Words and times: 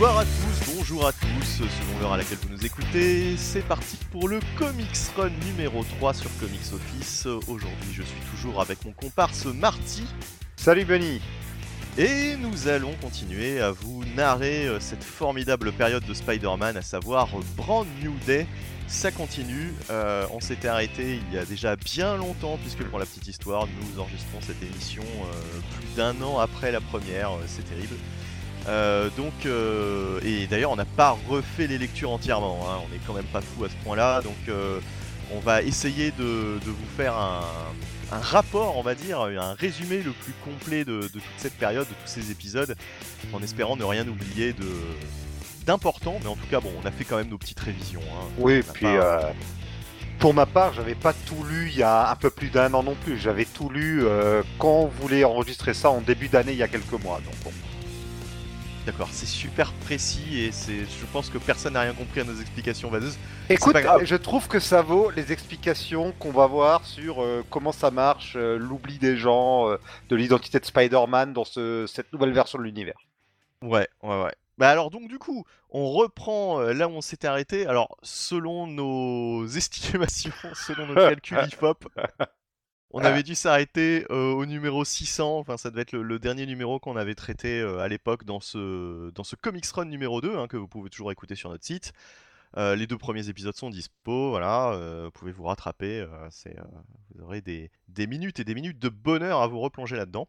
Bonsoir 0.00 0.20
à 0.20 0.24
tous, 0.24 0.74
bonjour 0.74 1.06
à 1.06 1.12
tous, 1.12 1.58
selon 1.58 2.00
l'heure 2.00 2.14
à 2.14 2.16
laquelle 2.16 2.38
vous 2.38 2.48
nous 2.48 2.64
écoutez, 2.64 3.36
c'est 3.36 3.60
parti 3.60 3.98
pour 4.10 4.28
le 4.28 4.40
Comics 4.56 4.96
Run 5.14 5.28
numéro 5.44 5.84
3 5.84 6.14
sur 6.14 6.30
Comics 6.38 6.72
Office. 6.72 7.26
Aujourd'hui 7.46 7.92
je 7.92 8.02
suis 8.02 8.20
toujours 8.30 8.62
avec 8.62 8.82
mon 8.86 8.92
comparse 8.92 9.44
Marty. 9.44 10.04
Salut 10.56 10.86
Benny 10.86 11.20
Et 11.98 12.34
nous 12.38 12.66
allons 12.68 12.94
continuer 13.02 13.60
à 13.60 13.72
vous 13.72 14.02
narrer 14.16 14.68
euh, 14.68 14.80
cette 14.80 15.04
formidable 15.04 15.70
période 15.70 16.06
de 16.06 16.14
Spider-Man, 16.14 16.78
à 16.78 16.82
savoir 16.82 17.28
Brand 17.54 17.86
New 18.02 18.14
Day. 18.24 18.46
Ça 18.86 19.10
continue, 19.10 19.74
euh, 19.90 20.24
on 20.32 20.40
s'était 20.40 20.68
arrêté 20.68 21.20
il 21.28 21.34
y 21.34 21.38
a 21.38 21.44
déjà 21.44 21.76
bien 21.76 22.16
longtemps, 22.16 22.58
puisque 22.62 22.84
pour 22.84 22.98
la 22.98 23.04
petite 23.04 23.28
histoire, 23.28 23.66
nous 23.66 24.00
enregistrons 24.00 24.40
cette 24.40 24.62
émission 24.62 25.02
euh, 25.02 25.60
plus 25.76 25.94
d'un 25.94 26.18
an 26.22 26.38
après 26.38 26.72
la 26.72 26.80
première, 26.80 27.32
c'est 27.46 27.68
terrible. 27.68 27.96
Euh, 28.68 29.08
donc, 29.16 29.32
euh, 29.46 30.20
et 30.24 30.46
d'ailleurs, 30.46 30.70
on 30.70 30.76
n'a 30.76 30.84
pas 30.84 31.16
refait 31.28 31.66
les 31.66 31.78
lectures 31.78 32.10
entièrement. 32.10 32.60
hein, 32.68 32.80
On 32.90 32.94
est 32.94 33.00
quand 33.06 33.14
même 33.14 33.24
pas 33.24 33.40
fou 33.40 33.64
à 33.64 33.68
ce 33.68 33.74
point-là. 33.84 34.20
Donc, 34.22 34.36
euh, 34.48 34.80
on 35.32 35.40
va 35.40 35.62
essayer 35.62 36.10
de, 36.12 36.58
de 36.64 36.70
vous 36.70 36.86
faire 36.96 37.16
un, 37.16 37.40
un 38.12 38.18
rapport, 38.18 38.76
on 38.76 38.82
va 38.82 38.94
dire, 38.94 39.20
un 39.20 39.54
résumé 39.54 40.02
le 40.02 40.12
plus 40.12 40.32
complet 40.44 40.84
de, 40.84 41.00
de 41.02 41.08
toute 41.08 41.22
cette 41.38 41.54
période, 41.56 41.86
de 41.88 41.94
tous 41.94 42.06
ces 42.10 42.30
épisodes, 42.30 42.74
en 43.32 43.42
espérant 43.42 43.76
ne 43.76 43.84
rien 43.84 44.06
oublier 44.08 44.52
de 44.52 44.66
d'important. 45.66 46.18
Mais 46.22 46.28
en 46.28 46.36
tout 46.36 46.46
cas, 46.50 46.60
bon, 46.60 46.72
on 46.82 46.86
a 46.86 46.90
fait 46.90 47.04
quand 47.04 47.16
même 47.16 47.28
nos 47.28 47.38
petites 47.38 47.60
révisions. 47.60 48.00
hein. 48.12 48.26
Oui, 48.38 48.58
a 48.58 48.72
puis 48.72 48.86
euh, 48.86 49.20
pour 50.18 50.34
ma 50.34 50.46
part, 50.46 50.72
j'avais 50.74 50.94
pas 50.94 51.12
tout 51.12 51.44
lu 51.44 51.68
il 51.72 51.78
y 51.78 51.82
a 51.82 52.10
un 52.10 52.16
peu 52.16 52.30
plus 52.30 52.50
d'un 52.50 52.72
an 52.74 52.82
non 52.82 52.94
plus. 52.96 53.18
J'avais 53.18 53.44
tout 53.46 53.68
lu 53.70 54.02
quand 54.58 54.68
on 54.68 54.86
voulait 54.86 55.24
enregistrer 55.24 55.74
ça 55.74 55.90
en 55.90 56.00
début 56.00 56.28
d'année 56.28 56.52
il 56.52 56.58
y 56.58 56.62
a 56.62 56.68
quelques 56.68 56.92
mois. 56.92 57.20
Donc 57.24 57.34
bon. 57.44 57.52
D'accord, 58.86 59.08
c'est 59.12 59.26
super 59.26 59.72
précis 59.84 60.40
et 60.40 60.52
c'est, 60.52 60.80
je 60.86 61.06
pense 61.12 61.28
que 61.28 61.36
personne 61.38 61.74
n'a 61.74 61.82
rien 61.82 61.92
compris 61.92 62.20
à 62.20 62.24
nos 62.24 62.40
explications 62.40 62.88
vaseuses. 62.88 63.18
Écoute, 63.50 63.76
grave. 63.76 64.04
je 64.04 64.16
trouve 64.16 64.48
que 64.48 64.58
ça 64.58 64.80
vaut 64.80 65.10
les 65.10 65.32
explications 65.32 66.12
qu'on 66.18 66.30
va 66.32 66.46
voir 66.46 66.84
sur 66.86 67.22
euh, 67.22 67.44
comment 67.50 67.72
ça 67.72 67.90
marche, 67.90 68.34
euh, 68.36 68.56
l'oubli 68.58 68.98
des 68.98 69.16
gens, 69.18 69.68
euh, 69.68 69.76
de 70.08 70.16
l'identité 70.16 70.58
de 70.60 70.64
Spider-Man 70.64 71.34
dans 71.34 71.44
ce- 71.44 71.86
cette 71.86 72.10
nouvelle 72.12 72.32
version 72.32 72.58
de 72.58 72.64
l'univers. 72.64 72.98
Ouais, 73.62 73.86
ouais, 74.02 74.22
ouais. 74.22 74.34
Bah 74.56 74.70
alors 74.70 74.90
donc 74.90 75.08
du 75.08 75.18
coup, 75.18 75.44
on 75.70 75.90
reprend 75.92 76.60
euh, 76.60 76.72
là 76.72 76.88
où 76.88 76.92
on 76.92 77.00
s'était 77.02 77.28
arrêté. 77.28 77.66
Alors 77.66 77.96
selon 78.02 78.66
nos 78.66 79.46
estimations, 79.56 80.32
selon 80.54 80.86
nos 80.86 80.94
calculs 80.94 81.38
IFOP, 81.52 81.86
on 82.92 83.00
avait 83.00 83.22
dû 83.22 83.34
s'arrêter 83.34 84.04
euh, 84.10 84.32
au 84.32 84.46
numéro 84.46 84.84
600. 84.84 85.38
Enfin, 85.38 85.56
ça 85.56 85.70
devait 85.70 85.82
être 85.82 85.92
le, 85.92 86.02
le 86.02 86.18
dernier 86.18 86.46
numéro 86.46 86.80
qu'on 86.80 86.96
avait 86.96 87.14
traité 87.14 87.60
euh, 87.60 87.78
à 87.78 87.88
l'époque 87.88 88.24
dans 88.24 88.40
ce 88.40 89.10
dans 89.10 89.24
ce 89.24 89.36
Comics 89.36 89.66
Run 89.66 89.86
numéro 89.86 90.20
2, 90.20 90.36
hein, 90.36 90.48
que 90.48 90.56
vous 90.56 90.68
pouvez 90.68 90.90
toujours 90.90 91.12
écouter 91.12 91.34
sur 91.36 91.50
notre 91.50 91.64
site. 91.64 91.92
Euh, 92.56 92.74
les 92.74 92.88
deux 92.88 92.98
premiers 92.98 93.28
épisodes 93.28 93.54
sont 93.54 93.70
dispo, 93.70 94.30
voilà, 94.30 95.04
vous 95.04 95.10
pouvez 95.12 95.30
vous 95.30 95.44
rattraper. 95.44 96.04
c'est, 96.30 96.56
vous 97.14 97.22
aurez 97.22 97.40
des, 97.40 97.70
des 97.88 98.08
minutes 98.08 98.40
et 98.40 98.44
des 98.44 98.54
minutes 98.54 98.80
de 98.80 98.88
bonheur 98.88 99.40
à 99.40 99.46
vous 99.46 99.60
replonger 99.60 99.96
là-dedans. 99.96 100.26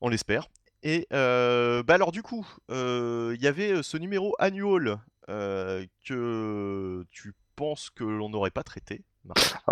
On 0.00 0.08
l'espère. 0.08 0.48
Et 0.82 1.06
bah 1.10 1.84
alors 1.88 2.10
du 2.10 2.22
coup, 2.22 2.46
il 2.70 3.38
y 3.38 3.46
avait 3.46 3.82
ce 3.82 3.98
numéro 3.98 4.34
annual 4.38 4.98
que 5.28 7.04
tu 7.10 7.34
penses 7.54 7.90
que 7.90 8.04
l'on 8.04 8.30
n'aurait 8.30 8.50
pas 8.50 8.62
traité. 8.62 9.04
Marc? 9.24 9.62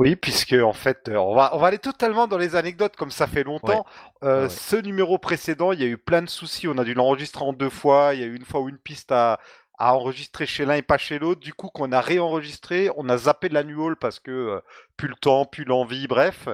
Oui, 0.00 0.14
puisque 0.14 0.52
en 0.52 0.72
fait, 0.72 1.08
euh, 1.08 1.16
on 1.16 1.34
va, 1.34 1.54
on 1.56 1.58
va 1.58 1.66
aller 1.68 1.78
totalement 1.78 2.28
dans 2.28 2.38
les 2.38 2.54
anecdotes 2.54 2.94
comme 2.96 3.10
ça 3.10 3.26
fait 3.26 3.42
longtemps. 3.42 3.84
Euh, 4.22 4.48
Ouais. 4.48 4.48
Ce 4.48 4.76
numéro 4.76 5.18
précédent, 5.18 5.72
il 5.72 5.80
y 5.80 5.84
a 5.84 5.88
eu 5.88 5.98
plein 5.98 6.22
de 6.22 6.28
soucis. 6.28 6.68
On 6.68 6.78
a 6.78 6.84
dû 6.84 6.94
l'enregistrer 6.94 7.44
en 7.44 7.52
deux 7.52 7.70
fois. 7.70 8.14
Il 8.14 8.20
y 8.20 8.22
a 8.22 8.26
eu 8.26 8.36
une 8.36 8.44
fois 8.44 8.60
où 8.60 8.68
une 8.68 8.78
piste 8.78 9.10
à, 9.10 9.40
à 9.76 9.94
enregistrer 9.94 10.46
chez 10.46 10.64
l'un 10.64 10.74
et 10.74 10.82
pas 10.82 10.98
chez 10.98 11.18
l'autre. 11.18 11.40
Du 11.40 11.52
coup, 11.52 11.68
qu'on 11.68 11.90
a 11.92 12.00
réenregistré, 12.00 12.90
on 12.96 13.08
a 13.08 13.16
zappé 13.18 13.48
de 13.48 13.54
l'annual 13.54 13.96
parce 13.96 14.20
que 14.20 14.30
euh, 14.30 14.60
plus 14.96 15.08
le 15.08 15.16
temps, 15.16 15.44
plus 15.46 15.64
l'envie, 15.64 16.06
bref. 16.06 16.48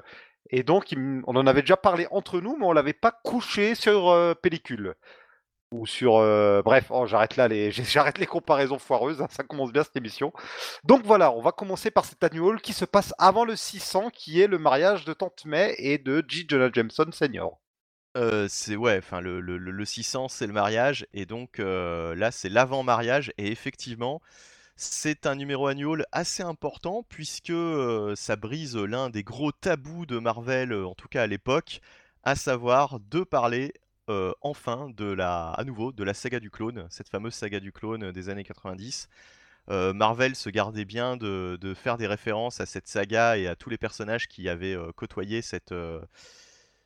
Et 0.50 0.62
donc, 0.62 0.92
il 0.92 1.22
on 1.26 1.36
en 1.36 1.46
avait 1.46 1.62
déjà 1.62 1.76
parlé 1.76 2.06
entre 2.10 2.40
nous, 2.40 2.56
mais 2.58 2.66
on 2.66 2.72
l'avait 2.72 2.92
pas 2.94 3.12
couché 3.24 3.74
sur 3.74 4.08
euh, 4.10 4.34
pellicule. 4.34 4.94
Ou 5.74 5.86
sur. 5.86 6.16
euh, 6.16 6.62
bref, 6.62 6.86
oh, 6.90 7.06
j'arrête 7.06 7.36
là 7.36 7.48
les, 7.48 7.70
j'arrête 7.72 8.18
les 8.18 8.26
comparaisons 8.26 8.78
foireuses. 8.78 9.20
hein, 9.22 9.28
ça 9.30 9.42
commence 9.44 9.72
bien 9.72 9.82
cette 9.84 9.96
émission. 9.96 10.32
Donc 10.84 11.04
voilà, 11.04 11.32
on 11.32 11.42
va 11.42 11.52
commencer 11.52 11.90
par 11.90 12.04
cet 12.04 12.24
annual 12.24 12.60
qui 12.62 12.72
se 12.74 12.84
passe 12.84 13.14
avant 13.18 13.44
le 13.44 13.56
600, 13.56 14.10
qui 14.10 14.40
est 14.40 14.46
le 14.48 14.58
mariage 14.58 15.04
de 15.04 15.12
Tante 15.14 15.44
May 15.46 15.74
et 15.78 15.98
de 15.98 16.24
G. 16.28 16.46
Jonah 16.48 16.70
Jameson 16.72 17.10
Sr. 17.12 17.50
Euh, 18.16 18.46
c'est 18.48 18.76
ouais, 18.76 18.98
enfin 18.98 19.20
le, 19.20 19.40
le, 19.40 19.56
le- 19.58 19.72
le 19.72 19.84
600 19.84 20.28
c'est 20.28 20.46
le 20.46 20.52
mariage 20.52 21.04
et 21.12 21.26
donc 21.26 21.58
euh, 21.58 22.14
là 22.14 22.30
c'est 22.30 22.48
l'avant-mariage 22.48 23.32
et 23.38 23.50
effectivement 23.50 24.20
c'est 24.76 25.26
un 25.26 25.36
numéro 25.36 25.68
annual 25.68 26.06
assez 26.12 26.42
important 26.44 27.04
puisque 27.08 27.52
ça 28.16 28.36
brise 28.36 28.76
l'un 28.76 29.10
des 29.10 29.24
gros 29.24 29.52
tabous 29.52 30.06
de 30.06 30.18
Marvel, 30.20 30.74
en 30.74 30.94
tout 30.94 31.08
cas 31.08 31.22
à 31.24 31.28
l'époque, 31.28 31.80
à 32.24 32.36
savoir 32.36 33.00
de 33.00 33.24
parler 33.24 33.72
euh, 34.08 34.32
enfin 34.42 34.90
de 34.96 35.06
la, 35.06 35.50
à 35.50 35.64
nouveau 35.64 35.92
de 35.92 36.04
la 36.04 36.14
saga 36.14 36.40
du 36.40 36.50
clone, 36.50 36.86
cette 36.90 37.08
fameuse 37.08 37.34
saga 37.34 37.60
du 37.60 37.72
clone 37.72 38.12
des 38.12 38.28
années 38.28 38.44
90. 38.44 39.08
Euh, 39.70 39.94
Marvel 39.94 40.36
se 40.36 40.50
gardait 40.50 40.84
bien 40.84 41.16
de, 41.16 41.56
de 41.60 41.72
faire 41.72 41.96
des 41.96 42.06
références 42.06 42.60
à 42.60 42.66
cette 42.66 42.86
saga 42.86 43.38
et 43.38 43.46
à 43.46 43.56
tous 43.56 43.70
les 43.70 43.78
personnages 43.78 44.28
qui 44.28 44.48
avaient 44.48 44.76
euh, 44.76 44.92
côtoyé 44.92 45.40
cette, 45.40 45.72
euh, 45.72 46.00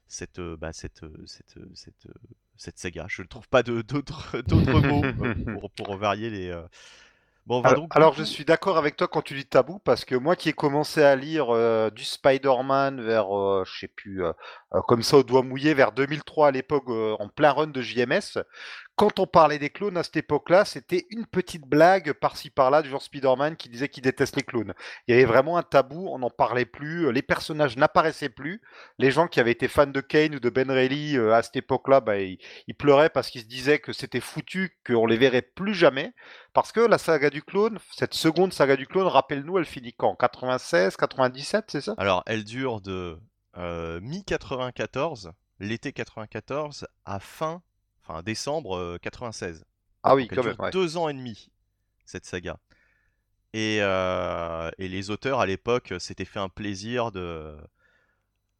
cette, 0.06 0.38
euh, 0.38 0.56
bah, 0.56 0.72
cette, 0.72 1.02
euh, 1.02 1.24
cette, 1.26 1.56
euh, 1.56 1.68
cette, 1.74 2.06
euh, 2.06 2.72
saga. 2.76 3.06
Je 3.08 3.22
ne 3.22 3.26
trouve 3.26 3.48
pas 3.48 3.62
d'autres 3.64 4.38
mots 4.80 5.04
euh, 5.04 5.34
pour, 5.54 5.70
pour 5.72 5.96
varier 5.96 6.30
les. 6.30 6.62
Bon, 7.48 7.62
Alors, 7.62 7.88
donc, 8.10 8.14
je 8.18 8.24
suis 8.24 8.44
d'accord 8.44 8.76
avec 8.76 8.94
toi 8.96 9.08
quand 9.08 9.22
tu 9.22 9.32
dis 9.32 9.46
tabou, 9.46 9.78
parce 9.78 10.04
que 10.04 10.14
moi 10.14 10.36
qui 10.36 10.50
ai 10.50 10.52
commencé 10.52 11.02
à 11.02 11.16
lire 11.16 11.46
euh, 11.48 11.88
du 11.88 12.04
Spider-Man 12.04 13.00
vers, 13.00 13.34
euh, 13.34 13.64
je 13.64 13.78
sais 13.78 13.88
plus, 13.88 14.22
euh, 14.22 14.32
euh, 14.74 14.82
comme 14.82 15.02
ça 15.02 15.16
au 15.16 15.22
doigt 15.22 15.42
mouillé, 15.42 15.72
vers 15.72 15.92
2003 15.92 16.48
à 16.48 16.50
l'époque, 16.50 16.90
en 16.90 17.26
plein 17.30 17.52
run 17.52 17.68
de 17.68 17.80
JMS, 17.80 18.36
quand 18.98 19.20
on 19.20 19.28
parlait 19.28 19.60
des 19.60 19.70
clones 19.70 19.96
à 19.96 20.02
cette 20.02 20.16
époque-là, 20.16 20.64
c'était 20.64 21.06
une 21.10 21.24
petite 21.24 21.64
blague 21.64 22.12
par-ci 22.14 22.50
par-là 22.50 22.82
du 22.82 22.90
genre 22.90 23.00
Spider-Man 23.00 23.54
qui 23.54 23.68
disait 23.68 23.88
qu'il 23.88 24.02
déteste 24.02 24.34
les 24.34 24.42
clones. 24.42 24.74
Il 25.06 25.12
y 25.12 25.14
avait 25.14 25.24
vraiment 25.24 25.56
un 25.56 25.62
tabou, 25.62 26.08
on 26.08 26.18
n'en 26.18 26.30
parlait 26.30 26.64
plus, 26.64 27.12
les 27.12 27.22
personnages 27.22 27.76
n'apparaissaient 27.76 28.28
plus. 28.28 28.60
Les 28.98 29.12
gens 29.12 29.28
qui 29.28 29.38
avaient 29.38 29.52
été 29.52 29.68
fans 29.68 29.86
de 29.86 30.00
Kane 30.00 30.34
ou 30.34 30.40
de 30.40 30.50
Ben 30.50 30.68
Reilly 30.68 31.16
euh, 31.16 31.32
à 31.32 31.42
cette 31.42 31.54
époque-là, 31.54 32.00
bah, 32.00 32.18
ils, 32.18 32.38
ils 32.66 32.74
pleuraient 32.74 33.08
parce 33.08 33.30
qu'ils 33.30 33.42
se 33.42 33.46
disaient 33.46 33.78
que 33.78 33.92
c'était 33.92 34.18
foutu, 34.18 34.76
qu'on 34.84 35.06
les 35.06 35.16
verrait 35.16 35.42
plus 35.42 35.74
jamais. 35.74 36.12
Parce 36.52 36.72
que 36.72 36.80
la 36.80 36.98
saga 36.98 37.30
du 37.30 37.44
clone, 37.44 37.78
cette 37.92 38.14
seconde 38.14 38.52
saga 38.52 38.74
du 38.74 38.88
clone, 38.88 39.06
rappelle-nous, 39.06 39.58
elle 39.58 39.64
finit 39.64 39.92
quand? 39.92 40.16
96, 40.16 40.96
97, 40.96 41.66
c'est 41.68 41.80
ça? 41.82 41.94
Alors, 41.98 42.24
elle 42.26 42.42
dure 42.42 42.80
de 42.80 43.16
euh, 43.58 44.00
mi-94, 44.00 45.30
l'été 45.60 45.92
94, 45.92 46.88
à 47.04 47.20
fin, 47.20 47.62
enfin 48.08 48.22
décembre 48.22 48.76
euh, 48.76 48.98
96. 49.00 49.64
Ah 50.02 50.14
oui, 50.14 50.28
quand 50.28 50.44
même. 50.44 50.56
ouais. 50.58 50.70
deux 50.70 50.96
ans 50.96 51.08
et 51.08 51.14
demi, 51.14 51.50
cette 52.04 52.24
saga. 52.24 52.58
Et, 53.52 53.78
euh, 53.80 54.70
et 54.78 54.88
les 54.88 55.10
auteurs 55.10 55.40
à 55.40 55.46
l'époque 55.46 55.94
s'étaient 55.98 56.24
fait 56.24 56.38
un 56.40 56.48
plaisir 56.48 57.12
de. 57.12 57.56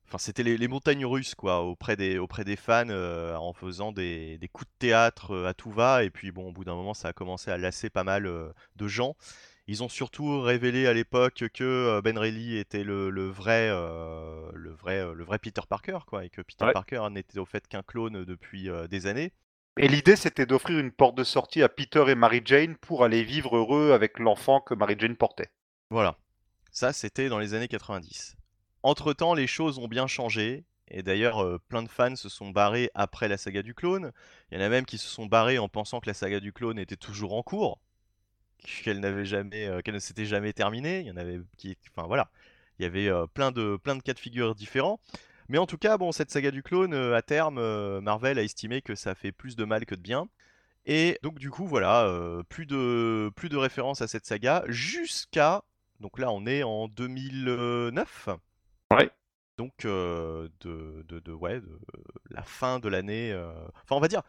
Enfin, 0.06 0.16
c'était 0.18 0.42
les, 0.42 0.56
les 0.56 0.68
montagnes 0.68 1.04
russes, 1.04 1.34
quoi, 1.34 1.62
auprès 1.62 1.94
des, 1.94 2.18
auprès 2.18 2.42
des 2.44 2.56
fans, 2.56 2.88
euh, 2.88 3.36
en 3.36 3.52
faisant 3.52 3.92
des, 3.92 4.38
des 4.38 4.48
coups 4.48 4.66
de 4.70 4.78
théâtre 4.78 5.32
euh, 5.32 5.46
à 5.48 5.52
tout 5.54 5.70
va. 5.70 6.02
Et 6.04 6.10
puis, 6.10 6.32
bon, 6.32 6.48
au 6.48 6.52
bout 6.52 6.64
d'un 6.64 6.74
moment, 6.74 6.94
ça 6.94 7.08
a 7.08 7.12
commencé 7.12 7.50
à 7.50 7.58
lasser 7.58 7.90
pas 7.90 8.04
mal 8.04 8.26
euh, 8.26 8.50
de 8.76 8.88
gens. 8.88 9.16
Ils 9.70 9.82
ont 9.82 9.88
surtout 9.88 10.40
révélé 10.40 10.86
à 10.86 10.94
l'époque 10.94 11.44
que 11.52 11.62
euh, 11.62 12.00
Ben 12.02 12.16
Reilly 12.18 12.56
était 12.56 12.82
le, 12.84 13.10
le 13.10 13.28
vrai, 13.28 13.68
euh, 13.70 14.50
le 14.54 14.70
vrai, 14.70 14.98
euh, 14.98 15.12
le 15.12 15.24
vrai 15.24 15.38
Peter 15.38 15.60
Parker, 15.68 15.98
quoi, 16.06 16.24
et 16.24 16.30
que 16.30 16.40
Peter 16.40 16.64
Ouais. 16.64 16.72
Parker 16.72 17.06
n'était 17.10 17.38
au 17.38 17.44
fait 17.44 17.68
qu'un 17.68 17.82
clone 17.82 18.24
depuis 18.24 18.70
euh, 18.70 18.88
des 18.88 19.06
années. 19.06 19.30
Et 19.78 19.86
l'idée, 19.86 20.16
c'était 20.16 20.46
d'offrir 20.46 20.78
une 20.78 20.90
porte 20.90 21.16
de 21.16 21.22
sortie 21.22 21.62
à 21.62 21.68
Peter 21.68 22.02
et 22.08 22.14
Mary 22.14 22.40
Jane 22.44 22.76
pour 22.76 23.04
aller 23.04 23.22
vivre 23.22 23.56
heureux 23.56 23.92
avec 23.92 24.18
l'enfant 24.18 24.60
que 24.60 24.72
Mary 24.74 24.96
Jane 24.98 25.16
portait. 25.16 25.50
Voilà. 25.90 26.16
Ça, 26.72 26.92
c'était 26.92 27.28
dans 27.28 27.38
les 27.38 27.52
années 27.54 27.68
90. 27.68 28.36
Entre-temps, 28.82 29.34
les 29.34 29.46
choses 29.46 29.78
ont 29.78 29.86
bien 29.88 30.06
changé. 30.06 30.64
Et 30.90 31.02
d'ailleurs, 31.02 31.44
euh, 31.44 31.58
plein 31.68 31.82
de 31.82 31.88
fans 31.90 32.16
se 32.16 32.30
sont 32.30 32.48
barrés 32.50 32.90
après 32.94 33.28
la 33.28 33.36
saga 33.36 33.62
du 33.62 33.74
clone. 33.74 34.12
Il 34.50 34.58
y 34.58 34.62
en 34.62 34.64
a 34.64 34.70
même 34.70 34.86
qui 34.86 34.96
se 34.96 35.08
sont 35.08 35.26
barrés 35.26 35.58
en 35.58 35.68
pensant 35.68 36.00
que 36.00 36.08
la 36.08 36.14
saga 36.14 36.40
du 36.40 36.54
clone 36.54 36.78
était 36.78 36.96
toujours 36.96 37.34
en 37.34 37.42
cours, 37.42 37.78
qu'elle 38.58 39.00
n'avait 39.00 39.24
jamais, 39.24 39.66
euh, 39.66 39.80
qu'elle 39.80 39.94
ne 39.94 39.98
s'était 39.98 40.26
jamais 40.26 40.52
terminée. 40.52 41.00
Il 41.00 41.06
y 41.06 41.10
en 41.10 41.16
avait 41.16 41.40
qui, 41.56 41.76
enfin 41.96 42.06
voilà, 42.06 42.30
il 42.78 42.82
y 42.82 42.86
avait 42.86 43.08
euh, 43.08 43.26
plein 43.26 43.50
de 43.52 43.76
plein 43.76 43.96
de 43.96 44.02
cas 44.02 44.14
de 44.14 44.18
figure 44.18 44.54
différents. 44.54 45.00
Mais 45.48 45.58
en 45.58 45.66
tout 45.66 45.78
cas, 45.78 45.96
bon, 45.96 46.12
cette 46.12 46.30
saga 46.30 46.50
du 46.50 46.62
clone, 46.62 46.92
euh, 46.92 47.16
à 47.16 47.22
terme, 47.22 47.60
Marvel 48.00 48.38
a 48.38 48.42
estimé 48.42 48.82
que 48.82 48.94
ça 48.94 49.14
fait 49.14 49.32
plus 49.32 49.56
de 49.56 49.64
mal 49.64 49.86
que 49.86 49.94
de 49.94 50.00
bien. 50.02 50.28
Et 50.86 51.18
donc 51.22 51.38
du 51.38 51.50
coup, 51.50 51.66
voilà, 51.66 52.10
plus 52.48 52.64
de 52.66 53.30
plus 53.36 53.48
de 53.48 53.56
références 53.56 54.00
à 54.00 54.08
cette 54.08 54.24
saga 54.26 54.64
jusqu'à 54.68 55.62
donc 56.00 56.18
là, 56.18 56.30
on 56.30 56.46
est 56.46 56.62
en 56.62 56.86
2009. 56.88 58.28
Ouais. 58.92 59.10
Donc 59.58 59.72
de, 59.84 60.50
de, 60.60 61.04
de- 61.08 61.32
ouais, 61.32 61.60
de 61.60 61.78
la 62.30 62.42
fin 62.42 62.78
de 62.78 62.88
l'année. 62.88 63.34
Enfin, 63.82 63.96
on 63.96 64.00
va 64.00 64.08
dire 64.08 64.22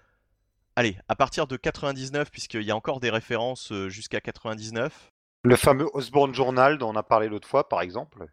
allez, 0.79 0.97
à 1.07 1.15
partir 1.15 1.45
de 1.47 1.57
99, 1.57 2.31
puisqu'il 2.31 2.63
y 2.63 2.71
a 2.71 2.75
encore 2.75 2.99
des 2.99 3.09
références 3.09 3.71
euh, 3.71 3.89
jusqu'à 3.89 4.21
99. 4.21 5.11
Le 5.43 5.55
fameux 5.55 5.87
Osborne 5.93 6.33
Journal 6.33 6.77
dont 6.77 6.89
on 6.89 6.95
a 6.95 7.03
parlé 7.03 7.27
l'autre 7.29 7.47
fois, 7.47 7.67
par 7.69 7.81
exemple. 7.81 8.25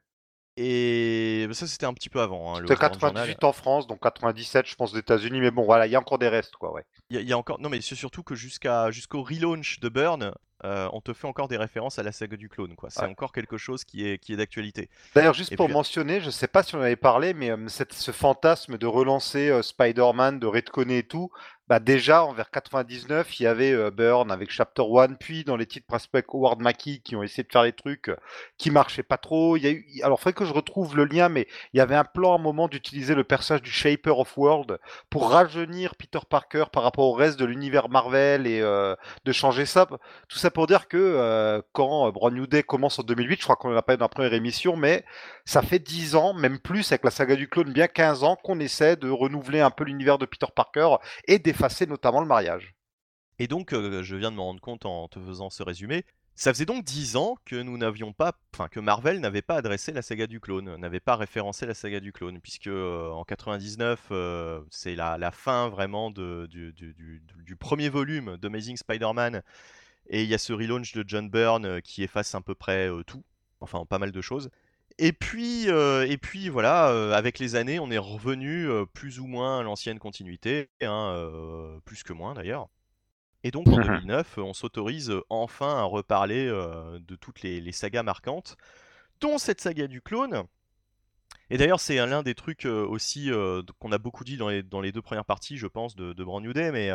Et 0.58 1.44
bah, 1.48 1.54
ça, 1.54 1.66
c'était 1.66 1.84
un 1.87 1.93
petit 1.93 2.08
peu 2.08 2.20
avant. 2.20 2.54
Hein, 2.56 2.60
C'était 2.62 2.72
Osborne 2.72 2.93
Journal. 3.00 3.12
98 3.26 3.44
en 3.44 3.52
France, 3.52 3.87
donc 3.87 4.00
97, 4.02 4.66
je 4.66 4.75
pense, 4.75 4.94
aux 4.94 4.98
États-Unis. 4.98 5.40
Mais 5.40 5.50
bon, 5.50 5.64
voilà, 5.64 5.87
il 5.87 5.90
y 5.93 5.96
a 5.96 5.98
encore 6.00 6.19
des 6.19 6.28
restes, 6.28 6.56
quoi, 6.56 6.72
ouais. 6.72 6.84
Il 7.10 7.16
y, 7.16 7.19
a- 7.19 7.22
il 7.22 7.28
y 7.28 7.32
a 7.32 7.38
encore. 7.38 7.60
Non, 7.60 7.69
mais 7.69 7.81
c'est 7.82 7.94
surtout 7.94 8.22
que 8.22 8.34
jusqu'à 8.34 8.90
jusqu'au 8.90 9.22
relaunch 9.22 9.81
de 9.81 9.88
Burn, 9.90 10.32
euh, 10.64 10.88
on 10.94 11.02
te 11.02 11.12
fait 11.12 11.26
encore 11.26 11.49
des 11.49 11.58
références 11.58 11.99
à 11.99 12.02
la 12.02 12.10
saga 12.10 12.38
du 12.38 12.49
clone. 12.49 12.75
quoi. 12.75 12.88
C'est 12.88 13.02
Ouais. 13.02 13.08
encore 13.08 13.32
quelque 13.32 13.58
chose 13.58 13.84
qui 13.84 14.06
est, 14.06 14.16
qui 14.19 14.32
est 14.32 14.37
d'actualité. 14.37 14.88
D'ailleurs, 15.14 15.34
juste 15.34 15.52
Et 15.52 15.56
pour 15.56 15.66
puis- 15.66 15.75
mentionner, 15.75 16.22
je 16.22 16.31
sais 16.31 16.49
pas 16.49 16.62
si 16.62 16.75
on 16.75 16.78
en 16.78 16.82
avait 16.82 16.96
parlé, 16.96 17.34
mais 17.34 17.50
euh, 17.50 17.69
cette- 17.69 17.92
ce 17.92 18.10
fantasme 18.10 18.78
de 18.78 18.87
relancer 18.87 19.50
euh, 19.50 19.60
Spider-Man, 19.60 20.40
de 20.40 20.46
retconner 20.46 20.99
et 20.99 21.06
tout, 21.06 21.31
bah 21.68 21.80
déjà, 21.80 22.24
envers 22.24 22.50
99, 22.52 23.40
il 23.40 23.42
y 23.42 23.46
avait 23.46 23.72
euh, 23.72 23.90
Burn 23.90 24.30
avec 24.30 24.50
Chapter 24.50 24.84
1, 24.84 25.14
puis 25.14 25.42
dans 25.42 25.56
les 25.56 25.66
titres 25.66 25.86
principaux 25.86 26.18
avec 26.18 26.32
Howard 26.32 26.60
Mackie 26.60 27.00
qui 27.00 27.16
ont 27.16 27.24
essayé 27.24 27.42
de 27.42 27.50
faire 27.50 27.64
des 27.64 27.72
trucs 27.72 28.08
euh, 28.08 28.16
qui 28.56 28.70
marchaient 28.70 29.02
pas 29.02 29.16
trop. 29.16 29.56
Il 29.56 29.64
y 29.64 29.66
a 29.66 29.70
eu... 29.70 29.84
Alors, 30.04 30.18
il 30.20 30.22
faudrait 30.22 30.32
que 30.34 30.44
je 30.44 30.52
retrouve 30.52 30.96
le 30.96 31.04
lien, 31.04 31.28
mais 31.28 31.48
il 31.72 31.78
y 31.78 31.80
avait 31.80 31.96
un 31.96 32.04
plan 32.04 32.32
à 32.32 32.34
un 32.36 32.42
moment 32.42 32.68
d'utiliser 32.68 33.16
le 33.16 33.24
personnage 33.24 33.62
du 33.62 33.70
Shaper 33.72 34.16
of 34.16 34.38
World 34.38 34.78
pour 35.10 35.28
rajeunir 35.30 35.96
Peter 35.96 36.20
Parker 36.28 36.66
par 36.72 36.84
rapport 36.84 37.06
au 37.06 37.14
reste 37.14 37.38
de 37.38 37.44
l'univers 37.44 37.88
Marvel 37.88 38.46
et 38.46 38.60
euh, 38.60 38.94
de 39.24 39.32
changer 39.32 39.66
ça. 39.66 39.88
Tout 40.28 40.38
ça 40.38 40.52
pour 40.52 40.68
dire 40.68 40.86
que 40.86 41.62
quand 41.72 42.10
Brand 42.12 42.32
New 42.32 42.46
Day 42.46 42.62
commence 42.62 42.98
en 42.98 43.02
2008, 43.02 43.38
je 43.40 43.42
crois 43.42 43.56
qu'on 43.56 43.72
en 43.72 43.76
a 43.76 43.82
pas 43.82 43.94
eu 43.94 43.96
dans 43.96 44.04
la 44.04 44.08
première 44.08 44.34
émission, 44.34 44.76
mais 44.76 45.04
ça 45.46 45.62
fait 45.62 45.78
10 45.78 46.16
ans, 46.16 46.34
même 46.34 46.58
plus 46.58 46.90
avec 46.90 47.04
la 47.04 47.10
saga 47.10 47.37
du 47.37 47.48
clone, 47.48 47.72
bien 47.72 47.87
15 47.87 48.25
ans 48.25 48.37
qu'on 48.37 48.58
essaie 48.58 48.96
de 48.96 49.08
renouveler 49.08 49.60
un 49.60 49.70
peu 49.70 49.84
l'univers 49.84 50.19
de 50.19 50.26
Peter 50.26 50.48
Parker 50.54 50.96
et 51.26 51.38
d'effacer 51.38 51.87
notamment 51.87 52.20
le 52.20 52.26
mariage. 52.26 52.75
Et 53.38 53.46
donc, 53.46 53.72
euh, 53.72 54.02
je 54.02 54.16
viens 54.16 54.32
de 54.32 54.37
me 54.37 54.40
rendre 54.40 54.60
compte 54.60 54.84
en 54.87 55.08
te 55.08 55.20
faisant 55.20 55.48
ce 55.48 55.62
résumé. 55.62 56.04
Ça 56.34 56.52
faisait 56.52 56.66
donc 56.66 56.84
10 56.84 57.16
ans 57.16 57.37
que 57.44 57.54
nous 57.56 57.78
n'avions 57.78 58.12
pas, 58.12 58.32
enfin 58.52 58.69
que 58.69 58.81
Marvel 58.81 59.20
n'avait 59.20 59.40
pas 59.40 59.54
adressé 59.54 59.93
la 59.93 60.02
saga 60.02 60.26
du 60.26 60.40
clone, 60.40 60.76
n'avait 60.76 61.00
pas 61.00 61.16
référencé 61.16 61.64
la 61.64 61.75
saga 61.75 62.00
du 62.00 62.12
clone, 62.12 62.40
puisque 62.40 62.66
euh, 62.66 63.08
en 63.10 63.25
99, 63.25 64.00
euh, 64.10 64.60
c'est 64.70 64.96
la, 64.96 65.16
la 65.16 65.31
fin 65.31 65.69
vraiment 65.69 66.10
du, 66.10 66.75
premier 67.58 67.88
volume 67.88 68.37
d'Amazing 68.37 68.76
Spider-Man, 68.76 69.42
et 70.08 70.25
il 70.25 70.28
y 70.28 70.34
a 70.34 70.38
ce 70.38 70.52
relaunch 70.52 70.92
de 70.92 71.04
John 71.06 71.31
Byrne 71.31 71.81
qui 71.82 72.02
efface 72.02 72.34
à 72.34 72.40
peu 72.40 72.54
près 72.54 72.90
tout, 73.06 73.25
enfin 73.60 73.87
pas 73.87 73.99
mal 73.99 74.12
de 74.12 74.20
choses. 74.20 74.50
Et 74.98 75.12
puis, 75.12 75.69
euh, 75.69 76.06
et 76.08 76.16
puis 76.16 76.48
voilà, 76.48 76.88
euh, 76.90 77.12
avec 77.12 77.38
les 77.38 77.54
années, 77.54 77.78
on 77.78 77.90
est 77.90 77.98
revenu 77.98 78.66
euh, 78.69 78.87
plus 78.87 79.20
ou 79.20 79.26
moins 79.26 79.60
à 79.60 79.62
l'ancienne 79.62 79.98
continuité, 79.98 80.70
hein, 80.82 81.81
plus 81.84 82.02
que 82.02 82.12
moins 82.14 82.34
d'ailleurs. 82.34 82.69
Et 83.44 83.50
donc 83.52 83.72
en 83.72 83.78
Mhm. 83.81 83.81
2009, 83.81 84.38
on 84.38 84.54
s'autorise 84.54 85.12
enfin 85.31 85.78
à 85.78 85.84
reparler 85.84 86.46
de 86.48 87.16
toutes 87.16 87.43
les, 87.43 87.60
les 87.60 87.72
sagas 87.72 88.02
marquantes, 88.04 88.56
dont 89.20 89.38
cette 89.38 89.60
saga 89.62 89.88
du 89.88 90.02
clone. 90.02 90.44
Et 91.50 91.58
d'ailleurs, 91.58 91.81
c'est 91.81 91.99
un- 91.99 92.06
l'un 92.06 92.22
des 92.22 92.34
trucs 92.34 92.64
aussi 92.66 93.31
qu'on 93.78 93.92
a 93.92 93.99
beaucoup 93.99 94.25
dit 94.25 94.37
dans 94.37 94.49
les, 94.49 94.62
dans 94.62 94.81
les 94.81 94.92
deux 94.92 95.02
premières 95.02 95.25
parties, 95.25 95.56
je 95.58 95.66
pense, 95.66 95.94
de, 95.96 96.12
de 96.12 96.25
Brand 96.25 96.42
New 96.42 96.52
Day, 96.52 96.72
mais 96.72 96.90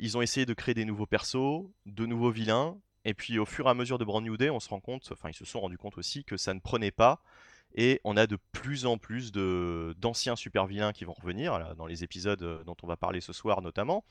ils 0.00 0.16
ont 0.16 0.22
essayé 0.22 0.46
de 0.46 0.54
créer 0.54 0.74
des 0.74 0.84
nouveaux 0.84 1.06
persos, 1.06 1.64
de 1.86 2.06
nouveaux 2.06 2.30
vilains, 2.30 2.76
et 3.08 3.14
puis 3.14 3.38
au 3.38 3.46
fur 3.46 3.66
et 3.66 3.70
à 3.70 3.74
mesure 3.74 3.98
de 3.98 4.04
Brand 4.04 4.22
New 4.22 4.36
Day, 4.36 4.50
on 4.50 4.60
se 4.60 4.68
rend 4.68 4.80
compte, 4.80 5.08
enfin 5.12 5.30
ils 5.30 5.34
se 5.34 5.44
sont 5.44 5.60
rendus 5.60 5.78
compte 5.78 5.98
aussi 5.98 6.24
que 6.24 6.36
ça 6.36 6.54
ne 6.54 6.60
prenait 6.60 6.90
pas, 6.90 7.22
et 7.74 8.00
on 8.04 8.16
a 8.16 8.26
de 8.26 8.38
plus 8.52 8.86
en 8.86 8.98
plus 8.98 9.32
de 9.32 9.94
d'anciens 9.98 10.36
super 10.36 10.66
vilains 10.66 10.92
qui 10.92 11.04
vont 11.04 11.14
revenir, 11.14 11.58
là, 11.58 11.74
dans 11.74 11.86
les 11.86 12.04
épisodes 12.04 12.42
euh, 12.42 12.64
dont 12.64 12.76
on 12.82 12.86
va 12.86 12.96
parler 12.96 13.20
ce 13.20 13.32
soir 13.32 13.62
notamment, 13.62 14.04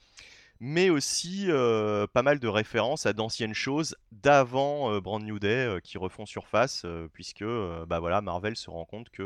mais 0.60 0.90
aussi 0.90 1.46
euh, 1.50 2.08
pas 2.08 2.24
mal 2.24 2.40
de 2.40 2.48
références 2.48 3.06
à 3.06 3.14
d'anciennes 3.14 3.54
choses 3.54 3.96
d'avant 4.12 4.92
euh, 4.92 5.00
Brand 5.02 5.24
New 5.24 5.40
Day 5.40 5.66
euh, 5.68 5.80
qui 5.80 5.98
refont 5.98 6.26
surface, 6.26 6.86
puisque 7.14 7.46
bah 7.88 8.00
voilà, 8.00 8.22
Marvel 8.22 8.56
se 8.56 8.70
rend 8.70 8.86
compte 8.86 9.10
que 9.10 9.24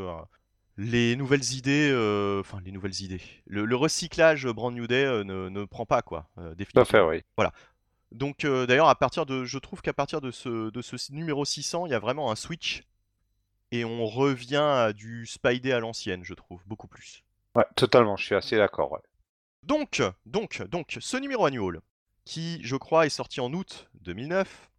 les 0.78 1.16
nouvelles 1.16 1.54
idées, 1.54 1.90
euh, 1.92 2.40
enfin 2.40 2.60
les 2.66 2.72
nouvelles 2.72 3.02
idées, 3.02 3.22
le, 3.46 3.66
le 3.66 3.76
recyclage 3.76 4.48
Brand 4.48 4.74
New 4.74 4.88
Day 4.88 5.06
euh, 5.06 5.24
ne, 5.24 5.50
ne 5.50 5.66
prend 5.66 5.86
pas 5.86 6.02
quoi, 6.02 6.30
euh, 6.38 6.56
définitivement. 6.56 7.08
oui. 7.08 7.22
Donc 8.12 8.44
euh, 8.44 8.66
d'ailleurs, 8.66 8.90
à 8.90 8.96
partir 8.96 9.26
de, 9.26 9.46
je 9.46 9.58
trouve 9.58 9.82
qu'à 9.82 9.94
partir 9.94 10.22
de 10.22 10.32
ce, 10.32 10.70
de 10.70 10.82
ce 10.82 10.96
numéro 11.12 11.46
600, 11.46 11.86
il 11.86 11.92
y 11.92 11.96
a 11.96 12.00
vraiment 12.00 12.32
un 12.32 12.36
switch 12.36 12.84
et 13.72 13.86
on 13.86 14.06
revient 14.06 14.58
à 14.58 14.94
du 14.94 15.26
Spidey 15.26 15.72
à 15.72 15.80
l'ancienne, 15.80 16.24
je 16.24 16.34
trouve, 16.34 16.62
beaucoup 16.66 16.88
plus. 16.88 17.24
Ouais, 17.56 17.66
totalement, 17.76 18.18
je 18.18 18.26
suis 18.26 18.36
assez 18.36 18.58
d'accord. 18.58 18.92
Ouais. 18.92 19.00
Donc, 19.64 20.02
donc, 20.26 20.62
donc, 20.64 20.98
ce 21.00 21.18
numéro 21.18 21.46
annual, 21.46 21.82
qui, 22.26 22.60
je 22.64 22.76
crois, 22.76 23.06
est 23.06 23.10
sorti 23.10 23.40
en 23.40 23.54
août 23.54 23.90
2009. 24.02 24.70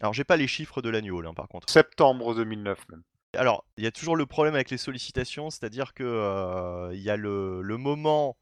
Alors, 0.00 0.12
j'ai 0.12 0.24
pas 0.24 0.36
les 0.36 0.48
chiffres 0.48 0.82
de 0.82 0.88
l'annual, 0.88 1.26
hein, 1.26 1.34
par 1.34 1.48
contre. 1.48 1.70
Septembre 1.70 2.34
2009 2.34 2.88
même. 2.88 3.02
Alors, 3.36 3.64
il 3.76 3.84
y 3.84 3.86
a 3.86 3.92
toujours 3.92 4.16
le 4.16 4.26
problème 4.26 4.54
avec 4.54 4.70
les 4.70 4.78
sollicitations, 4.78 5.50
c'est-à-dire 5.50 5.94
que 5.94 6.02
euh, 6.02 6.90
il 6.92 7.00
y 7.00 7.10
a 7.10 7.16
le, 7.16 7.62
le 7.62 7.76
moment, 7.76 8.36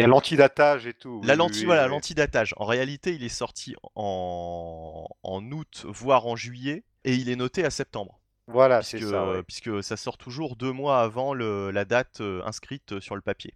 Il 0.00 0.02
y 0.02 0.04
a 0.04 0.08
l'antidatage 0.08 0.86
et 0.86 0.94
tout. 0.94 1.20
la 1.24 1.36
lentille, 1.36 1.60
oui, 1.60 1.66
voilà, 1.66 1.84
oui. 1.84 1.90
l'antidatage. 1.90 2.54
En 2.56 2.64
réalité, 2.64 3.14
il 3.14 3.22
est 3.24 3.28
sorti 3.28 3.74
en, 3.94 5.06
en 5.22 5.52
août, 5.52 5.84
voire 5.88 6.26
en 6.26 6.36
juillet, 6.36 6.84
et 7.04 7.14
il 7.14 7.28
est 7.30 7.36
noté 7.36 7.64
à 7.64 7.70
septembre. 7.70 8.18
Voilà, 8.46 8.82
c'est 8.82 8.96
puisque, 8.98 9.12
ça. 9.12 9.30
ouais. 9.30 9.42
puisque 9.44 9.82
ça 9.84 9.96
sort 9.96 10.18
toujours 10.18 10.56
deux 10.56 10.72
mois 10.72 11.00
avant 11.00 11.34
le- 11.34 11.70
la 11.70 11.84
date 11.84 12.20
euh, 12.20 12.42
inscrite 12.44 12.98
sur 13.00 13.14
le 13.14 13.20
papier. 13.20 13.54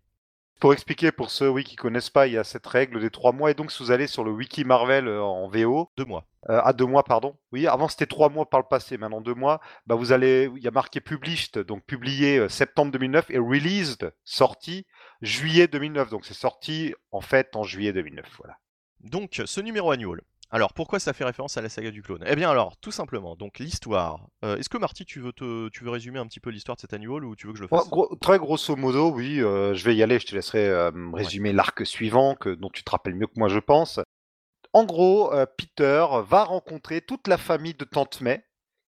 Pour 0.61 0.73
expliquer 0.73 1.11
pour 1.11 1.31
ceux 1.31 1.49
oui, 1.49 1.65
qui 1.65 1.75
connaissent 1.75 2.11
pas, 2.11 2.27
il 2.29 2.35
y 2.35 2.39
a 2.39 2.45
cette 2.45 2.67
règle 2.67 3.01
des 3.01 3.11
trois 3.11 3.33
mois. 3.33 3.51
Et 3.51 3.55
donc, 3.55 3.73
si 3.73 3.83
vous 3.83 3.91
allez 3.91 4.07
sur 4.07 4.23
le 4.23 4.31
wiki 4.31 4.65
Marvel 4.65 5.09
euh, 5.09 5.21
en 5.21 5.49
VO, 5.49 5.91
Deux 5.97 6.05
mois. 6.05 6.25
euh, 6.49 6.61
à 6.63 6.73
deux 6.73 6.87
mois, 6.87 7.03
pardon. 7.03 7.37
Oui, 7.53 7.67
avant 7.67 7.89
c'était 7.89 8.07
trois 8.07 8.29
mois 8.29 8.49
par 8.49 8.61
le 8.61 8.67
passé, 8.71 8.97
maintenant 8.97 9.21
deux 9.21 9.35
mois. 9.35 9.61
Bah, 9.87 9.97
vous 9.97 10.13
allez, 10.13 10.49
il 10.57 10.63
y 10.63 10.69
a 10.69 10.71
marqué 10.71 11.01
published, 11.01 11.59
donc 11.59 11.83
publié 11.85 12.39
euh, 12.39 12.49
septembre 12.49 12.93
2009 12.93 13.31
et 13.31 13.39
released, 13.39 14.13
sorti 14.25 14.87
juillet 15.25 15.67
2009. 15.67 16.11
Donc 16.11 16.25
c'est 16.25 16.35
sorti 16.35 16.95
en 17.11 17.21
fait 17.21 17.57
en 17.57 17.63
juillet 17.65 17.93
2009. 17.93 18.25
Voilà. 18.39 18.57
Donc, 19.01 19.43
ce 19.45 19.61
numéro 19.61 19.91
annual. 19.91 20.21
Alors, 20.51 20.73
pourquoi 20.73 20.99
ça 21.01 21.13
fait 21.13 21.25
référence 21.25 21.57
à 21.57 21.63
la 21.63 21.69
saga 21.69 21.91
du 21.91 22.01
clone? 22.03 22.23
Eh 22.27 22.37
bien, 22.37 22.49
alors, 22.49 22.77
tout 22.79 22.93
simplement, 22.93 23.35
donc 23.35 23.59
l'histoire. 23.59 24.29
Euh, 24.45 24.57
Est-ce 24.57 24.69
que 24.69 24.79
Marty, 24.79 25.05
tu 25.05 25.19
veux, 25.21 25.33
te, 25.33 25.69
tu 25.71 25.83
veux 25.85 25.91
résumer 25.91 26.19
un 26.21 26.27
petit 26.27 26.39
peu 26.41 26.49
l'histoire 26.51 26.77
de 26.77 26.81
cet 26.81 26.95
annual 26.95 27.25
ou 27.25 27.35
tu 27.37 27.47
veux 27.47 27.53
que 27.53 27.59
je 27.59 27.65
le 27.65 27.69
Ouais, 27.73 27.79
fasse 27.81 27.91
gros- 27.91 28.15
très 28.17 28.39
grosso 28.39 28.77
modo, 28.77 29.11
oui, 29.11 29.41
euh, 29.43 29.75
je 29.75 29.85
vais 29.85 29.97
y 29.97 30.03
aller. 30.03 30.19
Je 30.21 30.27
te 30.27 30.35
laisserai 30.35 30.67
euh, 30.69 30.91
me 30.93 31.15
résumer 31.15 31.53
l'arc 31.53 31.85
suivant, 31.85 32.35
que, 32.37 32.51
dont 32.51 32.71
tu 32.71 32.83
te 32.85 32.91
rappelles 32.91 33.15
mieux 33.17 33.27
que 33.27 33.33
moi, 33.37 33.49
je 33.49 33.59
pense. 33.59 33.99
En 34.73 34.85
gros, 34.85 35.33
Peter 35.59 36.07
va 36.27 36.45
rencontrer 36.45 37.01
toute 37.01 37.29
la 37.29 37.37
famille 37.39 37.75
de 37.75 37.85
Tante 37.85 38.21
May 38.21 38.45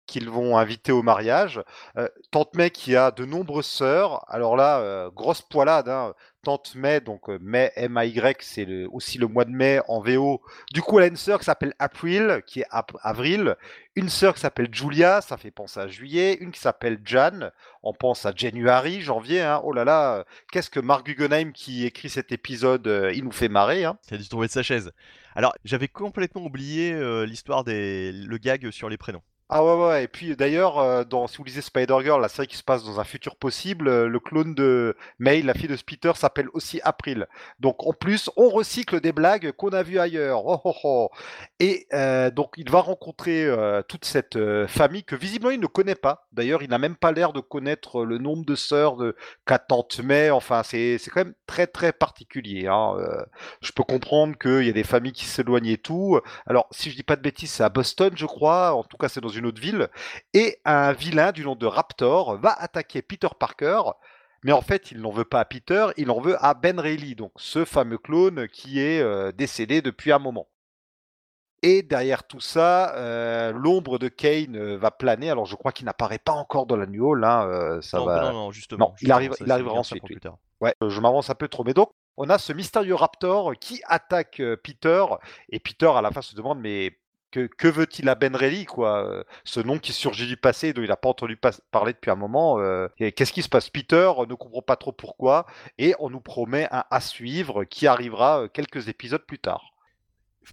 qu'ils 0.07 0.29
vont 0.29 0.57
inviter 0.57 0.91
au 0.91 1.03
mariage. 1.03 1.61
Euh, 1.97 2.07
Tante 2.31 2.55
May 2.55 2.71
qui 2.71 2.95
a 2.95 3.11
de 3.11 3.25
nombreuses 3.25 3.67
sœurs. 3.67 4.25
Alors 4.31 4.55
là, 4.55 4.79
euh, 4.79 5.11
grosse 5.11 5.41
poilade. 5.41 5.89
Hein. 5.89 6.13
Tante 6.43 6.75
May, 6.75 7.01
donc 7.01 7.29
euh, 7.29 7.37
May, 7.41 7.71
M-A-Y, 7.75 8.37
c'est 8.41 8.85
aussi 8.85 9.17
le 9.17 9.27
mois 9.27 9.43
de 9.43 9.51
mai 9.51 9.81
en 9.89 9.99
VO. 9.99 10.41
Du 10.71 10.81
coup, 10.81 10.97
elle 10.97 11.05
a 11.05 11.07
une 11.07 11.17
sœur 11.17 11.39
qui 11.39 11.45
s'appelle 11.45 11.73
April, 11.77 12.41
qui 12.47 12.61
est 12.61 12.67
avril. 13.03 13.55
Une 13.95 14.07
sœur 14.07 14.33
qui 14.33 14.39
s'appelle 14.39 14.73
Julia, 14.73 15.19
ça 15.21 15.35
fait 15.35 15.51
penser 15.51 15.79
à 15.81 15.87
juillet. 15.87 16.37
Une 16.39 16.51
qui 16.51 16.61
s'appelle 16.61 16.99
Jan, 17.03 17.51
on 17.83 17.93
pense 17.93 18.25
à 18.25 18.31
January, 18.33 19.01
janvier. 19.01 19.41
Hein. 19.41 19.59
Oh 19.65 19.73
là 19.73 19.83
là, 19.83 20.25
qu'est-ce 20.51 20.69
que 20.69 20.79
Mark 20.79 21.05
Guggenheim 21.05 21.51
qui 21.51 21.85
écrit 21.85 22.09
cet 22.09 22.31
épisode, 22.31 22.87
il 23.13 23.25
nous 23.25 23.31
fait 23.31 23.49
marrer. 23.49 23.83
Hein. 23.83 23.97
Il 24.09 24.15
a 24.15 24.17
dû 24.17 24.29
tomber 24.29 24.47
de 24.47 24.51
sa 24.51 24.63
chaise. 24.63 24.93
Alors, 25.35 25.53
j'avais 25.65 25.89
complètement 25.89 26.43
oublié 26.43 26.95
l'histoire 27.25 27.63
des. 27.65 28.11
le 28.13 28.37
gag 28.37 28.71
sur 28.71 28.87
les 28.87 28.97
prénoms. 28.97 29.21
Ah 29.49 29.63
ouais, 29.63 29.75
ouais, 29.75 30.03
et 30.03 30.07
puis 30.09 30.35
d'ailleurs, 30.35 30.77
euh, 30.77 31.05
dans, 31.05 31.25
si 31.27 31.37
vous 31.37 31.45
lisez 31.45 31.61
Spider-Girl, 31.61 32.21
la 32.21 32.27
série 32.27 32.49
qui 32.49 32.57
se 32.57 32.63
passe 32.63 32.83
dans 32.83 32.99
un 32.99 33.05
futur 33.05 33.37
possible, 33.37 33.87
euh, 33.87 34.09
le 34.09 34.19
clone 34.19 34.53
de 34.53 34.97
May, 35.19 35.41
la 35.41 35.53
fille 35.53 35.69
de 35.69 35.77
Peter, 35.77 36.11
s'appelle 36.15 36.49
aussi 36.51 36.81
April. 36.83 37.27
Donc 37.61 37.87
en 37.87 37.93
plus, 37.93 38.29
on 38.35 38.49
recycle 38.49 38.99
des 38.99 39.13
blagues 39.13 39.53
qu'on 39.53 39.69
a 39.69 39.83
vues 39.83 39.99
ailleurs. 39.99 40.45
Oh, 40.45 40.59
oh, 40.65 40.75
oh. 40.83 41.09
Et 41.61 41.87
euh, 41.93 42.29
donc 42.29 42.55
il 42.57 42.69
va 42.69 42.81
rencontrer 42.81 43.47
toute 43.87 44.03
cette 44.03 44.37
famille 44.67 45.05
que 45.05 45.15
visiblement 45.15 45.51
il 45.51 45.61
ne 45.61 45.67
connaît 45.67 45.95
pas. 45.95 46.27
D'ailleurs, 46.33 46.61
il 46.61 46.69
n'a 46.69 46.77
même 46.77 46.97
pas 46.97 47.13
l'air 47.13 47.31
de 47.31 47.39
connaître 47.39 48.03
le 48.03 48.17
nombre 48.17 48.45
de 48.45 48.55
sœurs 48.55 48.97
de 48.97 49.15
qu'a 49.45 49.59
tante 49.59 49.99
May. 49.99 50.29
Enfin, 50.29 50.63
c'est 50.63 50.99
quand 51.05 51.23
même 51.23 51.35
très 51.45 51.67
très 51.67 51.93
particulier. 51.93 52.67
Hein. 52.67 52.97
Je 53.61 53.71
peux 53.71 53.83
comprendre 53.83 54.37
qu'il 54.37 54.65
y 54.65 54.69
a 54.69 54.73
des 54.73 54.83
familles 54.83 55.13
qui 55.13 55.25
s'éloignent 55.25 55.71
et 55.71 55.77
tout. 55.77 56.19
Alors, 56.47 56.67
si 56.71 56.91
je 56.91 56.95
dis 56.97 57.03
pas 57.03 57.15
de 57.15 57.21
bêtises, 57.21 57.51
c'est 57.51 57.63
à 57.63 57.69
Boston, 57.69 58.11
je 58.15 58.25
crois. 58.25 58.73
En 58.73 58.83
tout 58.83 58.97
cas, 58.97 59.07
c'est 59.07 59.21
dans 59.21 59.29
une 59.29 59.36
autre 59.45 59.61
ville. 59.61 59.89
Et 60.33 60.59
un 60.65 60.93
vilain 60.93 61.31
du 61.31 61.43
nom 61.43 61.55
de 61.55 61.65
Raptor 61.65 62.37
va 62.37 62.53
attaquer 62.53 63.01
Peter 63.01 63.29
Parker. 63.39 63.81
Mais 64.43 64.51
en 64.51 64.61
fait, 64.61 64.91
il 64.91 65.01
n'en 65.01 65.11
veut 65.11 65.25
pas 65.25 65.39
à 65.39 65.45
Peter, 65.45 65.87
il 65.97 66.11
en 66.11 66.21
veut 66.21 66.37
à 66.43 66.53
Ben 66.53 66.79
Reilly, 66.79 67.15
donc 67.15 67.31
ce 67.37 67.65
fameux 67.65 67.97
clone 67.97 68.47
qui 68.47 68.79
est 68.79 69.01
euh, 69.01 69.31
décédé 69.31 69.81
depuis 69.81 70.11
un 70.11 70.19
moment. 70.19 70.47
Et 71.63 71.81
derrière 71.81 72.23
tout 72.25 72.39
ça, 72.39 72.95
euh, 72.95 73.51
l'ombre 73.51 73.97
de 73.97 74.09
Kane 74.09 74.55
euh, 74.55 74.77
va 74.77 74.91
planer. 74.91 75.31
Alors, 75.31 75.47
je 75.47 75.55
crois 75.55 75.71
qu'il 75.71 75.87
n'apparaît 75.87 76.19
pas 76.19 76.33
encore 76.33 76.67
dans 76.67 76.77
l'annual. 76.77 77.23
Hein, 77.23 77.47
euh, 77.47 77.81
ça 77.81 77.97
non, 77.97 78.05
va... 78.05 78.21
non, 78.21 78.33
non, 78.33 78.51
justement. 78.51 78.89
Non, 78.89 78.93
il 78.93 78.99
justement, 78.99 79.15
arrive- 79.15 79.33
ça, 79.33 79.43
il 79.43 79.51
arrivera 79.51 79.73
ça 79.73 79.79
ensuite, 79.79 80.03
plus 80.03 80.19
tard. 80.19 80.37
Ouais, 80.61 80.75
je 80.87 81.01
m'avance 81.01 81.31
un 81.31 81.35
peu 81.35 81.47
trop. 81.47 81.63
Mais 81.63 81.73
donc, 81.73 81.89
on 82.15 82.29
a 82.29 82.37
ce 82.37 82.53
mystérieux 82.53 82.93
raptor 82.93 83.53
qui 83.59 83.81
attaque 83.87 84.39
Peter, 84.63 85.03
et 85.49 85.59
Peter 85.59 85.91
à 85.95 86.01
la 86.03 86.11
fin 86.11 86.21
se 86.21 86.35
demande 86.35 86.59
mais 86.59 86.97
que, 87.45 87.67
veut-il 87.67 88.09
à 88.09 88.15
Ben 88.15 88.35
Reilly, 88.35 88.65
quoi 88.65 89.23
Ce 89.43 89.59
nom 89.59 89.79
qui 89.79 89.93
surgit 89.93 90.27
du 90.27 90.37
passé, 90.37 90.73
dont 90.73 90.81
il 90.81 90.89
n'a 90.89 90.97
pas 90.97 91.09
entendu 91.09 91.37
parler 91.71 91.93
depuis 91.93 92.11
un 92.11 92.15
moment. 92.15 92.59
Qu'est-ce 92.97 93.33
qui 93.33 93.43
se 93.43 93.49
passe? 93.49 93.69
Peter 93.69 94.11
ne 94.27 94.33
comprend 94.33 94.61
pas 94.61 94.75
trop 94.75 94.91
pourquoi, 94.91 95.45
et 95.77 95.93
on 95.99 96.09
nous 96.09 96.21
promet 96.21 96.67
un 96.71 96.83
à 96.89 97.01
suivre 97.01 97.63
qui 97.63 97.87
arrivera 97.87 98.47
quelques 98.49 98.87
épisodes 98.87 99.25
plus 99.25 99.39
tard. 99.39 99.73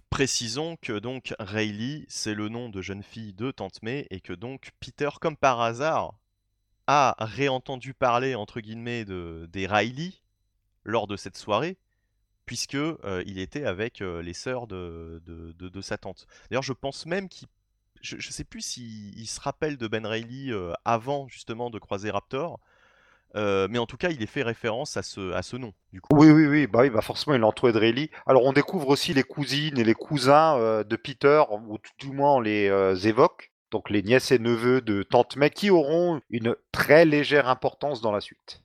Précisons 0.09 0.77
que 0.81 0.99
donc 0.99 1.33
Rayleigh, 1.39 2.05
c'est 2.09 2.33
le 2.33 2.49
nom 2.49 2.69
de 2.69 2.81
jeune 2.81 3.03
fille 3.03 3.33
de 3.33 3.51
Tante 3.51 3.81
May, 3.81 4.07
et 4.09 4.19
que 4.19 4.33
donc 4.33 4.71
Peter, 4.79 5.09
comme 5.21 5.37
par 5.37 5.61
hasard, 5.61 6.13
a 6.87 7.15
réentendu 7.19 7.93
parler 7.93 8.35
entre 8.35 8.59
guillemets 8.59 9.05
de, 9.05 9.47
des 9.51 9.65
Riley 9.65 10.13
lors 10.83 11.07
de 11.07 11.15
cette 11.15 11.37
soirée, 11.37 11.77
puisque 12.45 12.75
euh, 12.75 13.23
il 13.25 13.39
était 13.39 13.65
avec 13.65 14.01
euh, 14.01 14.21
les 14.21 14.33
sœurs 14.33 14.67
de, 14.67 15.21
de, 15.25 15.81
sa 15.81 15.97
tante. 15.97 16.27
D'ailleurs, 16.49 16.63
je 16.63 16.73
pense 16.73 17.05
même 17.05 17.29
qu'il 17.29 17.47
je, 18.01 18.15
ne 18.17 18.21
sais 18.21 18.43
plus 18.43 18.61
s'il 18.61 19.27
se 19.27 19.39
rappelle 19.39 19.77
de 19.77 19.87
Ben 19.87 20.05
Reilly 20.05 20.51
euh, 20.51 20.73
avant 20.83 21.27
justement 21.27 21.69
de 21.69 21.79
croiser 21.79 22.11
Raptor, 22.11 22.59
mais 23.33 23.79
en 23.79 23.85
tout 23.85 23.97
cas, 23.97 24.11
il 24.11 24.23
est 24.23 24.27
fait 24.27 24.43
référence 24.43 24.95
à 24.95 25.03
ce, 25.03 25.33
à 25.33 25.41
ce 25.41 25.57
nom. 25.57 25.73
Oui, 26.11 26.31
oui, 26.31 26.47
oui, 26.47 26.67
bah, 26.67 26.79
oui 26.83 26.89
bah 26.89 27.01
forcément, 27.01 27.35
il 27.35 27.41
est 27.41 27.45
entouré 27.45 27.73
de 27.73 27.79
Reilly. 27.79 28.09
Alors, 28.25 28.45
on 28.45 28.53
découvre 28.53 28.87
aussi 28.87 29.13
les 29.13 29.23
cousines 29.23 29.77
et 29.77 29.83
les 29.83 29.93
cousins 29.93 30.83
de 30.83 30.95
Peter, 30.95 31.43
ou 31.51 31.77
tout 31.77 32.07
du 32.07 32.15
moins 32.15 32.35
on 32.35 32.39
les 32.39 33.07
évoque 33.07 33.51
donc 33.71 33.89
les 33.89 34.03
nièces 34.03 34.31
et 34.31 34.39
neveux 34.39 34.79
de 34.79 35.03
Tante 35.03 35.35
May, 35.35 35.49
qui 35.49 35.69
auront 35.69 36.21
une 36.29 36.55
très 36.71 37.03
légère 37.03 37.49
importance 37.49 37.99
dans 37.99 38.13
la 38.13 38.21
suite. 38.21 38.61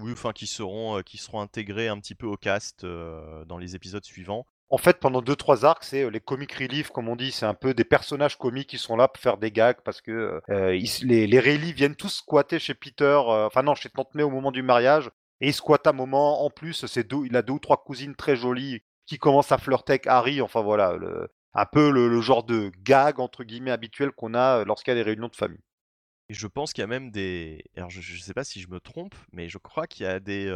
Oui, 0.00 0.12
enfin 0.12 0.32
qui 0.32 0.46
seront, 0.46 0.98
euh, 0.98 1.02
qui 1.02 1.18
seront 1.18 1.40
intégrés 1.40 1.88
un 1.88 1.98
petit 1.98 2.14
peu 2.14 2.26
au 2.26 2.36
cast 2.36 2.84
euh, 2.84 3.44
dans 3.44 3.58
les 3.58 3.74
épisodes 3.76 4.04
suivants. 4.04 4.46
En 4.68 4.78
fait, 4.78 4.98
pendant 5.00 5.20
2-3 5.20 5.64
arcs, 5.64 5.84
c'est 5.84 6.04
euh, 6.04 6.10
les 6.10 6.20
comic 6.20 6.52
relief, 6.52 6.90
comme 6.90 7.08
on 7.08 7.16
dit, 7.16 7.32
c'est 7.32 7.46
un 7.46 7.54
peu 7.54 7.74
des 7.74 7.84
personnages 7.84 8.38
comiques 8.38 8.68
qui 8.68 8.78
sont 8.78 8.96
là 8.96 9.08
pour 9.08 9.20
faire 9.20 9.36
des 9.36 9.50
gags 9.50 9.80
parce 9.84 10.00
que 10.00 10.40
les, 10.48 11.26
les 11.26 11.72
viennent 11.72 11.96
tous 11.96 12.16
squatter 12.16 12.58
chez 12.58 12.74
Peter, 12.74 13.20
enfin 13.26 13.62
non, 13.62 13.74
chez 13.74 13.90
Tante 13.90 14.14
au 14.14 14.30
moment 14.30 14.52
du 14.52 14.62
mariage, 14.62 15.10
et 15.40 15.48
ils 15.48 15.54
squattent 15.54 15.86
un 15.86 15.92
moment. 15.92 16.44
En 16.44 16.50
plus, 16.50 16.84
deux, 16.84 17.26
il 17.26 17.36
a 17.36 17.42
deux 17.42 17.54
ou 17.54 17.58
trois 17.58 17.82
cousines 17.82 18.14
très 18.14 18.36
jolies 18.36 18.82
qui 19.06 19.18
commencent 19.18 19.52
à 19.52 19.58
flirter 19.58 19.94
avec 19.94 20.06
Harry. 20.06 20.40
Enfin 20.40 20.60
voilà, 20.60 20.96
le, 20.96 21.28
un 21.54 21.66
peu 21.66 21.90
le, 21.90 22.20
genre 22.20 22.44
de 22.44 22.70
gag 22.82 23.20
entre 23.20 23.44
guillemets 23.44 23.70
habituel 23.70 24.12
qu'on 24.12 24.34
a 24.34 24.64
lorsqu'il 24.64 24.92
y 24.92 24.96
a 24.98 25.02
des 25.02 25.08
réunions 25.08 25.28
de 25.28 25.36
famille. 25.36 25.60
Et 26.30 26.32
je 26.32 26.46
pense 26.46 26.72
qu'il 26.72 26.82
y 26.82 26.84
a 26.84 26.86
même 26.86 27.10
des. 27.10 27.64
Alors 27.76 27.90
je, 27.90 27.98
ne 27.98 28.18
sais 28.20 28.34
pas 28.34 28.44
si 28.44 28.60
je 28.60 28.68
me 28.68 28.78
trompe, 28.78 29.16
mais 29.32 29.48
je 29.48 29.58
crois 29.58 29.88
qu'il 29.88 30.06
y 30.06 30.08
a 30.08 30.20
des, 30.20 30.46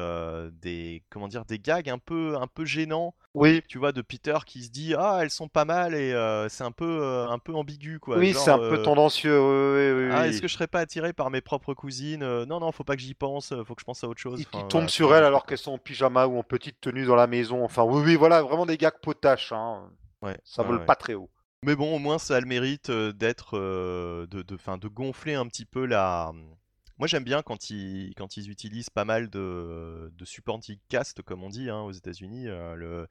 des 0.62 1.02
comment 1.10 1.26
dire 1.26 1.44
des 1.44 1.58
gags 1.58 1.90
un 1.90 1.98
peu 1.98 2.36
un 2.36 2.46
peu 2.46 2.64
gênants. 2.64 3.12
Oui. 3.34 3.60
Tu 3.66 3.78
vois 3.78 3.90
de 3.90 4.00
Peter 4.00 4.36
qui 4.46 4.62
se 4.62 4.70
dit 4.70 4.94
ah 4.96 5.18
elles 5.20 5.30
sont 5.30 5.48
pas 5.48 5.64
mal 5.64 5.96
et 5.96 6.12
c'est 6.48 6.62
un 6.62 6.70
peu 6.70 7.26
un 7.28 7.40
peu 7.40 7.52
ambigu 7.54 7.98
quoi. 7.98 8.18
Oui 8.18 8.34
c'est 8.34 8.52
un 8.52 8.58
peu 8.58 8.82
tendancieux. 8.82 9.36
Oui, 9.36 10.10
ah 10.12 10.28
est-ce 10.28 10.40
que 10.40 10.46
je 10.46 10.54
serais 10.54 10.68
pas 10.68 10.78
attiré 10.78 11.12
par 11.12 11.30
mes 11.30 11.40
propres 11.40 11.74
cousines 11.74 12.44
Non 12.44 12.60
non 12.60 12.70
faut 12.70 12.84
pas 12.84 12.94
que 12.94 13.02
j'y 13.02 13.14
pense, 13.14 13.52
faut 13.66 13.74
que 13.74 13.80
je 13.80 13.84
pense 13.84 14.04
à 14.04 14.06
autre 14.06 14.20
chose. 14.20 14.38
Il, 14.38 14.68
tombe 14.68 14.88
sur 14.88 15.12
elles 15.12 15.24
alors 15.24 15.44
qu'elles 15.44 15.58
sont 15.58 15.72
en 15.72 15.78
pyjama 15.78 16.28
ou 16.28 16.38
en 16.38 16.44
petite 16.44 16.80
tenue 16.80 17.04
dans 17.04 17.16
la 17.16 17.26
maison. 17.26 17.64
Enfin 17.64 17.82
oui 17.82 18.00
oui 18.04 18.14
voilà 18.14 18.42
vraiment 18.42 18.64
des 18.64 18.76
gags 18.76 19.00
potaches. 19.02 19.50
Hein. 19.50 19.90
Ouais, 20.22 20.38
ça 20.44 20.62
vole 20.62 20.84
pas 20.84 20.94
très 20.94 21.14
haut. 21.14 21.30
Mais 21.64 21.76
bon, 21.76 21.96
au 21.96 21.98
moins 21.98 22.18
ça 22.18 22.36
a 22.36 22.40
le 22.40 22.46
mérite 22.46 22.90
d'être, 22.90 23.58
de, 23.58 24.42
de, 24.42 24.42
de 24.76 24.88
gonfler 24.88 25.32
un 25.32 25.46
petit 25.46 25.64
peu 25.64 25.86
la. 25.86 26.30
Mmh, 26.34 26.56
moi 26.98 27.08
j'aime 27.08 27.24
bien 27.24 27.40
quand 27.42 27.70
ils, 27.70 28.12
quand 28.16 28.36
ils 28.36 28.50
utilisent 28.50 28.90
pas 28.90 29.06
mal 29.06 29.30
de, 29.30 30.12
de 30.14 30.24
supporting 30.26 30.78
cast, 30.90 31.22
comme 31.22 31.42
on 31.42 31.48
dit 31.48 31.70
hein, 31.70 31.80
aux 31.80 31.92
États-Unis, 31.92 32.44
le, 32.44 33.08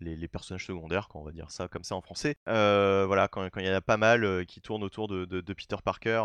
les, 0.00 0.26
personnages 0.26 0.66
secondaires, 0.66 1.06
quand 1.06 1.20
on 1.20 1.24
va 1.24 1.30
dire 1.30 1.52
ça 1.52 1.68
comme 1.68 1.84
ça 1.84 1.94
en 1.94 2.00
français. 2.00 2.34
voilà, 2.46 3.28
quand, 3.28 3.48
il 3.56 3.64
y 3.64 3.70
en 3.70 3.74
a 3.74 3.80
pas 3.80 3.96
mal 3.96 4.44
qui 4.46 4.60
tournent 4.60 4.82
autour 4.82 5.06
de 5.06 5.52
Peter 5.52 5.76
Parker, 5.84 6.24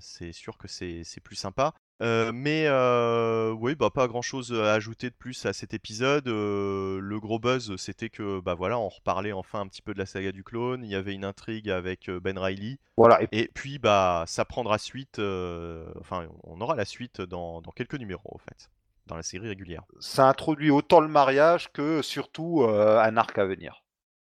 c'est 0.00 0.32
sûr 0.32 0.58
que 0.58 0.66
c'est 0.66 1.20
plus 1.22 1.36
sympa. 1.36 1.74
Euh, 2.00 2.30
mais 2.32 2.64
euh, 2.66 3.50
oui, 3.50 3.74
bah, 3.74 3.90
pas 3.90 4.06
grand 4.06 4.22
chose 4.22 4.52
à 4.52 4.72
ajouter 4.72 5.10
de 5.10 5.14
plus 5.14 5.46
à 5.46 5.52
cet 5.52 5.74
épisode. 5.74 6.28
Euh, 6.28 7.00
le 7.00 7.20
gros 7.20 7.38
buzz, 7.38 7.74
c'était 7.76 8.08
que 8.08 8.40
bah 8.40 8.54
voilà, 8.54 8.78
on 8.78 8.88
reparlait 8.88 9.32
enfin 9.32 9.60
un 9.60 9.66
petit 9.66 9.82
peu 9.82 9.94
de 9.94 9.98
la 9.98 10.06
saga 10.06 10.30
du 10.30 10.44
clone. 10.44 10.84
Il 10.84 10.90
y 10.90 10.94
avait 10.94 11.14
une 11.14 11.24
intrigue 11.24 11.70
avec 11.70 12.08
Ben 12.08 12.38
Riley. 12.38 12.78
Voilà. 12.96 13.20
Et, 13.32 13.48
puis 13.52 13.78
bah 13.78 14.24
ça 14.26 14.44
prendra 14.44 14.78
suite. 14.78 15.18
enfin, 15.18 16.28
on 16.44 16.60
aura 16.60 16.76
la 16.76 16.84
suite 16.84 17.20
dans, 17.20 17.62
quelques 17.74 17.94
numéros 17.94 18.30
en 18.32 18.38
fait, 18.38 18.70
dans 19.06 19.16
la 19.16 19.22
série 19.22 19.48
régulière. 19.48 19.82
Ça 19.98 20.28
introduit 20.28 20.70
autant 20.70 21.00
le 21.00 21.08
mariage 21.08 21.72
que 21.72 22.02
surtout 22.02 22.64
un 22.64 23.16
arc 23.16 23.36
à 23.38 23.44
venir. 23.44 23.82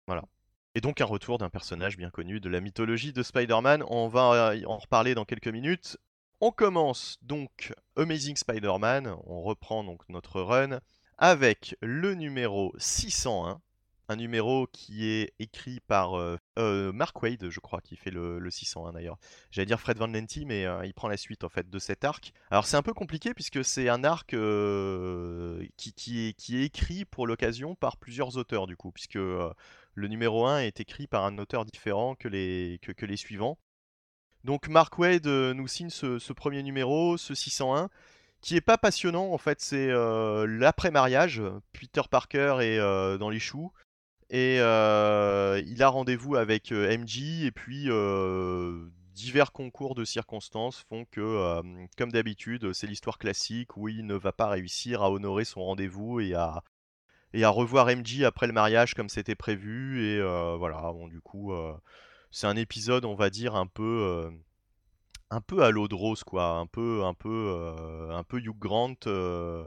Voilà. 0.07 0.25
Et 0.75 0.81
donc 0.81 1.01
un 1.01 1.07
retour 1.07 1.39
d'un 1.39 1.51
personnage 1.51 1.97
bien 1.97 2.11
connu 2.11 2.41
de 2.41 2.49
la 2.49 2.61
mythologie 2.61 3.13
de 3.13 3.23
Spider-Man. 3.23 3.85
On 3.89 4.09
va 4.09 4.55
en 4.67 4.77
reparler 4.77 5.15
dans 5.15 5.25
quelques 5.25 5.49
minutes. 5.49 5.97
On 6.45 6.51
commence 6.51 7.19
donc 7.23 7.73
Amazing 7.95 8.35
Spider-Man, 8.35 9.15
on 9.29 9.43
reprend 9.43 9.85
donc 9.85 10.03
notre 10.09 10.41
run 10.41 10.81
avec 11.17 11.77
le 11.81 12.15
numéro 12.15 12.75
601, 12.79 13.61
un 14.09 14.17
numéro 14.17 14.67
qui 14.73 15.07
est 15.07 15.35
écrit 15.39 15.79
par 15.87 16.19
euh, 16.19 16.37
euh, 16.59 16.93
Mark 16.93 17.23
Wade, 17.23 17.49
je 17.49 17.61
crois, 17.61 17.81
qui 17.81 17.95
fait 17.95 18.11
le, 18.11 18.45
601 18.51 18.95
d'ailleurs. 18.95 19.19
J'allais 19.53 19.67
dire 19.67 19.79
Fred 19.79 19.99
Van 19.99 20.09
Lenti, 20.09 20.45
mais 20.45 20.67
euh, 20.67 20.85
il 20.85 20.95
prend 20.95 21.07
la 21.07 21.17
suite 21.17 21.45
en 21.45 21.49
fait 21.49 21.71
de 21.71 21.79
cet 21.79 22.03
arc. 22.03 22.33
Alors 22.51 22.67
c'est 22.67 22.77
un 22.77 22.83
peu 22.83 22.93
compliqué 22.93 23.35
puisque 23.35 23.65
c'est 23.65 23.89
un 23.89 24.03
arc 24.03 24.31
qui, 25.77 26.27
est, 26.27 26.65
écrit 26.65 27.05
pour 27.05 27.29
l'occasion 27.29 27.77
par 27.77 27.99
plusieurs 27.99 28.37
auteurs 28.37 28.67
du 28.67 28.77
coup, 28.77 28.91
puisque 28.91 29.15
le 29.15 29.55
numéro 30.09 30.45
1 30.45 30.63
est 30.63 30.81
écrit 30.81 31.07
par 31.07 31.25
un 31.25 31.39
auteur 31.39 31.65
différent 31.65 32.17
que 32.17 32.27
les 32.27 33.17
suivants. 33.17 33.59
Donc 34.45 34.69
Mark 34.69 34.99
Wade 34.99 35.27
euh, 35.27 35.55
nous 35.55 35.69
signe 35.69 35.91
ce, 35.91 36.33
premier 36.33 36.63
numéro, 36.63 37.17
ce 37.17 37.35
601, 37.35 37.89
qui 38.41 38.57
est 38.57 38.61
pas 38.61 38.77
passionnant 38.77 39.33
en 39.33 39.39
fait, 39.39 39.61
c'est 39.61 39.89
euh, 39.89 40.47
l'après-mariage. 40.47 41.43
Peter 41.73 42.03
Parker 42.11 42.57
est 42.61 42.79
euh, 42.79 43.19
dans 43.19 43.31
les 43.31 43.39
choux. 43.39 43.73
Et 44.31 44.57
il 44.57 45.83
a 45.83 45.89
rendez-vous 45.89 46.37
avec 46.37 46.73
MJ 46.73 47.45
et 47.45 47.51
puis 47.51 47.89
divers 49.13 49.53
concours 49.53 49.95
de 49.95 50.07
circonstances 50.07 50.87
font 50.89 51.05
que, 51.05 51.61
comme 51.99 52.11
d'habitude, 52.11 52.73
c'est 52.73 52.87
l'histoire 52.87 53.19
classique 53.19 53.77
où 53.77 53.89
il 53.89 54.07
ne 54.07 54.15
va 54.15 54.33
pas 54.33 54.49
réussir 54.49 55.03
à 55.03 55.11
honorer 55.11 55.45
son 55.45 55.63
rendez-vous 55.63 56.21
et 56.21 56.33
à, 56.33 56.63
revoir 57.35 57.89
MJ 57.95 58.23
après 58.23 58.47
le 58.47 58.55
mariage 58.55 58.95
comme 58.95 59.11
c'était 59.11 59.35
prévu. 59.35 60.03
Et 60.03 60.23
voilà, 60.57 60.81
bon 60.81 61.09
du 61.09 61.21
coup 61.21 61.53
c'est 62.33 62.47
un 62.47 62.57
épisode, 62.57 63.05
on 63.05 63.15
va 63.15 63.31
dire, 63.31 63.55
un 63.55 63.67
peu, 63.67 63.83
euh, 63.83 64.31
un 65.31 65.43
peu 65.43 65.63
à 65.63 65.71
l'eau 65.71 65.87
de 65.87 65.95
rose, 65.95 66.25
quoi, 66.25 66.57
un 66.57 66.67
peu, 66.67 67.05
un 67.05 67.15
peu, 67.15 67.29
euh, 67.29 68.11
un 68.11 68.25
peu 68.25 68.39
Hugh 68.39 68.59
Grant. 68.59 68.97
Euh, 69.07 69.65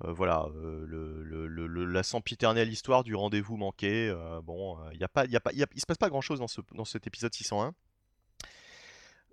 voilà, 0.00 0.48
le, 0.52 1.84
la 1.84 2.02
sempiternelle 2.02 2.68
histoire 2.72 3.04
du 3.04 3.14
rendez-vous 3.14 3.56
manqué. 3.56 4.12
bon, 4.42 4.76
il 4.92 4.98
y 4.98 5.04
a 5.04 5.08
pas, 5.08 5.26
y 5.26 5.36
a 5.36 5.40
pas, 5.40 5.52
il 5.52 5.80
se 5.80 5.86
passe 5.86 5.96
pas 5.96 6.08
grand-chose 6.08 6.40
dans, 6.40 6.48
ce, 6.48 6.60
dans 6.74 6.84
cet 6.84 7.06
épisode 7.06 7.32
601. 7.32 7.72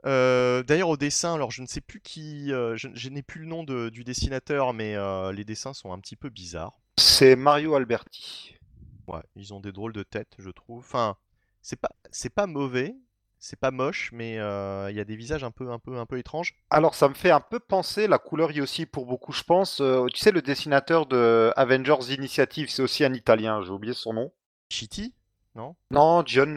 D'ailleurs, 0.04 0.90
au 0.90 0.98
dessin, 0.98 1.34
alors 1.34 1.50
je 1.50 1.64
ne 1.64 1.68
sais 1.68 1.82
plus 1.82 2.02
qui, 2.02 2.50
je, 2.50 3.10
n'ai 3.10 3.24
plus 3.24 3.42
le 3.42 3.48
nom 3.48 3.64
du 3.64 4.04
dessinateur, 4.04 4.74
mais 4.74 4.96
les 5.34 5.44
dessins 5.44 5.74
sont 5.74 5.92
un 5.92 6.00
petit 6.00 6.16
peu 6.16 6.30
bizarres. 6.30 6.80
C'est 7.00 7.36
Mario 7.36 7.74
Alberti. 7.74 8.54
Ouais, 9.08 9.24
ils 9.36 9.56
ont 9.56 9.60
des 9.60 9.72
drôles 9.72 9.94
de 9.94 10.04
têtes, 10.04 10.36
je 10.38 10.52
trouve. 10.52 10.86
Enfin, 10.86 11.18
c'est 11.70 11.80
pas, 11.80 11.92
c'est 12.10 12.34
pas 12.34 12.48
mauvais, 12.48 12.96
c'est 13.38 13.60
pas 13.60 13.70
moche, 13.70 14.10
mais 14.12 14.34
il 14.34 14.96
y 14.96 15.00
a 15.00 15.06
des 15.06 15.16
visages 15.16 15.44
un 15.44 15.52
peu, 15.52 15.70
un 15.70 15.78
peu, 15.78 15.98
un 15.98 16.08
peu 16.08 16.18
étranges. 16.18 16.56
Alors, 16.72 16.96
ça 16.96 17.08
me 17.08 17.14
fait 17.14 17.30
un 17.30 17.42
peu 17.42 17.60
penser, 17.60 18.08
la 18.08 18.18
couleur 18.18 18.52
y 18.52 18.60
aussi 18.60 18.88
pour 18.88 19.06
beaucoup, 19.06 19.34
je 19.34 19.44
pense. 19.44 19.76
tu 19.76 20.18
sais, 20.20 20.32
le 20.32 20.42
dessinateur 20.42 21.06
de 21.06 21.54
Avengers 21.56 22.12
Initiative, 22.12 22.72
c'est 22.72 22.82
aussi 22.82 23.06
un 23.06 23.14
Italien, 23.14 23.62
j'ai 23.62 23.70
oublié 23.70 23.94
son 23.94 24.14
nom. 24.14 24.34
Chitty 24.72 25.14
Non? 25.54 25.76
Non, 25.92 26.24
John. 26.26 26.56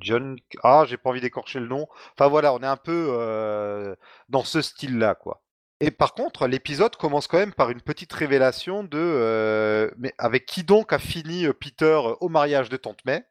John. 0.00 0.38
Ah, 0.62 0.84
j'ai 0.88 0.96
pas 0.96 1.10
envie 1.10 1.20
d'écorcher 1.20 1.60
le 1.60 1.68
nom. 1.68 1.86
Enfin 2.12 2.28
voilà, 2.28 2.54
on 2.54 2.60
est 2.60 2.66
un 2.66 2.78
peu 2.78 3.94
dans 4.30 4.44
ce 4.44 4.62
style-là, 4.62 5.14
quoi. 5.14 5.42
Et 5.80 5.90
par 5.90 6.14
contre, 6.14 6.46
l'épisode 6.46 6.96
commence 6.96 7.26
quand 7.26 7.36
même 7.36 7.52
par 7.52 7.68
une 7.68 7.82
petite 7.82 8.14
révélation 8.14 8.82
de. 8.82 9.92
mais 9.98 10.14
avec 10.16 10.46
qui 10.46 10.64
donc 10.64 10.94
a 10.94 10.98
fini 10.98 11.46
Peter 11.60 12.00
au 12.20 12.30
mariage 12.30 12.70
de 12.70 12.78
Tante 12.78 13.04
May? 13.04 13.22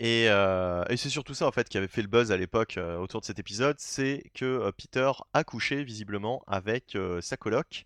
Euh, 0.00 0.84
et, 0.88 0.96
c'est 0.96 1.08
surtout 1.08 1.34
ça 1.34 1.46
en 1.46 1.52
fait 1.52 1.68
qui 1.68 1.76
avait 1.76 1.88
fait 1.88 2.02
le 2.02 2.08
buzz 2.08 2.30
à 2.30 2.36
l'époque 2.36 2.76
euh, 2.76 2.98
autour 2.98 3.20
de 3.20 3.26
cet 3.26 3.38
épisode, 3.38 3.76
c'est 3.78 4.30
que 4.34 4.44
euh, 4.44 4.72
Peter 4.72 5.10
a 5.32 5.42
couché 5.42 5.82
visiblement 5.82 6.42
avec 6.46 6.96
sa 7.20 7.36
coloc, 7.36 7.84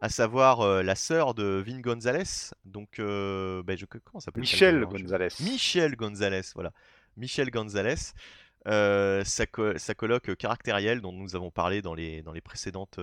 à 0.00 0.08
savoir 0.08 0.82
la 0.82 0.94
sœur 0.94 1.34
de 1.34 1.62
Vin 1.64 1.80
Gonzalez, 1.80 2.50
donc 2.64 2.98
ben, 2.98 3.76
je, 3.76 3.84
comment 3.86 4.20
s'appelle 4.20 4.40
Michel 4.40 4.84
Gonzalez. 4.84 5.28
Michel 5.40 5.96
Gonzalez, 5.96 6.42
voilà, 6.54 6.72
Michel 7.16 7.50
Gonzalez, 7.50 8.12
sa, 8.66 9.24
sa 9.24 9.94
coloc 9.94 10.34
caractérielle 10.36 11.00
dont 11.00 11.12
nous 11.12 11.36
avons 11.36 11.50
parlé 11.50 11.82
dans 11.82 11.94
les 11.94 12.22
dans 12.22 12.32
les 12.32 12.40
précédentes 12.40 12.98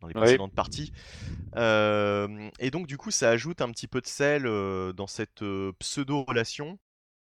dans 0.00 0.08
les 0.08 0.14
précédentes 0.14 0.54
parties. 0.54 0.92
et 1.56 2.70
donc 2.70 2.86
du 2.86 2.96
coup, 2.96 3.10
ça 3.10 3.30
ajoute 3.30 3.60
un 3.60 3.70
petit 3.72 3.88
peu 3.88 4.00
de 4.00 4.06
sel 4.06 4.44
dans 4.44 5.08
cette 5.08 5.42
pseudo-relation. 5.80 6.78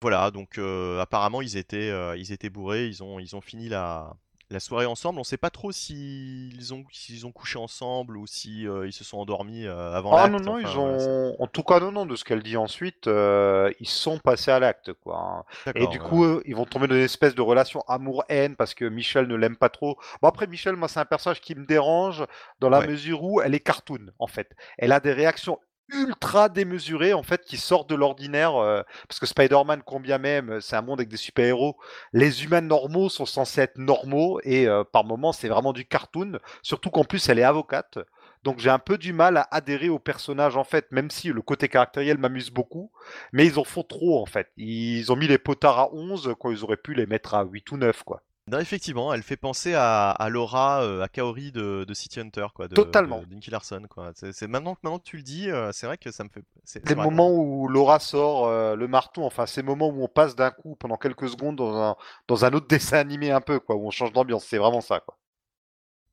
Voilà, 0.03 0.31
donc 0.31 0.61
apparemment 1.01 1.41
ils 1.41 1.57
étaient, 1.57 1.91
ils 2.19 2.33
étaient 2.33 2.51
bourrés, 2.51 2.87
ils 2.87 3.03
ont, 3.03 3.19
ils 3.19 3.35
ont 3.35 3.41
fini 3.41 3.69
la, 3.69 4.15
la 4.51 4.61
soirée 4.61 4.87
ensemble. 4.87 5.19
On 5.19 5.25
sait 5.25 5.37
pas 5.39 5.51
trop 5.51 5.73
s'ils 5.73 6.75
ont, 6.75 6.85
s'ils 6.93 7.25
ont 7.27 7.33
couché 7.33 7.59
ensemble 7.59 8.17
ou 8.17 8.27
si 8.27 8.65
ils 8.65 8.93
se 8.93 9.05
sont 9.05 9.19
endormis 9.19 9.67
avant 9.67 10.13
ah 10.13 10.29
l'acte. 10.29 10.45
non, 10.45 10.53
non, 10.53 10.59
ils 10.59 10.77
ont. 10.77 11.37
En 11.41 11.47
tout 11.47 11.63
cas, 11.63 11.81
non, 11.81 11.93
non, 11.93 12.05
de 12.05 12.17
ce 12.17 12.25
qu'elle 12.25 12.43
dit 12.43 12.57
ensuite, 12.57 13.07
ils 13.07 13.89
sont 13.89 14.19
passés 14.19 14.51
à 14.51 14.59
l'acte, 14.59 14.93
quoi. 14.93 15.17
hein. 15.17 15.73
Et 15.75 15.87
du 15.87 15.99
coup, 15.99 16.41
ils 16.45 16.55
vont 16.55 16.67
tomber 16.67 16.89
dans 16.89 16.97
une 16.97 17.03
espèce 17.03 17.35
de 17.35 17.43
relation 17.43 17.81
amour-haine 17.89 18.57
parce 18.57 18.75
que 18.75 18.85
Michel 18.85 19.27
ne 19.27 19.37
l'aime 19.37 19.57
pas 19.57 19.69
trop. 19.71 19.97
Bon, 20.21 20.29
après, 20.29 20.47
Michel, 20.47 20.77
moi, 20.77 20.89
c'est 20.89 21.01
un 21.01 21.05
personnage 21.05 21.41
qui 21.41 21.55
me 21.55 21.65
dérange 21.65 22.25
dans 22.61 22.69
la 22.69 22.87
mesure 22.87 23.23
où 23.23 23.41
elle 23.41 23.55
est 23.55 23.61
cartoon, 23.61 24.11
en 24.19 24.27
fait. 24.27 24.51
Elle 24.79 24.93
a 24.93 25.01
des 25.01 25.13
réactions 25.13 25.59
ultra 25.93 26.49
démesuré 26.49 27.13
en 27.13 27.23
fait 27.23 27.45
qui 27.45 27.57
sort 27.57 27.85
de 27.85 27.95
l'ordinaire 27.95 28.57
euh, 28.57 28.83
parce 29.09 29.21
que 29.21 29.27
Spider-Man 29.27 29.83
combien 29.85 30.19
même 30.19 30.51
euh, 30.51 30.61
c'est 30.61 30.77
un 30.77 30.83
monde 30.83 31.01
avec 31.01 31.09
des 31.09 31.17
super-héros. 31.17 31.77
Les 32.13 32.45
humains 32.45 32.61
normaux 32.61 33.09
sont 33.09 33.27
censés 33.27 33.63
être 33.63 33.79
normaux 33.79 34.41
et 34.45 34.67
euh, 34.67 34.85
par 34.85 35.05
moments 35.05 35.33
c'est 35.33 35.49
vraiment 35.49 35.73
du 35.73 35.85
cartoon 35.85 36.39
surtout 36.63 36.91
qu'en 36.91 37.05
plus 37.05 37.29
elle 37.29 37.39
est 37.39 37.45
avocate. 37.45 37.99
Donc 38.43 38.59
j'ai 38.59 38.71
un 38.71 38.79
peu 38.79 38.99
du 38.99 39.13
mal 39.13 39.37
à 39.37 39.47
adhérer 39.51 39.89
au 39.89 39.99
personnage 39.99 40.57
en 40.57 40.65
fait 40.65 40.91
même 40.91 41.11
si 41.11 41.29
le 41.29 41.43
côté 41.43 41.69
caractériel 41.69 42.19
m'amuse 42.19 42.51
beaucoup. 42.51 42.91
Mais 43.33 43.47
ils 43.47 43.59
en 43.59 43.65
font 43.65 43.85
trop 43.85 44.21
en 44.21 44.27
fait. 44.27 44.49
Ils 44.57 45.13
ont 45.13 45.17
mis 45.17 45.29
les 45.29 45.39
potards 45.39 45.79
à 45.79 45.95
11 45.95 46.35
quand 46.41 46.51
ils 46.51 46.65
auraient 46.65 46.77
pu 46.77 46.95
les 46.95 47.07
mettre 47.07 47.35
à 47.35 47.45
8 47.45 47.71
ou 47.73 47.77
9 47.77 48.03
quoi 48.05 48.23
non, 48.53 48.59
effectivement, 48.59 49.15
elle 49.15 49.23
fait 49.23 49.39
penser 49.39 49.73
à, 49.73 50.11
à 50.11 50.29
Laura, 50.29 50.83
euh, 50.83 51.01
à 51.01 51.09
Kaori 51.09 51.53
de, 51.53 51.85
de, 51.89 51.95
City 51.95 52.21
Hunter, 52.21 52.49
quoi. 52.55 52.69
De, 52.69 52.75
Totalement. 52.75 53.23
De, 53.23 53.35
Nicky 53.35 53.51
Larson, 53.51 53.87
quoi. 53.89 54.13
C'est 54.15 54.47
maintenant 54.47 54.75
que 54.75 54.81
maintenant 54.83 54.99
que 54.99 55.05
tu 55.05 55.17
le 55.17 55.23
dis, 55.23 55.51
euh, 55.51 55.73
c'est 55.73 55.87
vrai 55.87 55.97
que 55.97 56.11
ça 56.11 56.23
me 56.23 56.29
fait. 56.29 56.45
Les 56.85 56.95
moments 56.95 57.31
où 57.31 57.67
Laura 57.67 57.99
sort 57.99 58.47
euh, 58.47 58.77
le 58.77 58.87
marteau, 58.89 59.25
enfin 59.25 59.47
ces 59.47 59.63
moments 59.63 59.89
où 59.89 60.05
on 60.05 60.09
passe 60.09 60.37
d'un 60.37 60.51
coup 60.51 60.77
pendant 60.77 60.99
quelques 60.99 61.31
secondes 61.31 61.57
dans 61.57 61.75
un, 61.75 61.97
dans 62.29 62.45
un 62.45 62.53
autre 62.53 62.67
dessin 62.69 62.99
animé 62.99 63.31
un 63.31 63.41
peu, 63.41 63.59
quoi, 63.59 63.75
où 63.75 63.87
on 63.87 63.91
change 63.91 64.13
d'ambiance, 64.13 64.45
c'est 64.45 64.59
vraiment 64.59 64.83
ça, 64.83 65.01
quoi. 65.01 65.17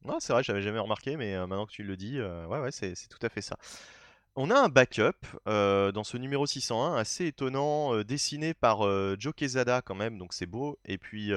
Ouais, 0.06 0.16
c'est 0.20 0.32
vrai, 0.32 0.42
j'avais 0.42 0.62
jamais 0.62 0.80
remarqué, 0.80 1.18
mais 1.18 1.38
maintenant 1.40 1.66
que 1.66 1.74
tu 1.74 1.84
le 1.84 1.98
dis, 1.98 2.22
ouais, 2.22 2.60
ouais, 2.60 2.72
c'est 2.72 2.94
tout 3.10 3.20
à 3.22 3.28
fait 3.28 3.42
ça. 3.42 3.58
On 4.36 4.52
a 4.52 4.60
un 4.60 4.70
backup 4.70 5.18
euh, 5.48 5.92
dans 5.92 6.04
ce 6.04 6.16
numéro 6.16 6.46
601 6.46 6.96
assez 6.96 7.26
étonnant, 7.26 7.94
euh, 7.94 8.04
dessiné 8.04 8.54
par 8.54 8.86
euh, 8.86 9.16
Joe 9.20 9.34
Quesada 9.34 9.82
quand 9.82 9.96
même, 9.96 10.18
donc 10.18 10.34
c'est 10.34 10.46
beau, 10.46 10.80
et 10.86 10.98
puis 10.98 11.32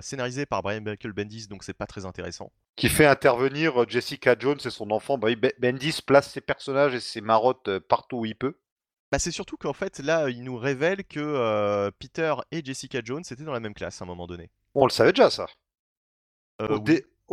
scénarisé 0.00 0.46
par 0.46 0.62
Brian 0.62 0.80
Michael 0.80 1.12
Bendis, 1.12 1.48
donc 1.48 1.64
c'est 1.64 1.74
pas 1.74 1.86
très 1.86 2.06
intéressant. 2.06 2.52
Qui 2.76 2.88
fait 2.88 3.06
intervenir 3.06 3.88
Jessica 3.88 4.36
Jones 4.38 4.58
et 4.64 4.70
son 4.70 4.90
enfant. 4.90 5.18
Bendis 5.18 6.00
place 6.06 6.30
ses 6.30 6.40
personnages 6.40 6.94
et 6.94 7.00
ses 7.00 7.20
marottes 7.20 7.78
partout 7.80 8.18
où 8.18 8.24
il 8.24 8.36
peut. 8.36 8.56
Bah, 9.12 9.18
c'est 9.18 9.32
surtout 9.32 9.56
qu'en 9.56 9.72
fait 9.72 9.98
là, 9.98 10.30
il 10.30 10.44
nous 10.44 10.56
révèle 10.56 11.04
que 11.04 11.90
Peter 11.98 12.34
et 12.52 12.64
Jessica 12.64 13.00
Jones 13.04 13.24
étaient 13.28 13.44
dans 13.44 13.52
la 13.52 13.60
même 13.60 13.74
classe 13.74 14.00
à 14.00 14.04
un 14.04 14.08
moment 14.08 14.26
donné. 14.26 14.50
on 14.74 14.86
le 14.86 14.90
savait 14.90 15.12
déjà 15.12 15.30
ça 15.30 15.46
au 16.58 16.78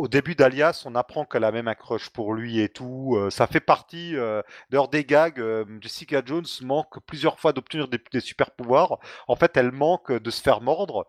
début 0.06 0.36
d'Alias, 0.36 0.84
on 0.86 0.94
apprend 0.94 1.24
qu'elle 1.24 1.42
a 1.42 1.50
même 1.50 1.66
un 1.66 1.74
crush 1.74 2.10
pour 2.10 2.32
lui 2.32 2.60
et 2.60 2.68
tout. 2.68 3.16
Euh, 3.16 3.30
ça 3.30 3.48
fait 3.48 3.58
partie 3.58 4.16
euh, 4.16 4.42
de 4.70 4.78
des 4.90 5.04
gags. 5.04 5.40
Euh, 5.40 5.64
Jessica 5.80 6.22
Jones 6.24 6.46
manque 6.62 7.00
plusieurs 7.04 7.40
fois 7.40 7.52
d'obtenir 7.52 7.88
des, 7.88 8.20
super 8.20 8.52
pouvoirs. 8.52 8.98
En 9.26 9.34
fait, 9.34 9.56
elle 9.56 9.72
manque 9.72 10.12
de 10.12 10.30
se 10.30 10.40
faire 10.40 10.60
mordre 10.60 11.08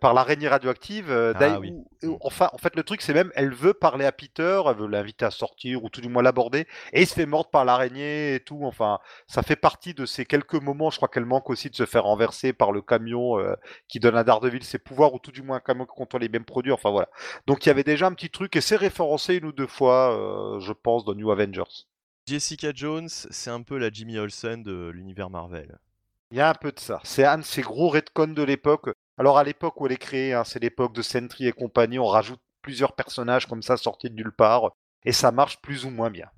par 0.00 0.14
l'araignée 0.14 0.46
radioactive. 0.46 1.10
Ah 1.10 1.58
mm. 1.58 2.16
enfin, 2.20 2.48
en 2.52 2.58
fait, 2.58 2.76
le 2.76 2.84
truc, 2.84 3.02
c'est 3.02 3.12
même, 3.12 3.32
elle 3.34 3.52
veut 3.52 3.74
parler 3.74 4.04
à 4.04 4.12
Peter, 4.12 4.62
elle 4.64 4.76
veut 4.76 4.86
l'inviter 4.86 5.24
à 5.24 5.32
sortir 5.32 5.82
ou 5.82 5.88
tout 5.88 6.00
du 6.00 6.08
moins 6.08 6.22
l'aborder, 6.22 6.68
et 6.92 7.02
il 7.02 7.06
se 7.08 7.14
fait 7.14 7.26
mordre 7.26 7.50
par 7.50 7.64
l'araignée 7.64 8.36
et 8.36 8.40
tout. 8.40 8.60
Enfin, 8.62 9.00
ça 9.26 9.42
fait 9.42 9.56
partie 9.56 9.92
de 9.92 10.06
ces 10.06 10.24
quelques 10.24 10.54
moments. 10.54 10.90
Je 10.90 10.98
crois 10.98 11.08
qu'elle 11.08 11.24
manque 11.24 11.50
aussi 11.50 11.68
de 11.68 11.74
se 11.74 11.84
faire 11.84 12.04
renverser 12.04 12.52
par 12.52 12.70
le 12.70 12.80
camion 12.80 13.38
qui 13.88 13.98
donne 13.98 14.16
à 14.16 14.22
Daredevil 14.22 14.62
ses 14.62 14.78
pouvoirs, 14.78 15.12
ou 15.12 15.18
tout 15.18 15.32
du 15.32 15.42
moins 15.42 15.56
un 15.56 15.60
camion 15.60 15.84
qui 15.84 15.96
contrôle 15.96 16.20
les 16.20 16.28
mêmes 16.28 16.44
produits. 16.44 16.72
Enfin 16.72 16.90
voilà. 16.90 17.08
Donc 17.48 17.66
il 17.66 17.68
y 17.68 17.72
avait 17.72 17.82
des 17.82 17.95
déjà 17.96 18.06
un 18.06 18.12
petit 18.12 18.28
truc 18.28 18.54
et 18.56 18.60
c'est 18.60 18.76
référencé 18.76 19.36
une 19.36 19.46
ou 19.46 19.52
deux 19.52 19.66
fois, 19.66 20.12
euh, 20.12 20.60
je 20.60 20.72
pense, 20.72 21.06
dans 21.06 21.14
New 21.14 21.30
Avengers. 21.30 21.86
Jessica 22.26 22.70
Jones, 22.74 23.08
c'est 23.08 23.50
un 23.50 23.62
peu 23.62 23.78
la 23.78 23.88
Jimmy 23.90 24.18
Olsen 24.18 24.62
de 24.62 24.90
l'univers 24.90 25.30
Marvel. 25.30 25.78
Il 26.30 26.36
y 26.36 26.40
a 26.42 26.50
un 26.50 26.54
peu 26.54 26.72
de 26.72 26.78
ça. 26.78 27.00
C'est 27.04 27.24
un 27.24 27.38
de 27.38 27.42
ces 27.42 27.62
gros 27.62 27.88
retcons 27.88 28.34
de 28.34 28.42
l'époque. 28.42 28.90
Alors 29.16 29.38
à 29.38 29.44
l'époque 29.44 29.80
où 29.80 29.86
elle 29.86 29.92
est 29.92 29.96
créée, 29.96 30.34
hein, 30.34 30.44
c'est 30.44 30.58
l'époque 30.58 30.92
de 30.92 31.00
Sentry 31.00 31.46
et 31.46 31.52
compagnie, 31.52 31.98
on 31.98 32.06
rajoute 32.06 32.40
plusieurs 32.60 32.94
personnages 32.94 33.46
comme 33.46 33.62
ça 33.62 33.78
sortis 33.78 34.10
de 34.10 34.14
nulle 34.14 34.32
part 34.32 34.72
et 35.04 35.12
ça 35.12 35.32
marche 35.32 35.62
plus 35.62 35.86
ou 35.86 35.90
moins 35.90 36.10
bien. 36.10 36.28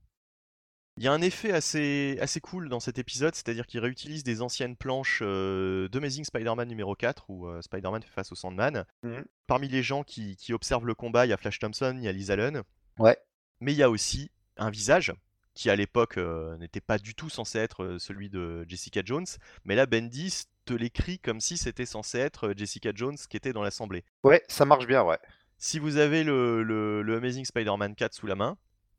Il 0.99 1.05
y 1.05 1.07
a 1.07 1.13
un 1.13 1.23
effet 1.23 1.53
assez, 1.53 2.19
assez 2.21 2.41
cool 2.41 2.69
dans 2.69 2.81
cet 2.81 2.99
épisode, 2.99 3.33
c'est-à-dire 3.33 3.69
qu'il 3.69 3.79
réutilise 3.79 4.25
des 4.25 4.43
anciennes 4.43 4.75
planches 4.75 5.21
euh, 5.23 5.89
d'Amazing 5.89 6.25
Spider-Man 6.25 6.67
numéro 6.67 6.97
4, 6.97 7.31
où 7.31 7.47
euh, 7.47 7.63
Spider-Man 7.63 8.03
fait 8.03 8.11
face 8.11 8.33
au 8.33 8.35
Sandman. 8.35 8.85
Mmh. 9.05 9.21
Parmi 9.47 9.69
les 9.69 9.85
gens 9.85 10.03
qui, 10.03 10.37
observent 10.51 10.87
le 10.87 10.97
combat, 10.97 11.25
il 11.25 11.29
y 11.29 11.33
a 11.33 11.37
Flash 11.37 11.61
Thompson, 11.61 11.95
il 11.97 12.03
y 12.03 12.09
a 12.09 12.13
Liz 12.13 12.33
Allen. 12.33 12.63
Ouais. 12.99 13.17
Mais 13.61 13.73
il 13.73 13.77
y 13.77 13.85
a 13.85 13.91
aussi 13.91 14.33
un 14.57 14.71
visage 14.71 15.13
qui 15.55 15.71
à 15.71 15.77
l'époque 15.77 16.19
euh, 16.19 16.57
n'était 16.59 16.81
pas 16.81 16.99
du 16.99 17.15
tout 17.15 17.31
censé 17.31 17.59
être 17.59 17.99
celui 17.99 18.29
de 18.29 18.65
Jessica 18.69 19.03
Jones, 19.05 19.27
mais 19.65 19.77
là 19.77 19.87
Bendis 19.87 20.47
te 20.65 20.75
l'écrit 20.75 21.21
comme 21.21 21.41
si 21.41 21.57
c'était 21.57 21.87
censé 21.87 22.19
être 22.19 22.55
Jessica 22.57 22.91
Jones 22.93 23.17
qui 23.31 23.37
était 23.37 23.53
dans 23.53 23.63
l'assemblée. 23.63 24.05
Ouais, 24.25 24.43
ça 24.49 24.65
marche 24.65 24.89
bien, 24.89 25.05
ouais. 25.05 25.19
Si 25.59 25.79
vous 25.79 25.97
avez 25.97 26.25
le, 26.25 26.65
le 26.65 27.17
Amazing 27.17 27.45
Spider-Man 27.45 27.95
4 27.95 28.15
sous 28.15 28.27
la 28.27 28.35
main, 28.35 28.59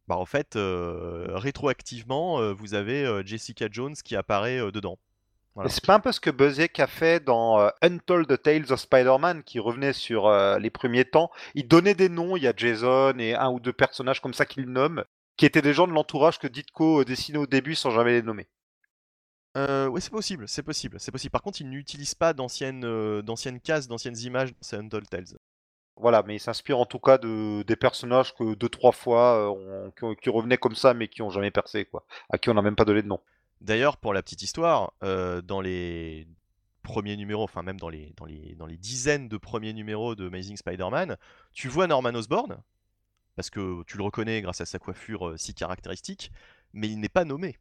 bah 0.09 0.17
en 0.17 0.25
fait, 0.25 0.55
euh, 0.55 1.27
rétroactivement, 1.29 2.41
euh, 2.41 2.51
vous 2.51 2.73
avez 2.73 3.05
euh, 3.05 3.21
Jessica 3.23 3.67
Jones 3.71 3.93
qui 3.93 4.15
apparaît 4.15 4.59
dedans. 4.71 4.97
C'est 5.67 5.85
pas 5.85 5.95
un 5.95 5.99
peu 5.99 6.11
ce 6.11 6.19
que 6.19 6.31
Buzzek 6.31 6.79
a 6.79 6.87
fait 6.87 7.23
dans 7.23 7.69
Untold 7.81 8.41
Tales 8.41 8.71
of 8.71 8.79
Spider-Man, 8.79 9.43
qui 9.43 9.59
revenait 9.59 9.91
sur 9.91 10.31
les 10.57 10.69
premiers 10.69 11.03
temps. 11.03 11.31
Il 11.53 11.67
donnait 11.67 11.95
des 11.95 12.07
noms, 12.07 12.37
il 12.37 12.43
y 12.43 12.47
a 12.47 12.53
Jason 12.55 13.13
et 13.19 13.35
un 13.35 13.49
ou 13.49 13.59
deux 13.59 13.73
personnages 13.73 14.21
comme 14.21 14.33
ça 14.33 14.45
qu'il 14.45 14.67
nomme, 14.67 15.03
qui 15.35 15.45
étaient 15.45 15.61
des 15.61 15.73
gens 15.73 15.85
de 15.85 15.91
l'entourage 15.91 16.39
que 16.39 16.47
Ditko 16.47 17.03
dessinait 17.03 17.39
au 17.39 17.45
début 17.45 17.75
sans 17.75 17.91
jamais 17.91 18.13
les 18.13 18.21
nommer. 18.21 18.47
oui, 19.57 19.99
c'est 19.99 20.11
possible, 20.11 20.47
c'est 20.47 20.63
possible, 20.63 20.97
c'est 20.97 21.11
possible. 21.11 21.31
Par 21.31 21.41
contre, 21.41 21.59
il 21.59 21.69
n'utilise 21.69 22.15
pas 22.15 22.31
d'anciennes, 22.31 23.21
d'anciennes 23.21 23.59
cases, 23.59 23.89
d'anciennes 23.89 24.17
images 24.19 24.53
dans 24.53 24.77
Untold 24.79 25.09
Tales. 25.09 25.35
Voilà, 25.99 26.23
mais 26.25 26.37
il 26.37 26.39
s'inspire 26.39 26.79
en 26.79 26.85
tout 26.85 26.99
cas 26.99 27.17
de, 27.17 27.61
des 27.63 27.75
personnages 27.75 28.33
que 28.33 28.55
deux, 28.55 28.69
trois 28.69 28.93
fois 28.93 29.53
euh, 29.53 30.15
qui, 30.15 30.29
revenaient 30.29 30.57
comme 30.57 30.75
ça, 30.75 30.93
mais 30.93 31.09
qui 31.09 31.21
ont 31.21 31.29
jamais 31.29 31.51
percé, 31.51 31.85
quoi. 31.85 32.05
À 32.29 32.37
qui 32.37 32.49
on 32.49 32.53
n'a 32.53 32.61
même 32.61 32.77
pas 32.77 32.85
donné 32.85 33.01
de 33.01 33.07
nom. 33.07 33.19
D'ailleurs, 33.59 33.97
pour 33.97 34.13
la 34.13 34.23
petite 34.23 34.41
histoire, 34.41 34.93
euh, 35.03 35.41
dans 35.41 35.59
les 35.59 36.25
premiers 36.83 37.17
numéros, 37.17 37.43
enfin 37.43 37.63
même 37.63 37.77
dans 37.79 37.89
les, 37.89 38.13
dans 38.15 38.25
les, 38.25 38.55
dans 38.55 38.65
les 38.65 38.77
dizaines 38.77 39.27
de 39.27 39.37
premiers 39.37 39.73
numéros 39.73 40.15
de 40.15 40.27
Amazing 40.27 40.55
Spider-Man, 40.55 41.17
tu 41.51 41.67
vois 41.67 41.85
Norman 41.85 42.15
Osborn, 42.15 42.57
parce 43.35 43.49
que 43.49 43.83
tu 43.83 43.97
le 43.97 44.03
reconnais 44.03 44.41
grâce 44.41 44.61
à 44.61 44.65
sa 44.65 44.79
coiffure 44.79 45.27
euh, 45.27 45.37
si 45.37 45.53
caractéristique, 45.53 46.31
mais 46.71 46.87
il 46.87 47.01
n'est 47.01 47.09
pas 47.09 47.25
nommé 47.25 47.57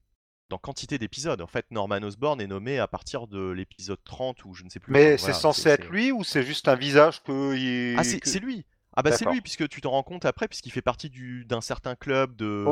dans 0.49 0.59
quantité 0.59 0.99
d'épisodes. 0.99 1.41
En 1.41 1.47
fait, 1.47 1.67
Norman 1.71 2.03
Osborn 2.03 2.41
est 2.41 2.47
nommé 2.47 2.79
à 2.79 2.89
partir 2.89 3.27
de 3.27 3.51
l'épisode 3.51 4.03
30 4.05 4.45
ou 4.45 4.55
je 4.55 4.65
ne 4.65 4.71
sais 4.71 4.81
plus. 4.81 4.93
Mais 4.93 5.19
c'est 5.19 5.33
censé 5.33 5.69
être 5.69 5.89
lui 5.89 6.13
ou 6.13 6.25
c'est 6.25 6.43
juste 6.43 6.69
un 6.69 6.75
visage 6.75 7.23
que. 7.23 7.97
Ah, 7.97 8.05
c'est 8.05 8.41
lui 8.41 8.65
Ah, 8.95 9.03
bah 9.03 9.13
c'est 9.13 9.27
lui, 9.27 9.41
puisque 9.41 9.69
tu 9.69 9.81
t'en 9.81 9.91
rends 9.91 10.03
compte 10.03 10.25
après, 10.25 10.49
puisqu'il 10.49 10.73
fait 10.73 10.83
partie 10.83 11.11
d'un 11.47 11.61
certain 11.61 11.95
club 11.95 12.37
de, 12.37 12.65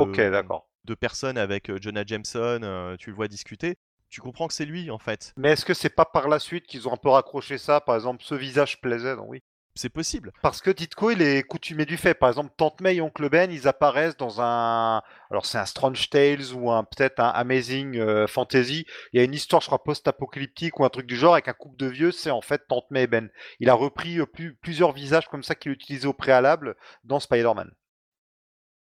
de 0.85 0.95
personnes 0.95 1.37
avec 1.37 1.69
euh, 1.69 1.77
Jonah 1.81 2.05
Jameson, 2.05 2.61
euh, 2.63 2.95
tu 2.97 3.09
le 3.09 3.15
vois 3.15 3.27
discuter. 3.27 3.77
Tu 4.09 4.21
comprends 4.21 4.47
que 4.47 4.53
c'est 4.53 4.65
lui 4.65 4.89
en 4.89 4.99
fait. 4.99 5.33
Mais 5.35 5.51
est-ce 5.51 5.65
que 5.65 5.73
c'est 5.73 5.89
pas 5.89 6.05
par 6.05 6.29
la 6.29 6.39
suite 6.39 6.65
qu'ils 6.65 6.87
ont 6.87 6.93
un 6.93 6.97
peu 6.97 7.09
raccroché 7.09 7.57
ça? 7.57 7.81
Par 7.81 7.95
exemple, 7.95 8.23
ce 8.23 8.35
visage 8.35 8.79
plaisait, 8.79 9.15
non 9.17 9.25
Oui 9.27 9.41
c'est 9.77 9.89
possible. 9.89 10.31
Parce 10.41 10.61
que 10.61 10.69
Ditko, 10.69 11.11
il 11.11 11.21
est 11.21 11.43
coutumé 11.43 11.85
du 11.85 11.97
fait. 11.97 12.13
Par 12.13 12.29
exemple, 12.29 12.51
Tante 12.57 12.81
May 12.81 12.95
et 12.97 13.01
Oncle 13.01 13.29
Ben, 13.29 13.51
ils 13.51 13.67
apparaissent 13.67 14.17
dans 14.17 14.41
un. 14.41 15.01
Alors, 15.31 15.45
c'est 15.45 15.57
un 15.57 15.65
Strange 15.65 16.09
Tales 16.09 16.53
ou 16.53 16.71
un 16.71 16.83
peut-être 16.83 17.19
un 17.19 17.29
Amazing 17.29 17.97
euh, 17.97 18.27
Fantasy. 18.27 18.85
Il 19.13 19.17
y 19.17 19.21
a 19.21 19.23
une 19.23 19.33
histoire, 19.33 19.61
je 19.61 19.67
crois, 19.67 19.83
post-apocalyptique 19.83 20.79
ou 20.79 20.85
un 20.85 20.89
truc 20.89 21.07
du 21.07 21.15
genre 21.15 21.33
avec 21.33 21.47
un 21.47 21.53
couple 21.53 21.77
de 21.77 21.87
vieux. 21.87 22.11
C'est 22.11 22.31
en 22.31 22.41
fait 22.41 22.67
Tante 22.67 22.89
May 22.91 23.03
et 23.03 23.07
Ben. 23.07 23.29
Il 23.59 23.69
a 23.69 23.73
repris 23.73 24.19
euh, 24.19 24.25
plusieurs 24.61 24.91
visages 24.91 25.27
comme 25.27 25.43
ça 25.43 25.55
qu'il 25.55 25.71
utilisait 25.71 26.07
au 26.07 26.13
préalable 26.13 26.75
dans 27.03 27.19
Spider-Man. 27.19 27.71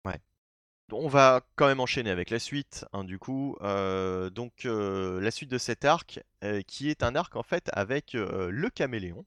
Ouais. 0.05 0.21
On 0.93 1.09
va 1.09 1.43
quand 1.57 1.67
même 1.67 1.81
enchaîner 1.81 2.11
avec 2.11 2.31
la 2.31 2.39
suite, 2.39 2.87
hein, 2.93 3.05
du 3.05 3.19
coup. 3.19 3.57
Euh, 3.63 4.31
donc, 4.31 4.65
la 4.65 5.31
suite 5.31 5.51
de 5.51 5.59
cet 5.59 5.85
arc, 5.85 6.21
qui 6.67 6.89
est 6.89 7.03
un 7.03 7.15
arc 7.15 7.37
en 7.37 7.43
fait 7.43 7.69
avec 7.73 8.13
le 8.15 8.69
caméléon. 8.71 9.25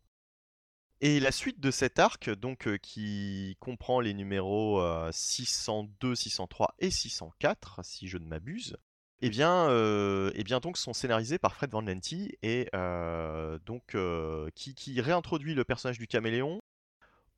Et 1.03 1.19
la 1.19 1.31
suite 1.31 1.59
de 1.59 1.71
cet 1.71 1.97
arc, 1.97 2.29
donc 2.29 2.67
euh, 2.67 2.77
qui 2.77 3.57
comprend 3.59 4.01
les 4.01 4.13
numéros 4.13 4.79
602, 5.11 6.11
euh, 6.11 6.15
603 6.15 6.75
et 6.77 6.91
604, 6.91 7.79
si 7.83 8.07
je 8.07 8.19
ne 8.19 8.25
m'abuse, 8.27 8.77
eh 9.21 9.31
bien, 9.31 9.67
euh, 9.69 10.31
eh 10.35 10.43
bien 10.43 10.59
donc 10.59 10.77
sont 10.77 10.93
scénarisés 10.93 11.39
par 11.39 11.55
Fred 11.55 11.71
Van 11.71 11.81
Lenti 11.81 12.37
et 12.43 12.69
donc 13.65 13.97
qui, 14.53 15.01
réintroduit 15.01 15.55
le 15.55 15.63
personnage 15.63 15.97
du 15.97 16.07
caméléon 16.07 16.61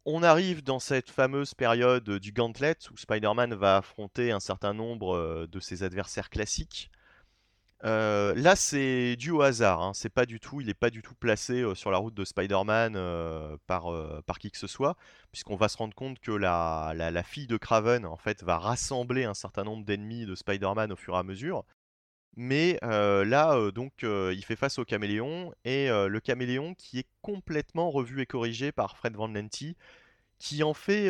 on 0.06 0.22
arrive 0.22 0.64
dans 0.64 0.80
cette 0.80 1.10
fameuse 1.10 1.54
période 1.54 2.10
du 2.10 2.34
Gauntlet 2.34 2.76
où 2.92 2.98
Spider-Man 2.98 3.54
va 3.54 3.78
affronter 3.78 4.34
un 4.34 4.42
certain 4.42 4.74
nombre 4.74 5.48
de 5.50 5.60
ses 5.62 5.84
adversaires 5.84 6.30
classiques. 6.30 6.92
Euh, 7.86 8.34
là, 8.36 8.56
c'est 8.56 9.16
dû 9.18 9.32
au 9.32 9.42
hasard. 9.42 9.82
Hein. 9.82 9.92
C'est 9.94 10.10
pas 10.10 10.26
du 10.26 10.40
tout, 10.40 10.62
il 10.62 10.68
n'est 10.68 10.74
pas 10.74 10.90
du 10.90 11.02
tout 11.02 11.16
placé 11.16 11.64
sur 11.76 11.92
la 11.92 11.98
route 11.98 12.14
de 12.14 12.24
Spider-Man 12.24 12.94
par, 13.68 13.88
par 14.26 14.40
qui 14.40 14.52
que 14.52 14.58
ce 14.58 14.68
soit, 14.68 14.96
puisqu'on 15.32 15.56
va 15.56 15.68
se 15.68 15.78
rendre 15.78 15.94
compte 15.94 16.20
que 16.20 16.32
la, 16.32 16.94
la, 16.96 17.24
fille 17.24 17.48
de 17.48 17.58
Craven 17.58 18.06
en 18.06 18.18
fait 18.18 18.44
va 18.44 18.58
rassembler 18.58 19.26
un 19.26 19.34
certain 19.34 19.64
nombre 19.64 19.84
d'ennemis 19.86 20.26
de 20.26 20.36
Spider-Man 20.36 20.92
au 20.94 20.96
fur 20.96 21.16
et 21.16 21.18
à 21.18 21.24
mesure. 21.24 21.66
Mais 22.36 22.80
là, 22.82 23.72
donc, 23.72 24.04
il 24.04 24.44
fait 24.46 24.56
face 24.56 24.80
au 24.80 24.86
caméléon 24.86 25.54
et 25.66 25.90
le 25.90 26.20
caméléon 26.20 26.76
qui 26.76 27.00
est 27.00 27.08
complètement 27.22 27.92
revu 27.92 28.22
et 28.22 28.26
corrigé 28.26 28.72
par 28.72 28.98
Fred 28.98 29.16
Van 29.16 29.28
Lenti, 29.28 29.76
qui 30.40 30.64
en 30.64 30.74
fait, 30.74 31.10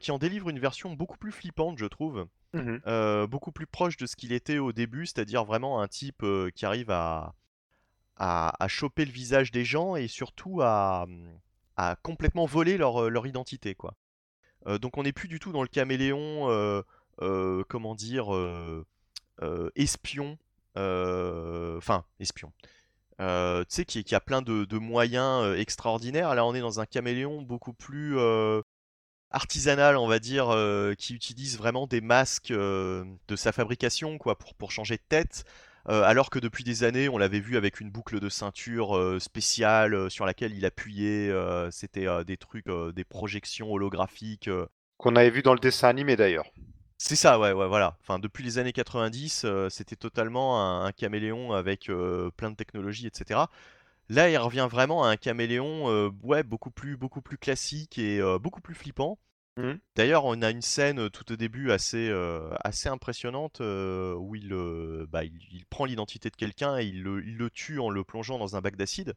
qui 0.00 0.10
en 0.12 0.18
délivre 0.18 0.48
une 0.50 0.60
version 0.60 0.92
beaucoup 0.94 1.18
plus 1.18 1.32
flippante, 1.32 1.78
je 1.78 1.86
trouve. 1.86 2.26
Mmh 2.54 3.26
beaucoup 3.28 3.52
plus 3.52 3.66
proche 3.66 3.96
de 3.96 4.06
ce 4.06 4.14
qu'il 4.14 4.32
était 4.32 4.58
au 4.58 4.72
début, 4.72 5.06
c'est-à-dire 5.06 5.44
vraiment 5.44 5.80
un 5.80 5.88
type 5.88 6.24
qui 6.54 6.66
arrive 6.66 6.90
à, 6.90 7.34
choper 8.68 9.04
le 9.04 9.10
visage 9.10 9.50
des 9.50 9.64
gens 9.64 9.96
et 9.96 10.06
surtout 10.06 10.60
à, 10.60 11.06
à 11.76 11.96
complètement 12.02 12.44
voler 12.44 12.76
leur, 12.76 13.26
identité. 13.26 13.74
Quoi. 13.74 13.94
donc 14.80 14.98
on 14.98 15.02
n'est 15.02 15.12
plus 15.12 15.28
du 15.28 15.40
tout 15.40 15.52
dans 15.52 15.62
le 15.62 15.68
caméléon, 15.68 16.84
comment 17.68 17.94
dire, 17.94 18.30
espion, 19.74 20.38
enfin 20.76 22.04
espion. 22.20 22.52
tu 23.18 23.24
sais, 23.68 23.84
qui, 23.86 24.04
qui, 24.04 24.14
a 24.14 24.20
plein 24.20 24.42
de, 24.42 24.66
de 24.66 24.78
moyens 24.78 25.58
extraordinaires. 25.58 26.34
Là, 26.34 26.44
on 26.44 26.54
est 26.54 26.60
dans 26.60 26.80
un 26.80 26.86
caméléon 26.86 27.40
beaucoup 27.40 27.72
plus 27.72 28.18
artisanal, 29.32 29.96
on 29.96 30.06
va 30.06 30.18
dire, 30.18 30.50
euh, 30.50 30.94
qui 30.94 31.14
utilise 31.14 31.58
vraiment 31.58 31.86
des 31.86 32.00
masques 32.00 32.50
euh, 32.50 33.04
de 33.28 33.36
sa 33.36 33.52
fabrication 33.52 34.18
quoi, 34.18 34.36
pour, 34.36 34.54
pour 34.54 34.70
changer 34.70 34.96
de 34.96 35.02
tête. 35.08 35.44
Euh, 35.88 36.02
alors 36.04 36.30
que 36.30 36.38
depuis 36.38 36.62
des 36.62 36.84
années, 36.84 37.08
on 37.08 37.18
l'avait 37.18 37.40
vu 37.40 37.56
avec 37.56 37.80
une 37.80 37.90
boucle 37.90 38.20
de 38.20 38.28
ceinture 38.28 39.16
spéciale 39.20 40.10
sur 40.10 40.26
laquelle 40.26 40.54
il 40.54 40.64
appuyait. 40.64 41.32
C'était 41.72 42.06
des 42.24 42.36
trucs, 42.36 42.66
des 42.68 43.04
projections 43.04 43.72
holographiques. 43.72 44.48
Qu'on 44.98 45.16
avait 45.16 45.30
vu 45.30 45.42
dans 45.42 45.54
le 45.54 45.58
dessin 45.58 45.88
animé 45.88 46.14
d'ailleurs. 46.14 46.46
C'est 46.98 47.16
ça, 47.16 47.40
ouais, 47.40 47.50
ouais, 47.50 47.66
voilà. 47.66 47.96
Enfin, 48.00 48.20
depuis 48.20 48.44
les 48.44 48.58
années 48.58 48.72
90, 48.72 49.44
c'était 49.70 49.96
totalement 49.96 50.62
un, 50.62 50.84
un, 50.84 50.92
caméléon 50.92 51.52
avec 51.52 51.90
plein 52.36 52.50
de 52.52 52.54
technologies, 52.54 53.08
etc. 53.08 53.40
Là, 54.08 54.28
il 54.28 54.36
revient 54.36 54.68
vraiment 54.70 55.04
à 55.04 55.08
un 55.08 55.16
caméléon 55.16 55.88
euh, 55.88 56.10
ouais, 56.22 56.42
beaucoup, 56.42 56.70
plus, 56.70 56.96
beaucoup 56.96 57.22
plus 57.22 57.38
classique 57.38 57.98
et 57.98 58.20
euh, 58.20 58.38
beaucoup 58.38 58.60
plus 58.60 58.74
flippant. 58.74 59.18
Mmh. 59.56 59.72
D'ailleurs, 59.96 60.24
on 60.24 60.40
a 60.42 60.50
une 60.50 60.62
scène 60.62 60.98
euh, 61.00 61.10
tout 61.10 61.30
au 61.32 61.36
début 61.36 61.70
assez, 61.70 62.10
assez 62.64 62.88
impressionnante 62.88 63.60
où 63.60 64.34
il, 64.34 64.48
bah, 65.08 65.24
il, 65.24 65.64
prend 65.70 65.84
l'identité 65.84 66.30
de 66.30 66.36
quelqu'un 66.36 66.78
et 66.78 66.84
il 66.84 67.02
le, 67.02 67.24
il 67.26 67.36
le, 67.36 67.50
tue 67.50 67.78
en 67.78 67.90
le 67.90 68.04
plongeant 68.04 68.38
dans 68.38 68.56
un 68.56 68.60
bac 68.60 68.76
d'acide. 68.76 69.14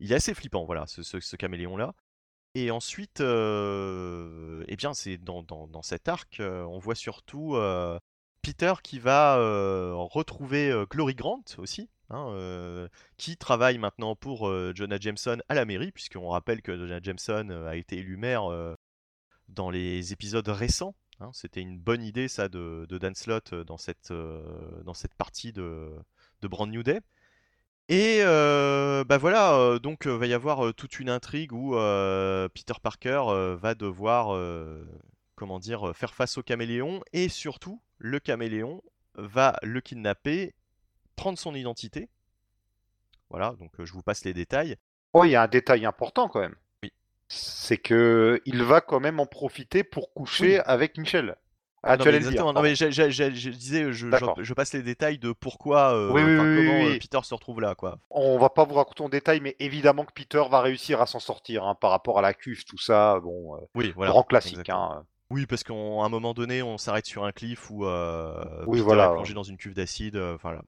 Il 0.00 0.12
est 0.12 0.16
assez 0.16 0.34
flippant, 0.34 0.64
voilà, 0.64 0.86
ce, 0.86 1.02
ce, 1.02 1.36
caméléon-là. 1.36 1.94
Et 2.54 2.70
ensuite, 2.70 3.20
eh 3.20 4.76
bien, 4.76 4.94
c'est 4.94 5.18
dans, 5.18 5.42
dans, 5.42 5.66
dans, 5.66 5.82
cet 5.82 6.08
arc, 6.08 6.40
on 6.40 6.78
voit 6.78 6.94
surtout 6.94 7.56
Peter 8.42 8.74
qui 8.82 8.98
va 8.98 9.36
retrouver 9.94 10.72
Glory 10.90 11.14
Grant 11.14 11.42
aussi, 11.58 11.88
Hein, 12.10 12.28
euh, 12.32 12.88
qui 13.16 13.38
travaille 13.38 13.78
maintenant 13.78 14.14
pour 14.14 14.46
euh, 14.46 14.72
Jonah 14.74 14.98
Jameson 15.00 15.38
à 15.48 15.54
la 15.54 15.64
mairie, 15.64 15.90
puisqu'on 15.90 16.28
rappelle 16.28 16.60
que 16.60 16.76
Jonah 16.76 17.00
Jameson 17.02 17.48
euh, 17.48 17.66
a 17.66 17.76
été 17.76 17.96
élu 17.96 18.18
maire 18.18 18.44
dans 19.48 19.70
les 19.70 20.12
épisodes 20.12 20.48
récents. 20.48 20.94
Hein. 21.20 21.30
C'était 21.32 21.62
une 21.62 21.78
bonne 21.78 22.02
idée, 22.02 22.28
ça, 22.28 22.48
de, 22.48 22.86
Dan 22.90 23.14
Slott 23.14 23.54
dans 23.54 23.78
cette, 23.78 24.12
dans 24.84 24.94
cette 24.94 25.14
partie 25.14 25.52
de, 25.52 25.90
de 26.42 26.48
Brand 26.48 26.70
New 26.70 26.82
Day. 26.82 27.00
Et 27.88 28.20
bah 28.22 29.18
voilà, 29.18 29.78
donc 29.78 30.06
va 30.06 30.26
y 30.26 30.32
avoir 30.34 30.74
toute 30.74 31.00
une 31.00 31.10
intrigue 31.10 31.52
où 31.52 31.72
Peter 32.54 32.74
Parker 32.82 33.56
va 33.60 33.74
devoir, 33.74 34.38
comment 35.34 35.58
dire, 35.58 35.94
faire 35.94 36.14
face 36.14 36.38
au 36.38 36.42
caméléon 36.42 37.02
et 37.12 37.28
surtout 37.28 37.80
le 37.98 38.20
caméléon 38.20 38.82
va 39.14 39.56
le 39.62 39.80
kidnapper 39.80 40.54
prendre 41.14 41.38
son 41.38 41.54
identité. 41.54 42.08
Voilà, 43.30 43.54
donc 43.58 43.70
euh, 43.80 43.84
je 43.84 43.92
vous 43.92 44.02
passe 44.02 44.24
les 44.24 44.34
détails. 44.34 44.76
Oh, 45.12 45.24
il 45.24 45.30
y 45.30 45.36
a 45.36 45.42
un 45.42 45.48
détail 45.48 45.86
important 45.86 46.28
quand 46.28 46.40
même. 46.40 46.56
Oui. 46.82 46.92
C'est 47.28 47.78
que 47.78 48.40
il 48.44 48.62
va 48.62 48.80
quand 48.80 49.00
même 49.00 49.20
en 49.20 49.26
profiter 49.26 49.84
pour 49.84 50.12
coucher 50.12 50.60
avec 50.60 50.98
Michel. 50.98 51.36
Ah, 51.86 51.98
tu 51.98 52.08
allais 52.08 52.20
le 52.20 52.30
dire. 52.30 52.52
Non, 52.52 52.62
mais 52.62 52.74
je, 52.74 52.86
disais, 53.50 53.92
je, 53.92 54.52
passe 54.54 54.72
les 54.72 54.82
détails 54.82 55.18
de 55.18 55.32
pourquoi, 55.32 55.94
euh, 55.94 56.08
comment 56.08 56.88
euh, 56.88 56.98
Peter 56.98 57.18
se 57.22 57.34
retrouve 57.34 57.60
là, 57.60 57.74
quoi. 57.74 57.98
On 58.10 58.38
va 58.38 58.48
pas 58.48 58.64
vous 58.64 58.74
raconter 58.74 59.02
en 59.02 59.10
détail, 59.10 59.40
mais 59.40 59.54
évidemment 59.58 60.04
que 60.04 60.12
Peter 60.12 60.42
va 60.50 60.62
réussir 60.62 61.02
à 61.02 61.06
s'en 61.06 61.20
sortir 61.20 61.64
hein, 61.64 61.74
par 61.74 61.90
rapport 61.90 62.18
à 62.18 62.22
la 62.22 62.32
cuve, 62.32 62.64
tout 62.64 62.78
ça. 62.78 63.20
Bon, 63.20 63.58
oui, 63.74 63.92
voilà, 63.94 64.12
grand 64.12 64.22
classique. 64.22 64.70
Hein. 64.70 65.04
Oui, 65.34 65.46
parce 65.46 65.64
qu'à 65.64 65.74
un 65.74 66.08
moment 66.08 66.32
donné, 66.32 66.62
on 66.62 66.78
s'arrête 66.78 67.06
sur 67.06 67.24
un 67.24 67.32
cliff 67.32 67.68
où 67.68 67.86
euh, 67.86 68.64
oui, 68.68 68.78
voilà. 68.78 69.06
est 69.06 69.14
plongé 69.14 69.34
dans 69.34 69.42
une 69.42 69.56
cuve 69.56 69.74
d'acide. 69.74 70.14
Euh, 70.14 70.38
voilà. 70.42 70.62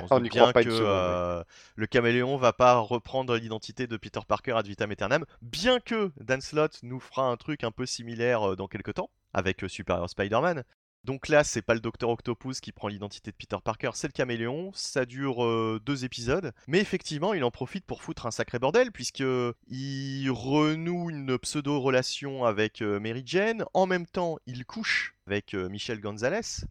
on, 0.00 0.06
se 0.06 0.28
bien 0.28 0.52
que 0.52 0.68
euh, 0.68 1.42
le 1.74 1.86
caméléon 1.88 2.36
va 2.36 2.52
pas 2.52 2.76
reprendre 2.76 3.36
l'identité 3.36 3.88
de 3.88 3.96
Peter 3.96 4.20
Parker 4.26 4.52
ad 4.52 4.64
vitam 4.64 4.92
aeternam, 4.92 5.24
bien 5.40 5.80
que 5.80 6.12
Dan 6.20 6.40
Slott 6.40 6.78
nous 6.84 7.00
fera 7.00 7.24
un 7.24 7.36
truc 7.36 7.64
un 7.64 7.72
peu 7.72 7.84
similaire 7.84 8.54
dans 8.54 8.68
quelques 8.68 8.94
temps 8.94 9.10
avec 9.34 9.64
Superior 9.66 10.08
Spider-Man. 10.08 10.62
Donc 11.04 11.26
là, 11.26 11.42
c'est 11.42 11.62
pas 11.62 11.74
le 11.74 11.80
Docteur 11.80 12.10
Octopus 12.10 12.60
qui 12.60 12.70
prend 12.70 12.86
l'identité 12.86 13.32
de 13.32 13.36
Peter 13.36 13.56
Parker, 13.62 13.90
c'est 13.94 14.06
le 14.06 14.12
caméléon. 14.12 14.70
Ça 14.72 15.04
dure 15.04 15.44
euh, 15.44 15.80
deux 15.84 16.04
épisodes, 16.04 16.52
mais 16.68 16.78
effectivement, 16.78 17.34
il 17.34 17.42
en 17.42 17.50
profite 17.50 17.84
pour 17.84 18.02
foutre 18.02 18.26
un 18.26 18.30
sacré 18.30 18.60
bordel 18.60 18.92
puisque 18.92 19.24
il 19.66 20.30
renoue 20.30 21.10
une 21.10 21.36
pseudo 21.38 21.80
relation 21.80 22.44
avec 22.44 22.82
euh, 22.82 23.00
Mary 23.00 23.24
Jane. 23.26 23.64
En 23.74 23.86
même 23.86 24.06
temps, 24.06 24.38
il 24.46 24.64
couche 24.64 25.16
avec 25.26 25.54
euh, 25.54 25.68
Michel 25.68 26.00
Gonzalez. 26.00 26.66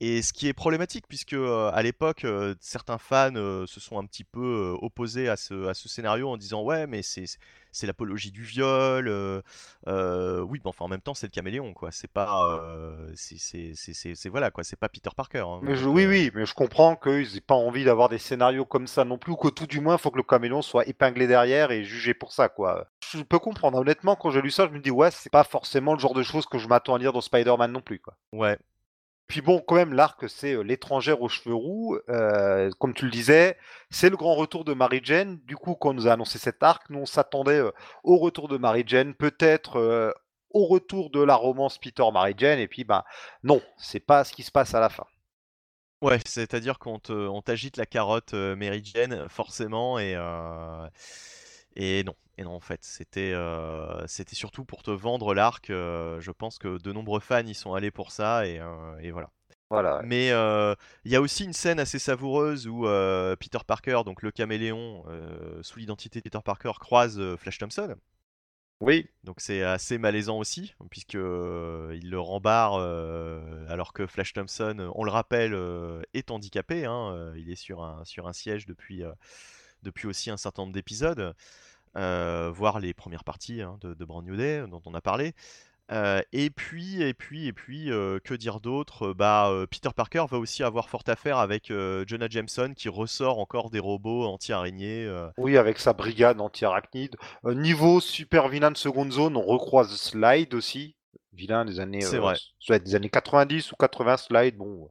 Et 0.00 0.20
ce 0.20 0.34
qui 0.34 0.48
est 0.48 0.52
problématique, 0.52 1.06
puisque 1.08 1.34
à 1.34 1.80
l'époque, 1.82 2.26
certains 2.60 2.98
fans 2.98 3.32
se 3.32 3.80
sont 3.80 3.96
un 3.96 4.04
petit 4.04 4.24
peu 4.24 4.76
opposés 4.82 5.28
à 5.28 5.36
ce, 5.36 5.66
à 5.68 5.72
ce, 5.72 5.88
scénario 5.88 6.28
en 6.28 6.36
disant 6.36 6.62
ouais, 6.62 6.86
mais 6.88 7.00
c'est 7.00 7.26
l'apologie 7.82 8.30
du 8.30 8.42
viol. 8.42 9.08
oui, 9.86 10.60
mais 10.64 10.68
enfin 10.68 10.84
en 10.84 10.88
même 10.88 11.00
temps, 11.00 11.14
c'est 11.14 11.26
le 11.26 11.32
caméléon, 11.32 11.74
quoi. 11.74 11.90
C'est 11.90 12.10
pas, 12.10 12.60
c'est 13.14 14.28
voilà, 14.28 14.50
quoi. 14.50 14.64
C'est 14.64 14.78
pas 14.78 14.88
Peter 14.88 15.10
Parker. 15.16 15.44
Hein, 15.46 15.60
mais 15.62 15.82
oui, 15.84 16.06
oui, 16.06 16.30
mais 16.34 16.46
je 16.46 16.54
comprends 16.54 16.96
qu'ils 16.96 17.34
n'aient 17.34 17.40
pas 17.40 17.54
envie 17.54 17.84
d'avoir 17.84 18.08
des 18.08 18.18
scénarios 18.18 18.64
comme 18.64 18.86
ça 18.86 19.04
non 19.04 19.18
plus, 19.18 19.32
ou 19.32 19.36
que 19.36 19.48
tout 19.48 19.66
du 19.66 19.80
moins, 19.80 19.96
il 19.96 20.00
faut 20.00 20.10
que 20.10 20.16
le 20.16 20.22
caméléon 20.22 20.62
soit 20.62 20.86
épinglé 20.88 21.26
derrière 21.26 21.70
et 21.70 21.84
jugé 21.84 22.14
pour 22.14 22.32
ça, 22.32 22.48
quoi. 22.48 22.86
Je 23.12 23.22
peux 23.22 23.38
comprendre. 23.38 23.78
Honnêtement, 23.78 24.16
quand 24.16 24.30
j'ai 24.30 24.42
lu 24.42 24.50
ça, 24.50 24.66
je 24.66 24.72
me 24.72 24.80
dis 24.80 24.90
ouais, 24.90 25.10
c'est 25.10 25.30
pas 25.30 25.44
forcément 25.44 25.94
le 25.94 25.98
genre 25.98 26.14
de 26.14 26.22
choses 26.22 26.46
que 26.46 26.58
je 26.58 26.68
m'attends 26.68 26.94
à 26.94 26.98
lire 26.98 27.12
dans 27.12 27.20
Spider-Man 27.20 27.72
non 27.72 27.80
plus, 27.80 27.98
quoi. 27.98 28.14
Ouais, 28.32 28.58
puis 29.26 29.40
bon, 29.40 29.60
quand 29.60 29.74
même, 29.76 29.92
l'arc, 29.92 30.28
c'est 30.28 30.62
l'étrangère 30.62 31.22
aux 31.22 31.28
cheveux 31.28 31.54
roux. 31.54 31.98
comme 32.78 32.94
tu 32.94 33.04
le 33.06 33.10
disais, 33.10 33.56
c'est 33.90 34.10
le 34.10 34.16
grand 34.16 34.34
retour 34.34 34.64
de 34.64 34.74
Mary 34.74 35.00
Jane. 35.02 35.38
Du 35.44 35.56
coup, 35.56 35.74
quand 35.74 35.90
on 35.90 35.94
nous 35.94 36.08
a 36.08 36.12
annoncé 36.12 36.38
cet 36.38 36.62
arc, 36.62 36.90
nous 36.90 37.00
on 37.00 37.06
s'attendait 37.06 37.62
au 38.02 38.18
retour 38.18 38.48
de 38.48 38.58
Mary 38.58 38.84
Jane, 38.86 39.14
peut-être 39.14 40.14
au 40.50 40.66
retour 40.66 41.10
de 41.10 41.20
la 41.20 41.34
romance 41.34 41.78
Peter 41.78 42.04
Mary 42.12 42.34
Jane. 42.36 42.58
Et 42.58 42.68
puis, 42.68 42.84
ben 42.84 43.02
non, 43.42 43.62
c'est 43.78 44.00
pas 44.00 44.24
ce 44.24 44.32
qui 44.32 44.42
se 44.42 44.52
passe 44.52 44.74
à 44.74 44.80
la 44.80 44.88
fin. 44.88 45.06
Ouais, 46.02 46.18
c'est-à-dire 46.26 46.78
qu'on 46.78 46.98
t'agite 47.42 47.76
la 47.78 47.86
carotte 47.86 48.34
Mary 48.34 48.82
Jane, 48.84 49.26
forcément, 49.28 49.98
et, 49.98 50.16
et 51.76 52.04
non. 52.04 52.14
Et 52.36 52.42
non, 52.42 52.52
en 52.52 52.60
fait, 52.60 52.82
c'était 52.82 53.32
euh, 53.32 54.04
c'était 54.06 54.34
surtout 54.34 54.64
pour 54.64 54.82
te 54.82 54.90
vendre 54.90 55.34
l'arc. 55.34 55.70
Euh, 55.70 56.20
je 56.20 56.32
pense 56.32 56.58
que 56.58 56.78
de 56.82 56.92
nombreux 56.92 57.20
fans 57.20 57.46
y 57.46 57.54
sont 57.54 57.74
allés 57.74 57.92
pour 57.92 58.10
ça, 58.10 58.46
et, 58.46 58.58
euh, 58.58 59.10
voilà. 59.12 59.30
Voilà. 59.70 60.02
Mais 60.04 60.28
il 60.28 61.12
y 61.12 61.16
a 61.16 61.20
aussi 61.20 61.44
une 61.44 61.52
scène 61.52 61.80
assez 61.80 61.98
savoureuse 61.98 62.68
où 62.68 62.82
Peter 63.40 63.58
Parker, 63.66 64.02
donc 64.04 64.22
le 64.22 64.30
caméléon, 64.30 65.04
sous 65.62 65.78
l'identité 65.78 66.20
de 66.20 66.24
Peter 66.24 66.38
Parker, 66.44 66.72
croise 66.78 67.20
Flash 67.36 67.58
Thompson. 67.58 67.96
Oui. 68.80 69.08
Donc 69.24 69.40
c'est 69.40 69.62
assez 69.62 69.98
malaisant 69.98 70.38
aussi, 70.38 70.74
puisque 70.90 71.14
il 71.14 72.08
le 72.08 72.20
rembarre 72.20 72.74
alors 73.68 73.92
que 73.92 74.06
Flash 74.06 74.32
Thompson, 74.32 74.92
on 74.94 75.02
le 75.02 75.10
rappelle, 75.10 75.58
est 76.12 76.30
handicapé. 76.30 76.84
Hein, 76.84 77.32
il 77.36 77.50
est 77.50 77.56
sur 77.56 77.82
un, 77.82 78.04
sur 78.04 78.28
un 78.28 78.32
siège 78.32 78.66
depuis, 78.66 79.02
depuis 79.82 80.06
aussi 80.06 80.30
un 80.30 80.36
certain 80.36 80.62
nombre 80.62 80.74
d'épisodes. 80.74 81.34
Euh, 81.96 82.50
voir 82.52 82.80
les 82.80 82.92
premières 82.92 83.24
parties 83.24 83.62
hein, 83.62 83.78
de, 83.80 84.04
Brand 84.04 84.24
New 84.24 84.36
Day 84.36 84.64
dont 84.68 84.82
on 84.84 84.94
a 84.94 85.00
parlé. 85.00 85.34
Euh, 85.92 86.22
et 86.32 86.50
puis, 86.50 87.02
et 87.02 87.12
puis, 87.12 87.46
et 87.46 87.52
puis, 87.52 87.90
euh, 87.90 88.18
que 88.18 88.34
dire 88.34 88.60
d'autre? 88.60 89.12
Bah, 89.12 89.48
euh, 89.50 89.66
Peter 89.66 89.90
Parker 89.94 90.24
va 90.30 90.38
aussi 90.38 90.62
avoir 90.62 90.88
fort 90.88 91.02
affaire 91.06 91.38
avec 91.38 91.70
euh, 91.70 92.04
Jonah 92.06 92.28
Jameson 92.28 92.72
qui 92.74 92.88
ressort 92.88 93.38
encore 93.38 93.70
des 93.70 93.80
robots 93.80 94.24
anti-araignées. 94.24 95.04
euh. 95.04 95.28
Oui, 95.36 95.56
avec 95.58 95.78
sa 95.78 95.92
brigade 95.92 96.40
anti-arachnide. 96.40 97.16
Euh, 97.44 97.54
niveau 97.54 98.00
super 98.00 98.48
vilain 98.48 98.70
de 98.70 98.76
seconde 98.78 99.12
zone, 99.12 99.36
on 99.36 99.42
recroise 99.42 99.94
Slide 99.94 100.54
aussi. 100.54 100.96
Vilain 101.34 101.64
des 101.64 101.80
années, 101.80 102.04
euh, 102.04 102.78
des 102.78 102.94
années 102.94 103.10
90 103.10 103.72
ou 103.72 103.76
80, 103.76 104.16
Slide. 104.16 104.56
Bon, 104.56 104.88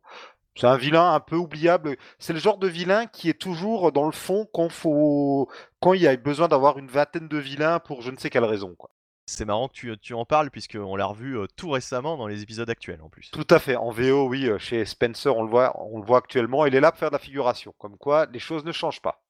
c'est 0.56 0.68
un 0.68 0.78
vilain 0.78 1.14
un 1.14 1.20
peu 1.20 1.36
oubliable. 1.36 1.98
C'est 2.20 2.34
le 2.34 2.40
genre 2.40 2.58
de 2.58 2.68
vilain 2.68 3.06
qui 3.08 3.30
est 3.30 3.40
toujours 3.40 3.92
dans 3.92 4.06
le 4.06 4.12
fond 4.12 4.48
quand 4.54 4.70
faut, 4.70 5.50
quand 5.80 5.94
il 5.94 6.02
y 6.02 6.08
a 6.08 6.16
besoin 6.18 6.48
d'avoir 6.48 6.78
une 6.78 6.88
vingtaine 6.88 7.28
de 7.28 7.38
vilains 7.38 7.80
pour 7.80 8.02
je 8.02 8.12
ne 8.12 8.18
sais 8.18 8.30
quelle 8.30 8.46
raison, 8.46 8.76
quoi. 8.76 8.92
C'est 9.26 9.46
marrant 9.46 9.70
que 9.70 9.74
tu, 9.74 9.98
tu 10.00 10.14
en 10.14 10.26
parles 10.26 10.52
puisqu'on 10.52 10.96
l'a 10.98 11.06
revu 11.06 11.38
euh, 11.38 11.48
tout 11.56 11.70
récemment 11.70 12.18
dans 12.18 12.28
les 12.28 12.42
épisodes 12.44 12.70
actuels 12.70 13.02
en 13.02 13.10
plus. 13.10 13.32
Tout 13.32 13.48
à 13.50 13.60
fait. 13.60 13.76
En 13.78 13.90
VO, 13.92 14.28
oui, 14.28 14.48
euh, 14.48 14.58
chez 14.60 14.84
Spencer, 14.86 15.36
on 15.36 15.44
le 15.44 15.50
voit, 15.50 15.74
on 15.82 16.00
le 16.00 16.06
voit 16.06 16.18
actuellement. 16.18 16.66
Il 16.66 16.76
est 16.76 16.82
là 16.82 16.92
pour 16.92 17.00
faire 17.00 17.10
de 17.10 17.16
la 17.16 17.20
figuration. 17.20 17.74
Comme 17.78 17.98
quoi, 17.98 18.28
les 18.32 18.40
choses 18.40 18.66
ne 18.66 18.72
changent 18.74 19.02
pas. 19.02 19.24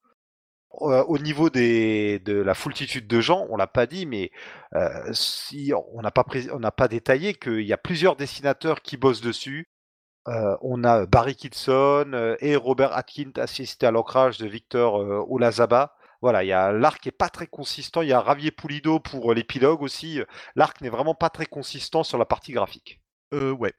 Euh, 0.82 1.04
au 1.04 1.18
niveau 1.18 1.50
des, 1.50 2.18
de 2.20 2.34
la 2.34 2.54
foultitude 2.54 3.06
de 3.06 3.20
gens, 3.20 3.46
on 3.50 3.56
l'a 3.56 3.68
pas 3.68 3.86
dit, 3.86 4.06
mais 4.06 4.32
euh, 4.74 5.12
si 5.12 5.72
on 5.94 6.02
n'a 6.02 6.10
pas, 6.10 6.24
pré- 6.24 6.50
on 6.52 6.58
n'a 6.58 6.72
pas 6.72 6.88
détaillé 6.88 7.34
qu'il 7.34 7.60
y 7.62 7.72
a 7.72 7.78
plusieurs 7.78 8.16
dessinateurs 8.16 8.82
qui 8.82 8.96
bossent 8.96 9.20
dessus. 9.20 9.68
Euh, 10.28 10.56
on 10.62 10.84
a 10.84 11.06
Barry 11.06 11.36
Kitson 11.36 12.12
euh, 12.14 12.36
et 12.40 12.56
Robert 12.56 12.96
Atkins 12.96 13.32
assisté 13.36 13.86
à 13.86 13.90
l'ancrage 13.90 14.38
de 14.38 14.46
Victor 14.46 15.00
euh, 15.00 15.24
Olazaba. 15.28 15.94
Voilà, 16.22 16.42
il 16.42 16.46
y 16.46 16.52
a 16.52 16.72
l'arc 16.72 17.06
est 17.06 17.12
pas 17.12 17.28
très 17.28 17.46
consistant. 17.46 18.00
Il 18.00 18.08
y 18.08 18.12
a 18.14 18.20
Ravier 18.20 18.50
Pulido 18.50 19.00
pour 19.00 19.30
euh, 19.30 19.34
l'épilogue 19.34 19.82
aussi. 19.82 20.20
L'arc 20.56 20.80
n'est 20.80 20.88
vraiment 20.88 21.14
pas 21.14 21.28
très 21.28 21.44
consistant 21.46 22.02
sur 22.04 22.16
la 22.16 22.24
partie 22.24 22.52
graphique. 22.52 23.00
Euh, 23.34 23.52
ouais. 23.52 23.74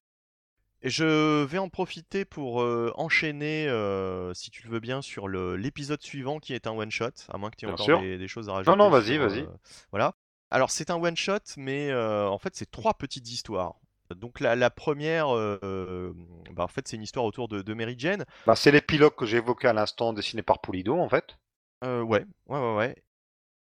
Et 0.83 0.89
je 0.91 1.43
vais 1.45 1.57
en 1.57 1.69
profiter 1.69 2.25
pour 2.25 2.61
euh, 2.61 2.91
enchaîner, 2.95 3.67
euh, 3.67 4.31
si 4.35 4.51
tu 4.51 4.61
le 4.67 4.69
veux 4.69 4.79
bien, 4.79 5.01
sur 5.01 5.27
l'épisode 5.27 6.01
suivant 6.03 6.37
qui 6.39 6.53
est 6.53 6.67
un 6.67 6.73
one-shot, 6.77 7.09
à 7.29 7.39
moins 7.39 7.49
que 7.49 7.55
tu 7.55 7.65
aies 7.65 7.73
Bien 7.73 7.83
encore 7.83 8.01
des, 8.01 8.19
des 8.19 8.27
choses 8.27 8.49
à 8.49 8.53
rajouter. 8.53 8.77
non, 8.77 8.89
vas-y, 8.91 9.15
sur, 9.15 9.27
vas-y. 9.27 9.39
euh, 9.39 9.47
voilà. 9.89 10.13
Alors, 10.51 10.69
c'est 10.69 10.91
un 10.91 11.01
one-shot, 11.01 11.39
mais 11.57 11.89
euh, 11.89 12.27
en 12.27 12.37
fait, 12.37 12.55
c'est 12.55 12.69
trois 12.69 12.93
petites 12.93 13.27
histoires. 13.31 13.79
Donc, 14.13 14.39
la, 14.39 14.55
la 14.55 14.69
première, 14.69 15.35
euh, 15.35 16.13
bah, 16.51 16.63
en 16.63 16.67
fait, 16.67 16.87
c'est 16.87 16.95
une 16.95 17.03
histoire 17.03 17.25
autour 17.25 17.47
de, 17.47 17.61
de 17.61 17.73
Mary 17.73 17.95
Jane. 17.97 18.25
Bah, 18.45 18.55
c'est 18.55 18.71
l'épilogue 18.71 19.15
que 19.15 19.25
j'ai 19.25 19.37
évoqué 19.37 19.67
à 19.67 19.73
l'instant, 19.73 20.13
dessiné 20.13 20.43
par 20.43 20.59
Pulido, 20.61 20.99
en 20.99 21.09
fait. 21.09 21.37
Euh, 21.83 22.01
ouais, 22.01 22.25
ouais, 22.47 22.59
ouais, 22.59 22.75
ouais. 22.75 22.95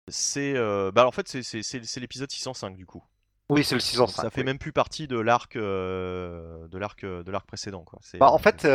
C'est, 0.09 0.53
euh, 0.55 0.91
bah, 0.91 1.07
en 1.07 1.11
fait, 1.11 1.27
c'est- 1.29 1.43
c'est 1.43 1.63
c'est- 1.63 1.83
c'est 1.85 1.99
l'épisode 2.01 2.29
605 2.29 2.75
du 2.75 2.85
coup. 2.85 3.01
Oui, 3.49 3.63
c'est 3.63 3.75
le 3.75 3.79
Donc, 3.79 3.87
605. 3.87 4.21
ça 4.23 4.29
fait 4.29 4.41
oui. 4.41 4.45
même 4.45 4.57
plus 4.57 4.71
partie 4.73 5.07
de 5.07 5.17
l'arc, 5.19 5.55
euh, 5.55 6.67
de 6.67 6.77
l'arc, 6.77 7.03
de 7.05 7.29
l'arc 7.31 7.45
précédent, 7.45 7.83
quoi. 7.83 7.99
Bah, 8.19 8.31
en 8.31 8.37
fait, 8.37 8.67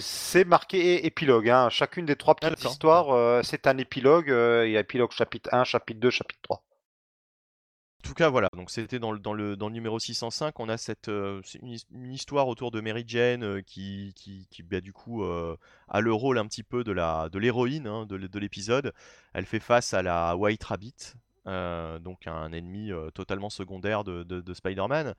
c'est 0.00 0.44
marqué 0.44 1.04
épilogue. 1.06 1.48
Hein. 1.48 1.68
Chacune 1.70 2.06
des 2.06 2.16
trois 2.16 2.34
Ah, 2.42 2.50
petites 2.50 2.64
histoires, 2.70 3.44
c'est 3.44 3.66
un 3.66 3.76
épilogue. 3.78 4.28
Il 4.28 4.70
y 4.70 4.76
a 4.76 4.80
épilogue 4.80 5.10
chapitre 5.12 5.48
1, 5.52 5.64
chapitre 5.64 6.00
2, 6.00 6.10
chapitre 6.10 6.40
3. 6.42 6.62
En 8.04 8.08
tout 8.08 8.14
cas, 8.14 8.30
voilà, 8.30 8.48
donc 8.56 8.70
c'était 8.70 8.98
dans 8.98 9.12
le, 9.12 9.20
dans, 9.20 9.32
le, 9.32 9.56
dans 9.56 9.68
le 9.68 9.74
numéro 9.74 9.98
605, 10.00 10.58
on 10.58 10.68
a 10.68 10.76
cette, 10.76 11.08
euh, 11.08 11.40
une, 11.62 11.68
his- 11.68 11.86
une 11.92 12.12
histoire 12.12 12.48
autour 12.48 12.72
de 12.72 12.80
Mary 12.80 13.04
Jane 13.06 13.44
euh, 13.44 13.62
qui, 13.62 14.12
qui, 14.16 14.48
qui, 14.50 14.64
bah, 14.64 14.80
du 14.80 14.92
coup, 14.92 15.22
euh, 15.22 15.56
a 15.88 16.00
le 16.00 16.12
rôle 16.12 16.38
un 16.38 16.46
petit 16.46 16.64
peu 16.64 16.82
de 16.82 16.90
l'héroïne 17.38 17.86
hein, 17.86 18.04
de, 18.06 18.38
l'épisode. 18.40 18.92
Elle 19.34 19.46
fait 19.46 19.60
face 19.60 19.94
à 19.94 20.02
la 20.02 20.36
White 20.36 20.64
Rabbit, 20.64 21.14
donc 21.46 22.26
un 22.26 22.52
ennemi 22.52 22.90
totalement 23.14 23.50
secondaire 23.50 24.02
de, 24.02 24.24
de, 24.24 24.40
de 24.40 24.54
Spider-Man, 24.54 25.14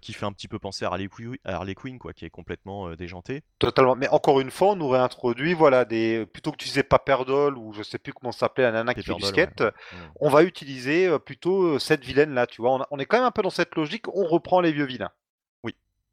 qui 0.00 0.12
fait 0.12 0.26
un 0.26 0.32
petit 0.32 0.48
peu 0.48 0.58
penser 0.58 0.84
à 0.84 0.88
Harley, 0.88 1.08
Qui- 1.08 1.40
à 1.44 1.54
Harley 1.56 1.74
Quinn, 1.74 1.98
quoi, 1.98 2.12
qui 2.12 2.24
est 2.24 2.30
complètement 2.30 2.88
euh, 2.88 2.96
déjanté. 2.96 3.42
Totalement. 3.58 3.94
Mais 3.96 4.08
encore 4.08 4.40
une 4.40 4.50
fois, 4.50 4.68
on 4.72 4.76
nous 4.76 4.88
réintroduit, 4.88 5.54
voilà, 5.54 5.84
des 5.84 6.26
plutôt 6.26 6.50
que 6.52 6.56
tu 6.56 6.66
disais 6.68 6.82
Paperdol 6.82 7.56
ou 7.56 7.72
je 7.72 7.82
sais 7.82 7.98
plus 7.98 8.12
comment 8.12 8.32
ça 8.32 8.40
s'appelait 8.40 8.64
la 8.64 8.72
nana 8.72 8.94
qui 8.94 9.02
fait 9.02 9.14
du 9.14 9.22
ouais. 9.22 9.28
skate, 9.28 9.60
Mm. 9.62 9.96
on 10.20 10.28
va 10.28 10.42
utiliser 10.42 11.06
euh, 11.06 11.18
plutôt 11.18 11.74
euh, 11.74 11.78
cette 11.78 12.04
vilaine 12.04 12.34
là. 12.34 12.46
Tu 12.46 12.60
vois, 12.60 12.72
on, 12.72 12.80
a- 12.82 12.88
on 12.90 12.98
est 12.98 13.06
quand 13.06 13.16
même 13.18 13.26
un 13.26 13.30
peu 13.30 13.42
dans 13.42 13.50
cette 13.50 13.74
logique. 13.76 14.08
On 14.08 14.24
reprend 14.26 14.60
les 14.60 14.72
vieux 14.72 14.86
vilains. 14.86 15.10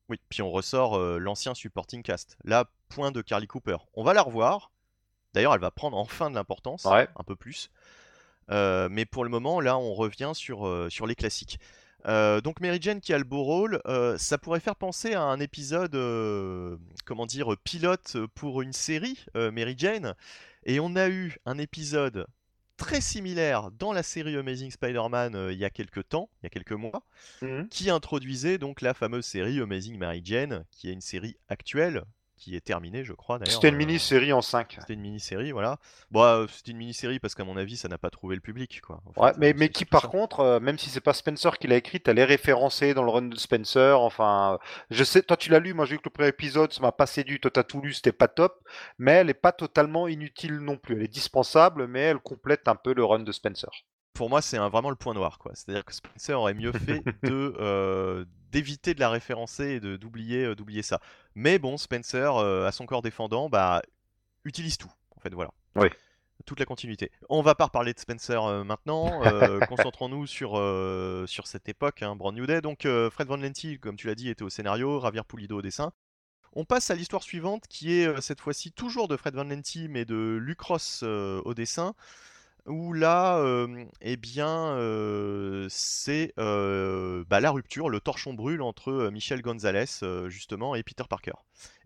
Oui, 0.10 0.20
puis 0.28 0.42
on 0.42 0.52
ressort 0.52 0.98
euh, 0.98 1.18
l'ancien 1.18 1.54
supporting 1.56 2.04
cast. 2.04 2.38
Là, 2.44 2.66
point 2.90 3.12
de 3.12 3.22
Carly 3.22 3.48
Cooper. 3.48 3.78
On 3.94 4.04
va 4.04 4.14
la 4.14 4.22
revoir. 4.22 4.70
D'ailleurs, 5.34 5.54
elle 5.56 5.62
va 5.62 5.72
prendre 5.72 5.98
enfin 5.98 6.30
de 6.30 6.36
l'importance, 6.36 6.84
Ouais. 6.86 7.08
un 7.16 7.24
peu 7.24 7.38
plus. 7.38 7.72
Euh, 8.52 8.90
mais 8.92 9.06
pour 9.06 9.24
le 9.24 9.30
moment, 9.30 9.62
là, 9.62 9.78
on 9.78 9.94
revient 9.94 10.32
sur, 10.36 10.68
euh, 10.68 10.90
sur 10.90 11.08
les 11.08 11.16
classiques. 11.16 11.58
Euh, 12.06 12.42
donc 12.42 12.60
Mary 12.60 12.80
Jane 12.82 13.02
qui 13.02 13.14
a 13.14 13.18
le 13.18 13.24
beau 13.24 13.44
rôle, 13.44 13.82
euh, 13.86 14.18
ça 14.18 14.38
pourrait 14.38 14.60
faire 14.60 14.76
penser 14.76 15.14
à 15.14 15.22
un 15.22 15.40
épisode, 15.40 15.96
euh, 15.96 16.78
comment 17.06 17.26
dire, 17.26 17.56
pilote 17.64 18.18
pour 18.36 18.62
une 18.62 18.74
série, 18.74 19.26
Mary 19.36 19.76
Jane. 19.78 20.16
Et 20.66 20.80
on 20.80 20.96
a 20.96 21.10
eu 21.10 21.38
un 21.46 21.58
épisode 21.58 22.26
très 22.78 23.02
similaire 23.02 23.72
dans 23.72 23.94
la 23.94 24.04
série 24.04 24.36
Amazing 24.36 24.72
Spider-Man 24.72 25.50
il 25.52 25.58
y 25.58 25.66
a 25.66 25.70
quelques 25.70 26.08
temps, 26.10 26.30
il 26.42 26.46
y 26.46 26.48
a 26.48 26.50
quelques 26.50 26.72
mois 26.74 27.06
qui 27.70 27.90
introduisait 27.90 28.58
donc 28.58 28.82
la 28.82 28.94
fameuse 28.94 29.26
série 29.26 29.60
Amazing 29.60 29.98
Mary 29.98 30.22
Jane, 30.24 30.66
qui 30.72 30.90
est 30.90 30.94
une 30.94 31.02
série 31.02 31.38
actuelle, 31.50 32.04
qui 32.44 32.56
est 32.58 32.62
terminée, 32.62 33.04
je 33.06 33.14
crois. 33.14 33.40
C'était 33.46 33.70
une 33.70 33.76
euh, 33.76 33.78
mini-série 33.78 34.34
en 34.34 34.42
5. 34.42 34.76
C'était 34.80 34.94
une 34.94 35.02
mini-série, 35.02 35.52
voilà. 35.52 35.78
Bon, 36.12 36.24
euh, 36.24 36.46
c'était 36.48 36.72
une 36.72 36.78
mini-série 36.78 37.20
parce 37.20 37.36
qu'à 37.36 37.46
mon 37.46 37.56
avis, 37.56 37.78
ça 37.78 37.88
n'a 37.88 37.98
pas 37.98 38.10
trouvé 38.10 38.36
le 38.36 38.42
public, 38.42 38.82
quoi. 38.82 39.02
en 39.06 39.14
Ouais, 39.16 39.32
fait, 39.32 39.38
mais, 39.38 39.50
euh, 39.50 39.54
mais 39.56 39.70
qui 39.70 39.86
par 39.86 40.02
ça. 40.02 40.08
contre, 40.10 40.60
même 40.62 40.78
si 40.78 40.90
c'est 40.90 41.00
pas 41.02 41.14
Spencer 41.14 41.58
qui 41.58 41.68
l'a 41.68 41.78
écrite, 41.78 42.08
elle 42.10 42.20
est 42.20 42.26
référencée 42.26 42.94
dans 42.94 43.04
le 43.04 43.10
run 43.10 43.24
de 43.24 43.38
Spencer. 43.38 44.00
Enfin, 44.02 44.60
je 44.90 45.04
sais, 45.04 45.22
toi 45.24 45.38
tu 45.38 45.50
l'as 45.50 45.60
lu, 45.60 45.74
moi 45.74 45.86
j'ai 45.86 45.94
vu 45.94 46.00
que 46.00 46.06
le 46.06 46.10
premier 46.12 46.30
épisode, 46.30 46.74
ça 46.74 46.82
m'a 46.82 46.92
pas 46.92 47.06
séduit. 47.06 47.40
Toi 47.40 47.52
t'as 47.52 47.64
tout 47.64 47.80
lu, 47.82 47.94
c'était 47.94 48.12
pas 48.12 48.28
top, 48.28 48.60
mais 48.98 49.14
elle 49.14 49.30
est 49.30 49.34
pas 49.34 49.52
totalement 49.54 50.08
inutile 50.08 50.58
non 50.60 50.78
plus. 50.78 50.96
Elle 50.96 51.04
est 51.04 51.08
dispensable, 51.08 51.88
mais 51.88 52.02
elle 52.02 52.20
complète 52.20 52.68
un 52.68 52.76
peu 52.76 52.94
le 52.94 53.06
run 53.06 53.20
de 53.20 53.32
Spencer. 53.32 53.70
Pour 54.14 54.30
moi, 54.30 54.42
c'est 54.42 54.58
vraiment 54.58 54.90
le 54.90 54.96
point 54.96 55.14
noir, 55.14 55.40
quoi. 55.40 55.54
C'est-à-dire 55.56 55.84
que 55.84 55.94
Spencer 55.94 56.34
aurait 56.34 56.54
mieux 56.54 56.72
fait 56.72 57.04
de 57.24 57.56
euh, 57.60 58.26
d'éviter 58.52 58.94
de 58.94 59.00
la 59.00 59.10
référencer 59.10 59.64
et 59.64 59.80
de 59.80 59.98
d'oublier 59.98 60.46
euh, 60.46 60.56
d'oublier 60.56 60.84
ça. 60.84 61.00
Mais 61.36 61.58
bon, 61.58 61.78
Spencer, 61.78 62.36
euh, 62.36 62.68
à 62.68 62.72
son 62.72 62.86
corps 62.86 63.02
défendant, 63.02 63.50
bah 63.50 63.82
utilise 64.46 64.78
tout. 64.78 64.92
En 65.16 65.20
fait, 65.20 65.34
voilà. 65.34 65.52
Oui. 65.76 65.88
Toute 66.46 66.60
la 66.60 66.66
continuité. 66.66 67.10
On 67.30 67.42
va 67.42 67.56
pas 67.56 67.66
reparler 67.66 67.94
de 67.94 68.00
Spencer 68.00 68.66
maintenant. 68.66 69.22
Concentrons-nous 69.70 70.28
sur, 70.28 70.52
sur 71.26 71.48
cette 71.48 71.70
époque, 71.70 72.04
hein, 72.04 72.18
Brand 72.18 72.36
New 72.36 72.46
Day. 72.46 72.60
Donc, 72.60 72.86
Fred 73.12 73.28
Van 73.28 73.38
Lenti, 73.38 73.80
comme 73.80 73.96
tu 73.96 74.08
l'as 74.08 74.16
dit, 74.16 74.28
était 74.28 74.44
au 74.44 74.50
scénario, 74.50 75.00
Javier 75.00 75.22
Pulido 75.26 75.60
au 75.60 75.62
dessin. 75.62 75.94
On 76.56 76.66
passe 76.66 76.92
à 76.92 76.96
l'histoire 76.96 77.24
suivante, 77.24 77.64
qui 77.68 77.94
est 77.94 78.22
cette 78.22 78.40
fois-ci 78.40 78.72
toujours 78.72 79.08
de 79.08 79.18
Fred 79.18 79.36
Van 79.36 79.44
Lenti, 79.44 79.88
mais 79.90 80.06
de 80.06 80.38
Luc 80.40 80.62
Ross 80.62 81.02
euh, 81.04 81.42
au 81.46 81.56
dessin. 81.56 81.96
Où 82.66 82.94
là, 82.94 83.40
euh, 83.40 83.84
eh 84.00 84.16
bien, 84.16 84.48
euh, 84.48 85.68
c'est 85.70 86.34
euh, 86.40 87.26
bah, 87.30 87.42
la 87.42 87.52
rupture, 87.52 87.90
le 87.90 88.00
torchon 88.00 88.34
brûle 88.34 88.62
entre 88.62 89.10
Michel 89.12 89.42
Gonzalez, 89.42 89.86
justement, 90.28 90.74
et 90.74 90.82
Peter 90.84 91.04
Parker. 91.10 91.34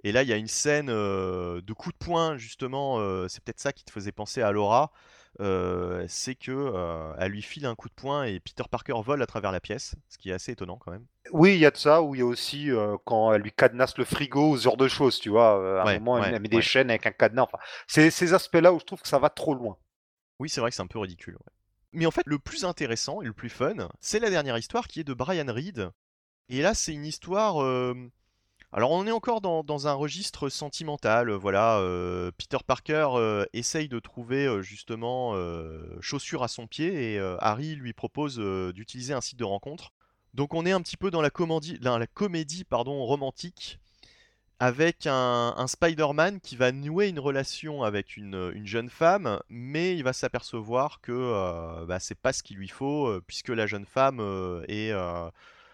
Et 0.03 0.11
là, 0.11 0.21
il 0.21 0.29
y 0.29 0.33
a 0.33 0.37
une 0.37 0.47
scène 0.47 0.87
de 0.87 1.73
coup 1.73 1.91
de 1.91 1.97
poing, 1.97 2.37
justement, 2.37 2.99
c'est 3.27 3.43
peut-être 3.43 3.59
ça 3.59 3.73
qui 3.73 3.85
te 3.85 3.91
faisait 3.91 4.11
penser 4.11 4.43
à 4.43 4.51
Laura, 4.51 4.91
c'est 5.39 6.35
que 6.35 7.13
elle 7.17 7.31
lui 7.31 7.41
file 7.41 7.65
un 7.65 7.73
coup 7.73 7.89
de 7.89 7.95
poing 7.95 8.25
et 8.25 8.39
Peter 8.39 8.63
Parker 8.69 9.01
vole 9.03 9.23
à 9.23 9.25
travers 9.25 9.51
la 9.51 9.59
pièce, 9.59 9.95
ce 10.09 10.19
qui 10.19 10.29
est 10.29 10.33
assez 10.33 10.51
étonnant 10.51 10.77
quand 10.77 10.91
même. 10.91 11.05
Oui, 11.31 11.55
il 11.55 11.59
y 11.59 11.65
a 11.65 11.71
de 11.71 11.77
ça, 11.77 12.03
où 12.03 12.13
il 12.13 12.19
y 12.19 12.21
a 12.21 12.25
aussi 12.25 12.69
quand 13.03 13.33
elle 13.33 13.41
lui 13.41 13.51
cadenasse 13.51 13.97
le 13.97 14.05
frigo, 14.05 14.55
ce 14.57 14.63
genre 14.65 14.77
de 14.77 14.87
choses, 14.87 15.19
tu 15.19 15.29
vois. 15.29 15.81
à 15.81 15.85
Ouais, 15.85 15.95
un 15.95 15.99
moment, 15.99 16.23
elle 16.23 16.33
ouais, 16.33 16.39
met 16.39 16.47
des 16.49 16.61
chaînes 16.61 16.91
avec 16.91 17.07
un 17.07 17.11
cadenas. 17.11 17.43
Enfin, 17.43 17.57
c'est 17.87 18.11
ces 18.11 18.35
aspects-là 18.35 18.71
où 18.73 18.79
je 18.79 18.85
trouve 18.85 19.01
que 19.01 19.07
ça 19.07 19.17
va 19.17 19.31
trop 19.31 19.55
loin. 19.55 19.75
Oui, 20.39 20.49
c'est 20.49 20.61
vrai 20.61 20.69
que 20.69 20.75
c'est 20.75 20.81
un 20.81 20.87
peu 20.87 20.99
ridicule. 20.99 21.37
Mais 21.93 22.05
en 22.05 22.11
fait, 22.11 22.25
le 22.25 22.39
plus 22.39 22.65
intéressant 22.65 23.21
et 23.21 23.25
le 23.25 23.33
plus 23.33 23.49
fun, 23.49 23.89
c'est 23.99 24.19
la 24.19 24.29
dernière 24.29 24.57
histoire 24.57 24.87
qui 24.87 24.99
est 24.99 25.03
de 25.03 25.13
Brian 25.13 25.51
Reed. 25.51 25.89
Et 26.49 26.61
là, 26.61 26.73
c'est 26.73 26.93
une 26.93 27.05
histoire. 27.05 27.57
Alors, 28.73 28.91
on 28.91 29.07
est 29.07 29.11
encore 29.11 29.39
dans, 29.39 29.87
un 29.87 29.93
registre 29.93 30.49
sentimental. 30.49 31.31
Voilà, 31.31 31.77
euh, 31.77 32.31
Peter 32.37 32.57
Parker 32.65 33.09
euh, 33.13 33.45
essaye 33.53 33.87
de 33.87 33.99
trouver 33.99 34.45
euh, 34.45 34.61
justement 34.61 35.33
chaussures 36.01 36.43
à 36.43 36.47
son 36.47 36.67
pied 36.67 37.13
et 37.13 37.19
Harry 37.39 37.75
lui 37.75 37.93
propose 37.93 38.37
d'utiliser 38.73 39.13
un 39.13 39.21
site 39.21 39.39
de 39.39 39.45
rencontre. 39.45 39.93
Donc, 40.33 40.53
on 40.53 40.65
est 40.65 40.71
un 40.71 40.81
petit 40.81 40.97
peu 40.97 41.09
dans 41.11 41.21
la 41.21 41.31
la 41.97 42.07
comédie 42.07 42.63
pardon, 42.65 43.03
romantique 43.05 43.79
avec 44.59 45.05
un, 45.07 45.53
un 45.57 45.67
Spider-Man 45.67 46.41
qui 46.41 46.55
va 46.55 46.71
nouer 46.71 47.07
une 47.09 47.19
relation 47.19 47.83
avec 47.83 48.17
une, 48.17 48.51
une 48.55 48.65
jeune 48.67 48.89
femme, 48.89 49.39
mais 49.49 49.95
il 49.95 50.03
va 50.03 50.13
s'apercevoir 50.13 50.99
que 51.01 51.11
euh, 51.13 51.85
bah, 51.85 51.99
c'est 51.99 52.19
pas 52.19 52.33
ce 52.33 52.43
qu'il 52.43 52.57
lui 52.57 52.67
faut, 52.67 53.07
euh, 53.07 53.21
puisque 53.27 53.49
la 53.49 53.67
jeune 53.67 53.85
femme 53.85 54.19
euh, 54.19 54.63
est. 54.67 54.91
euh, 54.91 55.29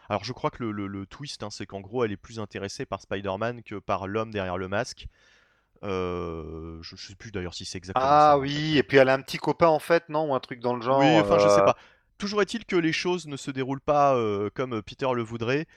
Alors 0.09 0.23
je 0.25 0.33
crois 0.33 0.51
que 0.51 0.63
le, 0.63 0.71
le- 0.71 0.87
le 0.87 1.05
twist, 1.05 1.43
hein, 1.43 1.49
c'est 1.51 1.65
qu'en 1.65 1.81
gros, 1.81 2.03
elle 2.05 2.11
est 2.11 2.17
plus 2.17 2.39
intéressée 2.39 2.85
par 2.85 3.01
Spider-Man 3.01 3.63
que 3.63 3.75
par 3.75 4.07
l'homme 4.07 4.31
derrière 4.31 4.57
le 4.57 4.67
masque. 4.67 5.07
Euh, 5.83 6.79
je, 6.81 6.95
je 6.97 7.07
sais 7.09 7.15
plus 7.15 7.31
d'ailleurs 7.31 7.53
si 7.55 7.65
c'est 7.65 7.77
exactement 7.79 8.19
ça. 8.19 8.31
Ah 8.31 8.37
en 8.37 8.43
fait. 8.45 8.49
oui, 8.49 8.77
et 8.77 8.83
puis 8.83 8.97
elle 8.97 9.09
a 9.09 9.13
un 9.15 9.21
petit 9.21 9.37
copain 9.39 9.67
en 9.67 9.79
fait, 9.79 10.07
non 10.09 10.29
Ou 10.31 10.35
un 10.35 10.39
truc 10.39 10.59
dans 10.59 10.75
le 10.75 10.81
genre. 10.83 11.01
Oui, 11.01 11.19
enfin 11.19 11.37
je 11.39 11.47
sais 11.47 11.61
pas. 11.61 11.75
toujours 12.17 12.41
est-il 12.41 12.65
que 12.65 12.75
les 12.75 12.93
choses 12.93 13.27
ne 13.27 13.37
se 13.37 13.51
déroulent 13.51 13.81
pas 13.81 14.15
euh, 14.15 14.49
comme 14.53 14.81
Peter 14.81 15.07
le 15.15 15.23
voudrait. 15.23 15.67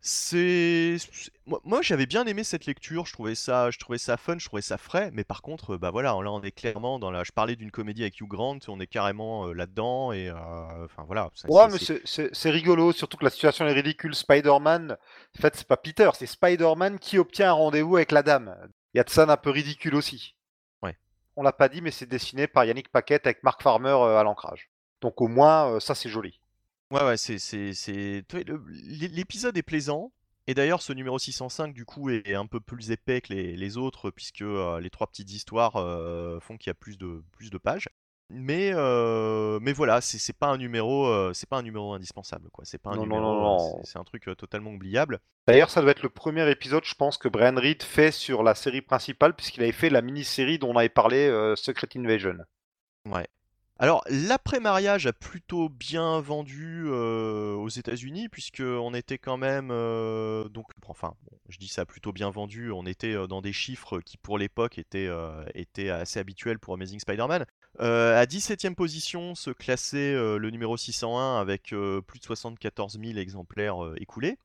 C'est 0.00 0.98
moi, 1.46 1.60
moi, 1.64 1.82
j'avais 1.82 2.06
bien 2.06 2.24
aimé 2.26 2.44
cette 2.44 2.66
lecture, 2.66 3.06
je 3.06 3.12
trouvais 3.12 3.34
ça 3.34 3.70
je 3.72 3.78
trouvais 3.78 3.98
ça 3.98 4.16
fun, 4.16 4.38
je 4.38 4.44
trouvais 4.46 4.62
ça 4.62 4.78
frais, 4.78 5.10
mais 5.12 5.24
par 5.24 5.42
contre 5.42 5.76
bah 5.76 5.90
voilà, 5.90 6.10
là 6.10 6.30
on 6.32 6.42
est 6.42 6.52
clairement 6.52 7.00
dans 7.00 7.10
la 7.10 7.24
je 7.24 7.32
parlais 7.32 7.56
d'une 7.56 7.72
comédie 7.72 8.02
avec 8.02 8.20
Hugh 8.20 8.28
Grant, 8.28 8.58
on 8.68 8.78
est 8.78 8.86
carrément 8.86 9.48
euh, 9.48 9.52
là-dedans 9.52 10.12
et 10.12 10.28
euh, 10.28 10.84
enfin 10.84 11.02
voilà, 11.06 11.30
ça- 11.34 11.48
Ouais, 11.50 11.64
c'est- 11.70 11.72
mais 11.72 12.00
c'est- 12.06 12.30
c'est- 12.34 12.50
rigolo, 12.50 12.92
surtout 12.92 13.16
que 13.16 13.24
la 13.24 13.30
situation 13.30 13.66
est 13.66 13.72
ridicule. 13.72 14.14
Spider-Man, 14.14 14.92
en 15.36 15.40
fait, 15.42 15.56
c'est 15.56 15.66
pas 15.66 15.76
Peter, 15.76 16.08
c'est 16.14 16.26
Spider-Man 16.26 17.00
qui 17.00 17.18
obtient 17.18 17.50
un 17.50 17.54
rendez-vous 17.54 17.96
avec 17.96 18.12
la 18.12 18.22
dame. 18.22 18.54
Il 18.94 18.98
y 18.98 19.00
a 19.00 19.04
de 19.04 19.10
ça 19.10 19.26
d'un 19.26 19.36
peu 19.36 19.50
ridicule 19.50 19.96
aussi. 19.96 20.36
Ouais. 20.82 20.96
On 21.34 21.42
l'a 21.42 21.52
pas 21.52 21.68
dit, 21.68 21.80
mais 21.82 21.90
c'est 21.90 22.06
dessiné 22.06 22.46
par 22.46 22.64
Yannick 22.64 22.90
Paquette 22.92 23.26
avec 23.26 23.42
Mark 23.42 23.60
Farmer 23.62 23.88
euh, 23.90 24.18
à 24.18 24.22
l'ancrage. 24.22 24.70
Donc 25.00 25.20
au 25.20 25.26
moins, 25.28 25.80
ça 25.80 25.94
c'est 25.96 26.08
joli. 26.08 26.40
Ouais, 26.92 27.02
ouais, 27.04 27.16
c'est, 27.16 27.38
c'est, 27.38 27.72
L'épisode 29.10 29.56
est 29.56 29.62
plaisant. 29.62 30.12
Et 30.48 30.54
d'ailleurs, 30.54 30.80
ce 30.80 30.92
numéro 30.92 31.18
605, 31.18 31.74
du 31.74 31.84
coup, 31.84 32.08
est 32.10 32.34
un 32.34 32.46
peu 32.46 32.60
plus 32.60 32.92
épais 32.92 33.20
que 33.20 33.32
les, 33.32 33.56
les 33.56 33.76
autres, 33.76 34.10
puisque 34.10 34.42
euh, 34.42 34.78
les 34.80 34.90
trois 34.90 35.08
petites 35.08 35.32
histoires 35.32 35.74
euh, 35.76 36.38
font 36.38 36.56
qu'il 36.56 36.68
y 36.68 36.70
a 36.70 36.74
plus 36.74 36.96
de, 36.98 37.24
plus 37.32 37.50
de 37.50 37.58
pages. 37.58 37.88
Mais, 38.30 38.70
euh, 38.72 39.58
mais 39.60 39.72
voilà, 39.72 40.00
c'est, 40.00 40.18
c'est 40.18 40.32
pas 40.32 40.48
un 40.48 40.56
numéro, 40.56 41.32
c'est 41.32 41.48
pas 41.48 41.58
un 41.58 41.62
numéro 41.62 41.92
indispensable, 41.94 42.48
quoi. 42.50 42.64
C'est 42.64 42.78
pas 42.78 42.90
un 42.90 42.96
Non, 42.96 43.02
numéro, 43.02 43.20
non, 43.20 43.40
non. 43.40 43.84
c'est, 43.84 43.98
un 43.98 44.04
truc 44.04 44.24
totalement 44.36 44.70
oubliable. 44.70 45.20
D'ailleurs, 45.48 45.70
ça 45.70 45.80
doit 45.80 45.92
être 45.92 46.02
le 46.02 46.08
premier 46.08 46.48
épisode, 46.50 46.84
je 46.84 46.94
pense, 46.94 47.18
que 47.18 47.28
Brian 47.28 47.54
Reed 47.54 47.82
fait 47.82 48.10
sur 48.10 48.42
la 48.42 48.56
série 48.56 48.82
principale, 48.82 49.34
puisqu'il 49.34 49.62
avait 49.62 49.72
fait 49.72 49.90
la 49.90 50.02
mini-série 50.02 50.58
dont 50.58 50.70
on 50.70 50.76
avait 50.76 50.88
parlé, 50.88 51.54
Secret 51.56 51.88
Invasion. 51.96 52.38
Ouais. 53.08 53.28
Alors, 53.78 54.02
l'après-mariage 54.08 55.06
a 55.06 55.12
plutôt 55.12 55.68
bien 55.68 56.18
vendu 56.20 56.84
euh, 56.86 57.54
aux 57.54 57.68
États-Unis, 57.68 58.30
puisque 58.30 58.62
on 58.62 58.94
était 58.94 59.18
quand 59.18 59.36
même. 59.36 59.68
euh, 59.70 60.48
donc, 60.48 60.68
enfin, 60.86 61.14
je 61.50 61.58
dis 61.58 61.68
ça 61.68 61.84
plutôt 61.84 62.10
bien 62.12 62.30
vendu, 62.30 62.70
on 62.72 62.86
était 62.86 63.12
euh, 63.12 63.26
dans 63.26 63.42
des 63.42 63.52
chiffres 63.52 64.00
qui, 64.00 64.16
pour 64.16 64.38
l'époque, 64.38 64.78
étaient, 64.78 65.10
étaient 65.54 65.90
assez 65.90 66.18
habituels 66.18 66.58
pour 66.58 66.72
Amazing 66.72 67.00
Spider-Man. 67.00 67.44
À 67.78 68.24
17ème 68.24 68.74
position 68.74 69.34
se 69.34 69.50
classait 69.50 70.14
le 70.14 70.50
numéro 70.50 70.78
601 70.78 71.38
avec 71.38 71.74
plus 72.06 72.18
de 72.18 72.24
74 72.24 72.98
000 72.98 73.18
exemplaires 73.18 73.76
écoulés. 73.98 74.38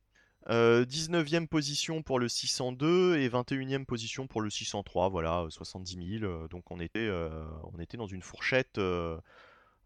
Euh, 0.52 0.84
19e 0.86 1.48
position 1.48 2.02
pour 2.04 2.20
le 2.20 2.28
602 2.28 3.18
et 3.18 3.30
21e 3.30 3.86
position 3.86 4.28
pour 4.28 4.42
le 4.42 4.50
603, 4.50 5.10
voilà, 5.10 5.44
euh, 5.44 5.50
70 5.50 6.20
000. 6.20 6.24
euh, 6.26 6.48
donc 6.50 6.70
on 6.72 6.80
était, 6.82 7.00
euh, 7.08 7.30
on 7.74 7.80
était 7.80 7.96
dans 7.98 8.08
une 8.08 8.22
fourchette 8.22 8.78
euh, 8.78 9.18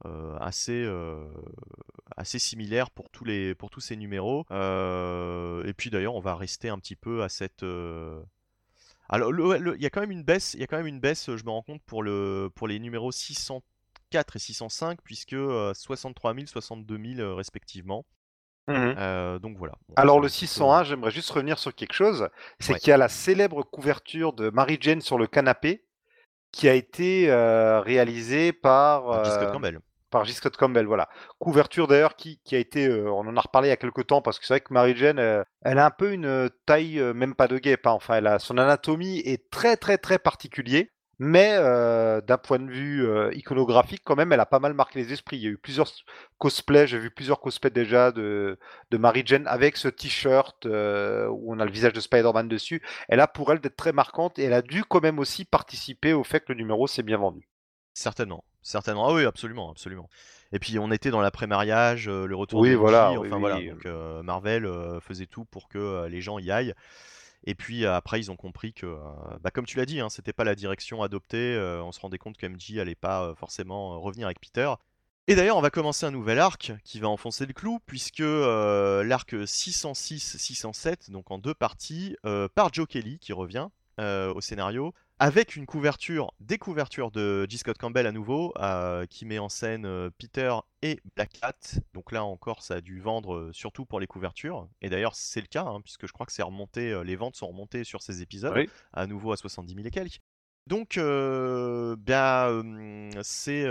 euh, 0.05 0.35
assez, 0.39 0.83
euh, 0.85 1.27
assez 2.17 2.39
similaire 2.39 2.91
pour 2.91 3.09
tous, 3.11 3.25
les, 3.25 3.55
pour 3.55 3.69
tous 3.69 3.81
ces 3.81 3.95
numéros. 3.95 4.45
Euh, 4.51 5.63
et 5.65 5.73
puis 5.73 5.89
d'ailleurs, 5.89 6.15
on 6.15 6.19
va 6.19 6.35
rester 6.35 6.69
un 6.69 6.79
petit 6.79 6.95
peu 6.95 7.23
à 7.23 7.29
cette. 7.29 7.63
euh, 7.63 8.21
Alors, 9.09 9.31
il 9.75 9.81
y 9.81 9.85
a 9.85 9.89
quand 9.89 10.01
même 10.01 10.11
une 10.11 10.23
baisse, 10.23 10.53
il 10.55 10.61
y 10.61 10.63
a 10.63 10.67
quand 10.67 10.77
même 10.77 10.87
une 10.87 10.99
baisse, 10.99 11.35
je 11.35 11.43
me 11.45 11.49
rends 11.51 11.61
compte, 11.63 11.81
pour, 11.83 12.03
le, 12.03 12.49
pour 12.55 12.67
les 12.67 12.79
numéros 12.79 13.11
604 13.11 14.35
et 14.35 14.39
605, 14.39 14.99
puisque 15.03 15.33
euh, 15.33 15.73
63 15.73 16.33
000, 16.35 16.47
62 16.47 16.97
000 17.15 17.19
euh, 17.19 17.35
respectivement. 18.67 19.01
Euh, 19.01 19.39
donc 19.39 19.57
voilà. 19.57 19.73
Bon, 19.87 19.93
Alors 19.97 20.19
le 20.19 20.25
un 20.25 20.29
petit 20.29 20.41
peu- 20.45 20.47
601, 20.47 20.83
j'aimerais 20.83 21.11
juste 21.11 21.29
revenir 21.31 21.59
sur 21.59 21.73
quelque 21.75 21.93
chose, 21.93 22.29
c'est 22.59 22.73
Ouais. 22.73 22.79
qu'il 22.79 22.89
y 22.89 22.93
a 22.93 22.97
la 22.97 23.09
célèbre 23.09 23.63
couverture 23.63 24.33
de 24.33 24.49
Mary 24.49 24.77
Jane 24.81 25.01
sur 25.01 25.17
le 25.17 25.27
canapé 25.27 25.83
qui 26.51 26.69
a 26.69 26.73
été 26.73 27.29
euh, 27.29 27.81
réalisée 27.81 28.53
par, 28.53 29.05
Par 29.07 29.25
J. 29.25 29.31
Scott 29.31 29.43
euh, 29.43 29.51
Campbell. 29.51 29.79
par 30.09 30.23
J. 30.23 30.33
Scott 30.33 30.55
Campbell. 30.55 30.85
Voilà. 30.85 31.09
Couverture 31.39 31.87
d'ailleurs 31.87 32.15
qui, 32.15 32.39
qui 32.45 32.55
a 32.55 32.59
été, 32.59 32.87
euh, 32.87 33.11
on 33.11 33.27
en 33.27 33.35
a 33.35 33.41
reparlé 33.41 33.67
il 33.67 33.71
y 33.71 33.73
a 33.73 33.77
quelques 33.77 34.07
temps 34.07 34.21
parce 34.21 34.39
que 34.39 34.45
c'est 34.45 34.53
vrai 34.53 34.61
que 34.61 34.73
Mary 34.73 34.95
Jane, 34.95 35.19
euh, 35.19 35.43
elle 35.63 35.77
a 35.79 35.85
un 35.85 35.91
peu 35.91 36.13
une 36.13 36.49
taille, 36.65 36.99
euh, 36.99 37.13
même 37.13 37.35
pas 37.35 37.47
de 37.49 37.57
guêpe, 37.57 37.85
hein. 37.87 37.91
enfin 37.91 38.15
elle 38.15 38.27
a, 38.27 38.39
son 38.39 38.57
anatomie 38.57 39.19
est 39.25 39.49
très 39.49 39.75
très 39.75 39.97
très 39.97 40.17
particulier. 40.17 40.91
Mais 41.17 41.55
euh, 41.57 42.19
d'un 42.21 42.37
point 42.37 42.59
de 42.59 42.69
vue 42.69 43.05
euh, 43.07 43.33
iconographique, 43.33 44.01
quand 44.03 44.15
même, 44.17 44.33
elle 44.33 44.39
a 44.39 44.45
pas 44.45 44.59
mal 44.59 44.73
marqué 44.73 44.99
les 44.99 45.13
esprits. 45.13 45.37
Il 45.37 45.43
y 45.43 45.47
a 45.47 45.49
eu 45.49 45.57
plusieurs 45.57 45.89
cosplays, 46.37 46.87
j'ai 46.87 46.99
vu 46.99 47.09
plusieurs 47.09 47.39
cosplays 47.39 47.69
déjà 47.69 48.11
de, 48.11 48.59
de 48.91 48.97
Mary 48.97 49.23
Jane 49.25 49.47
avec 49.47 49.77
ce 49.77 49.87
t-shirt 49.87 50.65
euh, 50.65 51.27
où 51.29 51.53
on 51.53 51.59
a 51.59 51.65
le 51.65 51.71
visage 51.71 51.93
de 51.93 52.01
Spider-Man 52.01 52.49
dessus. 52.49 52.81
Elle 53.07 53.21
a 53.21 53.27
pour 53.27 53.51
elle 53.51 53.59
d'être 53.59 53.77
très 53.77 53.93
marquante 53.93 54.39
et 54.39 54.43
elle 54.43 54.53
a 54.53 54.61
dû 54.61 54.83
quand 54.83 55.01
même 55.01 55.19
aussi 55.19 55.45
participer 55.45 56.11
au 56.13 56.23
fait 56.25 56.41
que 56.41 56.51
le 56.51 56.57
numéro 56.57 56.85
s'est 56.85 57.03
bien 57.03 57.17
vendu. 57.17 57.47
Certainement, 57.93 58.43
certainement. 58.61 59.07
Ah 59.07 59.13
oui, 59.13 59.23
absolument, 59.25 59.71
absolument. 59.71 60.09
Et 60.51 60.59
puis 60.59 60.77
on 60.79 60.91
était 60.91 61.11
dans 61.11 61.21
l'après-mariage, 61.21 62.09
le 62.09 62.35
retour 62.35 62.59
Oui, 62.59 62.71
de 62.71 62.75
voilà, 62.75 63.11
oui, 63.11 63.27
enfin 63.27 63.35
oui. 63.35 63.39
voilà. 63.39 63.61
Donc 63.61 63.85
Marvel 64.25 64.69
faisait 65.01 65.27
tout 65.27 65.45
pour 65.45 65.69
que 65.69 66.07
les 66.07 66.19
gens 66.21 66.39
y 66.39 66.51
aillent. 66.51 66.73
Et 67.45 67.55
puis 67.55 67.85
euh, 67.85 67.95
après, 67.95 68.19
ils 68.19 68.31
ont 68.31 68.35
compris 68.35 68.73
que, 68.73 68.85
euh, 68.85 68.97
bah, 69.41 69.51
comme 69.51 69.65
tu 69.65 69.77
l'as 69.77 69.85
dit, 69.85 69.99
hein, 69.99 70.09
c'était 70.09 70.33
pas 70.33 70.43
la 70.43 70.55
direction 70.55 71.03
adoptée. 71.03 71.55
euh, 71.55 71.83
on 71.83 71.91
se 71.91 71.99
rendait 71.99 72.17
compte 72.17 72.37
que 72.37 72.45
MJ 72.47 72.77
allait 72.79 72.95
pas 72.95 73.33
forcément 73.35 73.99
revenir 73.99 74.27
avec 74.27 74.39
Peter. 74.39 74.71
Et 75.27 75.35
d'ailleurs, 75.35 75.57
on 75.57 75.61
va 75.61 75.71
commencer 75.71 76.05
un 76.05 76.11
nouvel 76.11 76.37
arc 76.39 76.73
qui 76.83 76.99
va 76.99 77.07
enfoncer 77.07 77.45
le 77.47 77.53
clou, 77.53 77.79
puisque 77.87 78.19
l'arc 78.19 79.33
606-607, 79.33 81.09
donc 81.09 81.31
en 81.31 81.39
deux 81.39 81.55
parties, 81.55 82.15
par 82.53 82.71
Joe 82.71 82.87
Kelly 82.87 83.17
qui 83.17 83.33
revient 83.33 83.69
euh, 83.99 84.33
au 84.33 84.41
scénario, 84.41 84.93
avec 85.19 85.55
une 85.55 85.65
couverture, 85.65 86.33
des 86.41 86.57
couvertures 86.57 87.11
de 87.11 87.45
J. 87.49 87.59
Scott 87.59 87.77
Campbell 87.77 88.05
à 88.07 88.11
nouveau, 88.11 88.53
euh, 88.57 89.05
qui 89.05 89.25
met 89.25 89.39
en 89.39 89.47
scène 89.47 89.85
euh, 89.85 90.09
Peter 90.17 90.53
et 90.81 90.99
Black 91.15 91.31
Cat. 91.39 91.79
Donc 91.93 92.11
là 92.11 92.25
encore, 92.25 92.61
ça 92.61 92.75
a 92.75 92.81
dû 92.81 92.99
vendre 92.99 93.51
surtout 93.53 93.85
pour 93.85 93.99
les 93.99 94.07
couvertures. 94.07 94.67
Et 94.81 94.89
d'ailleurs, 94.89 95.15
c'est 95.15 95.39
le 95.41 95.47
cas, 95.47 95.63
hein, 95.63 95.79
puisque 95.81 96.07
je 96.07 96.11
crois 96.11 96.25
que 96.25 96.33
c'est 96.33 96.43
remonté, 96.43 97.01
les 97.03 97.15
ventes 97.15 97.35
sont 97.35 97.47
remontées 97.47 97.83
sur 97.83 98.01
ces 98.01 98.21
épisodes, 98.21 98.53
Oui. 98.55 98.69
à 98.93 99.07
nouveau 99.07 99.31
à 99.31 99.37
70 99.37 99.73
000 99.73 99.87
et 99.87 99.91
quelques. 99.91 100.19
Donc, 100.67 100.95
bien, 100.95 101.01
euh, 102.49 103.11
c'est, 103.23 103.65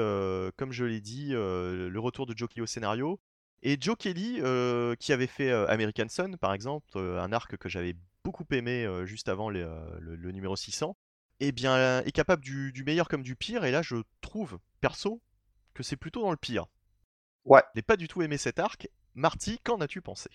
comme 0.57 0.73
je 0.73 0.85
l'ai 0.85 1.01
dit, 1.01 1.31
le 1.33 1.99
retour 1.99 2.27
de 2.27 2.37
Joe 2.37 2.49
Kelly 2.49 2.63
au 2.63 2.67
scénario. 2.67 3.21
Et 3.63 3.77
Joe 3.81 3.97
Kelly, 3.99 4.41
qui 4.99 5.13
avait 5.13 5.27
fait 5.27 5.51
American 5.51 6.09
Sun, 6.09 6.37
par 6.37 6.53
exemple, 6.55 6.99
un 6.99 7.33
arc 7.33 7.57
que 7.57 7.69
j'avais 7.69 7.95
beaucoup 8.25 8.45
aimé 8.51 8.85
euh, 8.85 9.05
juste 9.07 9.29
avant 9.29 9.51
les, 9.51 9.63
euh, 9.63 9.99
le, 10.01 10.17
le 10.17 10.33
numéro 10.33 10.57
600, 10.57 10.97
eh 11.41 11.53
bien, 11.53 12.01
est 12.01 12.13
capable 12.13 12.43
du, 12.43 12.73
du 12.73 12.83
meilleur 12.85 13.09
comme 13.09 13.23
du 13.23 13.37
pire. 13.37 13.65
Et 13.65 13.71
là, 13.71 13.83
je 13.83 13.97
trouve, 14.23 14.59
perso, 14.81 15.21
que 15.75 15.83
c'est 15.83 15.97
plutôt 15.97 16.23
dans 16.23 16.31
le 16.31 16.37
pire. 16.37 16.67
Ouais. 17.45 17.63
Je 17.75 17.79
n'ai 17.79 17.83
pas 17.83 17.97
du 17.97 18.09
tout 18.09 18.23
aimé 18.23 18.39
cet 18.39 18.59
arc. 18.59 18.89
Marty, 19.15 19.59
qu'en 19.61 19.81
as-tu 19.81 20.01
pensé? 20.01 20.31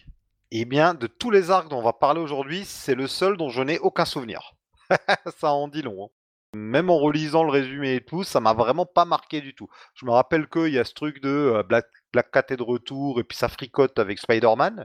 Eh 0.52 0.66
bien, 0.66 0.94
de 0.94 1.08
tous 1.08 1.32
les 1.32 1.52
arcs 1.52 1.70
dont 1.70 1.80
on 1.80 1.84
va 1.84 1.94
parler 1.94 2.22
aujourd'hui, 2.22 2.64
c'est 2.66 2.96
le 2.96 3.08
seul 3.08 3.38
dont 3.38 3.50
je 3.50 3.62
n'ai 3.62 3.80
aucun 3.80 4.06
souvenir. 4.06 4.54
ça 5.40 5.52
en 5.52 5.68
dit 5.68 5.82
long. 5.82 6.06
hein. 6.06 6.10
Même 6.56 6.90
en 6.90 6.98
relisant 6.98 7.44
le 7.44 7.52
résumé 7.52 7.96
et 7.96 8.04
tout, 8.04 8.24
ça 8.24 8.40
m'a 8.40 8.54
vraiment 8.54 8.86
pas 8.86 9.06
marqué 9.06 9.40
du 9.42 9.54
tout. 9.54 9.68
Je 9.94 10.06
me 10.06 10.12
rappelle 10.12 10.48
qu'il 10.50 10.70
y 10.74 10.80
a 10.80 10.84
ce 10.84 10.94
truc 10.94 11.22
de 11.22 11.64
Black, 11.68 11.86
Black 12.12 12.32
Cat 12.32 12.46
est 12.50 12.58
de 12.58 12.64
retour 12.64 13.20
et 13.20 13.24
puis 13.24 13.38
ça 13.38 13.50
fricote 13.50 14.00
avec 14.00 14.18
Spider-Man. 14.18 14.84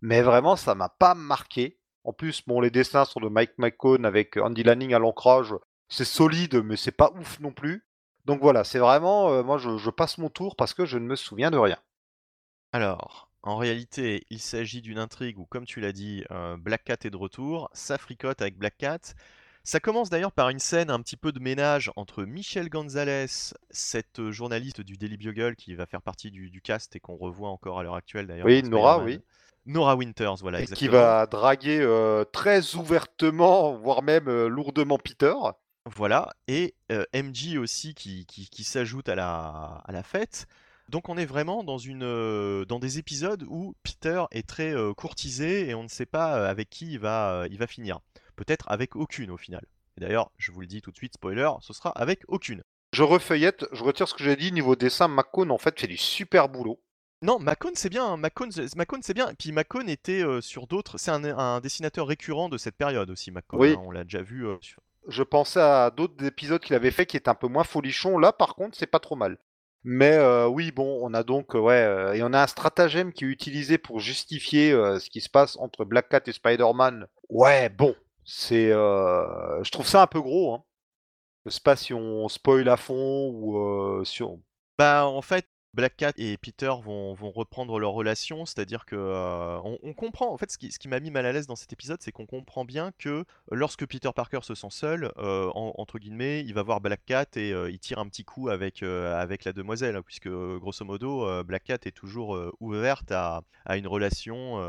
Mais 0.00 0.22
vraiment, 0.22 0.56
ça 0.56 0.74
m'a 0.74 0.88
pas 0.88 1.14
marqué. 1.14 1.78
En 2.04 2.12
plus, 2.12 2.42
bon, 2.46 2.60
les 2.60 2.70
dessins 2.70 3.04
sont 3.04 3.20
de 3.20 3.28
Mike 3.28 3.58
McCone 3.58 4.04
avec 4.04 4.36
Andy 4.36 4.62
Lanning 4.62 4.94
à 4.94 4.98
l'ancrage. 4.98 5.54
C'est 5.88 6.04
solide, 6.04 6.62
mais 6.64 6.76
c'est 6.76 6.90
pas 6.90 7.12
ouf 7.18 7.38
non 7.40 7.52
plus. 7.52 7.84
Donc 8.24 8.40
voilà, 8.40 8.64
c'est 8.64 8.78
vraiment, 8.78 9.30
euh, 9.30 9.42
moi 9.42 9.58
je, 9.58 9.76
je 9.78 9.90
passe 9.90 10.18
mon 10.18 10.30
tour 10.30 10.56
parce 10.56 10.74
que 10.74 10.84
je 10.84 10.98
ne 10.98 11.04
me 11.04 11.16
souviens 11.16 11.50
de 11.50 11.58
rien. 11.58 11.78
Alors, 12.72 13.28
en 13.42 13.56
réalité, 13.56 14.26
il 14.30 14.38
s'agit 14.38 14.80
d'une 14.80 14.98
intrigue 14.98 15.38
où, 15.38 15.44
comme 15.44 15.66
tu 15.66 15.80
l'as 15.80 15.92
dit, 15.92 16.24
euh, 16.30 16.56
Black 16.56 16.84
Cat 16.84 16.98
est 17.04 17.10
de 17.10 17.16
retour, 17.16 17.68
ça 17.72 17.98
fricote 17.98 18.40
avec 18.40 18.56
Black 18.56 18.76
Cat. 18.78 19.00
Ça 19.64 19.78
commence 19.78 20.10
d'ailleurs 20.10 20.32
par 20.32 20.48
une 20.48 20.58
scène 20.58 20.90
un 20.90 21.00
petit 21.00 21.16
peu 21.16 21.30
de 21.30 21.38
ménage 21.38 21.92
entre 21.94 22.24
Michelle 22.24 22.68
Gonzalez, 22.68 23.26
cette 23.70 24.18
euh, 24.18 24.32
journaliste 24.32 24.80
du 24.80 24.96
Daily 24.96 25.16
Bugle 25.16 25.56
qui 25.56 25.74
va 25.74 25.86
faire 25.86 26.02
partie 26.02 26.30
du, 26.30 26.50
du 26.50 26.60
cast 26.60 26.96
et 26.96 27.00
qu'on 27.00 27.16
revoit 27.16 27.48
encore 27.48 27.78
à 27.78 27.82
l'heure 27.82 27.94
actuelle 27.94 28.26
d'ailleurs. 28.26 28.46
Oui, 28.46 28.62
Nora, 28.62 29.02
oui. 29.02 29.20
Nora 29.66 29.96
Winters, 29.96 30.36
voilà, 30.40 30.60
Et 30.60 30.66
qui 30.66 30.72
exactement. 30.72 30.92
va 30.92 31.26
draguer 31.26 31.80
euh, 31.80 32.24
très 32.24 32.74
ouvertement, 32.74 33.74
voire 33.74 34.02
même 34.02 34.28
euh, 34.28 34.48
lourdement 34.48 34.98
Peter. 34.98 35.34
Voilà, 35.96 36.30
et 36.46 36.74
euh, 36.92 37.04
MJ 37.14 37.56
aussi 37.56 37.94
qui, 37.94 38.24
qui, 38.26 38.48
qui 38.48 38.64
s'ajoute 38.64 39.08
à 39.08 39.14
la, 39.14 39.82
à 39.84 39.92
la 39.92 40.02
fête. 40.02 40.46
Donc 40.88 41.08
on 41.08 41.16
est 41.16 41.26
vraiment 41.26 41.64
dans, 41.64 41.78
une, 41.78 42.04
euh, 42.04 42.64
dans 42.64 42.78
des 42.78 42.98
épisodes 42.98 43.44
où 43.48 43.74
Peter 43.82 44.24
est 44.30 44.46
très 44.46 44.74
courtisé 44.96 45.68
et 45.68 45.74
on 45.74 45.82
ne 45.82 45.88
sait 45.88 46.06
pas 46.06 46.48
avec 46.48 46.70
qui 46.70 46.92
il 46.92 46.98
va, 46.98 47.46
il 47.50 47.58
va 47.58 47.66
finir. 47.66 48.00
Peut-être 48.36 48.70
avec 48.70 48.94
aucune 48.96 49.30
au 49.30 49.36
final. 49.36 49.62
Et 49.96 50.00
d'ailleurs, 50.00 50.30
je 50.38 50.52
vous 50.52 50.60
le 50.60 50.66
dis 50.66 50.82
tout 50.82 50.90
de 50.90 50.96
suite, 50.96 51.14
spoiler, 51.14 51.50
ce 51.60 51.72
sera 51.72 51.90
avec 51.90 52.22
aucune. 52.28 52.62
Je 52.92 53.02
refeuillette, 53.02 53.64
je 53.72 53.82
retire 53.82 54.06
ce 54.06 54.14
que 54.14 54.22
j'ai 54.22 54.36
dit 54.36 54.52
niveau 54.52 54.76
dessin. 54.76 55.08
McCone 55.08 55.50
en 55.50 55.58
fait 55.58 55.80
fait 55.80 55.86
du 55.86 55.96
super 55.96 56.48
boulot. 56.48 56.78
Non, 57.22 57.38
McCone 57.38 57.74
c'est 57.74 57.88
bien, 57.88 58.04
hein, 58.04 58.16
McCone, 58.16 58.50
c'est- 58.50 59.14
bien. 59.14 59.28
Et 59.30 59.34
puis 59.34 59.52
McCone 59.52 59.88
était 59.88 60.22
euh, 60.24 60.40
sur 60.40 60.66
d'autres, 60.66 60.98
c'est 60.98 61.10
un, 61.10 61.22
un 61.24 61.60
dessinateur 61.60 62.06
récurrent 62.06 62.48
de 62.48 62.58
cette 62.58 62.76
période 62.76 63.10
aussi, 63.10 63.30
McCone. 63.30 63.60
Oui. 63.60 63.74
hein, 63.78 63.82
on 63.84 63.90
l'a 63.92 64.04
déjà 64.04 64.22
vu 64.22 64.46
euh, 64.46 64.56
sur- 64.60 64.82
Je 65.08 65.22
pensais 65.22 65.60
à 65.60 65.90
d'autres 65.90 66.24
épisodes 66.24 66.60
qu'il 66.60 66.74
avait 66.74 66.90
fait 66.90 67.06
qui 67.06 67.16
étaient 67.16 67.28
un 67.28 67.34
peu 67.34 67.48
moins 67.48 67.64
folichons. 67.64 68.18
Là, 68.18 68.32
par 68.32 68.54
contre, 68.54 68.76
c'est 68.76 68.86
pas 68.86 68.98
trop 69.00 69.16
mal. 69.16 69.38
Mais 69.84 70.12
euh, 70.12 70.46
oui, 70.46 70.70
bon, 70.70 71.00
on 71.02 71.12
a 71.14 71.22
donc, 71.24 71.54
ouais, 71.54 72.16
et 72.16 72.22
on 72.22 72.32
a 72.32 72.42
un 72.42 72.46
stratagème 72.46 73.12
qui 73.12 73.24
est 73.24 73.28
utilisé 73.28 73.78
pour 73.78 73.98
justifier 73.98 74.70
ce 74.72 75.10
qui 75.10 75.20
se 75.20 75.28
passe 75.28 75.56
entre 75.58 75.84
Black 75.84 76.08
Cat 76.08 76.20
et 76.26 76.32
Spider-Man. 76.32 77.06
Ouais, 77.28 77.68
bon, 77.68 77.96
c'est, 78.24 78.68
je 78.70 79.70
trouve 79.72 79.86
ça 79.88 80.02
un 80.02 80.06
peu 80.06 80.20
gros. 80.20 80.54
Hein. 80.54 80.64
Je 81.46 81.50
sais 81.50 81.60
pas 81.60 81.74
si 81.74 81.92
on 81.92 82.28
spoil 82.28 82.68
à 82.68 82.76
fond 82.76 83.30
ou 83.34 84.04
si 84.04 84.22
on... 84.22 84.40
Bah 84.78 85.04
en 85.06 85.20
fait, 85.20 85.48
Black 85.74 85.96
Cat 85.96 86.12
et 86.18 86.36
Peter 86.36 86.70
vont, 86.82 87.14
reprendre 87.14 87.78
leur 87.78 87.92
relation, 87.92 88.44
c'est-à-dire 88.44 88.84
que 88.84 88.94
euh, 88.94 89.58
on, 89.82 89.94
comprend, 89.94 90.30
en 90.30 90.36
fait 90.36 90.50
ce 90.50 90.58
qui, 90.58 90.88
m'a 90.88 91.00
mis 91.00 91.10
mal 91.10 91.24
à 91.24 91.32
l'aise 91.32 91.46
dans 91.46 91.56
cet 91.56 91.72
épisode, 91.72 92.02
c'est 92.02 92.12
qu'on 92.12 92.26
comprend 92.26 92.66
bien 92.66 92.92
que 92.98 93.24
lorsque 93.50 93.86
Peter 93.86 94.10
Parker 94.14 94.40
se 94.42 94.54
sent 94.54 94.68
seul, 94.70 95.10
euh, 95.16 95.48
en- 95.54 95.72
entre 95.78 95.98
guillemets, 95.98 96.40
il 96.40 96.52
va 96.52 96.62
voir 96.62 96.82
Black 96.82 97.00
Cat 97.06 97.26
et 97.36 97.52
euh, 97.54 97.70
il 97.70 97.78
tire 97.78 97.98
un 97.98 98.06
petit 98.06 98.24
coup 98.24 98.50
avec, 98.50 98.82
euh, 98.82 99.26
la 99.44 99.52
demoiselle, 99.54 99.96
hein, 99.96 100.02
puisque 100.04 100.28
grosso 100.28 100.84
modo, 100.84 101.26
euh, 101.26 101.42
Black 101.42 101.64
Cat 101.64 101.78
est 101.86 101.96
toujours 101.96 102.36
euh, 102.36 102.52
ouverte 102.60 103.10
à 103.10 103.42
une 103.76 103.86
relation 103.86 104.60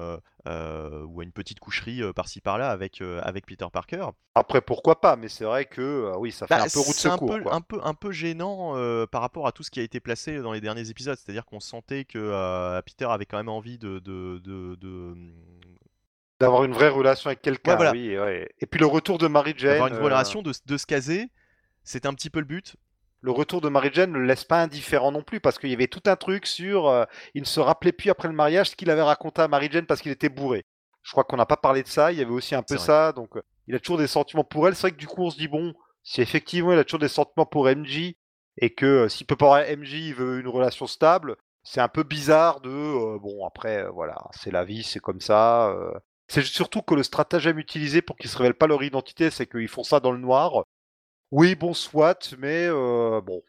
euh, 0.48 1.04
ou 1.06 1.22
à 1.22 1.24
une 1.24 1.32
petite 1.32 1.60
coucherie 1.60 2.02
euh, 2.04 2.14
par-ci 2.14 2.42
par-là 2.42 2.70
avec, 2.70 3.02
euh, 3.02 3.22
avec 3.24 3.46
Peter 3.46 3.66
Parker. 3.72 4.08
Après, 4.36 4.62
pourquoi 4.62 5.00
pas, 5.00 5.16
mais 5.16 5.30
c'est 5.30 5.46
vrai 5.46 5.66
que, 5.66 5.82
euh, 5.82 6.18
oui, 6.18 6.32
ça 6.32 6.48
fait 6.48 6.56
Bah, 6.56 6.64
un 6.64 6.68
peu 6.68 6.80
route 6.80 6.96
c'est 6.96 7.08
un 7.08 7.14
secours, 7.14 7.30
peu, 7.36 7.42
quoi. 7.44 7.56
un 7.56 7.62
peu, 7.62 7.80
un 7.84 7.94
peu 7.94 8.12
gênant 8.12 8.74
par 9.08 9.22
rapport 9.22 9.48
à 9.48 9.52
tout 9.52 9.64
ce 9.64 9.72
qui 9.72 9.80
a 9.80 9.84
été 9.84 10.00
placé 10.00 10.40
dans 10.42 10.52
les 10.52 10.62
derniers 10.62 10.90
épisodes. 10.90 11.18
C'est-à-dire 11.18 11.46
qu'on 11.46 11.60
sentait 11.60 12.06
que 12.06 12.82
Peter 12.82 13.06
avait 13.06 13.26
quand 13.26 13.38
même 13.38 13.50
envie 13.50 13.78
de, 13.78 14.00
de, 14.00 14.40
de, 14.44 14.76
de- 14.76 15.16
D'avoir 16.40 16.64
une 16.66 16.74
vraie 16.74 16.90
relation 16.90 17.28
avec 17.30 17.42
quelqu'un, 17.42 17.72
Ouais, 17.72 17.78
voilà. 17.78 17.92
oui, 17.92 18.18
ouais. 18.18 18.50
Et 18.60 18.66
puis 18.66 18.80
le 18.80 18.86
retour 18.88 19.18
de 19.18 19.28
Mary 19.28 19.54
Jane, 19.56 19.74
d'avoir 19.74 19.88
une 19.88 19.96
euh, 19.96 20.04
relation, 20.04 20.42
de, 20.42 20.52
de 20.66 20.78
se 20.78 20.86
caser. 20.86 21.30
C'était 21.86 22.08
un 22.08 22.14
petit 22.14 22.30
peu 22.30 22.40
le 22.40 22.46
but. 22.46 22.76
Le 23.24 23.32
retour 23.32 23.62
de 23.62 23.70
Mary 23.70 23.90
Jane 23.94 24.12
ne 24.12 24.20
le 24.20 24.26
laisse 24.26 24.44
pas 24.44 24.62
indifférent 24.62 25.12
non 25.14 25.24
plus, 25.24 25.40
parce 25.40 25.58
qu'il 25.58 25.70
y 25.70 25.74
avait 25.74 25.88
tout 25.88 26.04
un 26.06 26.18
truc 26.18 26.46
sur, 26.46 26.90
euh, 26.90 27.06
il 27.34 27.42
ne 27.42 27.48
se 27.48 27.62
rappelait 27.62 27.94
plus 27.94 28.10
après 28.10 28.28
le 28.28 28.34
mariage 28.34 28.72
ce 28.72 28.76
qu'il 28.76 28.90
avait 28.92 29.02
raconté 29.02 29.42
à 29.42 29.48
Mary 29.48 29.70
Jane 29.72 29.86
parce 29.86 30.02
qu'il 30.02 30.12
était 30.12 30.28
bourré. 30.28 30.66
Je 31.04 31.12
crois 31.12 31.24
qu'on 31.24 31.38
n'a 31.38 31.46
pas 31.46 31.58
parlé 31.58 31.84
de 31.84 31.88
ça. 31.88 32.12
Il 32.12 32.18
y 32.18 32.22
avait 32.22 32.32
aussi 32.32 32.54
un 32.54 32.64
peu 32.64 32.76
vrai. 32.76 32.84
ça, 32.84 33.14
donc 33.14 33.38
euh, 33.38 33.42
il 33.68 33.76
a 33.76 33.80
toujours 33.80 33.98
des 33.98 34.08
sentiments 34.08 34.44
pour 34.44 34.68
elle. 34.68 34.76
C'est 34.76 34.82
vrai 34.82 34.92
que 34.92 34.98
du 34.98 35.08
coup, 35.08 35.24
on 35.24 35.30
se 35.30 35.38
dit 35.38 35.48
bon, 35.48 35.74
si 36.04 36.22
effectivement 36.22 36.74
il 36.74 36.80
a 36.80 36.84
toujours 36.84 37.00
des 37.00 37.08
sentiments 37.08 37.46
pour 37.46 37.68
MJ 37.68 38.16
et 38.58 38.70
que 38.74 38.86
euh, 38.86 39.10
s'il 39.10 39.26
peut 39.26 39.38
pas 39.38 39.58
avoir 39.58 39.78
MJ, 39.78 39.94
il 39.94 40.16
veut 40.16 40.40
une 40.42 40.48
relation 40.50 40.86
stable, 40.86 41.38
c'est 41.64 41.82
un 41.82 41.88
peu 41.88 42.04
bizarre 42.04 42.60
de 42.60 42.70
euh, 42.70 43.20
bon 43.20 43.46
après 43.46 43.88
voilà, 43.90 44.18
c'est 44.32 44.52
la 44.52 44.66
vie, 44.66 44.84
c'est 44.84 45.00
comme 45.00 45.22
ça. 45.22 45.74
C'est 46.28 46.44
surtout 46.44 46.82
que 46.82 46.96
le 46.96 47.04
stratagème 47.04 47.60
utilisé 47.60 48.02
pour 48.02 48.18
qu'ils 48.18 48.30
se 48.30 48.38
révèlent 48.38 48.54
pas 48.54 48.68
leur 48.68 48.84
identité, 48.84 49.30
c'est 49.30 49.46
qu'ils 49.46 49.68
font 49.68 49.84
ça 49.84 50.00
dans 50.00 50.12
le 50.12 50.18
noir. 50.18 50.64
Oui, 51.36 51.56
bon, 51.56 51.74
soit, 51.74 52.36
mais 52.38 52.68
euh, 52.68 53.20
bon. 53.20 53.42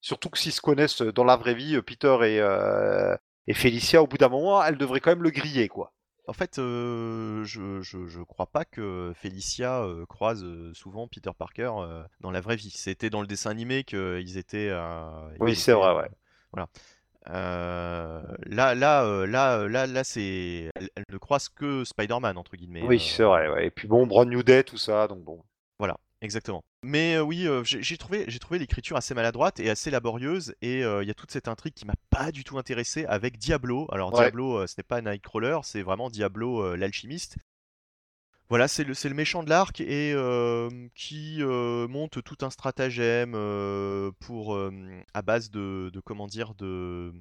Surtout 0.00 0.30
que 0.30 0.38
s'ils 0.38 0.52
se 0.52 0.60
connaissent 0.60 1.02
dans 1.02 1.24
la 1.24 1.36
vraie 1.36 1.54
vie, 1.54 1.74
euh, 1.74 1.82
Peter 1.82 2.16
et, 2.22 2.38
euh, 2.38 3.16
et 3.48 3.52
Félicia, 3.52 4.00
au 4.00 4.06
bout 4.06 4.16
d'un 4.16 4.28
moment, 4.28 4.62
elle 4.62 4.78
devrait 4.78 5.00
quand 5.00 5.10
même 5.10 5.24
le 5.24 5.30
griller, 5.30 5.66
quoi. 5.66 5.92
En 6.28 6.34
fait, 6.34 6.60
euh, 6.60 7.42
je, 7.42 7.80
je, 7.82 8.06
je 8.06 8.20
crois 8.22 8.46
pas 8.46 8.64
que 8.64 9.12
Felicia 9.16 9.82
euh, 9.82 10.06
croise 10.06 10.44
euh, 10.44 10.72
souvent 10.72 11.08
Peter 11.08 11.32
Parker 11.36 11.72
euh, 11.78 12.04
dans 12.20 12.30
la 12.30 12.40
vraie 12.40 12.54
vie. 12.54 12.70
C'était 12.70 13.10
dans 13.10 13.20
le 13.20 13.26
dessin 13.26 13.50
animé 13.50 13.82
qu'ils 13.82 14.38
étaient. 14.38 14.68
euh, 14.70 15.28
Oui, 15.40 15.56
c'est 15.56 15.72
vrai, 15.72 15.88
euh, 15.88 15.96
ouais. 15.96 16.08
Voilà. 16.52 16.68
Euh, 17.28 18.22
là, 18.46 18.76
là, 18.76 19.04
euh, 19.04 19.26
là, 19.26 19.58
euh, 19.58 19.68
là, 19.68 19.88
là, 19.88 20.04
c'est, 20.04 20.70
elle, 20.76 20.90
elle 20.94 21.04
ne 21.10 21.18
croise 21.18 21.48
que 21.48 21.82
Spider-Man 21.82 22.38
entre 22.38 22.54
guillemets. 22.54 22.84
Oui, 22.86 22.96
euh, 22.96 22.98
c'est 23.00 23.24
vrai, 23.24 23.48
ouais. 23.48 23.66
Et 23.66 23.70
puis 23.72 23.88
bon, 23.88 24.06
Brand 24.06 24.28
New 24.28 24.44
Day, 24.44 24.62
tout 24.62 24.78
ça, 24.78 25.08
donc 25.08 25.24
bon. 25.24 25.42
Exactement. 26.22 26.62
Mais 26.84 27.16
euh, 27.16 27.22
oui, 27.22 27.48
euh, 27.48 27.62
j'ai 27.64 27.98
trouvé, 27.98 28.26
l'écriture 28.52 28.96
assez 28.96 29.12
maladroite 29.12 29.58
et 29.58 29.68
assez 29.68 29.90
laborieuse, 29.90 30.54
et 30.62 30.84
euh, 30.84 31.02
il 31.02 31.08
y 31.08 31.10
a 31.10 31.14
toute 31.14 31.32
cette 31.32 31.48
intrigue 31.48 31.74
qui 31.74 31.84
m'a 31.84 31.96
pas 32.10 32.30
du 32.30 32.44
tout 32.44 32.58
intéressé 32.58 33.04
avec 33.06 33.38
Diablo. 33.38 33.88
Alors 33.90 34.14
Ouais. 34.14 34.20
Diablo, 34.20 34.64
ce 34.68 34.74
n'est 34.78 34.84
pas 34.84 35.02
Nightcrawler, 35.02 35.58
c'est 35.64 35.82
vraiment 35.82 36.10
Diablo 36.10 36.76
l'alchimiste. 36.76 37.36
Voilà, 38.48 38.68
c'est 38.68 38.84
le, 38.84 39.14
méchant 39.14 39.42
de 39.42 39.48
l'arc 39.48 39.80
et 39.80 40.12
euh, 40.14 40.68
qui 40.94 41.40
monte 41.42 42.22
tout 42.22 42.36
un 42.42 42.50
stratagème 42.50 43.32
pour 44.20 44.56
à 45.14 45.22
base 45.22 45.50
de, 45.50 45.90
de 45.92 46.00
comment 46.00 46.28
dire 46.28 46.54
de 46.54 47.12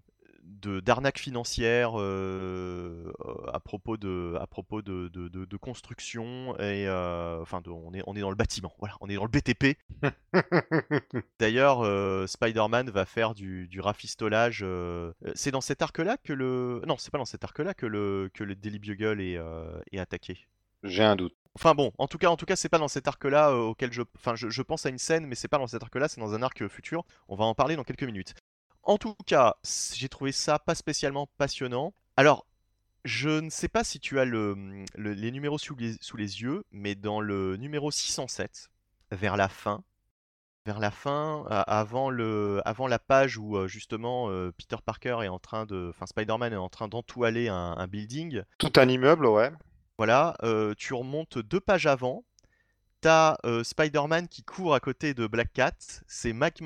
de 0.61 0.79
d'arnaque 0.79 1.19
financière 1.19 1.93
euh, 1.99 3.11
à 3.51 3.59
propos 3.59 3.97
de 3.97 4.35
à 4.39 4.47
propos 4.47 4.81
de, 4.81 5.07
de, 5.09 5.27
de- 5.29 5.45
de 5.45 5.57
construction 5.57 6.55
et 6.59 6.87
euh, 6.87 7.41
enfin 7.41 7.61
on 7.67 7.93
est 7.93 8.03
on 8.07 8.15
est 8.15 8.21
dans 8.21 8.29
le 8.29 8.35
bâtiment 8.35 8.73
voilà 8.79 8.95
on 9.01 9.09
est 9.09 9.15
dans 9.15 9.25
le 9.25 9.29
BTP 9.29 9.77
D'ailleurs, 11.39 11.81
euh, 11.83 12.27
Spider-Man 12.27 12.89
va 12.89 13.05
faire 13.05 13.33
du, 13.33 13.67
du 13.67 13.79
rafistolage. 13.81 14.65
C'est 15.35 15.51
dans 15.51 15.61
cet 15.61 15.81
arc-là 15.81 16.17
que 16.17 16.33
le. 16.33 16.81
Non, 16.87 16.97
c'est 16.97 17.11
pas 17.11 17.17
dans 17.17 17.25
cet 17.25 17.43
arc-là 17.43 17.73
que 17.73 17.85
le, 17.85 18.29
que 18.33 18.43
le 18.43 18.55
Daily 18.55 18.79
Bugle 18.79 19.21
est, 19.21 19.39
est 19.91 19.99
attaqué. 19.99 20.47
J'ai 20.83 21.03
un 21.03 21.15
doute. 21.15 21.35
Enfin 21.55 21.75
bon, 21.75 21.91
en 21.97 22.07
tout 22.07 22.17
cas, 22.17 22.29
en 22.29 22.37
tout 22.37 22.45
cas, 22.45 22.55
c'est 22.55 22.69
pas 22.69 22.77
dans 22.77 22.87
cet 22.87 23.07
arc-là 23.07 23.49
euh, 23.51 23.59
auquel 23.59 23.91
je. 23.91 24.01
Enfin, 24.17 24.35
je, 24.35 24.49
je 24.49 24.61
pense 24.61 24.85
à 24.85 24.89
une 24.89 24.97
scène, 24.97 25.25
mais 25.27 25.35
c'est 25.35 25.47
pas 25.47 25.57
dans 25.57 25.67
cet 25.67 25.83
arc-là, 25.83 26.07
c'est 26.07 26.21
dans 26.21 26.33
un 26.33 26.41
arc 26.41 26.67
futur. 26.67 27.03
On 27.27 27.35
va 27.35 27.45
en 27.45 27.53
parler 27.55 27.75
dans 27.75 27.83
quelques 27.83 28.03
minutes. 28.03 28.33
En 28.83 28.97
tout 28.97 29.15
cas, 29.25 29.55
j'ai 29.93 30.09
trouvé 30.09 30.31
ça 30.31 30.59
pas 30.59 30.75
spécialement 30.75 31.27
passionnant. 31.37 31.93
Alors, 32.17 32.45
je 33.05 33.29
ne 33.29 33.49
sais 33.49 33.67
pas 33.67 33.83
si 33.83 33.99
tu 33.99 34.19
as 34.19 34.25
le, 34.25 34.85
le- 34.95 35.13
les 35.13 35.31
numéros 35.31 35.57
sous 35.57 35.75
les, 35.75 35.95
sous 36.01 36.17
les 36.17 36.41
yeux, 36.41 36.63
mais 36.71 36.95
dans 36.95 37.21
le 37.21 37.57
numéro 37.57 37.91
607, 37.91 38.69
vers 39.11 39.37
la 39.37 39.49
fin, 39.49 39.83
vers 40.65 40.79
la 40.79 40.91
fin, 40.91 41.45
avant, 41.49 42.09
le, 42.09 42.61
avant 42.65 42.87
la 42.87 42.99
page 42.99 43.37
où 43.37 43.57
euh, 43.57 43.67
justement 43.67 44.29
euh, 44.29 44.51
Peter 44.57 44.77
Parker 44.85 45.19
est 45.23 45.27
en 45.27 45.39
train 45.39 45.65
de, 45.65 45.87
enfin 45.89 46.05
Spider-Man 46.05 46.53
est 46.53 46.57
en 46.57 46.69
train 46.69 46.87
d'entoiler 46.87 47.47
un, 47.49 47.75
un 47.77 47.87
building. 47.87 48.43
Tout 48.59 48.73
un 48.75 48.87
immeuble, 48.87 49.25
ouais. 49.25 49.51
Voilà, 49.97 50.35
euh, 50.43 50.73
tu 50.77 50.93
remontes 50.93 51.37
deux 51.39 51.59
pages 51.59 51.85
avant. 51.87 52.23
T'as 53.01 53.37
euh, 53.45 53.63
Spider-Man 53.63 54.27
qui 54.27 54.43
court 54.43 54.75
à 54.75 54.79
côté 54.79 55.15
de 55.15 55.25
Black 55.25 55.53
Cat. 55.53 55.73
C'est 56.07 56.33
Mike 56.33 56.61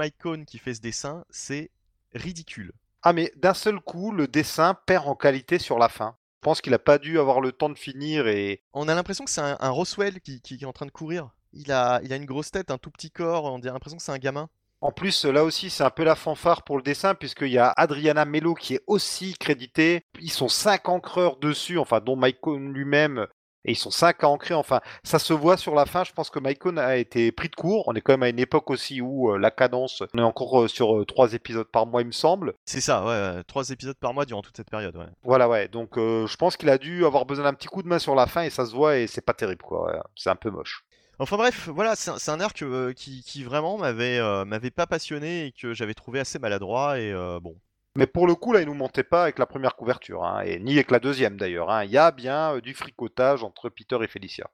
qui 0.45 0.57
fait 0.57 0.73
ce 0.73 0.81
dessin. 0.81 1.23
C'est 1.29 1.71
ridicule. 2.15 2.71
Ah, 3.03 3.13
mais 3.13 3.31
d'un 3.35 3.53
seul 3.53 3.79
coup, 3.79 4.11
le 4.11 4.27
dessin 4.27 4.73
perd 4.87 5.07
en 5.07 5.15
qualité 5.15 5.59
sur 5.59 5.77
la 5.77 5.89
fin. 5.89 6.15
Je 6.41 6.47
pense 6.47 6.61
qu'il 6.61 6.73
a 6.73 6.79
pas 6.79 6.97
dû 6.97 7.19
avoir 7.19 7.41
le 7.41 7.51
temps 7.51 7.69
de 7.69 7.77
finir 7.77 8.27
et. 8.27 8.61
On 8.73 8.87
a 8.87 8.95
l'impression 8.95 9.25
que 9.25 9.31
c'est 9.31 9.41
un, 9.41 9.57
un 9.59 9.69
Roswell 9.69 10.21
qui, 10.21 10.41
qui- 10.41 10.57
qui 10.57 10.63
est 10.63 10.67
en 10.67 10.73
train 10.73 10.85
de 10.85 10.91
courir. 10.91 11.29
Il 11.53 11.71
a, 11.71 11.99
il 12.03 12.11
a 12.11 12.15
une 12.15 12.25
grosse 12.25 12.51
tête, 12.51 12.71
un 12.71 12.77
tout 12.77 12.91
petit 12.91 13.11
corps. 13.11 13.45
On 13.45 13.59
a 13.59 13.65
l'impression 13.65 13.97
que 13.97 14.03
c'est 14.03 14.11
un 14.11 14.17
gamin. 14.17 14.49
En 14.81 14.91
plus, 14.91 15.25
là 15.25 15.43
aussi, 15.43 15.69
c'est 15.71 15.83
un 15.83 15.89
peu 15.89 16.03
la 16.03 16.15
fanfare 16.15 16.63
pour 16.63 16.77
le 16.77 16.83
dessin, 16.83 17.15
puisqu'il 17.15 17.47
y 17.47 17.57
a 17.57 17.73
Adriana 17.77 18.25
Mello 18.25 18.53
qui 18.53 18.75
est 18.75 18.83
aussi 18.85 19.33
créditée. 19.39 20.03
Ils 20.19 20.31
sont 20.31 20.49
cinq 20.49 20.89
encreurs 20.89 21.37
dessus, 21.37 21.79
enfin, 21.79 22.01
dont 22.01 22.15
Mycone 22.17 22.71
lui-même, 22.73 23.25
et 23.65 23.71
ils 23.71 23.75
sont 23.75 23.91
cinq 23.91 24.23
à 24.23 24.29
ancrer. 24.29 24.53
Enfin, 24.53 24.79
ça 25.03 25.19
se 25.19 25.33
voit 25.33 25.57
sur 25.57 25.75
la 25.75 25.85
fin. 25.85 26.03
Je 26.03 26.13
pense 26.13 26.29
que 26.29 26.39
Mycone 26.39 26.79
a 26.79 26.95
été 26.97 27.31
pris 27.31 27.49
de 27.49 27.55
court. 27.55 27.83
On 27.87 27.93
est 27.95 28.01
quand 28.01 28.13
même 28.13 28.23
à 28.23 28.29
une 28.29 28.39
époque 28.39 28.69
aussi 28.69 29.01
où 29.01 29.31
euh, 29.31 29.37
la 29.37 29.51
cadence, 29.51 30.03
on 30.13 30.19
est 30.19 30.21
encore 30.21 30.61
euh, 30.61 30.67
sur 30.67 30.95
euh, 30.95 31.05
trois 31.05 31.33
épisodes 31.33 31.67
par 31.67 31.85
mois, 31.85 32.01
il 32.01 32.07
me 32.07 32.11
semble. 32.11 32.53
C'est 32.65 32.81
ça, 32.81 33.05
ouais, 33.05 33.43
trois 33.43 33.69
épisodes 33.69 33.97
par 33.97 34.13
mois 34.13 34.25
durant 34.25 34.41
toute 34.41 34.55
cette 34.55 34.69
période. 34.69 34.95
Ouais. 34.95 35.07
Voilà, 35.23 35.49
ouais. 35.49 35.67
Donc, 35.67 35.95
je 35.97 36.35
pense 36.37 36.57
qu'il 36.57 36.69
a 36.69 36.77
dû 36.77 37.05
avoir 37.05 37.25
besoin 37.25 37.45
d'un 37.45 37.53
petit 37.53 37.67
coup 37.67 37.83
de 37.83 37.87
main 37.87 37.99
sur 37.99 38.15
la 38.15 38.27
fin, 38.27 38.43
et 38.43 38.49
ça 38.49 38.65
se 38.65 38.73
voit, 38.75 38.97
et 38.97 39.07
c'est 39.07 39.21
pas 39.21 39.33
terrible, 39.33 39.63
quoi. 39.63 39.87
ouais. 39.87 39.99
C'est 40.15 40.29
un 40.29 40.35
peu 40.35 40.49
moche. 40.49 40.83
Enfin 41.17 41.37
bref, 41.37 41.69
voilà, 41.69 41.95
c'est 41.95 42.29
un, 42.29 42.33
un 42.33 42.39
arc 42.41 42.63
qui, 42.95 43.23
qui 43.23 43.43
vraiment 43.43 43.77
m'avait 43.77 44.71
pas 44.71 44.85
passionné 44.85 45.45
et 45.45 45.51
que 45.53 45.73
j'avais 45.73 45.93
trouvé 45.93 46.19
assez 46.19 46.39
maladroit. 46.39 46.99
Et 46.99 47.13
bon, 47.41 47.55
Mais 47.97 48.07
pour 48.07 48.27
le 48.27 48.35
coup, 48.35 48.51
là, 48.51 48.59
il 48.61 48.67
nous 48.67 48.73
mentait 48.73 49.03
pas 49.03 49.23
avec 49.23 49.39
la 49.39 49.45
première 49.45 49.75
couverture, 49.75 50.23
hein, 50.25 50.41
et 50.41 50.59
ni 50.59 50.73
avec 50.73 50.91
la 50.91 50.99
deuxième 50.99 51.37
d'ailleurs. 51.37 51.69
hein. 51.71 51.85
Il 51.85 51.91
y 51.91 51.97
a 51.97 52.11
bien 52.11 52.55
euh, 52.55 52.61
du 52.61 52.73
fricotage 52.73 53.43
entre 53.43 53.69
Peter 53.69 53.97
et 54.01 54.07
Felicia. 54.07 54.49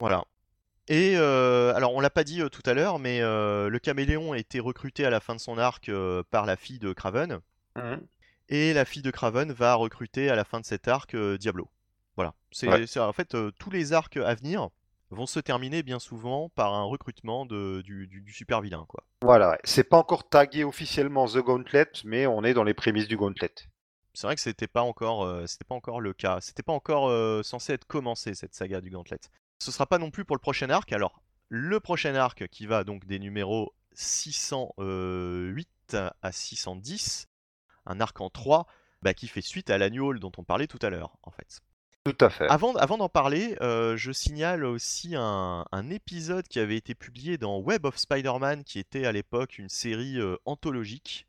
Voilà. 0.00 0.24
Et 0.88 1.14
euh, 1.16 1.74
alors, 1.74 1.94
on 1.94 2.00
l'a 2.00 2.10
pas 2.10 2.24
dit 2.24 2.42
euh, 2.42 2.50
tout 2.50 2.60
à 2.66 2.74
l'heure, 2.74 2.98
mais 2.98 3.20
le 3.20 3.78
caméléon 3.78 4.32
a 4.32 4.38
été 4.38 4.60
recruté 4.60 5.06
à 5.06 5.10
la 5.10 5.20
fin 5.20 5.34
de 5.34 5.40
son 5.40 5.56
arc 5.56 5.90
par 6.30 6.44
la 6.44 6.56
fille 6.56 6.78
de 6.78 6.92
Craven, 6.92 7.40
et 8.50 8.74
la 8.74 8.84
fille 8.84 9.02
de 9.02 9.10
Craven 9.10 9.50
va 9.52 9.74
recruter 9.74 10.28
à 10.28 10.36
la 10.36 10.44
fin 10.44 10.60
de 10.60 10.66
cet 10.66 10.86
arc 10.86 11.16
Diablo. 11.16 11.68
Voilà. 12.16 12.34
C'est 12.52 12.68
Ouais. 12.68 12.98
en 12.98 13.12
fait 13.14 13.34
tous 13.58 13.70
les 13.70 13.92
arcs 13.94 14.18
à 14.18 14.34
venir 14.34 14.68
vont 15.14 15.26
se 15.26 15.40
terminer 15.40 15.82
bien 15.82 15.98
souvent 15.98 16.50
par 16.50 16.74
un 16.74 16.84
recrutement 16.84 17.46
de, 17.46 17.82
du, 17.84 18.06
du- 18.06 18.20
du 18.20 18.32
super 18.32 18.60
vilain, 18.60 18.84
quoi. 18.88 19.04
Voilà, 19.22 19.58
c'est 19.64 19.84
pas 19.84 19.96
encore 19.96 20.28
tagué 20.28 20.64
officiellement 20.64 21.26
The 21.26 21.38
Gauntlet, 21.38 21.90
mais 22.04 22.26
on 22.26 22.44
est 22.44 22.54
dans 22.54 22.64
les 22.64 22.74
prémices 22.74 23.08
du 23.08 23.16
Gauntlet. 23.16 23.52
C'est 24.12 24.26
vrai 24.26 24.34
que 24.36 24.40
c'était 24.40 24.68
pas 24.68 24.82
encore, 24.82 25.24
euh, 25.24 25.46
c'était 25.46 25.64
pas 25.64 25.74
encore 25.74 26.00
le 26.00 26.12
cas. 26.12 26.40
C'était 26.40 26.62
pas 26.62 26.72
encore 26.72 27.08
euh, 27.08 27.42
censé 27.42 27.72
être 27.72 27.86
commencé 27.86 28.34
cette 28.34 28.54
saga 28.54 28.80
du 28.80 28.90
Gauntlet. 28.90 29.18
Ce 29.58 29.72
sera 29.72 29.86
pas 29.86 29.98
non 29.98 30.10
plus 30.10 30.24
pour 30.24 30.36
le 30.36 30.40
prochain 30.40 30.70
arc. 30.70 30.92
Alors, 30.92 31.22
le 31.48 31.80
prochain 31.80 32.14
arc 32.14 32.46
qui 32.48 32.66
va 32.66 32.84
donc 32.84 33.06
des 33.06 33.18
numéros 33.18 33.74
608 33.94 35.96
à 36.22 36.32
610, 36.32 37.28
un 37.86 38.00
arc 38.00 38.20
en 38.20 38.30
3, 38.30 38.66
bah, 39.02 39.14
qui 39.14 39.28
fait 39.28 39.40
suite 39.42 39.70
à 39.70 39.78
l'annual 39.78 40.18
dont 40.20 40.32
on 40.38 40.44
parlait 40.44 40.66
tout 40.66 40.78
à 40.82 40.90
l'heure, 40.90 41.16
en 41.22 41.30
fait. 41.30 41.60
Tout 42.04 42.16
à 42.20 42.28
fait. 42.28 42.46
Avant, 42.48 42.74
avant 42.74 42.98
d'en 42.98 43.08
parler, 43.08 43.56
euh, 43.62 43.96
je 43.96 44.12
signale 44.12 44.64
aussi 44.64 45.14
un, 45.16 45.64
un 45.72 45.90
épisode 45.90 46.46
qui 46.48 46.58
avait 46.60 46.76
été 46.76 46.94
publié 46.94 47.38
dans 47.38 47.58
Web 47.58 47.86
of 47.86 47.96
Spider-Man, 47.96 48.62
qui 48.64 48.78
était 48.78 49.06
à 49.06 49.12
l'époque 49.12 49.58
une 49.58 49.70
série 49.70 50.18
euh, 50.20 50.36
anthologique. 50.44 51.26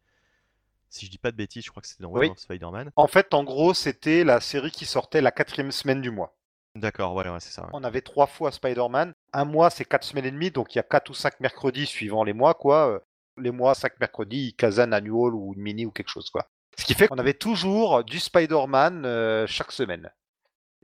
Si 0.90 1.06
je 1.06 1.12
dis 1.12 1.18
pas 1.18 1.32
de 1.32 1.38
bêtises, 1.38 1.64
je 1.66 1.70
crois 1.72 1.82
que 1.82 1.88
c'était 1.88 2.04
dans 2.04 2.12
Oui. 2.12 2.28
Web 2.28 2.32
of 2.32 2.40
Spider-Man. 2.40 2.92
En 2.98 3.08
fait, 3.08 3.34
en 3.34 3.44
gros, 3.46 3.74
c'était 3.74 4.24
la 4.26 4.42
série 4.42 4.72
qui 4.72 4.86
sortait 4.86 5.22
la 5.22 5.32
quatrième 5.32 5.72
semaine 5.72 6.02
du 6.02 6.12
mois. 6.12 6.36
D'accord, 6.76 7.16
ouais, 7.16 7.28
ouais, 7.30 7.40
c'est 7.40 7.52
ça. 7.54 7.64
ouais. 7.64 7.70
On 7.72 7.84
avait 7.86 8.02
trois 8.02 8.28
fois 8.28 8.52
Spider-Man. 8.52 9.14
Un 9.32 9.46
mois, 9.46 9.70
c'est 9.70 9.86
quatre 9.86 10.04
semaines 10.04 10.26
et 10.26 10.32
demie, 10.32 10.52
donc 10.52 10.76
il 10.76 10.78
y 10.78 10.80
a 10.80 10.84
quatre 10.84 11.10
ou 11.10 11.14
cinq 11.14 11.40
mercredis 11.40 11.86
suivant 11.86 12.26
les 12.26 12.34
mois, 12.34 12.54
quoi. 12.54 12.90
Euh, 12.90 13.00
Les 13.38 13.52
mois, 13.52 13.76
cinq 13.76 13.98
mercredis, 14.00 14.48
ils 14.48 14.54
casent 14.54 14.82
un 14.82 14.92
annual 14.92 15.34
ou 15.36 15.54
une 15.56 15.62
mini 15.62 15.86
ou 15.86 15.92
quelque 15.92 16.10
chose, 16.10 16.30
quoi. 16.30 16.50
Ce 16.78 16.84
qui 16.84 16.94
fait 16.94 17.08
qu'on 17.08 17.18
avait 17.18 17.34
toujours 17.34 18.04
du 18.04 18.20
Spider-Man 18.20 19.06
euh, 19.06 19.48
chaque 19.48 19.72
semaine. 19.72 20.12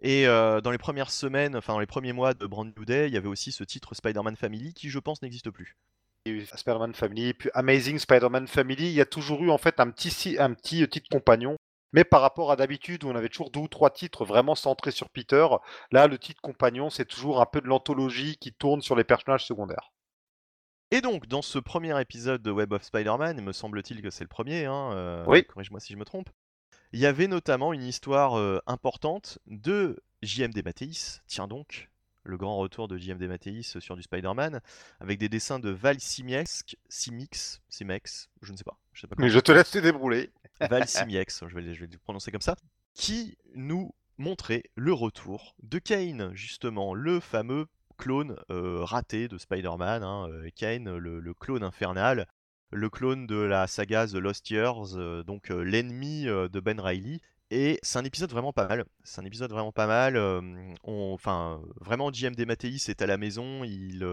Et 0.02 0.28
euh, 0.28 0.62
dans 0.62 0.72
les 0.72 0.78
premières 0.80 1.12
semaines, 1.12 1.56
enfin 1.56 1.74
dans 1.74 1.80
les 1.80 1.86
premiers 1.86 2.14
mois 2.14 2.34
de 2.34 2.45
Brand 2.45 2.72
New 2.76 2.86
Day, 2.86 3.08
il 3.08 3.14
y 3.14 3.18
avait 3.18 3.28
aussi 3.28 3.52
ce 3.52 3.64
titre 3.64 3.93
Spider-Man 3.93 4.36
Family 4.36 4.74
qui, 4.74 4.89
je 4.89 4.99
pense, 4.99 5.22
n'existe 5.22 5.52
plus. 5.52 5.78
Spider-Man 6.28 6.93
Family, 6.93 7.34
puis 7.34 7.49
Amazing 7.54 7.97
Spider-Man 7.99 8.47
Family. 8.47 8.86
Il 8.88 8.93
y 8.93 9.02
a 9.02 9.06
toujours 9.06 9.43
eu 9.43 9.49
en 9.49 9.58
fait 9.58 9.80
un 9.80 9.89
petit, 9.89 10.38
un 10.39 10.54
petit 10.54 10.88
titre 10.89 11.10
compagnon. 11.10 11.56
Mais 11.93 12.04
par 12.04 12.22
rapport 12.22 12.52
à 12.52 12.56
d'habitude 12.56 13.04
où 13.04 13.10
on 13.10 13.16
avait 13.16 13.28
toujours 13.28 13.52
deux 13.52 13.60
ou 13.60 13.68
trois 13.68 13.89
titres 13.89 14.24
vraiment 14.24 14.56
centrés 14.56 14.91
sur 14.91 15.10
Peter, 15.10 15.45
là 15.91 16.08
le 16.08 16.18
titre 16.18 16.39
compagnon 16.41 16.89
c'est 16.89 17.06
toujours 17.06 17.41
un 17.41 17.45
peu 17.45 17.60
de 17.60 17.68
l'anthologie 17.68 18.38
qui 18.38 18.54
tourne 18.54 18.82
sur 18.82 18.95
les 18.95 19.04
personnages 19.04 19.45
secondaires. 19.45 19.91
Et 20.91 21.02
donc, 21.02 21.28
dans 21.28 21.41
ce 21.41 21.58
premier 21.58 21.99
épisode 22.02 22.41
de 22.41 22.52
Web 22.52 22.74
of 22.74 22.84
Spider-Man, 22.84 23.41
me 23.41 23.52
semble-t-il 23.54 24.02
que 24.02 24.10
c'est 24.10 24.26
le 24.26 24.30
premier, 24.30 24.66
hein, 24.66 24.91
euh, 24.93 25.26
Oui. 25.28 25.45
corrige-moi 25.45 25.80
si 25.80 25.93
je 25.93 25.97
me 25.97 26.06
trompe, 26.06 26.30
il 26.94 27.00
y 27.00 27.06
avait 27.06 27.28
notamment 27.28 27.74
une 27.74 27.84
histoire 27.84 28.38
euh, 28.38 28.60
importante 28.68 29.39
de 29.48 30.02
JMD 30.22 30.64
Mathéis, 30.64 31.22
tiens 31.28 31.48
donc, 31.48 31.89
le 32.24 32.38
grand 32.38 32.58
retour 32.58 32.88
de 32.88 32.98
JMD 32.98 33.24
Mathéis 33.24 33.78
sur 33.80 33.96
du 33.96 34.04
Spider-Man, 34.04 34.62
avec 35.00 35.18
des 35.18 35.30
dessins 35.30 35.60
de 35.60 35.70
Val 35.70 36.00
Simiex, 36.00 36.64
Simix, 36.89 37.62
Simex, 37.70 38.30
je 38.42 38.52
ne 38.52 38.58
sais 38.58 38.64
pas. 38.64 38.78
Je 38.94 39.02
sais 39.02 39.08
pas 39.08 39.16
comment 39.16 39.26
Mais 39.26 39.32
je 39.32 39.39
te 39.39 39.52
se 39.52 39.58
laisse 39.58 39.72
te 39.72 39.80
débrouler. 39.80 40.30
Val 40.60 40.88
Simiex, 40.88 41.44
je 41.48 41.56
vais, 41.56 41.74
je 41.74 41.80
vais 41.80 41.88
le 41.92 41.98
prononcer 41.98 42.32
comme 42.32 42.42
ça, 42.42 42.56
qui 42.94 43.38
nous 43.56 43.96
montrait 44.18 44.64
le 44.76 44.94
retour 44.94 45.56
de 45.64 45.80
Kane, 45.80 46.32
justement, 46.36 46.94
le 46.94 47.20
fameux 47.20 47.66
clone 47.98 48.36
euh, 48.50 48.84
raté 48.84 49.28
de 49.28 49.38
Spider-Man, 49.38 50.04
hein, 50.04 50.28
euh, 50.30 50.50
Kane, 50.56 50.98
le, 50.98 51.20
le 51.20 51.34
clone 51.34 51.64
infernal, 51.64 52.28
le 52.72 52.89
clone 52.89 53.28
de 53.28 53.36
la 53.36 53.67
saga 53.67 54.07
The 54.07 54.15
Lost 54.15 54.49
Years, 54.49 54.95
euh, 54.95 55.24
donc 55.24 55.51
euh, 55.51 55.61
l'ennemi 55.61 56.28
euh, 56.28 56.47
de 56.47 56.59
Ben 56.59 56.80
Reilly. 56.80 57.22
Et 57.53 57.80
c'est 57.84 57.99
un 57.99 58.05
épisode 58.05 58.32
vraiment 58.32 58.53
pas 58.53 58.65
mal. 58.65 58.86
C'est 59.03 59.19
un 59.19 59.26
épisode 59.26 59.51
vraiment 59.51 59.74
pas 59.74 59.86
mal. 59.86 60.17
Enfin, 60.84 61.61
vraiment, 61.82 62.09
JMD 62.09 62.45
Mathéis 62.47 62.86
est 62.88 63.01
à 63.01 63.07
la 63.07 63.17
maison. 63.17 63.65
Il, 63.65 64.07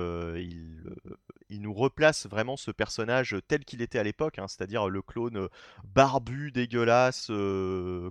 il, 1.48 1.60
nous 1.60 1.72
replace 1.72 2.26
vraiment 2.26 2.56
ce 2.56 2.72
personnage 2.72 3.36
tel 3.46 3.64
qu'il 3.64 3.80
était 3.80 4.00
à 4.00 4.02
l'époque, 4.02 4.40
hein, 4.40 4.48
c'est-à-dire 4.48 4.88
le 4.88 5.02
clone 5.02 5.48
barbu, 5.84 6.50
dégueulasse, 6.50 7.30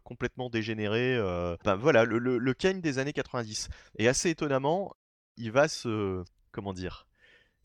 complètement 0.05 0.49
dégénéré. 0.49 1.17
ben 1.65 1.75
voilà, 1.75 2.05
le, 2.05 2.19
le, 2.19 2.37
le 2.37 2.53
Kane 2.53 2.79
des 2.79 2.97
années 2.97 3.11
90. 3.11 3.67
Et 3.97 4.07
assez 4.07 4.29
étonnamment, 4.29 4.93
il 5.35 5.51
va 5.51 5.67
se. 5.67 6.23
Comment 6.53 6.71
dire 6.73 7.06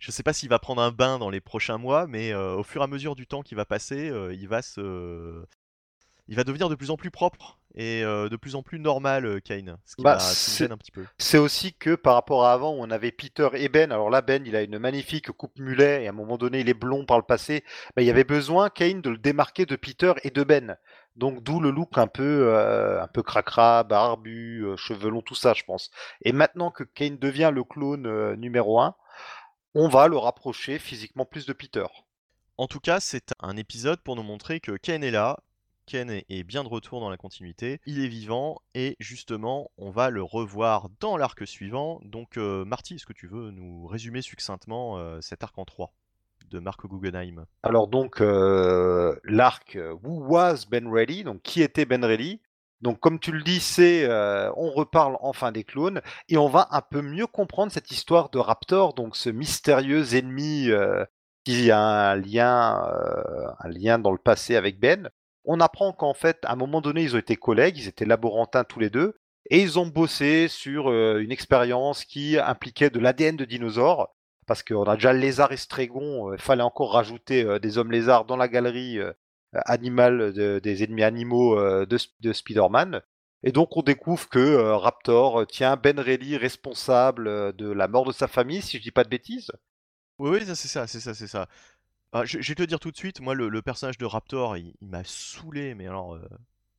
Je 0.03 0.11
sais 0.11 0.25
pas 0.25 0.33
s'il 0.33 0.49
va 0.49 0.59
prendre 0.59 0.83
un 0.83 0.91
bain 0.91 1.21
dans 1.21 1.31
les 1.31 1.41
prochains 1.41 1.79
mois, 1.79 2.09
mais 2.09 2.33
euh, 2.33 2.57
au 2.57 2.65
fur 2.65 2.81
et 2.81 2.85
à 2.85 2.89
mesure 2.89 3.15
du 3.15 3.29
temps 3.29 3.43
qui 3.43 3.55
va 3.55 3.65
passer, 3.65 4.11
euh, 4.11 4.35
il 4.35 4.49
va 4.49 4.61
se. 4.61 5.45
Il 6.27 6.35
va 6.35 6.43
devenir 6.43 6.69
de 6.69 6.75
plus 6.75 6.91
en 6.91 6.97
plus 6.97 7.11
propre 7.11 7.61
et 7.75 8.03
euh, 8.03 8.29
de 8.29 8.37
plus 8.37 8.57
en 8.57 8.65
plus 8.65 8.81
normal, 8.81 9.41
Kane. 9.43 9.77
Ce 9.85 9.95
qui 9.95 10.03
Bah, 10.03 10.19
un 10.19 10.77
petit 10.77 10.91
peu. 10.91 11.05
C'est 11.19 11.39
aussi 11.39 11.73
que 11.75 11.95
par 11.95 12.15
rapport 12.15 12.45
à 12.47 12.53
avant 12.53 12.73
où 12.73 12.79
on 12.81 12.91
avait 12.91 13.13
Peter 13.13 13.49
et 13.55 13.69
Ben, 13.69 13.93
alors 13.93 14.11
là 14.11 14.23
Ben 14.23 14.45
il 14.45 14.57
a 14.57 14.63
une 14.63 14.79
magnifique 14.79 15.31
coupe 15.31 15.57
mulet 15.61 16.03
et 16.03 16.07
à 16.09 16.11
un 16.11 16.15
moment 16.15 16.37
donné 16.37 16.61
il 16.61 16.69
est 16.69 16.75
blond 16.75 17.05
par 17.05 17.19
le 17.19 17.25
passé, 17.25 17.63
bah, 17.95 18.03
il 18.03 18.07
y 18.07 18.11
avait 18.11 18.25
besoin 18.25 18.71
Kane 18.71 19.03
de 19.03 19.11
le 19.11 19.19
démarquer 19.19 19.67
de 19.67 19.77
Peter 19.77 20.15
et 20.25 20.31
de 20.31 20.43
Ben. 20.43 20.77
Donc 21.15 21.45
d'où 21.45 21.61
le 21.61 21.71
look 21.71 21.97
un 21.97 22.09
peu 22.09 22.57
un 22.57 23.07
peu 23.07 23.23
cracra, 23.23 23.85
barbu, 23.85 24.65
cheveux 24.77 25.11
longs, 25.11 25.23
tout 25.23 25.37
ça 25.37 25.55
je 25.55 25.63
pense. 25.63 25.93
Et 26.25 26.33
maintenant 26.33 26.73
que 26.73 26.83
Kane 26.83 27.19
devient 27.19 27.51
le 27.53 27.63
clone 27.63 28.35
numéro 28.35 28.81
un, 28.81 28.97
on 29.75 29.89
va 29.89 30.09
le 30.09 30.17
rapprocher 30.17 30.79
physiquement 30.79 31.25
plus 31.25 31.47
de 31.47 31.53
Peter. 31.53 31.87
En 32.59 32.67
tout 32.67 32.81
cas, 32.81 33.01
c'est 33.01 33.33
un 33.41 33.57
épisode 33.57 34.01
pour 34.01 34.17
nous 34.17 34.23
montrer 34.23 34.61
que 34.61 34.73
Ken 34.77 35.03
est 35.03 35.11
là, 35.11 35.39
Ken 35.87 36.11
est- 36.11 36.45
bien 36.45 36.63
de 36.63 36.69
retour 36.69 37.01
dans 37.01 37.11
la 37.11 37.17
continuité, 37.17 37.81
il 37.87 38.05
est 38.05 38.09
vivant 38.09 38.61
et 38.75 38.97
justement, 39.01 39.71
on 39.79 39.91
va 39.91 40.11
le 40.11 40.23
revoir 40.23 40.89
dans 41.01 41.17
l'arc 41.17 41.47
suivant. 41.47 42.01
Donc, 42.05 42.37
euh, 42.37 42.65
Marty, 42.65 42.95
est-ce 42.95 43.07
que 43.07 43.13
tu 43.13 43.27
veux 43.27 43.51
nous 43.51 43.87
résumer 43.87 44.23
succinctement 44.23 44.99
euh, 44.99 45.21
cet 45.21 45.43
arc 45.43 45.59
en 45.59 45.65
3 45.65 45.93
de 46.51 46.59
Marc 46.59 46.87
Guggenheim? 46.87 47.47
Alors 47.63 47.89
donc 47.89 48.21
euh, 48.21 49.17
l'arc 49.25 49.77
Who 50.05 50.25
was 50.27 50.67
Ben 50.71 50.87
Reilly 50.93 51.25
Donc 51.25 51.41
qui 51.43 51.63
était 51.63 51.87
Ben 51.87 52.05
Reilly 52.05 52.41
Donc 52.83 52.99
comme 52.99 53.21
tu 53.21 53.31
le 53.31 53.43
dis, 53.43 53.61
c'est 53.61 54.05
euh, 54.05 54.51
on 54.57 54.71
reparle 54.71 55.17
enfin 55.21 55.53
des 55.53 55.63
clones 55.63 56.03
et 56.29 56.37
on 56.37 56.49
va 56.49 56.67
un 56.73 56.81
peu 56.83 57.01
mieux 57.01 57.29
comprendre 57.29 57.71
cette 57.71 57.93
histoire 57.93 58.29
de 58.31 58.39
Raptor, 58.39 58.95
donc 58.95 59.17
ce 59.17 59.31
mystérieux 59.31 60.15
ennemi 60.17 60.69
euh, 60.69 61.05
qui 61.45 61.71
a 61.71 62.11
un 62.11 62.17
lien, 62.17 62.85
euh, 62.93 63.47
un 63.61 63.69
lien 63.69 63.99
dans 64.01 64.11
le 64.11 64.19
passé 64.19 64.57
avec 64.57 64.81
Ben. 64.81 65.11
On 65.45 65.61
apprend 65.61 65.93
qu'en 65.93 66.15
fait, 66.15 66.39
à 66.45 66.53
un 66.53 66.57
moment 66.57 66.81
donné, 66.81 67.03
ils 67.03 67.15
ont 67.15 67.21
été 67.21 67.37
collègues, 67.37 67.79
ils 67.79 67.89
étaient 67.89 68.05
laborantins 68.05 68.65
tous 68.65 68.81
les 68.81 68.91
deux, 68.91 69.17
et 69.51 69.61
ils 69.61 69.79
ont 69.79 69.87
bossé 69.87 70.49
sur 70.49 70.91
euh, 70.91 71.21
une 71.21 71.33
expérience 71.33 72.05
qui 72.05 72.37
impliquait 72.39 72.91
de 72.91 72.99
l'ADN 72.99 73.37
de 73.37 73.45
dinosaures 73.45 74.15
parce 74.47 74.65
qu'on 74.65 74.85
a 74.85 74.97
déjà 74.97 75.13
le 75.13 75.21
lézard 75.21 75.53
estrégon, 75.53 76.33
il 76.35 76.41
fallait 76.41 76.63
encore 76.63 76.93
rajouter 76.95 77.61
des 77.61 77.79
hommes 77.79 77.93
lézards 77.93 78.25
dans 78.25 78.37
la 78.37 78.49
galerie 78.49 78.99
animale 79.67 80.33
de- 80.33 80.59
des 80.63 80.83
ennemis 80.85 81.03
animaux 81.03 81.59
euh, 81.59 81.87
de, 81.87 81.99
de 82.21 82.33
Spider-Man. 82.33 83.03
Et 83.45 83.53
donc 83.53 83.77
on 83.77 83.83
découvre 83.83 84.29
que 84.29 84.39
euh, 84.39 84.77
Raptor 84.77 85.47
tient 85.47 85.77
Ben 85.77 85.99
Reilly 86.01 86.37
responsable 86.37 87.29
euh, 87.29 87.53
de 87.53 87.71
la 87.71 87.89
mort 87.89 88.05
de 88.07 88.13
sa 88.13 88.29
famille, 88.29 88.63
si 88.63 88.79
je 88.79 88.83
dis 88.83 88.91
pas 88.93 89.05
de 89.05 89.09
bêtises. 89.11 89.51
Oui, 90.19 90.31
oui, 90.31 90.43
c'est 90.47 90.55
ça, 90.69 90.87
c'est 90.87 91.01
ça, 91.01 91.15
c'est 91.15 91.27
ça. 91.27 91.49
Ah, 92.13 92.25
je, 92.25 92.41
je 92.41 92.49
vais 92.51 92.55
te 92.55 92.63
le 92.63 92.67
dire 92.67 92.81
tout 92.81 92.91
de 92.91 92.97
suite, 92.97 93.21
moi, 93.21 93.35
le, 93.35 93.49
le 93.49 93.63
personnage 93.63 93.99
de 93.99 94.05
Raptor, 94.07 94.57
il, 94.57 94.75
il 94.81 94.89
m'a 94.89 95.05
saoulé, 95.05 95.75
mais 95.75 95.87
alors, 95.89 96.15
euh, 96.15 96.29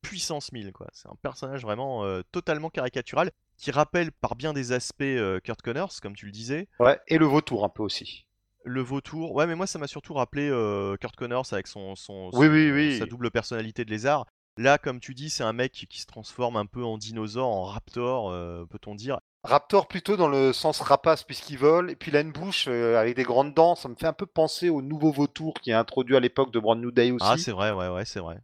puissance 0.01 0.51
1000, 0.51 0.71
quoi. 0.73 0.87
C'est 0.93 1.09
un 1.09 1.15
personnage 1.21 1.63
vraiment 1.63 2.05
euh, 2.05 2.21
totalement 2.31 2.69
caricatural, 2.69 3.31
qui 3.57 3.71
rappelle 3.71 4.11
par 4.11 4.35
bien 4.35 4.53
des 4.53 4.71
aspects 4.73 5.03
Kurt 5.43 5.61
Connors, 5.61 5.93
comme 6.01 6.15
tu 6.15 6.25
le 6.27 6.31
disais. 6.31 6.67
Ouais, 6.79 6.99
et 7.07 7.17
le 7.17 7.25
vautour 7.25 7.65
un 7.65 7.69
peu 7.69 7.81
aussi. 7.81 8.27
Le 8.65 8.81
vautour, 8.81 9.33
ouais, 9.33 9.45
mais 9.47 9.55
moi 9.55 9.67
ça 9.67 9.77
m'a 9.79 9.87
surtout 9.87 10.13
rappelé 10.13 10.49
euh, 10.49 10.95
Kurt 10.97 11.15
Connors 11.15 11.45
avec 11.51 11.67
son, 11.67 11.95
son, 11.95 12.29
Oui, 12.33 12.47
son- 12.47 12.51
oui, 12.53 12.71
oui. 12.71 12.97
sa 12.99 13.05
double 13.05 13.29
personnalité 13.31 13.83
de 13.85 13.89
lézard. 13.91 14.25
Là, 14.57 14.77
comme 14.77 14.99
tu 14.99 15.13
dis, 15.15 15.29
c'est 15.31 15.43
un 15.43 15.51
mec 15.53 15.71
qui 15.89 15.99
se 15.99 16.05
transforme 16.05 16.55
un 16.57 16.65
peu 16.67 16.83
en 16.83 16.97
dinosaure, 16.97 17.47
en 17.47 17.63
raptor, 17.63 18.29
euh, 18.31 18.65
peut-on 18.69 18.93
dire. 18.95 19.17
Raptor 19.43 19.87
plutôt 19.87 20.15
dans 20.15 20.27
le 20.29 20.53
sens 20.53 20.79
rapace 20.79 21.23
puisqu'il 21.23 21.57
vole, 21.57 21.91
et 21.91 21.95
puis 21.95 22.11
il 22.11 22.17
a 22.17 22.21
une 22.21 22.31
bouche 22.31 22.65
euh, 22.69 22.97
avec 22.97 23.15
des 23.15 23.23
grandes 23.23 23.53
dents, 23.53 23.75
ça 23.75 23.89
me 23.89 23.95
fait 23.95 24.05
un 24.07 24.13
peu 24.13 24.25
penser 24.27 24.69
au 24.69 24.81
nouveau 24.81 25.11
vautour 25.11 25.55
qui 25.55 25.71
est 25.71 25.73
introduit 25.73 26.15
à 26.15 26.19
l'époque 26.21 26.51
de 26.51 26.59
Brand 26.59 26.79
New 26.79 26.91
Day 26.91 27.11
aussi. 27.11 27.25
Ah, 27.27 27.35
c'est 27.37 27.51
vrai, 27.51 27.71
ouais, 27.71 27.89
ouais, 27.89 28.05
c'est 28.05 28.19
vrai. 28.21 28.37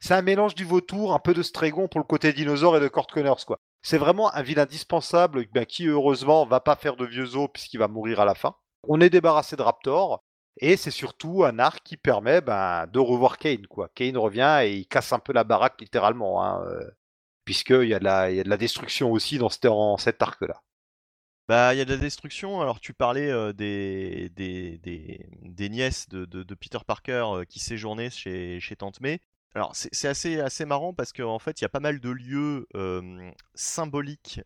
C'est 0.00 0.14
un 0.14 0.22
mélange 0.22 0.56
du 0.56 0.64
vautour, 0.64 1.14
un 1.14 1.20
peu 1.20 1.32
de 1.32 1.42
Strégon 1.42 1.86
pour 1.86 2.00
le 2.00 2.04
côté 2.04 2.32
dinosaure 2.32 2.76
et 2.76 2.80
de 2.80 2.88
Kurt 2.88 3.10
Connors, 3.12 3.46
quoi. 3.46 3.56
C'est 3.82 3.98
vraiment 3.98 4.34
un 4.34 4.42
vilain 4.42 4.62
indispensable 4.62 5.46
ben, 5.52 5.64
qui, 5.64 5.86
heureusement, 5.86 6.44
va 6.44 6.60
pas 6.60 6.76
faire 6.76 6.96
de 6.96 7.06
vieux 7.06 7.36
os 7.36 7.48
puisqu'il 7.52 7.78
va 7.78 7.88
mourir 7.88 8.20
à 8.20 8.24
la 8.24 8.34
fin. 8.34 8.54
On 8.84 9.00
est 9.00 9.10
débarrassé 9.10 9.56
de 9.56 9.62
Raptor. 9.62 10.22
Et 10.58 10.76
c'est 10.76 10.90
surtout 10.90 11.44
un 11.44 11.58
arc 11.58 11.82
qui 11.82 11.96
permet 11.96 12.40
ben, 12.40 12.86
de 12.86 12.98
revoir 12.98 13.38
Kane, 13.38 13.66
quoi. 13.66 13.88
Kane 13.94 14.16
revient 14.18 14.60
et 14.64 14.76
il 14.76 14.86
casse 14.86 15.12
un 15.12 15.18
peu 15.18 15.32
la 15.32 15.44
baraque, 15.44 15.80
littéralement, 15.80 16.44
hein, 16.44 16.62
euh, 16.66 16.90
puisqu'il 17.44 17.84
y, 17.88 17.98
la- 18.00 18.30
y 18.30 18.40
a 18.40 18.44
de 18.44 18.50
la 18.50 18.56
destruction 18.58 19.12
aussi 19.12 19.38
dans 19.38 19.48
cet, 19.48 20.22
arc-là. 20.22 20.62
Bah, 21.48 21.74
il 21.74 21.78
y 21.78 21.80
a 21.80 21.84
de 21.84 21.94
la 21.94 22.00
destruction. 22.00 22.60
Alors, 22.60 22.80
tu 22.80 22.92
parlais 22.92 23.30
euh, 23.30 23.52
des, 23.52 24.30
nièces 25.70 26.08
de, 26.10 26.54
Peter 26.54 26.78
Parker 26.86 27.24
euh, 27.32 27.44
qui 27.44 27.58
séjournaient 27.58 28.10
chez, 28.10 28.60
chez 28.60 28.76
Tante 28.76 29.00
May. 29.00 29.20
Alors, 29.54 29.72
c'est 29.74 30.08
assez, 30.08 30.64
marrant 30.64 30.94
parce 30.94 31.12
qu'en 31.12 31.38
fait, 31.38 31.60
il 31.60 31.64
y 31.64 31.66
a 31.66 31.70
pas 31.70 31.80
mal 31.80 32.00
de 32.00 32.10
lieux 32.10 32.66
symboliques 33.54 34.40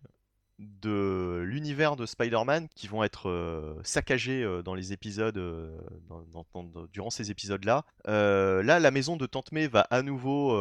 de 0.59 1.42
l'univers 1.46 1.96
de 1.96 2.07
Spider-Man 2.07 2.68
qui 2.74 2.86
vont 2.88 3.04
être 3.04 3.28
euh, 3.28 3.74
saccagés 3.82 4.42
euh, 4.42 4.62
dans 4.62 4.74
les 4.74 4.92
épisodes, 4.94 5.36
euh, 5.36 5.76
dans- 6.09 6.22
dans- 6.32 6.46
dans- 6.54 6.62
dans- 6.64 6.86
durant 6.92 7.11
ces 7.11 7.30
épisodes-là. 7.30 7.84
Là, 8.07 8.80
la 8.80 8.90
maison 8.90 9.16
de 9.16 9.26
Tante 9.26 9.52
May 9.52 9.66
va 9.68 9.80
à 9.90 10.02
nouveau 10.02 10.52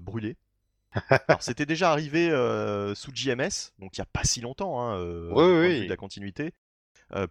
brûler. 0.00 0.36
Alors, 1.28 1.42
c'était 1.42 1.66
déjà 1.66 1.90
arrivé 1.90 2.28
sous 2.94 3.10
JMS, 3.14 3.72
donc 3.78 3.96
il 3.96 4.00
n'y 4.00 4.02
a 4.02 4.08
pas 4.12 4.24
si 4.24 4.40
longtemps, 4.40 4.80
hein, 4.80 5.00
Oui, 5.30 5.42
de 5.42 5.60
oui. 5.60 5.78
vue 5.80 5.84
de 5.86 5.90
la 5.90 5.96
continuité, 5.96 6.52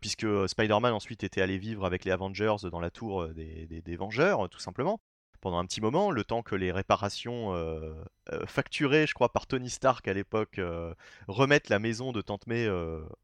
puisque 0.01 0.26
Spider-Man 0.47 0.93
ensuite 0.93 1.24
était 1.24 1.41
allé 1.41 1.57
vivre 1.57 1.86
avec 1.86 2.03
les 2.05 2.11
Avengers 2.11 2.55
dans 2.71 2.80
la 2.82 2.89
tour 2.91 3.28
des, 3.30 3.65
des- 3.67 3.82
des 3.82 3.95
Vengeurs, 3.95 4.49
tout 4.49 4.59
simplement, 4.59 4.99
pendant 5.44 5.60
un 5.60 5.66
petit 5.66 5.82
moment, 5.82 6.10
le 6.10 6.24
temps 6.24 6.41
que 6.41 6.56
les 6.56 6.72
réparations 6.72 7.54
euh, 7.54 7.94
euh, 8.32 8.46
facturées, 8.48 9.06
je 9.06 9.14
crois, 9.14 9.32
par 9.34 9.46
Tony 9.46 9.70
Stark 9.70 10.08
à 10.08 10.14
l'époque, 10.14 10.58
euh, 10.58 10.94
remettent 11.28 11.68
la 11.68 11.80
maison 11.80 12.14
de 12.14 12.22
Tante 12.22 12.48
May 12.48 12.68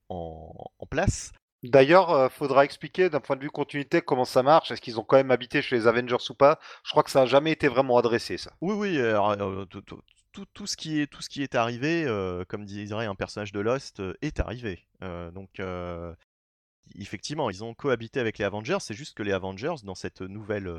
en, 0.09 0.53
en 0.77 0.85
place. 0.85 1.31
D'ailleurs, 1.63 2.31
faudra 2.31 2.63
expliquer 2.63 3.09
d'un 3.09 3.19
point 3.19 3.35
de 3.35 3.41
vue 3.41 3.49
continuité 3.49 4.01
comment 4.01 4.25
ça 4.25 4.43
marche. 4.43 4.71
Est-ce 4.71 4.81
qu'ils 4.81 4.99
ont 4.99 5.03
quand 5.03 5.17
même 5.17 5.31
habité 5.31 5.61
chez 5.61 5.77
les 5.77 5.87
Avengers 5.87 6.29
ou 6.29 6.33
pas? 6.33 6.59
Je 6.83 6.91
crois 6.91 7.03
que 7.03 7.11
ça 7.11 7.21
a 7.21 7.25
jamais 7.25 7.51
été 7.51 7.67
vraiment 7.67 7.97
adressé, 7.97 8.37
ça. 8.37 8.51
Oui, 8.61 8.75
oui, 8.75 8.99
alors, 8.99 9.35
tout, 10.31 10.67
ce 10.67 10.77
qui 10.77 10.99
est, 10.99 11.07
tout 11.07 11.21
ce 11.21 11.29
qui 11.29 11.41
est 11.43 11.55
arrivé, 11.55 12.05
euh, 12.05 12.43
comme 12.47 12.65
dirait 12.65 13.05
un 13.05 13.15
personnage 13.15 13.51
de 13.51 13.59
Lost, 13.59 13.99
euh, 13.99 14.13
est 14.21 14.39
arrivé. 14.39 14.85
Euh, 15.03 15.31
donc, 15.31 15.61
effectivement, 16.95 17.49
ils 17.49 17.63
ont 17.63 17.73
cohabité 17.73 18.19
avec 18.19 18.37
les 18.37 18.45
Avengers. 18.45 18.77
C'est 18.79 18.93
juste 18.93 19.15
que 19.15 19.23
les 19.23 19.31
Avengers, 19.31 19.75
dans 19.83 19.95
cette 19.95 20.21
nouvelle, 20.21 20.73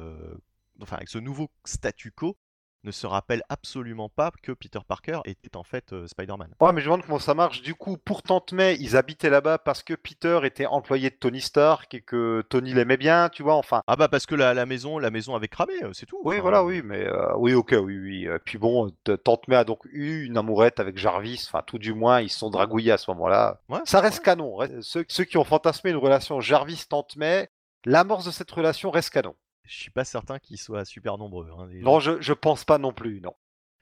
enfin, 0.83 0.97
avec 0.97 1.09
ce 1.09 1.19
nouveau 1.19 1.49
statu 1.65 2.11
quo, 2.13 2.37
ne 2.83 2.93
se 2.93 3.07
rappellent 3.07 3.43
absolument 3.51 4.09
pas 4.09 4.31
que 4.43 4.53
Peter 4.53 4.79
Parker 4.89 5.21
était 5.27 5.55
en 5.55 5.63
fait 5.65 5.93
euh, 5.93 6.07
Spider-Man. 6.07 6.55
Ouais, 6.63 6.73
mais 6.73 6.81
je 6.81 6.87
me 6.87 6.93
demande 6.95 7.05
comment 7.05 7.19
ça 7.19 7.35
marche. 7.35 7.61
Du 7.61 7.75
coup, 7.75 7.99
pour 7.99 8.23
Tante 8.23 8.55
May, 8.55 8.77
ils 8.81 8.97
habitaient 8.97 9.29
là-bas 9.29 9.59
parce 9.59 9.83
que 9.83 9.93
Peter 9.93 10.41
était 10.45 10.65
employé 10.65 11.11
de 11.11 11.15
Tony 11.15 11.43
Stark 11.43 11.93
et 11.93 12.01
que 12.01 12.43
Tony 12.49 12.73
l'aimait 12.73 12.97
bien, 12.97 13.29
tu 13.29 13.43
vois. 13.43 13.57
Enfin, 13.57 13.83
Ah 13.87 13.97
bah 13.97 14.09
parce 14.09 14.25
que 14.25 14.35
la, 14.35 14.55
la 14.55 14.65
maison, 14.65 14.99
la 14.99 15.11
maison 15.11 15.35
avait 15.37 15.49
cramé, 15.49 15.75
euh, 15.85 15.93
c'est 15.93 16.07
tout. 16.07 16.19
oui, 16.25 16.37
Enfin, 16.37 16.41
voilà, 16.43 16.65
oui, 16.65 16.81
mais 16.83 17.05
euh, 17.07 17.37
oui, 17.37 17.53
ok, 17.53 17.75
oui, 17.83 17.99
oui. 17.99 18.27
Puis 18.47 18.57
bon, 18.57 18.91
Tante 19.25 19.47
May 19.49 19.57
a 19.57 19.65
donc 19.65 19.81
eu 19.93 20.25
une 20.25 20.39
amourette 20.39 20.81
avec 20.81 20.97
Jarvis. 20.97 21.45
Enfin, 21.49 21.63
tout 21.67 21.79
du 21.79 21.93
moins, 21.93 22.23
ils 22.23 22.31
se 22.31 22.39
sont 22.39 22.49
dragouillés 22.49 22.93
à 22.93 22.99
ce 22.99 23.11
moment-là. 23.11 23.61
Ouais, 23.69 23.81
Ça 23.85 24.01
reste 24.01 24.21
ouais. 24.21 24.25
canon. 24.25 24.57
Ceux, 24.81 25.05
ceux 25.07 25.25
qui 25.25 25.37
ont 25.37 25.45
fantasmé 25.45 25.91
une 25.91 25.99
relation 25.99 26.41
Jarvis-Tante 26.41 27.17
May, 27.17 27.51
l'amorce 27.85 28.25
de 28.25 28.31
cette 28.31 28.51
relation 28.51 28.91
reste 28.91 29.11
canon. 29.11 29.35
Je 29.71 29.79
suis 29.79 29.91
pas 29.93 30.05
certain 30.05 30.41
qu'ils 30.41 30.59
soient 30.59 30.85
super 30.85 31.17
nombreux. 31.17 31.49
hein, 31.57 31.69
les. 31.71 31.81
Non, 31.81 32.01
je, 32.01 32.21
je 32.21 32.33
pense 32.33 32.65
pas 32.65 32.79
non 32.79 32.93
plus, 32.93 33.21
non. 33.21 33.35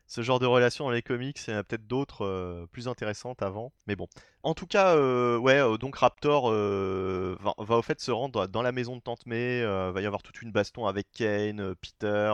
Ce 0.06 0.20
genre 0.22 0.38
de 0.38 0.44
relation 0.46 0.84
dans 0.84 0.90
les 0.90 1.02
comics, 1.02 1.38
il 1.46 1.50
y 1.50 1.54
en 1.54 1.58
a 1.58 1.64
peut-être 1.64 1.86
d'autres 1.86 2.24
euh, 2.26 2.66
plus 2.72 2.88
intéressantes 2.88 3.42
avant. 3.42 3.72
Mais 3.86 3.96
bon. 3.96 4.06
En 4.42 4.52
tout 4.54 4.66
cas, 4.66 4.96
euh, 4.96 5.38
ouais, 5.38 5.58
euh, 5.60 5.76
donc 5.78 5.96
Raptor 5.96 6.50
euh, 6.50 7.36
va, 7.40 7.54
va 7.58 7.76
au 7.76 7.82
fait 7.82 8.00
se 8.00 8.10
rendre 8.10 8.46
dans 8.48 8.60
la 8.62 8.72
maison 8.72 8.96
de 8.96 9.00
Tante 9.02 9.24
May. 9.26 9.62
va 9.64 10.00
y 10.00 10.06
avoir 10.06 10.22
toute 10.22 10.42
une 10.42 10.52
baston 10.52 10.86
avec 10.86 11.10
Kane, 11.12 11.74
Peter. 11.76 12.32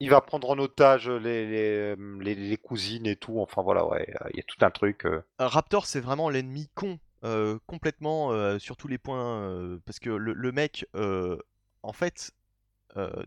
Il 0.00 0.10
va 0.10 0.20
prendre 0.20 0.50
en 0.50 0.58
otage 0.58 1.08
les, 1.08 1.46
les, 1.46 1.96
les, 1.96 2.34
les 2.34 2.56
cousines 2.56 3.06
et 3.06 3.16
tout. 3.16 3.40
Enfin, 3.40 3.62
voilà, 3.62 3.86
ouais. 3.86 4.06
Il 4.32 4.36
y 4.36 4.40
a 4.40 4.44
tout 4.44 4.62
un 4.64 4.70
truc. 4.70 5.06
Raptor, 5.38 5.86
c'est 5.86 6.00
vraiment 6.00 6.28
l'ennemi 6.28 6.68
con, 6.74 6.98
complètement 7.66 8.58
sur 8.58 8.76
tous 8.76 8.88
les 8.88 8.98
points. 8.98 9.78
parce 9.86 9.98
que 9.98 10.10
le, 10.10 10.32
le 10.32 10.52
mec, 10.52 10.86
en 10.94 11.92
fait, 11.92 12.32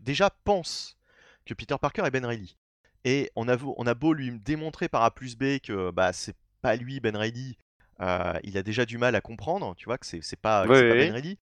déjà 0.02 0.30
pense 0.44 0.98
que 1.46 1.54
Peter 1.54 1.76
Parker 1.80 2.04
est 2.06 2.12
Ben 2.12 2.26
Reilly. 2.26 2.58
Et 3.04 3.32
on 3.36 3.48
a, 3.48 3.56
beau- 3.56 3.76
on 3.78 3.86
a 3.86 3.94
beau 3.94 4.14
lui 4.14 4.32
démontrer 4.40 4.90
par 4.90 5.04
A 5.04 5.12
plus 5.12 5.36
B 5.38 5.60
que 5.60 5.92
bah, 5.92 6.12
c'est 6.14 6.36
pas 6.62 6.76
lui 6.76 7.00
Ben 7.00 7.16
Reilly, 7.16 7.58
euh, 8.02 8.34
il 8.44 8.58
a 8.58 8.64
déjà 8.64 8.86
du 8.86 8.98
mal 8.98 9.16
à 9.16 9.22
comprendre, 9.22 9.76
tu 9.76 9.86
vois, 9.86 9.98
que 10.00 10.06
c'est 10.06 10.36
pas, 10.42 10.64
Oui. 10.66 10.82
Ben 10.82 11.12
Reilly. 11.14 11.38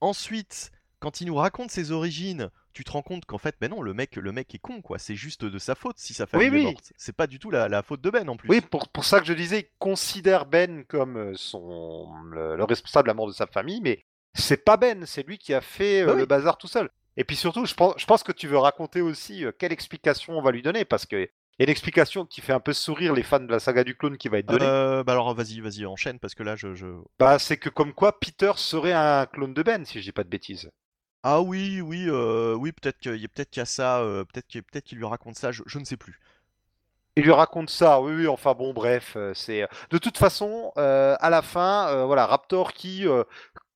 Ensuite, 0.00 0.70
quand 1.00 1.20
il 1.20 1.26
nous 1.26 1.34
raconte 1.34 1.70
ses 1.70 1.90
origines, 1.90 2.50
tu 2.72 2.84
te 2.84 2.92
rends 2.92 3.02
compte 3.02 3.24
qu'en 3.24 3.38
fait, 3.38 3.56
ben 3.60 3.70
non, 3.70 3.82
le 3.82 3.92
mec, 3.92 4.16
le 4.16 4.32
mec 4.32 4.54
est 4.54 4.58
con, 4.58 4.80
quoi. 4.82 4.98
C'est 4.98 5.16
juste 5.16 5.44
de 5.44 5.58
sa 5.58 5.74
faute 5.74 5.98
si 5.98 6.14
sa 6.14 6.26
famille 6.26 6.48
Oui, 6.50 6.60
est 6.60 6.62
morte. 6.72 6.92
C'est 6.96 7.14
pas 7.16 7.26
du 7.26 7.38
tout 7.38 7.50
la, 7.50 7.68
la 7.68 7.82
faute 7.82 8.00
de 8.00 8.10
Ben 8.10 8.28
en 8.28 8.36
plus. 8.36 8.48
Oui, 8.48 8.60
pour, 8.60 8.88
pour 8.88 9.04
ça 9.04 9.20
que 9.20 9.26
je 9.26 9.32
disais, 9.32 9.60
il 9.60 9.78
considère 9.78 10.46
Ben 10.46 10.84
comme 10.84 11.16
euh, 11.16 11.32
son, 11.34 12.14
le, 12.30 12.56
le 12.56 12.64
responsable 12.64 13.06
de 13.06 13.10
la 13.10 13.14
mort 13.14 13.26
de 13.26 13.32
sa 13.32 13.46
famille, 13.48 13.80
mais 13.80 14.04
c'est 14.34 14.64
pas 14.64 14.76
Ben, 14.76 15.04
c'est 15.06 15.26
lui 15.26 15.38
qui 15.38 15.52
a 15.52 15.60
fait 15.60 16.02
euh, 16.02 16.06
Bah 16.06 16.14
le 16.14 16.26
bazar 16.26 16.56
tout 16.56 16.68
seul. 16.68 16.88
Et 17.16 17.24
puis 17.24 17.36
surtout, 17.36 17.66
je 17.66 17.74
pense, 17.74 17.94
je 17.96 18.06
pense 18.06 18.22
que 18.22 18.32
tu 18.32 18.46
veux 18.48 18.58
raconter 18.58 19.00
aussi 19.00 19.44
euh, 19.44 19.52
quelle 19.56 19.72
explication 19.72 20.38
on 20.38 20.42
va 20.42 20.52
lui 20.52 20.62
donner, 20.62 20.84
parce 20.84 21.06
que 21.06 21.28
il 21.60 21.64
y 21.64 21.64
a 21.64 21.66
une 21.66 21.72
explication 21.72 22.24
qui 22.24 22.40
fait 22.40 22.54
un 22.54 22.60
peu 22.60 22.72
sourire 22.72 23.12
les 23.12 23.22
fans 23.22 23.38
de 23.38 23.50
la 23.50 23.60
saga 23.60 23.84
du 23.84 23.94
clone 23.94 24.16
qui 24.16 24.30
va 24.30 24.38
être 24.38 24.46
donnée. 24.46 24.64
Euh, 24.64 25.04
bah 25.04 25.12
alors 25.12 25.34
vas-y, 25.34 25.60
vas-y, 25.60 25.84
enchaîne 25.84 26.18
parce 26.18 26.34
que 26.34 26.42
là 26.42 26.56
je, 26.56 26.74
je... 26.74 26.86
Bah, 27.18 27.38
c'est 27.38 27.58
que 27.58 27.68
comme 27.68 27.92
quoi 27.92 28.18
Peter 28.18 28.52
serait 28.56 28.94
un 28.94 29.26
clone 29.26 29.52
de 29.52 29.62
Ben, 29.62 29.84
si 29.84 29.98
je 29.98 30.04
dis 30.04 30.12
pas 30.12 30.24
de 30.24 30.30
bêtises. 30.30 30.70
Ah 31.22 31.42
oui, 31.42 31.82
oui, 31.82 32.06
euh, 32.08 32.54
oui, 32.54 32.72
peut-être 32.72 32.98
qu'il 32.98 33.16
y 33.16 33.26
a 33.26 33.28
peut-être 33.28 33.50
qu'il 33.50 33.60
y 33.60 33.62
a 33.62 33.66
ça, 33.66 34.00
euh, 34.00 34.24
peut-être 34.24 34.46
qu'il 34.46 34.62
peut-être 34.62 34.84
qu'il 34.84 34.96
lui 34.96 35.04
raconte 35.04 35.36
ça, 35.36 35.52
je, 35.52 35.62
je 35.66 35.78
ne 35.78 35.84
sais 35.84 35.98
plus. 35.98 36.18
Il 37.16 37.24
lui 37.24 37.32
raconte 37.32 37.68
ça, 37.68 38.00
oui, 38.00 38.14
oui, 38.14 38.26
enfin 38.26 38.54
bon, 38.54 38.72
bref, 38.72 39.18
c'est... 39.34 39.68
De 39.90 39.98
toute 39.98 40.16
façon, 40.16 40.72
à 40.76 41.28
la 41.28 41.42
fin, 41.42 42.06
voilà, 42.06 42.24
Raptor 42.24 42.72
qui 42.72 43.04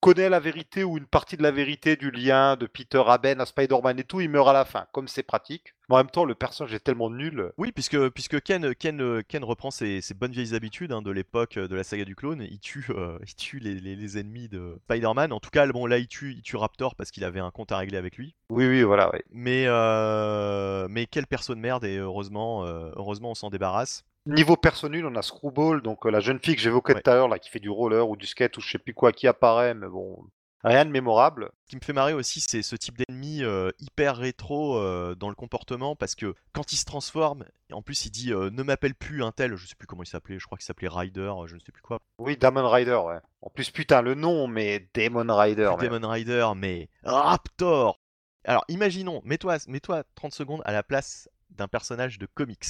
connaît 0.05 0.29
la 0.29 0.39
vérité 0.39 0.85
ou 0.85 0.99
une 0.99 1.07
partie 1.07 1.39
de 1.39 1.43
la 1.43 1.51
vérité 1.51 1.97
du 1.97 2.11
lien 2.11 2.57
de 2.57 2.67
Peter 2.67 3.03
à 3.07 3.17
Ben, 3.17 3.41
à 3.41 3.47
Spider-Man 3.47 3.99
et 3.99 4.05
tout, 4.05 4.21
il 4.21 4.29
meurt 4.29 4.49
à 4.49 4.53
la 4.53 4.67
fin, 4.67 4.87
comme 4.93 5.09
c'est 5.09 5.23
pratique. 5.23 5.75
Mais 5.89 5.95
en 5.95 5.99
même 5.99 6.11
temps, 6.11 6.27
le 6.27 6.35
personnage 6.35 6.75
est 6.75 6.81
tellement 6.81 7.09
nul. 7.09 7.53
Oui, 7.57 7.73
puisque, 7.73 8.09
puisque 8.11 8.43
Ken, 8.43 8.75
Ken, 8.75 9.23
Ken 9.25 9.45
reprend 9.45 9.71
ses, 9.71 10.03
ses 10.03 10.13
bonnes 10.13 10.33
vieilles 10.33 10.55
habitudes 10.55 10.93
hein, 10.93 11.01
de 11.01 11.11
l'époque 11.11 11.57
euh, 11.57 11.69
de 11.69 11.75
la 11.75 11.85
saga 11.85 12.05
du 12.05 12.15
clone, 12.15 12.47
il 12.51 12.59
tue, 12.59 12.85
euh, 12.91 13.19
il 13.27 13.35
tue 13.35 13.59
les, 13.61 13.75
les- 13.81 13.97
les 13.97 14.19
ennemis 14.19 14.49
de 14.49 14.77
Spider-Man. 14.85 15.33
En 15.33 15.41
tout 15.41 15.51
cas, 15.51 15.67
bon, 15.69 15.87
là 15.87 15.97
il 15.99 16.07
tue, 16.09 16.33
il 16.35 16.43
tue 16.43 16.57
Raptor 16.57 16.95
parce 16.97 17.11
qu'il 17.11 17.25
avait 17.25 17.41
un 17.41 17.51
compte 17.51 17.73
à 17.73 17.79
régler 17.79 17.97
avec 17.97 18.17
lui. 18.19 18.35
Oui, 18.51 18.67
oui, 18.67 18.83
voilà, 18.83 19.11
ouais. 19.13 19.25
Mais, 19.31 19.65
euh, 19.67 20.87
mais 20.91 21.07
quelle 21.07 21.27
personne 21.27 21.61
merde 21.61 21.85
et 21.85 21.97
heureusement, 21.97 22.65
euh, 22.67 22.91
heureusement 22.97 23.31
on 23.31 23.35
s'en 23.35 23.49
débarrasse. 23.51 24.05
Niveau 24.27 24.57
perso 24.57 24.89
nul, 24.89 25.05
on 25.07 25.15
a 25.17 25.23
Screwball, 25.23 25.83
donc 25.83 26.07
euh, 26.07 26.11
la 26.11 26.21
jeune 26.21 26.39
fille 26.41 26.57
que 26.57 26.63
j'évoquais 26.63 26.95
Ouais. 26.95 27.03
tout 27.03 27.11
à 27.11 27.15
l'heure, 27.15 27.29
là, 27.29 27.39
qui 27.39 27.51
fait 27.51 27.61
du 27.61 27.69
roller 27.69 28.09
ou 28.09 28.17
du 28.17 28.27
skate 28.27 28.57
ou 28.57 28.61
je 28.61 28.71
sais 28.71 28.79
plus 28.79 28.95
quoi, 28.95 29.13
qui 29.13 29.27
apparaît, 29.27 29.75
mais 29.75 29.87
bon, 29.87 30.25
rien 30.63 30.87
de 30.87 30.91
mémorable. 30.91 31.51
Ce 31.67 31.71
qui 31.71 31.77
me 31.77 31.83
fait 31.83 31.93
marrer 31.93 32.15
aussi, 32.15 32.41
c'est 32.41 32.63
ce 32.63 32.75
type 32.75 32.97
d'ennemi 32.97 33.43
euh, 33.43 33.71
hyper 33.81 34.17
rétro 34.17 34.79
euh, 34.79 35.15
dans 35.15 35.29
le 35.29 35.35
comportement, 35.35 35.95
parce 35.95 36.15
que 36.15 36.35
quand 36.53 36.73
il 36.73 36.77
se 36.77 36.87
transforme, 36.87 37.45
en 37.71 37.83
plus 37.83 38.07
il 38.07 38.11
dit 38.11 38.33
euh, 38.33 38.49
ne 38.51 38.63
m'appelle 38.63 38.95
plus 38.95 39.23
un 39.23 39.31
tel, 39.31 39.57
je 39.57 39.67
sais 39.67 39.75
plus 39.75 39.87
comment 39.87 40.03
il 40.03 40.07
s'appelait, 40.09 40.39
je 40.39 40.47
crois 40.47 40.57
qu'il 40.57 40.65
s'appelait 40.65 40.89
Ryder, 40.89 41.21
euh, 41.21 41.47
je 41.47 41.57
ne 41.57 41.61
sais 41.61 41.73
plus 41.73 41.83
quoi. 41.83 42.01
Oui, 42.19 42.39
Damon 42.39 42.69
Rider, 42.71 42.95
ouais. 43.05 43.19
En 43.43 43.51
plus, 43.51 43.71
putain, 43.71 44.01
le 44.01 44.15
nom, 44.15 44.47
mais 44.47 44.89
Damon 44.95 45.37
Rider. 45.37 45.71
Merde. 45.79 45.83
Demon 45.83 46.09
Rider, 46.09 46.49
mais 46.57 46.89
Raptor 47.03 48.01
Alors 48.45 48.65
imaginons, 48.69 49.21
mets-toi 49.25 49.59
mets 49.69 49.81
30 49.81 50.33
secondes 50.33 50.63
à 50.65 50.73
la 50.73 50.83
place 50.83 51.29
d'un 51.51 51.69
personnage 51.69 52.19
de 52.19 52.25
comics. 52.25 52.65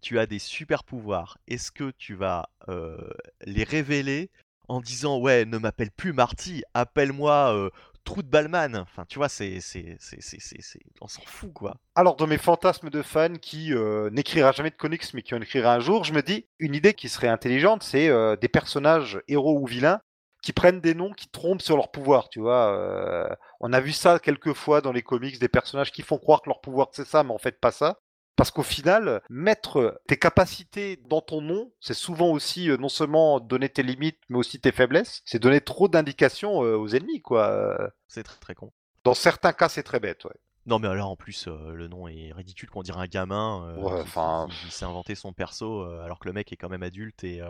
Tu 0.00 0.18
as 0.18 0.26
des 0.26 0.38
super 0.38 0.84
pouvoirs. 0.84 1.38
Est-ce 1.48 1.72
que 1.72 1.92
tu 1.98 2.14
vas 2.14 2.48
euh, 2.68 2.96
les 3.44 3.64
révéler 3.64 4.30
en 4.68 4.80
disant 4.80 5.18
ouais, 5.18 5.44
ne 5.44 5.58
m'appelle 5.58 5.90
plus 5.90 6.12
Marty, 6.12 6.62
appelle-moi 6.74 7.54
euh, 7.54 7.70
Trou 8.04 8.22
de 8.22 8.28
Ballman 8.28 8.76
Enfin, 8.76 9.04
tu 9.08 9.18
vois, 9.18 9.28
c'est, 9.28 9.60
c'est, 9.60 9.96
c'est, 9.98 10.20
c'est, 10.20 10.80
on 11.00 11.08
s'en 11.08 11.22
fout 11.22 11.52
quoi. 11.52 11.76
Alors, 11.94 12.16
dans 12.16 12.26
mes 12.26 12.38
fantasmes 12.38 12.90
de 12.90 13.02
fan 13.02 13.38
qui 13.38 13.72
euh, 13.74 14.10
n'écrira 14.10 14.52
jamais 14.52 14.70
de 14.70 14.76
comics, 14.76 15.02
mais 15.14 15.22
qui 15.22 15.34
en 15.34 15.40
écrira 15.40 15.74
un 15.74 15.80
jour, 15.80 16.04
je 16.04 16.12
me 16.12 16.22
dis, 16.22 16.46
une 16.58 16.74
idée 16.74 16.94
qui 16.94 17.08
serait 17.08 17.28
intelligente, 17.28 17.82
c'est 17.82 18.08
euh, 18.08 18.36
des 18.36 18.48
personnages, 18.48 19.20
héros 19.28 19.58
ou 19.58 19.66
vilains, 19.66 20.00
qui 20.42 20.52
prennent 20.52 20.80
des 20.80 20.94
noms 20.94 21.12
qui 21.12 21.28
trompent 21.28 21.62
sur 21.62 21.76
leur 21.76 21.90
pouvoir, 21.90 22.28
tu 22.28 22.38
vois. 22.38 23.36
on 23.58 23.72
a 23.72 23.80
vu 23.80 23.90
ça 23.90 24.20
quelques 24.20 24.52
fois 24.52 24.80
dans 24.80 24.92
les 24.92 25.02
comics, 25.02 25.40
des 25.40 25.48
personnages 25.48 25.90
qui 25.90 26.02
font 26.02 26.18
croire 26.18 26.40
que 26.40 26.48
leur 26.48 26.60
pouvoir 26.60 26.88
c'est 26.92 27.06
ça, 27.06 27.24
mais 27.24 27.32
en 27.32 27.38
fait 27.38 27.60
pas 27.60 27.72
ça. 27.72 27.98
Parce 28.36 28.50
qu'au 28.50 28.62
final, 28.62 29.22
mettre 29.30 30.00
tes 30.06 30.18
capacités 30.18 30.96
dans 31.08 31.20
ton 31.22 31.40
nom, 31.40 31.72
c'est 31.80 31.94
souvent 31.94 32.28
aussi 32.30 32.70
euh, 32.70 32.76
non 32.76 32.88
seulement 32.90 33.40
donner 33.40 33.68
tes 33.70 33.82
limites, 33.82 34.18
mais 34.28 34.36
aussi 34.38 34.60
tes 34.60 34.72
faiblesses. 34.72 35.22
C'est 35.24 35.38
donner 35.38 35.60
trop 35.62 35.88
d'indications 35.88 36.62
euh, 36.62 36.76
aux 36.76 36.88
ennemis, 36.88 37.22
quoi. 37.22 37.48
Euh, 37.50 37.88
C'est 38.08 38.22
très 38.22 38.38
très 38.38 38.54
con. 38.54 38.72
Dans 39.04 39.14
certains 39.14 39.52
cas, 39.52 39.68
c'est 39.70 39.82
très 39.82 40.00
bête, 40.00 40.24
ouais. 40.26 40.34
Non 40.68 40.80
mais 40.80 40.92
là 40.92 41.06
en 41.06 41.14
plus 41.14 41.46
euh, 41.46 41.74
le 41.74 41.86
nom 41.86 42.08
est 42.08 42.32
ridicule 42.32 42.68
qu'on 42.68 42.82
dirait 42.82 42.98
un 43.00 43.06
gamin 43.06 43.64
euh, 43.68 43.76
Ouais, 43.76 43.94
qui- 43.94 44.00
enfin, 44.00 44.48
qui, 44.50 44.66
qui 44.66 44.72
s'est 44.72 44.84
inventé 44.84 45.14
son 45.14 45.32
perso 45.32 45.82
euh, 45.82 46.04
alors 46.04 46.18
que 46.18 46.26
le 46.26 46.32
mec 46.32 46.52
est 46.52 46.56
quand 46.56 46.68
même 46.68 46.82
adulte 46.82 47.22
et 47.22 47.40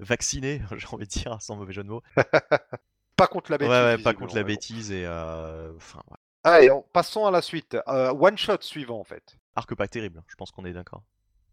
vacciné 0.00 0.62
j'ai 0.78 0.86
envie 0.90 1.04
de 1.04 1.10
dire 1.10 1.36
sans 1.42 1.54
mauvais 1.56 1.74
jeu 1.74 1.82
de 1.84 1.88
mots. 1.90 2.02
Pas 3.16 3.26
contre 3.26 3.50
la 3.50 3.58
Ouais 3.58 3.68
bêtise. 3.68 3.70
ouais 3.70 3.84
pas 3.90 3.96
visiblement, 3.96 4.18
contre 4.20 4.34
la 4.36 4.42
bêtise 4.42 4.90
et 4.90 5.06
enfin 5.06 6.00
ouais. 6.10 6.16
Allez, 6.44 6.70
on- 6.70 6.82
passons 6.94 7.26
à 7.26 7.30
la 7.30 7.42
suite. 7.42 7.76
One 7.86 8.38
shot 8.38 8.56
suivant 8.62 8.98
en 8.98 9.04
fait. 9.04 9.36
Arc 9.54 9.74
pas 9.74 9.88
terrible 9.88 10.22
je 10.28 10.34
pense 10.36 10.50
qu'on 10.50 10.64
est 10.64 10.72
d'accord. 10.72 11.02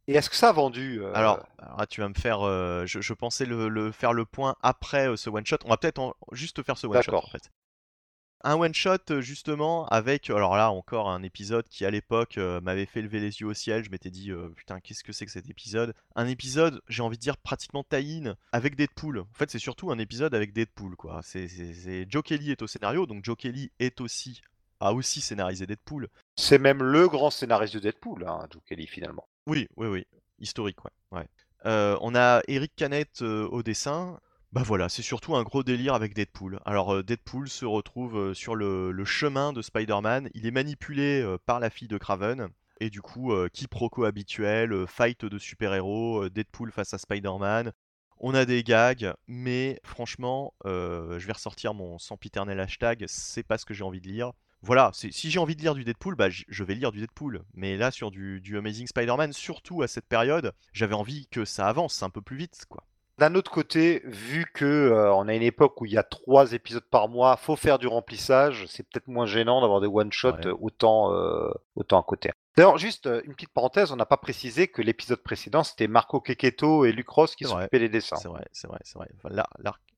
Et 0.08 0.14
est-ce 0.14 0.30
que 0.32 0.36
ça 0.36 0.50
a 0.50 0.54
vendu 0.54 1.02
euh, 1.04 1.12
Alors, 1.14 1.46
alors 1.60 1.78
là, 1.78 1.86
tu 1.86 2.02
vas 2.02 2.10
me 2.10 2.16
faire 2.16 2.42
euh, 2.42 2.86
je, 2.88 3.00
je 3.00 3.14
pensais 3.14 3.46
le, 3.46 3.70
le- 3.70 3.92
faire 3.92 4.12
le 4.14 4.26
point 4.26 4.56
après 4.64 5.08
euh, 5.10 5.16
ce 5.18 5.30
one 5.30 5.46
shot 5.46 5.58
on 5.66 5.70
va 5.70 5.78
peut-être 5.78 6.00
en- 6.00 6.14
juste 6.32 6.64
faire 6.64 6.78
ce 6.78 6.88
one 6.88 7.02
shot 7.04 7.12
en 7.16 7.22
fait. 7.30 7.52
Un 8.42 8.56
one 8.56 8.74
shot 8.74 9.20
justement 9.20 9.86
avec 9.88 10.30
alors 10.30 10.56
là 10.56 10.72
encore 10.72 11.10
un 11.10 11.24
épisode 11.24 11.68
qui 11.68 11.84
à 11.86 11.92
l'époque 11.92 12.38
m'avait 12.38 12.86
fait 12.86 13.02
lever 13.02 13.20
les 13.20 13.42
yeux 13.42 13.48
au 13.48 13.54
ciel. 13.54 13.84
Je 13.84 13.90
m'étais 13.92 14.10
dit 14.10 14.32
putain 14.56 14.80
qu'est-ce 14.80 15.04
que 15.04 15.12
c'est 15.12 15.26
que 15.26 15.32
cet 15.32 15.50
épisode? 15.50 15.94
Un 16.16 16.26
épisode 16.26 16.82
j'ai 16.88 17.04
envie 17.04 17.18
de 17.18 17.22
dire 17.22 17.36
pratiquement 17.36 17.84
tie-in 17.84 18.36
avec 18.54 18.78
Deadpool. 18.78 19.20
En 19.20 19.28
fait 19.34 19.52
c'est 19.52 19.60
surtout 19.60 19.92
un 19.92 20.00
épisode 20.00 20.34
avec 20.34 20.54
Deadpool 20.54 20.96
quoi. 20.96 21.20
C'est, 21.22 21.50
c'est- 21.50 21.74
c'est- 21.74 22.06
Joe 22.10 22.24
Kelly 22.24 22.52
est 22.52 22.62
au 22.62 22.68
scénario 22.68 23.06
donc 23.06 23.26
Joe 23.26 23.36
Kelly 23.36 23.72
est 23.80 24.00
aussi 24.00 24.42
a 24.80 24.94
aussi 24.94 25.22
scénarisé 25.22 25.66
Deadpool. 25.66 26.08
C'est 26.36 26.60
même 26.60 26.84
le 26.84 27.08
grand 27.08 27.30
scénariste 27.30 27.76
de 27.76 27.80
Deadpool, 27.80 28.26
hein, 28.28 28.48
Joe 28.52 28.62
Kelly 28.66 28.88
finalement. 28.88 29.28
Oui 29.48 29.68
oui 29.76 29.88
oui 29.88 30.08
historique 30.40 30.84
ouais. 30.86 31.20
ouais. 31.20 31.28
Euh, 31.66 31.98
on 32.02 32.16
a 32.16 32.42
Eric 32.48 32.74
Canet 32.76 33.22
euh, 33.22 33.48
au 33.48 33.64
dessin. 33.64 34.20
Bah 34.52 34.64
voilà, 34.64 34.90
c'est 34.90 35.02
surtout 35.02 35.36
un 35.36 35.44
gros 35.44 35.64
délire 35.64 35.94
avec 35.94 36.16
Deadpool. 36.16 36.60
Alors 36.66 36.96
euh, 36.96 37.04
Deadpool 37.04 37.50
se 37.50 37.66
retrouve 37.66 38.18
euh, 38.18 38.34
sur 38.34 38.56
le, 38.56 38.92
le 38.92 39.06
chemin 39.06 39.54
de 39.54 39.62
Spider-Man, 39.62 40.30
il 40.34 40.48
est 40.48 40.52
manipulé 40.52 41.24
par 41.46 41.60
la 41.60 41.70
fille 41.70 41.88
de 41.88 41.98
Craven, 41.98 42.48
et 42.80 42.90
du 42.90 43.02
coup, 43.02 43.34
quiproquo 43.52 44.06
habituel, 44.06 44.88
fight 44.88 45.26
de 45.26 45.38
super-héros, 45.38 46.30
Deadpool 46.30 46.72
face 46.72 46.94
à 46.94 46.98
Spider-Man. 46.98 47.74
On 48.22 48.34
a 48.34 48.46
des 48.46 48.64
gags, 48.64 49.14
mais 49.28 49.80
franchement, 49.84 50.54
je 50.64 51.26
vais 51.26 51.34
ressortir 51.34 51.74
mon 51.74 52.00
sempiternel 52.00 52.60
hashtag, 52.60 53.04
c'est 53.08 53.44
pas 53.44 53.58
ce 53.58 53.66
que 53.66 53.74
j'ai 53.74 53.84
envie 53.84 54.02
de 54.02 54.08
lire. 54.08 54.32
Voilà, 54.62 54.92
si 54.94 55.32
j'ai 55.32 55.40
envie 55.40 55.56
de 55.56 55.62
lire 55.62 55.74
du 55.74 55.84
Deadpool, 55.86 56.16
bah, 56.16 56.30
je 56.30 56.64
vais 56.64 56.76
lire 56.76 56.92
du 56.92 57.00
Deadpool. 57.00 57.44
Mais 57.54 57.78
là, 57.78 57.92
sur 57.92 58.12
du, 58.12 58.42
du 58.42 58.58
Amazing 58.58 58.88
Spider-Man, 58.88 59.32
surtout 59.34 59.82
à 59.82 59.88
cette 59.88 60.06
période, 60.06 60.54
j'avais 60.74 60.96
envie 60.96 61.28
que 61.28 61.46
ça 61.46 61.68
avance 61.68 62.04
un 62.04 62.10
peu 62.10 62.22
plus 62.22 62.36
vite, 62.38 62.66
quoi. 62.68 62.84
D'un 63.18 63.36
autre 63.36 63.52
côté, 63.52 64.02
vu 64.06 64.46
que 64.54 64.64
euh, 64.64 65.14
on 65.14 65.28
a 65.28 65.36
une 65.36 65.42
époque 65.44 65.82
où 65.82 65.86
il 65.86 65.92
y 65.92 65.98
a 65.98 66.04
trois 66.04 66.54
épisodes 66.54 66.86
par 66.90 67.10
mois, 67.10 67.36
faut 67.36 67.58
faire 67.58 67.78
du 67.78 67.86
remplissage. 67.86 68.66
C'est 68.70 68.84
peut-être 68.84 69.10
moins 69.10 69.26
gênant 69.26 69.60
d'avoir 69.60 69.82
des 69.82 69.88
one 69.88 70.10
shot 70.12 70.32
Ouais. 70.32 70.48
autant 70.62 71.14
euh, 71.14 71.50
autant 71.76 72.00
à 72.00 72.04
côté. 72.04 72.32
D'ailleurs, 72.56 72.78
juste 72.78 73.08
euh, 73.08 73.22
une 73.26 73.34
petite 73.36 73.52
parenthèse, 73.52 73.92
on 73.92 73.98
n'a 73.98 74.06
pas 74.06 74.16
précisé 74.16 74.70
que 74.70 74.82
l'épisode 74.82 75.22
précédent 75.22 75.64
c'était 75.66 75.90
Marco 75.90 76.22
Keketo 76.22 76.86
et 76.86 76.94
Luc 76.94 77.10
Ross 77.10 77.36
qui 77.36 77.44
s'occupaient 77.44 77.80
des 77.80 77.90
dessins, 77.90 78.16
C'est 78.16 78.30
vrai, 78.30 78.46
c'est 78.54 78.68
vrai, 78.68 78.80
c'est 78.84 78.98
vrai. 78.98 79.10
Enfin, 79.18 79.36
là, 79.36 79.50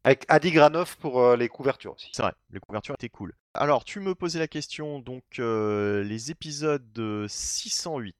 avec 0.04 0.26
Adi 0.30 0.52
Granov 0.52 0.98
pour 0.98 1.20
euh, 1.22 1.36
les 1.36 1.48
couvertures 1.48 1.94
aussi. 1.94 2.10
C'est 2.12 2.22
vrai, 2.24 2.34
les 2.52 2.60
couvertures 2.60 2.96
étaient 2.96 3.10
cool. 3.10 3.34
Alors, 3.54 3.84
tu 3.84 4.00
me 4.00 4.16
posais 4.16 4.40
la 4.40 4.48
question, 4.48 5.00
donc 5.00 5.24
euh, 5.40 6.04
les 6.04 6.32
épisodes 6.32 6.92
de 6.94 7.26
608 7.30 8.16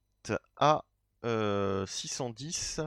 à 0.56 0.84
euh, 1.24 1.86
610. 1.86 2.80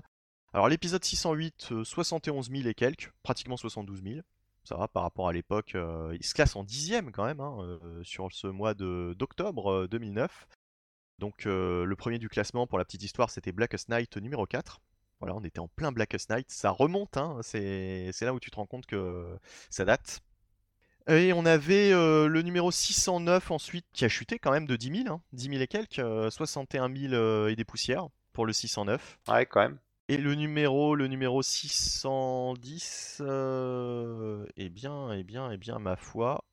Alors, 0.53 0.69
l'épisode 0.69 1.03
608, 1.03 1.69
euh, 1.71 1.83
71 1.83 2.49
000 2.49 2.67
et 2.67 2.73
quelques, 2.73 3.11
pratiquement 3.23 3.57
72 3.57 4.01
000. 4.03 4.19
Ça 4.63 4.77
va 4.77 4.87
par 4.87 5.03
rapport 5.03 5.27
à 5.27 5.33
l'époque. 5.33 5.75
euh, 5.75 6.15
il 6.19 6.25
se 6.25 6.33
classe 6.33 6.55
en 6.55 6.63
dixième 6.63 7.11
quand 7.11 7.25
même 7.25 7.39
hein, 7.39 7.57
euh, 7.59 8.03
sur 8.03 8.31
ce 8.31 8.47
mois 8.47 8.73
d'octobre 8.73 9.71
euh, 9.71 9.87
2009. 9.87 10.47
Donc, 11.19 11.45
euh, 11.45 11.85
le 11.85 11.95
premier 11.95 12.19
du 12.19 12.29
classement, 12.29 12.67
pour 12.67 12.77
la 12.77 12.85
petite 12.85 13.03
histoire, 13.03 13.29
c'était 13.29 13.51
Blackest 13.51 13.89
Night 13.89 14.17
numéro 14.17 14.45
4. 14.45 14.79
Voilà, 15.19 15.35
on 15.35 15.43
était 15.43 15.59
en 15.59 15.67
plein 15.67 15.91
Blackest 15.91 16.29
Night. 16.29 16.51
Ça 16.51 16.69
remonte, 16.71 17.17
hein, 17.17 17.39
c'est 17.41 18.09
c'est 18.13 18.25
là 18.25 18.33
où 18.33 18.39
tu 18.39 18.51
te 18.51 18.55
rends 18.57 18.65
compte 18.65 18.85
que 18.85 19.25
ça 19.69 19.85
date. 19.85 20.21
Et 21.07 21.33
on 21.33 21.45
avait 21.45 21.91
euh, 21.93 22.27
le 22.27 22.41
numéro 22.41 22.71
609 22.71 23.51
ensuite 23.51 23.85
qui 23.93 24.05
a 24.05 24.09
chuté 24.09 24.39
quand 24.39 24.51
même 24.51 24.65
de 24.65 24.75
10 24.75 25.03
000, 25.03 25.13
hein, 25.15 25.21
10 25.33 25.49
000 25.49 25.61
et 25.61 25.67
quelques, 25.67 25.99
euh, 25.99 26.31
61 26.31 26.93
000 26.93 27.13
euh, 27.13 27.47
et 27.47 27.55
des 27.55 27.63
poussières 27.65 28.07
pour 28.33 28.45
le 28.47 28.53
609. 28.53 29.19
Ouais, 29.27 29.45
quand 29.45 29.61
même. 29.61 29.77
Et 30.07 30.17
le 30.17 30.35
numéro, 30.35 30.95
le 30.95 31.07
numéro 31.07 31.41
610, 31.43 33.17
euh, 33.21 34.45
eh 34.57 34.69
bien, 34.69 35.11
eh 35.13 35.23
bien, 35.23 35.51
eh 35.51 35.57
bien, 35.57 35.79
ma 35.79 35.95
foi, 35.95 36.43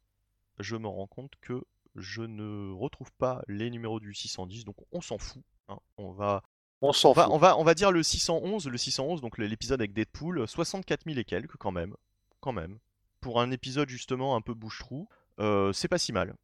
je 0.59 0.77
me 0.77 0.89
rends 0.89 1.07
compte 1.07 1.33
que 1.41 1.63
je 1.95 2.23
ne 2.23 2.73
retrouve 2.73 3.13
pas 3.19 3.43
les 3.49 3.71
numéros 3.71 4.01
du 4.01 4.15
610, 4.15 4.65
donc 4.65 4.77
on 4.93 5.01
s'en 5.01 5.19
fout. 5.19 5.43
hein. 5.69 5.79
On 5.99 6.11
va, 6.13 6.43
On 6.83 6.93
s'en 6.93 7.13
va, 7.13 7.25
fout. 7.25 7.33
on 7.33 7.39
va, 7.39 7.57
on 7.59 7.65
va 7.65 7.75
dire 7.75 7.91
le 7.93 8.03
611, 8.03 8.69
le 8.69 8.77
611, 8.77 9.21
donc 9.21 9.39
l'épisode 9.39 9.81
avec 9.81 9.93
Deadpool, 9.93 10.47
64 10.47 11.05
000 11.07 11.19
et 11.19 11.25
quelques 11.25 11.57
quand 11.57 11.71
même, 11.73 11.95
quand 12.41 12.53
même. 12.53 12.79
Pour 13.21 13.41
un 13.41 13.51
épisode 13.53 13.89
justement 13.89 14.35
un 14.37 14.41
peu 14.41 14.53
bouche-trou, 14.53 15.09
euh, 15.39 15.73
c'est 15.73 15.89
pas 15.89 15.99
si 15.99 16.13
mal. 16.13 16.35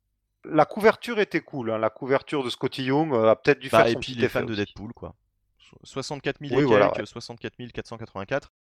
La 0.45 0.65
couverture 0.65 1.19
était 1.19 1.41
cool. 1.41 1.73
hein. 1.73 1.79
La 1.79 1.91
couverture 1.91 2.45
de 2.45 2.51
Scotty 2.51 2.85
Young 2.85 3.13
euh, 3.13 3.29
a 3.31 3.37
peut-être 3.37 3.59
dû 3.59 3.69
Bah, 3.69 3.79
faire 3.79 3.87
et 3.89 3.93
son 3.95 3.99
puis 4.01 4.13
petit 4.13 4.21
les 4.21 4.29
fans 4.29 4.45
de. 4.45 4.55
Deadpool, 4.55 4.93
quoi. 4.95 5.15
So- 5.59 5.77
64 5.83 6.39
000 6.41 6.55
Oui, 6.55 6.63
et 6.63 6.65
voilà, 6.65 6.89
quelques, 6.91 7.09
64 7.09 7.55
484. 7.73 8.53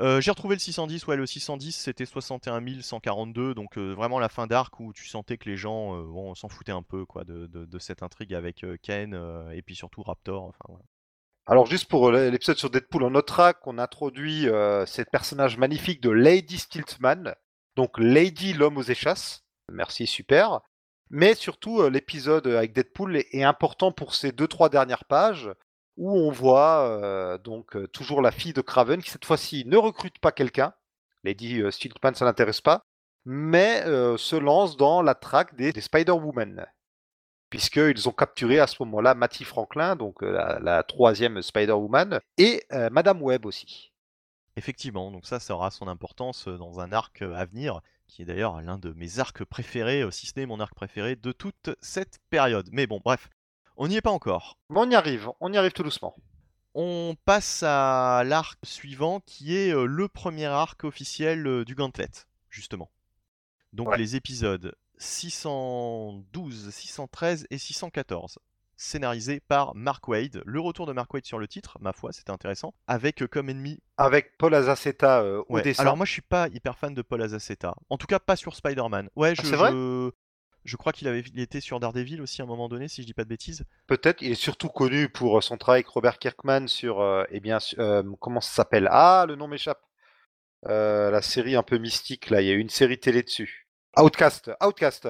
Euh, 0.00 0.20
J'ai 0.20 0.30
retrouvé 0.30 0.54
le 0.54 0.60
610, 0.60 1.06
ouais, 1.08 1.16
le 1.16 1.26
610 1.26 1.72
c'était 1.72 2.06
61 2.06 2.80
142, 2.80 3.52
donc 3.54 3.76
euh, 3.78 3.92
vraiment 3.94 4.18
la 4.20 4.28
fin 4.28 4.46
d'arc 4.46 4.78
où 4.80 4.92
tu 4.92 5.06
sentais 5.08 5.36
que 5.38 5.48
les 5.50 5.56
gens 5.56 5.96
euh, 5.96 6.04
bon, 6.04 6.34
s'en 6.36 6.48
foutaient 6.48 6.72
un 6.72 6.82
peu 6.82 7.04
quoi, 7.04 7.24
de, 7.24 7.46
de- 7.48 7.64
de 7.64 7.78
cette 7.78 8.02
intrigue 8.02 8.32
avec 8.32 8.62
euh, 8.64 8.76
Ken 8.80 9.12
euh, 9.14 9.50
et 9.50 9.60
puis 9.62 9.74
surtout 9.74 10.02
Raptor. 10.02 10.44
Enfin, 10.44 10.58
voilà. 10.68 10.84
Alors 11.50 11.64
juste 11.64 11.88
pour 11.88 12.08
euh, 12.08 12.28
l'épisode 12.28 12.58
sur 12.58 12.68
Deadpool, 12.68 13.04
en 13.04 13.10
notre 13.10 13.32
track, 13.32 13.66
on 13.66 13.78
introduit 13.78 14.46
euh, 14.50 14.84
ce 14.84 15.00
personnage 15.00 15.56
magnifique 15.56 16.02
de 16.02 16.10
Lady 16.10 16.58
Stiltman, 16.58 17.34
donc 17.74 17.98
Lady 17.98 18.52
l'homme 18.52 18.76
aux 18.76 18.82
échasses. 18.82 19.46
Merci, 19.72 20.06
super. 20.06 20.60
Mais 21.08 21.34
surtout, 21.34 21.80
euh, 21.80 21.88
l'épisode 21.88 22.46
avec 22.48 22.74
Deadpool 22.74 23.16
est, 23.16 23.44
important 23.44 23.92
pour 23.92 24.14
ces 24.14 24.30
deux 24.30 24.46
trois 24.46 24.68
dernières 24.68 25.06
pages 25.06 25.50
où 25.96 26.14
on 26.14 26.30
voit 26.30 26.86
euh, 26.86 27.38
donc 27.38 27.78
toujours 27.92 28.20
la 28.20 28.30
fille 28.30 28.52
de 28.52 28.60
Craven 28.60 29.02
qui 29.02 29.10
cette 29.10 29.24
fois-ci 29.24 29.64
ne 29.64 29.78
recrute 29.78 30.18
pas 30.18 30.32
quelqu'un. 30.32 30.74
Lady 31.24 31.62
Stiltman, 31.70 32.14
ça 32.14 32.26
l'intéresse 32.26 32.60
pas, 32.60 32.82
mais 33.24 33.82
se 34.18 34.36
lance 34.36 34.76
dans 34.76 35.00
la 35.00 35.14
traque 35.14 35.56
des, 35.56 35.72
des 35.72 35.80
Spider-Woman 35.80 36.66
puisqu'ils 37.50 38.08
ont 38.08 38.12
capturé 38.12 38.58
à 38.60 38.66
ce 38.66 38.76
moment-là 38.82 39.14
Matty 39.14 39.44
Franklin, 39.44 39.96
donc 39.96 40.22
euh, 40.22 40.32
la, 40.32 40.58
la 40.60 40.82
troisième 40.82 41.40
Spider-Woman, 41.42 42.20
et 42.36 42.64
euh, 42.72 42.88
Madame 42.90 43.22
Webb 43.22 43.46
aussi. 43.46 43.92
Effectivement, 44.56 45.10
donc 45.10 45.26
ça, 45.26 45.38
ça 45.40 45.54
aura 45.54 45.70
son 45.70 45.88
importance 45.88 46.48
euh, 46.48 46.56
dans 46.56 46.80
un 46.80 46.92
arc 46.92 47.22
à 47.22 47.44
venir, 47.44 47.80
qui 48.06 48.22
est 48.22 48.24
d'ailleurs 48.24 48.60
l'un 48.62 48.78
de 48.78 48.92
mes 48.94 49.18
arcs 49.18 49.44
préférés, 49.44 50.04
si 50.10 50.26
ce 50.26 50.32
n'est 50.36 50.46
mon 50.46 50.60
arc 50.60 50.74
préféré 50.74 51.14
de 51.16 51.32
toute 51.32 51.70
cette 51.80 52.18
période. 52.30 52.68
Mais 52.72 52.86
bon, 52.86 53.00
bref, 53.04 53.28
on 53.76 53.86
n'y 53.88 53.96
est 53.96 54.00
pas 54.02 54.10
encore. 54.10 54.58
Mais 54.70 54.80
on 54.80 54.90
y 54.90 54.94
arrive, 54.94 55.28
on 55.40 55.52
y 55.52 55.56
arrive 55.56 55.72
tout 55.72 55.82
doucement. 55.84 56.16
On 56.74 57.16
passe 57.24 57.62
à 57.66 58.22
l'arc 58.24 58.58
suivant 58.64 59.20
qui 59.26 59.56
est 59.56 59.72
le 59.72 60.08
premier 60.08 60.46
arc 60.46 60.84
officiel 60.84 61.64
du 61.64 61.74
Gauntlet, 61.74 62.10
justement. 62.50 62.90
Donc 63.72 63.88
Ouais. 63.88 63.98
les 63.98 64.16
épisodes 64.16 64.74
612, 64.98 66.70
613 66.70 67.46
et 67.50 67.58
614, 67.58 68.38
scénarisés 68.76 69.40
par 69.40 69.74
Mark 69.74 70.06
Wade. 70.08 70.42
Le 70.44 70.60
retour 70.60 70.86
de 70.86 70.92
Mark 70.92 71.12
Wade 71.12 71.24
sur 71.24 71.38
le 71.38 71.48
titre, 71.48 71.78
ma 71.80 71.92
foi, 71.92 72.12
c'était 72.12 72.30
intéressant, 72.30 72.74
avec 72.86 73.22
euh, 73.22 73.26
comme 73.28 73.48
ennemi. 73.50 73.80
Avec 73.96 74.36
Paul 74.38 74.54
Azaceta 74.54 75.22
euh, 75.22 75.42
au 75.48 75.56
Ouais, 75.56 75.62
dessin. 75.62 75.82
Alors 75.82 75.96
moi 75.96 76.06
je 76.06 76.12
suis 76.12 76.22
pas 76.22 76.48
hyper 76.48 76.78
fan 76.78 76.94
de 76.94 77.02
Paul 77.02 77.22
Azaceta. 77.22 77.74
En 77.90 77.96
tout 77.98 78.06
cas 78.06 78.18
pas 78.18 78.36
sur 78.36 78.54
Spider-Man. 78.54 79.08
Ouais, 79.16 79.34
je, 79.34 79.42
Ah, 79.42 79.44
c'est 79.44 79.56
vrai 79.56 79.70
je... 79.72 80.10
je 80.64 80.76
crois 80.76 80.92
qu'il 80.92 81.08
avait 81.08 81.20
il 81.20 81.40
était 81.40 81.60
sur 81.60 81.80
Daredevil 81.80 82.20
aussi 82.20 82.40
à 82.40 82.44
un 82.44 82.48
moment 82.48 82.68
donné, 82.68 82.88
si 82.88 83.02
je 83.02 83.06
dis 83.06 83.14
pas 83.14 83.24
de 83.24 83.28
bêtises. 83.28 83.64
Peut-être, 83.86 84.22
il 84.22 84.32
est 84.32 84.34
surtout 84.36 84.68
connu 84.68 85.08
pour 85.08 85.42
son 85.42 85.56
travail 85.56 85.78
avec 85.80 85.88
Robert 85.88 86.18
Kirkman 86.18 86.66
sur, 86.68 87.00
euh, 87.00 87.24
eh 87.30 87.40
bien, 87.40 87.58
euh, 87.78 88.02
comment 88.20 88.40
ça 88.40 88.50
s'appelle? 88.52 88.88
Ah, 88.90 89.24
le 89.26 89.34
nom 89.36 89.48
m'échappe. 89.48 89.80
Euh, 90.66 91.10
la 91.12 91.22
série 91.22 91.54
un 91.54 91.62
peu 91.62 91.78
mystique, 91.78 92.30
là, 92.30 92.42
il 92.42 92.48
y 92.48 92.50
a 92.50 92.54
eu 92.54 92.58
une 92.58 92.68
série 92.68 92.98
télé 92.98 93.22
dessus. 93.22 93.67
Outcast, 93.96 94.50
Outcast. 94.62 95.08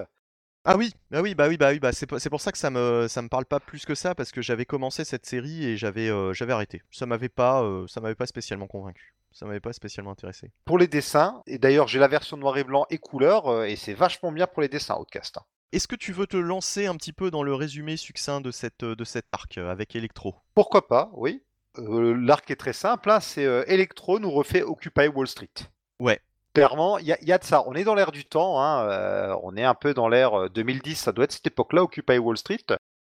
Ah 0.64 0.76
oui, 0.76 0.92
bah 1.10 1.22
oui, 1.22 1.34
bah 1.34 1.48
oui, 1.48 1.56
bah 1.56 1.70
oui, 1.70 1.78
bah 1.78 1.92
c'est 1.92 2.06
pour, 2.06 2.20
c'est 2.20 2.28
pour 2.28 2.40
ça 2.42 2.52
que 2.52 2.58
ça 2.58 2.68
me 2.68 3.06
ça 3.08 3.22
me 3.22 3.28
parle 3.28 3.46
pas 3.46 3.58
plus 3.58 3.86
que 3.86 3.94
ça 3.94 4.14
parce 4.14 4.32
que 4.32 4.42
j'avais 4.42 4.66
commencé 4.66 5.04
cette 5.04 5.24
série 5.24 5.64
et 5.64 5.76
j'avais 5.78 6.10
euh, 6.10 6.34
j'avais 6.34 6.52
arrêté. 6.52 6.82
Ça 6.90 7.06
m'avait 7.06 7.30
pas 7.30 7.62
euh, 7.62 7.86
ça 7.86 8.00
m'avait 8.00 8.14
pas 8.14 8.26
spécialement 8.26 8.66
convaincu. 8.66 9.14
Ça 9.32 9.46
m'avait 9.46 9.60
pas 9.60 9.72
spécialement 9.72 10.10
intéressé. 10.10 10.52
Pour 10.64 10.76
les 10.76 10.86
dessins, 10.86 11.42
et 11.46 11.58
d'ailleurs 11.58 11.88
j'ai 11.88 11.98
la 11.98 12.08
version 12.08 12.36
noir 12.36 12.58
et 12.58 12.64
blanc 12.64 12.86
et 12.90 12.98
couleur, 12.98 13.46
euh, 13.46 13.64
et 13.64 13.76
c'est 13.76 13.94
vachement 13.94 14.30
bien 14.30 14.46
pour 14.46 14.60
les 14.60 14.68
dessins, 14.68 14.96
Outcast. 14.98 15.38
Est-ce 15.72 15.88
que 15.88 15.96
tu 15.96 16.12
veux 16.12 16.26
te 16.26 16.36
lancer 16.36 16.86
un 16.86 16.96
petit 16.96 17.12
peu 17.12 17.30
dans 17.30 17.42
le 17.42 17.54
résumé 17.54 17.96
succinct 17.96 18.40
de 18.42 18.50
cette 18.50 18.84
de 18.84 19.04
cet 19.04 19.26
arc 19.32 19.56
euh, 19.56 19.70
avec 19.70 19.96
Electro? 19.96 20.34
Pourquoi 20.54 20.86
pas, 20.86 21.10
oui. 21.14 21.42
L'arc 21.76 22.50
est 22.50 22.56
très 22.56 22.72
simple, 22.72 23.10
hein, 23.10 23.20
c'est 23.20 23.44
Electro 23.44 24.18
nous 24.18 24.30
refait 24.30 24.62
Occupy 24.62 25.06
Wall 25.06 25.28
Street. 25.28 25.48
Ouais. 26.00 26.20
Clairement, 26.58 26.98
il 26.98 27.06
y, 27.06 27.32
a- 27.32 27.38
de 27.38 27.44
ça. 27.44 27.62
On 27.68 27.74
est 27.74 27.84
dans 27.84 27.94
l'ère 27.94 28.10
du 28.10 28.24
temps, 28.24 28.60
hein, 28.60 28.88
euh, 28.88 29.36
on 29.44 29.56
est 29.56 29.62
un 29.62 29.76
peu 29.76 29.94
dans 29.94 30.08
l'ère 30.08 30.34
euh, 30.34 30.48
2010, 30.48 30.96
ça 30.96 31.12
doit 31.12 31.22
être 31.22 31.30
cette 31.30 31.46
époque-là, 31.46 31.84
Occupy 31.84 32.18
Wall 32.18 32.36
Street. 32.36 32.64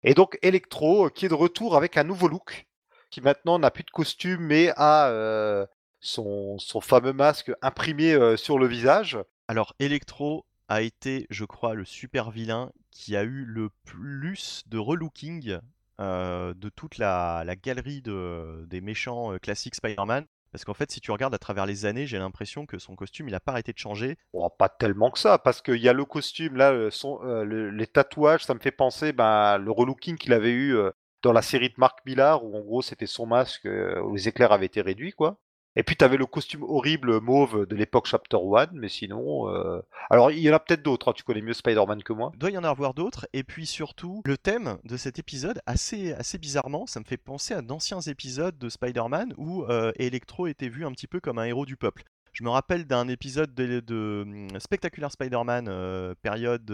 Et 0.02 0.14
donc 0.14 0.36
Electro 0.42 1.06
euh, 1.06 1.10
qui 1.10 1.26
est 1.26 1.28
de 1.28 1.34
retour 1.34 1.76
avec 1.76 1.96
un 1.96 2.02
nouveau 2.02 2.26
look, 2.26 2.66
qui 3.08 3.20
maintenant 3.20 3.60
n'a 3.60 3.70
plus 3.70 3.84
de 3.84 3.90
costume 3.92 4.40
mais 4.40 4.72
a 4.74 5.10
euh, 5.10 5.64
son, 6.00 6.58
fameux 6.82 7.12
masque 7.12 7.52
imprimé 7.62 8.14
euh, 8.14 8.36
sur 8.36 8.58
le 8.58 8.66
visage. 8.66 9.16
Alors 9.46 9.74
Electro 9.78 10.44
a 10.66 10.82
été, 10.82 11.28
je 11.30 11.44
crois, 11.44 11.74
le 11.74 11.84
super 11.84 12.32
vilain 12.32 12.72
qui 12.90 13.16
a 13.16 13.22
eu 13.22 13.44
le 13.44 13.70
plus 13.84 14.64
de 14.66 14.78
relooking 14.78 15.60
euh, 16.00 16.52
de 16.54 16.68
toute 16.68 16.98
la, 16.98 17.44
galerie 17.62 18.02
de, 18.02 18.66
des 18.66 18.80
méchants 18.80 19.32
euh, 19.32 19.38
classiques 19.38 19.76
Spider-Man. 19.76 20.26
Parce 20.56 20.64
qu'en 20.64 20.72
fait, 20.72 20.90
si 20.90 21.02
tu 21.02 21.10
regardes 21.10 21.34
à 21.34 21.38
travers 21.38 21.66
les 21.66 21.84
années, 21.84 22.06
j'ai 22.06 22.16
l'impression 22.16 22.64
que 22.64 22.78
son 22.78 22.96
costume, 22.96 23.28
il 23.28 23.34
a 23.34 23.40
pas 23.40 23.52
arrêté 23.52 23.74
de 23.74 23.78
changer. 23.78 24.16
Bon, 24.32 24.48
pas 24.48 24.70
tellement 24.70 25.10
que 25.10 25.18
ça, 25.18 25.36
parce 25.36 25.60
qu'il 25.60 25.76
y 25.82 25.86
a 25.86 25.92
le 25.92 26.06
costume, 26.06 26.56
là, 26.56 26.72
euh, 26.72 27.44
le- 27.44 27.68
les 27.68 27.86
tatouages, 27.86 28.42
ça 28.42 28.54
me 28.54 28.58
fait 28.58 28.70
penser 28.70 29.12
ben, 29.12 29.58
le 29.58 29.70
relooking 29.70 30.16
qu'il 30.16 30.32
avait 30.32 30.52
eu 30.52 30.74
euh, 30.74 30.92
dans 31.20 31.34
la 31.34 31.42
série 31.42 31.68
de 31.68 31.74
Mark 31.76 31.98
Millar, 32.06 32.42
où 32.42 32.56
en 32.56 32.60
gros 32.60 32.80
c'était 32.80 33.04
son 33.04 33.26
masque, 33.26 33.66
euh, 33.66 34.00
où 34.00 34.14
les 34.14 34.28
éclairs 34.28 34.50
avaient 34.52 34.64
été 34.64 34.80
réduits, 34.80 35.12
quoi. 35.12 35.38
Et 35.78 35.82
puis 35.82 35.94
tu 35.94 36.08
le 36.08 36.24
costume 36.24 36.62
horrible 36.62 37.20
mauve 37.20 37.66
de 37.66 37.76
l'époque 37.76 38.06
Chapter 38.06 38.38
One, 38.38 38.70
mais 38.72 38.88
sinon... 38.88 39.50
euh, 39.50 39.82
Alors 40.08 40.30
il 40.30 40.38
y 40.38 40.50
en 40.50 40.54
a 40.54 40.58
peut-être 40.58 40.82
d'autres, 40.82 41.10
hein, 41.10 41.12
tu 41.14 41.22
connais 41.22 41.42
mieux 41.42 41.52
Spider-Man 41.52 42.02
que 42.02 42.14
moi. 42.14 42.30
Il 42.32 42.38
doit 42.38 42.50
y 42.50 42.56
en 42.56 42.64
avoir 42.64 42.94
d'autres. 42.94 43.28
Et 43.34 43.44
puis 43.44 43.66
surtout, 43.66 44.22
le 44.24 44.38
thème 44.38 44.78
de 44.84 44.96
cet 44.96 45.18
épisode, 45.18 45.60
assez, 45.66 46.14
bizarrement, 46.40 46.86
ça 46.86 46.98
me 46.98 47.04
fait 47.04 47.18
penser 47.18 47.52
à 47.52 47.60
d'anciens 47.60 48.00
épisodes 48.00 48.56
de 48.56 48.70
Spider-Man 48.70 49.34
où 49.36 49.64
euh, 49.64 49.92
Electro 49.96 50.46
était 50.46 50.70
vu 50.70 50.86
un 50.86 50.92
petit 50.92 51.06
peu 51.06 51.20
comme 51.20 51.38
un 51.38 51.44
héros 51.44 51.66
du 51.66 51.76
peuple. 51.76 52.04
Je 52.32 52.42
me 52.42 52.48
rappelle 52.48 52.86
d'un 52.86 53.08
épisode 53.08 53.54
de, 53.54 54.22
hum, 54.22 54.48
Spectacular 54.58 55.12
Spider-Man, 55.12 55.66
euh, 55.68 56.14
période. 56.22 56.64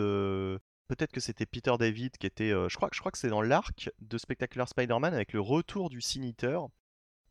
Peut-être 0.89 1.13
que 1.13 1.21
c'était 1.21 1.47
Peter 1.47 1.73
David 1.77 2.17
qui 2.19 2.27
était. 2.29 2.51
je, 2.51 2.77
crois, 2.77 2.91
je 2.93 3.01
crois 3.01 3.11
que 3.11 3.19
c'est 3.19 3.29
dans 3.29 3.43
l'arc 3.43 3.91
de 4.01 4.19
Spectacular 4.19 4.69
Spider-Man 4.69 5.13
avec 5.13 5.33
le 5.33 5.41
retour 5.41 5.91
du 5.91 6.01
Sin 6.01 6.23
Eater. 6.23 6.61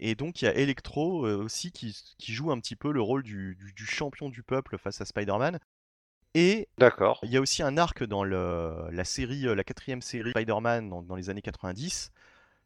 Et 0.02 0.16
donc 0.16 0.42
il 0.42 0.46
y 0.46 0.48
a 0.48 0.56
Electro 0.56 1.26
euh, 1.26 1.38
aussi 1.44 1.72
qui, 1.72 1.96
qui 2.18 2.34
joue 2.34 2.52
un 2.52 2.60
petit 2.60 2.76
peu 2.76 2.92
le 2.92 3.02
rôle 3.02 3.24
du, 3.24 3.56
du- 3.56 3.72
du 3.74 3.86
champion 3.86 4.30
du 4.30 4.44
peuple 4.44 4.78
face 4.78 5.00
à 5.00 5.06
Spider-Man. 5.06 5.60
Et 6.34 6.68
D'accord. 6.78 7.20
il 7.24 7.30
y 7.32 7.38
a 7.38 7.42
aussi 7.42 7.62
un 7.64 7.78
arc 7.78 8.04
dans 8.04 8.24
le, 8.24 8.90
la 8.92 9.04
série, 9.06 9.44
la 9.44 9.64
quatrième 9.64 10.02
série 10.02 10.32
Spider-Man 10.32 10.90
dans, 10.90 11.04
dans 11.04 11.16
les 11.16 11.30
années 11.30 11.42
90, 11.42 12.12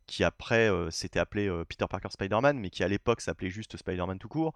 qui 0.07 0.23
après 0.23 0.69
euh, 0.69 0.91
s'était 0.91 1.19
appelé 1.19 1.47
euh, 1.47 1.65
Peter 1.65 1.85
Parker 1.89 2.09
Spider-Man, 2.11 2.57
mais 2.59 2.69
qui 2.69 2.83
à 2.83 2.87
l'époque 2.87 3.21
s'appelait 3.21 3.49
juste 3.49 3.77
Spider-Man 3.77 4.19
tout 4.19 4.29
court, 4.29 4.53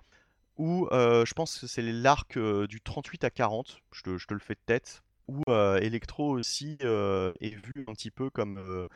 où 0.58 0.88
je 0.92 1.34
pense 1.34 1.58
que 1.60 1.68
c'est 1.68 1.82
l'arc 1.82 2.38
du 2.68 2.82
38 2.82 3.24
à 3.24 3.30
40, 3.30 3.82
je 3.94 4.04
te, 4.04 4.18
je 4.18 4.28
te 4.28 4.34
le 4.34 4.40
fais 4.42 4.56
de 4.56 4.60
tête, 4.66 5.04
où 5.28 5.42
Electro 5.50 6.38
aussi 6.38 6.78
est 6.82 7.56
vu 7.66 7.86
un 7.88 7.94
petit 7.94 8.12
peu 8.12 8.30
comme, 8.30 8.90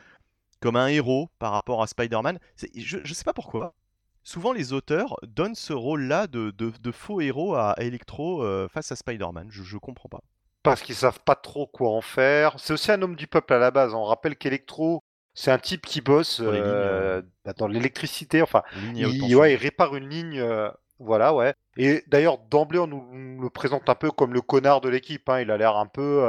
comme 0.64 0.76
un 0.76 0.88
héros 0.88 1.30
par 1.38 1.52
rapport 1.52 1.82
à 1.82 1.86
Spider-Man. 1.86 2.38
Je, 2.74 2.98
je 3.04 3.14
sais 3.14 3.24
pas 3.24 3.34
pourquoi. 3.34 3.74
Souvent, 4.22 4.52
les 4.52 4.72
auteurs 4.72 5.16
donnent 5.22 5.54
ce 5.54 5.74
rôle-là 5.74 6.26
de, 6.26 6.50
de- 6.50 6.72
de 6.80 6.92
faux 6.92 7.20
héros 7.20 7.54
à 7.54 7.74
Electro 7.78 8.42
euh, 8.42 8.66
face 8.68 8.90
à 8.90 8.96
Spider-Man. 8.96 9.48
Je, 9.50 9.62
je 9.62 9.76
comprends 9.76 10.08
pas. 10.08 10.20
Parce 10.62 10.80
qu'ils 10.82 10.94
savent 10.94 11.20
pas 11.20 11.34
trop 11.34 11.66
quoi 11.66 11.90
en 11.90 12.00
faire. 12.00 12.54
C'est 12.58 12.72
aussi 12.72 12.90
un 12.90 13.02
homme 13.02 13.16
du 13.16 13.26
peuple 13.26 13.52
à 13.52 13.58
la 13.58 13.70
base. 13.70 13.92
On 13.92 14.04
rappelle 14.04 14.36
qu'Electro, 14.36 15.02
c'est 15.34 15.50
un 15.50 15.58
type 15.58 15.84
qui 15.84 16.00
bosse 16.00 16.40
lignes, 16.40 16.48
euh, 16.50 17.22
dans 17.58 17.68
l'électricité. 17.68 18.40
Enfin, 18.40 18.62
il, 19.10 19.18
tension. 19.18 19.38
ouais, 19.40 19.52
il 19.52 19.56
répare 19.56 19.94
une 19.94 20.08
ligne. 20.08 20.40
euh, 20.40 20.70
voilà, 20.98 21.34
ouais. 21.34 21.54
Et 21.76 22.02
d'ailleurs, 22.06 22.38
d'emblée, 22.38 22.78
on 22.78 22.86
nous, 22.86 23.40
le 23.42 23.50
présente 23.50 23.90
un 23.90 23.94
peu 23.94 24.10
comme 24.10 24.32
le 24.32 24.40
connard 24.40 24.80
de 24.80 24.88
l'équipe. 24.88 25.28
hein. 25.28 25.40
Il 25.40 25.50
a 25.50 25.58
l'air 25.58 25.76
un 25.76 25.86
peu. 25.86 26.22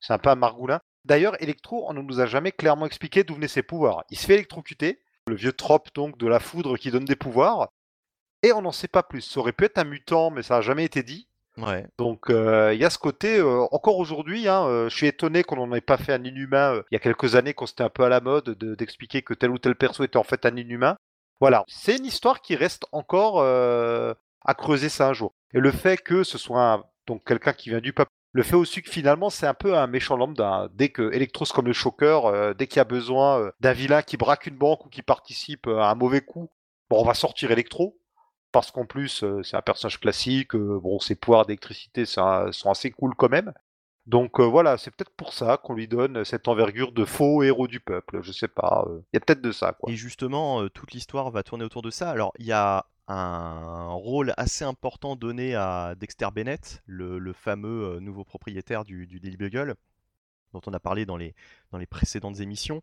c'est 0.00 0.12
un 0.12 0.18
peu 0.18 0.30
un 0.30 0.36
margoulin. 0.36 0.80
D'ailleurs, 1.04 1.40
Electro, 1.42 1.84
on 1.88 1.92
ne 1.94 2.00
nous 2.02 2.20
a 2.20 2.26
jamais 2.26 2.52
clairement 2.52 2.86
expliqué 2.86 3.24
d'où 3.24 3.34
venaient 3.34 3.48
ses 3.48 3.62
pouvoirs. 3.62 4.04
Il 4.10 4.18
se 4.18 4.26
fait 4.26 4.34
électrocuter. 4.34 5.00
Le 5.28 5.36
vieux 5.36 5.52
trope 5.52 5.88
donc 5.94 6.18
de 6.18 6.26
la 6.26 6.40
foudre 6.40 6.76
qui 6.76 6.90
donne 6.90 7.04
des 7.04 7.16
pouvoirs. 7.16 7.68
Et 8.42 8.52
on 8.52 8.62
n'en 8.62 8.72
sait 8.72 8.88
pas 8.88 9.02
plus. 9.02 9.20
Ça 9.20 9.40
aurait 9.40 9.52
pu 9.52 9.64
être 9.64 9.78
un 9.78 9.84
mutant, 9.84 10.30
mais 10.30 10.42
ça 10.42 10.56
n'a 10.56 10.60
jamais 10.60 10.84
été 10.84 11.02
dit. 11.02 11.28
Ouais. 11.58 11.86
Donc 11.98 12.30
euh, 12.30 12.72
il 12.72 12.80
y 12.80 12.84
a 12.84 12.90
ce 12.90 12.98
côté, 12.98 13.38
euh, 13.38 13.66
encore 13.72 13.98
aujourd'hui, 13.98 14.48
hein, 14.48 14.64
euh, 14.66 14.88
je 14.88 14.96
suis 14.96 15.06
étonné 15.06 15.44
qu'on 15.44 15.56
n'en 15.56 15.72
ait 15.76 15.80
pas 15.82 15.98
fait 15.98 16.12
un 16.12 16.24
inhumain 16.24 16.82
il 16.90 16.94
y 16.94 16.96
a 16.96 16.98
quelques 16.98 17.34
années, 17.36 17.52
quand 17.52 17.66
c'était 17.66 17.82
un 17.84 17.90
peu 17.90 18.04
à 18.04 18.08
la 18.08 18.20
mode 18.20 18.46
de- 18.58 18.74
d'expliquer 18.74 19.20
que 19.22 19.34
tel 19.34 19.50
ou 19.50 19.58
tel 19.58 19.74
perso 19.76 20.02
était 20.02 20.16
en 20.16 20.22
fait 20.24 20.46
un 20.46 20.56
inhumain. 20.56 20.96
Voilà, 21.40 21.64
c'est 21.68 21.98
une 21.98 22.06
histoire 22.06 22.40
qui 22.40 22.56
reste 22.56 22.86
encore 22.90 23.42
à 23.42 24.54
creuser 24.54 24.88
ça 24.88 25.08
un 25.08 25.12
jour. 25.12 25.32
Et 25.52 25.60
le 25.60 25.70
fait 25.72 25.98
que 25.98 26.24
ce 26.24 26.38
soit 26.38 26.72
un- 26.72 26.84
donc 27.06 27.22
quelqu'un 27.24 27.52
qui 27.52 27.68
vient 27.68 27.80
du 27.80 27.92
peuple, 27.92 28.10
le 28.32 28.42
fait 28.42 28.56
aussi 28.56 28.82
que 28.82 28.90
finalement 28.90 29.30
c'est 29.30 29.46
un 29.46 29.54
peu 29.54 29.76
un 29.76 29.86
méchant 29.86 30.16
lambda. 30.16 30.48
hein. 30.48 30.68
Dès 30.74 30.88
que 30.88 31.12
Electros 31.12 31.46
comme 31.54 31.66
le 31.66 31.72
choqueur, 31.72 32.26
euh, 32.26 32.54
dès 32.54 32.66
qu'il 32.66 32.78
y 32.78 32.80
a 32.80 32.84
besoin 32.84 33.40
euh, 33.40 33.52
d'un 33.60 33.72
vilain 33.72 34.02
qui 34.02 34.16
braque 34.16 34.46
une 34.46 34.56
banque 34.56 34.86
ou 34.86 34.88
qui 34.88 35.02
participe 35.02 35.66
euh, 35.66 35.78
à 35.80 35.90
un 35.90 35.94
mauvais 35.94 36.22
coup, 36.22 36.50
on 36.90 37.04
va 37.04 37.14
sortir 37.14 37.50
Electro 37.50 37.98
parce 38.52 38.70
qu'en 38.70 38.84
plus 38.86 39.24
c'est 39.42 39.56
un 39.56 39.62
personnage 39.62 39.98
classique, 40.00 40.54
bon 40.56 40.98
ses 40.98 41.14
pouvoirs 41.14 41.46
d'électricité 41.46 42.04
sont 42.04 42.70
assez 42.70 42.90
cool 42.90 43.14
quand 43.16 43.30
même. 43.30 43.52
Donc 44.06 44.40
voilà, 44.40 44.76
c'est 44.76 44.90
peut-être 44.90 45.14
pour 45.16 45.32
ça 45.32 45.56
qu'on 45.56 45.74
lui 45.74 45.88
donne 45.88 46.24
cette 46.24 46.48
envergure 46.48 46.92
de 46.92 47.04
faux 47.06 47.42
héros 47.42 47.66
du 47.68 47.80
peuple, 47.80 48.20
je 48.22 48.32
sais 48.32 48.48
pas, 48.48 48.84
il 48.88 49.14
y 49.14 49.16
a 49.16 49.20
peut-être 49.20 49.40
de 49.40 49.52
ça 49.52 49.72
quoi. 49.72 49.90
Et 49.90 49.96
justement, 49.96 50.68
toute 50.68 50.92
l'histoire 50.92 51.30
va 51.30 51.42
tourner 51.42 51.64
autour 51.64 51.80
de 51.82 51.90
ça. 51.90 52.10
Alors, 52.10 52.32
il 52.38 52.44
y 52.44 52.52
a 52.52 52.84
un 53.08 53.92
rôle 53.92 54.32
assez 54.36 54.64
important 54.64 55.16
donné 55.16 55.54
à 55.54 55.94
Dexter 55.96 56.28
Bennett, 56.34 56.82
le, 56.86 57.18
le 57.18 57.32
fameux 57.32 57.96
euh, 57.96 58.00
nouveau 58.00 58.24
propriétaire 58.24 58.84
du, 58.84 59.06
du 59.06 59.20
Daily 59.20 59.36
Bugle, 59.36 59.74
dont 60.52 60.60
on 60.66 60.72
a 60.72 60.80
parlé 60.80 61.04
dans 61.06 61.16
les, 61.16 61.34
dans 61.70 61.78
les 61.78 61.86
précédentes 61.86 62.40
émissions. 62.40 62.82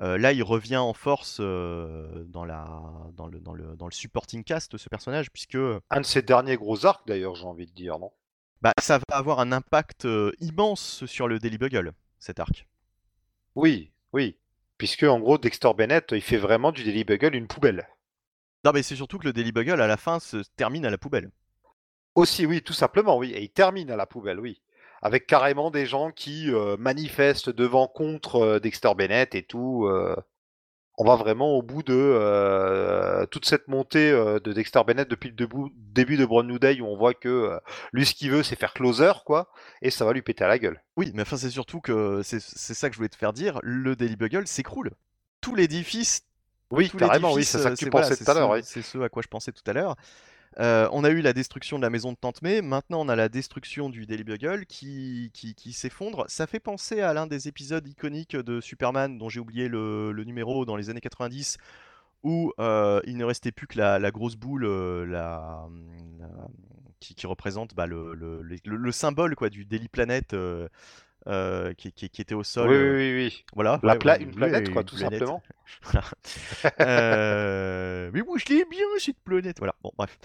Euh, 0.00 0.16
là, 0.16 0.32
il 0.32 0.42
revient 0.42 0.78
en 0.78 0.94
force 0.94 1.38
euh, 1.40 2.24
dans, 2.24 2.44
la, 2.44 2.66
dans, 3.12 3.26
le, 3.26 3.40
dans, 3.40 3.52
le, 3.52 3.76
dans 3.76 3.86
le 3.86 3.92
supporting 3.92 4.42
cast, 4.42 4.76
ce 4.76 4.88
personnage, 4.88 5.30
puisque 5.30 5.58
Un 5.90 6.00
de 6.00 6.06
ses 6.06 6.22
derniers 6.22 6.56
gros 6.56 6.86
arcs 6.86 7.06
d'ailleurs, 7.06 7.34
j'ai 7.34 7.44
envie 7.44 7.66
de 7.66 7.72
dire, 7.72 7.98
non? 7.98 8.10
Bah, 8.62 8.72
ça 8.80 8.98
va 8.98 9.16
avoir 9.16 9.40
un 9.40 9.52
impact 9.52 10.06
euh, 10.06 10.32
immense 10.40 11.04
sur 11.06 11.28
le 11.28 11.38
Daily 11.38 11.58
Bugle, 11.58 11.92
cet 12.18 12.40
arc. 12.40 12.66
Oui, 13.54 13.92
oui. 14.12 14.38
Puisque 14.78 15.02
en 15.02 15.20
gros 15.20 15.36
Dexter 15.36 15.70
Bennett, 15.76 16.06
il 16.12 16.22
fait 16.22 16.38
vraiment 16.38 16.72
du 16.72 16.84
Daily 16.84 17.04
Bugle 17.04 17.34
une 17.34 17.46
poubelle. 17.46 17.86
Non, 18.64 18.72
mais 18.72 18.82
c'est 18.82 18.96
surtout 18.96 19.18
que 19.18 19.26
le 19.26 19.32
Daily 19.32 19.52
Bugle, 19.52 19.80
à 19.80 19.86
la 19.86 19.96
fin, 19.96 20.20
se 20.20 20.38
termine 20.56 20.86
à 20.86 20.90
la 20.90 20.98
poubelle. 20.98 21.30
Aussi, 22.14 22.46
oui, 22.46 22.62
tout 22.62 22.72
simplement, 22.72 23.16
oui. 23.18 23.32
Et 23.32 23.42
il 23.42 23.50
termine 23.50 23.90
à 23.90 23.96
la 23.96 24.06
poubelle, 24.06 24.40
oui. 24.40 24.60
Avec 25.02 25.26
carrément 25.26 25.70
des 25.70 25.86
gens 25.86 26.10
qui 26.12 26.50
euh, 26.52 26.76
manifestent 26.78 27.50
devant 27.50 27.88
contre 27.88 28.36
euh, 28.36 28.60
Dexter 28.60 28.94
Bennett 28.96 29.34
et 29.34 29.42
tout. 29.42 29.86
euh. 29.86 30.14
On 30.98 31.04
va 31.06 31.16
vraiment 31.16 31.52
au 31.56 31.62
bout 31.62 31.82
de 31.82 31.94
euh, 31.94 33.26
toute 33.26 33.46
cette 33.46 33.68
montée 33.68 34.10
euh, 34.10 34.40
de 34.40 34.52
Dexter 34.52 34.82
Bennett 34.86 35.08
depuis 35.08 35.30
le 35.30 35.34
début, 35.34 35.70
début 35.76 36.16
de 36.18 36.26
Brand 36.26 36.46
New 36.46 36.58
Day 36.58 36.80
où 36.80 36.86
on 36.86 36.96
voit 36.96 37.14
que 37.14 37.28
euh, 37.28 37.58
lui, 37.92 38.06
ce 38.06 38.14
qu'il 38.14 38.30
veut, 38.30 38.42
c'est 38.42 38.56
faire 38.58 38.74
closer, 38.74 39.12
quoi. 39.26 39.50
Et 39.82 39.90
ça 39.90 40.04
va 40.04 40.12
lui 40.12 40.22
péter 40.22 40.44
à 40.44 40.48
la 40.48 40.58
gueule. 40.58 40.82
Oui, 40.96 41.10
mais 41.14 41.22
enfin, 41.22 41.38
c'est 41.38 41.50
surtout 41.50 41.80
que 41.80 42.22
c'est 42.22 42.40
c'est 42.40 42.74
ça 42.74 42.88
que 42.88 42.94
je 42.94 42.98
voulais 42.98 43.08
te 43.08 43.16
faire 43.16 43.32
dire. 43.32 43.58
Le 43.62 43.96
Daily 43.96 44.16
Bugle 44.16 44.46
s'écroule. 44.46 44.92
Tout 45.40 45.54
l'édifice. 45.54 46.22
Oui, 46.72 46.88
tout 46.90 46.96
carrément, 46.96 47.32
oui, 47.34 47.44
c'est 47.44 47.58
ça 47.58 47.70
que 47.70 47.76
tu 47.76 47.90
pensais 47.90 48.08
voilà, 48.08 48.16
tout 48.24 48.30
à 48.30 48.34
l'heure, 48.34 48.50
oui. 48.50 48.60
C'est 48.64 48.82
ce 48.82 48.98
à 48.98 49.08
quoi 49.08 49.22
je 49.22 49.28
pensais 49.28 49.52
tout 49.52 49.62
à 49.66 49.72
l'heure. 49.72 49.96
Euh, 50.60 50.86
on 50.92 51.02
a 51.04 51.10
eu 51.10 51.22
la 51.22 51.32
destruction 51.32 51.78
de 51.78 51.82
la 51.82 51.88
maison 51.90 52.12
de 52.12 52.16
Tante 52.18 52.42
May. 52.42 52.60
Maintenant, 52.60 53.00
on 53.00 53.08
a 53.08 53.16
la 53.16 53.28
destruction 53.30 53.88
du 53.88 54.04
Daily 54.06 54.22
Bugle 54.24 54.66
qui, 54.66 55.30
qui, 55.32 55.54
qui 55.54 55.72
s'effondre. 55.72 56.26
Ça 56.28 56.46
fait 56.46 56.60
penser 56.60 57.00
à 57.00 57.14
l'un 57.14 57.26
des 57.26 57.48
épisodes 57.48 57.86
iconiques 57.86 58.36
de 58.36 58.60
Superman, 58.60 59.16
dont 59.16 59.28
j'ai 59.30 59.40
oublié 59.40 59.68
le, 59.68 60.12
le 60.12 60.24
numéro 60.24 60.66
dans 60.66 60.76
les 60.76 60.90
années 60.90 61.00
90, 61.00 61.56
où 62.22 62.52
euh, 62.58 63.00
il 63.06 63.16
ne 63.16 63.24
restait 63.24 63.52
plus 63.52 63.66
que 63.66 63.78
la, 63.78 63.98
la 63.98 64.10
grosse 64.10 64.36
boule, 64.36 64.64
euh, 64.66 65.06
la, 65.06 65.66
la- 66.20 66.48
qui, 67.00 67.14
qui 67.14 67.26
représente 67.26 67.74
bah, 67.74 67.86
le, 67.86 68.14
le- 68.14 68.42
le- 68.42 68.76
le 68.76 68.92
symbole 68.92 69.34
quoi, 69.34 69.48
du 69.48 69.64
Daily 69.64 69.88
Planet. 69.88 70.34
euh, 70.34 70.68
euh, 71.28 71.72
qui, 71.74 71.92
qui- 71.92 72.10
qui 72.10 72.20
était 72.22 72.34
au 72.34 72.42
sol. 72.44 72.68
Oui, 72.68 72.74
euh, 72.74 72.96
oui, 72.96 73.12
oui, 73.12 73.24
oui. 73.26 73.44
Voilà. 73.54 73.78
La 73.82 73.92
ouais, 73.92 73.98
pla- 73.98 74.16
ouais, 74.16 74.22
une 74.22 74.34
planète, 74.34 74.70
quoi, 74.70 74.84
tout 74.84 74.96
planète. 74.96 75.18
simplement. 75.20 75.42
Voilà. 75.84 76.04
Euh, 76.80 78.10
Mais 78.12 78.22
moi, 78.22 78.36
je 78.38 78.52
l'aime 78.52 78.68
bien 78.70 78.84
cette 78.98 79.18
planète. 79.24 79.58
Voilà. 79.58 79.74
Bon, 79.82 79.90
bref. 79.96 80.18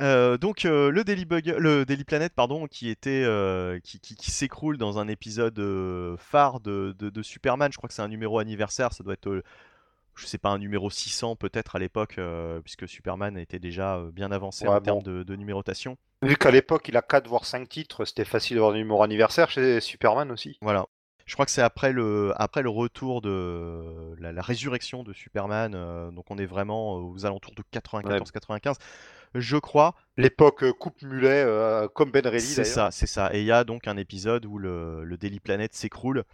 Euh, 0.00 0.38
donc 0.38 0.64
euh, 0.64 0.90
le 0.92 1.02
Daily 1.02 1.24
Bug, 1.24 1.44
le 1.58 1.84
Daily 1.84 2.04
Planet, 2.04 2.32
pardon, 2.32 2.68
qui 2.68 2.88
était, 2.88 3.24
euh, 3.24 3.80
qui, 3.82 3.98
qui- 3.98 4.14
qui 4.14 4.30
s'écroule 4.30 4.78
dans 4.78 4.98
un 5.00 5.08
épisode 5.08 5.58
euh, 5.58 6.16
phare 6.18 6.60
de, 6.60 6.94
de- 6.98 7.10
de 7.10 7.22
Superman. 7.22 7.72
Je 7.72 7.78
crois 7.78 7.88
que 7.88 7.94
c'est 7.94 8.02
un 8.02 8.08
numéro 8.08 8.38
anniversaire. 8.38 8.92
Ça 8.92 9.02
doit 9.02 9.14
être, 9.14 9.28
euh, 9.28 9.42
je 10.18 10.26
sais 10.26 10.38
pas, 10.38 10.50
un 10.50 10.58
numéro 10.58 10.90
600 10.90 11.36
peut-être 11.36 11.76
à 11.76 11.78
l'époque, 11.78 12.16
euh, 12.18 12.60
puisque 12.60 12.88
Superman 12.88 13.38
était 13.38 13.58
déjà 13.58 13.96
euh, 13.96 14.10
bien 14.10 14.30
avancé 14.32 14.66
Ouais, 14.66 14.74
en 14.74 14.80
termes 14.80 15.02
de, 15.02 15.22
de 15.22 15.36
numérotation. 15.36 15.96
Vu 16.22 16.36
qu'à 16.36 16.50
l'époque, 16.50 16.88
il 16.88 16.96
a 16.96 17.02
4 17.02 17.28
voire 17.28 17.44
5 17.44 17.68
titres, 17.68 18.04
c'était 18.04 18.24
facile 18.24 18.56
d'avoir 18.56 18.74
un 18.74 18.78
numéro 18.78 19.02
anniversaire 19.02 19.50
chez 19.50 19.80
Superman 19.80 20.30
aussi. 20.30 20.58
Voilà. 20.62 20.86
Je 21.26 21.34
crois 21.34 21.44
que 21.44 21.50
c'est 21.52 21.62
après 21.62 21.92
le, 21.92 22.32
après 22.36 22.62
le 22.62 22.70
retour 22.70 23.20
de 23.20 24.14
la, 24.18 24.32
la 24.32 24.42
résurrection 24.42 25.02
de 25.02 25.12
Superman. 25.12 25.74
euh, 25.74 26.10
donc 26.10 26.24
on 26.30 26.38
est 26.38 26.46
vraiment 26.46 26.94
aux 26.94 27.26
alentours 27.26 27.54
de 27.54 27.62
94-95. 27.72 28.76
Je 29.34 29.58
crois. 29.58 29.94
L'époque 30.16 30.64
coupe 30.78 31.02
mulet, 31.02 31.44
euh, 31.44 31.86
comme 31.88 32.10
Ben 32.10 32.26
Reilly 32.26 32.40
C'est 32.40 32.64
ça, 32.64 32.90
c'est 32.90 33.06
ça. 33.06 33.28
Et 33.34 33.40
il 33.40 33.44
y 33.46 33.52
a 33.52 33.62
donc 33.64 33.86
un 33.86 33.98
épisode 33.98 34.46
où 34.46 34.56
le, 34.56 35.04
le 35.04 35.16
Daily 35.18 35.38
Planet 35.38 35.74
s'écroule. 35.74 36.24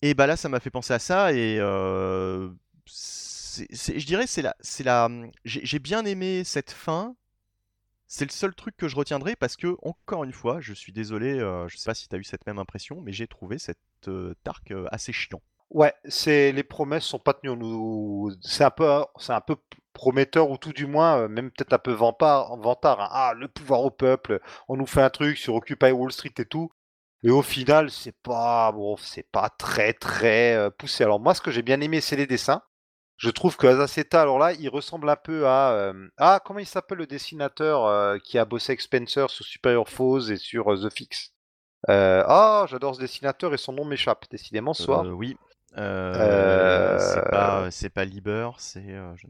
Et 0.00 0.14
bah 0.14 0.26
là, 0.26 0.36
ça 0.36 0.48
m'a 0.48 0.58
fait 0.60 0.70
penser 0.70 0.94
à 0.94 0.98
ça. 0.98 1.32
Et 1.34 1.58
euh, 1.60 2.48
je 2.86 4.06
dirais, 4.06 4.26
c'est 4.26 4.42
la, 4.42 4.54
c'est 4.60 4.84
la. 4.84 5.08
J'ai 5.44 5.78
bien 5.78 6.04
aimé 6.04 6.44
cette 6.44 6.70
fin. 6.70 7.14
C'est 8.06 8.24
le 8.26 8.30
seul 8.30 8.54
truc 8.54 8.76
que 8.76 8.86
je 8.86 8.96
retiendrai 8.96 9.34
parce 9.34 9.56
que, 9.56 9.76
encore 9.82 10.24
une 10.24 10.32
fois, 10.32 10.60
je 10.60 10.72
suis 10.72 10.92
désolé, 10.92 11.38
euh, 11.40 11.66
je 11.68 11.76
sais 11.76 11.86
pas 11.86 11.94
si 11.94 12.06
tu 12.08 12.14
as 12.14 12.18
eu 12.18 12.24
cette 12.24 12.46
même 12.46 12.58
impression, 12.58 13.00
mais 13.00 13.12
j'ai 13.12 13.26
trouvé 13.26 13.58
cette 13.58 13.78
euh, 14.08 14.34
arc 14.46 14.70
euh, 14.70 14.86
assez 14.92 15.12
chiant. 15.12 15.40
Ouais, 15.70 15.92
c'est 16.06 16.52
les 16.52 16.62
promesses 16.62 17.04
sont 17.04 17.18
pas 17.18 17.34
tenues. 17.34 17.56
C'est 18.42 18.64
un 18.64 18.70
peu, 18.70 19.04
c'est 19.18 19.32
un 19.32 19.40
peu 19.40 19.56
prometteur 19.92 20.50
ou 20.50 20.58
tout 20.58 20.72
du 20.72 20.86
moins 20.86 21.18
euh, 21.22 21.28
même 21.28 21.50
peut-être 21.50 21.72
un 21.72 21.78
peu 21.78 21.92
vantard. 21.92 22.52
hein. 22.52 23.08
Ah, 23.10 23.32
le 23.36 23.48
pouvoir 23.48 23.80
au 23.82 23.90
peuple. 23.90 24.40
On 24.68 24.76
nous 24.76 24.86
fait 24.86 25.02
un 25.02 25.10
truc 25.10 25.36
sur 25.38 25.54
Occupy 25.54 25.90
Wall 25.90 26.12
Street 26.12 26.32
et 26.38 26.44
tout. 26.44 26.70
Et 27.24 27.30
au 27.30 27.42
final, 27.42 27.90
c'est 27.90 28.16
pas 28.22 28.70
bon, 28.72 28.96
c'est 28.98 29.28
pas 29.30 29.48
très 29.50 29.94
très 29.94 30.54
euh, 30.54 30.70
poussé. 30.70 31.04
Alors 31.04 31.20
moi, 31.20 31.34
ce 31.34 31.40
que 31.40 31.50
j'ai 31.50 31.62
bien 31.62 31.80
aimé, 31.80 32.00
c'est 32.00 32.16
les 32.16 32.26
dessins. 32.26 32.62
Je 33.16 33.30
trouve 33.30 33.56
que 33.56 33.66
Azaceta, 33.66 34.20
alors 34.22 34.38
là, 34.38 34.52
il 34.52 34.68
ressemble 34.68 35.08
un 35.08 35.16
peu 35.16 35.46
à 35.46 35.72
euh, 35.72 36.08
ah 36.18 36.40
comment 36.44 36.58
il 36.58 36.66
s'appelle 36.66 36.98
le 36.98 37.06
dessinateur 37.06 37.84
euh, 37.86 38.18
qui 38.18 38.38
a 38.38 38.44
bossé 38.44 38.72
avec 38.72 38.80
Spencer 38.80 39.30
sur 39.30 39.44
Superior 39.44 39.88
Foes 39.88 40.30
et 40.30 40.36
sur 40.36 40.72
euh, 40.72 40.88
The 40.88 40.92
Fix? 40.92 41.30
Ah, 41.88 42.66
j'adore 42.68 42.94
ce 42.96 43.00
dessinateur 43.00 43.54
et 43.54 43.58
son 43.58 43.72
nom 43.72 43.84
m'échappe 43.84 44.24
décidément 44.30 44.74
ce 44.74 44.82
soir. 44.84 45.04
Oui. 45.06 45.36
C'est 45.76 47.30
pas, 47.30 47.68
pas 47.94 48.04
Lieber, 48.04 48.50
c'est 48.58 48.86
je- 49.16 49.26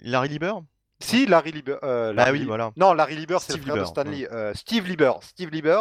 Larry 0.00 0.28
Lieber? 0.28 0.54
Si, 1.00 1.26
Larry 1.26 1.52
Lieber. 1.52 1.78
euh, 1.82 2.12
Bah 2.12 2.26
Larry 2.26 2.40
oui, 2.40 2.44
voilà. 2.46 2.72
Non, 2.76 2.92
Larry 2.92 3.16
Lieber, 3.16 3.38
c'est 3.40 3.54
le 3.54 3.58
Steve 3.58 3.62
frère 3.62 3.74
de 3.74 3.80
Lieber, 3.80 3.88
Stanley. 3.88 4.28
Euh, 4.32 4.54
Steve 4.54 4.86
Lieber. 4.86 5.12
Steve 5.22 5.50
Lieber. 5.50 5.80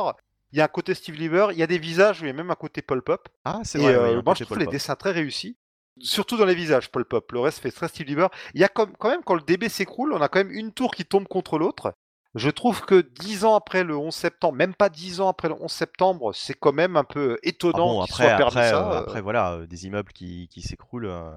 Il 0.52 0.58
y 0.58 0.62
a 0.62 0.66
un 0.66 0.70
côté 0.70 0.95
Steve 0.95 1.16
Lieber, 1.16 1.47
il 1.52 1.58
y 1.60 1.64
a 1.64 1.68
des 1.68 1.78
visages 1.78 2.22
où 2.22 2.26
il 2.26 2.28
y 2.28 2.32
a 2.32 2.34
même 2.34 2.50
un 2.50 2.56
côté 2.56 2.82
Paul 2.82 3.02
Pop. 3.04 3.28
Ah, 3.45 3.60
c'est 3.64 3.80
Et 3.80 3.82
vrai. 3.84 3.95
un 4.16 4.22
moi, 4.24 4.34
je 4.34 4.43
trouve 4.45 4.58
les 4.58 4.66
dessins 4.66 4.95
très 4.95 5.12
réussis. 5.12 5.58
Surtout 6.02 6.38
dans 6.38 6.45
les 6.45 6.56
visages, 6.56 6.89
Paul 6.91 7.06
Pop. 7.06 7.32
Le 7.32 7.39
reste 7.39 7.60
fait 7.60 7.72
très 7.72 7.88
Steve 7.88 8.08
Lieber. 8.08 8.28
Il 8.54 8.62
y 8.62 8.64
a 8.64 8.70
quand 8.70 8.88
même, 9.04 9.22
quand 9.24 9.36
le 9.36 9.41
DB 9.41 9.70
s'écroule, 9.70 10.14
on 10.14 10.22
a 10.22 10.28
quand 10.30 10.39
même 10.39 10.52
une 10.52 10.72
tour 10.72 10.93
qui 10.95 11.06
tombe 11.06 11.28
contre 11.28 11.58
l'autre. 11.58 11.93
Je 12.36 12.50
trouve 12.52 12.82
que 12.86 13.02
dix 13.02 13.43
ans 13.43 13.56
après 13.56 13.84
le 13.84 13.97
11 13.97 14.14
septembre, 14.14 14.56
même 14.56 14.76
pas 14.76 14.89
dix 14.89 15.20
ans 15.20 15.30
après 15.30 15.47
le 15.50 15.56
11 15.60 15.72
septembre, 15.72 16.32
c'est 16.36 16.54
quand 16.54 16.74
même 16.74 16.95
un 16.95 17.04
peu 17.04 17.39
étonnant 17.41 18.02
Ah 18.04 18.06
bon, 18.06 18.06
soit 18.06 18.26
après, 18.26 18.38
perdu 18.38 18.58
après, 18.60 18.70
ça. 18.70 18.88
euh, 18.91 18.93
euh. 18.93 19.00
après, 19.00 19.22
voilà, 19.22 19.54
euh, 19.54 19.66
des 19.68 19.88
immeubles 19.88 20.12
qui, 20.14 20.47
qui 20.50 20.62
s'écroulent. 20.62 21.08
euh, 21.08 21.32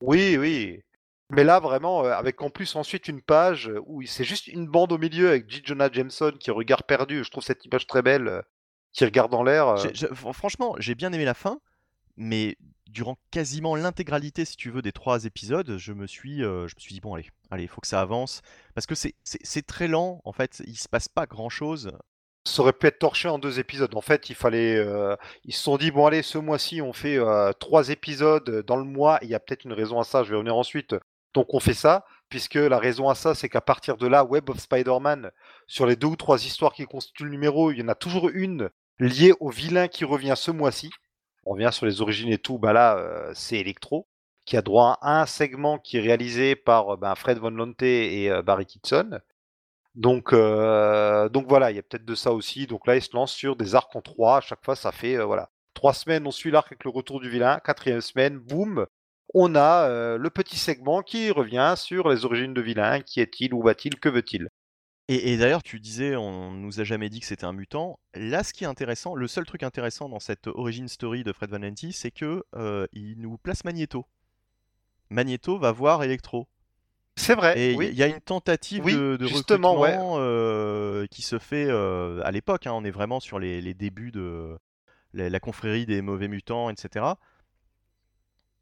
Oui, 0.00 0.36
oui. 0.36 0.80
Mais 1.30 1.44
là, 1.44 1.60
vraiment, 1.60 2.02
avec 2.02 2.42
en 2.42 2.50
plus 2.50 2.74
ensuite 2.76 3.06
une 3.08 3.22
page 3.22 3.70
où 3.86 4.02
c'est 4.06 4.24
juste 4.24 4.48
une 4.48 4.66
bande 4.66 4.92
au 4.92 4.98
milieu 4.98 5.28
avec 5.28 5.48
J. 5.48 5.62
Jonah 5.64 5.90
Jameson 5.90 6.32
qui 6.38 6.50
regarde 6.50 6.82
perdu. 6.82 7.22
Je 7.24 7.30
trouve 7.30 7.44
cette 7.44 7.64
image 7.64 7.86
très 7.86 8.02
belle, 8.02 8.42
qui 8.92 9.04
regarde 9.04 9.30
dans 9.30 9.42
l'air. 9.44 9.76
franchement, 10.32 10.74
j'ai 10.78 10.94
bien 10.96 11.12
aimé 11.12 11.24
la 11.24 11.34
fin, 11.34 11.60
mais 12.16 12.56
durant 12.86 13.16
quasiment 13.30 13.76
l'intégralité, 13.76 14.44
si 14.44 14.56
tu 14.56 14.70
veux, 14.70 14.82
des 14.82 14.92
trois 14.92 15.24
épisodes, 15.24 15.76
je 15.78 15.92
me 15.92 16.06
suis, 16.06 16.42
euh, 16.44 16.68
je 16.68 16.74
me 16.76 16.80
suis 16.80 16.94
dit 16.94 17.00
bon 17.00 17.14
allez, 17.14 17.28
allez, 17.50 17.66
faut 17.66 17.80
que 17.80 17.86
ça 17.86 18.00
avance, 18.00 18.42
parce 18.74 18.86
que 18.86 18.94
c'est 18.94 19.66
très 19.66 19.88
lent. 19.88 20.20
En 20.24 20.32
fait, 20.32 20.62
il 20.66 20.76
se 20.76 20.88
passe 20.88 21.08
pas 21.08 21.26
grand 21.26 21.48
chose. 21.48 21.92
Ça 22.46 22.60
aurait 22.62 22.74
pu 22.74 22.86
être 22.86 22.98
torché 22.98 23.28
en 23.28 23.38
deux 23.38 23.58
épisodes. 23.58 23.94
En 23.94 24.02
fait, 24.02 24.28
il 24.28 24.36
fallait. 24.36 24.76
euh, 24.76 25.16
ils 25.44 25.54
se 25.54 25.62
sont 25.62 25.78
dit 25.78 25.90
bon, 25.90 26.06
allez, 26.06 26.22
ce 26.22 26.36
mois-ci, 26.38 26.82
on 26.82 26.92
fait 26.92 27.16
euh, 27.18 27.52
trois 27.54 27.88
épisodes 27.88 28.62
dans 28.66 28.76
le 28.76 28.84
mois. 28.84 29.18
Il 29.22 29.28
y 29.28 29.34
a 29.34 29.40
peut-être 29.40 29.64
une 29.64 29.72
raison 29.72 29.98
à 29.98 30.04
ça. 30.04 30.24
Je 30.24 30.30
vais 30.30 30.36
revenir 30.36 30.56
ensuite. 30.56 30.94
Donc, 31.32 31.54
on 31.54 31.60
fait 31.60 31.74
ça, 31.74 32.04
puisque 32.28 32.54
la 32.54 32.78
raison 32.78 33.08
à 33.08 33.14
ça, 33.14 33.34
c'est 33.34 33.48
qu'à 33.48 33.62
partir 33.62 33.96
de 33.96 34.06
là, 34.06 34.24
Web 34.24 34.50
of 34.50 34.58
Spider-Man, 34.60 35.30
sur 35.66 35.86
les 35.86 35.96
deux 35.96 36.08
ou 36.08 36.16
trois 36.16 36.44
histoires 36.44 36.74
qui 36.74 36.84
constituent 36.84 37.24
le 37.24 37.30
numéro, 37.30 37.72
il 37.72 37.78
y 37.78 37.82
en 37.82 37.88
a 37.88 37.94
toujours 37.94 38.28
une 38.28 38.70
liée 38.98 39.32
au 39.40 39.48
vilain 39.50 39.88
qui 39.88 40.04
revient 40.04 40.34
ce 40.36 40.50
mois-ci. 40.50 40.90
On 41.46 41.52
revient 41.52 41.70
sur 41.72 41.86
les 41.86 42.00
origines 42.00 42.30
et 42.32 42.38
tout. 42.38 42.58
Bah 42.58 42.72
là, 42.72 42.96
euh, 42.96 43.30
c'est 43.34 43.58
Electro 43.58 44.08
qui 44.44 44.56
a 44.56 44.62
droit 44.62 44.98
à 45.00 45.22
un 45.22 45.26
segment 45.26 45.78
qui 45.78 45.96
est 45.98 46.00
réalisé 46.00 46.56
par 46.56 46.94
euh, 46.94 46.96
ben, 46.96 47.14
Fred 47.14 47.38
Von 47.38 47.50
Lonte 47.50 47.82
et 47.82 48.30
euh, 48.30 48.42
Barry 48.42 48.66
Kitson. 48.66 49.20
Donc, 49.94 50.32
voilà, 50.32 51.70
il 51.70 51.76
y 51.76 51.78
a 51.78 51.82
peut-être 51.82 52.04
de 52.04 52.14
ça 52.14 52.32
aussi. 52.32 52.66
Donc 52.66 52.86
là, 52.86 52.96
il 52.96 53.02
se 53.02 53.14
lance 53.14 53.32
sur 53.32 53.56
des 53.56 53.74
arcs 53.74 53.94
en 53.94 54.00
trois. 54.02 54.38
À 54.38 54.40
chaque 54.40 54.64
fois, 54.64 54.76
ça 54.76 54.92
fait 54.92 55.16
voilà 55.18 55.50
trois 55.74 55.94
semaines. 55.94 56.26
On 56.26 56.32
suit 56.32 56.50
l'arc 56.50 56.66
avec 56.68 56.84
le 56.84 56.90
retour 56.90 57.20
du 57.20 57.30
vilain. 57.30 57.60
Quatrième 57.64 58.00
semaine, 58.00 58.38
boum, 58.38 58.86
on 59.34 59.54
a 59.54 60.16
le 60.16 60.30
petit 60.30 60.56
segment 60.58 61.02
qui 61.02 61.30
revient 61.30 61.74
sur 61.76 62.08
les 62.08 62.24
origines 62.24 62.54
de 62.54 62.60
vilain. 62.60 63.02
Qui 63.02 63.20
est-il? 63.20 63.54
Où 63.54 63.62
va-t-il? 63.62 64.00
Que 64.00 64.08
veut-il? 64.08 64.48
Et, 65.08 65.32
et 65.32 65.36
d'ailleurs, 65.36 65.62
tu 65.62 65.80
disais, 65.80 66.16
on 66.16 66.50
nous 66.52 66.80
a 66.80 66.84
jamais 66.84 67.10
dit 67.10 67.20
que 67.20 67.26
c'était 67.26 67.44
un 67.44 67.52
mutant. 67.52 67.98
Là, 68.14 68.42
ce 68.42 68.52
qui 68.54 68.64
est 68.64 68.66
intéressant, 68.66 69.14
le 69.14 69.28
seul 69.28 69.44
truc 69.44 69.62
intéressant 69.62 70.08
dans 70.08 70.18
cette 70.20 70.46
origin 70.46 70.88
story 70.88 71.24
de 71.24 71.32
Fred 71.32 71.50
Van 71.50 71.58
Lente, 71.58 71.92
c'est 71.92 72.10
que 72.10 72.42
euh, 72.56 72.86
il 72.92 73.20
nous 73.20 73.36
place 73.36 73.64
Magneto. 73.64 74.06
Magneto 75.10 75.58
va 75.58 75.72
voir 75.72 76.02
Electro. 76.02 76.48
C'est 77.16 77.34
vrai. 77.34 77.58
Et 77.60 77.72
il 77.72 77.76
oui. 77.76 77.92
y 77.94 78.02
a 78.02 78.06
une 78.08 78.20
tentative 78.20 78.84
Oui, 78.84 78.94
de, 78.94 79.16
de 79.16 79.26
ouais. 79.26 79.32
recrutement 79.32 80.14
euh, 80.18 81.06
qui 81.10 81.22
se 81.22 81.38
fait 81.38 81.66
euh, 81.68 82.20
à 82.24 82.30
l'époque. 82.32 82.66
hein. 82.66 82.72
on 82.72 82.82
est 82.84 82.90
vraiment 82.90 83.20
sur 83.20 83.38
les, 83.38 83.60
les 83.60 83.74
débuts 83.74 84.10
de 84.10 84.58
la, 85.12 85.28
la 85.28 85.38
confrérie 85.40 85.86
des 85.86 86.00
mauvais 86.02 86.28
mutants, 86.28 86.70
etc. 86.70 87.04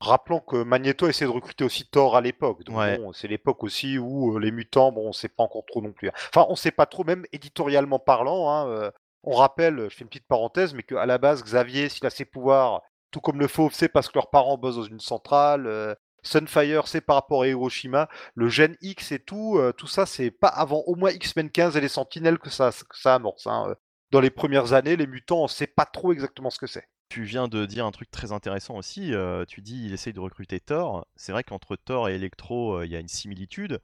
Rappelons 0.03 0.40
que 0.40 0.62
Magneto 0.62 1.07
essaie 1.09 1.24
de 1.24 1.30
recruter 1.30 1.64
aussi 1.64 1.86
Thor 1.88 2.16
à 2.16 2.20
l'époque. 2.20 2.64
Donc 2.64 2.76
Ouais. 2.76 2.98
bon, 2.98 3.12
c'est 3.12 3.28
l'époque 3.28 3.62
aussi 3.64 3.98
où 3.98 4.36
euh, 4.36 4.40
les 4.40 4.50
mutants, 4.50 4.90
bon, 4.92 5.09
on 5.09 5.12
sait 5.12 5.28
pas 5.28 5.44
encore 5.44 5.64
trop 5.66 5.80
non 5.80 5.92
plus. 5.92 6.09
hein. 6.09 6.12
Enfin, 6.34 6.46
on 6.48 6.57
sait 6.57 6.70
pas 6.72 6.86
trop, 6.86 7.05
même 7.05 7.24
éditorialement 7.32 7.98
parlant. 7.98 8.50
hein, 8.50 8.68
euh, 8.68 8.90
on 9.24 9.34
rappelle, 9.36 9.88
je 9.88 9.94
fais 9.96 10.03
une 10.03 10.09
petite 10.09 10.26
parenthèse, 10.26 10.74
mais 10.74 10.82
qu'à 10.82 11.07
la 11.07 11.18
base, 11.18 11.44
Xavier, 11.44 11.88
s'il 11.88 12.05
a 12.07 12.11
ses 12.11 12.24
pouvoirs, 12.24 12.82
tout 13.12 13.20
comme 13.20 13.38
le 13.38 13.46
Fauve, 13.46 13.72
c'est 13.72 13.88
parce 13.88 14.09
que 14.09 14.14
leurs 14.16 14.30
parents 14.30 14.59
bossent 14.59 14.76
dans 14.76 14.82
une 14.82 15.00
centrale. 15.00 15.66
euh, 15.66 15.94
Sunfire, 16.24 16.86
c'est 16.88 17.00
par 17.00 17.16
rapport 17.16 17.42
à 17.42 17.48
Hiroshima. 17.48 18.09
Le 18.34 18.48
gène 18.48 18.76
X 18.80 19.12
et 19.12 19.18
tout, 19.18 19.57
euh, 19.59 19.72
tout 19.72 19.86
ça, 19.88 20.07
c'est 20.07 20.30
pas 20.30 20.48
avant 20.48 20.82
au 20.86 20.94
moins 20.96 21.11
X-Men 21.11 21.50
15 21.50 21.76
et 21.76 21.80
les 21.80 21.88
Sentinelles 21.88 22.38
que 22.38 22.50
ça, 22.50 22.70
que 22.70 22.96
ça 22.98 23.14
amorce. 23.16 23.46
hein. 23.46 23.74
Dans 24.12 24.20
les 24.20 24.30
premières 24.30 24.72
années, 24.72 24.96
les 24.96 25.07
mutants, 25.07 25.42
on 25.42 25.48
sait 25.48 25.66
pas 25.66 25.84
trop 25.86 26.12
exactement 26.12 26.50
ce 26.50 26.59
que 26.59 26.66
c'est. 26.66 26.86
Tu 27.12 27.24
viens 27.24 27.46
de 27.46 27.66
dire 27.66 27.84
un 27.84 27.90
truc 27.90 28.10
très 28.10 28.32
intéressant 28.32 28.74
aussi. 28.76 29.12
euh, 29.12 29.44
tu 29.44 29.60
dis 29.60 29.84
il 29.84 29.92
essaye 29.92 30.14
de 30.14 30.20
recruter 30.20 30.60
Thor. 30.60 31.06
C'est 31.14 31.32
vrai 31.32 31.44
qu'entre 31.44 31.76
Thor 31.76 32.08
et 32.08 32.14
Electro, 32.14 32.78
euh, 32.78 32.86
il 32.86 32.90
y 32.90 32.96
a 32.96 33.00
une 33.00 33.08
similitude. 33.08 33.82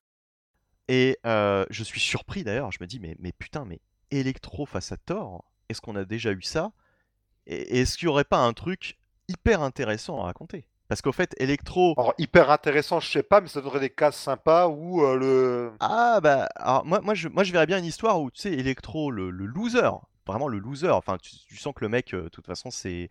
Et 0.88 1.18
euh, 1.26 1.66
je 1.68 1.84
suis 1.84 2.00
surpris 2.00 2.42
d'ailleurs. 2.42 2.72
Je 2.72 2.78
me 2.80 2.86
dis 2.86 2.98
mais, 2.98 3.16
mais 3.18 3.32
putain, 3.32 3.66
mais 3.66 3.82
Electro 4.10 4.64
face 4.64 4.92
à 4.92 4.96
Thor, 4.96 5.44
est-ce 5.68 5.82
qu'on 5.82 5.94
a 5.96 6.06
déjà 6.06 6.32
eu 6.32 6.40
ça? 6.40 6.72
Et 7.46 7.80
est-ce 7.80 7.98
qu'il 7.98 8.06
n'y 8.06 8.12
aurait 8.12 8.24
pas 8.24 8.38
un 8.38 8.54
truc 8.54 8.96
hyper 9.28 9.60
intéressant 9.60 10.22
à 10.22 10.24
raconter? 10.24 10.64
Parce 10.88 11.02
qu'au 11.02 11.12
fait, 11.12 11.34
Electro. 11.36 11.92
Alors, 11.98 12.14
hyper 12.16 12.50
intéressant, 12.50 12.98
je 12.98 13.10
sais 13.10 13.22
pas, 13.22 13.42
mais 13.42 13.48
ça 13.48 13.60
donnerait 13.60 13.80
des 13.80 13.90
cases 13.90 14.16
sympas 14.16 14.68
où 14.68 15.02
le. 15.02 15.72
Ah 15.80 16.20
bah 16.22 16.48
alors 16.56 16.86
moi, 16.86 17.02
moi, 17.02 17.12
je, 17.12 17.28
moi 17.28 17.44
je 17.44 17.52
verrais 17.52 17.66
bien 17.66 17.76
une 17.76 17.84
histoire 17.84 18.22
où 18.22 18.30
tu 18.30 18.40
sais 18.40 18.54
Electro 18.54 19.10
le, 19.10 19.28
le 19.28 19.44
loser, 19.44 20.00
vraiment 20.28 20.48
le 20.48 20.58
loser, 20.58 20.90
enfin 20.90 21.16
tu, 21.20 21.30
tu 21.48 21.56
sens 21.56 21.74
que 21.74 21.84
le 21.84 21.88
mec 21.88 22.14
euh, 22.14 22.22
de 22.24 22.28
toute 22.28 22.46
façon 22.46 22.70
c'est 22.70 23.08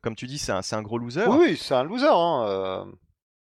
comme 0.00 0.14
tu 0.16 0.26
dis 0.26 0.38
c'est 0.38 0.52
un, 0.52 0.60
un 0.72 0.82
gros 0.82 0.98
loser. 0.98 1.26
Oui, 1.26 1.36
oui, 1.40 1.56
c'est 1.56 1.74
un 1.74 1.84
loser. 1.84 2.06
Hein, 2.08 2.44
euh, 2.46 2.84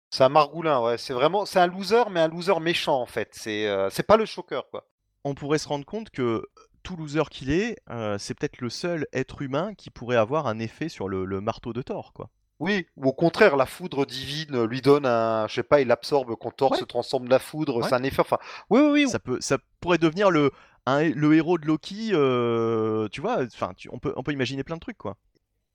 C'est 0.09 0.23
un 0.23 0.29
margoulin, 0.29 0.81
ouais. 0.81 0.97
C'est 0.97 1.13
vraiment, 1.13 1.45
c'est 1.45 1.59
un 1.59 1.67
loser, 1.67 2.03
mais 2.11 2.19
un 2.21 2.27
loser 2.27 2.59
méchant 2.59 2.99
en 3.01 3.05
fait. 3.05 3.29
C'est, 3.34 3.67
euh, 3.67 3.89
pas 4.07 4.17
le 4.17 4.25
choker, 4.25 4.69
quoi. 4.71 4.88
On 5.23 5.36
pourrait 5.36 5.57
se 5.59 5.67
rendre 5.67 5.86
compte 5.86 6.09
que 6.09 6.45
tout 6.84 6.95
loser 6.95 7.23
qu'il 7.31 7.49
est, 7.51 7.77
euh, 7.89 8.17
c'est 8.17 8.34
peut-être 8.34 8.59
le 8.59 8.69
seul 8.69 9.07
être 9.13 9.41
humain 9.41 9.73
qui 9.73 9.89
pourrait 9.89 10.17
avoir 10.17 10.47
un 10.47 10.59
effet 10.59 10.89
sur 10.89 11.07
le, 11.07 11.23
le 11.25 11.39
marteau 11.39 11.71
de 11.71 11.81
Thor 11.81 12.11
quoi. 12.13 12.29
Oui, 12.59 12.86
ou 12.97 13.07
au 13.07 13.13
contraire, 13.13 13.55
la 13.57 13.65
foudre 13.65 14.05
divine 14.05 14.63
lui 14.65 14.81
donne 14.81 15.05
un, 15.05 15.47
je 15.47 15.55
sais 15.55 15.63
pas, 15.63 15.81
il 15.81 15.91
absorbe 15.91 16.36
quand 16.36 16.51
Thor 16.51 16.71
Ouais. 16.71 16.77
se 16.77 16.84
transforme 16.84 17.25
de 17.25 17.29
la 17.29 17.39
foudre. 17.39 17.77
Ouais. 17.77 17.88
C'est 17.88 17.95
un 17.95 18.03
effet. 18.03 18.21
Enfin, 18.21 18.38
oui, 18.69 18.81
oui, 18.81 18.91
oui. 18.91 19.09
Ça 19.09 19.19
peut 19.19 19.39
ça 19.41 19.57
pourrait 19.79 19.97
devenir 19.97 20.29
le 20.29 20.51
un- 20.86 21.09
le 21.09 21.34
héros 21.36 21.57
de 21.57 21.65
Loki, 21.65 22.11
euh, 22.13 23.07
tu 23.09 23.21
vois, 23.21 23.43
enfin 23.43 23.73
tu- 23.75 23.89
on 23.91 23.99
peut 23.99 24.13
on 24.15 24.23
peut 24.23 24.34
imaginer 24.34 24.63
plein 24.63 24.75
de 24.75 24.81
trucs 24.81 24.97
quoi. 24.97 25.15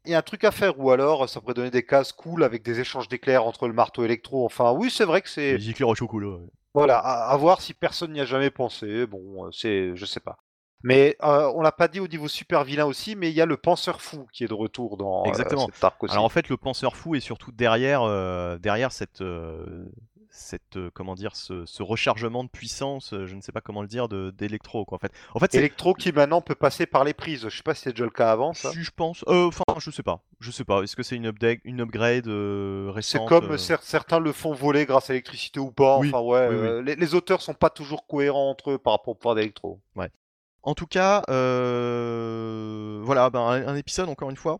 Il 0.05 0.13
y 0.13 0.15
a 0.15 0.19
un 0.19 0.23
truc 0.23 0.45
à 0.45 0.53
faire, 0.53 0.79
ou 0.81 0.91
alors 0.91 1.29
ça 1.29 1.41
pourrait 1.41 1.55
donner 1.55 1.71
des 1.71 1.85
cases 1.85 2.13
cool 2.13 2.43
avec 2.43 2.63
des 2.63 2.81
échanges 2.81 3.09
d'éclairs 3.09 3.45
entre 3.45 3.67
le 3.69 3.75
marteau 3.75 4.05
électro. 4.05 4.47
Enfin, 4.47 4.73
oui, 4.73 4.91
c'est 4.91 5.05
vrai 5.05 5.21
que 5.21 5.29
c'est. 5.29 5.59
Les 5.59 5.71
éclairs 5.71 5.89
au 5.89 5.95
chocolat. 5.95 6.29
ouais. 6.29 6.47
Voilà, 6.75 6.99
à, 6.99 7.31
à 7.31 7.37
voir 7.37 7.61
si 7.61 7.75
personne 7.75 8.13
n'y 8.13 8.21
a 8.21 8.25
jamais 8.25 8.51
pensé. 8.51 9.07
Bon, 9.07 9.47
euh, 9.47 9.51
c'est, 9.53 9.95
je 9.97 10.05
sais 10.07 10.21
pas. 10.21 10.39
Mais 10.85 11.17
euh, 11.25 11.51
on 11.57 11.61
l'a 11.61 11.73
pas 11.73 11.89
dit 11.89 11.99
au 11.99 12.07
niveau 12.07 12.29
super 12.29 12.63
vilain 12.63 12.87
aussi, 12.87 13.17
mais 13.17 13.31
il 13.31 13.35
y 13.35 13.41
a 13.41 13.47
le 13.47 13.57
penseur 13.57 14.01
fou 14.01 14.27
qui 14.33 14.45
est 14.45 14.49
de 14.49 14.55
retour 14.55 14.97
dans 14.97 15.25
euh, 15.25 15.29
Exactement. 15.29 15.67
cet 15.75 15.83
arc 15.83 16.03
aussi. 16.05 16.13
Alors 16.13 16.25
en 16.25 16.29
fait, 16.29 16.49
le 16.49 16.57
penseur 16.57 16.97
fou 16.97 17.17
est 17.17 17.21
surtout 17.21 17.51
derrière, 17.51 18.03
euh, 18.03 18.57
derrière 18.59 18.93
cette, 18.93 19.21
cette, 20.31 20.77
euh, 20.77 20.91
comment 20.93 21.15
dire, 21.15 21.35
ce, 21.37 21.65
ce 21.67 21.83
rechargement 21.83 22.45
de 22.45 22.49
puissance, 22.49 23.13
euh, 23.13 23.27
je 23.27 23.35
ne 23.35 23.41
sais 23.41 23.53
pas 23.53 23.61
comment 23.61 23.83
le 23.83 23.89
dire, 23.89 24.09
d'électro 24.09 24.85
quoi. 24.85 24.97
En 24.97 24.99
fait, 24.99 25.13
en 25.35 25.39
fait, 25.39 25.53
c'est, 25.53 25.59
Electro 25.59 25.95
qui 25.95 26.13
maintenant 26.13 26.41
peut 26.41 26.55
passer 26.55 26.87
par 26.87 27.05
les 27.05 27.15
prises. 27.15 27.49
Je 27.49 27.57
sais 27.57 27.63
pas 27.63 27.75
si 27.75 27.81
c'était 27.81 27.93
déjà 27.93 28.05
le 28.05 28.11
cas 28.11 28.31
avant, 28.31 28.53
ça. 28.53 28.71
je 28.75 28.91
pense, 28.95 29.25
euh, 29.29 29.49
enfin, 29.49 29.65
je 29.79 29.91
sais 29.91 30.03
pas, 30.03 30.23
je 30.41 30.51
sais 30.51 30.65
pas. 30.65 30.83
Est-ce 30.83 30.97
que 30.97 31.03
c'est 31.03 31.17
une 31.17 31.27
update, 31.27 31.61
une 31.65 31.81
upgrade 31.81 32.29
euh, 32.29 32.89
C'est 32.89 33.19
récente 33.19 33.29
comme 33.29 33.55
cer- 33.57 33.81
certains 33.83 34.21
le 34.21 34.33
font 34.33 34.53
voler 34.53 34.87
grâce 34.87 35.11
à 35.11 35.13
l'électricité 35.15 35.61
ou 35.61 35.71
pas. 35.71 35.99
Oui, 35.99 36.09
Enfin 36.09 36.21
ouais, 36.21 36.49
oui, 36.49 36.57
oui. 36.57 36.85
Les, 36.85 36.97
les 36.97 37.15
auteurs 37.15 37.41
sont 37.43 37.55
pas 37.55 37.71
toujours 37.71 38.07
cohérents 38.07 38.51
entre 38.51 38.73
eux 38.73 38.79
par 38.79 38.93
rapport 38.95 39.09
au 39.13 39.15
pouvoir 39.15 39.35
d'Electro. 39.35 39.81
En 40.65 40.75
tout 40.75 40.87
cas, 40.87 41.23
euh, 41.29 43.01
voilà, 43.03 43.31
ben, 43.31 43.41
un, 43.41 43.67
un 43.69 43.77
épisode 43.77 44.09
encore 44.09 44.29
une 44.31 44.37
fois, 44.37 44.59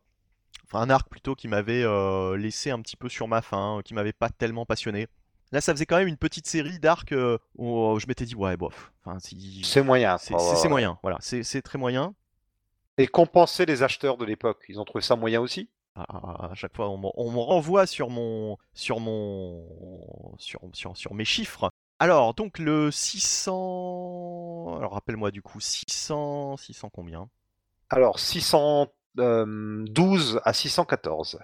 enfin 0.65 0.81
un 0.81 0.91
arc 0.91 1.09
plutôt 1.11 1.35
qui 1.35 1.49
m'avait 1.49 1.83
euh, 1.85 2.37
laissé 2.37 2.71
un 2.71 2.81
petit 2.81 2.97
peu 2.97 3.09
sur 3.09 3.29
ma 3.29 3.43
faim, 3.43 3.81
qui 3.85 3.95
m'avait 3.95 4.13
pas 4.13 4.29
tellement 4.31 4.65
passionné. 4.65 5.07
Là, 5.53 5.61
ça 5.61 5.73
faisait 5.73 5.87
quand 5.87 5.97
même 5.97 6.09
une 6.09 6.17
petite 6.19 6.47
série 6.47 6.79
d'arcs 6.79 7.13
euh, 7.13 7.39
où 7.57 7.99
je 7.99 8.07
m'étais 8.07 8.27
dit 8.27 8.35
ouais 8.35 8.57
bof, 8.57 8.93
enfin 9.05 9.19
si, 9.19 9.63
C'est 9.65 9.83
moyen. 9.83 10.19
c'est 10.19 10.35
ouais, 10.35 10.41
ouais. 10.63 10.69
moyen, 10.69 10.99
voilà, 11.03 11.17
c'est 11.21 11.63
très 11.63 11.79
moyen. 11.79 12.15
Et 12.99 13.07
compenser 13.07 13.65
les 13.65 13.83
acheteurs 13.83 14.17
de 14.17 14.25
l'époque? 14.25 14.65
Ils 14.69 14.81
ont 14.81 14.85
trouvé 14.85 15.03
ça 15.03 15.17
moyen 15.17 15.41
aussi? 15.41 15.71
À, 15.95 16.03
à- 16.03 16.51
à 16.53 16.55
chaque 16.55 16.77
fois, 16.77 16.89
on 16.91 16.99
me 16.99 17.39
renvoie 17.39 17.87
sur 17.87 18.11
mon, 18.11 18.57
sur 18.75 19.01
mon, 19.01 19.65
sur, 20.39 20.61
sur, 20.73 20.97
sur 20.97 21.15
mes 21.15 21.25
chiffres. 21.25 21.71
Alors, 21.99 22.35
donc 22.35 22.59
le 22.59 22.91
600, 22.91 24.77
alors 24.77 24.93
rappelle-moi 24.93 25.31
du 25.31 25.43
coup 25.43 25.61
600, 25.61 26.57
600 26.57 26.91
combien? 26.91 27.29
Alors 27.91 28.21
612 28.21 30.41
à 30.45 30.53
614. 30.53 31.39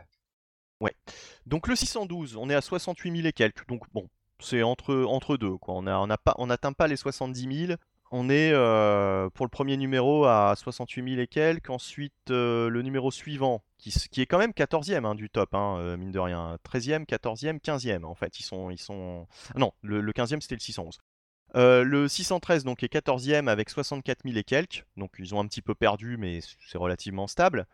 Donc 1.47 1.68
le 1.68 1.76
612, 1.76 2.37
on 2.37 2.51
est 2.51 2.55
à 2.55 2.61
68 2.61 3.16
000 3.16 3.26
et 3.26 3.32
quelques. 3.32 3.66
Donc 3.68 3.82
bon, 3.93 4.09
c'est 4.39 4.62
entre, 4.62 5.05
entre 5.05 5.37
deux. 5.37 5.57
Quoi. 5.57 5.74
On 5.74 6.47
n'atteint 6.47 6.72
pas 6.72 6.87
les 6.87 6.97
70 6.97 7.66
000. 7.66 7.78
On 8.11 8.28
est 8.28 8.53
euh, 8.53 9.28
pour 9.30 9.45
le 9.45 9.51
premier 9.51 9.76
numéro 9.76 10.24
à 10.24 10.55
68 10.57 11.11
000 11.11 11.20
et 11.20 11.26
quelques. 11.26 11.70
Ensuite, 11.70 12.12
euh, 12.30 12.68
le 12.68 12.82
numéro 12.82 13.11
suivant, 13.11 13.64
qui, 13.78 13.91
est 14.20 14.26
quand 14.26 14.39
même 14.39 14.53
14e 14.53 15.05
hein, 15.05 15.14
du 15.14 15.30
top, 15.30 15.55
hein, 15.55 15.78
euh, 15.78 15.97
mine 15.97 16.12
de 16.12 16.20
rien. 16.20 16.59
13e, 16.64 17.07
14e, 17.07 17.61
15e 17.61 18.05
en 18.05 18.14
fait. 18.14 18.39
Ils 18.39 18.45
sont, 18.45 18.70
ils 18.70 18.78
sont... 18.78 19.26
ah 19.55 19.59
non, 19.59 19.72
le, 19.82 20.01
le 20.01 20.12
15e 20.12 20.41
c'était 20.41 20.55
le 20.55 20.61
611. 20.61 21.01
Euh, 21.57 21.85
le 21.85 22.09
613 22.09 22.64
donc 22.64 22.82
est 22.82 22.93
14e 22.93 23.49
avec 23.49 23.70
64 23.70 24.22
000 24.24 24.37
et 24.37 24.45
quelques. 24.45 24.85
Donc 24.97 25.12
ils 25.18 25.35
ont 25.35 25.41
un 25.41 25.47
petit 25.47 25.62
peu 25.62 25.74
perdu, 25.74 26.16
mais 26.16 26.41
c'est 26.68 26.78
relativement 26.78 27.26
stable. 27.26 27.66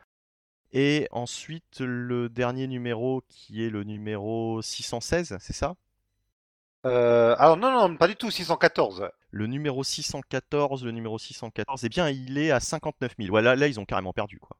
Et 0.73 1.07
ensuite, 1.13 1.81
le 1.81 2.29
dernier 2.29 2.67
numéro 2.67 3.23
qui 3.29 3.65
est 3.65 3.71
le 3.71 3.85
numéro 3.85 4.61
616, 4.63 5.37
c'est 5.41 5.53
ça? 5.53 5.77
Euh, 6.85 7.35
alors 7.39 7.57
non, 7.57 7.71
non, 7.73 7.97
pas 7.97 8.07
du 8.07 8.17
tout, 8.17 8.31
614. 8.31 9.11
Le 9.33 9.49
numéro 9.49 9.83
614, 9.83 10.85
le 10.85 10.93
numéro 10.93 11.19
614, 11.19 11.85
eh 11.85 11.89
bien, 11.89 12.09
il 12.11 12.39
est 12.39 12.53
à 12.53 12.61
59 12.61 13.19
000. 13.19 13.33
Ouais, 13.33 13.43
là, 13.43 13.67
ils 13.67 13.81
ont 13.81 13.85
carrément 13.85 14.13
perdu, 14.13 14.39
quoi. 14.39 14.57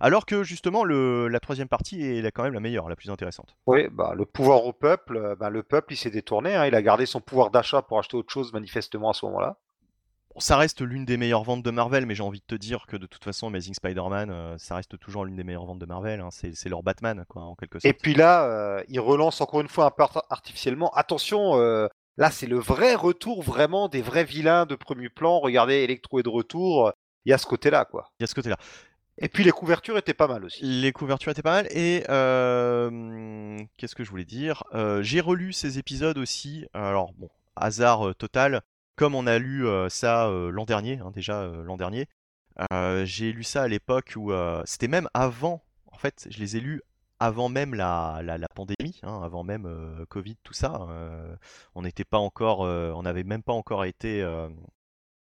Alors 0.00 0.26
que 0.26 0.44
justement, 0.44 0.84
le, 0.84 1.28
la 1.28 1.40
troisième 1.40 1.68
partie 1.68 2.02
est 2.02 2.22
la- 2.22 2.30
quand 2.32 2.44
même 2.44 2.54
la 2.54 2.60
meilleure, 2.60 2.88
la 2.88 2.96
plus 2.96 3.10
intéressante. 3.10 3.56
Oui, 3.66 3.88
bah, 3.90 4.14
le 4.14 4.24
pouvoir 4.24 4.64
au 4.66 4.72
peuple, 4.72 5.16
euh, 5.16 5.34
bah, 5.34 5.50
le 5.50 5.64
peuple 5.64 5.94
il 5.94 5.96
s'est 5.96 6.10
détourné, 6.10 6.54
hein, 6.54 6.66
il 6.66 6.76
a 6.76 6.82
gardé 6.82 7.06
son 7.06 7.20
pouvoir 7.20 7.50
d'achat 7.50 7.82
pour 7.82 7.98
acheter 7.98 8.16
autre 8.16 8.32
chose 8.32 8.52
manifestement 8.52 9.10
à 9.10 9.14
ce 9.14 9.26
moment-là. 9.26 9.56
Bon, 10.34 10.40
ça 10.40 10.56
reste 10.56 10.80
l'une 10.80 11.04
des 11.04 11.16
meilleures 11.16 11.42
ventes 11.42 11.62
de 11.62 11.70
Marvel, 11.70 12.06
mais 12.06 12.14
j'ai 12.14 12.22
envie 12.22 12.40
de 12.40 12.44
te 12.46 12.54
dire 12.54 12.86
que 12.86 12.96
de 12.96 13.06
toute 13.06 13.22
façon, 13.24 13.48
Amazing 13.48 13.74
Spider-Man, 13.74 14.30
euh, 14.30 14.56
ça 14.58 14.76
reste 14.76 14.98
toujours 14.98 15.24
l'une 15.24 15.36
des 15.36 15.44
meilleures 15.44 15.66
ventes 15.66 15.78
de 15.78 15.86
Marvel. 15.86 16.20
hein. 16.20 16.28
C'est 16.30 16.54
c'est 16.54 16.68
leur 16.68 16.82
Batman, 16.82 17.24
quoi, 17.28 17.42
en 17.42 17.54
quelque 17.54 17.78
sorte. 17.78 17.84
Et 17.84 17.92
puis 17.92 18.14
là, 18.14 18.44
euh, 18.44 18.82
il 18.88 19.00
relance 19.00 19.40
encore 19.40 19.60
une 19.60 19.68
fois 19.68 19.86
un 19.86 19.90
peu 19.90 20.02
art- 20.04 20.24
artificiellement. 20.30 20.90
Attention, 20.94 21.58
euh, 21.58 21.86
là 22.16 22.30
c'est 22.30 22.46
le 22.46 22.58
vrai 22.58 22.94
retour 22.94 23.42
vraiment 23.42 23.88
des 23.88 24.00
vrais 24.02 24.24
vilains 24.24 24.64
de 24.64 24.74
premier 24.74 25.08
plan. 25.10 25.38
Regardez, 25.40 25.74
Electro 25.82 26.20
est 26.20 26.22
de 26.22 26.28
retour. 26.30 26.92
Il 27.24 27.30
y 27.30 27.32
a 27.32 27.38
ce 27.38 27.46
côté-là, 27.46 27.84
quoi. 27.84 28.10
Il 28.18 28.22
y 28.22 28.24
a 28.24 28.26
ce 28.26 28.34
côté-là. 28.34 28.56
Et 29.18 29.28
puis 29.28 29.44
les 29.44 29.50
couvertures 29.52 29.98
étaient 29.98 30.14
pas 30.14 30.26
mal 30.26 30.44
aussi. 30.44 30.64
Les 30.64 30.90
couvertures 30.92 31.30
étaient 31.30 31.42
pas 31.42 31.62
mal. 31.62 31.66
Et 31.70 32.00
qu'est-ce 33.76 33.94
que 33.94 34.02
je 34.02 34.10
voulais 34.10 34.24
dire? 34.24 34.64
J'ai 35.02 35.20
relu 35.20 35.52
ces 35.52 35.78
épisodes 35.78 36.16
aussi. 36.18 36.66
Alors, 36.72 37.12
bon, 37.18 37.28
hasard 37.54 38.14
total. 38.16 38.62
Comme 38.96 39.14
on 39.14 39.26
a 39.26 39.38
lu 39.38 39.66
ça 39.88 40.30
l'an 40.30 40.64
dernier, 40.64 40.98
hein, 40.98 41.10
déjà 41.12 41.46
l'an 41.46 41.76
dernier. 41.76 42.06
J'ai 43.04 43.32
lu 43.32 43.42
ça 43.44 43.62
à 43.62 43.68
l'époque 43.68 44.14
où 44.16 44.32
c'était 44.64 44.88
même 44.88 45.08
avant. 45.14 45.64
En 45.90 45.98
fait, 45.98 46.26
je 46.30 46.38
les 46.38 46.56
ai 46.56 46.60
lus 46.60 46.82
avant 47.22 47.48
même 47.48 47.74
la, 47.74 48.20
la, 48.24 48.36
la 48.36 48.48
pandémie, 48.48 48.98
hein, 49.04 49.20
avant 49.22 49.44
même 49.44 49.64
euh, 49.66 50.04
Covid, 50.06 50.36
tout 50.42 50.54
ça. 50.54 50.88
Euh, 50.90 51.36
on 51.76 51.82
n'était 51.82 52.04
pas 52.04 52.18
encore, 52.18 52.64
euh, 52.64 52.90
on 52.96 53.02
n'avait 53.04 53.22
même 53.22 53.44
pas 53.44 53.52
encore 53.52 53.84
été 53.84 54.26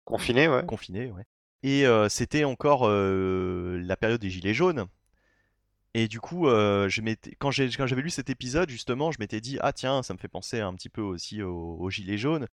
Confiné, 0.04 0.48
ouais. 0.48 0.64
confiné, 0.66 1.10
ouais. 1.10 1.24
Et 1.62 1.84
c'était 2.08 2.44
encore 2.44 2.88
la 2.88 3.96
période 3.96 4.20
des 4.20 4.30
gilets 4.30 4.54
jaunes. 4.54 4.86
Et 5.94 6.08
du 6.08 6.18
coup, 6.18 6.46
je 6.46 7.34
quand 7.38 7.50
j'avais 7.50 8.02
lu 8.02 8.10
cet 8.10 8.30
épisode, 8.30 8.70
justement, 8.70 9.12
je 9.12 9.18
m'étais 9.20 9.40
dit, 9.40 9.58
ah 9.60 9.72
tiens, 9.72 10.02
ça 10.02 10.14
me 10.14 10.18
fait 10.18 10.28
penser 10.28 10.60
un 10.60 10.74
petit 10.74 10.88
peu 10.88 11.02
aussi 11.02 11.42
aux, 11.42 11.76
aux 11.78 11.90
gilets 11.90 12.18
jaunes. 12.18 12.48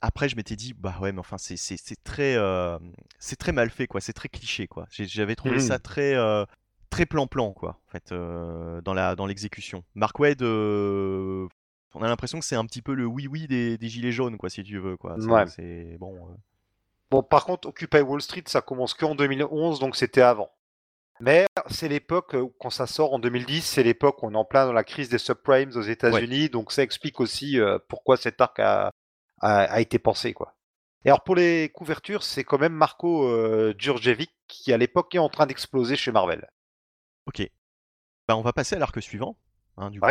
Après, 0.00 0.28
je 0.28 0.36
m'étais 0.36 0.56
dit, 0.56 0.74
bah 0.74 0.94
ouais, 1.00 1.12
mais 1.12 1.18
enfin, 1.20 1.38
c'est, 1.38 1.56
très, 2.04 2.34
euh, 2.36 2.78
c'est 3.18 3.36
très 3.36 3.52
mal 3.52 3.70
fait, 3.70 3.86
quoi. 3.86 4.00
C'est 4.00 4.12
très 4.12 4.28
cliché, 4.28 4.66
quoi. 4.66 4.86
J'avais 4.90 5.34
trouvé 5.34 5.54
Mhm. 5.56 5.60
ça 5.60 5.78
très, 5.78 6.14
euh, 6.14 6.44
très 6.90 7.06
plan-plan, 7.06 7.52
quoi, 7.52 7.80
en 7.88 7.90
fait, 7.90 8.12
euh, 8.12 8.80
dans 8.82 8.92
la, 8.94 9.16
dans 9.16 9.26
l'exécution. 9.26 9.82
Mark 9.94 10.18
Waid, 10.18 10.42
euh, 10.42 11.46
on 11.94 12.02
a 12.02 12.08
l'impression 12.08 12.38
que 12.38 12.44
c'est 12.44 12.56
un 12.56 12.66
petit 12.66 12.82
peu 12.82 12.94
le 12.94 13.06
oui-oui 13.06 13.46
des, 13.46 13.78
des 13.78 13.88
gilets 13.88 14.12
jaunes, 14.12 14.36
quoi, 14.36 14.50
si 14.50 14.62
tu 14.62 14.78
veux, 14.78 14.96
quoi. 14.98 15.16
C'est, 15.18 15.26
Ouais. 15.26 15.46
c'est- 15.46 15.96
bon. 15.98 16.36
Bon, 17.10 17.22
par 17.22 17.44
contre, 17.46 17.68
Occupy 17.68 18.00
Wall 18.00 18.20
Street, 18.20 18.42
ça 18.46 18.60
commence 18.60 18.92
qu'en 18.92 19.14
2011, 19.14 19.78
donc 19.78 19.96
c'était 19.96 20.20
avant. 20.22 20.50
Mais 21.20 21.46
c'est 21.70 21.88
l'époque, 21.88 22.34
quand 22.58 22.70
ça 22.70 22.86
sort 22.88 23.14
en 23.14 23.18
2010, 23.20 23.62
c'est 23.64 23.84
l'époque 23.84 24.22
où 24.22 24.26
on 24.26 24.32
est 24.32 24.36
en 24.36 24.44
plein 24.44 24.66
dans 24.66 24.72
la 24.72 24.82
crise 24.84 25.08
des 25.08 25.18
subprimes 25.18 25.70
aux 25.76 25.80
États-Unis, 25.82 26.48
donc 26.50 26.72
ça 26.72 26.82
explique 26.82 27.20
aussi 27.20 27.60
euh, 27.60 27.78
pourquoi 27.88 28.16
cet 28.16 28.40
arc 28.40 28.58
a, 28.58 28.90
a, 29.44 29.62
a 29.64 29.80
été 29.80 29.98
pensé, 29.98 30.32
quoi. 30.32 30.56
Et 31.04 31.08
alors 31.10 31.22
pour 31.22 31.34
les 31.36 31.68
couvertures, 31.68 32.22
c'est 32.22 32.44
quand 32.44 32.58
même 32.58 32.72
Marco 32.72 33.28
euh, 33.28 33.74
Djurjevic 33.78 34.32
qui 34.48 34.72
à 34.72 34.78
l'époque 34.78 35.14
est 35.14 35.18
en 35.18 35.28
train 35.28 35.46
d'exploser 35.46 35.96
chez 35.96 36.12
Marvel. 36.12 36.48
Ok. 37.26 37.48
Bah, 38.26 38.36
on 38.36 38.42
va 38.42 38.52
passer 38.54 38.76
à 38.76 38.78
l'arc 38.78 39.00
suivant, 39.02 39.36
hein, 39.76 39.90
du 39.90 40.00
coup. 40.00 40.06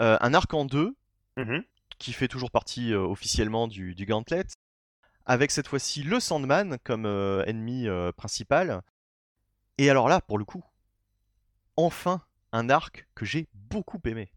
Euh, 0.00 0.18
un 0.20 0.34
arc 0.34 0.52
en 0.54 0.64
deux, 0.64 0.94
Mhm. 1.38 1.64
qui 1.98 2.12
fait 2.12 2.28
toujours 2.28 2.50
partie 2.50 2.92
euh, 2.92 3.00
officiellement 3.00 3.68
du, 3.68 3.94
du 3.94 4.04
Gauntlet, 4.06 4.44
avec 5.24 5.50
cette 5.50 5.68
fois-ci 5.68 6.02
le 6.02 6.20
Sandman 6.20 6.78
comme 6.84 7.06
euh, 7.06 7.44
ennemi 7.46 7.86
principal. 8.16 8.82
Et 9.78 9.88
alors 9.88 10.08
là, 10.08 10.20
pour 10.20 10.36
le 10.38 10.44
coup, 10.44 10.64
enfin 11.76 12.22
un 12.52 12.68
arc 12.70 13.06
que 13.14 13.24
j'ai 13.24 13.46
beaucoup 13.54 14.00
aimé. 14.04 14.32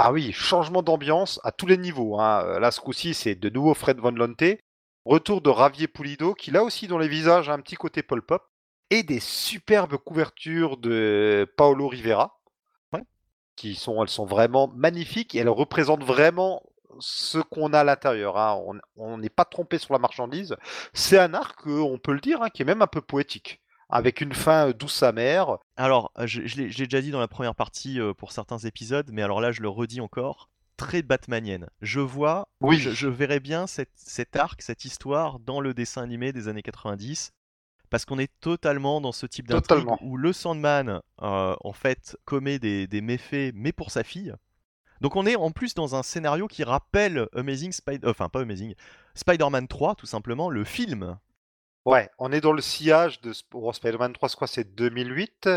Ah 0.00 0.12
oui, 0.12 0.32
changement 0.32 0.82
d'ambiance 0.82 1.40
à 1.42 1.50
tous 1.52 1.66
les 1.66 1.76
niveaux. 1.76 2.20
Hein. 2.20 2.42
Euh, 2.46 2.60
Là, 2.60 2.70
ce 2.70 2.80
coup-ci, 2.80 3.14
c'est 3.14 3.34
de 3.34 3.50
nouveau 3.50 3.74
Fred 3.74 3.98
Von 3.98 4.12
Lonte. 4.12 4.42
Retour 5.04 5.40
de 5.40 5.50
Javier 5.52 5.88
Pulido, 5.88 6.34
qui 6.34 6.50
là 6.50 6.62
aussi 6.62 6.86
dans 6.86 6.98
les 6.98 7.08
visages 7.08 7.48
a 7.48 7.52
un 7.54 7.60
petit 7.60 7.74
côté 7.76 8.02
pop-pop. 8.02 8.42
Et 8.90 9.02
des 9.02 9.20
superbes 9.20 9.96
couvertures 9.96 10.76
de 10.78 11.46
Paolo 11.56 11.88
Rivera. 11.88 12.40
Ouais. 12.92 13.02
Qui 13.56 13.74
sont, 13.74 14.02
elles 14.02 14.08
sont 14.08 14.24
vraiment 14.26 14.68
magnifiques 14.74 15.34
et 15.34 15.38
elles 15.38 15.48
représentent 15.48 16.04
vraiment 16.04 16.62
ce 17.00 17.38
qu'on 17.38 17.72
a 17.72 17.80
à 17.80 17.84
l'intérieur. 17.84 18.36
hein. 18.38 18.62
On- 18.96 19.18
n'est 19.18 19.28
pas 19.30 19.44
trompé 19.44 19.78
sur 19.78 19.92
la 19.94 19.98
marchandise. 19.98 20.56
C'est 20.94 21.18
un 21.18 21.34
arc, 21.34 21.66
euh, 21.66 21.80
on 21.80 21.98
peut 21.98 22.12
le 22.12 22.20
dire, 22.20 22.42
hein, 22.42 22.50
qui 22.50 22.62
est 22.62 22.64
même 22.64 22.82
un 22.82 22.86
peu 22.86 23.00
poétique. 23.00 23.60
Avec 23.90 24.20
une 24.20 24.34
fin 24.34 24.68
euh, 24.68 24.72
douce 24.72 25.02
amère. 25.02 25.56
Alors, 25.76 26.12
euh, 26.18 26.26
je, 26.26 26.46
je 26.46 26.56
l'ai 26.58 26.68
déjà 26.86 27.00
dit 27.00 27.10
dans 27.10 27.20
la 27.20 27.28
première 27.28 27.54
partie 27.54 28.00
euh, 28.00 28.12
pour 28.14 28.32
certains 28.32 28.58
épisodes, 28.58 29.10
mais 29.12 29.22
alors 29.22 29.40
là, 29.40 29.50
je 29.52 29.62
le 29.62 29.68
redis 29.68 30.00
encore, 30.00 30.50
très 30.76 31.02
Batmanienne. 31.02 31.68
Je 31.80 32.00
vois, 32.00 32.48
Oui. 32.60 32.76
je, 32.78 32.90
je 32.90 33.08
verrais 33.08 33.40
bien 33.40 33.66
cette- 33.66 33.90
cet 33.96 34.36
arc, 34.36 34.60
cette 34.62 34.84
histoire 34.84 35.38
dans 35.38 35.60
le 35.60 35.72
dessin 35.74 36.02
animé 36.02 36.32
des 36.32 36.48
années 36.48 36.62
90, 36.62 37.32
parce 37.90 38.04
qu'on 38.04 38.18
est 38.18 38.30
totalement 38.40 39.00
dans 39.00 39.12
ce 39.12 39.24
type 39.24 39.48
d'intrigue 39.48 39.86
où 40.02 40.18
le 40.18 40.32
Sandman, 40.34 41.00
euh, 41.22 41.56
en 41.58 41.72
fait, 41.72 42.18
commet 42.26 42.58
des, 42.58 42.86
des 42.86 43.00
méfaits, 43.00 43.52
mais 43.54 43.72
pour 43.72 43.90
sa 43.90 44.04
fille. 44.04 44.34
Donc 45.00 45.16
on 45.16 45.24
est 45.26 45.36
en 45.36 45.50
plus 45.52 45.74
dans 45.74 45.94
un 45.94 46.02
scénario 46.02 46.48
qui 46.48 46.64
rappelle 46.64 47.28
Amazing 47.34 47.72
Spider... 47.72 48.06
Enfin, 48.08 48.28
pas 48.28 48.40
Amazing, 48.42 48.74
Spider-Man 49.14 49.66
3, 49.68 49.94
tout 49.94 50.06
simplement, 50.06 50.50
le 50.50 50.64
film. 50.64 51.16
Ouais, 51.88 52.10
on 52.18 52.32
est 52.32 52.42
dans 52.42 52.52
le 52.52 52.60
sillage 52.60 53.22
de 53.22 53.32
oh, 53.54 53.72
Spider-Man 53.72 54.12
3, 54.12 54.28
c'est 54.28 54.36
quoi 54.36 54.46
C'est 54.46 54.74
2008 54.74 55.48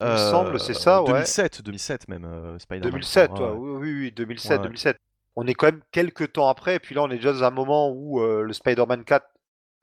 Il 0.00 0.06
me 0.08 0.16
semble, 0.16 0.58
c'est 0.58 0.74
ça, 0.74 1.02
ouais. 1.02 1.12
2007, 1.12 1.62
2007 1.62 2.08
même, 2.08 2.24
euh, 2.24 2.58
Spider-Man 2.58 2.90
2007, 2.90 3.30
3, 3.32 3.52
ouais, 3.52 3.56
oui, 3.56 3.92
oui, 3.92 4.00
oui, 4.00 4.12
2007, 4.12 4.50
Ouais, 4.50 4.56
ouais. 4.56 4.62
2007. 4.64 4.96
On 5.36 5.46
est 5.46 5.54
quand 5.54 5.66
même 5.66 5.82
quelques 5.92 6.32
temps 6.32 6.48
après, 6.48 6.74
et 6.74 6.78
puis 6.80 6.96
là, 6.96 7.04
on 7.04 7.10
est 7.12 7.16
déjà 7.18 7.32
dans 7.32 7.44
un 7.44 7.52
moment 7.52 7.90
où 7.90 8.20
euh, 8.20 8.42
le 8.42 8.52
Spider-Man 8.52 9.04
4, 9.04 9.24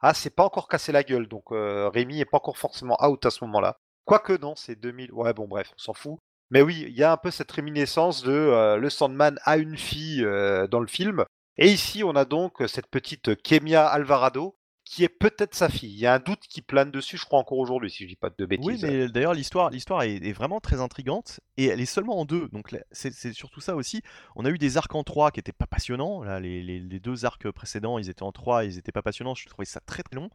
ah, 0.01 0.13
c'est 0.13 0.36
pas 0.36 0.43
encore 0.43 0.67
cassé 0.67 0.91
la 0.91 1.03
gueule, 1.03 1.29
donc 1.29 1.45
euh, 1.53 1.88
Rémi 1.88 2.19
est 2.19 2.25
pas 2.25 2.36
encore 2.36 2.57
forcément 2.57 2.97
out 3.01 3.25
à 3.25 3.32
ce 3.32 3.45
moment-là. 3.45 3.77
Quoique 4.03 4.34
non, 4.34 4.57
c'est 4.57 4.75
2000, 4.75 5.13
ouais, 5.13 5.34
bon, 5.34 5.47
bref, 5.47 5.71
on 5.75 5.79
s'en 5.79 5.93
fout. 5.93 6.19
Mais 6.49 6.61
oui, 6.61 6.84
il 6.89 6.97
y 6.97 7.03
a 7.03 7.11
un 7.13 7.17
peu 7.17 7.32
cette 7.32 7.53
réminiscence 7.53 8.21
de 8.23 8.34
euh, 8.34 8.75
le 8.75 8.89
Sandman 8.89 9.39
a 9.45 9.55
une 9.55 9.77
fille 9.77 10.27
dans 10.69 10.82
le 10.82 10.88
film, 10.88 11.23
et 11.55 11.69
ici, 11.69 12.03
on 12.03 12.17
a 12.17 12.25
donc 12.25 12.61
cette 12.67 12.88
petite 12.88 13.41
Kemia 13.41 13.88
Alvarado, 13.88 14.57
qui 14.91 15.05
est 15.05 15.09
peut-être 15.09 15.55
sa 15.55 15.69
fille. 15.69 15.89
Il 15.93 15.99
y 15.99 16.05
a 16.05 16.13
un 16.15 16.19
doute 16.19 16.41
qui 16.49 16.61
plane 16.61 16.91
dessus, 16.91 17.15
je 17.15 17.23
crois 17.23 17.39
encore 17.39 17.59
aujourd'hui, 17.59 17.89
si 17.89 18.03
je 18.03 18.09
dis 18.09 18.17
pas 18.17 18.29
de 18.29 18.45
bêtises. 18.45 18.67
Oui, 18.67 18.77
mais 18.81 19.07
d'ailleurs 19.07 19.33
l'histoire, 19.33 19.69
l'histoire 19.69 20.03
est, 20.03 20.17
est 20.17 20.33
vraiment 20.33 20.59
très 20.59 20.81
intrigante 20.81 21.39
et 21.55 21.67
elle 21.67 21.79
est 21.79 21.85
seulement 21.85 22.19
en 22.19 22.25
deux. 22.25 22.49
Donc 22.49 22.75
c'est 22.91 23.31
surtout 23.31 23.61
ça 23.61 23.77
aussi. 23.77 24.01
On 24.35 24.43
a 24.43 24.49
eu 24.49 24.57
des 24.57 24.75
arcs 24.75 24.93
en 24.93 25.05
trois 25.05 25.31
qui 25.31 25.39
étaient 25.39 25.53
pas 25.53 25.65
passionnants. 25.65 26.23
Là, 26.23 26.41
les, 26.41 26.61
les- 26.61 26.81
les 26.81 26.99
deux 26.99 27.23
arcs 27.23 27.49
précédents, 27.51 27.99
ils 27.99 28.09
étaient 28.09 28.23
en 28.23 28.33
trois, 28.33 28.65
ils 28.65 28.77
étaient 28.77 28.91
pas 28.91 29.01
passionnants. 29.01 29.33
Je 29.33 29.47
trouvais 29.47 29.63
ça 29.63 29.79
très 29.79 30.03
très 30.03 30.17
long. 30.17 30.29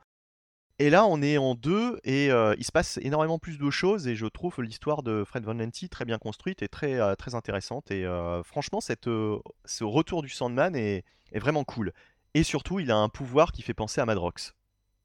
Et 0.78 0.88
là, 0.88 1.04
on 1.06 1.20
est 1.20 1.36
en 1.36 1.54
deux 1.54 2.00
et 2.04 2.30
euh, 2.30 2.54
il 2.56 2.64
se 2.64 2.72
passe 2.72 2.98
énormément 3.02 3.38
plus 3.38 3.58
de 3.58 3.70
choses 3.70 4.08
et 4.08 4.16
je 4.16 4.24
trouve 4.26 4.62
l'histoire 4.62 5.02
de 5.02 5.22
Fred 5.24 5.44
Van 5.44 5.52
Lenti 5.52 5.90
très 5.90 6.06
bien 6.06 6.16
construite 6.16 6.62
et 6.62 6.68
très 6.68 6.94
euh, 6.98 7.14
très 7.14 7.34
intéressante. 7.34 7.90
Et 7.90 8.06
euh, 8.06 8.42
franchement, 8.42 8.80
cette, 8.80 9.06
euh, 9.08 9.38
ce 9.66 9.84
retour 9.84 10.22
du 10.22 10.30
Sandman 10.30 10.74
est, 10.76 11.04
est 11.32 11.38
vraiment 11.38 11.64
cool. 11.64 11.92
Et 12.36 12.42
surtout, 12.42 12.80
il 12.80 12.90
a 12.90 12.98
un 12.98 13.08
pouvoir 13.08 13.50
qui 13.50 13.62
fait 13.62 13.72
penser 13.72 13.98
à 13.98 14.04
Madrox. 14.04 14.54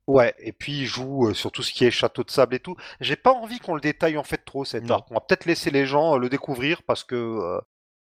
Ouais, 0.06 0.36
et 0.40 0.52
puis 0.52 0.80
il 0.80 0.86
joue 0.86 1.30
euh, 1.30 1.34
sur 1.34 1.50
tout 1.50 1.64
ce 1.64 1.72
qui 1.72 1.86
est 1.86 1.90
château 1.90 2.26
de 2.26 2.30
sable 2.30 2.56
et 2.56 2.60
tout. 2.60 2.76
J'ai 3.00 3.16
pas 3.16 3.32
envie 3.32 3.60
qu'on 3.60 3.74
le 3.74 3.80
détaille 3.80 4.18
en 4.18 4.24
fait 4.24 4.44
trop 4.44 4.66
cet 4.66 4.92
arc. 4.92 5.10
On 5.10 5.14
va 5.14 5.22
peut-être 5.22 5.46
laisser 5.46 5.72
les 5.72 5.86
gens 5.86 6.16
euh, 6.16 6.18
le 6.18 6.28
découvrir 6.28 6.84
parce 6.84 7.06
que 7.06 7.16
euh, 7.16 7.62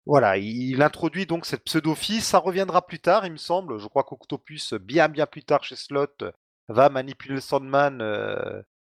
voilà, 0.07 0.39
il, 0.39 0.71
il 0.71 0.81
introduit 0.81 1.27
donc 1.27 1.45
cette 1.45 1.63
pseudo-fille. 1.65 2.23
Ça 2.23 2.39
reviendra 2.39 2.87
plus 2.87 3.01
tard, 3.01 3.27
il 3.27 3.33
me 3.33 3.37
semble. 3.37 3.79
Je 3.79 3.87
crois 3.87 4.05
qu'Octopus, 4.05 4.73
bien 4.73 5.11
bien 5.11 5.27
plus 5.27 5.45
tard 5.45 5.63
chez 5.63 5.77
Slot, 5.77 6.17
va 6.69 6.89
manipuler 6.89 7.35
le 7.35 7.43
Sandman 7.43 8.01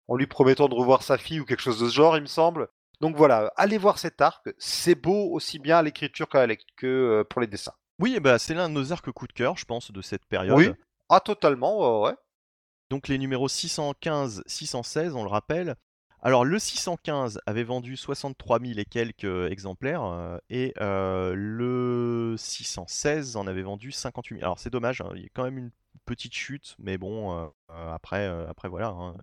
en 0.07 0.17
lui 0.17 0.27
promettant 0.27 0.69
de 0.69 0.75
revoir 0.75 1.03
sa 1.03 1.17
fille 1.17 1.41
ou 1.41 1.47
quelque 1.47 1.63
chose 1.63 1.81
de 1.81 1.89
ce 1.89 1.95
genre, 1.95 2.19
il 2.19 2.23
me 2.23 2.27
semble. 2.27 2.69
Donc 3.01 3.17
voilà, 3.17 3.55
allez 3.57 3.79
voir 3.79 3.99
cet 3.99 4.21
arc. 4.21 4.51
C'est 4.59 4.97
beau 4.97 5.31
aussi 5.33 5.59
bien 5.59 5.79
à 5.79 5.83
l'écriture 5.83 6.29
que 6.29 7.23
pour 7.31 7.41
les 7.41 7.47
dessins. 7.47 7.73
Oui, 8.01 8.19
bah, 8.21 8.39
c'est 8.39 8.55
l'un 8.55 8.69
de 8.69 8.75
nos 8.75 8.93
arcs 8.93 9.11
coup 9.13 9.27
de 9.27 9.33
cœur, 9.33 9.57
je 9.57 9.65
pense, 9.65 9.93
de 9.93 10.01
cette 10.03 10.25
période. 10.27 10.57
Oui. 10.57 10.71
Ah 11.09 11.21
totalement, 11.21 12.03
ouais. 12.03 12.15
Donc 12.89 13.09
les 13.09 13.19
numéros 13.19 13.49
615, 13.49 14.43
616, 14.47 15.15
on 15.15 15.23
le 15.23 15.29
rappelle. 15.29 15.77
Alors 16.23 16.45
le 16.45 16.59
615 16.59 17.41
avait 17.47 17.63
vendu 17.65 17.97
63 17.97 18.61
000 18.61 18.79
et 18.79 18.85
quelques 18.85 19.25
euh, 19.25 19.49
exemplaires 19.49 20.05
euh, 20.05 20.37
et 20.51 20.75
euh, 20.81 21.33
le 21.35 22.35
616 22.37 23.37
en 23.37 23.47
avait 23.47 23.63
vendu 23.63 23.91
58 23.91 24.37
000. 24.37 24.45
Alors 24.45 24.59
c'est 24.59 24.69
dommage, 24.69 25.01
hein, 25.01 25.11
il 25.15 25.23
y 25.23 25.27
a 25.27 25.29
quand 25.33 25.45
même 25.45 25.57
une 25.57 25.71
petite 26.05 26.35
chute, 26.35 26.75
mais 26.79 26.99
bon, 26.99 27.33
euh, 27.41 27.47
après, 27.95 28.27
euh, 28.27 28.47
après 28.49 28.69
voilà. 28.69 28.89
hein. 28.89 29.15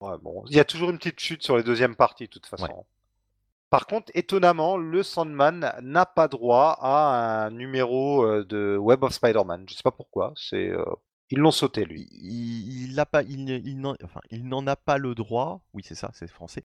Ouais, 0.00 0.16
bon, 0.22 0.42
il 0.46 0.56
y 0.56 0.60
a 0.60 0.64
toujours 0.64 0.88
une 0.90 0.96
petite 0.96 1.20
chute 1.20 1.42
sur 1.42 1.58
les 1.58 1.62
deuxièmes 1.62 1.94
parties, 1.94 2.24
de 2.24 2.30
toute 2.30 2.46
façon. 2.46 2.86
Par 3.70 3.86
contre, 3.86 4.10
étonnamment, 4.14 4.76
le 4.76 5.04
Sandman 5.04 5.72
n'a 5.80 6.04
pas 6.04 6.26
droit 6.26 6.76
à 6.80 7.44
un 7.46 7.50
numéro 7.50 8.24
euh, 8.24 8.44
de 8.44 8.76
Web 8.76 9.04
of 9.04 9.12
Spider-Man. 9.12 9.64
Je 9.68 9.74
sais 9.74 9.84
pas 9.84 9.92
pourquoi. 9.92 10.32
C'est 10.34 10.70
euh, 10.70 10.84
ils 11.30 11.38
l'ont 11.38 11.52
sauté 11.52 11.84
lui. 11.84 12.08
Il, 12.10 12.90
il, 12.90 13.04
pas, 13.10 13.22
il, 13.22 13.48
il 13.48 13.80
n'en 13.80 13.94
enfin, 14.02 14.66
a 14.66 14.76
pas 14.76 14.98
le 14.98 15.14
droit. 15.14 15.62
Oui, 15.72 15.82
c'est 15.86 15.94
ça, 15.94 16.10
c'est 16.14 16.28
français. 16.28 16.64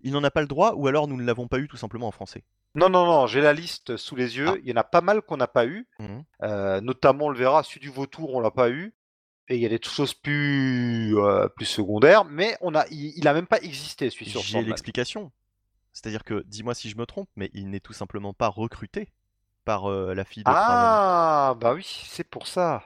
Il 0.00 0.12
n'en 0.12 0.24
a 0.24 0.30
pas 0.30 0.40
le 0.40 0.46
droit, 0.46 0.72
ou 0.72 0.86
alors 0.86 1.08
nous 1.08 1.18
ne 1.18 1.26
l'avons 1.26 1.46
pas 1.46 1.58
eu 1.58 1.68
tout 1.68 1.76
simplement 1.76 2.08
en 2.08 2.10
français. 2.10 2.42
Non, 2.74 2.88
non, 2.88 3.04
non, 3.04 3.26
j'ai 3.26 3.42
la 3.42 3.52
liste 3.52 3.98
sous 3.98 4.16
les 4.16 4.38
yeux. 4.38 4.48
Ah. 4.48 4.56
Il 4.62 4.68
y 4.68 4.72
en 4.72 4.76
a 4.76 4.84
pas 4.84 5.02
mal 5.02 5.20
qu'on 5.20 5.36
n'a 5.36 5.48
pas 5.48 5.66
eu. 5.66 5.86
Mmh. 5.98 6.06
Euh, 6.42 6.80
notamment, 6.80 7.26
on 7.26 7.30
le 7.30 7.38
verra, 7.38 7.64
celui 7.64 7.80
du 7.80 7.90
Vautour, 7.90 8.34
on 8.34 8.40
l'a 8.40 8.50
pas 8.50 8.70
eu. 8.70 8.94
Et 9.48 9.56
il 9.56 9.60
y 9.60 9.66
a 9.66 9.68
des 9.68 9.80
choses 9.82 10.14
plus, 10.14 11.14
plus 11.54 11.66
secondaires, 11.66 12.24
mais 12.24 12.56
on 12.62 12.74
a, 12.74 12.84
il, 12.88 13.22
n'a 13.22 13.32
même 13.32 13.46
pas 13.46 13.60
existé 13.60 14.10
celui 14.10 14.28
sur 14.28 14.40
J'ai 14.40 14.62
l'explication. 14.62 15.30
C'est-à-dire 15.96 16.24
que, 16.24 16.44
dis-moi 16.46 16.74
si 16.74 16.90
je 16.90 16.98
me 16.98 17.06
trompe, 17.06 17.30
mais 17.36 17.50
il 17.54 17.70
n'est 17.70 17.80
tout 17.80 17.94
simplement 17.94 18.34
pas 18.34 18.48
recruté 18.48 19.08
par 19.64 19.90
euh, 19.90 20.12
la 20.12 20.26
fille 20.26 20.44
de 20.44 20.50
Ah, 20.54 21.56
bah 21.58 21.72
oui, 21.72 22.04
c'est 22.06 22.28
pour 22.28 22.46
ça. 22.46 22.84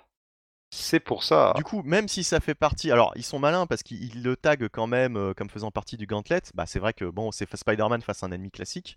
C'est 0.71 1.01
pour 1.01 1.25
ça. 1.25 1.53
Du 1.57 1.65
coup, 1.65 1.83
même 1.83 2.07
si 2.07 2.23
ça 2.23 2.39
fait 2.39 2.55
partie. 2.55 2.93
Alors, 2.93 3.13
ils 3.17 3.25
sont 3.25 3.41
malins 3.41 3.67
parce 3.67 3.83
qu'ils 3.83 4.23
le 4.23 4.37
taguent 4.37 4.69
quand 4.69 4.87
même 4.87 5.17
euh, 5.17 5.35
comme 5.35 5.51
faisant 5.51 5.73
partie 5.73 5.97
du 5.97 6.07
gauntlet. 6.07 6.41
Bah, 6.55 6.67
c'est 6.67 6.79
vrai 6.79 6.93
que 6.93 7.05
bon, 7.05 7.33
c'est 7.33 7.53
Spider-Man 7.53 8.01
face 8.01 8.23
à 8.23 8.27
un 8.27 8.31
ennemi 8.31 8.53
classique. 8.53 8.97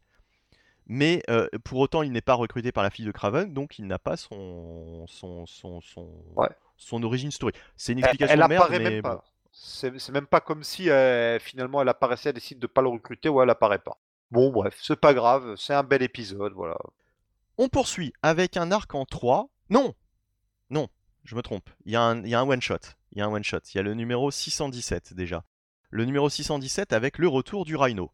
Mais 0.86 1.24
euh, 1.32 1.48
pour 1.64 1.80
autant, 1.80 2.04
il 2.04 2.12
n'est 2.12 2.22
pas 2.22 2.36
recruté 2.36 2.72
par 2.72 2.84
la 2.84 2.92
fille 2.92 3.06
de 3.06 3.12
Craven, 3.12 3.52
donc 3.52 3.80
il 3.80 3.88
n'a 3.88 3.98
pas 3.98 4.16
son 4.16 5.08
son 5.08 5.48
son 5.48 5.82
son, 5.82 6.08
son 6.78 7.04
origine 7.04 7.32
story. 7.32 7.54
C'est 7.76 7.94
une 7.94 8.00
explication 8.00 8.40
elle, 8.40 8.48
merde, 8.48 8.68
mais 8.70 8.80
même 8.80 9.02
pas. 9.02 9.24
C'est 9.52 10.10
même 10.10 10.28
pas 10.28 10.42
comme 10.42 10.62
si 10.64 10.90
finalement 11.40 11.82
elle 11.82 11.90
apparaissait, 11.90 12.30
elle 12.30 12.36
décide 12.36 12.60
de 12.60 12.68
pas 12.68 12.84
le 12.84 12.90
recruter 12.90 13.30
ou 13.30 13.42
elle 13.42 13.50
apparaît 13.50 13.80
pas. 13.80 13.98
Bon, 14.34 14.50
bref, 14.50 14.80
c'est 14.82 15.00
pas 15.00 15.14
grave, 15.14 15.54
c'est 15.58 15.76
un 15.76 15.84
bel 15.84 16.02
épisode, 16.02 16.54
voilà. 16.54 16.76
On 17.60 17.70
poursuit 17.70 18.14
avec 18.24 18.58
un 18.58 18.72
arc 18.72 18.96
en 18.96 19.06
3. 19.06 19.48
Non 19.70 19.94
Non, 20.72 20.88
je 21.24 21.36
me 21.36 21.44
trompe. 21.44 21.70
Il 21.86 21.92
y 21.92 21.96
a 21.96 22.02
un, 22.02 22.24
un 22.26 22.50
one-shot. 22.50 22.80
Il 23.12 23.20
y 23.20 23.22
a 23.22 23.26
un 23.26 23.32
one-shot. 23.32 23.60
Il 23.72 23.78
y 23.78 23.80
a 23.80 23.84
le 23.84 23.94
numéro 23.94 24.32
617 24.32 25.14
déjà. 25.14 25.44
Le 25.92 26.06
numéro 26.06 26.32
617 26.32 26.94
avec 26.94 27.20
le 27.20 27.28
retour 27.28 27.64
du 27.64 27.76
Rhino. 27.76 28.12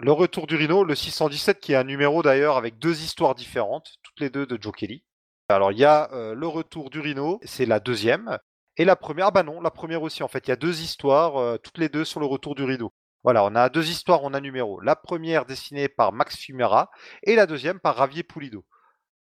Le 0.00 0.10
retour 0.10 0.48
du 0.48 0.56
Rhino, 0.56 0.82
le 0.82 0.96
617 0.96 1.60
qui 1.60 1.74
est 1.74 1.76
un 1.76 1.84
numéro 1.84 2.24
d'ailleurs 2.24 2.56
avec 2.56 2.80
deux 2.80 3.00
histoires 3.00 3.36
différentes, 3.36 3.98
toutes 4.02 4.18
les 4.18 4.30
deux 4.30 4.46
de 4.46 4.60
Joe 4.60 4.72
Kelly. 4.74 5.04
Alors 5.48 5.70
il 5.70 5.78
y 5.78 5.84
a 5.84 6.10
euh, 6.12 6.34
le 6.34 6.48
retour 6.48 6.90
du 6.90 6.98
Rhino, 6.98 7.38
c'est 7.44 7.66
la 7.66 7.78
deuxième. 7.78 8.36
Et 8.76 8.84
la 8.84 8.96
première, 8.96 9.30
bah 9.30 9.44
non, 9.44 9.60
la 9.60 9.70
première 9.70 10.02
aussi 10.02 10.24
en 10.24 10.28
fait. 10.28 10.48
Il 10.48 10.50
y 10.50 10.54
a 10.54 10.56
deux 10.56 10.80
histoires, 10.80 11.36
euh, 11.36 11.56
toutes 11.56 11.78
les 11.78 11.88
deux 11.88 12.04
sur 12.04 12.18
le 12.18 12.26
retour 12.26 12.56
du 12.56 12.64
Rhino. 12.64 12.92
Voilà, 13.24 13.44
on 13.44 13.54
a 13.54 13.68
deux 13.68 13.88
histoires 13.88 14.24
on 14.24 14.34
a 14.34 14.40
numéro. 14.40 14.80
La 14.80 14.96
première 14.96 15.46
dessinée 15.46 15.88
par 15.88 16.12
Max 16.12 16.36
Fumera 16.36 16.90
et 17.22 17.36
la 17.36 17.46
deuxième 17.46 17.78
par 17.80 17.96
Ravier 17.96 18.22
Pulido. 18.24 18.64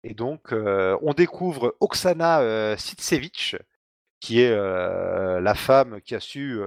Et 0.03 0.13
donc, 0.15 0.53
euh, 0.53 0.97
on 1.03 1.13
découvre 1.13 1.75
Oksana 1.79 2.41
euh, 2.41 2.77
Sitsevich, 2.77 3.55
qui 4.19 4.41
est 4.41 4.51
euh, 4.51 5.39
la 5.41 5.55
femme 5.55 6.01
qui 6.01 6.15
a 6.15 6.19
su 6.19 6.59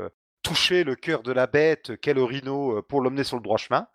toucher 0.43 0.85
le 0.85 0.94
cœur 0.94 1.23
de 1.23 1.32
la 1.32 1.47
bête 1.47 1.97
qu'est 2.01 2.15
le 2.15 2.24
rhino 2.24 2.82
pour 2.82 3.01
l'emmener 3.01 3.24
sur 3.24 3.36
le 3.36 3.43
droit 3.43 3.59
chemin. 3.59 3.89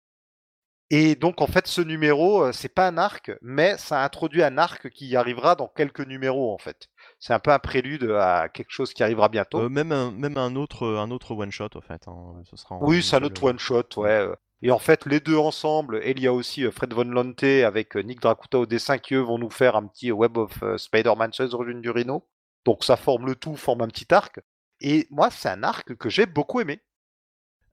Et 0.89 1.15
donc, 1.15 1.41
en 1.41 1.47
fait, 1.47 1.67
ce 1.67 1.81
numéro, 1.81 2.51
c'est 2.51 2.73
pas 2.73 2.87
un 2.87 2.97
arc, 2.97 3.31
mais 3.41 3.77
ça 3.77 4.03
introduit 4.03 4.43
un 4.43 4.57
arc 4.57 4.89
qui 4.89 5.15
arrivera 5.15 5.55
dans 5.55 5.67
quelques 5.67 5.99
numéros, 6.05 6.51
en 6.53 6.57
fait. 6.57 6.89
C'est 7.19 7.33
un 7.33 7.39
peu 7.39 7.51
un 7.51 7.59
prélude 7.59 8.09
à 8.17 8.47
quelque 8.47 8.71
chose 8.71 8.93
qui 8.93 9.03
arrivera 9.03 9.27
bientôt. 9.27 9.67
même 9.69 9.91
un, 9.91 10.11
même 10.11 10.37
un 10.37 10.55
autre, 10.55 10.87
un 10.87 11.11
autre 11.11 11.35
one 11.35 11.51
shot, 11.51 11.69
en 11.75 11.81
fait. 11.81 12.07
Hein. 12.07 12.41
Ce 12.49 12.55
sera 12.55 12.77
oui, 12.81 13.03
c'est 13.03 13.17
un 13.17 13.23
autre 13.23 13.43
one 13.43 13.59
shot, 13.59 13.83
ouais. 13.97 14.29
Et 14.61 14.71
en 14.71 14.79
fait, 14.79 15.05
les 15.05 15.19
deux 15.19 15.37
ensemble, 15.37 16.01
et 16.03 16.11
il 16.11 16.21
y 16.21 16.27
a 16.27 16.33
aussi 16.33 16.65
euh, 16.65 16.71
Fred 16.71 16.93
Von 16.93 17.05
Lante 17.05 17.43
avec 17.43 17.95
euh, 17.95 18.01
Nick 18.01 18.19
Dracuta 18.21 18.59
au 18.59 18.65
dessin 18.65 18.97
qui 18.97 19.15
eux 19.15 19.21
vont 19.21 19.37
nous 19.37 19.49
faire 19.49 19.75
un 19.77 19.87
petit 19.87 20.11
Web 20.11 20.37
of 20.37 20.51
euh, 20.63 20.77
Spider-Man 20.77 21.31
16 21.31 21.53
origines 21.53 21.81
du 21.81 21.89
Rhino. 21.89 22.27
Donc 22.65 22.83
ça 22.83 22.97
forme 22.97 23.25
le 23.25 23.35
tout, 23.35 23.55
forme 23.55 23.81
un 23.81 23.87
petit 23.87 24.13
arc. 24.13 24.41
Et 24.81 25.07
moi, 25.11 25.29
c'est 25.31 25.49
un 25.49 25.63
arc 25.63 25.95
que 25.95 26.09
j'ai 26.09 26.25
beaucoup 26.25 26.59
aimé. 26.59 26.81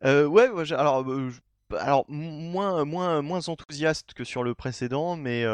Euh, 0.05 0.27
ouais, 0.27 0.49
alors, 0.73 1.05
alors 1.73 2.05
moins, 2.09 2.85
moins, 2.85 3.23
moins 3.23 3.49
enthousiaste 3.49 4.15
que 4.15 4.23
sur 4.23 4.45
le 4.45 4.55
précédent, 4.55 5.17
mais 5.17 5.45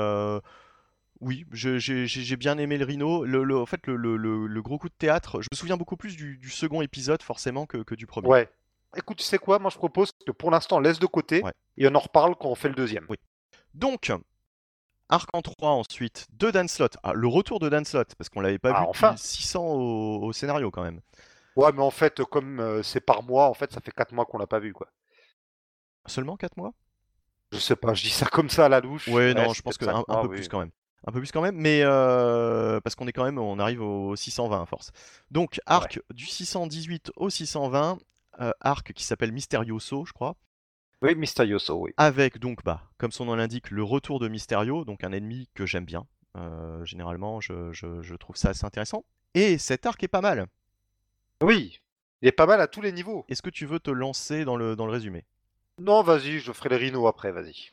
oui, 1.22 1.46
j'ai 1.52 2.36
bien 2.36 2.58
aimé 2.58 2.76
le 2.76 2.84
Rhino. 2.84 3.24
Le, 3.24 3.56
en 3.56 3.66
fait, 3.66 3.86
le, 3.86 3.96
le, 3.96 4.62
gros 4.62 4.78
coup 4.78 4.88
de 4.88 4.94
théâtre, 4.94 5.40
je 5.40 5.48
me 5.50 5.56
souviens 5.56 5.76
beaucoup 5.76 5.96
plus 5.96 6.16
du, 6.16 6.36
du 6.36 6.50
second 6.50 6.82
épisode 6.82 7.22
forcément 7.22 7.64
que, 7.64 7.78
que, 7.78 7.94
du 7.94 8.06
premier. 8.06 8.28
Ouais, 8.28 8.48
Écoute, 8.96 9.18
tu 9.18 9.24
sais 9.24 9.38
quoi? 9.38 9.58
Moi, 9.58 9.70
je 9.70 9.78
propose 9.78 10.12
que 10.26 10.32
pour 10.32 10.50
l'instant, 10.50 10.76
on 10.76 10.80
laisse 10.80 10.98
de 10.98 11.06
côté 11.06 11.42
et 11.78 11.88
on 11.88 11.94
en 11.94 12.00
reparle 12.00 12.34
quand 12.36 12.48
on 12.48 12.54
fait 12.54 12.68
le 12.68 12.74
deuxième. 12.74 13.06
Oui. 13.08 13.16
Donc, 13.72 14.12
Arc 15.08 15.28
en 15.32 15.40
3 15.40 15.70
ensuite 15.70 16.26
de 16.32 16.50
Dan 16.50 16.68
Slott. 16.68 16.96
Ah, 17.02 17.14
le 17.14 17.26
retour 17.26 17.58
de 17.58 17.68
Dan 17.68 17.84
Slott, 17.84 18.14
parce 18.16 18.28
qu'on 18.28 18.40
l'avait 18.40 18.58
pas 18.58 18.72
ah, 18.74 18.80
vu 18.80 18.86
enfin. 18.88 19.16
600 19.16 19.64
au, 19.64 20.32
scénario 20.32 20.70
quand 20.70 20.82
même. 20.82 21.00
Ouais, 21.56 21.72
mais 21.72 21.82
en 21.82 21.90
fait, 21.90 22.22
comme 22.24 22.60
euh, 22.60 22.82
c'est 22.82 23.00
par 23.00 23.22
mois, 23.22 23.48
en 23.48 23.54
fait, 23.54 23.72
ça 23.72 23.80
fait 23.80 23.92
4 23.92 24.12
mois 24.12 24.26
qu'on 24.26 24.38
l'a 24.38 24.46
pas 24.46 24.58
vu, 24.58 24.72
quoi. 24.72 24.88
Seulement 26.06 26.36
4 26.36 26.56
mois? 26.56 26.72
Je 27.52 27.58
sais 27.58 27.76
pas, 27.76 27.94
je 27.94 28.02
dis 28.02 28.10
ça 28.10 28.26
comme 28.26 28.50
ça 28.50 28.66
à 28.66 28.68
la 28.68 28.80
louche. 28.80 29.08
Ouais, 29.08 29.34
non, 29.34 29.52
je 29.52 29.62
pense 29.62 29.76
que 29.78 29.84
un, 29.84 30.22
peu 30.22 30.28
plus 30.28 30.48
quand 30.48 30.60
même. 30.60 30.70
Un 31.06 31.12
peu 31.12 31.18
plus 31.18 31.32
quand 31.32 31.42
même, 31.42 31.56
mais 31.56 31.80
euh, 31.82 32.80
parce 32.80 32.94
qu'on 32.94 33.08
est 33.08 33.12
quand 33.12 33.24
même, 33.24 33.38
on 33.38 33.58
arrive 33.58 33.82
au 33.82 34.14
620 34.14 34.62
à 34.62 34.66
force. 34.66 34.92
Donc, 35.30 35.60
arc 35.66 36.00
du 36.14 36.26
618 36.26 37.10
au 37.16 37.28
620, 37.28 37.98
euh, 38.40 38.52
arc 38.60 38.92
qui 38.92 39.04
s'appelle 39.04 39.32
Mysterioso, 39.32 40.04
je 40.04 40.12
crois. 40.12 40.36
Oui, 41.02 41.16
Mysterioso, 41.16 41.76
oui. 41.80 41.92
Avec 41.96 42.38
donc, 42.38 42.62
bah, 42.64 42.82
comme 42.98 43.10
son 43.10 43.24
nom 43.24 43.34
l'indique, 43.34 43.70
le 43.70 43.82
retour 43.82 44.20
de 44.20 44.28
Mysterio, 44.28 44.84
donc 44.84 45.02
un 45.02 45.10
ennemi 45.10 45.48
que 45.54 45.66
j'aime 45.66 45.84
bien. 45.84 46.06
Euh, 46.36 46.84
généralement, 46.84 47.40
je, 47.40 48.14
trouve 48.14 48.36
ça 48.36 48.50
assez 48.50 48.64
intéressant. 48.64 49.04
Et 49.34 49.58
cet 49.58 49.86
arc 49.86 50.02
est 50.04 50.08
pas 50.08 50.20
mal. 50.20 50.46
Oui, 51.42 51.80
il 52.20 52.28
est 52.28 52.32
pas 52.32 52.46
mal 52.46 52.60
à 52.60 52.68
tous 52.68 52.80
les 52.80 52.92
niveaux. 52.92 53.24
Est-ce 53.28 53.42
que 53.42 53.50
tu 53.50 53.66
veux 53.66 53.80
te 53.80 53.90
lancer 53.90 54.44
dans 54.44 54.56
le, 54.56 54.76
dans 54.76 54.86
le 54.86 54.92
résumé? 54.92 55.24
Non, 55.78 56.02
vas-y, 56.02 56.38
je 56.38 56.52
ferai 56.52 56.68
les 56.68 56.76
rhinos 56.76 57.08
après, 57.08 57.32
vas-y. 57.32 57.72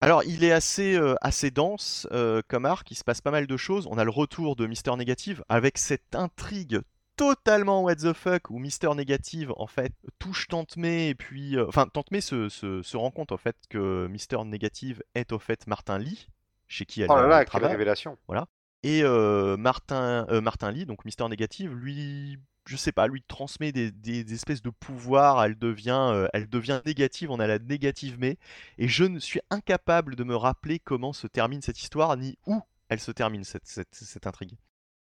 Alors, 0.00 0.24
il 0.24 0.44
est 0.44 0.52
assez, 0.52 0.96
euh, 0.96 1.14
assez 1.20 1.50
dense 1.50 2.08
comme 2.48 2.64
arc, 2.64 2.90
il 2.90 2.94
se 2.94 3.04
passe 3.04 3.20
pas 3.20 3.30
mal 3.30 3.46
de 3.46 3.56
choses. 3.56 3.86
On 3.90 3.98
a 3.98 4.04
le 4.04 4.10
retour 4.10 4.56
de 4.56 4.66
Mister 4.66 4.94
Négative 4.96 5.44
avec 5.48 5.78
cette 5.78 6.14
intrigue 6.14 6.80
totalement 7.20 7.82
what 7.82 7.96
the 7.96 8.14
fuck 8.14 8.48
où 8.48 8.58
Mister 8.58 8.88
Négative 8.94 9.52
en 9.58 9.66
fait 9.66 9.92
touche 10.18 10.48
Tante 10.48 10.78
May 10.78 11.10
et 11.10 11.14
puis 11.14 11.54
euh, 11.54 11.66
enfin 11.68 11.86
Tante 11.86 12.10
May 12.12 12.22
se, 12.22 12.48
se, 12.48 12.96
rend 12.96 13.10
compte 13.10 13.30
en 13.30 13.36
fait 13.36 13.56
que 13.68 14.06
Mister 14.06 14.42
Négative 14.46 15.02
est 15.14 15.30
au 15.32 15.38
fait 15.38 15.66
Martin 15.66 15.98
Lee 15.98 16.28
chez 16.66 16.86
qui 16.86 17.02
elle, 17.02 17.08
oh 17.10 17.16
là 17.16 17.26
là, 17.26 17.44
quelle 17.44 17.66
révélation. 17.66 18.16
Voilà. 18.26 18.46
Et 18.84 19.02
euh, 19.04 19.58
Martin 19.58 20.26
euh, 20.30 20.40
Martin 20.40 20.70
Lee 20.70 20.86
donc 20.86 21.04
Mister 21.04 21.28
Négative 21.28 21.74
lui 21.74 22.38
je 22.66 22.76
sais 22.76 22.92
pas 22.92 23.06
lui 23.06 23.22
transmet 23.22 23.72
des, 23.72 23.90
des, 23.90 24.32
espèces 24.32 24.62
de 24.62 24.70
pouvoirs 24.70 25.42
elle 25.42 25.58
devient 25.58 26.28
elle 26.32 26.48
devient 26.48 26.80
négative 26.84 27.30
on 27.30 27.40
a 27.40 27.46
la 27.46 27.58
négative 27.58 28.18
May 28.18 28.38
et 28.78 28.88
je 28.88 29.04
ne 29.04 29.18
suis 29.18 29.40
incapable 29.50 30.16
de 30.16 30.24
me 30.24 30.36
rappeler 30.36 30.78
comment 30.78 31.12
se 31.12 31.26
termine 31.26 31.62
cette 31.62 31.80
histoire 31.80 32.16
ni 32.16 32.38
où 32.46 32.60
elle 32.88 33.00
se 33.00 33.10
termine 33.12 33.44
cette, 33.44 33.66
cette, 33.66 33.94
cette 33.94 34.26
intrigue 34.26 34.56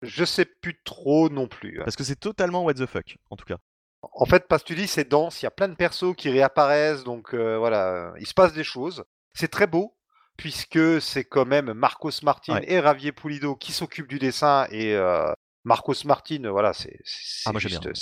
je 0.04 0.24
sais 0.24 0.44
plus 0.44 0.78
trop 0.84 1.28
non 1.28 1.48
plus. 1.48 1.80
Parce 1.82 1.96
que 1.96 2.04
c'est 2.04 2.18
totalement 2.18 2.62
what 2.62 2.74
the 2.74 2.86
fuck, 2.86 3.16
en 3.30 3.36
tout 3.36 3.46
cas. 3.46 3.56
En 4.12 4.26
fait, 4.26 4.46
parce 4.48 4.62
que 4.62 4.68
tu 4.68 4.74
dis 4.74 4.86
c'est 4.86 5.08
dense, 5.08 5.40
il 5.40 5.46
y 5.46 5.48
a 5.48 5.50
plein 5.50 5.68
de 5.68 5.74
persos 5.74 6.14
qui 6.14 6.28
réapparaissent, 6.28 7.04
donc 7.04 7.34
euh, 7.34 7.56
voilà, 7.56 8.12
il 8.20 8.26
se 8.26 8.34
passe 8.34 8.52
des 8.52 8.64
choses. 8.64 9.04
C'est 9.32 9.48
très 9.48 9.66
beau, 9.66 9.96
puisque 10.36 11.00
c'est 11.00 11.24
quand 11.24 11.46
même 11.46 11.72
Marcos 11.72 12.10
Martin 12.22 12.60
et 12.64 12.80
Ravier 12.80 13.12
Pulido 13.12 13.56
qui 13.56 13.72
s'occupent 13.72 14.08
du 14.08 14.18
dessin 14.18 14.66
et 14.70 14.94
euh, 14.94 15.32
Marcos 15.64 15.94
Martin, 16.04 16.50
voilà, 16.50 16.74
c'est 16.74 16.98
ah, 17.46 17.52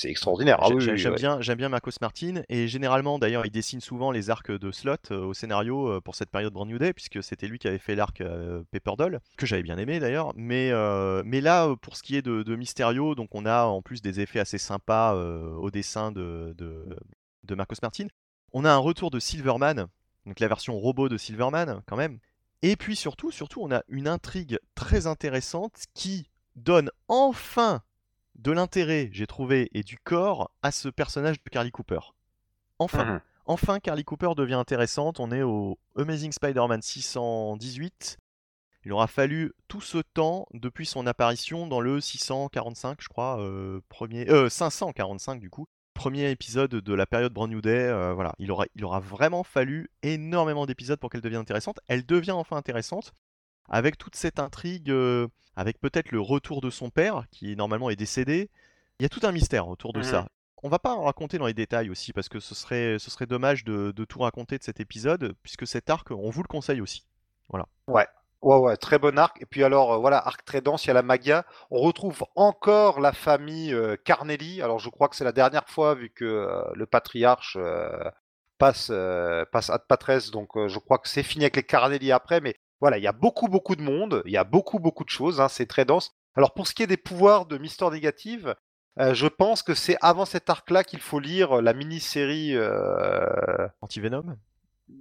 extraordinaire. 0.05 0.59
Ah 0.61 0.69
j'aime 0.79 1.15
bien, 1.15 1.39
bien 1.39 1.69
Marcos 1.69 1.93
Martin 2.01 2.43
et 2.49 2.67
généralement 2.67 3.21
d'ailleurs 3.21 3.47
il 3.47 3.53
dessine 3.53 3.81
souvent 3.81 4.11
les 4.11 4.31
arcs 4.31 4.51
de 4.51 4.73
slot 4.73 4.97
euh, 5.13 5.27
au 5.27 5.33
scénario 5.33 5.89
euh, 5.89 6.01
pour 6.01 6.17
cette 6.17 6.31
période 6.31 6.53
Brand 6.53 6.69
New 6.69 6.79
Day 6.79 6.93
puisque 6.93 7.23
c'était 7.23 7.47
lui 7.47 7.61
qui 7.61 7.69
avait 7.69 7.79
fait 7.79 7.95
l'arc 7.95 8.21
euh, 8.21 8.65
Paper 8.73 8.97
Doll 8.99 9.21
que 9.37 9.47
j'avais 9.47 9.63
bien 9.63 9.79
aimé 9.79 10.01
d'ailleurs. 10.01 10.33
Mais 10.35 10.73
mais 11.25 11.41
là 11.41 11.73
pour 11.81 11.97
ce 11.97 12.03
qui 12.03 12.17
est 12.17 12.23
de, 12.23 12.57
Mysterio, 12.57 13.15
donc 13.15 13.35
on 13.35 13.47
a 13.47 13.65
en 13.65 13.81
plus 13.81 14.03
des 14.03 14.21
effets 14.21 14.41
assez 14.41 14.59
sympas 14.59 15.15
au 15.15 15.71
dessin 15.71 16.11
de, 16.11 16.55
de, 16.59 16.85
de 17.45 17.55
Marcos 17.55 17.77
Martin. 17.81 18.07
On 18.53 18.65
a 18.65 18.73
un 18.73 18.79
retour 18.79 19.11
de 19.11 19.21
Silverman, 19.21 19.87
donc 20.27 20.41
la 20.41 20.49
version 20.49 20.79
robot 20.79 21.09
de 21.09 21.17
Silverman 21.17 21.81
quand 21.87 21.97
même. 21.97 22.19
Et 22.63 22.77
puis 22.77 22.95
surtout, 22.95 23.31
surtout, 23.31 23.61
on 23.63 23.73
a 23.73 23.83
une 23.89 24.07
intrigue 24.07 24.59
très 24.75 25.07
intéressante 25.07 25.85
qui 25.95 26.29
donne 26.57 26.91
enfin 27.09 27.83
de 28.37 28.51
l'intérêt, 28.53 29.09
j'ai 29.13 29.27
trouvé, 29.27 29.71
et 29.73 29.83
du 29.83 29.99
corps 29.99 30.51
à 30.63 30.73
ce 30.73 30.89
personnage 30.89 31.43
de 31.43 31.51
Carly 31.51 31.71
Cooper. 31.71 32.01
Enfin. 32.79 33.05
Mhm. 33.05 33.21
Enfin, 33.45 33.81
Carly 33.81 34.05
Cooper 34.05 34.31
devient 34.37 34.55
intéressante. 34.55 35.19
On 35.19 35.33
est 35.33 35.43
au 35.43 35.79
Amazing 35.97 36.31
Spider-Man 36.31 36.81
618. 36.81 38.19
Il 38.85 38.93
aura 38.93 39.07
fallu 39.07 39.53
tout 39.69 39.81
ce 39.81 39.99
temps 39.99 40.47
depuis 40.55 40.87
son 40.87 41.07
apparition 41.07 41.67
dans 41.67 41.81
le 41.81 42.01
645, 42.01 43.01
je 43.01 43.09
crois, 43.09 43.41
euh, 43.41 43.81
premier, 43.89 44.27
545 44.49 45.37
euh, 45.37 45.41
du 45.41 45.51
coup, 45.51 45.67
premier 45.95 46.31
épisode 46.31 46.71
de 46.71 46.95
la 46.95 47.07
période 47.07 47.33
Brand 47.33 47.49
New 47.49 47.61
Day. 47.61 47.87
euh, 47.87 48.13
voilà, 48.13 48.35
il 48.39 48.51
aura, 48.51 48.67
il 48.75 48.85
aura 48.85 48.99
vraiment 48.99 49.45
fallu 49.45 49.89
énormément 50.03 50.67
d'épisodes 50.67 50.99
pour 50.99 51.11
qu'elle 51.11 51.21
devienne 51.21 51.41
intéressante. 51.41 51.79
Elle 51.87 52.05
devient 52.05 52.33
enfin 52.33 52.57
intéressante 52.57 53.13
avec 53.69 53.99
toute 53.99 54.17
cette 54.17 54.39
intrigue, 54.39 54.91
euh, 54.91 55.29
avec 55.57 55.81
peut-être 55.81 56.11
le 56.13 56.21
retour 56.21 56.61
de 56.61 56.71
son 56.71 56.91
père 56.91 57.25
qui 57.31 57.57
normalement 57.57 57.91
est 57.91 57.97
décédé. 57.97 58.51
Il 58.99 59.03
y 59.03 59.07
a 59.07 59.09
tout 59.09 59.21
un 59.27 59.33
mystère 59.33 59.69
autour 59.69 59.93
de 59.93 60.01
Mhm. 60.01 60.05
ça. 60.05 60.29
On 60.63 60.69
va 60.69 60.79
pas 60.79 60.95
en 60.95 61.03
raconter 61.03 61.39
dans 61.39 61.47
les 61.47 61.55
détails 61.55 61.91
aussi 61.91 62.13
parce 62.13 62.29
que 62.29 62.39
ce 62.41 62.55
serait, 62.55 62.99
ce 62.99 63.11
serait 63.11 63.27
dommage 63.27 63.65
de, 63.65 63.93
de 63.93 64.05
tout 64.05 64.21
raconter 64.21 64.59
de 64.59 64.63
cet 64.63 64.81
épisode 64.81 65.35
puisque 65.43 65.67
cet 65.67 65.91
arc, 65.91 66.11
on 66.13 66.31
vous 66.31 66.43
le 66.43 66.49
conseille 66.49 66.81
aussi. 66.81 67.05
Ouais, 67.89 68.07
ouais, 68.43 68.77
très 68.77 68.99
bon 68.99 69.19
arc. 69.19 69.41
Et 69.41 69.47
puis 69.47 69.65
alors, 69.65 69.93
euh, 69.95 69.99
voilà, 69.99 70.19
arc 70.27 70.45
très 70.45 70.61
dense, 70.61 70.85
il 70.85 70.89
y 70.89 70.91
a 70.91 70.95
la 70.95 71.03
Magia. 71.03 71.45
On 71.71 71.81
retrouve 71.81 72.25
encore 72.37 73.01
la 73.01 73.13
famille 73.13 73.73
euh, 73.75 73.97
Carnelli. 74.05 74.63
Alors, 74.63 74.79
je 74.79 74.89
crois 74.91 75.09
que 75.09 75.17
c'est 75.17 75.25
la 75.25 75.33
dernière 75.33 75.69
fois, 75.69 75.95
vu 75.95 76.11
que 76.11 76.49
le 76.75 76.87
patriarche 76.87 77.57
passe, 78.59 78.93
passe 79.53 79.71
ad 79.71 79.83
patres. 79.89 80.31
Donc, 80.33 80.51
je 80.69 80.79
crois 80.79 80.99
que 80.99 81.09
c'est 81.09 81.23
fini 81.23 81.45
avec 81.45 81.57
les 81.57 81.63
Carnelli 81.65 82.13
après. 82.13 82.41
Mais 82.41 82.57
voilà, 82.83 82.99
il 82.99 83.05
y 83.05 83.07
a 83.07 83.13
beaucoup, 83.13 83.47
beaucoup 83.49 83.77
de 83.77 83.83
monde. 83.83 84.23
Il 84.27 84.33
y 84.33 84.37
a 84.37 84.45
beaucoup, 84.45 84.81
beaucoup 84.81 85.05
de 85.05 85.09
choses. 85.09 85.41
hein, 85.41 85.49
c'est 85.49 85.67
très 85.67 85.85
dense. 85.85 86.11
Alors, 86.35 86.53
pour 86.53 86.67
ce 86.67 86.75
qui 86.75 86.83
est 86.83 86.89
des 86.89 86.97
pouvoirs 86.97 87.47
de 87.47 87.57
Mister 87.57 87.89
Négative, 87.91 88.57
euh, 88.99 89.15
je 89.15 89.29
pense 89.29 89.63
que 89.63 89.73
c'est 89.75 89.97
avant 90.01 90.25
cet 90.27 90.51
arc-là 90.51 90.83
qu'il 90.83 91.01
faut 91.01 91.21
lire 91.21 91.63
la 91.63 91.73
mini-série 91.75 92.55
euh, 92.57 93.69
Anti-Venom? 93.81 94.37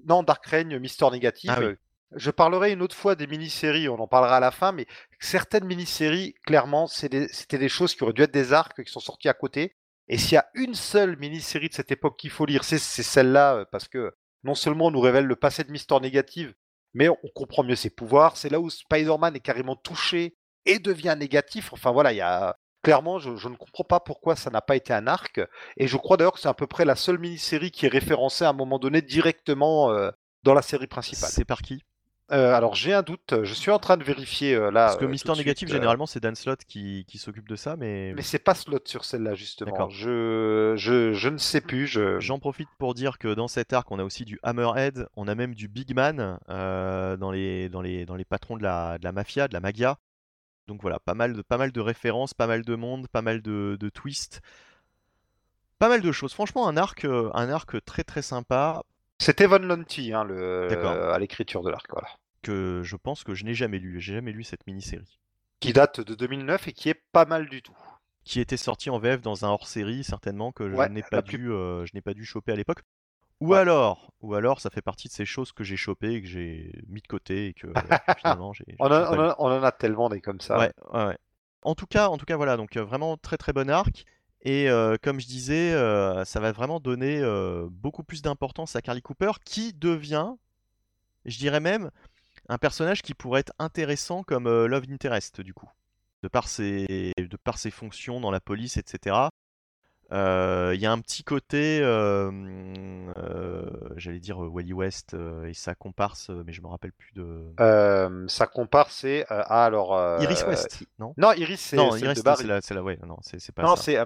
non, 0.05 0.21
Dark 0.23 0.45
Reign, 0.45 0.77
Mister 0.77 1.09
Négative. 1.09 1.51
Ah 1.53 1.59
oui. 1.59 1.75
Je 2.15 2.29
parlerai 2.29 2.71
une 2.71 2.81
autre 2.81 2.95
fois 2.95 3.15
des 3.15 3.25
mini-séries, 3.25 3.89
on 3.89 3.99
en 3.99 4.07
parlera 4.07 4.37
à 4.37 4.39
la 4.39 4.51
fin, 4.51 4.71
mais 4.73 4.85
certaines 5.19 5.65
mini-séries, 5.65 6.35
clairement, 6.45 6.87
des- 7.09 7.27
c'était 7.29 7.57
des 7.57 7.69
choses 7.69 7.95
qui 7.95 8.03
auraient 8.03 8.13
dû 8.13 8.21
être 8.21 8.33
des 8.33 8.53
arcs 8.53 8.83
qui 8.83 8.91
sont 8.91 8.99
sortis 8.99 9.29
à 9.29 9.33
côté. 9.33 9.75
Et 10.07 10.17
s'il 10.17 10.33
y 10.33 10.37
a 10.37 10.45
une 10.53 10.75
seule 10.75 11.17
mini-série 11.17 11.69
de 11.69 11.73
cette 11.73 11.91
époque 11.91 12.17
qu'il 12.19 12.29
faut 12.29 12.45
lire, 12.45 12.63
c'est 12.63 12.77
c'est 12.79 13.03
celle-là, 13.03 13.55
euh, 13.55 13.65
parce 13.71 13.87
que 13.87 14.13
non 14.43 14.55
seulement 14.55 14.87
on 14.87 14.91
nous 14.91 14.99
révèle 14.99 15.25
le 15.25 15.35
passé 15.35 15.63
de 15.63 15.71
Mister 15.71 15.97
Négative, 15.99 16.53
mais 16.93 17.09
on 17.09 17.29
comprend 17.35 17.63
mieux 17.63 17.75
ses 17.75 17.89
pouvoirs. 17.89 18.37
C'est 18.37 18.49
là 18.49 18.59
où 18.59 18.69
Spider-Man 18.69 19.35
est 19.35 19.41
carrément 19.41 19.75
touché 19.75 20.35
et 20.65 20.79
devient 20.79 21.15
négatif. 21.17 21.73
Enfin 21.73 21.91
voilà, 21.91 22.13
il 22.13 22.17
y 22.17 22.21
a 22.21 22.57
clairement, 22.83 23.19
je, 23.19 23.47
ne 23.47 23.55
comprends 23.55 23.83
pas 23.83 23.99
pourquoi 23.99 24.35
ça 24.35 24.49
n'a 24.49 24.61
pas 24.61 24.75
été 24.75 24.93
un 24.93 25.07
arc. 25.07 25.41
Et 25.77 25.87
je 25.87 25.97
crois 25.97 26.17
d'ailleurs 26.17 26.33
que 26.33 26.39
c'est 26.39 26.47
à 26.47 26.53
peu 26.53 26.67
près 26.67 26.85
la 26.85 26.95
seule 26.95 27.19
mini-série 27.19 27.71
qui 27.71 27.85
est 27.85 27.89
référencée 27.89 28.45
à 28.45 28.49
un 28.49 28.53
moment 28.53 28.79
donné 28.79 29.01
directement 29.01 29.91
euh, 29.91 30.11
dans 30.43 30.53
la 30.53 30.61
série 30.61 30.87
principale. 30.87 31.29
C'est 31.31 31.45
par 31.45 31.61
qui? 31.61 31.83
Euh, 32.31 32.53
alors 32.53 32.75
j'ai 32.75 32.93
un 32.93 33.01
doute, 33.01 33.33
je 33.43 33.53
suis 33.53 33.71
en 33.71 33.79
train 33.79 33.97
de 33.97 34.05
vérifier 34.05 34.55
euh, 34.55 34.71
là. 34.71 34.85
Parce 34.85 34.95
que 34.95 35.03
euh, 35.03 35.09
Mister 35.09 35.33
Négatif, 35.33 35.67
suite, 35.67 35.71
euh, 35.71 35.73
généralement, 35.73 36.05
c'est 36.05 36.21
Dan 36.21 36.33
Slott 36.33 36.63
qui, 36.63 37.03
qui 37.05 37.17
s'occupe 37.17 37.49
de 37.49 37.57
ça, 37.57 37.75
mais 37.75 38.13
Mais 38.15 38.21
c'est 38.21 38.39
pas 38.39 38.55
slot 38.55 38.79
sur 38.85 39.03
celle-là 39.03 39.35
justement. 39.35 39.89
Je, 39.89 40.75
je, 40.77 41.11
je 41.11 41.27
ne 41.27 41.37
sais 41.37 41.59
plus. 41.59 41.87
Je... 41.87 42.21
j'en 42.21 42.39
profite 42.39 42.69
pour 42.77 42.93
dire 42.93 43.17
que 43.17 43.33
dans 43.33 43.49
cet 43.49 43.73
arc, 43.73 43.91
on 43.91 43.99
a 43.99 44.03
aussi 44.05 44.23
du 44.23 44.39
Hammerhead, 44.43 45.07
on 45.17 45.27
a 45.27 45.35
même 45.35 45.53
du 45.53 45.67
Big 45.67 45.93
Man 45.93 46.39
dans, 46.47 47.31
les, 47.31 47.67
dans, 47.67 47.81
les, 47.81 48.05
dans 48.05 48.15
les 48.15 48.25
patrons 48.25 48.55
de 48.55 48.63
la, 48.63 48.97
de 48.97 49.03
la 49.03 49.11
mafia, 49.11 49.49
de 49.49 49.53
la 49.53 49.59
magia. 49.59 49.97
Donc 50.67 50.81
voilà, 50.81 50.99
pas 50.99 51.15
mal 51.15 51.33
de, 51.33 51.41
pas 51.41 51.57
mal 51.57 51.73
de 51.73 51.81
références, 51.81 52.33
pas 52.33 52.47
mal 52.47 52.63
de 52.63 52.75
monde, 52.75 53.09
pas 53.09 53.21
mal 53.21 53.41
de, 53.41 53.75
de 53.77 53.89
twists. 53.89 54.39
Pas 55.79 55.89
mal 55.89 55.99
de 55.99 56.11
choses. 56.13 56.33
Franchement, 56.33 56.65
un 56.69 56.77
arc, 56.77 57.03
un 57.05 57.49
arc 57.49 57.83
très 57.83 58.05
très 58.05 58.21
sympa 58.21 58.83
C'est 59.19 59.41
Evan 59.41 59.65
Lonty 59.65 60.13
hein, 60.13 60.23
le... 60.23 61.11
À 61.11 61.19
l'écriture 61.19 61.61
de 61.61 61.71
l'arc, 61.71 61.87
voilà. 61.91 62.07
Que 62.41 62.81
je 62.83 62.95
pense 62.95 63.23
que 63.23 63.33
je 63.35 63.45
n'ai 63.45 63.53
jamais 63.53 63.79
lu. 63.79 63.99
J'ai 63.99 64.13
jamais 64.13 64.31
lu 64.31 64.43
cette 64.43 64.65
mini-série. 64.67 65.19
Qui 65.59 65.73
date 65.73 66.01
de 66.01 66.15
2009 66.15 66.67
et 66.67 66.73
qui 66.73 66.89
est 66.89 67.01
pas 67.11 67.25
mal 67.25 67.47
du 67.47 67.61
tout. 67.61 67.77
Qui 68.23 68.39
était 68.39 68.57
sorti 68.57 68.89
en 68.89 68.99
VF 68.99 69.21
dans 69.21 69.45
un 69.45 69.49
hors-série, 69.49 70.03
certainement, 70.03 70.51
que 70.51 70.63
Ouais, 70.63 70.87
je 70.87 70.91
n'ai 70.91 71.03
pas, 71.03 71.21
dû, 71.21 71.51
euh, 71.51 71.85
je 71.85 71.99
pas 71.99 72.13
dû 72.13 72.25
choper 72.25 72.51
à 72.51 72.55
l'époque. 72.55 72.81
Ou 73.39 73.49
Ouais. 73.49 73.57
alors, 73.57 74.11
ou 74.21 74.35
alors, 74.35 74.59
ça 74.61 74.69
fait 74.69 74.83
partie 74.83 75.07
de 75.07 75.13
ces 75.13 75.25
choses 75.25 75.51
que 75.51 75.63
j'ai 75.63 75.75
chopées 75.77 76.13
et 76.13 76.21
que 76.21 76.27
j'ai 76.27 76.71
mis 76.87 77.01
de 77.01 77.07
côté 77.07 77.47
et 77.47 77.53
que 77.53 77.67
euh, 77.67 77.73
finalement 78.19 78.53
j'ai. 78.53 78.65
On, 78.79 78.85
en- 78.91 79.17
on 79.17 79.35
on 79.39 79.63
a 79.63 79.71
tellement 79.71 80.09
des 80.09 80.21
comme 80.21 80.39
ça. 80.39 80.59
Ouais, 80.59 80.71
ouais, 80.93 81.05
ouais. 81.05 81.17
En 81.63 81.73
tout 81.75 81.87
cas, 81.87 82.07
en 82.09 82.17
tout 82.17 82.25
cas, 82.25 82.37
voilà, 82.37 82.57
donc 82.57 82.77
euh, 82.77 82.83
vraiment 82.83 83.17
très 83.17 83.37
très 83.37 83.53
bon 83.53 83.69
arc. 83.69 84.05
Et 84.43 84.69
euh, 84.69 84.97
comme 85.01 85.19
je 85.19 85.27
disais, 85.27 85.73
euh, 85.73 86.23
ça 86.25 86.39
va 86.39 86.51
vraiment 86.51 86.79
donner 86.79 87.19
euh, 87.21 87.67
beaucoup 87.69 88.03
plus 88.03 88.21
d'importance 88.21 88.75
à 88.75 88.81
Carly 88.81 89.01
Cooper, 89.01 89.31
qui 89.45 89.73
devient, 89.73 90.31
je 91.25 91.37
dirais 91.37 91.59
même, 91.59 91.91
un 92.51 92.57
personnage 92.57 93.01
qui 93.01 93.13
pourrait 93.13 93.39
être 93.39 93.53
intéressant 93.59 94.23
comme 94.23 94.45
euh, 94.45 94.67
Love 94.67 94.83
Interest, 94.91 95.41
du 95.41 95.53
coup, 95.53 95.69
de 96.21 96.27
par 96.27 96.47
ses, 96.47 97.13
de 97.17 97.37
par 97.37 97.57
ses 97.57 97.71
fonctions 97.71 98.19
dans 98.19 98.29
la 98.31 98.39
police, 98.41 98.77
etc. 98.77 99.15
Euh, 100.11 100.73
Il 100.75 100.81
y 100.81 100.85
a 100.85 100.91
un 100.91 100.99
petit 100.99 101.23
côté, 101.23 101.79
euh, 101.81 102.29
j'allais 103.95 104.19
dire 104.19 104.37
Wally 104.39 104.73
West 104.73 105.15
et 105.47 105.53
sa 105.53 105.75
comparse, 105.75 106.29
mais 106.45 106.51
je 106.51 106.61
me 106.61 106.67
rappelle 106.67 106.91
plus 106.91 107.13
de. 107.13 107.53
Sa 108.27 108.47
comparse 108.47 108.95
c'est 108.97 109.25
ah 109.29 109.65
alors 109.65 109.97
Iris 110.21 110.43
West, 110.45 110.83
non? 110.99 111.13
Non, 111.17 111.31
Iris 111.31 111.61
c'est 111.61 111.77
Non, 111.77 111.95
Iris, 111.95 112.21
c'est 112.21 112.43
la, 112.47 112.61
c'est 112.61 112.73
la, 112.73 112.83
ouais, 112.83 112.99
non, 113.07 113.17
c'est 113.21 113.39
c'est 113.39 113.53
pas 113.53 113.63
Non, 113.63 113.75
ça. 113.77 113.83
c'est 113.83 113.97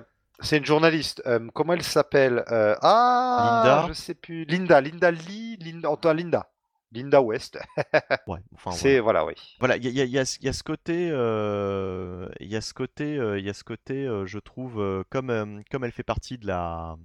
c'est 0.42 0.58
une 0.58 0.66
journaliste. 0.66 1.22
Euh, 1.26 1.48
comment 1.54 1.74
elle 1.74 1.84
s'appelle? 1.84 2.44
Euh, 2.52 2.76
Ah, 2.82 3.62
Linda? 3.64 3.86
je 3.88 3.94
sais 3.94 4.14
plus. 4.14 4.46
Linda, 4.46 4.82
Linda 4.82 5.10
Lee, 5.12 5.58
Linda, 5.58 5.90
Antoine 5.90 6.18
Linda, 6.18 6.50
Linda 6.96 7.22
West. 7.22 7.60
Ouais, 8.28 8.40
enfin 8.56 8.72
c'est 8.72 9.00
voilà. 9.00 9.00
voilà, 9.00 9.26
oui. 9.26 9.36
Voilà, 9.60 9.78
il 9.78 9.86
y 9.88 10.02
a, 10.02 10.06
y 10.06 10.18
y 10.18 10.26
ce- 10.26 10.40
il 10.42 10.52
côté, 10.64 11.10
euh, 11.12 12.30
il 12.40 12.48
y 12.50 12.56
a 12.56 12.62
ce 12.62 12.74
côté, 12.74 13.18
euh, 13.18 13.40
il 13.40 13.46
y 13.46 13.50
a 13.50 13.54
ce 13.54 13.64
côté, 13.64 14.06
euh, 14.08 14.26
je 14.26 14.40
trouve, 14.40 14.80
euh, 14.82 15.04
comme, 15.10 15.30
euh, 15.30 15.62
comme 15.72 15.84
elle 15.86 15.92
fait 15.94 16.04
partie 16.04 16.38
de 16.38 16.48
la. 16.48 16.98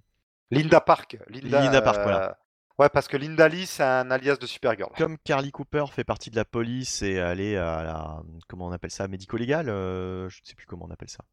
Linda 0.53 0.81
Park. 0.81 1.19
Linda, 1.29 1.61
Linda 1.61 1.83
Park, 1.83 2.01
voilà. 2.03 2.23
euh, 2.29 2.33
Ouais, 2.79 2.89
parce 2.89 3.09
que 3.09 3.17
Linda 3.17 3.49
Lee, 3.49 3.67
c'est 3.67 3.83
un 3.83 4.11
alias 4.11 4.37
de 4.37 4.47
Supergirl. 4.47 4.93
Comme 4.97 5.19
Carly 5.19 5.51
Cooper 5.51 5.87
fait 5.91 6.05
partie 6.05 6.31
de 6.31 6.37
la 6.37 6.45
police 6.45 7.03
et 7.03 7.15
elle 7.15 7.41
est 7.41 7.57
à 7.57 7.83
la. 7.83 8.23
Comment 8.49 8.67
on 8.69 8.73
appelle 8.73 8.91
ça? 8.93 9.09
Médico-légal? 9.09 9.69
euh, 9.69 10.29
je 10.29 10.41
ne 10.43 10.47
sais 10.47 10.55
plus 10.55 10.67
comment 10.67 10.87
on 10.87 10.91
appelle 10.91 11.09
ça. 11.11 11.25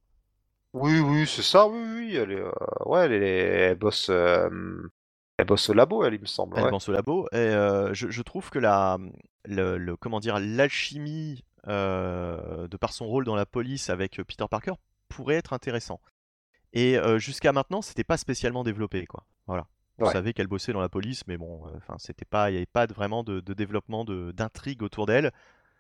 Oui, 0.73 0.99
oui, 0.99 1.25
c'est 1.27 1.41
ça, 1.41 1.67
oui, 1.67 1.79
oui. 1.95 2.15
Elle, 2.15 2.31
est, 2.31 2.35
euh, 2.41 2.51
ouais, 2.85 3.05
elle, 3.05 3.13
est- 3.13 3.39
elle 3.71 3.77
bosse, 3.77 4.09
euh, 4.09 4.49
elle 5.37 5.45
bosse 5.45 5.69
au 5.69 5.73
labo, 5.73 6.03
elle, 6.03 6.15
il 6.15 6.21
me 6.21 6.25
semble. 6.25 6.57
Elle 6.57 6.63
ouais. 6.65 6.69
pense 6.69 6.89
au 6.89 6.91
labo. 6.91 7.27
Et 7.31 7.37
euh, 7.37 7.93
je, 7.93 8.09
je 8.09 8.21
trouve 8.21 8.49
que 8.49 8.59
la, 8.59 8.97
le, 9.45 9.77
le- 9.77 9.95
comment 9.95 10.19
dire, 10.19 10.39
l'alchimie 10.39 11.43
euh, 11.67 12.67
de 12.67 12.77
par 12.77 12.91
son 12.93 13.05
rôle 13.07 13.25
dans 13.25 13.35
la 13.35 13.45
police 13.45 13.89
avec 13.89 14.19
euh, 14.19 14.23
Peter 14.23 14.45
Parker 14.49 14.73
pourrait 15.09 15.35
être 15.35 15.53
intéressant. 15.53 16.01
Et 16.73 16.97
euh, 16.97 17.17
jusqu'à 17.19 17.53
maintenant, 17.53 17.81
c'était 17.81 18.03
pas 18.03 18.17
spécialement 18.17 18.63
développé, 18.63 19.05
quoi. 19.05 19.25
Voilà. 19.45 19.67
On 19.99 20.05
Ouais. 20.05 20.13
savait 20.13 20.33
qu'elle 20.33 20.47
bossait 20.47 20.73
dans 20.73 20.81
la 20.81 20.89
police, 20.89 21.25
mais 21.27 21.37
bon, 21.37 21.61
enfin, 21.77 21.95
c'était 21.97 22.25
pas, 22.25 22.49
il 22.49 22.53
n'y 22.53 22.57
avait 22.57 22.65
pas 22.67 22.85
de- 22.85 22.93
vraiment 22.93 23.23
de, 23.23 23.39
de 23.39 23.53
développement 23.53 24.05
de- 24.05 24.31
d'intrigue 24.31 24.83
autour 24.83 25.05
d'elle. 25.07 25.31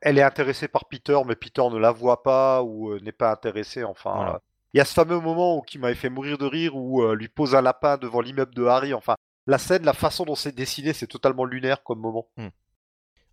Elle 0.01 0.17
est 0.17 0.23
intéressée 0.23 0.67
par 0.67 0.85
Peter, 0.85 1.17
mais 1.25 1.35
Peter 1.35 1.63
ne 1.71 1.77
la 1.77 1.91
voit 1.91 2.23
pas 2.23 2.63
ou 2.63 2.97
n'est 2.99 3.11
pas 3.11 3.31
intéressé. 3.31 3.83
Enfin, 3.83 4.13
Voilà. 4.15 4.41
il 4.73 4.77
y 4.77 4.81
a 4.81 4.85
ce 4.85 4.93
fameux 4.93 5.19
moment 5.19 5.57
où, 5.57 5.61
qui 5.61 5.77
m'avait 5.77 5.93
fait 5.95 6.09
mourir 6.09 6.37
de 6.37 6.45
rire 6.45 6.75
où 6.75 7.03
euh, 7.03 7.15
lui 7.15 7.27
pose 7.27 7.53
un 7.55 7.61
lapin 7.61 7.97
devant 7.97 8.21
l'immeuble 8.21 8.53
de 8.55 8.65
Harry. 8.65 8.93
Enfin, 8.93 9.15
la 9.47 9.57
scène, 9.57 9.83
la 9.83 9.93
façon 9.93 10.25
dont 10.25 10.35
c'est 10.35 10.53
dessiné, 10.53 10.93
c'est 10.93 11.07
totalement 11.07 11.45
lunaire 11.45 11.83
comme 11.83 11.99
moment. 11.99 12.27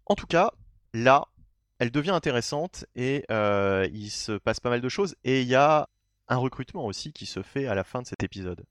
En 0.06 0.14
tout 0.14 0.26
cas, 0.26 0.52
là, 0.92 1.26
elle 1.78 1.90
devient 1.90 2.10
intéressante 2.10 2.86
et 2.94 3.24
euh, 3.30 3.88
il 3.92 4.10
se 4.10 4.32
passe 4.32 4.60
pas 4.60 4.70
mal 4.70 4.80
de 4.80 4.88
choses. 4.88 5.16
Et 5.24 5.42
il 5.42 5.48
y 5.48 5.54
a 5.54 5.88
un 6.28 6.36
recrutement 6.36 6.86
aussi 6.86 7.12
qui 7.12 7.26
se 7.26 7.42
fait 7.42 7.66
à 7.66 7.74
la 7.74 7.84
fin 7.84 8.00
de 8.02 8.06
cet 8.06 8.22
épisode. 8.22 8.64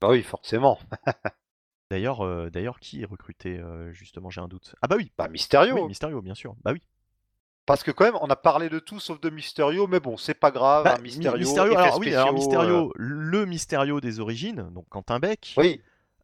Bah 0.00 0.08
oui, 0.10 0.22
forcément. 0.22 0.78
D'ailleurs, 1.90 2.20
euh, 2.22 2.50
d'ailleurs, 2.50 2.80
qui 2.80 3.00
est 3.00 3.06
recruté 3.06 3.58
euh, 3.58 3.90
justement, 3.94 4.28
j'ai 4.28 4.42
un 4.42 4.48
doute. 4.48 4.74
Ah 4.82 4.88
bah 4.88 4.96
oui, 4.98 5.10
Bah 5.16 5.26
Mysterio. 5.28 5.74
oui, 5.74 5.88
Mysterio, 5.88 6.20
bien 6.20 6.34
sûr. 6.34 6.54
Bah 6.62 6.72
oui. 6.74 6.82
Parce 7.64 7.82
que 7.82 7.90
quand 7.90 8.04
même, 8.04 8.18
on 8.20 8.28
a 8.28 8.36
parlé 8.36 8.68
de 8.68 8.78
tout 8.78 9.00
sauf 9.00 9.18
de 9.20 9.30
Mysterio, 9.30 9.86
mais 9.86 9.98
bon, 9.98 10.18
c'est 10.18 10.34
pas 10.34 10.50
grave. 10.50 10.84
Bah, 10.84 10.98
Mysterio, 10.98 11.38
Mysterio, 11.38 11.76
alors 11.78 11.98
oui, 11.98 12.14
alors 12.14 12.28
spéciaux, 12.28 12.32
Mysterio, 12.34 12.92
le 12.96 13.46
Mysterio 13.46 14.00
des 14.02 14.20
origines, 14.20 14.68
donc 14.74 14.86
Quentin 14.90 15.18
Beck. 15.18 15.54
Oui, 15.56 15.80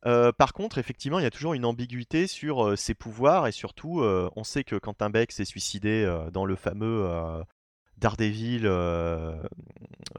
Euh, 0.07 0.33
par 0.33 0.53
contre, 0.53 0.79
effectivement, 0.79 1.19
il 1.19 1.23
y 1.23 1.27
a 1.27 1.31
toujours 1.31 1.55
une 1.55 1.65
ambiguïté 1.65 2.27
sur 2.27 2.67
euh, 2.67 2.77
ses 2.77 2.95
pouvoirs 2.95 3.47
et 3.47 3.53
surtout, 3.53 4.01
euh, 4.03 4.29
on 4.37 4.45
sait 4.45 4.65
que 4.65 4.77
Quentin 4.77 5.09
Beck 5.09 5.33
s'est 5.33 5.47
suicidé 5.47 6.05
dans 6.33 6.45
le 6.45 6.57
fameux 6.57 7.09
Daredevil 7.97 8.69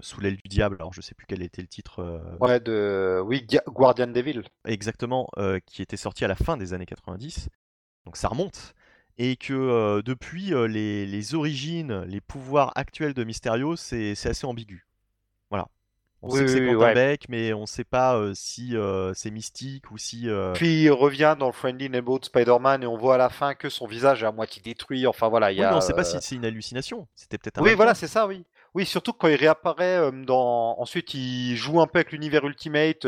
sous 0.02 0.22
l'aile 0.22 0.38
du 0.38 0.48
diable. 0.50 0.78
Alors, 0.80 0.94
je 0.94 1.02
sais 1.02 1.14
plus 1.14 1.28
quel 1.28 1.42
était 1.42 1.62
le 1.62 1.68
titre 1.68 2.22
ouais, 2.40 2.60
de, 2.60 3.22
oui, 3.26 3.46
Guardian 3.68 4.08
Devil. 4.08 4.44
exactement, 4.66 5.30
qui 5.66 5.82
était 5.82 5.98
sorti 5.98 6.26
à 6.26 6.28
la 6.28 6.36
fin 6.36 6.58
des 6.58 6.74
années 6.74 6.86
90. 6.86 7.50
Donc, 8.06 8.18
ça 8.18 8.28
remonte. 8.28 8.74
Et 9.18 9.38
que 9.38 10.02
depuis, 10.02 10.52
les, 10.68 11.06
les 11.06 11.36
origines, 11.36 12.02
les 12.04 12.22
pouvoirs 12.22 12.72
actuels 12.76 13.14
de 13.14 13.24
Mysterio, 13.24 13.76
c'est 13.76 14.12
assez 14.26 14.46
ambigu. 14.46 14.86
On 16.22 16.30
Oui, 16.30 16.40
sait 16.40 16.46
que 16.46 16.52
c'est 16.52 16.60
Quentin 16.66 16.78
ouais. 16.78 16.94
Beck, 16.94 17.30
mais 17.30 17.54
on 17.54 17.62
ne 17.62 17.66
sait 17.66 17.84
pas 17.84 18.16
euh, 18.18 18.34
si 18.34 18.76
euh, 18.76 19.14
c'est 19.14 19.32
mystique 19.32 19.92
ou 19.92 19.98
si. 19.98 20.28
euh, 20.30 20.54
Puis 20.54 20.84
il 20.84 20.92
revient 20.92 21.36
dans 21.40 21.48
le 21.48 21.52
Friendly 21.52 21.90
Neighborhood 21.90 22.26
Spider-Man 22.26 22.84
et 22.84 22.88
on 22.88 22.98
voit 22.98 23.16
à 23.16 23.18
la 23.18 23.30
fin 23.30 23.54
que 23.54 23.70
son 23.70 23.86
visage 23.86 24.24
est 24.24 24.26
à 24.26 24.32
moitié 24.32 24.62
détruit. 24.62 25.06
Enfin 25.08 25.30
voilà, 25.30 25.52
il 25.52 25.58
y 25.58 25.60
Oui, 25.60 25.66
a. 25.66 25.70
mais 25.70 25.74
on 25.74 25.78
ne 25.78 25.82
sait 25.82 25.94
pas 25.94 26.04
si 26.04 26.18
c'est 26.22 26.36
une 26.36 26.46
hallucination. 26.46 27.08
C'était 27.16 27.38
peut-être 27.38 27.60
un 27.60 27.62
Oui, 27.62 27.74
voilà, 27.76 27.94
c'est 27.94 28.08
ça, 28.08 28.28
oui. 28.28 28.44
Oui, 28.74 28.86
surtout 28.86 29.14
quand 29.14 29.28
il 29.28 29.36
réapparaît 29.36 30.12
dans. 30.26 30.76
Ensuite, 30.80 31.14
il 31.14 31.56
joue 31.56 31.80
un 31.80 31.88
peu 31.88 32.00
avec 32.00 32.12
l'univers 32.12 32.46
Ultimate. 32.46 33.06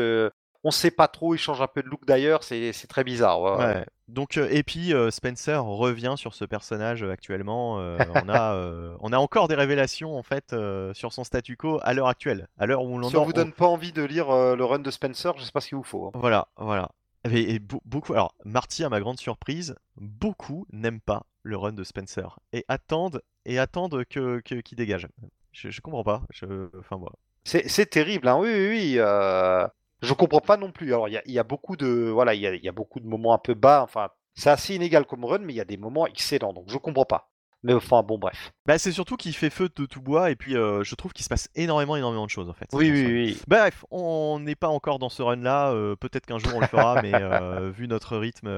On 0.68 0.70
sait 0.70 0.90
pas 0.90 1.08
trop, 1.08 1.34
il 1.34 1.38
change 1.38 1.60
un 1.60 1.66
peu 1.66 1.82
de 1.82 1.88
look 1.88 2.04
d'ailleurs, 2.06 2.42
c'est 2.42 2.72
c'est 2.72 2.86
très 2.86 3.04
bizarre. 3.04 3.40
ouais, 3.42 3.50
ouais. 3.56 3.64
Ouais. 3.74 3.86
Donc 4.08 4.36
euh, 4.38 4.48
et 4.50 4.62
puis 4.62 4.94
euh, 4.94 5.10
Spencer 5.10 5.62
revient 5.64 6.14
sur 6.16 6.32
ce 6.34 6.44
personnage 6.44 7.02
euh, 7.02 7.10
actuellement. 7.10 7.74
on 7.76 8.28
a 8.28 8.96
on 9.00 9.12
a 9.12 9.18
encore 9.18 9.48
des 9.48 9.54
révélations 9.54 10.16
en 10.16 10.22
fait 10.22 10.54
sur 10.94 11.12
son 11.12 11.24
statu 11.24 11.56
quo 11.56 11.78
à 11.82 11.92
l'heure 11.94 12.08
actuelle, 12.08 12.48
à 12.58 12.66
l'heure 12.66 12.82
où 12.82 12.98
l'on 12.98 13.08
Si 13.08 13.16
on 13.16 13.24
vous 13.24 13.32
donne 13.32 13.52
pas 13.52 13.66
envie 13.66 13.92
de 13.92 14.02
lire 14.02 14.28
le 14.30 14.64
run 14.64 14.78
de 14.78 14.90
Spencer, 14.90 15.34
je 15.38 15.44
sais 15.44 15.52
pas 15.52 15.60
ce 15.60 15.68
qu'il 15.68 15.76
vous 15.78 15.84
faut. 15.84 16.06
hein. 16.06 16.10
Voilà, 16.14 16.48
voilà. 16.56 16.90
Et, 17.30 17.54
et 17.54 17.58
beau- 17.58 17.82
beaucoup. 17.84 18.14
Alors, 18.14 18.34
Marty, 18.44 18.84
à 18.84 18.88
ma 18.88 19.00
grande 19.00 19.18
surprise, 19.18 19.74
beaucoup 19.96 20.66
n'aiment 20.72 21.00
pas 21.00 21.24
le 21.42 21.56
run 21.58 21.72
de 21.72 21.84
Spencer 21.84 22.38
et 22.52 22.64
attendent 22.68 23.20
et 23.44 23.58
attendent 23.58 24.04
que 24.04 24.40
que- 24.40 24.54
qu'il 24.60 24.78
dégage. 24.78 25.08
Je, 25.52 25.68
je 25.70 25.80
comprends 25.80 26.04
pas. 26.04 26.22
Je, 26.30 26.68
enfin 26.78 26.96
voilà. 26.96 27.16
C'est 27.44 27.68
c'est 27.68 27.86
terrible, 27.86 28.28
hein. 28.28 28.38
Oui, 28.38 28.48
oui, 28.48 28.68
oui. 28.68 28.94
euh, 28.98 29.66
Je 30.02 30.12
comprends 30.14 30.40
pas 30.40 30.56
non 30.56 30.70
plus. 30.72 30.88
Alors, 30.94 31.08
il 31.08 31.12
y 31.12 31.16
a, 31.16 31.22
il 31.26 31.32
y 31.32 31.38
a 31.38 31.44
beaucoup 31.44 31.76
de, 31.76 32.08
voilà, 32.12 32.34
il 32.34 32.40
y 32.40 32.46
a, 32.46 32.54
il 32.54 32.62
y 32.64 32.68
a 32.68 32.72
beaucoup 32.72 33.00
de 33.00 33.06
moments 33.06 33.34
un 33.34 33.38
peu 33.38 33.54
bas. 33.54 33.82
Enfin, 33.82 34.08
c'est 34.34 34.50
assez 34.50 34.74
inégal 34.74 35.04
comme 35.06 35.24
run, 35.24 35.38
mais 35.38 35.52
il 35.52 35.56
y 35.56 35.60
a 35.60 35.64
des 35.64 35.76
moments 35.76 36.06
excellents. 36.06 36.52
Donc, 36.52 36.66
je 36.68 36.76
comprends 36.78 37.04
pas. 37.04 37.30
Mais 37.64 37.74
enfin, 37.74 38.04
bon, 38.04 38.18
bref. 38.18 38.52
Bah, 38.66 38.78
c'est 38.78 38.92
surtout 38.92 39.16
qu'il 39.16 39.34
fait 39.34 39.50
feu 39.50 39.68
de 39.74 39.86
tout 39.86 40.00
bois 40.00 40.30
et 40.30 40.36
puis 40.36 40.56
euh, 40.56 40.84
je 40.84 40.94
trouve 40.94 41.12
qu'il 41.12 41.24
se 41.24 41.28
passe 41.28 41.48
énormément, 41.56 41.96
énormément 41.96 42.24
de 42.24 42.30
choses 42.30 42.48
en 42.48 42.52
fait. 42.52 42.68
Oui, 42.72 42.88
oui, 42.88 43.02
run. 43.04 43.12
oui. 43.12 43.38
Bref, 43.48 43.84
on 43.90 44.38
n'est 44.38 44.54
pas 44.54 44.68
encore 44.68 45.00
dans 45.00 45.08
ce 45.08 45.22
run-là. 45.22 45.72
euh, 45.72 45.96
Peut-être 45.96 46.24
qu'un 46.26 46.38
jour 46.38 46.52
on 46.54 46.60
le 46.60 46.68
fera, 46.68 47.02
mais 47.02 47.10
euh, 47.14 47.68
vu 47.76 47.88
notre 47.88 48.16
rythme, 48.16 48.48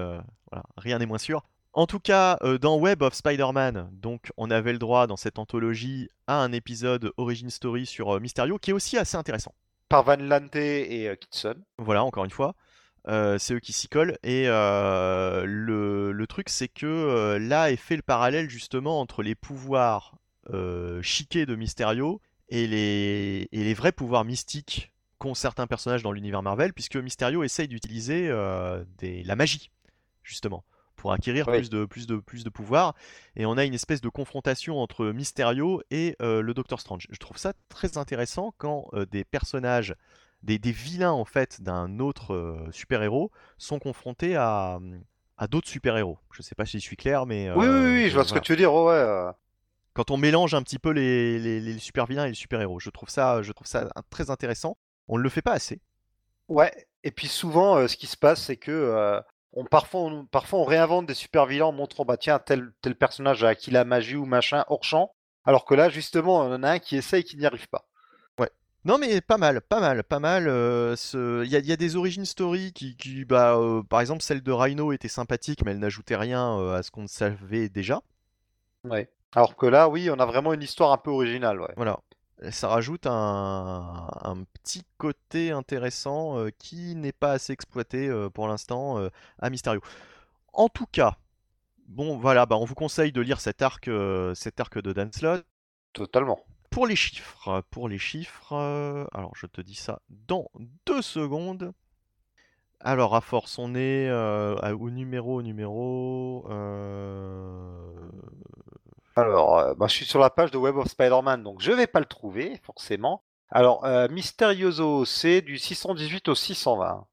voilà, 0.51 0.65
rien 0.77 0.99
n'est 0.99 1.07
moins 1.07 1.17
sûr. 1.17 1.43
En 1.73 1.87
tout 1.87 2.01
cas, 2.01 2.37
dans 2.61 2.77
Web 2.79 3.01
of 3.01 3.15
Spider-Man, 3.15 3.89
donc 3.93 4.33
on 4.37 4.51
avait 4.51 4.73
le 4.73 4.79
droit 4.79 5.07
dans 5.07 5.17
cette 5.17 5.39
anthologie 5.39 6.11
à 6.27 6.43
un 6.43 6.53
épisode 6.53 7.13
Origin 7.17 7.49
Story 7.49 7.87
sur 7.87 8.21
Mysterio, 8.21 8.59
qui 8.59 8.71
est 8.71 8.75
aussi 8.75 8.99
assez 8.99 9.17
intéressant. 9.17 9.55
Par 9.91 10.05
Van 10.05 10.17
Lante 10.17 10.55
et 10.55 11.09
euh, 11.09 11.17
Kitson. 11.17 11.57
Voilà, 11.77 12.05
encore 12.05 12.25
une 12.25 12.31
fois, 12.31 12.55
euh, 13.09 13.39
c'est 13.39 13.55
eux 13.55 13.59
qui 13.59 13.73
s'y 13.73 13.89
collent. 13.89 14.17
Et 14.23 14.45
euh, 14.47 15.43
le, 15.45 16.27
truc, 16.29 16.49
c'est 16.49 16.69
que 16.69 17.37
là 17.41 17.73
est 17.73 17.77
fait 17.77 17.97
le 17.97 18.03
parallèle 18.03 18.49
justement 18.49 19.01
entre 19.01 19.23
les 19.23 19.35
pouvoirs 19.35 20.17
chiqués 21.03 21.45
de 21.45 21.57
Mysterio 21.57 22.21
et 22.49 22.67
les, 22.67 23.75
vrais 23.75 23.93
pouvoirs 23.93 24.25
mystiques 24.25 24.93
qu'ont 25.19 25.35
certains 25.35 25.67
personnages 25.67 26.03
dans 26.03 26.13
l'univers 26.13 26.43
Marvel, 26.43 26.73
puisque 26.73 26.97
Mysterio 26.97 27.43
essaye 27.43 27.69
d'utiliser 27.69 28.33
des- 28.99 29.25
la 29.25 29.37
magie, 29.37 29.71
justement, 30.23 30.65
pour 31.01 31.13
acquérir 31.13 31.49
Oui. 31.49 31.57
plus 31.59 31.71
de, 31.71 31.87
plus, 31.87 32.07
de, 32.07 32.17
plus 32.17 32.45
de 32.45 32.51
pouvoirs. 32.51 32.95
Et 33.35 33.47
on 33.47 33.57
a 33.57 33.65
une 33.65 33.73
espèce 33.75 34.03
de 34.03 34.09
confrontation 34.11 34.79
entre 34.81 35.07
Mysterio 35.07 35.83
et 35.91 36.15
euh, 36.21 36.43
le 36.43 36.53
Docteur 36.53 36.79
Strange. 36.79 37.07
Je 37.11 37.17
trouve 37.19 37.39
ça 37.39 37.55
très 37.71 37.97
intéressant 37.97 38.53
quand 38.59 38.89
euh, 38.93 39.07
des 39.07 39.25
personnages 39.25 39.95
des, 40.43 40.59
des 40.59 40.73
vilains 40.73 41.13
en 41.13 41.25
fait 41.25 41.63
d'un 41.63 41.99
autre 42.01 42.35
euh, 42.35 42.69
super-héros 42.71 43.31
sont 43.57 43.79
confrontés 43.79 44.37
à, 44.37 44.79
à 45.39 45.47
d'autres 45.47 45.69
super-héros. 45.69 46.19
Je 46.33 46.43
sais 46.43 46.55
pas 46.55 46.67
si 46.67 46.79
je 46.79 46.83
suis 46.85 46.97
clair, 46.97 47.25
mais 47.25 47.51
Oui, 47.53 47.67
oui, 47.67 47.93
oui, 47.95 48.09
je 48.11 48.15
vois 48.15 48.25
ce 48.25 48.35
que 48.35 48.39
tu 48.39 48.53
veux 48.53 48.57
dire. 48.59 48.73
Ouais. 48.75 49.31
Quand 49.95 50.11
on 50.11 50.17
mélange 50.19 50.55
un 50.55 50.63
petit 50.63 50.79
peu 50.79 50.91
les, 50.91 51.39
les, 51.39 51.61
les 51.61 51.79
super-vilains 51.79 52.27
et 52.27 52.29
les 52.29 52.35
super-héros, 52.35 52.79
je 52.79 52.91
trouve 52.91 53.09
ça, 53.09 53.43
je 53.43 53.53
trouve 53.53 53.67
ça 53.67 53.89
un- 53.97 54.03
très 54.11 54.31
intéressant. 54.31 54.77
On 55.09 55.17
ne 55.19 55.23
le 55.23 55.29
fait 55.31 55.43
pas 55.43 55.53
assez. 55.53 55.81
Ouais. 56.49 56.73
Et 57.05 57.11
puis 57.11 57.27
souvent, 57.27 57.89
ce 57.89 57.97
qui 57.97 58.07
se 58.07 58.17
passe, 58.17 58.43
c'est 58.45 58.57
que 58.57 59.21
on, 59.53 59.65
parfois, 59.65 60.01
on, 60.03 60.27
parfois, 60.27 60.61
on 60.61 60.65
réinvente 60.65 61.07
des 61.07 61.15
super 61.15 61.47
vilains 61.47 61.67
en 61.67 61.73
montrant, 61.73 62.05
bah 62.05 62.17
tiens, 62.17 62.39
tel, 62.39 62.73
tel 62.83 62.95
personnage 62.95 63.45
a 63.45 63.49
acquis 63.49 63.71
la 63.71 63.85
magie 63.85 64.17
ou 64.17 64.25
machin 64.27 64.65
hors 64.69 64.85
champ. 64.85 65.13
Alors 65.45 65.65
que 65.65 65.75
là, 65.75 65.89
justement, 65.89 66.41
on 66.41 66.55
en 66.55 66.63
a 66.63 66.71
un 66.73 66.79
qui 66.79 66.97
essaye 66.97 67.21
et 67.21 67.25
qui 67.25 67.37
n'y 67.37 67.47
arrive 67.47 67.69
pas. 67.69 67.87
Non 68.85 68.97
mais 68.99 69.21
pas 69.21 69.37
mal, 69.37 69.61
pas 69.61 69.81
mal, 69.81 70.03
pas 70.05 70.21
mal. 70.21 70.49
euh, 70.49 70.97
ce- 70.97 71.45
Il 71.45 71.51
y, 71.51 71.57
a, 71.57 71.59
il 71.59 71.67
y 71.67 71.73
a 71.73 71.77
des 71.77 71.97
origin 71.97 72.25
story 72.25 72.73
qui, 72.73 72.97
qui 72.97 73.25
bah, 73.27 73.57
euh, 73.57 73.83
par 73.83 74.01
exemple 74.01 74.23
celle 74.23 74.43
de 74.43 74.53
Rhino 74.53 74.93
était 74.93 75.09
sympathique, 75.09 75.65
mais 75.65 75.73
elle 75.73 75.79
n'ajoutait 75.79 76.17
rien 76.17 76.59
euh, 76.59 76.75
à 76.77 76.83
ce 76.83 76.91
qu'on 76.91 77.07
savait 77.07 77.69
déjà. 77.69 78.01
Ouais. 78.85 79.11
Alors 79.35 79.57
que 79.57 79.67
là, 79.67 79.89
oui, 79.89 80.11
on 80.11 80.19
a 80.19 80.27
vraiment 80.27 80.53
une 80.53 80.63
histoire 80.63 80.93
un 80.93 80.99
peu 80.99 81.11
originale, 81.11 81.61
ouais. 81.61 81.73
Voilà. 81.77 82.01
Ça 82.49 82.69
rajoute 82.69 83.07
un, 83.07 84.09
un 84.23 84.45
petit 84.55 84.85
côté 84.97 85.51
intéressant 85.51 86.39
euh, 86.39 86.51
qui 86.59 86.95
n'est 86.95 87.13
pas 87.13 87.33
assez 87.33 87.53
exploité 87.53 88.09
euh, 88.09 88.31
pour 88.31 88.49
l'instant 88.49 88.99
euh, 88.99 89.11
à 89.41 89.51
Mysterio. 89.51 89.83
En 90.55 90.71
tout 90.71 90.87
cas, 90.87 91.19
bon 91.87 92.17
voilà, 92.17 92.47
bah, 92.47 92.57
on 92.57 92.65
vous 92.65 92.75
conseille 92.75 93.13
de 93.13 93.21
lire 93.21 93.41
cet 93.41 93.61
arc, 93.61 93.91
cet 94.35 94.59
arc 94.59 94.81
de 94.81 94.93
Dan 94.93 95.13
Slott. 95.13 95.45
Totalement. 95.93 96.41
Pour 96.71 96.87
les 96.87 96.97
chiffres, 96.97 97.63
pour 97.71 97.89
les 97.89 97.99
chiffres, 97.99 98.55
alors 99.13 99.33
je 99.37 99.47
te 99.47 99.61
dis 99.61 99.75
ça 99.75 100.01
dans 100.09 100.51
deux 100.87 101.03
secondes. 101.03 101.73
Alors 102.81 103.15
à 103.15 103.21
force, 103.21 103.59
on 103.59 103.75
est 103.75 104.11
au 104.11 104.91
numéro, 104.91 105.41
au 105.41 105.43
numéro. 105.43 106.47
Alors, 109.17 109.59
euh, 109.59 109.75
bah, 109.75 109.87
je 109.89 109.95
suis 109.95 110.07
sur 110.07 110.21
la 110.21 110.31
page 110.31 110.51
de 110.51 110.59
Web 110.59 110.77
of 110.77 110.89
Spider-Man, 110.89 111.43
donc 111.43 111.61
je 111.61 111.73
vais 111.73 111.87
pas 111.87 112.01
le 112.01 112.07
trouver, 112.07 112.61
forcément. 112.63 113.23
Alors, 113.53 113.85
euh, 113.85 114.09
Mysterioso, 114.09 115.05
c'est 115.05 115.41
du 115.41 115.59
618 115.59 116.29
au 116.29 116.35
620. 116.35 117.07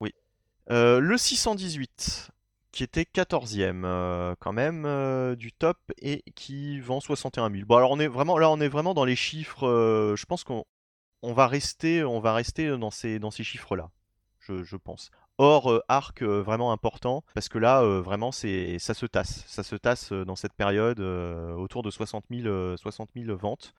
Euh, 0.69 0.99
le 0.99 1.17
618, 1.17 2.29
qui 2.71 2.83
était 2.83 3.03
14e 3.03 3.81
euh, 3.85 4.35
quand 4.39 4.53
même 4.53 5.35
du 5.35 5.51
top 5.51 5.77
et 5.99 6.23
qui 6.35 6.79
vend 6.79 6.99
61 6.99 7.49
000. 7.49 7.63
Bon 7.65 7.77
alors 7.77 7.91
on 7.91 7.99
est 7.99 8.07
vraiment 8.07 8.37
là 8.37 8.51
on 8.51 8.59
est 8.59 8.67
vraiment 8.67 8.93
dans 8.93 9.05
les 9.05 9.15
chiffres. 9.15 10.13
je 10.15 10.25
pense 10.25 10.43
qu'on 10.43 10.65
on 11.23 11.33
va 11.33 11.47
rester 11.47 12.01
dans 12.01 12.91
ces 12.91 13.17
dans 13.19 13.31
ces 13.31 13.43
chiffres 13.43 13.75
là. 13.75 13.89
Je 14.39 14.75
pense. 14.75 15.09
Hors 15.39 15.71
euh, 15.71 15.83
arc 15.87 16.23
euh, 16.23 16.41
vraiment 16.41 16.71
important 16.71 17.23
parce 17.35 17.47
que 17.47 17.59
là 17.59 17.83
euh, 17.83 18.01
vraiment 18.01 18.31
c'est 18.31 18.79
ça 18.79 18.95
se 18.95 19.05
tasse 19.05 19.43
ça 19.47 19.61
se 19.61 19.75
tasse 19.75 20.11
dans 20.11 20.35
cette 20.35 20.53
période 20.53 20.99
autour 20.99 21.83
de 21.83 21.91
60 21.91 22.25
000 22.31 22.47
euh, 22.47 22.77
60 22.77 23.09
000 23.15 23.35
ventes. 23.37 23.73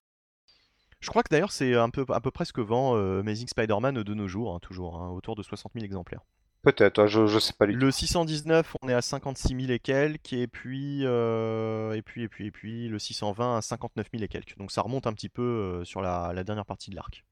Je 1.01 1.11
crois 1.11 1.23
que 1.23 1.29
d'ailleurs 1.31 1.53
c'est 1.53 1.75
un 1.75 1.91
peu 1.91 2.05
à 2.11 2.21
peu 2.21 2.31
près 2.31 2.45
ce 2.45 2.53
que 2.53 2.61
vend 2.61 2.97
euh, 2.97 3.21
Amazing 3.21 3.49
Spider-Man 3.49 4.03
de 4.03 4.15
nos 4.15 4.29
jours 4.29 4.55
hein, 4.55 4.59
toujours 4.61 5.01
hein, 5.01 5.11
autour 5.11 5.37
de 5.37 5.43
60 5.43 5.73
000 5.75 5.85
exemplaires. 5.85 6.23
Peut-être, 6.63 7.03
ouais, 7.03 7.09
je, 7.09 7.27
je 7.27 7.39
sais 7.39 7.53
pas. 7.53 7.67
Le 7.67 7.91
619, 7.91 8.77
on 8.83 8.89
est 8.89 8.93
à 8.93 9.01
56 9.01 9.49
000 9.49 9.71
et 9.71 9.79
quelques, 9.79 10.33
et 10.33 10.49
puis, 10.49 11.07
euh, 11.07 11.93
et 11.93 12.03
puis, 12.03 12.25
et 12.25 12.29
puis, 12.29 12.47
et 12.47 12.51
puis, 12.51 12.89
le 12.89 12.99
620 12.99 13.59
à 13.59 13.63
59 13.63 14.09
000 14.13 14.25
et 14.25 14.29
quelques. 14.29 14.59
Donc 14.59 14.73
ça 14.73 14.83
remonte 14.83 15.07
un 15.07 15.13
petit 15.13 15.29
peu 15.29 15.43
euh, 15.43 15.85
sur 15.85 16.03
la, 16.03 16.33
la 16.35 16.43
dernière 16.43 16.67
partie 16.67 16.91
de 16.91 16.97
l'arc, 16.97 17.25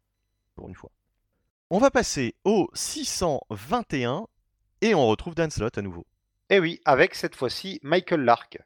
pour 0.55 0.69
une 0.69 0.77
fois. 0.77 0.91
On 1.71 1.79
va 1.79 1.91
passer 1.91 2.35
au 2.45 2.69
621, 2.75 4.27
et 4.83 4.95
on 4.95 5.07
retrouve 5.07 5.35
Dan 5.35 5.51
Slott 5.51 5.79
à 5.79 5.83
nouveau. 5.83 6.07
Et 6.49 6.57
Eh 6.57 6.61
oui, 6.61 6.81
avec 6.85 7.15
cette 7.15 7.35
fois-ci 7.35 7.81
Michael 7.83 8.21
Lark 8.23 8.59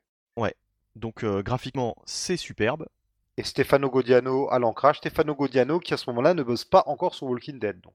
Donc 0.97 1.23
euh, 1.25 1.43
graphiquement, 1.43 1.97
c'est 2.05 2.37
superbe. 2.37 2.85
et 3.37 3.45
Stefano 3.45 3.89
Godiano 3.89 4.51
à 4.51 4.59
l'ancrage. 4.59 4.99
Stefano 4.99 5.35
Godiano 5.35 5.79
qui 5.79 5.95
à 5.95 5.97
ce 5.97 6.11
moment-là 6.11 6.35
ne 6.35 6.43
bosse 6.43 6.65
pas 6.65 6.83
encore 6.87 7.15
sur 7.15 7.29
Walking 7.29 7.59
Dead. 7.59 7.81
Donc. 7.81 7.95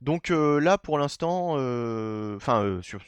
Donc 0.00 0.30
euh, 0.30 0.58
là, 0.60 0.78
pour 0.78 0.96
l'instant, 0.98 1.54
euh, 1.58 2.36
enfin, 2.36 2.62
euh, 2.64 2.82
sur, 2.82 3.00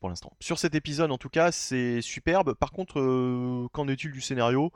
pour 0.00 0.08
l'instant, 0.08 0.32
sur 0.40 0.58
cet 0.58 0.74
épisode 0.74 1.10
en 1.12 1.18
tout 1.18 1.28
cas, 1.28 1.52
c'est 1.52 2.00
superbe. 2.00 2.54
Par 2.54 2.70
contre, 2.72 2.98
euh, 3.00 3.68
qu'en 3.72 3.86
est-il 3.88 4.10
du 4.12 4.20
scénario? 4.20 4.72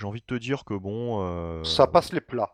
J'ai 0.00 0.06
envie 0.06 0.20
de 0.20 0.26
te 0.26 0.34
dire 0.34 0.64
que 0.64 0.74
bon. 0.74 1.20
euh, 1.22 1.62
Ça 1.64 1.86
passe 1.86 2.12
les 2.12 2.20
plats. 2.20 2.52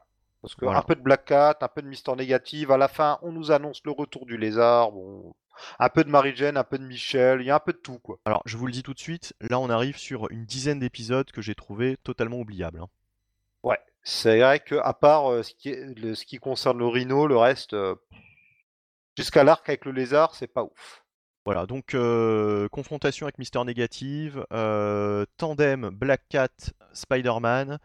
Parce 0.48 0.56
que 0.56 0.64
voilà. 0.64 0.80
un 0.80 0.82
peu 0.82 0.94
de 0.94 1.02
Black 1.02 1.26
Cat, 1.26 1.58
un 1.60 1.68
peu 1.68 1.82
de 1.82 1.86
Mister 1.88 2.14
Négative. 2.16 2.70
À 2.72 2.78
la 2.78 2.88
fin, 2.88 3.18
on 3.22 3.32
nous 3.32 3.50
annonce 3.50 3.82
le 3.84 3.90
retour 3.90 4.24
du 4.24 4.38
lézard. 4.38 4.92
Bon, 4.92 5.34
un 5.78 5.88
peu 5.90 6.04
de 6.04 6.08
Marie-Jane, 6.08 6.56
un 6.56 6.64
peu 6.64 6.78
de 6.78 6.84
Michel. 6.84 7.42
Il 7.42 7.46
y 7.46 7.50
a 7.50 7.56
un 7.56 7.60
peu 7.60 7.74
de 7.74 7.78
tout, 7.78 7.98
quoi. 7.98 8.18
Alors, 8.24 8.42
je 8.46 8.56
vous 8.56 8.64
le 8.66 8.72
dis 8.72 8.82
tout 8.82 8.94
de 8.94 8.98
suite, 8.98 9.34
là 9.40 9.60
on 9.60 9.68
arrive 9.68 9.98
sur 9.98 10.30
une 10.30 10.46
dizaine 10.46 10.78
d'épisodes 10.78 11.30
que 11.30 11.42
j'ai 11.42 11.54
trouvé 11.54 11.98
totalement 12.02 12.38
oubliables. 12.38 12.80
hein. 12.80 12.88
Ouais. 13.62 13.78
C'est 14.02 14.40
vrai 14.40 14.60
que 14.60 14.76
à 14.76 14.94
part 14.94 15.30
euh, 15.30 15.42
ce, 15.42 15.52
qui 15.52 15.68
est- 15.68 15.98
le- 15.98 16.14
ce 16.14 16.24
qui 16.24 16.38
concerne 16.38 16.78
le 16.78 16.86
Rhino, 16.86 17.26
le 17.26 17.36
reste, 17.36 17.74
euh, 17.74 17.94
jusqu'à 19.18 19.44
l'arc 19.44 19.68
avec 19.68 19.84
le 19.84 19.92
lézard, 19.92 20.34
c'est 20.34 20.46
pas 20.46 20.62
ouf. 20.62 21.04
Voilà, 21.44 21.66
donc 21.66 21.94
euh, 21.94 22.68
confrontation 22.68 23.26
avec 23.26 23.38
Mister 23.38 23.62
Négative, 23.64 24.46
tandem 25.36 25.90
Black 25.90 26.22
Cat, 26.28 26.48
Spider-Man, 26.92 27.78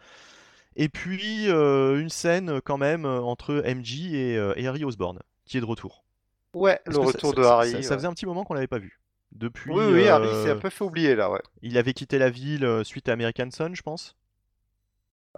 et 0.76 0.90
puis 0.90 1.50
euh, 1.50 2.00
une 2.00 2.10
scène 2.10 2.62
quand 2.62 2.78
même 2.78 3.06
euh, 3.06 3.22
entre 3.22 3.64
MJ 3.66 4.14
et, 4.14 4.38
euh, 4.38 4.54
et 4.56 4.68
Harry 4.68 4.84
Osborn, 4.86 5.20
qui 5.46 5.58
est 5.58 5.62
de 5.62 5.66
retour. 5.66 6.04
Ouais, 6.54 6.80
Parce 6.86 6.98
le 6.98 7.04
retour 7.04 7.32
ça, 7.32 7.36
de 7.36 7.44
ça- 7.44 7.54
Harry. 7.58 7.84
Ça, 7.84 7.96
faisait 7.96 8.08
un 8.08 8.14
petit 8.14 8.26
moment 8.26 8.44
qu'on 8.44 8.54
l'avait 8.54 8.68
pas 8.68 8.80
vu. 8.80 9.00
Depuis, 9.32 9.72
Oui, 9.72 9.86
oui, 9.92 10.08
Harry 10.08 10.28
euh, 10.28 10.44
s'est 10.44 10.52
un 10.52 10.58
peu 10.58 10.70
fait 10.70 10.84
oublier 10.84 11.16
là, 11.16 11.32
ouais. 11.32 11.42
il 11.64 11.78
avait 11.80 11.94
quitté 11.94 12.20
la 12.20 12.30
ville 12.30 12.64
euh, 12.66 12.84
suite 12.84 13.10
à 13.10 13.14
American 13.14 13.50
Son, 13.52 13.74
je 13.74 13.82
pense. 13.82 14.16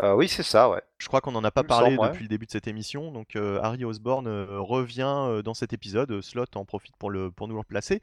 Euh, 0.03 0.13
oui, 0.13 0.27
c'est 0.27 0.43
ça, 0.43 0.69
ouais. 0.69 0.81
Je 0.97 1.07
crois 1.07 1.21
qu'on 1.21 1.31
n'en 1.31 1.43
a 1.45 1.51
pas 1.51 1.63
parlé 1.63 1.91
semble, 1.91 2.01
ouais. 2.01 2.09
depuis 2.09 2.23
le 2.23 2.27
début 2.27 2.45
de 2.45 2.51
cette 2.51 2.67
émission, 2.67 3.13
donc 3.13 3.37
euh, 3.37 3.59
Harry 3.61 3.85
Osborn 3.85 4.27
euh, 4.27 4.59
revient 4.59 5.03
euh, 5.07 5.41
dans 5.41 5.53
cet 5.53 5.71
épisode, 5.71 6.11
euh, 6.11 6.21
Slot 6.21 6.43
en 6.55 6.65
profite 6.65 6.97
pour, 6.97 7.09
le, 7.09 7.31
pour 7.31 7.47
nous 7.47 7.53
le 7.53 7.59
replacer. 7.59 8.01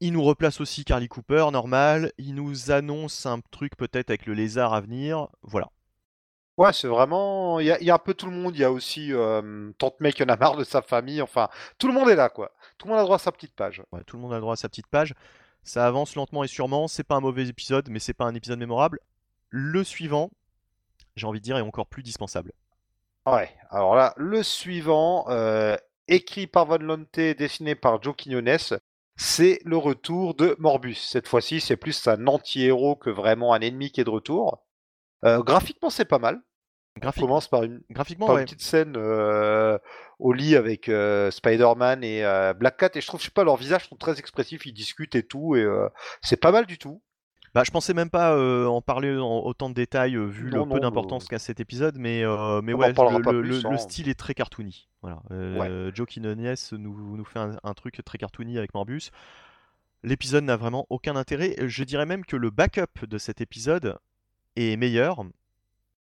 Il 0.00 0.14
nous 0.14 0.22
replace 0.22 0.60
aussi 0.62 0.84
Carly 0.86 1.08
Cooper, 1.08 1.48
normal, 1.52 2.12
il 2.16 2.34
nous 2.34 2.70
annonce 2.70 3.26
un 3.26 3.40
truc 3.50 3.76
peut-être 3.76 4.08
avec 4.08 4.24
le 4.24 4.32
lézard 4.32 4.72
à 4.72 4.80
venir, 4.80 5.28
voilà. 5.42 5.68
Ouais, 6.56 6.72
c'est 6.72 6.88
vraiment. 6.88 7.60
Il 7.60 7.66
y, 7.66 7.70
a- 7.70 7.78
il 7.80 7.86
y 7.86 7.90
a 7.90 7.94
un 7.94 7.98
peu 7.98 8.14
tout 8.14 8.26
le 8.26 8.32
monde. 8.32 8.54
Il 8.56 8.60
y 8.60 8.64
a 8.64 8.72
aussi 8.72 9.12
euh, 9.12 9.70
Tante 9.78 10.00
May 10.00 10.12
qui 10.12 10.22
en 10.22 10.28
a 10.28 10.36
marre 10.36 10.56
de 10.56 10.64
sa 10.64 10.80
famille. 10.80 11.20
Enfin, 11.20 11.48
tout 11.78 11.86
le 11.86 11.92
monde 11.92 12.08
est 12.08 12.14
là, 12.16 12.28
quoi. 12.30 12.52
Tout 12.78 12.86
le 12.86 12.92
monde 12.92 13.00
a 13.00 13.04
droit 13.04 13.16
à 13.16 13.18
sa 13.18 13.30
petite 13.32 13.54
page. 13.54 13.82
Ouais, 13.92 14.02
tout 14.04 14.16
le 14.16 14.22
monde 14.22 14.32
a 14.32 14.40
droit 14.40 14.54
à 14.54 14.56
sa 14.56 14.68
petite 14.68 14.86
page. 14.86 15.14
Ça 15.62 15.86
avance 15.86 16.14
lentement 16.14 16.44
et 16.44 16.48
sûrement. 16.48 16.88
C'est 16.88 17.04
pas 17.04 17.16
un 17.16 17.20
mauvais 17.20 17.46
épisode, 17.48 17.88
mais 17.90 17.98
c'est 17.98 18.14
pas 18.14 18.24
un 18.24 18.34
épisode 18.34 18.58
mémorable. 18.58 19.00
Le 19.50 19.84
suivant, 19.84 20.30
j'ai 21.14 21.26
envie 21.26 21.40
de 21.40 21.44
dire, 21.44 21.58
est 21.58 21.62
encore 21.62 21.86
plus 21.88 22.02
dispensable. 22.02 22.52
Ouais, 23.26 23.50
alors 23.70 23.94
là, 23.96 24.14
le 24.16 24.42
suivant, 24.42 25.26
euh, 25.28 25.76
écrit 26.08 26.46
par 26.46 26.66
Van 26.66 26.78
Lonte, 26.78 27.12
dessiné 27.18 27.74
par 27.74 28.00
Joe 28.02 28.14
Quinones, 28.16 28.78
c'est 29.16 29.60
le 29.64 29.76
retour 29.76 30.34
de 30.34 30.54
Morbus. 30.58 30.94
Cette 30.94 31.26
fois-ci, 31.26 31.60
c'est 31.60 31.76
plus 31.76 32.06
un 32.06 32.26
anti-héros 32.28 32.94
que 32.96 33.10
vraiment 33.10 33.52
un 33.52 33.60
ennemi 33.60 33.90
qui 33.90 34.00
est 34.00 34.04
de 34.04 34.10
retour. 34.10 34.62
Euh, 35.24 35.42
graphiquement, 35.42 35.90
c'est 35.90 36.04
pas 36.04 36.18
mal. 36.18 36.40
On 37.02 37.10
commence 37.10 37.46
par 37.48 37.62
une, 37.64 37.82
Graphiquement, 37.90 38.26
par 38.26 38.36
ouais. 38.36 38.40
une 38.42 38.46
petite 38.46 38.62
scène 38.62 38.94
euh, 38.96 39.76
au 40.18 40.32
lit 40.32 40.56
avec 40.56 40.88
euh, 40.88 41.30
Spider-Man 41.30 42.02
et 42.02 42.24
euh, 42.24 42.54
Black 42.54 42.78
Cat. 42.78 42.90
Et 42.94 43.02
je 43.02 43.06
trouve, 43.06 43.20
je 43.20 43.26
sais 43.26 43.30
pas, 43.30 43.44
leurs 43.44 43.56
visages 43.56 43.86
sont 43.88 43.96
très 43.96 44.18
expressifs, 44.18 44.64
ils 44.64 44.72
discutent 44.72 45.14
et 45.14 45.22
tout. 45.22 45.56
Et 45.56 45.66
c'est 46.22 46.40
pas 46.40 46.52
mal 46.52 46.64
du 46.64 46.78
tout. 46.78 47.02
Bah, 47.54 47.64
je 47.64 47.70
pensais 47.70 47.92
même 47.94 48.08
pas 48.10 48.34
en 48.66 48.80
parler 48.82 49.14
en 49.16 49.40
autant 49.40 49.68
de 49.68 49.74
détails 49.74 50.16
vu 50.16 50.50
Non, 50.50 50.64
le 50.64 50.70
peu 50.72 50.80
d'importance 50.80 51.26
qu'a 51.26 51.38
cet 51.38 51.60
épisode, 51.60 51.96
mais, 51.98 52.22
mais 52.62 52.72
ouais, 52.72 52.88
le, 52.88 52.94
pas 52.94 53.32
le- 53.32 53.40
plus, 53.42 53.60
le- 53.62 53.66
hein. 53.66 53.70
le 53.72 53.78
style 53.78 54.08
est 54.08 54.18
très 54.18 54.32
cartoony. 54.34 54.88
Voilà. 55.02 55.20
Euh, 55.32 55.90
Joe 55.94 56.06
Quinones 56.06 56.54
nous, 56.72 57.16
nous 57.16 57.24
fait 57.24 57.38
un, 57.38 57.56
un 57.62 57.74
truc 57.74 58.00
très 58.06 58.16
cartoony 58.18 58.56
avec 58.56 58.72
Morbus. 58.74 59.10
L'épisode 60.02 60.44
n'a 60.44 60.56
vraiment 60.56 60.86
aucun 60.90 61.16
intérêt. 61.16 61.56
Je 61.66 61.84
dirais 61.84 62.06
même 62.06 62.24
que 62.24 62.36
le 62.36 62.50
backup 62.50 63.06
de 63.06 63.18
cet 63.18 63.40
épisode 63.40 63.98
est 64.56 64.76
meilleur. 64.76 65.24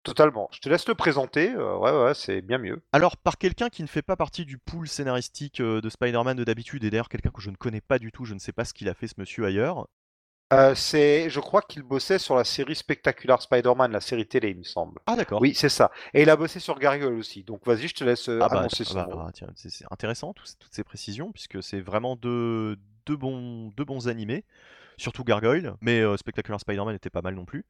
Totalement. 0.03 0.47
Je 0.51 0.59
te 0.59 0.69
laisse 0.69 0.87
le 0.87 0.95
présenter. 0.95 1.51
euh, 1.53 1.77
ouais, 1.77 1.91
ouais, 1.91 2.13
c'est 2.13 2.41
bien 2.41 2.57
mieux. 2.57 2.81
Alors, 2.93 3.17
par 3.17 3.37
quelqu'un 3.37 3.69
qui 3.69 3.83
ne 3.83 3.87
fait 3.87 4.01
pas 4.01 4.15
partie 4.15 4.45
du 4.45 4.57
pool 4.57 4.87
scénaristique 4.87 5.59
euh, 5.59 5.81
de 5.81 5.89
Spider-Man 5.89 6.37
de 6.37 6.43
d'habitude, 6.45 6.83
et 6.85 6.89
d'ailleurs 6.89 7.09
quelqu'un 7.09 7.31
que 7.31 7.41
je 7.41 7.49
ne 7.49 7.57
connais 7.57 7.81
pas 7.81 7.99
du 7.99 8.11
tout, 8.11 8.23
je 8.23 8.33
ne 8.33 8.39
sais 8.39 8.53
pas 8.53 8.63
ce 8.63 8.73
qu'il 8.73 8.87
a 8.87 8.93
fait 8.93 9.07
ce 9.07 9.15
monsieur 9.17 9.45
ailleurs. 9.45 9.87
Euh, 10.53 10.73
c'est, 10.75 11.29
je 11.29 11.41
crois 11.41 11.61
qu'il 11.61 11.83
bossait 11.83 12.19
sur 12.19 12.35
la 12.37 12.45
série 12.45 12.73
Spectacular 12.75 13.41
Spider-Man, 13.41 13.91
la 13.91 13.99
série 13.99 14.25
télé, 14.25 14.51
il 14.51 14.59
me 14.59 14.63
semble. 14.63 15.01
Ah 15.05 15.17
d'accord. 15.17 15.41
Oui, 15.41 15.53
c'est 15.53 15.67
ça. 15.67 15.91
Et 16.13 16.21
il 16.21 16.29
a 16.29 16.37
bossé 16.37 16.61
sur 16.61 16.79
Gargoyle 16.79 17.15
aussi. 17.15 17.43
Donc 17.43 17.65
vas-y, 17.65 17.89
je 17.89 17.95
te 17.95 18.05
laisse 18.05 18.29
Ah 18.29 18.47
bah, 18.47 18.59
annoncer 18.61 18.85
ah 18.87 18.89
son 18.89 18.95
bah, 18.95 19.07
nom. 19.11 19.19
ah, 19.27 19.31
tiens, 19.33 19.49
c'est 19.55 19.69
c'est 19.69 19.83
intéressant 19.91 20.33
toutes 20.33 20.55
ces 20.71 20.85
précisions 20.85 21.33
puisque 21.33 21.61
c'est 21.61 21.81
vraiment 21.81 22.15
deux, 22.15 22.77
deux 23.05 23.17
bons, 23.17 23.71
deux 23.75 23.83
bons 23.83 24.07
animés, 24.07 24.45
surtout 24.95 25.25
Gargoyle, 25.25 25.75
mais 25.81 25.99
euh, 25.99 26.15
Spectacular 26.15 26.61
Spider-Man 26.61 26.95
était 26.95 27.09
pas 27.09 27.21
mal 27.21 27.35
non 27.35 27.43
plus. 27.45 27.65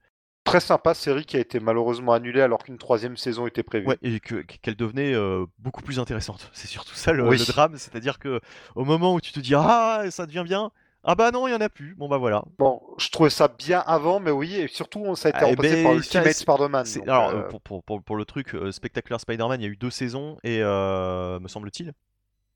Très 0.47 0.59
sympa 0.61 0.93
série 0.93 1.25
qui 1.25 1.37
a 1.37 1.39
été 1.39 1.59
malheureusement 1.59 2.13
annulée 2.13 2.41
alors 2.41 2.63
qu'une 2.63 2.77
troisième 2.77 3.17
saison 3.17 3.45
était 3.47 3.63
prévue. 3.63 3.85
Ouais, 3.87 3.97
et 4.01 4.19
que- 4.19 4.41
qu'elle 4.41 4.75
devenait 4.75 5.13
euh, 5.13 5.45
beaucoup 5.59 5.81
plus 5.81 5.99
intéressante. 5.99 6.49
C'est 6.53 6.67
surtout 6.67 6.95
ça 6.95 7.11
le, 7.13 7.27
Oui. 7.27 7.37
le 7.37 7.45
drame, 7.45 7.77
c'est-à-dire 7.77 8.17
que 8.19 8.39
au 8.75 8.85
moment 8.85 9.13
où 9.13 9.21
tu 9.21 9.31
te 9.31 9.39
dis 9.39 9.53
ah 9.55 10.03
ça 10.09 10.25
devient 10.25 10.43
bien, 10.45 10.71
ah 11.03 11.15
bah 11.15 11.31
non 11.31 11.47
il 11.47 11.51
y 11.51 11.53
en 11.55 11.61
a 11.61 11.69
plus. 11.69 11.95
Bon 11.95 12.07
bah 12.07 12.17
voilà. 12.17 12.43
Bon, 12.57 12.81
je 12.97 13.09
trouvais 13.09 13.29
ça 13.29 13.47
bien 13.47 13.83
avant, 13.85 14.19
mais 14.19 14.31
oui, 14.31 14.55
et 14.55 14.67
surtout 14.67 15.15
ça 15.15 15.27
a 15.27 15.31
été 15.31 15.39
Ah, 15.41 15.45
remplacé 15.47 15.75
ben, 15.75 15.83
par 15.83 15.93
Ultimate 15.95 16.33
Spider-Man. 16.33 16.85
Alors 17.03 17.29
euh, 17.29 17.41
pour, 17.49 17.61
pour, 17.61 17.83
pour, 17.83 18.01
pour 18.03 18.15
le 18.15 18.25
truc 18.25 18.55
euh, 18.55 18.71
Spectacular 18.71 19.19
Spider-Man, 19.19 19.59
il 19.61 19.63
y 19.63 19.67
a 19.67 19.71
eu 19.71 19.77
deux 19.77 19.91
saisons 19.91 20.37
et 20.43 20.59
euh, 20.63 21.39
me 21.39 21.47
semble-t-il. 21.47 21.93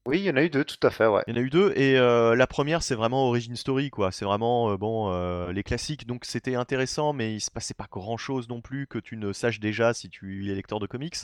Oui, 0.05 0.19
il 0.19 0.23
y 0.25 0.29
en 0.29 0.35
a 0.35 0.43
eu 0.43 0.49
deux, 0.49 0.63
tout 0.63 0.85
à 0.85 0.89
fait, 0.91 1.07
ouais. 1.07 1.23
Il 1.27 1.35
y 1.35 1.37
en 1.37 1.41
a 1.41 1.45
eu 1.45 1.49
deux 1.51 1.71
et 1.75 1.97
euh, 1.99 2.35
la 2.35 2.47
première 2.47 2.81
c'est 2.81 2.95
vraiment 2.95 3.27
origin 3.27 3.55
story 3.55 3.91
quoi. 3.91 4.11
C'est 4.11 4.25
vraiment 4.25 4.71
euh, 4.71 4.77
bon 4.77 5.11
euh, 5.13 5.51
les 5.51 5.61
classiques 5.61 6.07
donc 6.07 6.25
c'était 6.25 6.55
intéressant 6.55 7.13
mais 7.13 7.35
il 7.35 7.41
se 7.41 7.51
passait 7.51 7.75
pas 7.75 7.85
grand 7.91 8.17
chose 8.17 8.49
non 8.49 8.59
plus 8.59 8.87
que 8.87 8.97
tu 8.97 9.17
ne 9.17 9.31
saches 9.31 9.59
déjà 9.59 9.93
si 9.93 10.09
tu 10.09 10.49
es 10.51 10.55
lecteur 10.55 10.79
de 10.79 10.87
comics. 10.87 11.15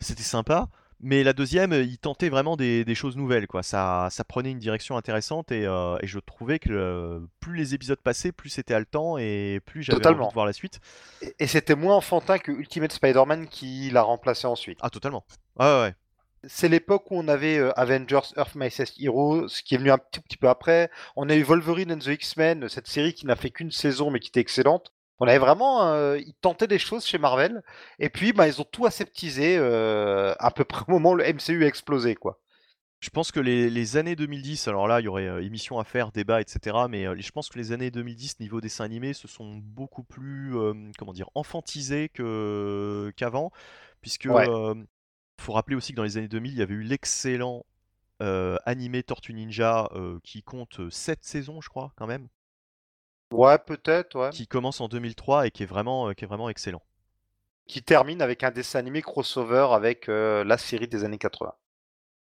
C'était 0.00 0.22
sympa. 0.24 0.68
Mais 1.00 1.24
la 1.24 1.32
deuxième, 1.34 1.72
il 1.72 1.98
tentait 1.98 2.28
vraiment 2.30 2.56
des, 2.56 2.84
des 2.84 2.94
choses 2.94 3.16
nouvelles, 3.16 3.46
quoi. 3.46 3.62
Ça, 3.62 4.08
ça 4.10 4.24
prenait 4.24 4.50
une 4.52 4.58
direction 4.58 4.96
intéressante 4.98 5.52
et, 5.52 5.62
et 5.64 6.06
je 6.06 6.18
trouvais 6.20 6.58
que 6.58 6.70
le- 6.70 7.28
plus 7.40 7.56
les 7.56 7.74
épisodes 7.74 8.00
passaient, 8.00 8.32
plus 8.32 8.50
c'était 8.50 8.74
haletant 8.74 9.18
et 9.18 9.60
plus 9.66 9.82
j'avais 9.82 10.06
envie 10.06 10.28
de 10.28 10.32
voir 10.34 10.46
la 10.46 10.52
suite. 10.54 10.80
Et, 11.22 11.34
et 11.38 11.46
c'était 11.46 11.74
moins 11.74 11.96
enfantin 11.96 12.38
que 12.38 12.52
Ultimate 12.52 12.92
Spider-Man 12.92 13.48
qui 13.48 13.90
l'a 13.90 14.02
remplacé 14.02 14.46
ensuite. 14.46 14.78
Ah, 14.82 14.90
totalement. 14.90 15.24
Ah 15.58 15.80
ouais, 15.80 15.88
ouais. 15.88 15.94
C'est 16.46 16.68
l'époque 16.68 17.10
où 17.10 17.16
on 17.16 17.28
avait 17.28 17.58
euh, 17.58 17.70
Avengers 17.78 18.32
Earth 18.36 18.54
Mightiest 18.54 18.94
Heroes, 19.00 19.48
ce 19.48 19.62
qui 19.62 19.74
est 19.74 19.78
venu 19.78 19.90
un 19.90 19.98
petit, 19.98 20.20
petit 20.20 20.36
peu 20.36 20.48
après. 20.48 20.90
On 21.16 21.28
a 21.28 21.34
eu 21.36 21.42
Wolverine 21.42 21.92
and 21.92 21.98
the 21.98 22.06
X-Men, 22.08 22.68
cette 22.68 22.86
série 22.86 23.12
qui 23.14 23.26
n'a 23.26 23.36
fait 23.36 23.50
qu'une 23.50 23.70
saison 23.70 24.10
mais 24.10 24.20
qui 24.20 24.28
était 24.28 24.40
excellente. 24.40 24.92
On 25.18 25.26
avait 25.26 25.38
vraiment, 25.38 25.92
euh, 25.92 26.18
ils 26.18 26.34
tentaient 26.40 26.66
des 26.66 26.78
choses 26.78 27.04
chez 27.04 27.18
Marvel, 27.18 27.62
et 27.98 28.08
puis 28.08 28.32
bah, 28.32 28.48
ils 28.48 28.58
ont 28.62 28.64
tout 28.64 28.86
aseptisé 28.86 29.58
euh, 29.58 30.34
à 30.38 30.50
peu 30.50 30.64
près 30.64 30.84
au 30.88 30.92
moment 30.92 31.10
où 31.10 31.16
le 31.16 31.24
MCU 31.30 31.62
a 31.64 31.66
explosé, 31.66 32.14
quoi. 32.14 32.40
Je 33.00 33.08
pense 33.08 33.32
que 33.32 33.40
les, 33.40 33.70
les 33.70 33.96
années 33.96 34.14
2010, 34.14 34.68
alors 34.68 34.86
là, 34.86 35.00
il 35.00 35.04
y 35.04 35.08
aurait 35.08 35.26
euh, 35.26 35.42
émission 35.42 35.78
à 35.78 35.84
faire, 35.84 36.12
débat, 36.12 36.42
etc. 36.42 36.76
Mais 36.88 37.06
euh, 37.06 37.16
je 37.18 37.30
pense 37.30 37.48
que 37.48 37.58
les 37.58 37.72
années 37.72 37.90
2010, 37.90 38.40
niveau 38.40 38.60
dessin 38.60 38.84
animé, 38.84 39.14
se 39.14 39.26
sont 39.26 39.56
beaucoup 39.56 40.02
plus, 40.02 40.54
euh, 40.58 40.74
comment 40.98 41.14
dire, 41.14 41.30
enfantisées 41.34 42.10
qu'avant. 42.10 43.52
Puisque, 44.02 44.26
Ouais. 44.26 44.46
Euh, 45.40 45.44
faut 45.44 45.52
rappeler 45.52 45.76
aussi 45.76 45.92
que 45.92 45.96
dans 45.96 46.04
les 46.04 46.16
années 46.16 46.28
2000, 46.28 46.52
il 46.52 46.58
y 46.58 46.62
avait 46.62 46.74
eu 46.74 46.82
l'excellent 46.82 47.64
euh, 48.22 48.56
animé 48.66 49.02
Tortue 49.02 49.34
Ninja 49.34 49.88
euh, 49.94 50.18
qui 50.22 50.42
compte 50.42 50.90
7 50.90 51.24
saisons, 51.24 51.60
je 51.60 51.68
crois, 51.68 51.92
quand 51.96 52.06
même. 52.06 52.28
Ouais, 53.32 53.58
peut-être, 53.58 54.16
ouais. 54.18 54.30
Qui 54.30 54.46
commence 54.46 54.80
en 54.80 54.88
2003 54.88 55.46
et 55.46 55.50
qui 55.50 55.62
est 55.62 55.66
vraiment, 55.66 56.08
euh, 56.08 56.12
qui 56.14 56.24
est 56.24 56.28
vraiment 56.28 56.48
excellent. 56.48 56.82
Qui 57.66 57.82
termine 57.82 58.20
avec 58.20 58.42
un 58.42 58.50
dessin 58.50 58.80
animé 58.80 59.02
crossover 59.02 59.68
avec 59.72 60.08
euh, 60.08 60.44
la 60.44 60.58
série 60.58 60.88
des 60.88 61.04
années 61.04 61.18
80. 61.18 61.54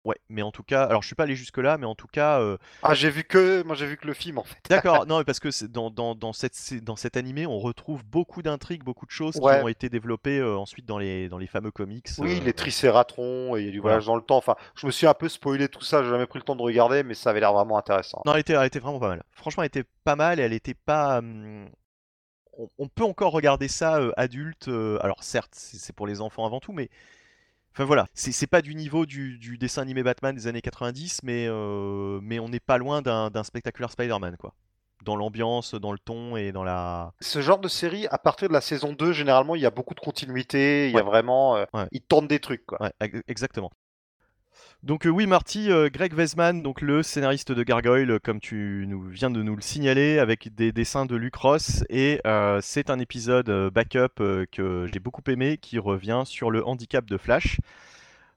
Ouais, 0.07 0.17
mais 0.31 0.41
en 0.41 0.51
tout 0.51 0.63
cas, 0.63 0.85
alors 0.85 1.03
je 1.03 1.09
suis 1.09 1.15
pas 1.15 1.25
allé 1.25 1.35
jusque-là, 1.35 1.77
mais 1.77 1.85
en 1.85 1.95
tout 1.95 2.07
cas, 2.07 2.41
euh, 2.41 2.57
Ah, 2.83 2.95
j'ai 2.95 3.11
vu 3.11 3.23
que, 3.23 3.63
moi 3.65 3.77
j'ai 3.77 3.87
vu 3.87 3.99
que 3.99 4.07
le 4.07 4.15
film 4.15 4.39
en 4.39 4.45
fait. 4.45 4.57
D'accord, 4.71 5.07
non, 5.07 5.23
parce 5.27 5.41
que 5.41 5.67
dans, 5.67 5.91
dans, 5.91 6.15
dans, 6.15 6.33
cette, 6.33 6.73
dans 6.83 6.97
cet 6.97 7.19
animé, 7.19 7.45
on 7.47 7.59
retrouve 7.59 8.03
beaucoup 8.07 8.41
d'intrigues, 8.41 8.83
beaucoup 8.83 9.05
de 9.05 9.11
choses 9.11 9.37
Ouais. 9.37 9.59
qui 9.59 9.65
ont 9.65 9.69
été 9.69 9.91
développées 9.91 10.39
euh, 10.39 10.57
ensuite 10.57 10.87
dans 10.87 10.97
les, 10.97 11.29
dans 11.29 11.37
les 11.37 11.47
fameux 11.47 11.71
comics. 11.71 12.09
Oui, 12.17 12.39
euh, 12.41 12.45
les 12.45 12.55
tricératrons 12.55 13.57
et 13.57 13.61
il 13.61 13.67
y 13.67 13.69
a 13.69 13.73
du 13.73 13.81
voyage 13.81 14.07
dans 14.07 14.17
le 14.17 14.23
temps. 14.23 14.39
Enfin, 14.39 14.57
je 14.75 14.87
me 14.87 14.91
suis 14.91 15.07
un 15.07 15.13
peu 15.13 15.29
spoilé 15.29 15.69
tout 15.69 15.83
ça, 15.83 16.03
j'ai 16.03 16.09
jamais 16.09 16.27
pris 16.27 16.39
le 16.39 16.45
temps 16.47 16.57
de 16.57 16.63
regarder, 16.63 17.03
mais 17.03 17.13
ça 17.13 17.29
avait 17.29 17.41
l'air 17.41 17.53
vraiment 17.53 17.77
intéressant. 17.77 18.23
Non, 18.25 18.33
elle 18.33 18.41
était, 18.41 18.55
elle 18.55 18.65
était 18.67 18.79
vraiment 18.79 19.01
pas 19.01 19.09
mal. 19.09 19.23
Franchement, 19.33 19.63
elle 19.65 19.69
était 19.69 19.85
pas 20.05 20.17
mal 20.17 20.41
et 20.41 20.45
elle 20.45 20.55
était 20.55 20.73
pas. 20.73 21.19
hum, 21.19 21.69
On, 22.79 22.89
peut 22.89 23.05
encore 23.05 23.33
regarder 23.33 23.69
ça 23.69 23.99
euh, 23.99 24.13
adulte. 24.17 24.69
euh, 24.69 24.99
alors, 25.03 25.23
certes, 25.23 25.53
c'est 25.55 25.95
pour 25.95 26.07
les 26.07 26.23
enfants 26.23 26.47
avant 26.47 26.61
tout, 26.61 26.73
mais. 26.73 26.89
Enfin 27.73 27.85
voilà, 27.85 28.07
c'est 28.15 28.47
pas 28.49 28.63
du 28.63 28.75
niveau 28.75 29.07
du, 29.07 29.39
du 29.39 29.57
dessin 29.57 29.83
animé 29.83 30.03
Batman 30.03 30.35
des 30.35 30.47
années 30.49 30.61
90, 30.61 31.21
mais, 31.23 31.47
euh, 31.49 32.19
mais 32.23 32.39
on 32.41 32.49
n'est 32.49 32.61
pas 32.61 32.79
loin 32.79 33.01
d'un 33.01 33.45
spectaculaire 33.45 33.91
Spider-Man, 33.93 34.37
quoi. 34.39 34.55
Dans 35.05 35.17
l'ambiance, 35.17 35.75
dans 35.75 35.93
le 35.93 35.99
ton 35.99 36.37
et 36.37 36.53
dans 36.53 36.63
la. 36.65 37.13
Ce 37.21 37.41
genre 37.41 37.59
de 37.59 37.69
série, 37.69 38.07
à 38.09 38.19
partir 38.19 38.49
de 38.49 38.53
la 38.53 38.61
saison 38.61 38.93
2, 38.93 39.13
généralement, 39.13 39.55
il 39.55 39.63
y 39.63 39.67
a 39.67 39.71
beaucoup 39.71 39.95
de 39.95 40.01
continuité, 40.01 40.89
il 40.91 40.95
y 40.95 40.99
a 40.99 41.03
vraiment. 41.03 41.57
euh, 41.57 41.65
Ouais. 41.73 41.87
Ils 41.93 42.03
des 42.29 42.41
trucs, 42.41 42.67
quoi. 42.67 42.83
Ouais, 42.83 42.93
ex- 43.01 43.23
exactement. 43.29 43.71
Donc 44.83 45.07
euh, 45.07 45.11
oui, 45.11 45.27
Marty, 45.27 45.71
euh, 45.71 45.91
Greg 45.93 46.15
Weisman, 46.15 46.63
donc 46.63 46.81
le 46.81 47.03
scénariste 47.03 47.53
de 47.53 47.63
Gargoyle, 47.63 48.13
euh, 48.13 48.19
comme 48.19 48.41
tu 48.41 48.87
nous 48.89 49.03
viens 49.03 49.31
de 49.31 49.43
nous 49.43 49.55
le 49.55 49.61
signaler, 49.61 50.19
avec 50.19 50.55
des 50.55 50.73
dessins 50.73 51.05
de 51.05 51.17
Luc 51.17 51.35
Ross, 51.37 51.85
et 51.91 52.21
c'est 52.63 52.89
un 52.89 52.99
épisode 52.99 53.51
backup 53.71 54.47
que 54.51 54.89
j'ai 54.91 54.99
beaucoup 54.99 55.23
aimé, 55.29 55.59
qui 55.59 55.79
revient 55.79 56.23
sur 56.25 56.51
le 56.51 56.67
handicap 56.67 57.05
de 57.05 57.19
Flash, 57.19 57.59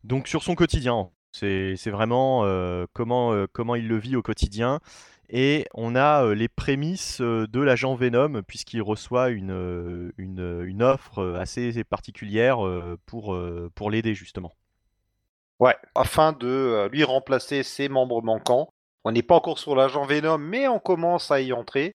donc 0.03 0.27
sur 0.27 0.43
son 0.43 0.55
quotidien. 0.55 1.09
C'est 1.31 1.89
vraiment 1.89 2.45
comment, 2.93 3.75
il 3.75 3.87
le 3.87 3.97
vit 3.97 4.15
au 4.15 4.21
quotidien. 4.21 4.79
Et 5.29 5.65
on 5.73 5.95
a 5.95 6.33
les 6.35 6.49
prémices 6.49 7.21
de 7.21 7.59
l'agent 7.61 7.95
Venom, 7.95 8.43
puisqu'il 8.43 8.81
reçoit 8.81 9.29
une, 9.29 10.81
offre 10.81 11.37
assez 11.39 11.83
particulière 11.85 12.57
pour 13.05 13.89
l'aider 13.89 14.13
justement. 14.13 14.51
Ouais. 15.63 15.77
Afin 15.95 16.33
de 16.33 16.45
euh, 16.45 16.89
lui 16.89 17.05
remplacer 17.05 17.63
ses 17.63 17.87
membres 17.87 18.21
manquants. 18.21 18.73
On 19.05 19.13
n'est 19.13 19.23
pas 19.23 19.35
encore 19.35 19.59
sur 19.59 19.77
l'agent 19.77 20.05
Venom, 20.05 20.37
mais 20.37 20.67
on 20.67 20.77
commence 20.77 21.31
à 21.31 21.39
y 21.39 21.53
entrer. 21.53 21.93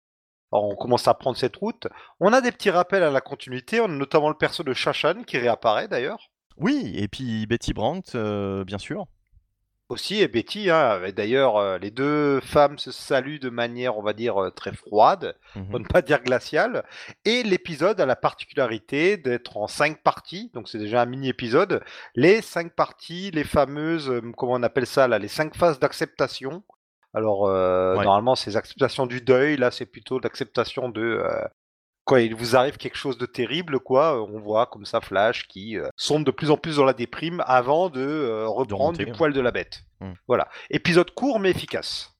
Alors, 0.52 0.68
on 0.68 0.76
commence 0.76 1.08
à 1.08 1.14
prendre 1.14 1.36
cette 1.36 1.56
route. 1.56 1.88
On 2.20 2.32
a 2.32 2.40
des 2.40 2.52
petits 2.52 2.70
rappels 2.70 3.02
à 3.02 3.10
la 3.10 3.20
continuité. 3.20 3.80
On 3.80 3.86
a 3.86 3.88
notamment 3.88 4.28
le 4.28 4.36
perso 4.36 4.62
de 4.62 4.72
Shashan 4.72 5.24
qui 5.24 5.36
réapparaît 5.38 5.88
d'ailleurs. 5.88 6.28
Oui, 6.58 6.92
et 6.94 7.08
puis 7.08 7.44
Betty 7.48 7.72
Brandt, 7.72 8.12
euh, 8.14 8.62
bien 8.62 8.78
sûr. 8.78 9.06
Aussi, 9.88 10.20
et 10.20 10.26
Betty, 10.26 10.68
hein, 10.68 11.00
d'ailleurs, 11.14 11.58
euh, 11.58 11.78
les 11.78 11.92
deux 11.92 12.40
femmes 12.40 12.76
se 12.76 12.90
saluent 12.90 13.38
de 13.38 13.50
manière, 13.50 13.96
on 13.96 14.02
va 14.02 14.14
dire, 14.14 14.36
euh, 14.42 14.50
très 14.50 14.72
froide, 14.72 15.36
Mhm. 15.54 15.68
pour 15.70 15.78
ne 15.78 15.84
pas 15.84 16.02
dire 16.02 16.22
glaciale. 16.24 16.84
Et 17.24 17.44
l'épisode 17.44 18.00
a 18.00 18.06
la 18.06 18.16
particularité 18.16 19.16
d'être 19.16 19.56
en 19.56 19.68
cinq 19.68 20.02
parties, 20.02 20.50
donc 20.54 20.68
c'est 20.68 20.78
déjà 20.78 21.02
un 21.02 21.06
mini-épisode. 21.06 21.84
Les 22.16 22.42
cinq 22.42 22.74
parties, 22.74 23.30
les 23.30 23.44
fameuses, 23.44 24.10
euh, 24.10 24.20
comment 24.36 24.54
on 24.54 24.62
appelle 24.64 24.86
ça 24.88 25.06
là, 25.06 25.20
les 25.20 25.28
cinq 25.28 25.54
phases 25.56 25.78
d'acceptation. 25.78 26.64
Alors, 27.14 27.42
Ouais. 27.42 28.04
normalement, 28.04 28.34
c'est 28.34 28.50
l'acceptation 28.50 29.06
du 29.06 29.20
deuil, 29.20 29.56
là, 29.56 29.70
c'est 29.70 29.86
plutôt 29.86 30.18
l'acceptation 30.18 30.88
de, 30.88 31.22
quand 32.06 32.16
il 32.16 32.34
vous 32.34 32.56
arrive 32.56 32.78
quelque 32.78 32.96
chose 32.96 33.18
de 33.18 33.26
terrible, 33.26 33.78
quoi, 33.80 34.22
on 34.22 34.38
voit 34.38 34.66
comme 34.66 34.86
ça 34.86 35.00
Flash 35.02 35.46
qui 35.48 35.76
euh, 35.76 35.88
sombre 35.96 36.24
de 36.24 36.30
plus 36.30 36.50
en 36.50 36.56
plus 36.56 36.76
dans 36.76 36.84
la 36.84 36.94
déprime 36.94 37.42
avant 37.46 37.90
de 37.90 38.00
euh, 38.00 38.48
reprendre 38.48 38.96
du 38.96 39.06
poil 39.06 39.32
de 39.34 39.40
la 39.40 39.50
bête. 39.50 39.82
Hmm. 40.00 40.12
Voilà. 40.28 40.48
Épisode 40.70 41.10
court 41.10 41.40
mais 41.40 41.50
efficace. 41.50 42.14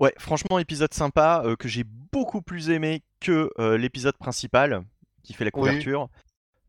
Ouais, 0.00 0.14
franchement, 0.18 0.58
épisode 0.58 0.94
sympa 0.94 1.42
euh, 1.44 1.56
que 1.56 1.68
j'ai 1.68 1.84
beaucoup 1.84 2.40
plus 2.40 2.70
aimé 2.70 3.02
que 3.20 3.50
euh, 3.58 3.76
l'épisode 3.76 4.16
principal 4.16 4.82
qui 5.22 5.34
fait 5.34 5.44
la 5.44 5.50
Oui. 5.52 5.60
couverture. 5.60 6.08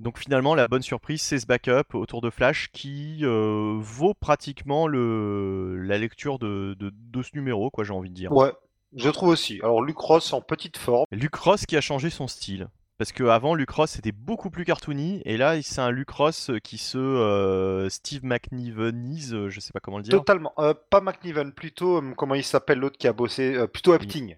Donc 0.02 0.18
finalement, 0.18 0.54
la 0.56 0.68
bonne 0.68 0.82
surprise, 0.82 1.22
c'est 1.22 1.40
ce 1.40 1.46
backup 1.46 1.94
autour 1.94 2.22
de 2.22 2.30
Flash 2.30 2.72
qui 2.74 3.20
euh, 3.22 3.78
vaut 3.80 4.16
pratiquement 4.16 4.88
le... 4.88 5.78
la 5.78 5.98
lecture 5.98 6.40
de, 6.40 6.76
de, 6.78 6.92
de 6.94 7.22
ce 7.22 7.30
numéro, 7.36 7.70
quoi, 7.70 7.84
j'ai 7.86 7.94
envie 7.94 8.10
de 8.10 8.16
dire. 8.16 8.34
Ouais, 8.34 8.52
je 8.96 9.10
trouve 9.10 9.30
aussi. 9.30 9.60
Alors 9.64 9.82
Luke 9.82 10.00
Ross 10.00 10.34
en 10.34 10.42
petite 10.42 10.78
forme. 10.78 11.06
Luke 11.12 11.36
Ross 11.36 11.66
qui 11.66 11.78
a 11.78 11.82
changé 11.82 12.10
son 12.10 12.28
style. 12.28 12.68
Parce 13.02 13.14
qu'avant, 13.14 13.56
Luke 13.56 13.72
Ross 13.72 13.98
était 13.98 14.12
beaucoup 14.12 14.52
plus 14.52 14.64
cartoony, 14.64 15.24
et 15.26 15.36
là, 15.36 15.60
c'est 15.64 15.82
un 15.82 15.90
Luke 15.90 16.12
Ross 16.12 16.52
qui 16.64 16.78
se 16.78 17.00
euh, 17.00 17.90
Steve 17.90 18.24
McNivenise, 18.24 19.48
je 19.48 19.60
sais 19.60 19.72
pas 19.74 19.80
comment 19.80 19.98
le 19.98 20.04
dire. 20.04 20.12
Totalement. 20.12 20.54
Euh, 20.60 20.76
pas 20.92 21.02
McNiven, 21.02 21.52
plutôt, 21.52 21.98
euh, 21.98 22.14
comment 22.16 22.36
il 22.36 22.44
s'appelle 22.44 22.78
l'autre 22.78 23.00
qui 23.00 23.08
a 23.08 23.14
bossé 23.14 23.56
euh, 23.56 23.66
Plutôt 23.66 23.96
Epting. 23.96 24.38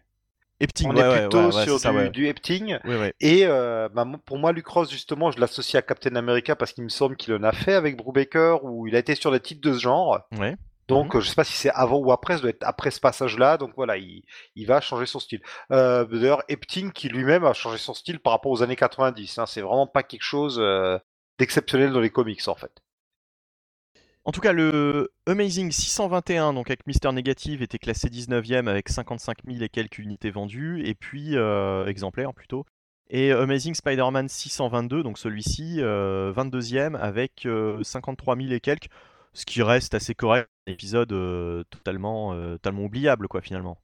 Epting, 0.62 0.88
On 0.88 0.96
ouais, 0.96 1.02
est 1.02 1.10
ouais, 1.10 1.20
plutôt 1.24 1.52
ouais, 1.52 1.64
sur 1.66 1.78
ça, 1.78 2.08
du, 2.08 2.28
Epting. 2.28 2.80
Et 3.20 3.46
bah, 3.46 4.06
pour 4.26 4.38
moi, 4.38 4.54
Luke 4.54 4.68
Ross, 4.68 4.90
justement, 4.90 5.30
je 5.32 5.42
l'associe 5.42 5.78
à 5.78 5.82
Captain 5.82 6.16
America 6.16 6.56
parce 6.56 6.72
qu'il 6.72 6.86
me 6.86 6.90
semble 6.90 7.18
qu'il 7.18 7.34
en 7.34 7.44
a 7.44 7.52
fait 7.52 7.74
avec 7.74 7.98
Brubaker, 7.98 8.64
où 8.64 8.88
il 8.88 8.96
a 8.96 9.00
été 9.00 9.16
sur 9.16 9.34
des 9.34 9.42
titres 9.42 9.60
de 9.60 9.74
ce 9.74 9.80
genre. 9.80 10.22
Ouais. 10.40 10.56
Donc, 10.88 11.16
euh, 11.16 11.22
je 11.22 11.30
sais 11.30 11.36
pas 11.36 11.44
si 11.44 11.54
c'est 11.54 11.70
avant 11.72 11.98
ou 11.98 12.12
après, 12.12 12.36
ça 12.36 12.42
doit 12.42 12.50
être 12.50 12.64
après 12.64 12.92
ce 12.92 13.00
passage-là. 13.00 13.58
Donc 13.58 13.72
voilà, 13.76 13.98
il, 13.98 14.24
il 14.56 14.68
va 14.68 14.82
changer 14.82 15.06
son 15.06 15.20
style. 15.20 15.42
Euh, 15.72 16.06
D'ailleurs, 16.06 16.44
Epting, 16.50 16.92
qui 16.92 17.10
lui-même 17.10 17.46
a 17.46 17.54
changé 17.54 17.78
son 17.78 17.94
style 17.94 18.20
par 18.20 18.34
rapport 18.34 18.52
aux 18.52 18.64
années 18.64 18.76
90. 18.76 19.38
Hein, 19.40 19.46
c'est 19.46 19.62
vraiment 19.62 19.88
pas 19.88 20.04
quelque 20.04 20.24
chose 20.24 20.58
euh, 20.60 20.98
d'exceptionnel 21.40 21.92
dans 21.94 22.00
les 22.02 22.10
comics, 22.10 22.48
en 22.48 22.56
fait. 22.56 22.82
En 24.26 24.32
tout 24.32 24.40
cas, 24.40 24.54
le 24.54 25.12
Amazing 25.28 25.72
621, 25.72 26.54
donc 26.54 26.70
avec 26.70 26.88
Mister 26.88 27.12
Négative, 27.12 27.62
était 27.62 27.78
classé 27.78 28.10
19ème 28.10 28.70
avec 28.70 28.88
55 28.88 29.40
000 29.46 29.62
et 29.64 29.70
quelques 29.70 29.98
unités 30.00 30.32
vendues, 30.32 30.82
et 30.88 30.96
puis 30.96 31.36
euh, 31.36 31.86
exemplaires 31.88 32.34
plutôt. 32.34 32.66
Et 33.10 33.32
Amazing 33.32 33.76
Spider-Man 33.76 34.30
622, 34.30 35.04
donc 35.04 35.18
celui-ci, 35.18 35.78
euh, 35.82 36.32
22ème 36.34 36.96
avec 36.98 37.46
euh, 37.46 37.84
53 37.84 38.38
000 38.38 38.52
et 38.54 38.60
quelques, 38.62 38.88
ce 39.34 39.46
qui 39.46 39.62
reste 39.62 39.94
assez 39.94 40.16
correct. 40.16 40.50
Épisode 40.68 41.10
totalement, 41.70 42.34
totalement 42.54 42.84
oubliable, 42.84 43.28
quoi, 43.28 43.42
finalement. 43.42 43.78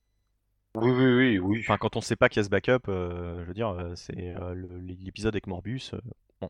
Oui, 0.76 0.92
oui, 0.92 1.06
oui, 1.14 1.40
oui. 1.40 1.60
Enfin, 1.62 1.78
quand 1.78 1.96
on 1.96 2.02
sait 2.02 2.16
pas 2.16 2.30
qu'il 2.30 2.38
y 2.38 2.40
a 2.42 2.44
ce 2.44 2.50
backup, 2.50 2.84
je 2.88 3.44
veux 3.44 3.54
dire, 3.54 3.76
c'est 3.96 4.16
l'épisode 4.16 5.34
avec 5.34 5.48
Morbus, 5.48 5.92
euh, 5.94 6.48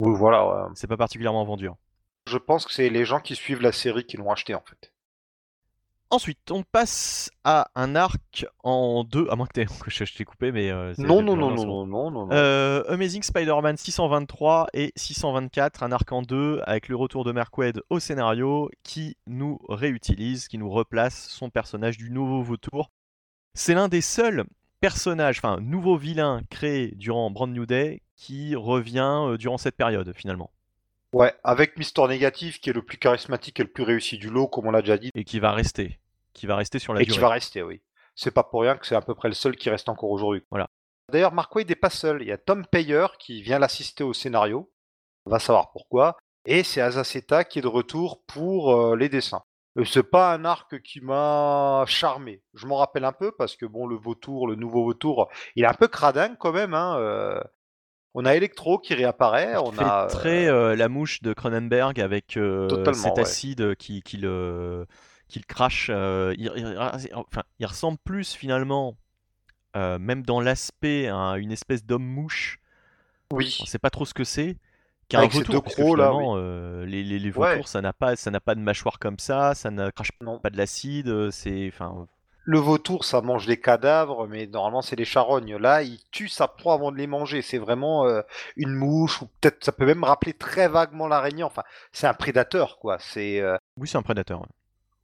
Oui, 0.00 0.14
voilà. 0.16 0.46
ouais. 0.46 0.70
c'est 0.74 0.86
pas 0.88 0.96
particulièrement 0.96 1.44
vendu. 1.44 1.68
hein. 1.68 1.76
Je 2.26 2.38
pense 2.38 2.66
que 2.66 2.72
c'est 2.72 2.88
les 2.88 3.04
gens 3.04 3.20
qui 3.20 3.34
suivent 3.36 3.60
la 3.62 3.72
série 3.72 4.04
qui 4.04 4.16
l'ont 4.16 4.30
acheté, 4.32 4.54
en 4.54 4.62
fait. 4.62 4.92
Ensuite, 6.12 6.50
on 6.50 6.62
passe 6.62 7.30
à 7.42 7.70
un 7.74 7.96
arc 7.96 8.44
en 8.64 9.02
deux, 9.02 9.26
à 9.30 9.34
moins 9.34 9.46
que, 9.46 9.62
je 9.86 10.04
je 10.04 10.14
t'ai 10.14 10.26
coupé, 10.26 10.52
mais... 10.52 10.70
euh, 10.70 10.92
Non, 10.98 11.22
non, 11.22 11.36
non, 11.36 11.50
non, 11.50 11.64
non, 11.64 11.86
non, 11.86 12.10
non, 12.10 12.26
non. 12.26 12.32
Euh, 12.32 12.84
Amazing 12.86 13.22
Spider-Man 13.22 13.78
623 13.78 14.66
et 14.74 14.92
624, 14.94 15.82
un 15.82 15.90
arc 15.90 16.12
en 16.12 16.20
deux, 16.20 16.60
avec 16.66 16.88
le 16.88 16.96
retour 16.96 17.24
de 17.24 17.32
Merqued 17.32 17.80
au 17.88 17.98
scénario, 17.98 18.70
qui 18.82 19.16
nous 19.26 19.58
réutilise, 19.70 20.48
qui 20.48 20.58
nous 20.58 20.68
replace 20.68 21.28
son 21.30 21.48
personnage 21.48 21.96
du 21.96 22.10
nouveau 22.10 22.42
vautour. 22.42 22.90
C'est 23.54 23.72
l'un 23.72 23.88
des 23.88 24.02
seuls 24.02 24.44
personnages, 24.82 25.38
enfin, 25.38 25.60
nouveaux 25.62 25.96
vilains 25.96 26.42
créés 26.50 26.92
durant 26.94 27.30
Brand 27.30 27.50
New 27.50 27.64
Day, 27.64 28.02
qui 28.16 28.54
revient 28.54 29.22
euh, 29.28 29.38
durant 29.38 29.56
cette 29.56 29.76
période, 29.76 30.12
finalement. 30.14 30.50
Ouais, 31.14 31.32
avec 31.42 31.78
Mister 31.78 32.06
Négatif, 32.06 32.60
qui 32.60 32.68
est 32.68 32.74
le 32.74 32.82
plus 32.82 32.98
charismatique 32.98 33.60
et 33.60 33.62
le 33.62 33.70
plus 33.70 33.82
réussi 33.82 34.18
du 34.18 34.28
lot, 34.28 34.46
comme 34.46 34.66
on 34.66 34.70
l'a 34.70 34.82
déjà 34.82 34.98
dit, 34.98 35.10
Et 35.14 35.24
qui 35.24 35.40
va 35.40 35.52
rester. 35.52 35.98
Qui 36.34 36.46
va 36.46 36.56
rester 36.56 36.78
sur 36.78 36.94
la 36.94 37.02
et 37.02 37.04
durée. 37.04 37.14
qui 37.14 37.20
va 37.20 37.28
rester, 37.28 37.62
oui. 37.62 37.82
C'est 38.14 38.30
pas 38.30 38.42
pour 38.42 38.62
rien 38.62 38.76
que 38.76 38.86
c'est 38.86 38.94
à 38.94 39.00
peu 39.00 39.14
près 39.14 39.28
le 39.28 39.34
seul 39.34 39.56
qui 39.56 39.70
reste 39.70 39.88
encore 39.88 40.10
aujourd'hui. 40.10 40.42
Voilà. 40.50 40.68
D'ailleurs, 41.10 41.32
Mark 41.32 41.54
Waid 41.54 41.68
n'est 41.68 41.74
pas 41.74 41.90
seul. 41.90 42.22
Il 42.22 42.28
y 42.28 42.32
a 42.32 42.38
Tom 42.38 42.66
Payer 42.66 43.06
qui 43.18 43.42
vient 43.42 43.58
l'assister 43.58 44.04
au 44.04 44.12
scénario. 44.12 44.70
On 45.26 45.30
va 45.30 45.38
savoir 45.38 45.72
pourquoi. 45.72 46.16
Et 46.44 46.62
c'est 46.62 46.80
Azaceta 46.80 47.44
qui 47.44 47.58
est 47.58 47.62
de 47.62 47.68
retour 47.68 48.22
pour 48.26 48.74
euh, 48.74 48.96
les 48.96 49.08
dessins. 49.08 49.42
Euh, 49.78 49.84
C'est 49.84 50.02
pas 50.02 50.34
un 50.34 50.44
arc 50.44 50.80
qui 50.82 51.00
m'a 51.00 51.84
charmé. 51.86 52.42
Je 52.54 52.66
m'en 52.66 52.76
rappelle 52.76 53.04
un 53.04 53.12
peu 53.12 53.32
parce 53.32 53.56
que 53.56 53.64
bon, 53.66 53.86
le 53.86 53.96
vautour, 53.96 54.46
le 54.48 54.54
nouveau 54.56 54.84
vautour, 54.84 55.28
il 55.56 55.64
est 55.64 55.68
un 55.68 55.74
peu 55.74 55.88
cradin 55.88 56.34
quand 56.36 56.52
même. 56.52 56.74
Hein. 56.74 56.98
euh. 56.98 57.40
On 58.14 58.26
a 58.26 58.34
Electro 58.34 58.78
qui 58.78 58.94
réapparaît. 58.94 59.56
On 59.56 59.70
Il 59.72 59.78
fait 59.78 59.84
a 59.84 60.06
très 60.06 60.46
euh, 60.46 60.76
la 60.76 60.88
mouche 60.88 61.22
de 61.22 61.32
Cronenberg 61.32 61.98
avec 61.98 62.36
euh, 62.36 62.68
cet 62.92 63.14
ouais. 63.14 63.20
acide 63.20 63.74
qui, 63.76 64.02
qui 64.02 64.18
le, 64.18 64.86
qui 65.32 65.38
le 65.38 65.44
crache. 65.46 65.88
euh, 65.90 66.34
il, 66.38 66.52
il- 66.56 66.78
enfin, 67.14 67.42
il 67.58 67.66
ressemble 67.66 67.98
plus 68.04 68.34
finalement, 68.34 68.96
euh, 69.76 69.98
même 69.98 70.22
dans 70.22 70.40
l'aspect, 70.40 71.08
à 71.08 71.36
une 71.38 71.52
espèce 71.52 71.84
d'homme-mouche. 71.84 72.58
oui. 73.32 73.58
On 73.62 73.64
sait 73.64 73.78
pas 73.78 73.90
trop 73.90 74.04
ce 74.04 74.14
que 74.14 74.24
c'est. 74.24 74.56
Qu'un 75.08 75.20
Avec 75.20 75.32
vautour, 75.32 75.54
deux 75.54 75.60
crocs, 75.62 75.98
là, 75.98 76.12
euh, 76.14 76.84
les, 76.86 77.02
les, 77.02 77.18
les 77.18 77.30
vautours, 77.30 77.50
Ouais. 77.50 77.62
ça 77.64 77.80
n'a 77.80 77.92
pas, 77.92 78.14
ça 78.16 78.30
n'a 78.30 78.40
pas 78.40 78.54
de 78.54 78.60
mâchoire 78.60 78.98
comme 78.98 79.18
ça, 79.18 79.54
ça 79.54 79.70
ne 79.70 79.90
crache 79.90 80.10
Non. 80.20 80.38
pas 80.38 80.50
de 80.50 80.56
l'acide. 80.56 81.30
C'est, 81.30 81.68
enfin, 81.72 82.06
Le 82.44 82.58
vautour, 82.58 83.04
ça 83.04 83.20
mange 83.20 83.46
des 83.46 83.58
cadavres, 83.60 84.26
mais 84.26 84.46
normalement, 84.46 84.80
c'est 84.82 84.96
des 84.96 85.04
charognes. 85.04 85.56
Là, 85.56 85.82
il 85.82 85.98
tue 86.10 86.28
sa 86.28 86.46
proie 86.48 86.74
avant 86.74 86.92
de 86.92 86.96
les 86.98 87.06
manger. 87.06 87.40
C'est 87.42 87.58
vraiment 87.58 88.06
euh, 88.06 88.22
une 88.56 88.74
mouche, 88.74 89.22
ou 89.22 89.26
peut-être 89.40 89.64
ça 89.64 89.72
peut 89.72 89.86
même 89.86 90.04
rappeler 90.04 90.34
très 90.34 90.68
vaguement 90.68 91.08
l'araignée. 91.08 91.42
Enfin, 91.44 91.62
c'est 91.92 92.06
un 92.06 92.14
prédateur, 92.14 92.78
quoi. 92.78 92.98
C'est 93.00 93.40
euh, 93.40 93.56
oui, 93.78 93.88
c'est 93.88 93.98
un 93.98 94.02
prédateur. 94.02 94.46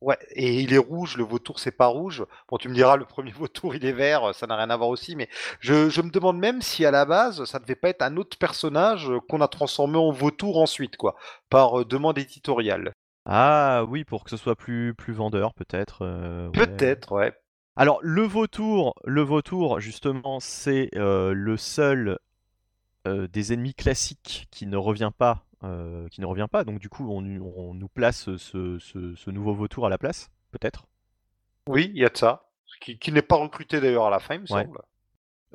Ouais. 0.01 0.19
Et 0.33 0.61
il 0.61 0.73
est 0.75 0.79
rouge. 0.79 1.17
Le 1.17 1.25
vautour, 1.25 1.59
c'est 1.59 1.71
pas 1.71 1.87
rouge. 1.87 2.25
Bon, 2.49 2.59
tu 2.59 2.69
me 2.69 2.75
diras, 2.75 2.97
le 2.97 3.05
premier 3.05 3.31
vautour, 3.39 3.75
il 3.75 3.85
est 3.85 3.93
vert. 3.93 4.35
Ça 4.35 4.47
n'a 4.47 4.57
rien 4.57 4.71
à 4.71 4.77
voir 4.77 4.89
aussi. 4.91 5.17
Mais 5.17 5.29
je, 5.61 5.89
je 5.91 6.01
me 6.03 6.11
demande 6.11 6.39
même 6.39 6.63
si 6.63 6.85
à 6.85 6.91
la 6.91 7.05
base, 7.05 7.45
ça 7.45 7.59
devait 7.59 7.75
pas 7.75 7.89
être 7.91 8.03
un 8.03 8.17
autre 8.17 8.37
personnage 8.39 9.11
euh, 9.11 9.21
qu'on 9.29 9.41
a 9.41 9.49
transformé 9.49 9.99
en 9.99 10.11
vautour 10.13 10.59
ensuite, 10.61 10.97
quoi, 10.97 11.17
par 11.51 11.81
euh, 11.81 11.85
demande 11.85 12.19
éditoriale. 12.19 12.93
Ah 13.27 13.85
oui, 13.89 14.05
pour 14.05 14.25
que 14.25 14.31
ce 14.31 14.37
soit 14.39 14.57
plus, 14.57 14.95
plus 14.95 15.13
vendeur, 15.13 15.53
peut-être. 15.55 15.99
euh, 16.03 16.49
ouais. 16.49 16.67
Peut-être, 16.67 17.13
ouais. 17.13 17.33
Alors 17.77 18.01
le 18.03 18.23
vautour, 18.23 18.95
le 19.05 19.23
vautour 19.23 19.79
justement, 19.81 20.41
c'est 20.41 20.89
euh, 20.97 21.33
le 21.33 21.57
seul 21.57 22.19
euh, 23.07 23.29
des 23.29 23.53
ennemis 23.53 23.75
classiques 23.75 24.49
qui 24.51 24.67
ne 24.67 24.77
revient 24.77 25.13
pas, 25.17 25.45
euh, 25.65 26.09
qui 26.09 26.21
ne 26.21 26.27
revient 26.27 26.47
pas. 26.51 26.65
Donc 26.65 26.79
du 26.79 26.89
coup, 26.89 27.09
on, 27.11 27.25
on 27.57 27.75
nous 27.75 27.89
place 27.89 28.37
ce, 28.37 28.79
ce- 28.79 29.15
ce 29.15 29.31
nouveau 29.31 29.55
vautour 29.55 29.87
à 29.87 29.89
la 29.89 29.99
place, 29.99 30.31
peut-être? 30.51 30.87
Oui, 31.69 31.91
il 31.95 32.01
y 32.01 32.05
a 32.05 32.09
de 32.09 32.17
ça. 32.17 32.45
Qui, 32.81 32.99
qui 32.99 33.11
n'est 33.13 33.23
pas 33.23 33.37
recruté 33.37 33.81
d'ailleurs 33.81 34.07
à 34.07 34.11
la 34.11 34.21
fin, 34.21 34.35
il 34.35 34.43
me 34.43 34.53
Ouais. 34.53 34.65
semble. 34.65 34.81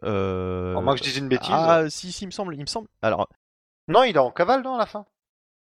Euh, 0.04 0.80
moins 0.82 0.94
que 0.94 1.00
je 1.00 1.04
dise 1.04 1.18
une 1.18 1.30
bêtise. 1.30 1.50
Ah 1.54 1.90
si, 1.90 2.12
si, 2.12 2.26
il 2.26 2.28
me 2.28 2.32
semble, 2.32 2.56
il 2.56 2.62
me 2.62 2.66
semble. 2.66 2.90
Alors 3.02 3.30
Non, 3.88 4.04
il 4.04 4.16
est 4.16 4.20
en 4.20 4.32
cavale, 4.32 4.62
non, 4.64 4.76
à 4.76 4.78
la 4.80 4.86
fin? 4.86 5.06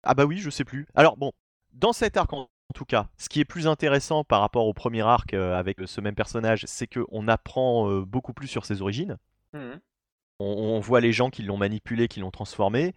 Ah 0.04 0.14
bah 0.14 0.26
oui, 0.26 0.38
je 0.38 0.50
sais 0.50 0.66
plus. 0.66 0.88
Alors 0.94 1.18
bon, 1.18 1.32
dans 1.74 1.94
cet 1.94 2.18
arc 2.18 2.32
en, 2.34 2.42
en 2.42 2.74
tout 2.76 2.86
cas, 2.86 3.08
ce 3.18 3.30
qui 3.30 3.40
est 3.40 3.46
plus 3.46 3.68
intéressant 3.68 4.24
par 4.24 4.42
rapport 4.42 4.68
au 4.68 4.74
premier 4.74 5.02
arc 5.02 5.34
euh, 5.34 5.56
avec 5.58 5.78
ce 5.86 6.02
même 6.02 6.14
personnage, 6.16 6.66
c'est 6.68 6.88
que 6.88 7.04
on 7.10 7.28
apprend 7.28 7.90
euh, 7.90 8.06
beaucoup 8.06 8.34
plus 8.34 8.48
sur 8.48 8.66
ses 8.66 8.82
origines. 8.82 9.18
On, 9.54 10.46
on 10.46 10.80
voit 10.80 11.02
les 11.02 11.14
gens 11.14 11.30
qui 11.32 11.42
l'ont 11.42 11.58
manipulé, 11.58 12.08
qui 12.08 12.20
l'ont 12.20 12.30
transformé. 12.32 12.94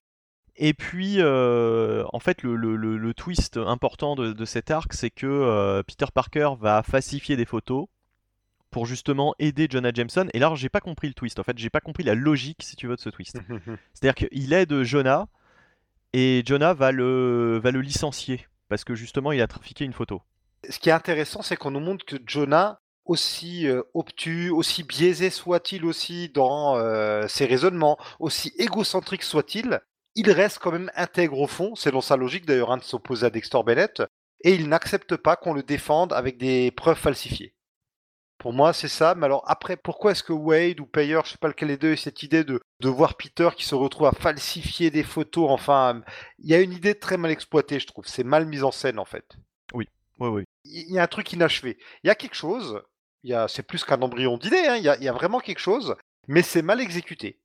Et 0.63 0.75
puis, 0.75 1.17
euh, 1.19 2.05
en 2.13 2.21
fait, 2.21 2.43
le, 2.43 2.55
le- 2.55 2.77
le- 2.77 2.99
le 2.99 3.15
twist 3.15 3.57
important 3.57 4.15
de, 4.15 4.33
de 4.35 4.45
cet 4.45 4.71
arc, 4.71 4.93
c'est 4.93 5.09
que 5.11 5.27
euh, 5.27 5.83
Peter 5.83 6.05
Parker 6.15 6.51
va 6.61 6.83
falsifier 6.83 7.37
des 7.37 7.47
photos 7.47 7.87
pour 8.71 8.85
justement 8.85 9.35
aider 9.39 9.67
Jonah 9.71 9.91
Jameson. 9.93 10.29
Et 10.35 10.39
là, 10.39 10.53
j'ai 10.55 10.69
pas 10.69 10.81
compris 10.81 11.09
le 11.09 11.15
twist. 11.15 11.39
En 11.41 11.43
fait, 11.45 11.57
j'ai 11.59 11.71
pas 11.71 11.81
compris 11.81 12.05
la 12.05 12.15
logique, 12.15 12.63
si 12.63 12.77
tu 12.77 12.87
veux, 12.87 12.95
de 12.97 13.01
ce 13.01 13.09
twist. 13.09 13.39
C'est-à-dire 13.95 14.15
qu'il 14.29 14.53
aide 14.53 14.83
Jonah 14.83 15.29
et 16.13 16.43
Jonah 16.47 16.75
va 16.75 16.93
le, 16.93 17.59
va 17.63 17.71
le 17.71 17.81
licencier 17.81 18.47
parce 18.69 18.85
que 18.85 18.95
justement, 18.95 19.33
il 19.33 19.41
a 19.41 19.47
trafiqué 19.49 19.85
une 19.87 19.93
photo. 19.95 20.21
Ce 20.69 20.79
qui 20.79 20.91
est 20.91 20.93
intéressant, 20.93 21.41
c'est 21.43 21.57
qu'on 21.57 21.71
nous 21.71 21.81
montre 21.81 22.05
que 22.05 22.17
Jonah, 22.27 22.81
aussi 23.07 23.67
euh, 23.67 23.83
obtus, 23.95 24.51
aussi 24.51 24.85
biaisé 24.85 25.31
soit-il 25.31 25.85
aussi 25.87 26.29
dans 26.29 26.77
euh, 26.77 27.27
ses 27.29 27.47
raisonnements, 27.47 27.99
aussi 28.21 28.53
égocentrique 28.59 29.23
soit-il, 29.25 29.81
il 30.15 30.31
reste 30.31 30.59
quand 30.59 30.73
même 30.73 30.91
intègre 30.95 31.39
au 31.41 31.47
fond, 31.47 31.75
c'est 31.75 31.91
dans 31.93 32.01
sa 32.01 32.17
logique 32.17 32.47
d'ailleurs 32.47 32.73
hein, 32.73 32.79
de 32.79 32.83
s'opposer 32.85 33.27
à 33.27 33.31
Dexter 33.31 33.59
Bennett, 33.65 34.03
et 34.43 34.55
il 34.55 34.69
n'accepte 34.69 35.17
pas 35.17 35.37
qu'on 35.37 35.53
le 35.55 35.63
défende 35.63 36.13
avec 36.13 36.39
des 36.39 36.71
preuves 36.73 36.99
falsifiées. 36.99 37.55
Pour 38.39 38.53
moi, 38.55 38.73
c'est 38.73 38.89
ça. 38.89 39.15
Mais 39.15 39.27
alors 39.27 39.45
après, 39.47 39.77
pourquoi 39.77 40.13
est-ce 40.13 40.23
que 40.23 40.33
Wade 40.33 40.81
ou 40.81 40.87
Payer, 40.87 41.21
je 41.25 41.33
sais 41.33 41.39
pas 41.39 41.49
lequel 41.49 41.69
des 41.69 41.77
deux, 41.77 41.95
cette 41.97 42.23
idée 42.23 42.43
de, 42.43 42.61
de 42.81 42.89
voir 42.89 43.17
Peter 43.17 43.51
qui 43.57 43.65
se 43.67 43.75
retrouve 43.75 44.07
à 44.07 44.13
falsifier 44.13 44.91
des 44.91 45.03
photos 45.03 45.51
Enfin, 45.51 46.03
il 46.39 46.49
y 46.49 46.55
a 46.55 46.61
une 46.61 46.73
idée 46.73 46.99
très 46.99 47.19
mal 47.19 47.31
exploitée, 47.31 47.79
je 47.79 47.87
trouve. 47.87 48.07
C'est 48.07 48.25
mal 48.25 48.47
mis 48.47 48.63
en 48.63 48.71
scène 48.73 48.99
en 48.99 49.05
fait. 49.05 49.37
Oui, 49.75 49.87
oui. 50.31 50.45
Il 50.65 50.91
y 50.93 50.99
a 50.99 51.03
un 51.03 51.07
truc 51.07 51.33
inachevé. 51.33 51.79
Il 52.03 52.09
y 52.09 52.11
a 52.11 52.15
quelque 52.15 52.35
chose. 52.35 52.83
Il 53.25 53.31
y 53.31 53.35
a, 53.35 53.47
c'est 53.49 53.63
plus 53.63 53.85
qu'un 53.85 54.01
embryon 54.01 54.39
d'idée. 54.39 54.67
hein, 54.67 54.77
Il 54.77 54.85
y, 54.85 54.89
a, 54.89 54.97
il 54.97 55.03
y 55.05 55.09
a 55.09 55.13
vraiment 55.13 55.41
quelque 55.41 55.59
chose. 55.59 55.95
mais 56.27 56.43
c'est 56.43 56.63
mal 56.63 56.81
exécuté. 56.81 57.41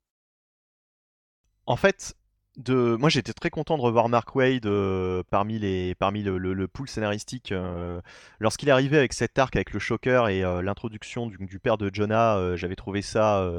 En 1.68 1.76
fait, 1.76 2.16
de... 2.58 2.96
moi 3.00 3.10
j'étais 3.10 3.34
très 3.34 3.50
content 3.50 3.78
de 3.78 3.82
revoir 3.82 4.10
Mark 4.10 4.34
Wade 4.36 4.66
euh, 4.66 5.24
parmi, 5.30 5.60
les... 5.60 5.96
parmi 5.96 6.24
le, 6.24 6.38
le, 6.38 6.68
pool 6.68 6.90
scénaristique. 6.90 7.52
Euh, 7.52 8.02
lorsqu'il 8.40 8.70
est 8.70 8.72
arrivé 8.72 8.98
avec 8.98 9.14
cet 9.14 9.38
arc 9.40 9.56
avec 9.56 9.72
le 9.72 9.80
Shocker 9.80 10.28
et 10.30 10.44
euh, 10.44 10.62
l'introduction 10.62 11.28
du, 11.28 11.38
du, 11.38 11.60
père 11.60 11.78
de 11.78 11.90
Jonah, 11.94 12.56
j'avais 12.56 12.76
trouvé 12.76 13.02
ça 13.02 13.50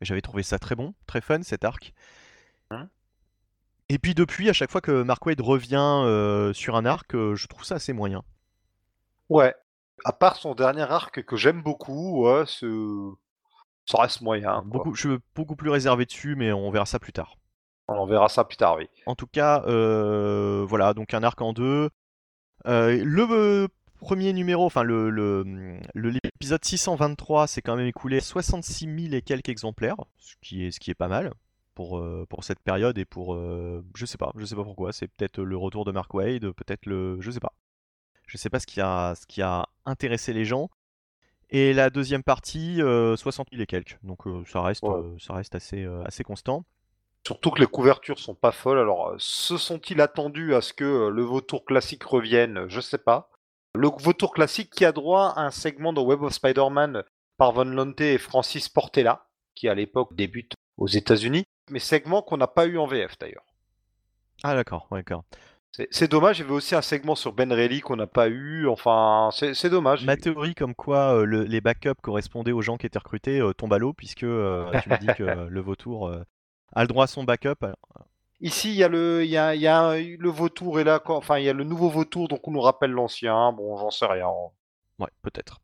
j'avais 0.00 0.20
trouvé 0.20 0.42
ça 0.42 0.58
très 0.58 0.76
bon, 0.76 0.94
très 1.06 1.20
fun 1.20 1.42
cet 1.42 1.64
arc. 1.64 1.92
Hein 2.70 2.88
et 3.88 3.98
puis 3.98 4.14
depuis, 4.14 4.50
à 4.50 4.52
chaque 4.52 4.70
fois 4.70 4.80
que 4.80 5.02
Mark 5.02 5.24
Wade 5.24 5.40
revient 5.40 6.52
sur 6.54 6.76
un 6.76 6.84
arc, 6.84 7.12
je 7.12 7.46
trouve 7.46 7.64
ça 7.64 7.76
assez 7.76 7.92
moyen. 7.92 8.22
Ouais. 9.28 9.54
À 10.04 10.12
part 10.12 10.36
son 10.36 10.54
dernier 10.54 10.82
arc 10.82 11.24
que 11.24 11.36
j'aime 11.36 11.62
beaucoup, 11.62 12.24
ouais, 12.24 12.44
ça 12.46 13.98
reste 13.98 14.20
moyen. 14.20 14.62
Beaucoup, 14.66 14.94
je 14.94 15.08
suis 15.08 15.18
beaucoup 15.34 15.56
plus 15.56 15.70
réservé 15.70 16.04
dessus, 16.04 16.36
mais 16.36 16.52
on 16.52 16.70
verra 16.70 16.86
ça 16.86 16.98
plus 16.98 17.12
tard. 17.12 17.36
On 17.88 18.04
verra 18.04 18.28
ça 18.28 18.44
plus 18.44 18.56
tard, 18.56 18.76
oui. 18.76 18.88
En 19.06 19.14
tout 19.14 19.26
cas, 19.26 19.64
euh, 19.66 20.64
voilà, 20.68 20.92
donc 20.92 21.14
un 21.14 21.22
arc 21.22 21.40
en 21.40 21.54
deux. 21.54 21.88
Euh, 22.66 23.02
le 23.02 23.68
premier 23.98 24.32
numéro, 24.34 24.66
enfin 24.66 24.82
le, 24.82 25.80
l'épisode 25.94 26.62
623, 26.62 27.46
c'est 27.46 27.62
quand 27.62 27.76
même 27.76 27.86
écoulé 27.86 28.20
66 28.20 28.84
000 28.84 29.14
et 29.14 29.22
quelques 29.22 29.48
exemplaires, 29.48 29.96
ce 30.18 30.34
qui 30.42 30.66
est, 30.66 30.70
ce 30.70 30.80
qui 30.80 30.90
est 30.90 30.94
pas 30.94 31.08
mal 31.08 31.32
pour, 31.74 31.98
euh, 31.98 32.26
pour 32.28 32.44
cette 32.44 32.60
période 32.60 32.98
et 32.98 33.06
pour, 33.06 33.34
je 33.34 34.04
sais 34.04 34.18
pas, 34.18 34.32
je 34.36 34.44
sais 34.44 34.54
pas 34.54 34.64
pourquoi. 34.64 34.92
C'est 34.92 35.08
peut-être 35.08 35.40
le 35.40 35.56
retour 35.56 35.86
de 35.86 35.92
Mark 35.92 36.12
Wade, 36.12 36.50
peut-être 36.52 36.84
le, 36.84 37.18
je 37.20 37.30
sais 37.30 37.40
pas. 37.40 37.54
Je 38.26 38.36
sais 38.36 38.50
pas 38.50 38.60
ce 38.60 38.66
qui 38.66 38.82
a, 38.82 39.14
ce 39.14 39.26
qui 39.26 39.40
a 39.40 39.66
intéressé 39.86 40.34
les 40.34 40.44
gens. 40.44 40.68
Et 41.48 41.72
la 41.72 41.88
deuxième 41.88 42.22
partie, 42.22 42.82
60 42.82 43.48
000 43.50 43.62
et 43.62 43.66
quelques. 43.66 43.98
Donc 44.02 44.24
ça 44.46 44.60
reste, 44.60 44.84
ça 45.18 45.32
reste 45.32 45.54
assez, 45.54 45.86
assez 46.04 46.22
constant. 46.22 46.66
Surtout 47.28 47.50
que 47.50 47.60
les 47.60 47.66
couvertures 47.66 48.18
sont 48.18 48.34
pas 48.34 48.52
folles. 48.52 48.78
Alors, 48.78 49.14
se 49.18 49.58
sont-ils 49.58 50.00
attendus 50.00 50.54
à 50.54 50.62
ce 50.62 50.72
que 50.72 51.10
le 51.10 51.22
vautour 51.22 51.66
classique 51.66 52.04
revienne? 52.04 52.64
Je 52.68 52.80
sais 52.80 52.96
pas. 52.96 53.30
Le 53.74 53.90
vautour 53.98 54.32
classique 54.32 54.70
qui 54.70 54.86
a 54.86 54.92
droit 54.92 55.34
à 55.36 55.42
un 55.42 55.50
segment 55.50 55.92
de 55.92 56.00
Web 56.00 56.22
of 56.22 56.32
Spider-Man 56.32 57.04
par 57.36 57.52
Von 57.52 57.66
Lonte 57.66 58.00
et 58.00 58.16
Francis 58.16 58.70
Portela, 58.70 59.26
qui 59.54 59.68
à 59.68 59.74
l'époque 59.74 60.14
débute 60.14 60.54
aux 60.78 60.86
États-Unis, 60.86 61.44
mais 61.68 61.80
segment 61.80 62.22
qu'on 62.22 62.38
n'a 62.38 62.46
pas 62.46 62.64
eu 62.64 62.78
en 62.78 62.86
VF 62.86 63.18
d'ailleurs. 63.18 63.44
Ah 64.42 64.54
d'accord, 64.54 64.88
d'accord. 64.90 65.24
C'est 65.90 66.10
dommage, 66.10 66.38
il 66.38 66.42
y 66.42 66.44
avait 66.46 66.54
aussi 66.54 66.74
un 66.74 66.80
segment 66.80 67.14
sur 67.14 67.34
Ben 67.34 67.52
Reilly 67.52 67.82
qu'on 67.82 67.96
n'a 67.96 68.06
pas 68.06 68.28
eu, 68.28 68.66
enfin 68.68 69.28
c'est 69.32 69.68
dommage. 69.68 70.02
Ma 70.06 70.16
théorie 70.16 70.54
comme 70.54 70.74
quoi 70.74 71.26
les 71.26 71.60
backups 71.60 72.00
correspondaient 72.00 72.52
aux 72.52 72.62
gens 72.62 72.78
qui 72.78 72.86
étaient 72.86 72.98
recrutés 72.98 73.46
tombe 73.58 73.74
à 73.74 73.78
l'eau 73.78 73.92
puisque 73.92 74.20
tu 74.20 74.26
me 74.26 74.98
dis 74.98 75.08
que 75.08 75.24
le 75.50 75.60
vautour 75.60 76.10
a 76.74 76.82
le 76.82 76.88
droit 76.88 77.04
à 77.04 77.06
son 77.06 77.24
backup. 77.24 77.66
Ici, 78.40 78.70
il 78.70 78.76
y 78.76 78.84
a 78.84 78.88
le, 78.88 79.24
il 79.24 79.30
y 79.30 79.36
a, 79.36 79.54
y 79.54 79.66
a 79.66 79.96
le 79.96 80.28
vautour 80.28 80.78
et 80.78 80.84
là, 80.84 81.02
enfin, 81.06 81.38
il 81.38 81.44
y 81.44 81.48
a 81.48 81.52
le 81.52 81.64
nouveau 81.64 81.88
vautour, 81.88 82.28
donc 82.28 82.46
on 82.46 82.52
nous 82.52 82.60
rappelle 82.60 82.92
l'ancien. 82.92 83.52
Bon, 83.52 83.76
j'en 83.76 83.90
sais 83.90 84.06
rien. 84.06 84.28
Ouais, 84.98 85.08
peut-être. 85.22 85.60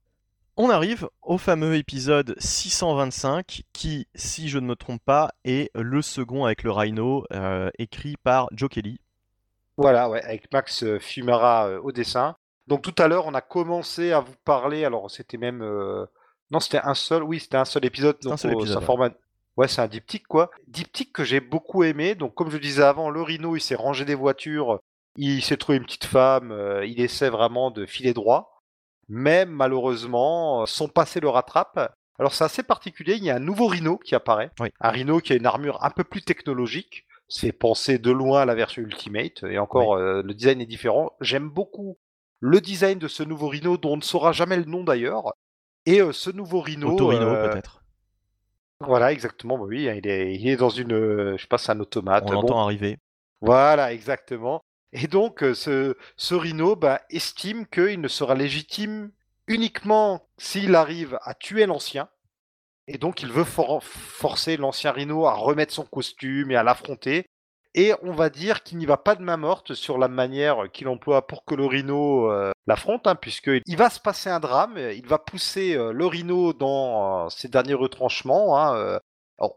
On 0.56 0.70
arrive 0.70 1.08
au 1.22 1.36
fameux 1.36 1.74
épisode 1.74 2.36
625, 2.38 3.62
qui, 3.72 4.06
si 4.14 4.48
je 4.48 4.60
ne 4.60 4.66
me 4.66 4.76
trompe 4.76 5.02
pas, 5.04 5.32
est 5.44 5.70
le 5.74 6.00
second 6.00 6.44
avec 6.44 6.62
le 6.62 6.70
Rhino, 6.70 7.24
euh, 7.32 7.70
écrit 7.78 8.16
par 8.22 8.48
Joe 8.52 8.68
Kelly. 8.68 9.00
Voilà, 9.76 10.08
ouais, 10.08 10.22
avec 10.22 10.52
Max 10.52 10.84
euh, 10.84 11.00
Fumera 11.00 11.66
euh, 11.66 11.80
au 11.80 11.90
dessin. 11.90 12.36
Donc 12.68 12.82
tout 12.82 12.94
à 12.98 13.08
l'heure, 13.08 13.26
on 13.26 13.34
a 13.34 13.40
commencé 13.40 14.12
à 14.12 14.20
vous 14.20 14.36
parler. 14.44 14.84
Alors, 14.84 15.10
c'était 15.10 15.38
même, 15.38 15.58
non, 16.50 16.60
c'était 16.60 16.80
un 16.82 16.94
seul. 16.94 17.24
Oui, 17.24 17.40
c'était 17.40 17.56
un 17.56 17.64
seul 17.64 17.84
épisode. 17.84 18.16
Donc, 18.22 18.34
un 18.34 18.36
seul 18.36 18.52
épisode, 18.52 18.80
ça. 18.80 18.86
Ouais, 19.56 19.68
c'est 19.68 19.80
un 19.80 19.86
diptyque 19.86 20.26
quoi. 20.26 20.50
Diptyque 20.66 21.12
que 21.12 21.24
j'ai 21.24 21.40
beaucoup 21.40 21.84
aimé. 21.84 22.14
Donc 22.14 22.34
comme 22.34 22.50
je 22.50 22.58
disais 22.58 22.82
avant, 22.82 23.10
le 23.10 23.22
Rhino, 23.22 23.56
il 23.56 23.60
s'est 23.60 23.74
rangé 23.74 24.04
des 24.04 24.14
voitures, 24.14 24.80
il 25.16 25.42
s'est 25.42 25.56
trouvé 25.56 25.78
une 25.78 25.84
petite 25.84 26.06
femme, 26.06 26.50
euh, 26.50 26.84
il 26.84 27.00
essaie 27.00 27.30
vraiment 27.30 27.70
de 27.70 27.86
filer 27.86 28.14
droit. 28.14 28.62
Mais 29.08 29.44
malheureusement, 29.46 30.66
son 30.66 30.88
passé 30.88 31.20
le 31.20 31.28
rattrape. 31.28 31.94
Alors 32.18 32.32
c'est 32.34 32.44
assez 32.44 32.62
particulier, 32.62 33.14
il 33.14 33.24
y 33.24 33.30
a 33.30 33.36
un 33.36 33.40
nouveau 33.40 33.66
Rhino 33.66 33.98
qui 33.98 34.14
apparaît. 34.14 34.50
Un 34.80 34.90
Rhino 34.90 35.20
qui 35.20 35.32
a 35.32 35.36
une 35.36 35.46
armure 35.46 35.84
un 35.84 35.90
peu 35.90 36.04
plus 36.04 36.22
technologique. 36.22 37.06
C'est 37.28 37.52
pensé 37.52 37.98
de 37.98 38.10
loin 38.10 38.42
à 38.42 38.44
la 38.44 38.54
version 38.54 38.82
Ultimate. 38.82 39.42
Et 39.44 39.58
encore, 39.58 39.94
euh, 39.94 40.22
le 40.22 40.34
design 40.34 40.60
est 40.60 40.66
différent. 40.66 41.12
J'aime 41.20 41.48
beaucoup 41.48 41.96
le 42.40 42.60
design 42.60 42.98
de 42.98 43.08
ce 43.08 43.22
nouveau 43.22 43.48
Rhino 43.48 43.76
dont 43.76 43.92
on 43.92 43.96
ne 43.96 44.02
saura 44.02 44.32
jamais 44.32 44.56
le 44.56 44.64
nom 44.64 44.84
d'ailleurs. 44.84 45.32
Et 45.86 46.00
euh, 46.00 46.12
ce 46.12 46.30
nouveau 46.30 46.60
Rhino... 46.60 46.92
Auto-Rhino 46.92 47.34
peut-être 47.34 47.83
voilà, 48.86 49.12
exactement. 49.12 49.58
Bah 49.58 49.64
oui, 49.66 49.88
hein, 49.88 49.94
il 49.94 50.06
est, 50.06 50.34
il 50.34 50.48
est 50.48 50.56
dans 50.56 50.68
une, 50.70 50.92
euh, 50.92 51.36
je 51.36 51.42
sais 51.42 51.48
pas, 51.48 51.58
c'est 51.58 51.72
un 51.72 51.80
automate. 51.80 52.24
On 52.28 52.32
l'entend 52.32 52.62
arriver. 52.62 52.98
Voilà, 53.40 53.92
exactement. 53.92 54.60
Et 54.92 55.06
donc, 55.08 55.42
euh, 55.42 55.54
ce, 55.54 55.96
ce 56.16 56.34
Rhino 56.34 56.76
bah, 56.76 57.02
estime 57.10 57.66
qu'il 57.66 58.00
ne 58.00 58.08
sera 58.08 58.34
légitime 58.34 59.10
uniquement 59.46 60.28
s'il 60.38 60.74
arrive 60.74 61.18
à 61.22 61.34
tuer 61.34 61.66
l'ancien. 61.66 62.08
Et 62.86 62.98
donc, 62.98 63.22
il 63.22 63.32
veut 63.32 63.44
forcer 63.44 64.56
l'ancien 64.56 64.92
Rhino 64.92 65.26
à 65.26 65.34
remettre 65.34 65.72
son 65.72 65.84
costume 65.84 66.50
et 66.50 66.56
à 66.56 66.62
l'affronter 66.62 67.26
et 67.74 67.92
on 68.02 68.12
va 68.12 68.30
dire 68.30 68.62
qu'il 68.62 68.78
n'y 68.78 68.86
va 68.86 68.96
pas 68.96 69.16
de 69.16 69.22
main 69.22 69.36
morte 69.36 69.74
sur 69.74 69.98
la 69.98 70.08
manière 70.08 70.70
qu'il 70.72 70.88
emploie 70.88 71.26
pour 71.26 71.44
que 71.44 71.54
le 71.54 71.66
Rhino 71.66 72.30
euh, 72.30 72.52
l'affronte, 72.66 73.06
hein, 73.06 73.16
puisqu'il 73.16 73.76
va 73.76 73.90
se 73.90 74.00
passer 74.00 74.30
un 74.30 74.40
drame, 74.40 74.78
il 74.78 75.06
va 75.06 75.18
pousser 75.18 75.76
euh, 75.76 75.92
le 75.92 76.06
Rhino 76.06 76.52
dans 76.52 77.26
euh, 77.26 77.28
ses 77.30 77.48
derniers 77.48 77.74
retranchements. 77.74 78.58
Hein, 78.58 79.00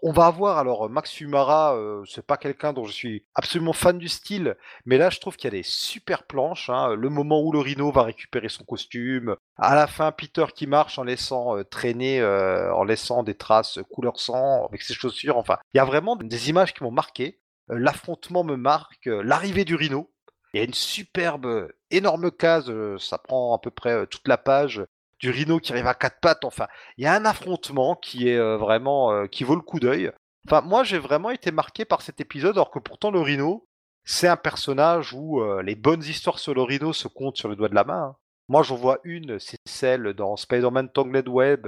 on 0.02 0.12
va 0.12 0.26
avoir 0.26 0.58
alors 0.58 0.90
Max 0.90 1.12
Fumara, 1.12 1.80
c'est 2.08 2.26
pas 2.26 2.38
quelqu'un 2.38 2.74
dont 2.74 2.86
je 2.86 2.92
suis 2.92 3.26
absolument 3.36 3.74
fan 3.74 4.00
du 4.00 4.08
style, 4.08 4.58
mais 4.86 4.98
là 4.98 5.12
je 5.12 5.20
trouve 5.20 5.36
qu'il 5.38 5.46
y 5.46 5.54
a 5.56 5.58
des 5.60 5.64
super 5.64 6.24
planches. 6.24 6.72
Hein, 6.72 6.96
le 6.96 7.10
moment 7.10 7.44
où 7.44 7.52
le 7.52 7.60
Rhino 7.60 7.92
va 7.92 8.02
récupérer 8.02 8.50
son 8.50 8.64
costume, 8.64 9.36
à 9.56 9.76
la 9.76 9.86
fin 9.86 10.12
Peter 10.12 10.46
qui 10.56 10.66
marche 10.66 10.98
en 10.98 11.04
laissant 11.04 11.64
traîner, 11.70 12.24
en 12.24 12.84
laissant 12.86 13.22
des 13.22 13.36
traces 13.36 13.78
couleur 13.92 14.20
sang 14.20 14.66
avec 14.66 14.82
ses 14.82 14.96
chaussures. 14.96 15.38
Enfin, 15.38 15.60
il 15.76 15.78
y 15.78 15.80
a 15.80 15.86
vraiment 15.86 16.16
des 16.16 16.50
images 16.50 16.74
qui 16.74 16.84
m'ont 16.84 16.92
marqué. 16.92 17.40
Euh, 17.72 17.80
l'affrontement 17.80 18.44
me 18.44 18.56
marque, 18.56 19.08
euh, 19.08 19.22
l'arrivée 19.24 19.66
du 19.66 19.76
Rhino. 19.76 20.12
Il 20.54 20.58
y 20.58 20.62
a 20.62 20.66
une 20.66 20.74
superbe, 20.74 21.70
énorme 21.92 22.32
case, 22.32 22.70
euh, 22.70 22.98
ça 22.98 23.18
prend 23.18 23.56
à 23.56 23.60
peu 23.60 23.70
près 23.70 24.08
toute 24.08 24.28
la 24.28 24.38
page, 24.38 24.86
du 25.20 25.30
Rhino 25.30 25.60
qui 25.60 25.72
arrive 25.74 25.88
à 25.88 25.94
quatre 25.94 26.20
pattes. 26.20 26.46
Enfin, 26.46 26.68
il 26.98 27.04
y 27.04 27.08
a 27.08 27.14
un 27.14 27.26
affrontement 27.26 27.96
qui 27.96 28.30
est 28.30 28.40
vraiment, 28.58 29.28
qui 29.28 29.44
vaut 29.44 29.56
le 29.56 29.62
coup 29.62 29.80
d'œil. 29.80 30.12
Enfin, 30.48 30.62
moi, 30.62 30.84
j'ai 30.84 31.00
vraiment 31.00 31.32
été 31.32 31.52
marqué 31.52 31.86
par 31.86 32.02
cet 32.02 32.22
épisode, 32.22 32.56
alors 32.56 32.72
que 32.72 32.80
pourtant 32.80 33.12
le 33.12 33.20
Rhino, 33.20 33.68
c'est 34.06 34.28
un 34.28 34.38
personnage 34.38 35.14
où 35.14 35.42
les 35.62 35.76
bonnes 35.76 36.04
histoires 36.04 36.38
sur 36.38 36.54
le 36.54 36.62
Rhino 36.62 36.94
se 36.94 37.08
comptent 37.08 37.38
sur 37.38 37.50
le 37.50 37.56
doigt 37.56 37.68
de 37.68 37.76
la 37.76 37.84
main. 37.84 38.04
Hein. 38.04 38.16
Moi, 38.48 38.62
j'en 38.62 38.76
vois 38.76 39.00
une, 39.04 39.40
c'est 39.40 39.60
celle 39.66 40.14
dans 40.14 40.38
Spider-Man 40.38 40.90
Tangled 40.90 41.28
Web, 41.28 41.68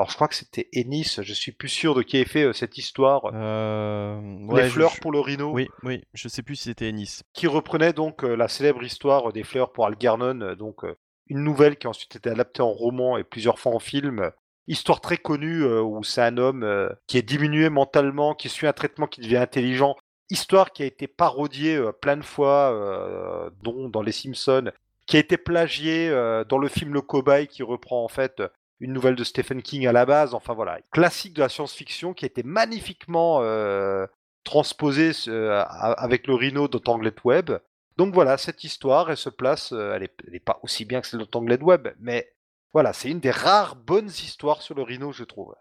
alors 0.00 0.08
je 0.08 0.14
crois 0.14 0.28
que 0.28 0.34
c'était 0.34 0.66
Ennis, 0.72 1.20
je 1.20 1.34
suis 1.34 1.52
plus 1.52 1.68
sûr 1.68 1.94
de 1.94 2.00
qui 2.00 2.16
ait 2.16 2.24
fait 2.24 2.44
euh, 2.44 2.52
cette 2.54 2.78
histoire. 2.78 3.30
Euh, 3.34 4.18
les 4.56 4.70
fleurs 4.70 4.98
pour 4.98 5.12
le 5.12 5.20
rhino. 5.20 5.52
Oui, 5.52 5.68
oui, 5.82 6.02
je 6.14 6.26
sais 6.26 6.42
plus 6.42 6.56
si 6.56 6.62
c'était 6.70 6.88
Ennis. 6.88 7.20
Qui 7.34 7.46
reprenait 7.46 7.92
donc 7.92 8.24
euh, 8.24 8.34
la 8.34 8.48
célèbre 8.48 8.82
histoire 8.82 9.30
des 9.30 9.44
fleurs 9.44 9.72
pour 9.72 9.84
Algernon, 9.84 10.54
donc 10.54 10.86
une 11.26 11.44
nouvelle 11.44 11.76
qui 11.76 11.86
a 11.86 11.90
ensuite 11.90 12.16
été 12.16 12.30
adaptée 12.30 12.62
en 12.62 12.70
roman 12.70 13.18
et 13.18 13.24
plusieurs 13.24 13.58
fois 13.58 13.74
en 13.74 13.78
film. 13.78 14.30
Histoire 14.68 15.02
très 15.02 15.18
connue 15.18 15.66
où 15.66 16.02
c'est 16.02 16.22
un 16.22 16.38
homme 16.38 16.88
qui 17.06 17.18
est 17.18 17.22
diminué 17.22 17.68
mentalement, 17.68 18.34
qui 18.34 18.48
suit 18.48 18.68
un 18.68 18.72
traitement 18.72 19.06
qui 19.06 19.20
devient 19.20 19.36
intelligent. 19.36 19.96
Histoire 20.30 20.72
qui 20.72 20.82
a 20.82 20.86
été 20.86 21.08
parodiée 21.08 21.78
plein 22.00 22.16
de 22.16 22.24
fois, 22.24 23.50
dont 23.62 23.90
dans 23.90 24.00
Les 24.00 24.12
Simpsons, 24.12 24.70
qui 25.06 25.16
a 25.18 25.20
été 25.20 25.36
plagiée 25.36 26.08
dans 26.48 26.58
le 26.58 26.68
film 26.68 26.94
Le 26.94 27.02
Cobaye 27.02 27.48
qui 27.48 27.62
reprend 27.62 28.02
en 28.02 28.08
fait 28.08 28.42
une 28.80 28.92
nouvelle 28.92 29.14
de 29.14 29.24
Stephen 29.24 29.62
King 29.62 29.86
à 29.86 29.92
la 29.92 30.06
base. 30.06 30.34
Enfin 30.34 30.54
voilà, 30.54 30.80
classique 30.90 31.34
de 31.34 31.40
la 31.40 31.48
science-fiction 31.48 32.14
qui 32.14 32.24
a 32.24 32.28
été 32.28 32.42
magnifiquement 32.42 33.40
euh, 33.42 34.06
transposée 34.44 35.12
euh, 35.28 35.62
avec 35.68 36.26
le 36.26 36.34
Rhino 36.34 36.66
de 36.66 36.78
Tanglet 36.78 37.14
Web. 37.24 37.52
Donc 37.96 38.14
voilà, 38.14 38.38
cette 38.38 38.64
histoire, 38.64 39.10
elle 39.10 39.16
se 39.16 39.28
place, 39.28 39.72
euh, 39.72 39.92
elle, 39.94 40.04
est, 40.34 40.40
pas 40.40 40.58
aussi 40.62 40.84
bien 40.84 41.00
que 41.00 41.06
celle 41.06 41.20
de 41.20 41.62
Web, 41.62 41.88
mais 42.00 42.32
voilà, 42.72 42.92
c'est 42.92 43.10
une 43.10 43.20
des 43.20 43.30
rares 43.30 43.76
bonnes 43.76 44.08
histoires 44.08 44.62
sur 44.62 44.74
le 44.74 44.82
Rhino, 44.82 45.12
je 45.12 45.24
trouve. 45.24 45.54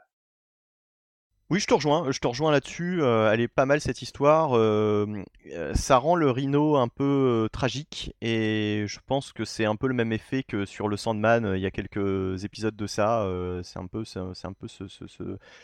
Oui, 1.50 1.60
je 1.60 1.66
te 1.66 1.74
rejoins, 1.74 2.12
je 2.12 2.20
te 2.20 2.28
rejoins 2.28 2.52
là-dessus. 2.52 3.02
Euh, 3.02 3.32
elle 3.32 3.42
est 3.42 3.48
pas 3.48 3.66
mal 3.66 3.82
cette 3.82 4.04
histoire. 4.04 4.56
Euh, 4.56 5.24
euh, 5.48 5.74
ça 5.74 5.98
rend 5.98 6.16
le 6.16 6.30
Rhino 6.30 6.76
un 6.76 6.88
peu 6.88 7.50
tragique 7.52 8.16
et 8.22 8.86
je 8.88 9.00
pense 9.08 9.34
que 9.34 9.46
c'est 9.46 9.66
un 9.66 9.76
peu 9.76 9.88
le 9.88 9.96
même 9.96 10.14
effet 10.14 10.44
que 10.44 10.66
sur 10.66 10.88
le 10.88 10.96
Sandman. 10.96 11.54
Il 11.56 11.62
y 11.62 11.66
a 11.66 11.72
quelques 11.72 12.44
épisodes 12.44 12.76
de 12.76 12.86
ça. 12.86 13.28
c'est 13.64 13.80
un 13.80 13.88
peu, 13.88 14.06
c'est 14.06 14.20
un 14.20 14.54
peu 14.54 14.68
ce, 14.68 14.86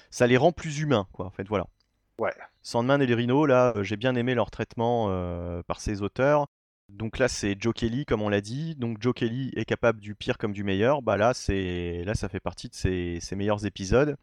ça 0.10 0.26
les 0.26 0.38
rend 0.38 0.52
plus 0.52 0.80
humains, 0.80 1.08
quoi. 1.14 1.28
En 1.28 1.32
fait, 1.32 1.48
voilà. 1.48 1.68
Ouais. 2.18 2.34
Sandman 2.64 3.00
et 3.00 3.06
les 3.06 3.14
Rhinos, 3.14 3.48
là, 3.48 3.74
j'ai 3.84 3.96
bien 3.96 4.16
aimé 4.16 4.34
leur 4.34 4.50
traitement 4.50 5.08
par 5.68 5.82
ces 5.82 6.02
auteurs. 6.02 6.48
Donc 6.90 7.20
là, 7.20 7.28
c'est 7.28 7.56
Joe 7.60 7.74
Kelly, 7.76 8.06
comme 8.06 8.24
on 8.24 8.30
l'a 8.30 8.42
dit. 8.42 8.74
Donc 8.74 9.00
Joe 9.02 9.14
Kelly 9.14 9.52
est 9.56 9.66
capable 9.66 10.00
du 10.00 10.16
pire 10.16 10.40
comme 10.40 10.54
du 10.54 10.64
meilleur. 10.64 11.04
Bah 11.04 11.16
là, 11.16 11.36
c'est 11.36 12.02
là, 12.06 12.16
ça 12.16 12.28
fait 12.28 12.40
partie 12.40 12.70
de 12.70 12.74
ses 12.74 13.36
meilleurs 13.36 13.68
épisodes. 13.68 14.18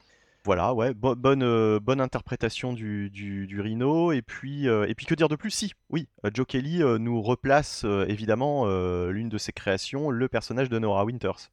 Voilà, 0.44 0.74
ouais, 0.74 0.92
bo- 0.92 1.14
bonne, 1.14 1.44
euh, 1.44 1.78
bonne 1.80 2.00
interprétation 2.00 2.72
du, 2.72 3.10
du, 3.10 3.46
du 3.46 3.60
Rhino. 3.60 4.10
Et 4.12 4.22
puis, 4.22 4.68
euh, 4.68 4.86
et 4.88 4.94
puis, 4.94 5.06
que 5.06 5.14
dire 5.14 5.28
de 5.28 5.36
plus? 5.36 5.50
Si, 5.52 5.72
oui, 5.88 6.08
euh, 6.24 6.30
Joe 6.34 6.46
Kelly 6.46 6.82
euh, 6.82 6.98
nous 6.98 7.22
replace 7.22 7.84
évidemment 8.08 8.66
l'une 9.08 9.28
de 9.28 9.38
ses 9.38 9.52
créations, 9.52 10.10
le 10.10 10.28
personnage 10.28 10.68
de 10.68 10.78
Nora 10.78 11.04
Winters. 11.04 11.50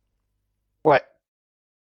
Ouais. 0.84 1.02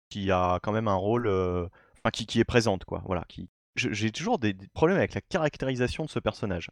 Qui 0.08 0.30
a 0.30 0.58
quand 0.62 0.72
même 0.72 0.88
un 0.88 0.94
rôle. 0.94 1.28
Enfin, 1.28 2.10
qui, 2.12 2.26
qui 2.26 2.40
est 2.40 2.44
présente, 2.44 2.84
quoi. 2.84 3.02
Voilà. 3.06 3.24
Qui... 3.28 3.48
J'ai 3.76 4.10
toujours 4.10 4.38
des, 4.38 4.52
des 4.52 4.68
problèmes 4.68 4.96
avec 4.98 5.14
la 5.14 5.20
caractérisation 5.20 6.04
de 6.06 6.10
ce 6.10 6.18
personnage. 6.18 6.70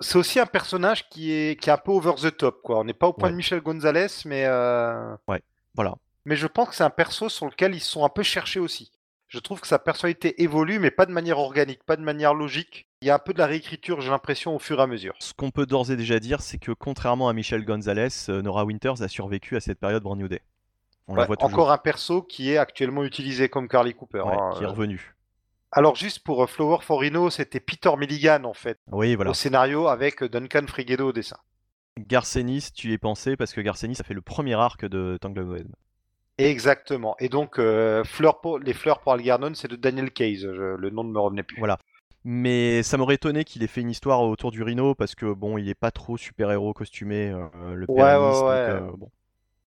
C'est 0.00 0.16
aussi 0.18 0.38
un 0.38 0.46
personnage 0.46 1.08
qui 1.08 1.32
est, 1.32 1.60
qui 1.60 1.70
est 1.70 1.72
un 1.72 1.78
peu 1.78 1.90
over 1.90 2.14
the 2.16 2.34
top, 2.36 2.60
quoi. 2.62 2.78
On 2.78 2.84
n'est 2.84 2.92
pas 2.94 3.08
au 3.08 3.12
point 3.12 3.28
Ouais. 3.28 3.32
de 3.32 3.36
Michel 3.36 3.60
Gonzalez, 3.62 4.08
mais, 4.26 4.44
euh, 4.46 5.16
Voilà. 5.74 5.96
mais 6.26 6.36
je 6.36 6.46
pense 6.46 6.68
que 6.68 6.74
c'est 6.76 6.84
un 6.84 6.90
perso 6.90 7.28
sur 7.30 7.46
lequel 7.46 7.74
ils 7.74 7.80
se 7.80 7.90
sont 7.90 8.04
un 8.04 8.08
peu 8.10 8.22
cherchés 8.22 8.60
aussi. 8.60 8.92
Je 9.36 9.40
trouve 9.42 9.60
que 9.60 9.66
sa 9.66 9.78
personnalité 9.78 10.42
évolue, 10.42 10.78
mais 10.78 10.90
pas 10.90 11.04
de 11.04 11.12
manière 11.12 11.38
organique, 11.38 11.84
pas 11.84 11.96
de 11.96 12.02
manière 12.02 12.32
logique. 12.32 12.88
Il 13.02 13.08
y 13.08 13.10
a 13.10 13.16
un 13.16 13.18
peu 13.18 13.34
de 13.34 13.38
la 13.38 13.44
réécriture, 13.44 14.00
j'ai 14.00 14.08
l'impression, 14.08 14.56
au 14.56 14.58
fur 14.58 14.78
et 14.78 14.82
à 14.82 14.86
mesure. 14.86 15.14
Ce 15.18 15.34
qu'on 15.34 15.50
peut 15.50 15.66
d'ores 15.66 15.90
et 15.90 15.96
déjà 15.96 16.18
dire, 16.20 16.40
c'est 16.40 16.56
que 16.56 16.72
contrairement 16.72 17.28
à 17.28 17.34
Michel 17.34 17.62
Gonzalez, 17.66 18.08
euh, 18.30 18.40
Nora 18.40 18.64
Winters 18.64 19.02
a 19.02 19.08
survécu 19.08 19.54
à 19.54 19.60
cette 19.60 19.78
période 19.78 20.02
Brand 20.02 20.18
New 20.18 20.28
Day. 20.28 20.40
On 21.06 21.14
la 21.14 21.26
voit 21.26 21.36
toujours. 21.36 21.52
encore 21.52 21.70
un 21.70 21.76
perso 21.76 22.22
qui 22.22 22.50
est 22.50 22.56
actuellement 22.56 23.04
utilisé 23.04 23.50
comme 23.50 23.68
Carly 23.68 23.92
Cooper. 23.92 24.22
Ouais, 24.22 24.38
hein. 24.40 24.52
qui 24.56 24.62
est 24.64 24.66
revenu. 24.66 25.14
Alors 25.70 25.96
juste 25.96 26.20
pour 26.20 26.42
euh, 26.42 26.46
Flower 26.46 26.78
for 26.80 26.98
Rhino, 26.98 27.28
c'était 27.28 27.60
Peter 27.60 27.94
Milligan 27.98 28.44
en 28.44 28.54
fait, 28.54 28.78
Oui, 28.90 29.16
voilà. 29.16 29.32
au 29.32 29.34
scénario 29.34 29.88
avec 29.88 30.22
euh, 30.22 30.30
Duncan 30.30 30.66
Frigedo 30.66 31.10
au 31.10 31.12
dessin. 31.12 31.36
Garcenis, 31.98 32.70
tu 32.74 32.88
y 32.88 32.92
es 32.94 32.98
pensé 32.98 33.36
parce 33.36 33.52
que 33.52 33.60
Garcenis 33.60 33.96
a 34.00 34.02
fait 34.02 34.14
le 34.14 34.22
premier 34.22 34.54
arc 34.54 34.86
de 34.86 35.18
Tanglewood. 35.20 35.68
Exactement. 36.38 37.16
Et 37.18 37.28
donc 37.28 37.58
euh, 37.58 38.04
fleurs 38.04 38.40
pour- 38.40 38.58
les 38.58 38.74
fleurs 38.74 39.00
pour 39.00 39.12
Algernon, 39.12 39.52
c'est 39.54 39.68
de 39.70 39.76
Daniel 39.76 40.10
Case. 40.10 40.40
Je- 40.42 40.76
le 40.76 40.90
nom 40.90 41.04
ne 41.04 41.10
me 41.12 41.18
revenait 41.18 41.42
plus. 41.42 41.58
Voilà. 41.58 41.78
Mais 42.24 42.82
ça 42.82 42.96
m'aurait 42.96 43.14
étonné 43.14 43.44
qu'il 43.44 43.62
ait 43.62 43.68
fait 43.68 43.80
une 43.80 43.90
histoire 43.90 44.20
autour 44.22 44.50
du 44.50 44.62
Rhino 44.62 44.94
parce 44.94 45.14
que 45.14 45.32
bon, 45.32 45.58
il 45.58 45.68
est 45.68 45.74
pas 45.76 45.92
trop 45.92 46.16
super-héros 46.16 46.72
costumé, 46.74 47.30
euh, 47.30 47.74
le 47.74 47.86
Ouais, 47.88 48.02
ouais, 48.02 48.16
donc, 48.16 48.42
ouais. 48.42 48.50
euh, 48.50 48.80
bon. 48.96 49.10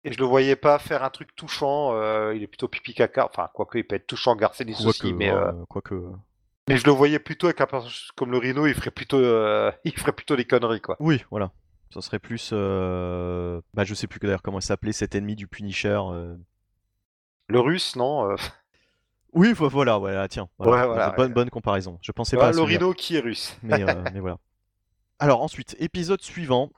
Et 0.03 0.11
je 0.11 0.17
le 0.19 0.25
voyais 0.25 0.55
pas 0.55 0.79
faire 0.79 1.03
un 1.03 1.09
truc 1.09 1.35
touchant. 1.35 1.91
il 2.31 2.41
est 2.41 2.47
plutôt 2.47 2.67
pipi 2.67 2.93
caca. 2.93 3.25
Enfin, 3.27 3.49
quoique 3.53 3.77
il 3.77 3.83
peut 3.85 3.95
être 3.95 4.07
touchant 4.07 4.35
Garcenis 4.35 4.85
aussi, 4.85 5.13
mais 5.13 5.31
quoique. 5.69 5.95
mais 6.67 6.77
je 6.77 6.85
le 6.85 6.91
voyais 6.91 7.19
plutôt 7.19 7.47
avec 7.47 7.61
un 7.61 7.65
personnage 7.67 8.09
comme 8.15 8.31
le 8.31 8.37
Rhino. 8.39 8.65
Il 8.67 8.73
ferait 8.73 8.91
plutôt 8.91 9.19
il 9.85 9.93
ferait 9.97 10.13
plutôt 10.13 10.35
des 10.35 10.45
conneries 10.45 10.81
quoi. 10.81 10.95
Oui, 10.99 11.23
voilà. 11.29 11.51
Ça 11.93 12.01
serait 12.01 12.19
plus. 12.19 12.51
Bah, 12.53 13.83
je 13.83 13.93
sais 13.93 14.07
plus 14.07 14.19
d'ailleurs 14.19 14.41
comment 14.41 14.59
il 14.59 14.63
s'appelait 14.63 14.93
cet 14.93 15.13
ennemi 15.15 15.35
du 15.35 15.47
Punisher. 15.47 15.99
Le 17.47 17.59
Russe, 17.59 17.95
non. 17.95 18.35
Oui, 19.33 19.53
vo- 19.53 19.69
voilà, 19.69 19.97
voilà, 19.97 20.27
tiens. 20.27 20.49
Ouais, 20.57 20.65
voilà, 20.67 21.11
bonne, 21.11 21.27
ouais. 21.27 21.33
bonne 21.33 21.49
comparaison. 21.49 21.99
Je 22.01 22.11
pensais 22.11 22.37
pas 22.37 22.47
à. 22.47 22.51
Rhino 22.63 22.93
qui 22.93 23.17
est 23.17 23.19
russe. 23.19 23.55
mais, 23.61 23.83
euh, 23.83 24.03
mais 24.13 24.19
voilà. 24.19 24.37
Alors 25.19 25.43
ensuite, 25.43 25.75
épisode 25.79 26.21
suivant. 26.21 26.71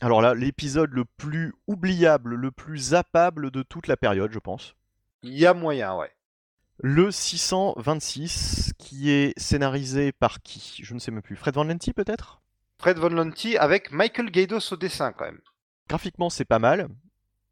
Alors 0.00 0.20
là, 0.20 0.34
l'épisode 0.34 0.90
le 0.92 1.04
plus 1.06 1.54
oubliable, 1.66 2.34
le 2.34 2.50
plus 2.50 2.78
zappable 2.78 3.50
de 3.50 3.62
toute 3.62 3.86
la 3.88 3.96
période, 3.96 4.30
je 4.32 4.38
pense. 4.38 4.76
Il 5.22 5.32
y 5.36 5.46
a 5.46 5.54
moyen, 5.54 5.96
ouais. 5.96 6.10
Le 6.78 7.10
626, 7.10 8.74
qui 8.78 9.10
est 9.10 9.32
scénarisé 9.38 10.12
par 10.12 10.42
qui? 10.42 10.80
Je 10.82 10.94
ne 10.94 10.98
sais 10.98 11.10
même 11.10 11.22
plus. 11.22 11.36
Fred 11.36 11.54
Van 11.54 11.64
Lenti 11.64 11.92
peut-être? 11.92 12.42
Fred 12.78 12.98
Von 12.98 13.10
Lanty 13.10 13.56
avec 13.56 13.92
Michael 13.92 14.30
Gaidos 14.30 14.72
au 14.72 14.76
dessin 14.76 15.12
quand 15.12 15.24
même. 15.24 15.40
Graphiquement, 15.88 16.28
c'est 16.30 16.44
pas 16.44 16.58
mal. 16.58 16.88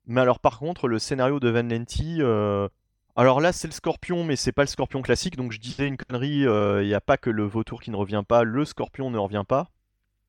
Mais 0.06 0.20
alors 0.20 0.38
par 0.40 0.58
contre, 0.58 0.88
le 0.88 0.98
scénario 0.98 1.40
de 1.40 1.48
Van 1.48 1.62
Lenti... 1.62 2.18
euh, 2.20 2.68
Alors 3.16 3.40
là, 3.40 3.52
c'est 3.52 3.68
le 3.68 3.72
scorpion, 3.72 4.24
mais 4.24 4.36
c'est 4.36 4.52
pas 4.52 4.62
le 4.62 4.68
scorpion 4.68 5.02
classique, 5.02 5.36
donc 5.36 5.52
je 5.52 5.60
disais 5.60 5.86
une 5.86 5.96
connerie, 5.96 6.44
il 6.82 6.86
n'y 6.86 6.94
a 6.94 7.00
pas 7.00 7.16
que 7.16 7.30
le 7.30 7.44
vautour 7.44 7.80
qui 7.80 7.90
ne 7.90 7.96
revient 7.96 8.22
pas, 8.26 8.42
le 8.42 8.64
scorpion 8.64 9.10
ne 9.10 9.18
revient 9.18 9.44
pas. 9.46 9.68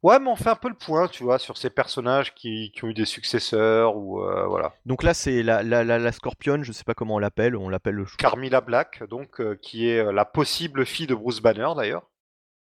Ouais, 0.03 0.19
mais 0.19 0.27
on 0.29 0.35
fait 0.35 0.49
un 0.49 0.57
peu 0.57 0.67
le 0.67 0.75
point, 0.75 1.07
tu 1.07 1.23
vois, 1.23 1.39
sur 1.39 1.55
ces 1.57 1.69
personnages 1.69 2.35
qui, 2.35 2.73
qui 2.75 2.83
ont 2.83 2.89
eu 2.89 2.93
des 2.93 3.05
successeurs 3.05 3.95
ou 3.95 4.21
euh, 4.21 4.45
voilà. 4.47 4.73
Donc 4.85 5.01
là, 5.01 5.13
c'est 5.13 5.41
la, 5.43 5.63
la, 5.63 5.85
la, 5.85 5.97
la 5.97 6.11
scorpionne, 6.11 6.61
je 6.65 6.73
sais 6.73 6.83
pas 6.83 6.93
comment 6.93 7.15
on 7.15 7.19
l'appelle, 7.19 7.55
on 7.55 7.69
l'appelle 7.69 7.95
le... 7.95 8.05
Carmilla 8.17 8.59
Black, 8.59 9.01
donc 9.09 9.39
euh, 9.39 9.57
qui 9.61 9.87
est 9.87 9.99
euh, 9.99 10.11
la 10.11 10.25
possible 10.25 10.85
fille 10.85 11.07
de 11.07 11.15
Bruce 11.15 11.39
Banner 11.41 11.69
d'ailleurs. 11.77 12.03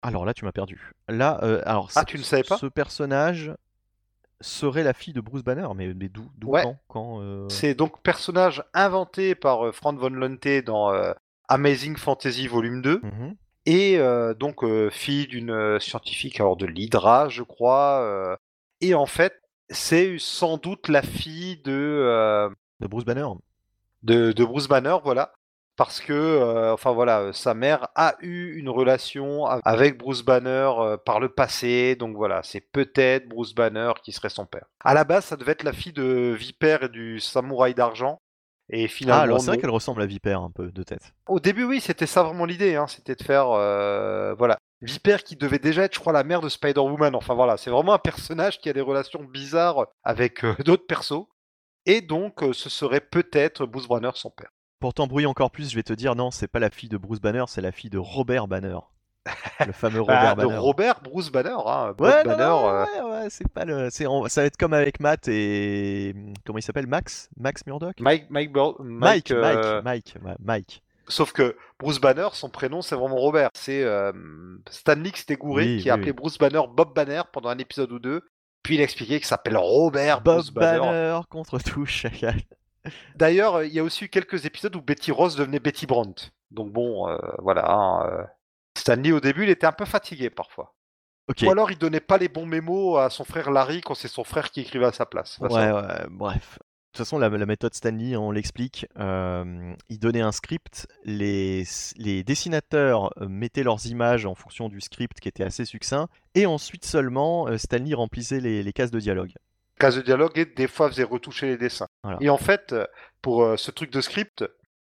Alors 0.02 0.24
là, 0.24 0.34
tu 0.34 0.44
m'as 0.44 0.52
perdu. 0.52 0.92
Là, 1.08 1.40
euh, 1.42 1.60
alors, 1.66 1.90
Ah, 1.96 2.04
tu 2.04 2.16
ne 2.16 2.22
savais 2.22 2.44
pas? 2.44 2.58
Ce 2.58 2.66
personnage 2.66 3.52
serait 4.42 4.82
la 4.82 4.92
fille 4.92 5.12
de 5.12 5.20
Bruce 5.20 5.42
Banner, 5.42 5.66
mais, 5.74 5.94
mais 5.94 6.08
d'où 6.08 6.28
Ouais. 6.44 6.62
quand, 6.62 6.76
quand 6.88 7.20
euh, 7.22 7.48
C'est 7.48 7.74
donc 7.74 8.02
personnage 8.02 8.62
inventé 8.74 9.34
par 9.34 9.66
euh, 9.66 9.72
Frank 9.72 9.98
Von 9.98 10.10
Lente 10.10 10.64
dans 10.64 10.92
euh, 10.92 11.12
Amazing 11.48 11.96
Fantasy 11.96 12.46
Volume 12.46 12.82
2 12.82 13.00
mhm. 13.02 13.36
et 13.66 13.98
euh, 13.98 14.34
donc 14.34 14.64
fille 14.90 15.26
d'une 15.26 15.78
scientifique 15.80 16.40
alors 16.40 16.56
de 16.56 16.66
l'Hydra, 16.66 17.28
je 17.28 17.42
crois. 17.42 18.36
et 18.80 18.94
en 18.94 19.06
fait, 19.06 19.40
c'est 19.70 20.16
sans 20.18 20.58
doute 20.58 20.88
la 20.88 21.02
fille 21.02 21.56
de 21.62 22.50
de 22.80 22.86
Bruce 22.86 23.04
Banner. 23.04 23.26
de, 24.02 24.32
de 24.32 24.44
Bruce 24.44 24.68
Banner, 24.68 24.96
voilà. 25.02 25.32
Parce 25.76 26.00
que, 26.00 26.12
euh, 26.12 26.72
enfin 26.74 26.92
voilà, 26.92 27.20
euh, 27.20 27.32
sa 27.32 27.54
mère 27.54 27.88
a 27.94 28.14
eu 28.20 28.58
une 28.58 28.68
relation 28.68 29.46
avec 29.46 29.96
Bruce 29.96 30.22
Banner 30.22 30.70
euh, 30.78 30.96
par 30.98 31.18
le 31.18 31.30
passé, 31.30 31.96
donc 31.96 32.14
voilà, 32.14 32.42
c'est 32.42 32.60
peut-être 32.60 33.26
Bruce 33.26 33.54
Banner 33.54 33.92
qui 34.04 34.12
serait 34.12 34.28
son 34.28 34.44
père. 34.44 34.66
À 34.84 34.92
la 34.92 35.04
base, 35.04 35.24
ça 35.24 35.36
devait 35.36 35.52
être 35.52 35.62
la 35.62 35.72
fille 35.72 35.94
de 35.94 36.34
Vipère 36.38 36.82
et 36.84 36.88
du 36.90 37.20
samouraï 37.20 37.72
d'argent, 37.74 38.18
et 38.68 38.84
Ah, 38.84 38.88
finalement, 38.88 39.22
alors 39.22 39.40
c'est 39.40 39.46
vrai 39.46 39.58
qu'elle 39.58 39.70
ressemble 39.70 40.02
à 40.02 40.06
Vipère 40.06 40.42
un 40.42 40.50
peu 40.50 40.70
de 40.70 40.82
tête. 40.82 41.14
au 41.26 41.40
début, 41.40 41.64
oui, 41.64 41.80
c'était 41.80 42.06
ça 42.06 42.22
vraiment 42.22 42.44
l'idée, 42.44 42.76
hein, 42.76 42.86
c'était 42.86 43.14
de 43.14 43.22
faire, 43.22 43.50
euh, 43.52 44.34
voilà, 44.34 44.58
Vipère 44.82 45.24
qui 45.24 45.36
devait 45.36 45.58
déjà 45.58 45.84
être, 45.84 45.94
je 45.94 46.00
crois, 46.00 46.12
la 46.12 46.24
mère 46.24 46.42
de 46.42 46.48
Spider-Woman. 46.50 47.14
Enfin 47.14 47.34
voilà, 47.34 47.56
c'est 47.56 47.70
vraiment 47.70 47.94
un 47.94 47.98
personnage 47.98 48.58
qui 48.58 48.68
a 48.68 48.72
des 48.72 48.80
relations 48.82 49.22
bizarres 49.24 49.86
avec 50.04 50.42
d'autres 50.66 50.86
persos, 50.86 51.26
et 51.86 52.02
donc 52.02 52.40
ce 52.52 52.68
serait 52.68 53.00
peut-être 53.00 53.64
Bruce 53.64 53.88
Banner 53.88 54.10
son 54.14 54.30
père. 54.30 54.50
Pour 54.82 54.92
t'embrouiller 54.94 55.26
encore 55.28 55.50
plus, 55.52 55.70
je 55.70 55.76
vais 55.76 55.82
te 55.84 55.92
dire 55.92 56.14
non, 56.16 56.30
c'est 56.32 56.48
pas 56.48 56.58
la 56.58 56.68
fille 56.68 56.88
de 56.88 56.96
Bruce 56.96 57.20
Banner, 57.20 57.44
c'est 57.46 57.60
la 57.60 57.70
fille 57.72 57.88
de 57.88 57.98
Robert 57.98 58.48
Banner. 58.48 58.76
le 59.64 59.70
fameux 59.72 60.00
Robert 60.00 60.34
Bah, 60.36 60.42
de 60.42 60.48
Banner. 60.48 60.58
Robert 60.58 61.00
Bruce 61.04 61.30
Banner, 61.30 61.56
hein, 61.64 61.94
Ouais, 62.00 62.24
Banner. 62.24 62.36
non, 62.42 62.68
euh, 62.68 62.84
ouais, 62.84 63.00
ouais, 63.22 63.26
c'est 63.30 63.46
pas 63.48 63.64
le. 63.64 63.88
c'est- 63.90 64.06
on- 64.08 64.26
Ça 64.26 64.40
va 64.40 64.48
être 64.48 64.56
comme 64.56 64.72
avec 64.74 64.98
Matt 64.98 65.28
et. 65.28 66.14
Comment 66.44 66.58
il 66.58 66.62
s'appelle 66.62 66.88
Max 66.88 67.30
Max 67.38 67.64
Murdock? 67.64 68.00
Mike, 68.00 68.26
Mike, 68.30 68.52
Bur- 68.52 68.74
Mike, 68.80 69.30
Mike, 69.30 69.58
euh, 69.64 69.82
Mike, 69.82 70.16
Mike. 70.44 70.82
Sauf 71.06 71.32
que 71.32 71.56
Bruce 71.78 72.00
Banner, 72.00 72.28
son 72.32 72.48
prénom, 72.50 72.82
c'est 72.82 72.96
vraiment 72.96 73.14
Robert. 73.16 73.50
C'est 73.54 73.84
euh, 73.84 74.10
Stanley 74.68 75.12
qui 75.12 75.20
s'était 75.20 75.36
gouré, 75.36 75.64
Oui, 75.64 75.76
qui 75.78 75.84
oui, 75.84 75.90
a 75.90 75.94
appelé 75.94 76.10
oui. 76.10 76.16
Bruce 76.16 76.38
Banner 76.38 76.62
Bob 76.74 76.92
Banner 76.92 77.22
pendant 77.32 77.50
un 77.50 77.58
épisode 77.58 77.92
ou 77.92 78.00
deux. 78.00 78.22
Puis 78.64 78.74
il 78.74 78.80
a 78.80 78.84
expliqué 78.84 79.18
qu'il 79.18 79.26
s'appelle 79.26 79.56
Robert 79.56 80.20
Bob 80.22 80.36
Bruce 80.38 80.50
Banner. 80.50 80.78
Banner 80.80 81.20
contre 81.30 81.60
tout 81.60 81.86
Chacal. 81.86 82.40
D'ailleurs, 83.16 83.56
euh, 83.56 83.66
il 83.66 83.72
y 83.72 83.78
a 83.78 83.84
aussi 83.84 84.04
eu 84.04 84.08
quelques 84.08 84.44
épisodes 84.44 84.74
où 84.74 84.82
Betty 84.82 85.12
Ross 85.12 85.36
devenait 85.36 85.60
Betty 85.60 85.86
Brandt. 85.86 86.32
Donc 86.50 86.72
bon, 86.72 87.08
euh, 87.08 87.16
voilà. 87.38 87.70
hein, 87.70 88.06
euh, 88.06 88.24
Stanley, 88.76 89.12
au 89.12 89.20
début, 89.20 89.44
il 89.44 89.50
était 89.50 89.66
un 89.66 89.72
peu 89.72 89.84
fatigué 89.84 90.30
parfois. 90.30 90.74
Ou 91.42 91.50
alors, 91.50 91.70
il 91.70 91.78
donnait 91.78 92.00
pas 92.00 92.18
les 92.18 92.28
bons 92.28 92.46
mémos 92.46 92.98
à 92.98 93.08
son 93.08 93.24
frère 93.24 93.50
Larry 93.50 93.80
quand 93.80 93.94
c'est 93.94 94.08
son 94.08 94.24
frère 94.24 94.50
qui 94.50 94.60
écrivait 94.60 94.86
à 94.86 94.92
sa 94.92 95.06
place. 95.06 95.38
Ouais, 95.40 95.70
ouais, 95.70 96.06
bref. 96.10 96.58
De 96.58 96.98
toute 96.98 97.06
façon, 97.06 97.18
la, 97.18 97.30
la 97.30 97.46
méthode 97.46 97.72
Stanley, 97.72 98.16
on 98.16 98.32
l'explique. 98.32 98.86
euh, 98.98 99.72
il 99.88 99.98
donnait 99.98 100.20
un 100.20 100.32
script, 100.32 100.86
les, 101.04 101.62
les 101.96 102.22
dessinateurs 102.22 103.14
mettaient 103.20 103.62
leurs 103.62 103.86
images 103.86 104.26
en 104.26 104.34
fonction 104.34 104.68
du 104.68 104.80
script 104.82 105.18
qui 105.20 105.28
était 105.28 105.44
assez 105.44 105.64
succinct, 105.64 106.08
et 106.34 106.44
ensuite 106.44 106.84
seulement 106.84 107.46
Stanley 107.56 107.94
remplissait 107.94 108.40
les, 108.40 108.62
les 108.62 108.72
cases 108.74 108.90
de 108.90 109.00
dialogue. 109.00 109.32
Case 109.78 109.96
de 109.96 110.02
dialogue 110.02 110.38
et 110.38 110.44
des 110.44 110.68
fois 110.68 110.88
faisait 110.88 111.02
retoucher 111.02 111.46
les 111.46 111.56
dessins. 111.56 111.86
Voilà. 112.02 112.18
Et 112.20 112.30
en 112.30 112.38
fait, 112.38 112.72
euh, 112.72 112.86
pour 113.20 113.42
euh, 113.42 113.56
ce 113.56 113.70
truc 113.70 113.90
de 113.90 114.00
script, 114.00 114.44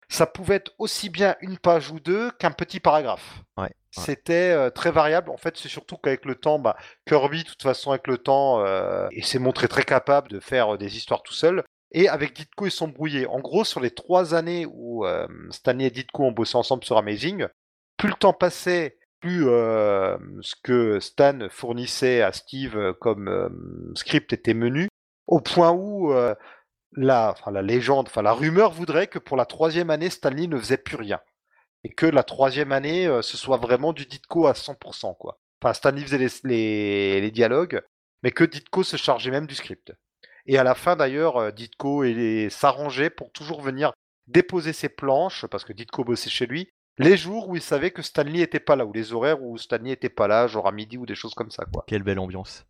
ça 0.09 0.25
pouvait 0.25 0.55
être 0.55 0.73
aussi 0.77 1.09
bien 1.09 1.35
une 1.41 1.57
page 1.57 1.91
ou 1.91 1.99
deux 1.99 2.31
qu'un 2.31 2.51
petit 2.51 2.79
paragraphe. 2.79 3.41
Ouais, 3.57 3.63
ouais. 3.63 3.71
C'était 3.91 4.51
euh, 4.51 4.69
très 4.69 4.91
variable. 4.91 5.29
En 5.29 5.37
fait, 5.37 5.57
c'est 5.57 5.69
surtout 5.69 5.97
qu'avec 5.97 6.25
le 6.25 6.35
temps, 6.35 6.59
bah, 6.59 6.75
Kirby, 7.07 7.43
de 7.43 7.49
toute 7.49 7.63
façon, 7.63 7.91
avec 7.91 8.07
le 8.07 8.17
temps, 8.17 8.63
euh, 8.65 9.07
il 9.11 9.25
s'est 9.25 9.39
montré 9.39 9.67
très 9.67 9.83
capable 9.83 10.29
de 10.29 10.39
faire 10.39 10.77
des 10.77 10.97
histoires 10.97 11.23
tout 11.23 11.33
seul. 11.33 11.63
Et 11.91 12.09
avec 12.09 12.33
Ditko, 12.33 12.65
ils 12.65 12.71
sont 12.71 12.87
brouillés. 12.87 13.27
En 13.27 13.39
gros, 13.39 13.63
sur 13.63 13.79
les 13.79 13.91
trois 13.91 14.33
années 14.33 14.65
où 14.67 15.05
Stanley 15.51 15.85
et 15.85 15.91
Ditko 15.91 16.23
ont 16.23 16.31
bossé 16.31 16.55
ensemble 16.57 16.83
sur 16.83 16.97
Amazing, 16.97 17.45
plus 17.97 18.09
le 18.09 18.15
temps 18.15 18.33
passait, 18.33 18.97
plus 19.23 19.43
ce 19.45 20.55
que 20.63 20.99
Stan 20.99 21.47
fournissait 21.49 22.21
à 22.21 22.33
Steve 22.33 22.93
comme 22.99 23.93
script 23.95 24.33
était 24.33 24.53
menu, 24.53 24.89
au 25.27 25.39
point 25.39 25.71
où 25.71 26.13
la, 26.91 27.31
enfin, 27.31 27.51
la 27.51 27.61
légende, 27.61 28.07
enfin 28.07 28.21
la 28.21 28.33
rumeur 28.33 28.71
voudrait 28.71 29.07
que 29.07 29.19
pour 29.19 29.37
la 29.37 29.45
troisième 29.45 29.89
année, 29.89 30.09
Stanley 30.09 30.47
ne 30.47 30.59
faisait 30.59 30.77
plus 30.77 30.97
rien. 30.97 31.21
Et 31.85 31.89
que 31.89 32.05
la 32.05 32.23
troisième 32.23 32.73
année, 32.73 33.07
ce 33.21 33.37
soit 33.37 33.55
vraiment 33.55 33.93
du 33.93 34.05
Ditko 34.05 34.47
à 34.47 34.53
100%. 34.53 35.15
Quoi. 35.17 35.39
Enfin, 35.61 35.73
Stanley 35.73 36.01
faisait 36.01 36.27
les, 36.43 37.21
les, 37.21 37.31
dialogues, 37.31 37.81
mais 38.23 38.31
que 38.31 38.43
Ditko 38.43 38.83
se 38.83 38.97
chargeait 38.97 39.31
même 39.31 39.47
du 39.47 39.55
script. 39.55 39.93
Et 40.47 40.57
à 40.57 40.65
la 40.65 40.75
fin, 40.75 40.97
d'ailleurs, 40.97 41.53
Ditko 41.53 42.03
s'arrangeait 42.49 43.09
pour 43.09 43.31
toujours 43.31 43.61
venir 43.61 43.93
déposer 44.27 44.73
ses 44.73 44.89
planches, 44.89 45.45
parce 45.45 45.63
que 45.63 45.71
Ditko 45.71 46.03
bossait 46.03 46.29
chez 46.29 46.45
lui, 46.45 46.69
Les 46.97 47.17
jours 47.17 47.49
où 47.49 47.55
il 47.55 47.61
savait 47.61 47.91
que 47.91 48.01
Stanley 48.01 48.41
était 48.41 48.59
pas 48.59 48.75
là, 48.75 48.85
ou 48.85 48.93
les 48.93 49.13
horaires 49.13 49.41
où 49.41 49.57
Stanley 49.57 49.91
était 49.91 50.09
pas 50.09 50.27
là, 50.27 50.47
genre 50.47 50.67
à 50.67 50.71
midi 50.71 50.97
ou 50.97 51.05
des 51.05 51.15
choses 51.15 51.33
comme 51.33 51.49
ça, 51.49 51.65
quoi. 51.65 51.83
Quelle 51.87 52.03
belle 52.03 52.19
ambiance. 52.19 52.65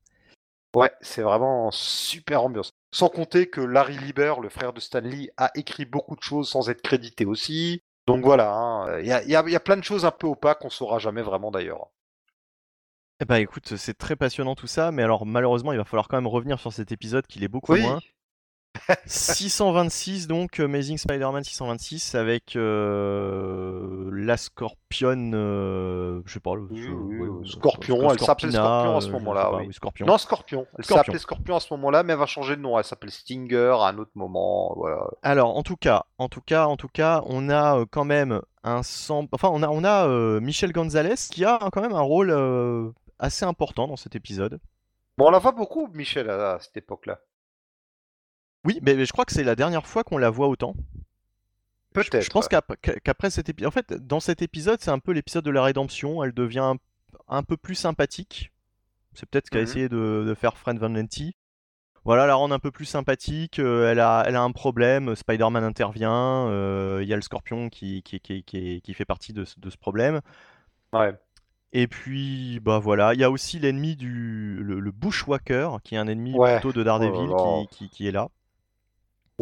Ouais, 0.75 0.91
c'est 1.01 1.21
vraiment 1.21 1.69
super 1.71 2.43
ambiance. 2.43 2.71
Sans 2.91 3.09
compter 3.09 3.47
que 3.47 3.61
Larry 3.61 3.97
Lieber, 3.97 4.35
le 4.41 4.49
frère 4.49 4.73
de 4.73 4.79
Stanley, 4.79 5.29
a 5.37 5.51
écrit 5.55 5.85
beaucoup 5.85 6.15
de 6.15 6.21
choses 6.21 6.49
sans 6.49 6.69
être 6.69 6.81
crédité 6.81 7.25
aussi. 7.25 7.81
Donc 8.07 8.23
voilà, 8.23 8.53
hein, 8.53 8.99
il 8.99 9.07
y, 9.07 9.11
a, 9.11 9.23
y, 9.23 9.35
a, 9.35 9.47
y, 9.47 9.55
a, 9.55 9.59
plein 9.59 9.77
de 9.77 9.83
choses 9.83 10.03
un 10.03 10.11
peu 10.11 10.27
opaques 10.27 10.59
qu'on 10.59 10.69
saura 10.69 10.99
jamais 10.99 11.21
vraiment 11.21 11.51
d'ailleurs. 11.51 11.89
Eh 13.21 13.25
bah 13.25 13.39
écoute, 13.39 13.77
c'est 13.77 13.97
très 13.97 14.15
passionnant 14.15 14.55
tout 14.55 14.67
ça, 14.67 14.91
mais 14.91 15.03
alors 15.03 15.25
malheureusement 15.25 15.71
il 15.71 15.77
va 15.77 15.85
falloir 15.85 16.07
quand 16.07 16.17
même 16.17 16.27
revenir 16.27 16.59
sur 16.59 16.73
cet 16.73 16.91
épisode 16.91 17.25
qui 17.27 17.41
est 17.43 17.47
beaucoup 17.47 17.73
oui. 17.73 17.81
moins. 17.81 17.99
626 19.05 20.27
donc 20.27 20.59
Amazing 20.59 20.97
Spider-Man 20.97 21.43
626 21.43 22.15
avec 22.15 22.55
euh, 22.55 24.09
la 24.13 24.37
Scorpion 24.37 25.31
euh, 25.33 26.21
je 26.25 26.33
sais 26.33 26.39
pas 26.39 26.55
le 26.55 26.63
oui, 26.69 26.87
oui, 26.89 27.49
Scorpion 27.49 28.11
elle 28.11 28.19
s'appelait 28.19 28.51
Scorpion 28.51 28.97
à 28.97 29.01
ce 29.01 29.09
moment-là 29.11 29.51
oui. 29.55 29.65
oui. 29.67 29.73
Scorpion. 29.73 30.05
non 30.05 30.17
Scorpion 30.17 30.67
elle 30.77 30.85
s'appelait 30.85 31.19
Scorpion 31.19 31.55
à 31.55 31.59
ce 31.59 31.73
moment-là 31.73 32.03
mais 32.03 32.13
elle 32.13 32.19
va 32.19 32.25
changer 32.25 32.55
de 32.55 32.61
nom 32.61 32.77
elle 32.77 32.83
s'appelle 32.83 33.11
Stinger 33.11 33.75
à 33.79 33.87
un 33.87 33.97
autre 33.97 34.11
moment 34.15 34.73
voilà 34.75 35.03
alors 35.21 35.57
en 35.57 35.63
tout 35.63 35.77
cas 35.77 36.05
en 36.17 36.29
tout 36.29 36.41
cas 36.41 36.65
en 36.65 36.77
tout 36.77 36.87
cas 36.87 37.21
on 37.25 37.49
a 37.49 37.79
euh, 37.79 37.85
quand 37.89 38.05
même 38.05 38.41
un 38.63 38.83
sang... 38.83 39.27
enfin 39.31 39.49
on 39.51 39.63
a 39.63 39.69
on 39.69 39.83
a 39.83 40.07
euh, 40.07 40.39
Michel 40.39 40.71
Gonzalez 40.71 41.15
qui 41.31 41.45
a 41.45 41.59
quand 41.71 41.81
même 41.81 41.93
un 41.93 42.01
rôle 42.01 42.31
euh, 42.31 42.89
assez 43.19 43.45
important 43.45 43.87
dans 43.87 43.97
cet 43.97 44.15
épisode 44.15 44.59
bon 45.17 45.27
on 45.27 45.31
la 45.31 45.39
voit 45.39 45.51
beaucoup 45.51 45.87
Michel 45.93 46.29
à, 46.29 46.53
à 46.53 46.59
cette 46.59 46.77
époque-là 46.77 47.19
oui, 48.65 48.79
mais, 48.81 48.95
mais, 48.95 49.05
je 49.05 49.11
crois 49.11 49.25
que 49.25 49.33
c'est 49.33 49.43
la 49.43 49.55
dernière 49.55 49.85
fois 49.85 50.03
qu'on 50.03 50.17
la 50.17 50.29
voit 50.29 50.47
autant. 50.47 50.75
Peut-être. 51.93 52.21
Je, 52.21 52.25
je, 52.25 52.29
pense 52.29 52.47
qu'après 52.47 52.77
qu 52.77 53.29
cet 53.29 53.49
épisode, 53.49 53.67
en 53.67 53.71
fait, 53.71 53.93
dans 53.93 54.19
cet 54.19 54.41
épisode, 54.41 54.79
c'est 54.81 54.91
un 54.91 54.99
peu 54.99 55.11
l'épisode 55.11 55.45
de 55.45 55.51
la 55.51 55.63
rédemption. 55.63 56.23
Elle 56.23 56.33
devient 56.33 56.59
un, 56.59 56.75
un 57.27 57.43
peu 57.43 57.57
plus 57.57 57.75
sympathique. 57.75 58.51
C'est 59.13 59.27
peut-être 59.29 59.45
ce 59.45 59.51
qu'a 59.51 59.59
-hmm. 59.59 59.63
essayé 59.63 59.89
de, 59.89 60.23
de, 60.27 60.33
faire 60.33 60.57
Fred 60.57 60.77
Van 60.77 60.89
Lenti. 60.89 61.35
Voilà, 62.05 62.25
la 62.25 62.35
rendre 62.35 62.53
un 62.53 62.59
peu 62.59 62.71
plus 62.71 62.85
sympathique. 62.85 63.59
Euh, 63.59 63.91
elle, 63.91 63.99
a, 63.99 64.23
elle 64.27 64.35
a 64.35 64.41
un 64.41 64.51
problème. 64.51 65.15
Spider-Man 65.15 65.63
intervient. 65.63 66.47
Il 66.47 66.51
euh, 66.51 67.03
y 67.03 67.13
a 67.13 67.15
le 67.15 67.21
Scorpion 67.21 67.69
qui, 67.69 68.01
qui, 68.01 68.19
qui, 68.19 68.43
qui, 68.43 68.93
fait 68.93 69.05
partie 69.05 69.31
de, 69.31 69.45
de 69.57 69.69
ce 69.69 69.77
problème. 69.77 70.19
Ouais. 70.91 71.13
Et 71.71 71.87
puis, 71.87 72.59
bah 72.59 72.77
voilà, 72.77 73.15
il 73.15 73.19
y 73.19 73.23
a 73.23 73.31
aussi 73.31 73.57
l'ennemi 73.57 73.95
du 73.95 74.59
le, 74.61 74.79
le, 74.79 74.91
Bushwhacker, 74.91 75.79
qui 75.83 75.95
est 75.95 75.97
un 75.97 76.07
ennemi 76.07 76.35
ouais. 76.35 76.59
plutôt 76.59 76.71
de 76.71 76.83
Daredevil, 76.83 77.29
oh 77.31 77.65
qui, 77.71 78.07
est 78.07 78.11
là. 78.11 78.29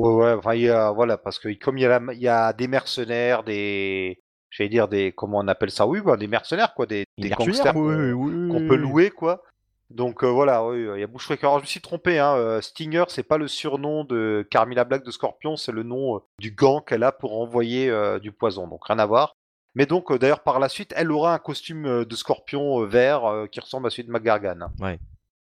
Ouais, 0.02 0.14
ouais, 0.14 0.34
enfin, 0.34 0.56
il 0.56 0.61
y 0.61 0.69
a, 0.69 0.91
voilà, 0.91 1.18
parce 1.18 1.38
que 1.38 1.53
comme 1.60 1.78
il 1.78 1.82
y 1.82 1.86
a, 1.86 1.99
la, 1.99 2.14
il 2.14 2.19
y 2.19 2.28
a 2.28 2.53
des 2.53 2.68
mercenaires, 2.68 3.44
des, 3.44 4.19
j'allais 4.49 4.69
dire 4.69 4.88
des, 4.88 5.11
comment 5.11 5.38
on 5.38 5.48
appelle 5.48 5.69
ça, 5.69 5.86
oui, 5.86 6.02
bah, 6.02 6.18
des 6.18 6.28
mercenaires, 6.28 6.73
quoi, 6.73 6.88
des, 6.88 7.06
des 7.19 7.30
gangsters 7.30 7.76
oui, 7.76 8.11
oui, 8.11 8.49
qu'on 8.49 8.68
peut 8.68 8.76
louer, 8.76 9.11
quoi. 9.11 9.44
Donc 9.91 10.23
euh, 10.23 10.28
voilà, 10.28 10.65
oui, 10.65 10.88
il 10.95 10.99
y 11.02 11.03
a 11.03 11.07
Bushwhacker. 11.07 11.45
Alors, 11.45 11.60
je 11.60 11.65
me 11.65 11.68
suis 11.68 11.82
trompé, 11.82 12.18
hein, 12.18 12.34
euh, 12.36 12.61
Stinger, 12.61 13.03
c'est 13.10 13.28
pas 13.28 13.38
le 13.38 13.48
surnom 13.48 14.03
de 14.03 14.48
Carmilla 14.49 14.86
Black 14.86 15.06
de 15.06 15.11
Scorpion, 15.11 15.56
c'est 15.56 15.73
le 15.73 15.84
nom 15.84 16.15
euh, 16.15 16.19
du 16.40 16.52
gant 16.52 16.82
qu'elle 16.82 17.03
a 17.03 17.11
pour 17.11 17.40
envoyer 17.40 17.90
euh, 17.90 18.18
du 18.18 18.32
poison, 18.32 18.68
donc 18.68 18.84
rien 18.86 18.98
à 18.98 19.06
voir. 19.06 19.36
Mais 19.76 19.86
donc, 19.86 20.11
d'ailleurs, 20.18 20.41
par 20.41 20.60
la 20.60 20.68
suite, 20.68 20.94
elle 20.98 21.11
aura 21.11 21.34
un 21.34 21.40
costume 21.40 22.06
de 22.06 22.15
Scorpion 22.15 22.86
vert 22.86 23.45
qui 23.52 23.61
ressemble 23.61 23.88
à 23.88 23.90
celui 23.90 24.06
de 24.06 24.11
McGargan. 24.11 24.72
Ouais. 24.82 24.99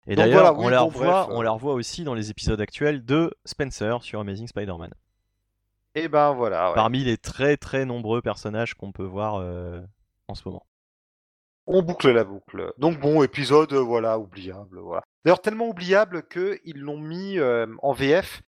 Et 0.07 0.15
d'ailleurs, 0.15 0.53
voilà, 0.53 0.59
oui, 0.59 0.65
on, 0.65 0.69
la 0.69 0.79
bon, 0.79 0.85
revoit, 0.85 1.25
bref, 1.25 1.37
on 1.37 1.41
la 1.41 1.51
revoit 1.51 1.73
aussi 1.73 2.03
dans 2.03 2.13
les 2.13 2.29
épisodes 2.29 2.61
actuels 2.61 3.03
de 3.03 3.33
Spencer 3.45 4.03
sur 4.03 4.19
Amazing 4.19 4.47
Spider-Man. 4.47 4.91
Et 5.95 6.07
ben 6.09 6.33
voilà. 6.33 6.69
Ouais. 6.69 6.75
Parmi 6.75 7.03
les 7.03 7.17
très 7.17 7.57
très 7.57 7.85
nombreux 7.85 8.21
personnages 8.21 8.73
qu'on 8.73 8.91
peut 8.91 9.05
voir 9.05 9.35
euh, 9.35 9.81
en 10.27 10.35
ce 10.35 10.43
moment. 10.45 10.65
On 11.67 11.81
boucle 11.81 12.11
la 12.11 12.23
boucle. 12.23 12.73
Donc 12.77 12.99
bon, 12.99 13.23
épisode, 13.23 13.73
euh, 13.73 13.79
voilà, 13.79 14.19
oubliable. 14.19 14.79
Voilà. 14.79 15.03
D'ailleurs, 15.23 15.41
tellement 15.41 15.67
oubliable 15.67 16.27
qu'ils 16.27 16.79
l'ont 16.79 16.99
mis 16.99 17.39
euh, 17.39 17.65
en 17.81 17.93
VF, 17.93 18.43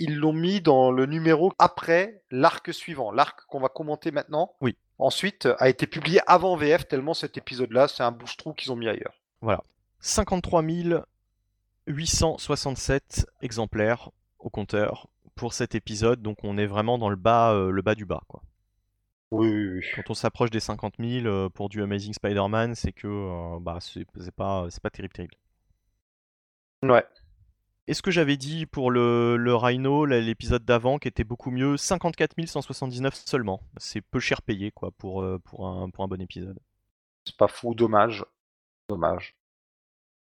ils 0.00 0.16
l'ont 0.16 0.32
mis 0.32 0.60
dans 0.60 0.90
le 0.90 1.06
numéro 1.06 1.52
après 1.58 2.22
l'arc 2.30 2.72
suivant. 2.74 3.12
L'arc 3.12 3.46
qu'on 3.46 3.60
va 3.60 3.68
commenter 3.68 4.10
maintenant. 4.10 4.54
Oui. 4.60 4.76
Ensuite, 4.98 5.46
a 5.58 5.68
été 5.68 5.86
publié 5.86 6.20
avant 6.26 6.56
VF, 6.56 6.88
tellement 6.88 7.14
cet 7.14 7.36
épisode-là, 7.36 7.86
c'est 7.86 8.02
un 8.02 8.10
bouche-trou 8.10 8.54
qu'ils 8.54 8.72
ont 8.72 8.76
mis 8.76 8.88
ailleurs. 8.88 9.14
Voilà. 9.42 9.62
53 10.06 10.62
867 11.88 13.26
exemplaires 13.42 14.10
au 14.38 14.50
compteur 14.50 15.08
pour 15.34 15.52
cet 15.52 15.74
épisode, 15.74 16.22
donc 16.22 16.44
on 16.44 16.56
est 16.58 16.66
vraiment 16.66 16.96
dans 16.96 17.10
le 17.10 17.16
bas, 17.16 17.52
euh, 17.52 17.70
le 17.70 17.82
bas 17.82 17.96
du 17.96 18.06
bas. 18.06 18.22
Quoi. 18.28 18.40
Oui, 19.32 19.48
oui, 19.48 19.68
oui. 19.78 19.86
Quand 19.96 20.08
on 20.10 20.14
s'approche 20.14 20.50
des 20.50 20.60
50 20.60 20.94
000 21.00 21.26
euh, 21.26 21.48
pour 21.48 21.68
du 21.68 21.82
Amazing 21.82 22.14
Spider-Man, 22.14 22.76
c'est 22.76 22.92
que 22.92 23.08
euh, 23.08 23.58
bah, 23.60 23.78
c'est 23.80 24.06
pas, 24.30 24.68
pas 24.80 24.90
terrible, 24.90 25.12
terrible. 25.12 25.34
Ouais. 26.84 27.04
Et 27.88 27.94
ce 27.94 28.00
que 28.00 28.12
j'avais 28.12 28.36
dit 28.36 28.64
pour 28.64 28.92
le, 28.92 29.36
le 29.36 29.54
Rhino, 29.56 30.04
l'épisode 30.06 30.64
d'avant, 30.64 30.98
qui 30.98 31.08
était 31.08 31.24
beaucoup 31.24 31.50
mieux, 31.50 31.76
54 31.76 32.46
179 32.46 33.14
seulement. 33.14 33.60
C'est 33.76 34.00
peu 34.00 34.20
cher 34.20 34.40
payé 34.42 34.70
quoi 34.70 34.92
pour, 34.92 35.24
pour, 35.44 35.66
un, 35.66 35.90
pour 35.90 36.04
un 36.04 36.08
bon 36.08 36.20
épisode. 36.20 36.58
C'est 37.24 37.36
pas 37.36 37.48
fou, 37.48 37.74
dommage. 37.74 38.24
Dommage. 38.88 39.36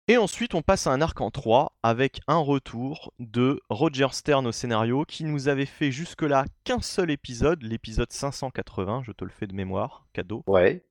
Et 0.08 0.18
ensuite, 0.18 0.54
on 0.54 0.62
passe 0.62 0.86
à 0.86 0.92
un 0.92 1.02
arc 1.02 1.20
en 1.20 1.32
3 1.32 1.74
avec 1.82 2.22
un 2.28 2.38
retour 2.38 3.12
de 3.18 3.60
Roger 3.70 4.08
Stern 4.12 4.46
au 4.46 4.52
scénario 4.52 5.04
qui 5.04 5.24
nous 5.24 5.48
avait 5.48 5.66
fait 5.66 5.92
jusque-là 5.92 6.46
qu'un 6.64 6.80
seul 6.80 7.10
épisode, 7.10 7.64
l'épisode 7.64 8.12
580, 8.12 9.02
je 9.04 9.12
te 9.12 9.24
le 9.24 9.32
fais 9.32 9.48
de 9.48 9.56
mémoire, 9.56 10.06
cadeau. 10.14 10.44
Ouais. 10.46 10.86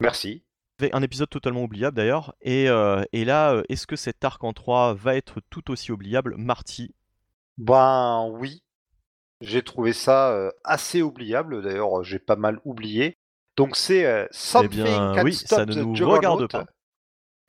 Merci. 0.00 0.44
Un 0.92 1.02
épisode 1.02 1.28
totalement 1.28 1.62
oubliable 1.62 1.94
d'ailleurs. 1.94 2.34
Et, 2.40 2.70
euh, 2.70 3.04
et, 3.12 3.26
là, 3.26 3.62
est-ce 3.68 3.86
que 3.86 3.96
cet 3.96 4.24
arc 4.24 4.42
en 4.44 4.54
3 4.54 4.94
va 4.94 5.14
être 5.14 5.42
tout 5.50 5.70
aussi 5.70 5.92
oubliable 5.92 6.36
Marty? 6.38 6.94
Ben 7.58 8.30
oui. 8.32 8.62
J'ai 9.42 9.62
trouvé 9.62 9.92
ça 9.92 10.32
euh, 10.32 10.50
assez 10.64 11.02
oubliable. 11.02 11.62
D'ailleurs, 11.62 12.02
j'ai 12.02 12.18
pas 12.18 12.36
mal 12.36 12.60
oublié. 12.64 13.18
Donc 13.56 13.76
c'est 13.76 14.06
euh, 14.06 14.26
Something 14.30 14.80
eh 14.80 14.84
bien, 14.84 15.22
oui, 15.22 15.34
Stop 15.34 15.58
ça 15.58 15.66
ne 15.66 15.82
nous 15.82 16.08
regarde 16.08 16.50
pas. 16.50 16.66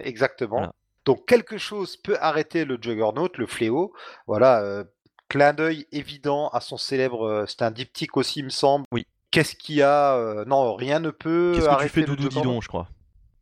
Exactement. 0.03 0.57
Voilà. 0.57 0.73
Donc 1.05 1.25
quelque 1.25 1.57
chose 1.57 1.95
peut 1.97 2.17
arrêter 2.19 2.65
le 2.65 2.77
Juggernaut, 2.81 3.29
le 3.37 3.45
fléau. 3.47 3.93
Voilà, 4.27 4.61
euh, 4.61 4.83
clin 5.29 5.53
d'œil 5.53 5.85
évident 5.91 6.49
à 6.49 6.59
son 6.59 6.77
célèbre. 6.77 7.25
Euh, 7.25 7.45
c'est 7.47 7.61
un 7.61 7.71
diptyque 7.71 8.17
aussi, 8.17 8.39
il 8.39 8.45
me 8.45 8.49
semble. 8.49 8.85
Oui. 8.91 9.05
Qu'est-ce 9.31 9.55
qu'il 9.55 9.75
y 9.75 9.81
a 9.81 10.15
euh, 10.15 10.45
Non, 10.45 10.75
rien 10.75 10.99
ne 10.99 11.09
peut 11.11 11.51
Qu'est-ce 11.55 11.65
que 11.65 11.69
arrêter 11.71 11.89
tu 11.93 11.99
fais, 12.01 12.05
Doudou. 12.05 12.29
Didon, 12.29 12.61
je 12.61 12.67
crois. 12.67 12.87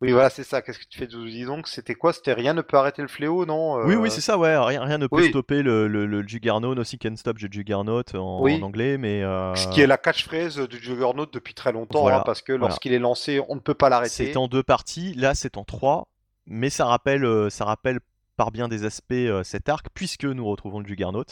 Oui, 0.02 0.12
voilà, 0.12 0.28
c'est 0.30 0.44
ça. 0.44 0.60
Qu'est-ce 0.62 0.78
que 0.78 0.84
tu 0.88 0.98
fais, 0.98 1.06
Doudou 1.06 1.26
Didon 1.28 1.62
C'était 1.64 1.94
quoi? 1.94 2.12
C'était 2.12 2.34
rien 2.34 2.52
ne 2.54 2.60
peut 2.60 2.76
arrêter 2.76 3.00
le 3.02 3.08
fléau, 3.08 3.46
non 3.46 3.76
Oui, 3.84 3.94
Euh, 3.94 3.98
oui, 3.98 4.10
c'est 4.10 4.20
ça, 4.20 4.36
ouais. 4.36 4.56
Rien, 4.58 4.84
rien 4.84 4.98
ne 4.98 5.06
peut 5.06 5.16
oui. 5.16 5.28
stopper 5.30 5.62
le, 5.62 5.88
le, 5.88 6.04
le 6.06 6.26
Juggernaut, 6.28 6.74
Nothing 6.74 6.98
can 6.98 7.16
stop 7.16 7.38
the 7.38 7.50
Juggernaut 7.50 8.02
en, 8.14 8.42
Oui. 8.42 8.58
en 8.60 8.66
anglais, 8.66 8.98
mais. 8.98 9.22
euh, 9.24 9.54
Ce 9.54 9.68
qui 9.68 9.80
est 9.80 9.86
la 9.86 9.96
catchphrase 9.96 10.58
du 10.68 10.78
Juggernaut 10.78 11.26
depuis 11.26 11.54
très 11.54 11.72
longtemps, 11.72 12.02
Voilà, 12.02 12.18
hein, 12.18 12.22
parce 12.26 12.42
que 12.42 12.52
voilà. 12.52 12.66
lorsqu'il 12.68 12.92
est 12.92 12.98
lancé, 12.98 13.40
on 13.48 13.54
ne 13.54 13.60
peut 13.60 13.74
pas 13.74 13.88
l'arrêter. 13.88 14.26
C'est 14.32 14.36
en 14.36 14.48
deux 14.48 14.62
parties, 14.62 15.14
là 15.14 15.34
c'est 15.34 15.56
en 15.56 15.64
trois, 15.64 16.08
mais 16.46 16.70
ça 16.70 16.86
rappelle, 16.86 17.24
euh, 17.24 17.50
ça 17.50 17.64
rappelle 17.64 18.00
par 18.36 18.50
bien 18.50 18.68
des 18.68 18.84
aspects 18.84 19.12
euh, 19.12 19.42
cet 19.42 19.68
arc, 19.68 19.86
puisque 19.94 20.24
nous 20.24 20.46
retrouvons 20.46 20.80
le 20.80 20.86
Juggernaut. 20.86 21.24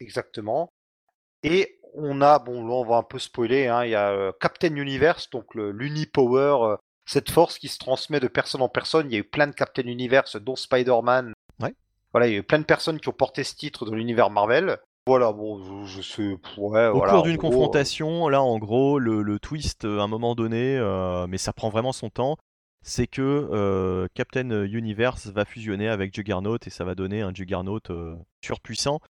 Exactement. 0.00 0.70
Et 1.42 1.78
on 1.94 2.20
a, 2.20 2.38
bon, 2.38 2.66
là 2.66 2.74
on 2.74 2.84
va 2.84 2.96
un 2.96 3.02
peu 3.02 3.18
spoiler, 3.18 3.66
hein, 3.68 3.84
il 3.84 3.90
y 3.90 3.94
a 3.94 4.10
euh, 4.10 4.32
Captain 4.40 4.74
Universe, 4.74 5.30
donc 5.30 5.54
l'Unipower, 5.54 6.76
cette 7.06 7.30
force 7.30 7.58
qui 7.58 7.68
se 7.68 7.78
transmet 7.78 8.20
de 8.20 8.28
personne 8.28 8.62
en 8.62 8.68
personne. 8.68 9.10
Il 9.10 9.12
y 9.12 9.16
a 9.16 9.20
eu 9.20 9.24
plein 9.24 9.46
de 9.46 9.52
Captain 9.54 9.82
Universe, 9.82 10.36
dont 10.36 10.56
Spider-Man. 10.56 11.32
Ouais. 11.60 11.74
Voilà, 12.12 12.26
il 12.28 12.32
y 12.32 12.36
a 12.36 12.38
eu 12.38 12.42
plein 12.42 12.58
de 12.58 12.64
personnes 12.64 12.98
qui 12.98 13.08
ont 13.08 13.12
porté 13.12 13.44
ce 13.44 13.54
titre 13.54 13.84
dans 13.84 13.94
l'univers 13.94 14.30
Marvel. 14.30 14.78
Voilà, 15.06 15.32
bon, 15.32 15.84
je, 15.84 15.96
je 15.96 16.02
sais, 16.02 16.22
ouais, 16.56 16.86
Au 16.86 16.96
voilà. 16.96 17.12
cours 17.12 17.24
d'une 17.24 17.36
confrontation, 17.36 18.26
là 18.30 18.42
en 18.42 18.58
gros, 18.58 18.98
le, 18.98 19.22
le 19.22 19.38
twist 19.38 19.84
à 19.84 20.02
un 20.02 20.06
moment 20.06 20.34
donné, 20.34 20.78
euh, 20.78 21.26
mais 21.26 21.36
ça 21.36 21.52
prend 21.52 21.68
vraiment 21.68 21.92
son 21.92 22.08
temps, 22.08 22.38
c'est 22.84 23.06
que 23.06 23.22
euh, 23.22 24.06
Captain 24.14 24.66
Universe 24.66 25.28
va 25.28 25.46
fusionner 25.46 25.88
avec 25.88 26.14
Juggernaut 26.14 26.58
et 26.64 26.70
ça 26.70 26.84
va 26.84 26.94
donner 26.94 27.22
un 27.22 27.34
Juggernaut 27.34 27.80
euh, 27.90 28.14
surpuissant. 28.44 29.00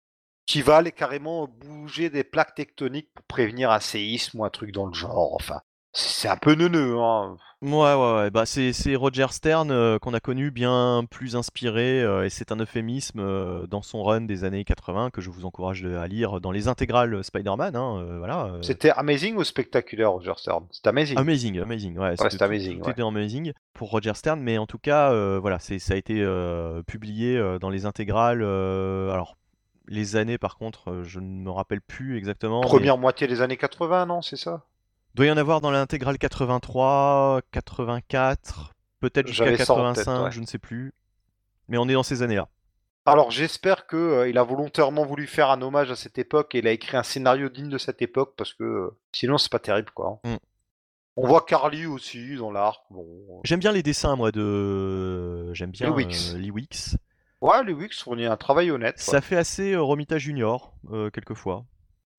qui 0.47 0.63
va 0.63 0.77
aller 0.77 0.93
carrément 0.93 1.49
bouger 1.49 2.09
des 2.09 2.23
plaques 2.23 2.55
tectoniques 2.55 3.11
pour 3.15 3.25
prévenir 3.27 3.73
un 3.73 3.81
séisme 3.81 4.41
ou 4.41 4.45
un 4.45 4.51
truc 4.51 4.71
dans 4.71 4.87
le 4.87 4.95
genre. 4.95 5.35
Enfin, 5.35 5.61
c'est 5.95 6.29
un 6.29 6.37
peu 6.37 6.55
neuneux. 6.55 6.99
Hein. 6.99 7.37
Ouais, 7.63 7.71
ouais, 7.95 8.15
ouais. 8.17 8.31
Bah, 8.31 8.45
c'est, 8.45 8.75
c'est 8.75 8.95
Roger 8.95 9.29
Stern 9.31 9.71
euh, 9.71 9.99
qu'on 9.99 10.13
a 10.13 10.21
connu 10.21 10.51
bien 10.51 11.05
plus 11.11 11.35
inspiré, 11.37 12.03
euh, 12.03 12.27
et 12.27 12.29
c'est 12.31 12.53
un 12.53 12.57
euphémisme 12.57 13.21
euh, 13.21 13.67
dans 13.67 13.81
son 13.81 14.03
run 14.03 14.23
des 14.23 14.45
années 14.45 14.65
80 14.65 15.09
que 15.11 15.23
je 15.23 15.31
vous 15.31 15.47
encourage 15.47 15.85
à 15.85 16.07
lire 16.07 16.41
dans 16.43 16.51
les 16.51 16.69
intégrales 16.69 17.25
Spider-Man. 17.25 17.75
Hein, 17.75 18.19
voilà. 18.19 18.51
C'était 18.61 18.91
amazing 18.91 19.37
ou 19.37 19.45
spectaculaire, 19.45 20.11
Roger 20.11 20.35
Stern? 20.37 20.67
C'était 20.73 20.89
amazing. 20.91 21.17
Amazing, 21.17 21.61
amazing, 21.61 21.99
ouais. 21.99 22.17
c'était 22.19 22.43
amazing, 22.43 22.81
Tout 22.81 22.87
ouais. 22.87 22.93
était 22.93 23.03
amazing 23.03 23.53
pour 23.73 23.91
Roger 23.91 24.13
Stern, 24.15 24.41
mais 24.41 24.59
en 24.59 24.67
tout 24.67 24.79
cas, 24.79 25.39
voilà, 25.39 25.59
c'est, 25.59 25.79
ça 25.79 25.95
a 25.95 25.97
été 25.97 26.23
publié 26.87 27.41
dans 27.61 27.71
les 27.71 27.87
intégrales. 27.87 28.43
alors, 28.43 29.37
les 29.87 30.17
années, 30.17 30.39
par 30.39 30.57
contre, 30.57 31.03
je 31.03 31.21
ne 31.21 31.45
me 31.45 31.51
rappelle 31.51 31.81
plus 31.81 32.19
exactement. 32.19 32.61
mais- 32.63 32.69
Première 32.69 32.99
moitié 32.99 33.27
des 33.27 33.41
années 33.43 33.57
80, 33.57 34.07
non 34.07 34.23
C'est 34.23 34.37
ça? 34.37 34.65
Doit 35.15 35.27
y 35.27 35.31
en 35.31 35.37
avoir 35.37 35.61
dans 35.61 35.71
l'intégrale 35.71 36.19
83, 36.19 37.41
84, 37.53 38.73
peut-être 39.01 39.29
jusqu'à 39.29 39.45
J'avais 39.45 39.57
ça 39.65 39.75
en 39.75 39.77
85, 39.77 40.05
tête, 40.05 40.25
ouais. 40.25 40.31
je 40.33 40.41
ne 40.41 40.47
sais 40.47 40.59
plus. 40.59 40.93
Mais 41.69 41.79
on 41.79 41.89
est 41.89 41.95
dans 41.95 42.03
ces 42.03 42.23
années-là. 42.23 42.49
Alors 43.07 43.31
j'espère 43.31 43.87
que 43.87 43.97
euh, 43.97 44.39
a 44.39 44.43
volontairement 44.43 45.05
voulu 45.05 45.27
faire 45.27 45.51
un 45.51 45.61
hommage 45.61 45.91
à 45.91 45.97
cette 45.97 46.19
époque 46.19 46.55
et 46.55 46.59
il 46.59 46.67
a 46.67 46.73
écrit 46.73 46.97
un 46.97 47.03
scénario 47.03 47.51
digne 47.51 47.69
de 47.69 47.77
cette 47.79 48.01
époque 48.01 48.33
parce 48.37 48.55
que 48.55 48.65
euh, 48.65 48.99
sinon 49.13 49.37
c'est 49.37 49.53
pas 49.53 49.59
terrible 49.59 49.91
quoi. 49.91 50.21
Mm. 50.25 50.37
On 51.17 51.29
voit 51.29 51.45
Carly 51.45 51.87
aussi 51.87 52.35
dans 52.37 52.51
l'arc. 52.51 52.83
Bon. 52.91 53.07
J'aime 53.45 53.61
bien 53.61 53.71
les 53.73 53.83
dessins, 53.85 54.17
moi, 54.17 54.33
de. 54.33 55.53
J'aime 55.55 55.71
bien 55.71 55.87
Lee 55.89 55.93
Wicks. 55.93 56.33
euh, 56.35 56.39
Lee 56.39 56.51
Wicks. 56.51 56.97
Ouais, 57.41 57.63
les 57.63 57.73
Wicks 57.73 57.95
fournit 57.95 58.27
un 58.27 58.37
travail 58.37 58.71
honnête. 58.71 58.97
quoi. 58.97 59.05
Ça 59.05 59.21
fait 59.21 59.37
assez 59.37 59.75
euh, 59.75 59.83
Romita 59.83 60.19
Junior, 60.19 60.75
euh, 60.91 61.11
quelquefois. 61.11 61.65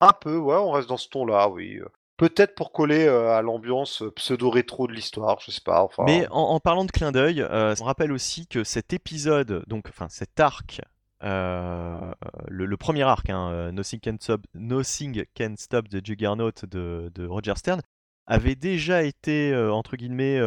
Un 0.00 0.12
peu, 0.12 0.38
ouais, 0.38 0.56
on 0.56 0.70
reste 0.70 0.88
dans 0.88 0.96
ce 0.96 1.08
ton-là, 1.08 1.48
oui. 1.50 1.78
Peut-être 2.16 2.54
pour 2.54 2.72
coller 2.72 3.06
euh, 3.06 3.36
à 3.36 3.42
l'ambiance 3.42 4.02
euh, 4.02 4.10
pseudo-rétro 4.10 4.86
de 4.86 4.92
l'histoire, 4.92 5.38
je 5.40 5.50
sais 5.50 5.60
pas. 5.60 5.82
Enfin, 5.82 6.04
Mais 6.06 6.26
en, 6.30 6.58
parlant 6.60 6.84
de 6.84 6.90
clin 6.90 7.12
d'œil, 7.12 7.42
euh, 7.42 7.74
on 7.80 7.84
rappelle 7.84 8.10
aussi 8.10 8.46
que 8.46 8.64
cet 8.64 8.92
épisode, 8.94 9.64
donc, 9.66 9.86
enfin, 9.90 10.08
cet 10.08 10.40
arc, 10.40 10.80
euh, 11.22 12.12
le, 12.48 12.76
premier 12.76 13.02
arc, 13.02 13.28
hein, 13.28 13.70
Nothing, 13.72 14.00
Can 14.00 14.16
Stop, 14.18 14.42
Nothing 14.54 15.24
Can 15.36 15.54
Stop 15.58 15.88
the 15.88 16.04
Juggernaut 16.04 16.52
de, 16.62 17.26
Roger 17.26 17.54
Stern, 17.56 17.82
avait 18.26 18.56
déjà 18.56 19.02
été, 19.02 19.54
entre 19.70 19.96
guillemets, 19.96 20.40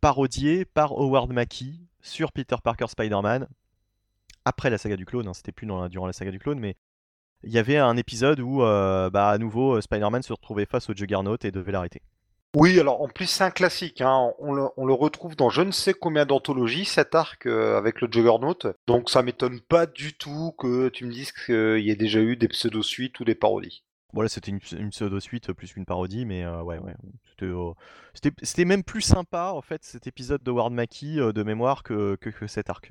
parodié 0.00 0.64
par 0.64 0.92
Howard 0.92 1.32
Mackie 1.32 1.80
sur 2.00 2.32
Peter 2.32 2.56
Parker 2.62 2.86
Spider-Man, 2.88 3.48
après 4.46 4.70
la 4.70 4.78
saga 4.78 4.96
du 4.96 5.04
clone, 5.04 5.26
hein, 5.26 5.34
c'était 5.34 5.50
plus 5.50 5.66
durant 5.90 6.06
la 6.06 6.12
saga 6.12 6.30
du 6.30 6.38
clone, 6.38 6.60
mais 6.60 6.76
il 7.42 7.52
y 7.52 7.58
avait 7.58 7.78
un 7.78 7.96
épisode 7.96 8.40
où, 8.40 8.62
euh, 8.62 9.10
bah, 9.10 9.28
à 9.28 9.38
nouveau, 9.38 9.76
euh, 9.76 9.80
Spider-Man 9.80 10.22
se 10.22 10.32
retrouvait 10.32 10.66
face 10.66 10.90
au 10.90 10.94
Juggernaut 10.94 11.36
et 11.42 11.50
devait 11.50 11.72
l'arrêter. 11.72 12.02
Oui, 12.54 12.80
alors 12.80 13.02
en 13.02 13.08
plus 13.08 13.26
c'est 13.26 13.44
un 13.44 13.50
classique, 13.50 14.00
hein. 14.00 14.32
on, 14.38 14.54
le, 14.54 14.64
on 14.78 14.86
le 14.86 14.94
retrouve 14.94 15.36
dans 15.36 15.50
je 15.50 15.60
ne 15.60 15.72
sais 15.72 15.92
combien 15.92 16.24
d'anthologies, 16.24 16.86
cet 16.86 17.14
arc 17.14 17.44
euh, 17.44 17.76
avec 17.76 18.00
le 18.00 18.08
Juggernaut, 18.10 18.56
donc 18.86 19.10
ça 19.10 19.22
m'étonne 19.22 19.60
pas 19.60 19.84
du 19.84 20.14
tout 20.14 20.54
que 20.56 20.88
tu 20.88 21.04
me 21.04 21.12
dises 21.12 21.32
qu'il 21.32 21.80
y 21.80 21.90
ait 21.90 21.96
déjà 21.96 22.20
eu 22.20 22.34
des 22.34 22.48
pseudo-suites 22.48 23.20
ou 23.20 23.24
des 23.24 23.34
parodies. 23.34 23.84
Bon 24.14 24.22
là 24.22 24.28
c'était 24.28 24.52
une, 24.52 24.60
une 24.78 24.88
pseudo-suite 24.88 25.52
plus 25.52 25.74
qu'une 25.74 25.84
parodie, 25.84 26.24
mais 26.24 26.44
euh, 26.44 26.62
ouais 26.62 26.78
ouais. 26.78 26.94
C'était, 27.28 28.62
euh, 28.62 28.64
même 28.64 28.84
plus 28.84 29.02
sympa 29.02 29.50
en 29.54 29.60
fait 29.60 29.84
cet 29.84 30.06
épisode 30.06 30.42
de 30.42 30.50
Ward 30.50 30.72
Mackie 30.72 31.16
de 31.16 31.42
mémoire 31.42 31.82
que, 31.82 32.16
que, 32.16 32.30
que 32.30 32.46
cet 32.46 32.70
arc. 32.70 32.90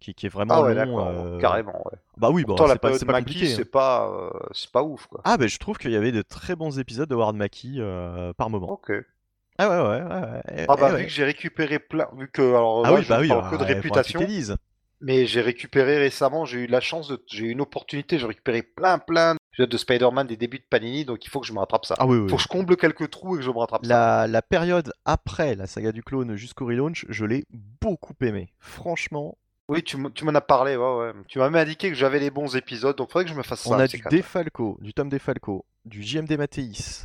Qui, 0.00 0.12
qui 0.14 0.26
est 0.26 0.28
vraiment 0.28 0.54
Ah 0.54 0.62
ouais, 0.62 0.74
long. 0.86 1.00
euh, 1.00 1.38
carrément, 1.38 1.82
ouais. 1.86 1.98
Bah 2.18 2.28
oui, 2.30 2.44
bon, 2.44 2.56
c'est 2.56 2.78
pas, 2.78 2.90
pas 2.98 3.18
compliqué. 3.20 3.46
hein. 3.50 3.54
c'est 3.56 3.70
pas, 3.70 4.10
euh, 4.10 4.30
c'est 4.52 4.70
pas 4.70 4.82
ouf, 4.82 5.06
quoi. 5.06 5.22
Ah 5.24 5.36
bah 5.38 5.46
je 5.46 5.56
trouve 5.58 5.78
qu'il 5.78 5.92
y 5.92 5.96
avait 5.96 6.12
de 6.12 6.20
très 6.22 6.56
bons 6.56 6.78
épisodes 6.78 7.08
de 7.08 7.14
Ward 7.14 7.34
Mackie 7.36 7.76
euh, 7.78 8.32
par 8.34 8.50
moment. 8.50 8.70
Ok. 8.72 8.92
Ah 9.56 9.68
ouais 9.70 9.76
ouais 9.76 10.02
ouais. 10.02 10.20
ouais, 10.58 10.66
Ah 10.68 10.76
bah 10.76 10.88
eh 10.88 10.90
vu 10.90 10.94
ouais. 10.96 11.04
que 11.04 11.10
j'ai 11.10 11.24
récupéré 11.24 11.78
plein, 11.78 12.08
vu 12.18 12.28
que 12.28 12.42
alors 12.42 12.82
Ah 12.84 12.90
là, 12.90 12.96
oui 12.96 13.02
je 13.04 13.08
bah 13.08 13.18
oui. 13.20 13.28
parle 13.28 13.50
que 13.50 13.54
ah, 13.54 13.58
de 13.58 13.64
réputation, 13.64 14.20
mais 15.00 15.26
j'ai 15.26 15.40
récupéré 15.40 15.98
récemment, 15.98 16.44
j'ai 16.44 16.60
eu 16.60 16.66
la 16.66 16.80
chance 16.80 17.08
de, 17.08 17.22
j'ai 17.28 17.44
eu 17.46 17.50
une 17.50 17.60
opportunité, 17.60 18.18
j'ai 18.18 18.26
récupéré 18.26 18.62
plein 18.62 18.98
plein 18.98 19.36
de 19.58 19.76
Spider-Man 19.76 20.26
des 20.26 20.36
débuts 20.36 20.58
de 20.58 20.64
Panini, 20.68 21.04
donc 21.04 21.24
il 21.24 21.28
faut 21.28 21.40
que 21.40 21.46
je 21.46 21.52
me 21.52 21.60
rattrape 21.60 21.86
ça. 21.86 21.94
Ah 21.98 22.06
oui 22.06 22.18
oui. 22.18 22.28
Faut 22.28 22.36
que 22.36 22.42
je 22.42 22.48
comble 22.48 22.76
quelques 22.76 23.08
trous 23.10 23.36
et 23.36 23.38
que 23.38 23.44
je 23.44 23.50
me 23.50 23.58
rattrape 23.58 23.84
ça. 23.86 23.88
La, 23.88 24.26
la 24.26 24.42
période 24.42 24.92
après 25.04 25.54
la 25.54 25.66
saga 25.66 25.92
du 25.92 26.02
clone 26.02 26.34
jusqu'au 26.36 26.66
relaunch, 26.66 27.06
je 27.08 27.24
l'ai 27.24 27.44
beaucoup 27.80 28.14
aimé. 28.22 28.52
Franchement, 28.58 29.38
Oui, 29.68 29.82
tu 29.82 29.96
m'en 29.96 30.34
as 30.34 30.40
parlé, 30.42 30.76
ouais, 30.76 30.96
ouais. 30.96 31.12
Tu 31.26 31.38
m'as 31.38 31.48
même 31.48 31.62
indiqué 31.62 31.88
que 31.88 31.94
j'avais 31.94 32.18
les 32.18 32.30
bons 32.30 32.54
épisodes, 32.54 32.96
donc 32.96 33.10
faudrait 33.10 33.24
que 33.24 33.30
je 33.30 33.36
me 33.36 33.42
fasse 33.42 33.60
ça. 33.62 33.70
On 33.70 33.78
a 33.78 33.86
du. 33.86 34.02
Defalco, 34.10 34.78
du 34.82 34.92
Tom 34.92 35.08
Defalco, 35.08 35.64
du 35.86 36.02
JMD 36.02 36.36
Mathéis, 36.36 37.04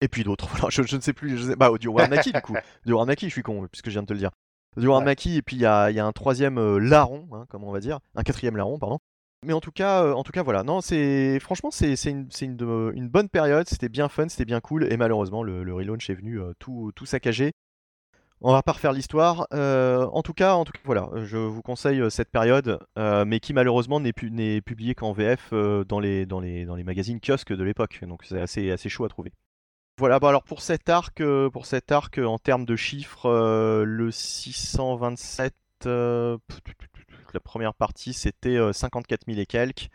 et 0.00 0.08
puis 0.08 0.24
d'autres. 0.24 0.48
Voilà, 0.50 0.68
je, 0.70 0.82
je 0.82 0.96
ne 0.96 1.02
sais 1.02 1.12
plus. 1.12 1.36
Je 1.36 1.50
sais... 1.50 1.56
Bah, 1.56 1.70
du 1.78 1.88
Warnaki, 1.88 2.32
du 2.32 2.40
coup. 2.40 2.54
Du 2.86 2.92
Warnaki, 2.92 3.26
je 3.26 3.32
suis 3.32 3.42
con, 3.42 3.66
puisque 3.70 3.86
je 3.86 3.92
viens 3.92 4.02
de 4.02 4.06
te 4.06 4.14
le 4.14 4.18
dire. 4.18 4.30
Du 4.78 4.86
Warnaki, 4.86 5.36
et 5.36 5.42
puis 5.42 5.56
il 5.56 5.62
y 5.62 5.66
a, 5.66 5.90
il 5.90 5.96
y 5.96 6.00
a 6.00 6.06
un 6.06 6.12
troisième 6.12 6.56
euh, 6.56 6.78
larron, 6.78 7.28
hein, 7.34 7.44
comme 7.50 7.62
on 7.62 7.72
va 7.72 7.80
dire. 7.80 7.98
Un 8.14 8.22
quatrième 8.22 8.56
larron, 8.56 8.78
pardon. 8.78 8.98
Mais 9.44 9.52
en 9.52 9.60
tout 9.60 9.72
cas, 9.72 10.04
euh, 10.04 10.12
en 10.14 10.22
tout 10.22 10.32
cas 10.32 10.42
voilà. 10.42 10.62
Non, 10.62 10.80
c'est 10.80 11.38
franchement, 11.40 11.70
c'est 11.70 11.94
une 12.04 13.08
bonne 13.08 13.28
période. 13.28 13.68
C'était 13.68 13.90
bien 13.90 14.08
fun, 14.08 14.28
c'était 14.30 14.46
bien 14.46 14.60
cool. 14.60 14.90
Et 14.90 14.96
malheureusement, 14.96 15.42
le, 15.42 15.62
le 15.62 15.74
relaunch 15.74 16.08
est 16.08 16.14
venu 16.14 16.40
euh, 16.40 16.52
tout, 16.58 16.90
tout 16.94 17.04
saccager. 17.04 17.52
On 18.44 18.52
va 18.52 18.62
pas 18.62 18.72
refaire 18.72 18.92
l'histoire. 18.92 19.46
Euh, 19.52 20.04
en 20.12 20.22
tout 20.22 20.32
cas, 20.32 20.54
en 20.54 20.64
tout 20.64 20.72
cas, 20.72 20.80
voilà, 20.84 21.08
je 21.24 21.36
vous 21.36 21.62
conseille 21.62 22.00
euh, 22.00 22.10
cette 22.10 22.30
période, 22.30 22.80
euh, 22.98 23.24
mais 23.24 23.38
qui 23.40 23.52
malheureusement 23.52 24.00
n'est 24.00 24.12
pu- 24.12 24.30
n'est 24.30 24.60
publiée 24.60 24.94
qu'en 24.94 25.12
VF 25.12 25.52
dans 25.52 26.00
les 26.00 26.26
magazines 26.84 27.20
kiosques 27.20 27.52
de 27.52 27.62
l'époque. 27.62 28.00
Donc 28.02 28.24
c'est 28.24 28.40
assez 28.40 28.70
assez 28.70 28.88
chaud 28.88 29.04
à 29.04 29.08
trouver. 29.08 29.32
Voilà. 29.98 30.18
Bah 30.18 30.28
alors 30.30 30.42
pour 30.42 30.60
cet 30.62 30.88
arc, 30.88 31.20
en 31.20 32.38
termes 32.38 32.64
de 32.64 32.76
chiffres, 32.76 33.28
le 33.84 34.10
627, 34.10 35.54
euh, 35.86 36.36
la 37.34 37.40
première 37.40 37.74
partie 37.74 38.12
c'était 38.12 38.56
euh, 38.56 38.72
54 38.72 39.22
000 39.26 39.38
et 39.38 39.46
quelques. 39.46 39.88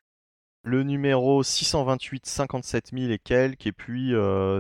Le 0.63 0.83
numéro 0.83 1.43
628, 1.43 2.25
57 2.25 2.89
000 2.91 3.11
et 3.11 3.19
quelques, 3.19 3.67
et 3.67 3.71
puis 3.71 4.13
euh, 4.13 4.59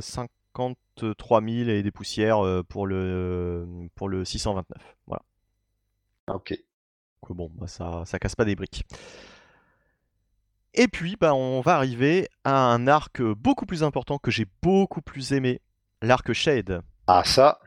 53 0.57 1.41
000 1.41 1.69
et 1.69 1.83
des 1.83 1.91
poussières 1.91 2.43
euh, 2.43 2.63
pour 2.63 2.87
le, 2.87 3.67
pour 3.95 4.09
le 4.09 4.25
629. 4.25 4.65
Voilà. 5.05 5.23
Ok. 6.27 6.57
Donc, 7.23 7.37
bon, 7.37 7.51
bah, 7.53 7.67
ça, 7.67 8.03
ça 8.05 8.19
casse 8.19 8.35
pas 8.35 8.45
des 8.45 8.55
briques. 8.55 8.83
Et 10.73 10.87
puis, 10.87 11.15
bah, 11.19 11.33
on 11.33 11.61
va 11.61 11.75
arriver 11.75 12.27
à 12.43 12.71
un 12.71 12.87
arc 12.87 13.21
beaucoup 13.21 13.65
plus 13.65 13.83
important 13.83 14.17
que 14.17 14.31
j'ai 14.31 14.45
beaucoup 14.61 15.01
plus 15.01 15.33
aimé, 15.33 15.61
l'arc 16.01 16.33
Shade. 16.33 16.81
Ah 17.07 17.23
ça, 17.23 17.59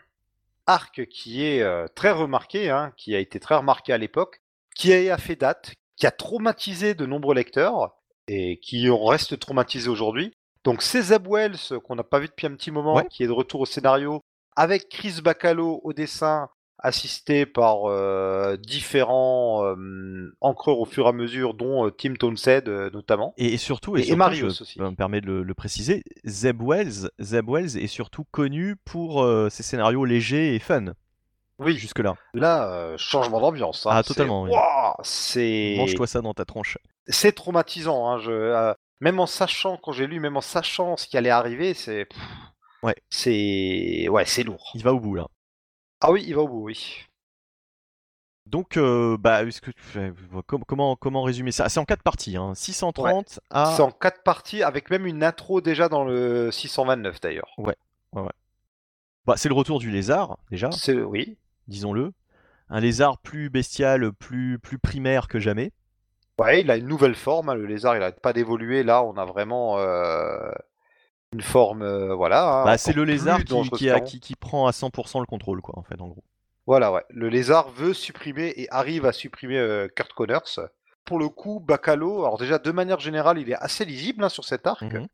arc 0.66 1.06
qui 1.06 1.44
est 1.44 1.62
euh, 1.62 1.86
très 1.94 2.10
remarqué, 2.10 2.70
hein, 2.70 2.92
qui 2.96 3.14
a 3.14 3.18
été 3.18 3.40
très 3.40 3.56
remarqué 3.56 3.92
à 3.92 3.98
l'époque, 3.98 4.42
qui 4.76 4.92
a 4.92 5.18
fait 5.18 5.36
date, 5.36 5.74
qui 5.96 6.06
a 6.06 6.10
traumatisé 6.10 6.94
de 6.94 7.06
nombreux 7.06 7.34
lecteurs 7.34 7.96
et 8.28 8.60
qui 8.60 8.88
en 8.90 9.04
reste 9.04 9.38
traumatisé 9.38 9.88
aujourd'hui. 9.88 10.34
Donc 10.64 10.82
c'est 10.82 11.02
Zeb 11.02 11.26
Wells 11.28 11.56
qu'on 11.84 11.94
n'a 11.96 12.02
pas 12.04 12.18
vu 12.18 12.26
depuis 12.28 12.46
un 12.46 12.54
petit 12.54 12.70
moment, 12.70 12.94
Ouais. 12.96 13.06
qui 13.08 13.22
est 13.24 13.26
de 13.26 13.32
retour 13.32 13.60
au 13.62 13.66
scénario, 13.66 14.20
avec 14.56 14.88
Chris 14.88 15.20
Bacalo 15.22 15.80
au 15.84 15.92
dessin, 15.92 16.48
assisté 16.82 17.44
par 17.46 17.84
euh, 17.90 18.56
différents 18.56 19.64
euh, 19.64 20.34
encreurs 20.40 20.78
au 20.80 20.84
fur 20.86 21.06
et 21.06 21.08
à 21.08 21.12
mesure, 21.12 21.52
dont 21.54 21.86
euh, 21.86 21.90
Tim 21.90 22.14
Townsend 22.14 22.68
euh, 22.68 22.90
notamment. 22.92 23.34
Et, 23.36 23.52
et 23.54 23.56
surtout, 23.58 23.96
Et- 23.96 24.00
et 24.00 24.02
et 24.12 24.34
je 24.34 24.46
aussi. 24.46 24.80
me 24.80 24.94
permets 24.94 25.20
de 25.20 25.26
le, 25.26 25.42
le 25.42 25.54
préciser, 25.54 26.02
Zeb 26.24 26.62
Wells, 26.62 27.10
Zeb 27.20 27.48
Wells 27.50 27.76
est 27.76 27.86
surtout 27.86 28.24
connu 28.30 28.76
pour 28.84 29.22
euh, 29.22 29.48
ses 29.50 29.62
scénarios 29.62 30.04
légers 30.06 30.54
et 30.54 30.58
fun, 30.58 30.94
Oui, 31.58 31.76
jusque-là. 31.76 32.16
là, 32.32 32.70
euh, 32.72 32.96
changement 32.98 33.40
d'ambiance. 33.40 33.84
hein. 33.86 33.90
Ah, 33.92 34.02
C'est- 34.02 34.14
totalement, 34.14 34.42
oui. 34.44 34.50
C'est 35.02 35.74
Mange-toi 35.78 36.06
ça 36.06 36.20
dans 36.22 36.32
ta 36.34 36.44
tronche. 36.46 36.78
c'est 37.06 37.32
traumatisant. 37.32 38.08
Hein, 38.10 38.18
je, 38.20 38.30
euh, 38.30 38.72
même 39.00 39.20
en 39.20 39.26
sachant, 39.26 39.76
quand 39.76 39.92
j'ai 39.92 40.06
lu, 40.06 40.20
même 40.20 40.36
en 40.36 40.40
sachant 40.42 40.96
ce 40.96 41.06
qui 41.06 41.16
allait 41.16 41.30
arriver, 41.30 41.74
c'est. 41.74 42.08
Ouais. 42.82 42.94
C'est. 43.10 44.08
Ouais, 44.08 44.24
c'est 44.24 44.42
lourd. 44.42 44.70
Il 44.74 44.82
va 44.82 44.92
au 44.94 45.00
bout, 45.00 45.14
là. 45.14 45.26
Ah 46.00 46.10
oui, 46.12 46.24
il 46.26 46.34
va 46.34 46.42
au 46.42 46.48
bout, 46.48 46.62
oui. 46.64 47.06
Donc, 48.46 48.76
euh, 48.76 49.16
bah, 49.18 49.44
est-ce 49.44 49.60
que, 49.60 49.70
euh, 49.96 50.12
com- 50.46 50.64
comment, 50.66 50.96
comment 50.96 51.22
résumer 51.22 51.52
ça? 51.52 51.68
C'est 51.68 51.78
en 51.78 51.84
quatre 51.84 52.02
parties, 52.02 52.36
hein. 52.36 52.54
630 52.54 53.38
à... 53.50 53.74
C'est 53.76 53.82
en 53.82 53.92
quatre 53.92 54.22
parties, 54.24 54.62
avec 54.62 54.90
même 54.90 55.06
une 55.06 55.22
intro 55.22 55.60
déjà 55.60 55.88
dans 55.88 56.04
le 56.04 56.50
629 56.50 57.20
d'ailleurs. 57.20 57.54
Bah, 59.26 59.34
c'est 59.36 59.48
le 59.48 59.54
retour 59.54 59.78
du 59.78 59.90
lézard, 59.90 60.38
déjà, 60.50 60.70
C'est 60.72 61.00
oui. 61.00 61.36
disons-le. 61.68 62.12
Un 62.70 62.80
lézard 62.80 63.18
plus 63.18 63.50
bestial, 63.50 64.12
plus, 64.12 64.58
plus 64.58 64.78
primaire 64.78 65.28
que 65.28 65.38
jamais. 65.38 65.70
Ouais, 66.40 66.60
il 66.62 66.70
a 66.70 66.76
une 66.76 66.86
nouvelle 66.88 67.14
forme. 67.14 67.48
hein, 67.50 67.54
le 67.54 67.66
lézard, 67.66 67.94
il 67.96 68.00
n'arrête 68.00 68.20
pas 68.20 68.32
d'évoluer. 68.32 68.82
Là, 68.82 69.02
on 69.04 69.16
a 69.16 69.24
vraiment 69.24 69.78
euh, 69.78 70.50
une 71.32 71.42
forme, 71.42 71.82
euh, 71.82 72.14
voilà. 72.14 72.62
hein, 72.62 72.64
Bah, 72.64 72.78
c'est 72.78 72.90
encore 72.92 73.04
le 73.04 73.12
lézard 73.12 73.38
qui, 73.38 73.44
dangereuse 73.44 73.78
qui, 73.78 73.88
a- 73.90 73.94
qu'avant. 73.94 74.04
qui, 74.06 74.20
qui 74.20 74.36
prend 74.36 74.66
à 74.66 74.70
100% 74.72 75.20
le 75.20 75.26
contrôle, 75.26 75.60
quoi, 75.60 75.78
en 75.78 75.82
fait, 75.82 76.00
en 76.00 76.08
gros. 76.08 76.24
Voilà, 76.66 76.92
ouais. 76.92 77.04
Le 77.10 77.28
lézard 77.28 77.68
veut 77.70 77.94
supprimer 77.94 78.52
et 78.56 78.68
arrive 78.70 79.04
à 79.06 79.12
supprimer 79.12 79.58
euh, 79.58 79.88
Kurt 79.94 80.12
Connors. 80.12 80.60
Pour 81.04 81.18
le 81.18 81.28
coup, 81.28 81.60
Bacalo, 81.60 82.20
alors 82.20 82.38
déjà 82.38 82.58
de 82.58 82.70
manière 82.70 83.00
générale, 83.00 83.38
il 83.38 83.50
est 83.50 83.54
assez 83.56 83.84
lisible 83.84 84.22
hein, 84.22 84.28
sur 84.28 84.44
cet 84.44 84.66
arc. 84.66 84.82
Mhm. 84.82 85.06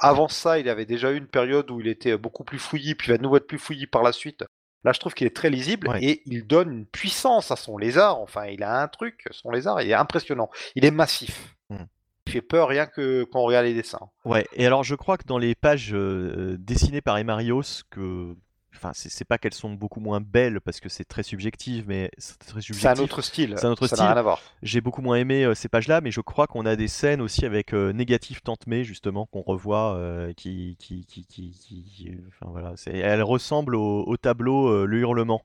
Avant 0.00 0.28
ça, 0.28 0.58
il 0.58 0.68
avait 0.68 0.84
déjà 0.84 1.10
eu 1.12 1.16
une 1.16 1.26
période 1.28 1.70
où 1.70 1.80
il 1.80 1.88
était 1.88 2.16
beaucoup 2.18 2.44
plus 2.44 2.58
fouillis, 2.58 2.94
puis 2.94 3.08
il 3.08 3.12
va 3.12 3.18
de 3.18 3.22
nouveau 3.22 3.36
être 3.38 3.46
plus 3.46 3.58
fouillis 3.58 3.86
par 3.86 4.02
la 4.02 4.12
suite. 4.12 4.44
Là, 4.84 4.92
je 4.92 5.00
trouve 5.00 5.14
qu'il 5.14 5.26
est 5.26 5.34
très 5.34 5.50
lisible 5.50 5.88
Ouais. 5.88 6.02
et 6.02 6.22
il 6.26 6.46
donne 6.46 6.70
une 6.72 6.86
puissance 6.86 7.50
à 7.50 7.56
son 7.56 7.76
lézard. 7.78 8.20
Enfin, 8.20 8.46
il 8.46 8.62
a 8.62 8.80
un 8.80 8.88
truc, 8.88 9.26
son 9.32 9.50
lézard, 9.50 9.82
il 9.82 9.90
est 9.90 9.94
impressionnant. 9.94 10.50
Il 10.76 10.84
est 10.84 10.90
massif. 10.90 11.56
Mhm. 11.70 11.86
Il 12.26 12.32
fait 12.32 12.42
peur 12.42 12.68
rien 12.68 12.86
que 12.86 13.24
quand 13.24 13.40
on 13.40 13.44
regarde 13.44 13.64
les 13.66 13.74
dessins. 13.74 14.10
Ouais, 14.24 14.46
et 14.52 14.66
alors 14.66 14.84
je 14.84 14.94
crois 14.94 15.16
que 15.16 15.24
dans 15.26 15.38
les 15.38 15.54
pages 15.54 15.94
euh, 15.94 16.56
dessinées 16.58 17.00
par 17.00 17.16
Emarios, 17.18 17.62
que 17.90 18.36
Enfin, 18.74 18.92
c'est 18.94 19.24
pas 19.24 19.38
qu'elles 19.38 19.54
sont 19.54 19.72
beaucoup 19.72 19.98
moins 19.98 20.20
belles 20.20 20.60
parce 20.60 20.78
que 20.78 20.88
c'est 20.88 21.04
très 21.04 21.22
subjectif, 21.24 21.84
mais 21.88 22.10
c'est 22.18 22.38
très 22.38 22.60
C'est 22.72 22.88
un 22.88 22.96
subjectif. 22.96 23.00
autre 23.00 23.22
style. 23.22 23.54
C'est 23.56 23.66
un 23.66 23.72
autre 23.72 23.88
ça 23.88 23.96
style. 23.96 24.06
rien 24.06 24.16
à 24.16 24.22
voir. 24.22 24.40
J'ai 24.62 24.80
beaucoup 24.80 25.02
moins 25.02 25.16
aimé 25.16 25.44
euh, 25.44 25.54
ces 25.54 25.68
pages-là, 25.68 26.00
mais 26.00 26.10
je 26.12 26.20
crois 26.20 26.46
qu'on 26.46 26.64
a 26.66 26.76
des 26.76 26.86
scènes 26.86 27.20
aussi 27.20 27.44
avec 27.44 27.72
euh, 27.74 27.92
Négatif 27.92 28.42
Tante 28.42 28.66
May, 28.68 28.84
justement, 28.84 29.26
qu'on 29.26 29.42
revoit, 29.42 29.96
euh, 29.96 30.32
qui, 30.34 30.76
qui, 30.78 31.04
qui, 31.06 31.24
qui, 31.26 32.12
enfin 32.28 32.46
voilà, 32.52 32.74
elle 32.86 33.22
ressemble 33.22 33.74
au, 33.74 34.04
au 34.06 34.16
tableau 34.16 34.68
euh, 34.68 34.84
Le 34.86 34.98
Hurlement. 34.98 35.42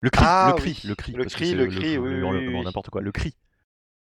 Le 0.00 0.10
cri, 0.10 0.24
Ah 0.26 0.52
le 0.54 0.60
cri, 0.60 0.70
oui, 0.82 0.88
le 0.88 0.94
cri, 0.94 1.12
le 1.12 1.22
parce 1.24 1.34
cri, 1.34 1.48
c'est 1.50 1.54
le 1.54 1.66
cri, 1.66 1.98
oui, 1.98 2.08
oui, 2.08 2.14
hurlement, 2.18 2.58
oui. 2.58 2.64
n'importe 2.64 2.90
quoi, 2.90 3.00
le 3.02 3.12
cri. 3.12 3.34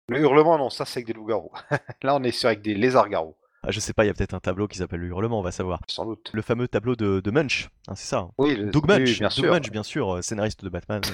Le 0.08 0.18
hurlement, 0.20 0.58
non, 0.58 0.70
ça 0.70 0.84
c'est 0.84 0.98
avec 0.98 1.06
des 1.06 1.12
loups-garous. 1.12 1.52
Là, 2.02 2.16
on 2.16 2.22
est 2.24 2.32
sur 2.32 2.48
avec 2.48 2.62
des 2.62 2.74
lézards-garous, 2.74 3.36
Ah, 3.62 3.70
je 3.70 3.78
sais 3.80 3.92
pas, 3.92 4.04
il 4.04 4.08
y 4.08 4.10
a 4.10 4.14
peut-être 4.14 4.32
un 4.34 4.40
tableau 4.40 4.66
qui 4.68 4.78
s'appelle 4.78 5.00
Le 5.00 5.08
Hurlement, 5.08 5.38
on 5.38 5.42
va 5.42 5.52
savoir. 5.52 5.80
sans 5.86 6.06
doute. 6.06 6.30
Le 6.32 6.40
fameux 6.42 6.66
tableau 6.68 6.96
de, 6.96 7.20
de 7.20 7.30
Munch, 7.30 7.68
hein, 7.88 7.94
c'est 7.94 8.06
ça. 8.08 8.18
hein. 8.20 8.30
Oui, 8.38 8.56
le- 8.56 8.70
Doug 8.70 8.86
Munch, 8.88 9.00
oui, 9.08 9.18
bien 9.18 9.28
Doug 9.28 9.32
sûr. 9.36 9.52
Munch, 9.52 9.70
bien 9.70 9.82
sûr, 9.82 10.14
euh, 10.16 10.22
scénariste 10.22 10.64
de 10.64 10.68
Batman. 10.70 11.02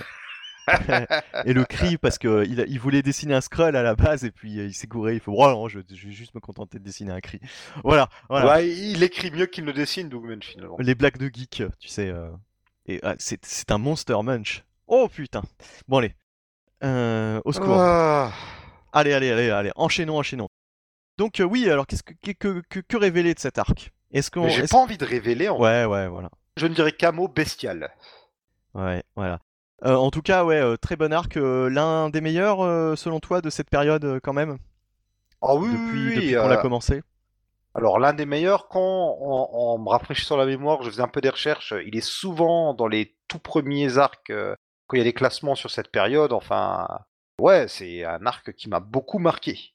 et 1.45 1.53
le 1.53 1.65
cri 1.65 1.97
parce 1.97 2.19
que 2.19 2.45
il, 2.45 2.81
voulait 2.81 3.01
dessiner 3.03 3.35
un 3.35 3.41
scroll 3.41 3.77
à 3.77 3.85
la 3.85 3.95
base 3.95 4.25
et 4.25 4.33
puis 4.33 4.59
euh, 4.59 4.67
il 4.67 4.75
s'est 4.75 4.89
gouré. 4.89 5.15
Il 5.15 5.21
faut, 5.21 5.33
oh 5.37 5.49
non, 5.49 5.69
je, 5.69 5.79
je 5.89 6.07
vais 6.09 6.13
juste 6.13 6.35
me 6.35 6.41
contenter 6.41 6.81
de 6.81 6.85
dessiner 6.85 7.13
un 7.13 7.21
cri. 7.21 7.39
Voilà, 7.85 8.09
voilà. 8.29 8.47
Ouais, 8.57 8.69
il 8.69 9.01
écrit 9.05 9.31
mieux 9.31 9.47
qu'il 9.47 9.65
ne 9.65 9.71
dessine, 9.71 10.09
Doug 10.09 10.25
Munch, 10.25 10.45
finalement. 10.47 10.77
Les 10.81 10.97
blagues 10.97 11.19
de 11.19 11.31
geek, 11.33 11.63
tu 11.79 11.89
sais. 11.89 12.09
euh, 12.09 12.31
Et 12.87 12.99
ah, 13.05 13.15
c'est 13.19 13.71
un 13.71 13.79
monster 13.79 14.17
munch. 14.25 14.65
Oh 14.89 15.09
putain. 15.09 15.43
Bon 15.87 15.99
allez. 15.99 16.15
Euh, 16.83 17.41
au 17.45 17.53
secours. 17.53 17.77
Ah. 17.79 18.33
Allez, 18.93 19.13
allez, 19.13 19.31
allez, 19.31 19.51
allez. 19.51 19.71
Enchaînons, 19.77 20.19
enchaînons. 20.19 20.49
Donc 21.19 21.41
euh, 21.41 21.45
oui, 21.45 21.69
alors 21.71 21.87
qu'est-ce 21.87 22.03
que, 22.03 22.13
que, 22.33 22.63
que, 22.81 22.97
révéler 22.97 23.35
de 23.35 23.39
cet 23.39 23.59
arc? 23.59 23.93
Est-ce 24.13 24.31
qu'on 24.31 24.49
j'ai 24.49 24.63
est-ce- 24.65 24.73
pas 24.73 24.79
envie 24.79 24.99
de 24.99 25.05
révéler, 25.05 25.49
en... 25.49 25.59
Ouais, 25.59 25.85
ouais, 25.85 26.09
voilà. 26.09 26.31
je 26.57 26.67
ne 26.67 26.75
dirais 26.75 26.93
qu'un 26.93 27.13
mot 27.13 27.29
bestial. 27.29 27.91
Ouais, 28.75 29.03
voilà. 29.17 29.41
Euh, 29.85 29.95
en 29.95 30.11
tout 30.11 30.23
cas, 30.23 30.45
ouais, 30.45 30.61
euh, 30.61 30.77
très 30.77 30.97
bon 30.97 31.13
arc. 31.13 31.37
L'un 31.37 32.11
des 32.11 32.21
meilleurs, 32.21 32.59
selon 32.99 33.21
toi, 33.21 33.41
de 33.41 33.51
cette 33.51 33.71
période, 33.71 34.21
quand 34.23 34.33
même, 34.33 34.59
Ah 35.43 35.55
oui, 35.55 35.71
depuis, 35.71 36.09
oui, 36.09 36.15
depuis 36.17 36.35
qu'on 36.35 36.49
l'a 36.49 36.57
commencé? 36.59 37.03
Alors, 37.75 37.99
l'un 37.99 38.15
des 38.15 38.25
meilleurs, 38.27 38.69
quand, 38.69 38.81
en, 38.81 39.51
en 39.53 39.79
me 39.79 39.89
rafraîchissant 39.91 40.37
la 40.37 40.47
mémoire, 40.47 40.83
je 40.83 40.91
faisais 40.91 41.03
un 41.03 41.09
peu 41.09 41.21
des 41.21 41.29
recherches, 41.29 41.75
il 41.85 41.95
est 41.97 42.01
souvent 42.01 42.73
dans 42.73 42.89
les 42.89 43.15
tout 43.29 43.39
premiers 43.39 43.99
arcs, 43.99 44.33
quand 44.87 44.95
il 44.97 44.99
y 44.99 45.03
a 45.03 45.05
des 45.05 45.13
classements 45.13 45.55
sur 45.55 45.71
cette 45.71 45.91
période. 45.91 46.33
Enfin, 46.33 46.87
ouais, 47.39 47.69
c'est 47.69 48.05
un 48.05 48.25
arc 48.25 48.53
qui 48.55 48.69
m'a 48.71 48.81
beaucoup 48.81 49.19
marqué. 49.19 49.75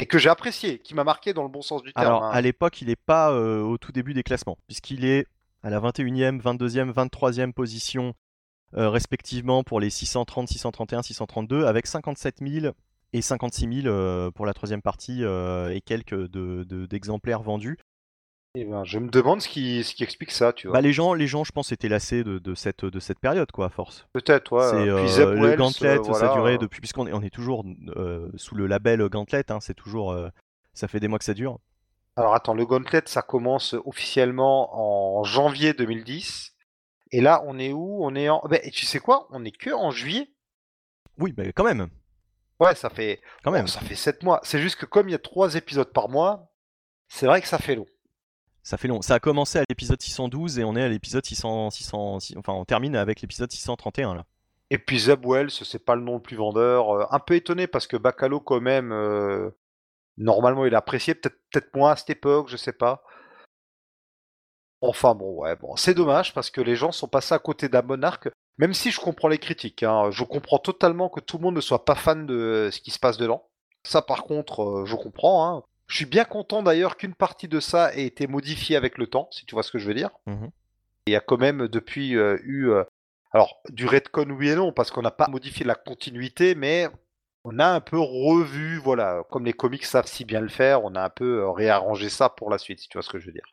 Et 0.00 0.06
que 0.06 0.18
j'ai 0.18 0.28
apprécié, 0.28 0.78
qui 0.78 0.94
m'a 0.94 1.04
marqué 1.04 1.32
dans 1.34 1.42
le 1.42 1.48
bon 1.48 1.60
sens 1.62 1.82
du 1.82 1.92
terme. 1.92 2.06
Alors, 2.06 2.24
hein. 2.24 2.30
à 2.32 2.40
l'époque, 2.40 2.80
il 2.80 2.88
n'est 2.88 2.96
pas 2.96 3.32
euh, 3.32 3.60
au 3.60 3.78
tout 3.78 3.92
début 3.92 4.14
des 4.14 4.22
classements, 4.22 4.56
puisqu'il 4.66 5.04
est 5.04 5.26
à 5.62 5.70
la 5.70 5.80
21e, 5.80 6.40
22e, 6.40 6.92
23e 6.92 7.52
position, 7.52 8.14
euh, 8.76 8.88
respectivement, 8.90 9.64
pour 9.64 9.80
les 9.80 9.90
630, 9.90 10.48
631, 10.48 11.02
632, 11.02 11.64
avec 11.66 11.86
57 11.86 12.36
000 12.46 12.72
et 13.12 13.22
56 13.22 13.82
000 13.82 13.86
euh, 13.88 14.30
pour 14.30 14.46
la 14.46 14.54
troisième 14.54 14.82
partie 14.82 15.22
et 15.24 15.80
quelques 15.84 16.14
de- 16.14 16.64
de- 16.64 16.86
d'exemplaires 16.86 17.42
vendus. 17.42 17.76
Eh 18.60 18.64
ben, 18.64 18.82
je 18.82 18.98
me 18.98 19.08
demande 19.08 19.40
ce 19.40 19.48
qui, 19.48 19.84
ce 19.84 19.94
qui 19.94 20.02
explique 20.02 20.32
ça, 20.32 20.52
tu 20.52 20.66
vois. 20.66 20.74
Bah, 20.74 20.80
les, 20.80 20.92
gens, 20.92 21.14
les 21.14 21.28
gens, 21.28 21.44
je 21.44 21.52
pense, 21.52 21.70
étaient 21.70 21.88
lassés 21.88 22.24
de, 22.24 22.38
de 22.38 22.54
cette, 22.56 22.84
de 22.84 22.98
cette 22.98 23.20
période, 23.20 23.50
quoi, 23.52 23.66
à 23.66 23.68
force. 23.68 24.06
Peut-être, 24.12 24.50
ouais. 24.52 24.68
C'est 24.68 25.20
euh, 25.20 25.34
le 25.34 25.40
Wells, 25.40 25.56
Gauntlet, 25.56 25.98
euh, 25.98 26.02
ça 26.02 26.10
voilà, 26.10 26.34
durait 26.34 26.54
euh, 26.54 26.58
depuis, 26.58 26.80
puisqu'on 26.80 27.06
est, 27.06 27.12
on 27.12 27.22
est 27.22 27.30
toujours 27.30 27.64
euh, 27.96 28.28
sous 28.34 28.56
le 28.56 28.66
label 28.66 29.08
Gauntlet, 29.08 29.44
hein, 29.52 29.58
c'est 29.60 29.74
toujours, 29.74 30.10
euh, 30.10 30.28
ça 30.72 30.88
fait 30.88 30.98
des 30.98 31.06
mois 31.06 31.18
que 31.20 31.24
ça 31.24 31.34
dure. 31.34 31.60
Alors 32.16 32.34
attends, 32.34 32.54
le 32.54 32.66
Gauntlet, 32.66 33.02
ça 33.06 33.22
commence 33.22 33.76
officiellement 33.84 34.76
en 35.20 35.22
janvier 35.22 35.72
2010. 35.72 36.52
Et 37.12 37.20
là, 37.20 37.42
on 37.46 37.60
est 37.60 37.72
où? 37.72 38.04
On 38.04 38.14
est 38.16 38.28
en. 38.28 38.42
Ben, 38.50 38.58
et 38.64 38.72
tu 38.72 38.86
sais 38.86 38.98
quoi? 38.98 39.28
On 39.30 39.44
est 39.44 39.56
que 39.56 39.70
en 39.70 39.92
juillet. 39.92 40.28
Oui, 41.18 41.32
mais 41.36 41.52
quand 41.52 41.64
même, 41.64 41.88
Ouais, 42.60 42.74
ça 42.74 42.90
fait. 42.90 43.20
quand 43.44 43.52
même. 43.52 43.66
oh, 43.66 43.68
ça 43.68 43.80
fait 43.80 43.94
7 43.94 44.24
mois. 44.24 44.40
C'est 44.42 44.58
juste 44.58 44.76
que 44.76 44.84
comme 44.86 45.08
il 45.08 45.12
y 45.12 45.14
a 45.14 45.18
3 45.20 45.54
épisodes 45.54 45.92
par 45.92 46.08
mois, 46.08 46.50
c'est 47.06 47.26
vrai 47.26 47.40
que 47.40 47.46
ça 47.48 47.58
fait 47.58 47.76
long. 47.76 47.86
Ça 48.68 48.76
fait 48.76 48.90
a 49.14 49.18
commencé 49.18 49.58
à 49.58 49.64
l'épisode 49.66 49.98
612 49.98 50.58
et 50.58 50.64
on 50.64 50.76
est 50.76 50.82
à 50.82 50.88
l'épisode 50.88 51.24
600, 51.24 51.70
600, 51.70 52.20
six- 52.20 52.36
enfin 52.36 52.52
on 52.52 52.66
termine 52.66 52.96
avec 52.96 53.22
l'épisode 53.22 53.50
631 53.50 54.14
là. 54.14 54.26
Et 54.68 54.76
puis 54.76 54.98
Zeb 54.98 55.24
c'est 55.48 55.82
pas 55.82 55.94
le 55.94 56.02
nom 56.02 56.16
le 56.16 56.20
plus 56.20 56.36
vendeur. 56.36 56.90
Euh, 56.90 57.06
un 57.10 57.18
peu 57.18 57.34
étonné 57.34 57.66
parce 57.66 57.86
que 57.86 57.96
Bacalo, 57.96 58.40
quand 58.40 58.60
même, 58.60 58.92
euh, 58.92 59.48
normalement, 60.18 60.66
il 60.66 60.74
est 60.74 60.76
apprécié. 60.76 61.14
Peut-être 61.14 61.38
peut-être 61.50 61.74
moins 61.74 61.92
à 61.92 61.96
cette 61.96 62.10
époque, 62.10 62.50
je 62.50 62.58
sais 62.58 62.74
pas. 62.74 63.02
Enfin 64.82 65.14
bon, 65.14 65.40
ouais, 65.40 65.56
bon, 65.56 65.74
c'est 65.76 65.94
dommage 65.94 66.34
parce 66.34 66.50
que 66.50 66.60
les 66.60 66.76
gens 66.76 66.92
sont 66.92 67.08
passés 67.08 67.32
à 67.34 67.38
côté 67.38 67.70
d'un 67.70 67.80
bon 67.80 68.04
arc. 68.04 68.28
Même 68.58 68.74
si 68.74 68.90
je 68.90 69.00
comprends 69.00 69.28
les 69.28 69.38
critiques, 69.38 69.82
hein, 69.82 70.10
je 70.10 70.24
comprends 70.24 70.58
totalement 70.58 71.08
que 71.08 71.20
tout 71.20 71.38
le 71.38 71.44
monde 71.44 71.56
ne 71.56 71.62
soit 71.62 71.86
pas 71.86 71.94
fan 71.94 72.26
de 72.26 72.68
ce 72.70 72.82
qui 72.82 72.90
se 72.90 72.98
passe 72.98 73.16
dedans. 73.16 73.48
Ça, 73.82 74.02
par 74.02 74.24
contre, 74.24 74.62
euh, 74.62 74.84
je 74.84 74.94
comprends. 74.94 75.56
hein. 75.56 75.62
Je 75.88 75.96
suis 75.96 76.06
bien 76.06 76.24
content 76.24 76.62
d'ailleurs 76.62 76.96
qu'une 76.96 77.14
partie 77.14 77.48
de 77.48 77.60
ça 77.60 77.94
ait 77.94 78.04
été 78.04 78.26
modifiée 78.26 78.76
avec 78.76 78.98
le 78.98 79.06
temps, 79.06 79.28
si 79.32 79.46
tu 79.46 79.54
vois 79.54 79.62
ce 79.62 79.72
que 79.72 79.78
je 79.78 79.88
veux 79.88 79.94
dire. 79.94 80.10
Mhm. 80.26 80.50
Il 81.06 81.12
y 81.12 81.16
a 81.16 81.20
quand 81.20 81.38
même 81.38 81.66
depuis 81.66 82.14
euh, 82.16 82.38
eu, 82.44 82.68
euh, 82.68 82.84
alors 83.32 83.62
du 83.70 83.86
retcon 83.86 84.28
oui 84.30 84.50
et 84.50 84.54
non, 84.54 84.72
parce 84.72 84.90
qu'on 84.90 85.02
n'a 85.02 85.10
pas 85.10 85.28
modifié 85.28 85.64
la 85.64 85.74
continuité, 85.74 86.54
mais 86.54 86.88
on 87.44 87.58
a 87.58 87.66
un 87.66 87.80
peu 87.80 87.98
revu, 87.98 88.76
voilà, 88.76 89.22
comme 89.30 89.46
les 89.46 89.54
comics 89.54 89.86
savent 89.86 90.06
si 90.06 90.26
bien 90.26 90.40
le 90.40 90.48
faire, 90.48 90.84
on 90.84 90.94
a 90.94 91.02
un 91.02 91.10
peu 91.10 91.40
euh, 91.40 91.50
réarrangé 91.50 92.10
ça 92.10 92.28
pour 92.28 92.50
la 92.50 92.58
suite, 92.58 92.80
si 92.80 92.88
tu 92.88 92.98
vois 92.98 93.02
ce 93.02 93.08
que 93.08 93.18
je 93.18 93.26
veux 93.26 93.32
dire. 93.32 93.46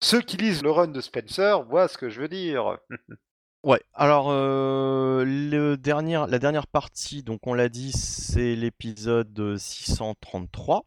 Ceux 0.00 0.20
qui 0.20 0.36
lisent 0.36 0.62
le 0.62 0.70
run 0.70 0.88
de 0.88 1.00
Spencer 1.00 1.62
voient 1.62 1.88
ce 1.88 1.96
que 1.96 2.10
je 2.10 2.20
veux 2.20 2.28
dire. 2.28 2.76
Ouais. 3.64 3.80
Alors 3.94 4.26
euh, 4.30 5.24
le 5.24 5.76
dernier, 5.76 6.24
la 6.28 6.40
dernière 6.40 6.66
partie, 6.66 7.22
donc 7.22 7.46
on 7.46 7.54
l'a 7.54 7.68
dit, 7.68 7.92
c'est 7.92 8.56
l'épisode 8.56 9.56
633. 9.56 10.84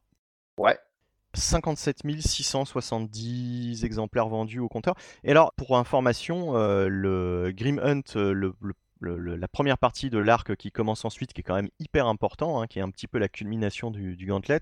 Ouais. 0.57 0.77
57 1.33 2.01
670 2.19 3.83
exemplaires 3.83 4.29
vendus 4.29 4.59
au 4.59 4.69
compteur. 4.69 4.95
Et 5.23 5.31
alors, 5.31 5.51
pour 5.53 5.77
information, 5.77 6.55
euh, 6.55 6.87
le 6.87 7.51
Grim 7.53 7.79
Hunt, 7.79 8.15
euh, 8.15 8.53
la 9.01 9.47
première 9.47 9.77
partie 9.77 10.09
de 10.09 10.17
l'arc 10.17 10.55
qui 10.55 10.71
commence 10.71 11.03
ensuite, 11.03 11.33
qui 11.33 11.41
est 11.41 11.43
quand 11.43 11.55
même 11.55 11.69
hyper 11.79 12.07
important, 12.07 12.61
hein, 12.61 12.67
qui 12.67 12.79
est 12.79 12.81
un 12.81 12.89
petit 12.89 13.07
peu 13.07 13.17
la 13.17 13.27
culmination 13.27 13.91
du, 13.91 14.15
du 14.15 14.25
Gauntlet, 14.27 14.61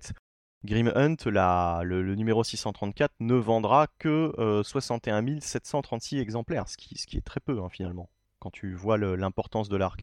Grim 0.65 0.91
Hunt, 0.95 1.17
le, 1.25 2.15
numéro 2.15 2.43
634, 2.43 3.13
ne 3.19 3.35
vendra 3.35 3.87
que 3.99 4.33
euh, 4.39 4.63
61 4.63 5.39
736 5.41 6.19
exemplaires, 6.19 6.69
ce 6.69 6.77
qui, 6.77 7.17
est 7.17 7.25
très 7.25 7.41
peu 7.41 7.59
hein, 7.59 7.67
finalement, 7.69 8.09
quand 8.39 8.49
tu 8.49 8.73
vois 8.73 8.97
l'importance 8.97 9.67
de 9.67 9.75
l'arc. 9.75 10.01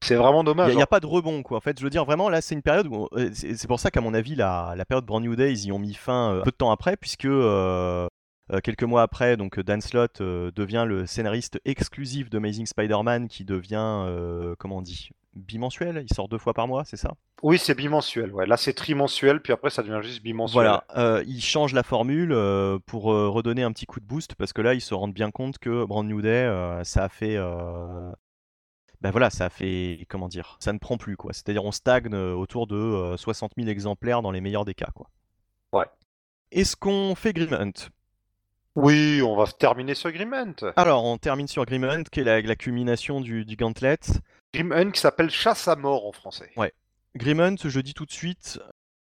C'est 0.00 0.14
vraiment 0.14 0.42
Il 0.42 0.46
dommage. 0.46 0.74
n'y 0.74 0.80
a, 0.80 0.84
hein. 0.84 0.86
pas 0.88 1.00
de 1.00 1.06
rebond, 1.06 1.42
quoi. 1.42 1.58
En 1.58 1.60
fait, 1.60 1.78
je 1.78 1.84
veux 1.84 1.90
dire, 1.90 2.04
vraiment, 2.04 2.28
là, 2.28 2.40
c'est 2.40 2.54
une 2.54 2.62
période 2.62 2.86
où. 2.86 3.08
euh, 3.14 3.30
C'est 3.32 3.66
pour 3.66 3.80
ça 3.80 3.90
qu'à 3.90 4.00
mon 4.00 4.14
avis, 4.14 4.34
la, 4.36 4.74
la 4.76 4.84
période 4.84 5.04
Brand 5.04 5.22
New 5.22 5.34
Day, 5.36 5.52
ils 5.52 5.66
y 5.66 5.72
ont 5.72 5.78
mis 5.78 5.94
fin 5.94 6.34
euh, 6.34 6.42
peu 6.42 6.50
de 6.50 6.56
temps 6.56 6.70
après, 6.70 6.96
puisque 6.96 7.24
euh, 7.24 8.06
quelques 8.62 8.84
mois 8.84 9.02
après, 9.02 9.36
donc 9.36 9.58
Dan 9.60 9.80
Slott 9.80 10.20
euh, 10.20 10.50
devient 10.54 10.84
le 10.86 11.04
scénariste 11.06 11.60
exclusif 11.64 12.30
d'Amazing 12.30 12.66
Spider-Man, 12.66 13.28
qui 13.28 13.44
devient, 13.44 14.06
comment 14.58 14.76
on 14.78 14.82
dit, 14.82 15.10
bimensuel? 15.34 16.04
Il 16.08 16.14
sort 16.14 16.28
deux 16.28 16.38
fois 16.38 16.54
par 16.54 16.68
mois, 16.68 16.84
c'est 16.84 16.96
ça? 16.96 17.12
Oui, 17.42 17.58
c'est 17.58 17.74
bimensuel. 17.74 18.32
Ouais. 18.32 18.46
Là, 18.46 18.56
c'est 18.56 18.72
trimensuel, 18.72 19.40
puis 19.42 19.52
après, 19.52 19.70
ça 19.70 19.82
devient 19.82 20.00
juste 20.02 20.22
bimensuel. 20.22 20.54
Voilà, 20.54 20.84
euh, 20.96 21.22
ils 21.26 21.42
changent 21.42 21.74
la 21.74 21.82
formule 21.84 22.32
euh, 22.32 22.78
pour 22.86 23.12
euh, 23.12 23.28
redonner 23.28 23.62
un 23.64 23.72
petit 23.72 23.86
coup 23.86 24.00
de 24.00 24.06
boost, 24.06 24.34
parce 24.36 24.52
que 24.52 24.62
là, 24.62 24.74
ils 24.74 24.80
se 24.80 24.94
rendent 24.94 25.12
bien 25.14 25.30
compte 25.30 25.58
que 25.58 25.84
Brand 25.84 26.06
New 26.06 26.22
Day, 26.22 26.48
ça 26.84 27.04
a 27.04 27.08
fait. 27.08 27.36
Euh, 28.98 29.02
ben 29.02 29.10
voilà, 29.10 29.30
ça 29.30 29.48
fait, 29.50 30.06
comment 30.08 30.28
dire, 30.28 30.56
ça 30.60 30.72
ne 30.72 30.78
prend 30.78 30.96
plus 30.96 31.16
quoi. 31.16 31.32
C'est-à-dire 31.32 31.64
on 31.64 31.72
stagne 31.72 32.12
euh, 32.12 32.34
autour 32.34 32.66
de 32.66 32.76
euh, 32.76 33.16
60 33.16 33.52
000 33.56 33.68
exemplaires 33.68 34.22
dans 34.22 34.30
les 34.30 34.40
meilleurs 34.40 34.64
des 34.64 34.74
cas 34.74 34.90
quoi. 34.94 35.10
Ouais. 35.72 35.86
Est-ce 36.50 36.76
qu'on 36.76 37.14
fait 37.14 37.32
Grim 37.32 37.52
Hunt? 37.52 37.90
Oui, 38.74 39.22
on 39.22 39.36
va 39.36 39.46
terminer 39.46 39.94
sur 39.94 40.10
Grim 40.12 40.32
Hunt. 40.32 40.72
Alors 40.76 41.04
on 41.04 41.18
termine 41.18 41.48
sur 41.48 41.64
Grim 41.64 41.84
Hunt 41.84 42.04
qui 42.04 42.20
est 42.20 42.24
la, 42.24 42.40
la 42.40 42.56
culmination 42.56 43.20
du, 43.20 43.44
du 43.44 43.56
Gauntlet. 43.56 43.98
Grim 44.54 44.72
Hunt 44.72 44.90
qui 44.92 45.00
s'appelle 45.00 45.30
Chasse 45.30 45.68
à 45.68 45.76
mort 45.76 46.06
en 46.06 46.12
français. 46.12 46.50
Ouais. 46.56 46.72
Grim 47.16 47.40
Hunt, 47.40 47.56
je 47.64 47.80
dis 47.80 47.94
tout 47.94 48.06
de 48.06 48.12
suite, 48.12 48.60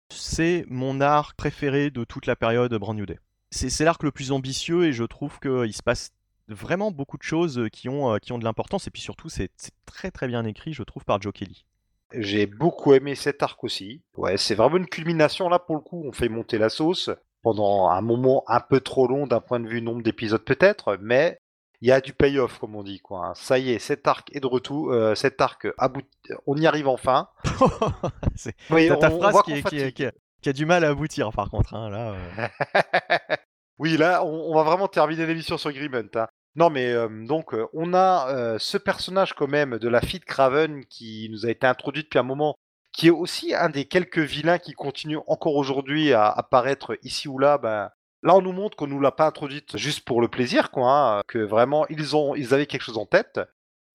c'est 0.09 0.65
mon 0.67 1.01
arc 1.01 1.35
préféré 1.37 1.89
de 1.89 2.03
toute 2.03 2.25
la 2.25 2.35
période 2.35 2.73
Brand 2.73 2.95
New 2.95 3.05
Day. 3.05 3.19
C'est 3.49 3.69
c'est 3.69 3.85
l'arc 3.85 4.03
le 4.03 4.11
plus 4.11 4.31
ambitieux 4.31 4.85
et 4.85 4.93
je 4.93 5.03
trouve 5.03 5.39
qu'il 5.39 5.73
se 5.73 5.83
passe 5.83 6.11
vraiment 6.53 6.91
beaucoup 6.91 7.17
de 7.17 7.23
choses 7.23 7.67
qui 7.71 7.89
ont, 7.89 8.13
euh, 8.13 8.17
qui 8.17 8.31
ont 8.33 8.37
de 8.39 8.43
l'importance 8.43 8.87
et 8.87 8.91
puis 8.91 9.01
surtout 9.01 9.29
c'est 9.29 9.51
très 9.85 10.11
très 10.11 10.27
bien 10.27 10.45
écrit 10.45 10.73
je 10.73 10.83
trouve 10.83 11.05
par 11.05 11.21
Joe 11.21 11.33
Kelly. 11.33 11.65
J'ai 12.13 12.45
beaucoup 12.45 12.93
aimé 12.93 13.15
cet 13.15 13.41
arc 13.41 13.63
aussi. 13.63 14.01
Ouais, 14.17 14.35
c'est 14.37 14.55
vraiment 14.55 14.77
une 14.77 14.87
culmination 14.87 15.47
là 15.47 15.59
pour 15.59 15.75
le 15.75 15.81
coup. 15.81 16.03
On 16.05 16.11
fait 16.11 16.27
monter 16.29 16.57
la 16.57 16.69
sauce 16.69 17.09
pendant 17.41 17.87
un 17.89 18.01
moment 18.01 18.43
un 18.47 18.59
peu 18.59 18.81
trop 18.81 19.07
long 19.07 19.27
d'un 19.27 19.39
point 19.39 19.59
de 19.61 19.67
vue 19.67 19.81
nombre 19.81 20.03
d'épisodes 20.03 20.43
peut-être, 20.43 20.97
mais 21.01 21.37
il 21.79 21.87
y 21.87 21.91
a 21.91 22.01
du 22.01 22.13
payoff 22.13 22.59
comme 22.59 22.75
on 22.75 22.83
dit 22.83 22.99
quoi. 22.99 23.27
hein. 23.27 23.33
Ça 23.35 23.57
y 23.59 23.71
est, 23.71 23.79
cet 23.79 24.07
arc 24.07 24.27
est 24.35 24.41
de 24.41 24.45
retour. 24.47 24.91
euh, 24.91 25.15
cet 25.15 25.39
arc 25.41 25.67
abouti- 25.79 26.05
on 26.47 26.57
y 26.57 26.67
arrive 26.67 26.87
enfin. 26.89 27.29
C'est- 28.35 28.55
Oui, 28.69 28.87
ta 28.99 29.09
on- 29.09 29.19
phrase 29.19 29.41
qui, 29.43 29.53
a, 29.81 30.11
qui 30.41 30.49
a 30.49 30.53
du 30.53 30.65
mal 30.65 30.83
à 30.83 30.89
aboutir 30.89 31.31
par 31.31 31.49
contre. 31.49 31.73
hein, 31.73 31.89
là, 31.89 32.11
euh. 32.13 32.47
oui, 33.79 33.97
là, 33.97 34.23
on, 34.25 34.51
on 34.51 34.55
va 34.55 34.63
vraiment 34.63 34.87
terminer 34.87 35.25
l'émission 35.25 35.57
sur 35.57 35.71
Grim 35.71 35.93
Hunt. 35.95 36.19
hein. 36.19 36.27
Non, 36.55 36.69
mais 36.69 36.91
euh, 36.91 37.07
donc, 37.25 37.53
euh, 37.53 37.67
on 37.73 37.93
a 37.93 38.27
euh, 38.29 38.59
ce 38.59 38.77
personnage 38.77 39.33
quand 39.33 39.47
même 39.47 39.77
de 39.79 39.87
la 39.87 40.01
fille 40.01 40.19
de 40.19 40.25
Craven 40.25 40.85
qui 40.85 41.29
nous 41.31 41.45
a 41.45 41.49
été 41.49 41.65
introduit 41.65 42.03
depuis 42.03 42.19
un 42.19 42.23
moment, 42.23 42.57
qui 42.91 43.07
est 43.07 43.11
aussi 43.11 43.55
un 43.55 43.69
des 43.69 43.85
quelques 43.85 44.19
vilains 44.19 44.57
qui 44.59 44.73
continuent 44.73 45.19
encore 45.27 45.55
aujourd'hui 45.55 46.11
à 46.13 46.27
apparaître 46.29 46.97
ici 47.03 47.29
ou 47.29 47.39
là. 47.39 47.57
Ben, 47.57 47.89
là, 48.21 48.35
on 48.35 48.41
nous 48.41 48.51
montre 48.51 48.75
qu'on 48.75 48.87
nous 48.87 48.99
l'a 48.99 49.13
pas 49.13 49.27
introduite 49.27 49.77
juste 49.77 50.01
pour 50.03 50.21
le 50.21 50.27
plaisir, 50.27 50.71
quoi, 50.71 50.91
hein, 50.91 51.21
que 51.27 51.39
vraiment 51.39 51.87
ils 51.89 52.15
ont, 52.17 52.35
ils 52.35 52.53
avaient 52.53 52.65
quelque 52.67 52.83
chose 52.83 52.97
en 52.97 53.05
tête. 53.05 53.39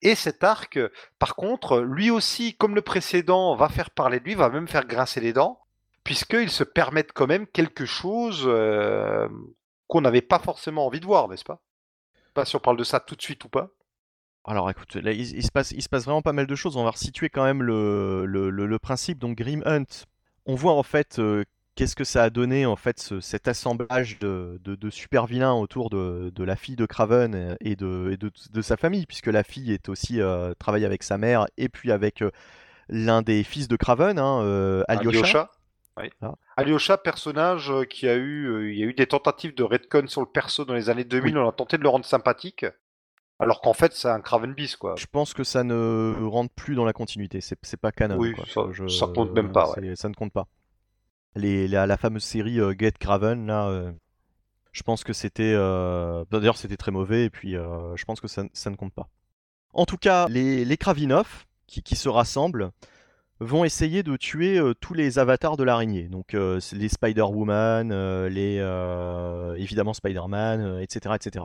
Et 0.03 0.15
cet 0.15 0.43
arc, 0.45 0.78
par 1.19 1.37
contre, 1.37 1.81
lui 1.81 2.11
aussi, 2.11 2.55
comme 2.57 2.74
le 2.74 2.83
précédent, 2.83 3.55
va 3.57 3.69
faire 3.69 3.91
parler 3.91 4.20
de 4.20 4.24
lui, 4.24 4.35
va 4.35 4.51
même 4.51 4.69
faire 4.69 4.87
grincer 4.87 5.20
les 5.20 5.33
dents, 5.33 5.61
puisqu'ils 6.05 6.51
se 6.51 6.65
permettent 6.65 7.12
quand 7.12 7.27
même 7.27 7.47
quelque 7.47 7.87
chose 7.87 8.45
qu'on 9.89 10.01
n'avait 10.01 10.23
pas 10.23 10.39
forcément 10.39 10.87
envie 10.87 11.01
de 11.01 11.07
voir, 11.07 11.28
n'est-ce 11.28 11.45
pas? 11.45 11.61
Pas 12.37 12.45
si 12.45 12.55
on 12.55 12.59
parle 12.59 12.77
de 12.77 12.85
ça 12.85 13.01
tout 13.01 13.17
de 13.17 13.23
suite 13.23 13.43
ou 13.47 13.49
pas. 13.49 13.71
Alors 14.45 14.69
écoute, 14.69 14.95
là 14.97 15.11
il, 15.11 15.43
se 15.43 15.51
passe, 15.51 15.71
il 15.71 15.83
se 15.83 15.89
passe 15.89 16.05
vraiment 16.05 16.21
pas 16.21 16.35
mal 16.35 16.47
de 16.47 16.55
choses. 16.55 16.77
On 16.77 16.85
va 16.85 16.91
resituer 16.91 17.31
quand 17.31 17.45
même 17.45 17.63
le, 17.63 18.27
le, 18.27 18.51
le, 18.51 18.79
principe. 18.79 19.19
Donc 19.19 19.39
Grim 19.39 19.63
Hunt, 19.65 20.05
on 20.45 20.55
voit 20.55 20.75
en 20.75 20.83
fait 20.83 21.19
euh, 21.19 21.45
qu'est-ce 21.77 21.97
que 21.97 22.05
ça 22.05 22.25
a 22.25 22.29
donné 22.29 22.67
en 22.67 22.77
fait 22.77 23.15
cet 23.23 23.49
assemblage 23.49 24.19
de, 24.19 24.61
de, 24.63 24.75
de, 24.75 24.91
super 24.91 25.25
vilains 25.25 25.55
autour 25.55 25.89
de, 25.89 26.31
de, 26.35 26.45
la 26.45 26.57
fille 26.57 26.77
de 26.77 26.85
Craven 26.85 27.57
et 27.61 27.75
de, 27.75 28.11
et 28.13 28.19
de, 28.19 28.63
sa 28.63 28.77
famille, 28.77 29.07
puisque 29.07 29.29
la 29.29 29.43
fille 29.43 29.73
est 29.73 29.89
aussi 29.89 30.21
euh, 30.21 30.53
travaille 30.59 30.85
avec 30.85 31.05
sa 31.05 31.17
mère 31.17 31.47
et 31.57 31.71
puis 31.71 31.91
avec 31.91 32.21
euh, 32.21 32.31
l'un 32.91 33.23
des 33.23 33.45
fils 33.45 33.67
de 33.67 33.77
Craven, 33.77 34.19
hein, 34.19 34.85
Alyosha. 34.89 35.51
Alyosha. 36.56 36.98
personnage 36.98 37.73
qui 37.90 38.09
a 38.09 38.16
eu, 38.16 38.73
il 38.73 38.78
y 38.78 38.82
a 38.82 38.86
eu 38.86 38.94
des 38.94 39.06
tentatives 39.06 39.55
de 39.55 39.62
redcon 39.62 40.06
sur 40.06 40.20
le 40.20 40.27
perso 40.27 40.64
dans 40.64 40.74
les 40.74 40.90
années 40.90 41.05
2000. 41.05 41.39
On 41.39 41.48
a 41.48 41.52
tenté 41.52 41.78
de 41.78 41.82
le 41.82 41.89
rendre 41.89 42.05
sympathique. 42.05 42.66
Alors 43.39 43.60
qu'en 43.60 43.74
fait, 43.74 43.93
c'est 43.93 44.09
un 44.09 44.20
Craven 44.20 44.55
Beast, 44.55 44.77
quoi. 44.77 44.94
Je 44.97 45.06
pense 45.06 45.35
que 45.35 45.44
ça 45.44 45.62
ne 45.62 46.27
rentre 46.27 46.55
plus 46.55 46.74
dans 46.74 46.86
la 46.86 46.94
continuité. 46.94 47.40
C'est 47.40 47.77
pas 47.77 47.93
canon. 47.93 48.16
Oui, 48.16 48.35
Ça, 48.48 48.62
ça, 48.89 49.06
compte 49.09 49.32
même 49.32 49.52
pas. 49.52 49.74
Ça 49.94 50.09
ne 50.09 50.14
compte 50.14 50.32
pas. 50.32 50.47
Les, 51.35 51.68
la, 51.68 51.97
fameuse 51.98 52.24
série 52.24 52.59
euh, 52.60 52.74
Get 52.78 52.93
Craven, 52.93 53.47
là, 53.47 53.68
euh, 53.68 53.93
je 54.73 54.82
pense 54.82 55.05
que 55.05 55.12
c'était. 55.12 55.52
Euh, 55.55 56.24
d'ailleurs, 56.31 56.56
c'était 56.56 56.78
très 56.78 56.90
mauvais, 56.90 57.27
et 57.27 57.31
puis 57.31 57.52
je 57.52 58.05
pense 58.06 58.20
que 58.20 58.28
ça, 58.28 58.44
ça, 58.55 58.70
ne 58.70 58.77
compte 58.77 58.94
pas. 58.94 59.10
En 59.74 59.85
tout 59.85 59.98
cas, 59.98 60.28
les, 60.28 60.64
les 60.64 60.77
Kravinov, 60.78 61.44
qui, 61.66 61.82
qui, 61.82 61.94
se 61.94 62.09
rassemblent, 62.09 62.70
vont 63.41 63.65
essayer 63.65 64.03
de 64.03 64.17
tuer 64.17 64.61
tous 64.81 64.95
les 64.95 65.19
avatars 65.19 65.57
de 65.57 65.65
l'araignée. 65.65 66.09
Donc, 66.09 66.33
les 66.35 66.89
Spider-Woman, 66.89 68.27
les. 68.29 68.57
évidemment 69.59 69.95
Spider-Man, 69.95 70.81
etc., 70.81 71.15
etc. 71.15 71.45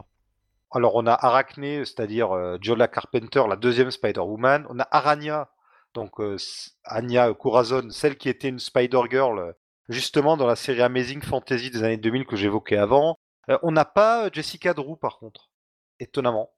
Alors 0.72 0.96
on 0.96 1.06
a 1.06 1.14
Arachné, 1.14 1.84
c'est-à-dire 1.84 2.32
euh, 2.32 2.58
Jola 2.62 2.88
Carpenter, 2.88 3.44
la 3.48 3.58
deuxième 3.58 3.92
Spider-Woman. 3.92 4.66
On 4.70 4.80
a 4.80 4.88
Aranya, 4.90 5.50
donc 5.94 6.22
euh, 6.22 6.38
Anya 6.86 7.34
Corazon, 7.34 7.90
celle 7.90 8.18
qui 8.18 8.30
était 8.30 8.48
une 8.48 8.60
Spider-Girl, 8.60 9.40
euh, 9.40 9.52
justement 9.90 10.38
dans 10.38 10.48
la 10.48 10.56
série 10.56 10.82
Amazing 10.82 11.22
Fantasy 11.22 11.72
des 11.72 11.84
années 11.84 11.98
2000 11.98 12.26
que 12.26 12.38
j'évoquais 12.38 12.78
avant. 12.78 13.18
on 13.64 13.72
n'a 13.72 13.84
pas 13.84 14.30
Jessica 14.32 14.74
Drew 14.74 14.96
par 14.96 15.20
contre, 15.20 15.50
étonnamment. 16.00 16.52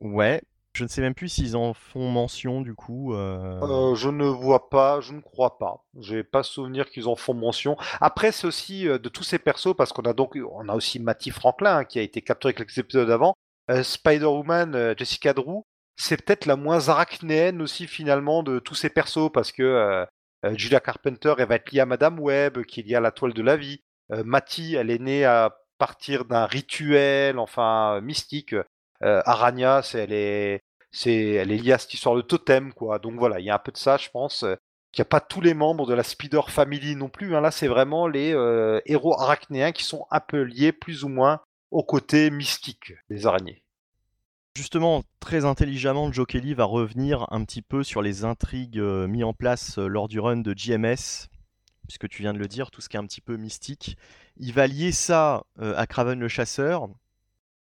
Ouais, 0.00 0.42
je 0.72 0.84
ne 0.84 0.88
sais 0.88 1.00
même 1.00 1.14
plus 1.14 1.28
s'ils 1.28 1.56
en 1.56 1.74
font 1.74 2.10
mention 2.10 2.60
du 2.60 2.74
coup. 2.74 3.12
je 3.12 4.08
ne 4.08 4.24
vois 4.24 4.70
pas, 4.70 5.00
je 5.00 5.12
ne 5.12 5.20
crois 5.20 5.58
pas. 5.58 5.84
J'ai 5.98 6.22
pas 6.22 6.42
souvenir 6.42 6.88
qu'ils 6.90 7.08
en 7.08 7.16
font 7.16 7.34
mention. 7.34 7.76
Après, 8.00 8.32
c'est 8.32 8.46
aussi 8.46 8.84
de 8.84 9.08
tous 9.08 9.24
ces 9.24 9.38
persos 9.38 9.74
parce 9.76 9.92
qu'on 9.92 10.02
a 10.02 10.12
donc, 10.12 10.36
on 10.36 10.68
a 10.68 10.74
aussi 10.74 11.00
Matty 11.00 11.30
Franklin 11.30 11.78
hein, 11.78 11.84
qui 11.84 11.98
a 11.98 12.02
été 12.02 12.22
capturé 12.22 12.54
l'épisode 12.76 13.08
d'avant. 13.08 13.34
Euh, 13.70 13.82
Spider-Woman, 13.84 14.74
euh, 14.74 14.94
Jessica 14.96 15.32
Drew, 15.32 15.62
c'est 15.96 16.16
peut-être 16.24 16.46
la 16.46 16.56
moins 16.56 16.88
arachnéenne 16.88 17.62
aussi 17.62 17.86
finalement 17.86 18.42
de 18.42 18.58
tous 18.58 18.74
ces 18.74 18.90
persos 18.90 19.30
parce 19.32 19.52
que 19.52 19.62
euh, 19.62 20.04
Julia 20.54 20.80
Carpenter, 20.80 21.34
elle 21.38 21.48
va 21.48 21.54
être 21.56 21.70
liée 21.70 21.80
à 21.80 21.86
Madame 21.86 22.18
Web, 22.18 22.64
qui 22.64 22.80
est 22.80 22.82
liée 22.82 22.96
à 22.96 23.00
la 23.00 23.12
toile 23.12 23.34
de 23.34 23.42
la 23.42 23.56
vie. 23.56 23.82
Matty, 24.08 24.74
elle 24.74 24.90
est 24.90 24.98
née 24.98 25.24
à 25.24 25.54
partir 25.78 26.24
d'un 26.24 26.46
rituel, 26.46 27.38
enfin 27.38 28.00
mystique. 28.00 28.56
Aranya, 29.00 29.82
c'est, 29.82 30.00
elle 30.00 30.12
est, 30.12 30.62
c'est, 30.90 31.32
elle 31.34 31.52
est 31.52 31.56
liée 31.58 31.72
à 31.72 31.78
cette 31.78 31.94
histoire 31.94 32.16
de 32.16 32.20
totem, 32.20 32.72
quoi. 32.72 32.98
Donc 32.98 33.14
voilà, 33.18 33.40
il 33.40 33.46
y 33.46 33.50
a 33.50 33.54
un 33.54 33.58
peu 33.58 33.72
de 33.72 33.76
ça, 33.76 33.96
je 33.96 34.08
pense. 34.10 34.42
Il 34.42 34.98
n'y 34.98 35.02
a 35.02 35.06
pas 35.06 35.20
tous 35.20 35.40
les 35.40 35.54
membres 35.54 35.86
de 35.86 35.94
la 35.94 36.02
Spider 36.02 36.40
Family 36.48 36.96
non 36.96 37.08
plus. 37.08 37.34
Hein. 37.34 37.40
Là, 37.40 37.50
c'est 37.50 37.68
vraiment 37.68 38.06
les 38.06 38.30
héros 38.86 39.18
arachnéens 39.18 39.72
qui 39.72 39.84
sont 39.84 40.06
un 40.10 40.20
peu 40.20 40.42
liés, 40.42 40.72
plus 40.72 41.04
ou 41.04 41.08
moins, 41.08 41.40
au 41.70 41.82
côté 41.82 42.30
mystique 42.30 42.92
des 43.08 43.26
araignées. 43.26 43.62
Justement, 44.56 45.04
très 45.20 45.44
intelligemment, 45.44 46.12
Joe 46.12 46.26
Kelly 46.26 46.54
va 46.54 46.64
revenir 46.64 47.26
un 47.30 47.44
petit 47.44 47.62
peu 47.62 47.84
sur 47.84 48.02
les 48.02 48.24
intrigues 48.24 48.78
euh, 48.78 49.06
mises 49.06 49.24
en 49.24 49.32
place 49.32 49.78
euh, 49.78 49.86
lors 49.86 50.08
du 50.08 50.18
run 50.18 50.38
de 50.38 50.52
GMS, 50.52 51.28
puisque 51.86 52.08
tu 52.08 52.22
viens 52.22 52.34
de 52.34 52.38
le 52.38 52.48
dire, 52.48 52.70
tout 52.70 52.80
ce 52.80 52.88
qui 52.88 52.96
est 52.96 53.00
un 53.00 53.06
petit 53.06 53.20
peu 53.20 53.36
mystique. 53.36 53.96
Il 54.36 54.52
va 54.52 54.66
lier 54.66 54.90
ça 54.90 55.44
euh, 55.60 55.74
à 55.76 55.86
Craven 55.86 56.18
le 56.18 56.28
chasseur. 56.28 56.88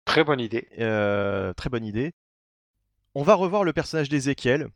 Très 0.05 0.23
bonne 0.23 0.39
idée. 0.39 0.67
très 1.55 1.69
bonne 1.69 1.85
idée. 1.85 2.13
On 3.15 3.23
va 3.23 3.35
revoir 3.35 3.63
le 3.63 3.73
personnage 3.73 4.09
d'Ezekiel. 4.09 4.67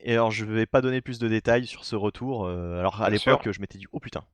Et 0.00 0.12
alors, 0.12 0.30
je 0.30 0.44
vais 0.44 0.66
pas 0.66 0.80
donner 0.80 1.00
plus 1.00 1.18
de 1.18 1.28
détails 1.28 1.66
sur 1.66 1.84
ce 1.84 1.96
retour. 1.96 2.48
alors, 2.48 3.02
à 3.02 3.10
l'époque, 3.10 3.50
je 3.50 3.60
m'étais 3.60 3.78
dit, 3.78 3.86
oh 3.92 4.00
putain, 4.00 4.24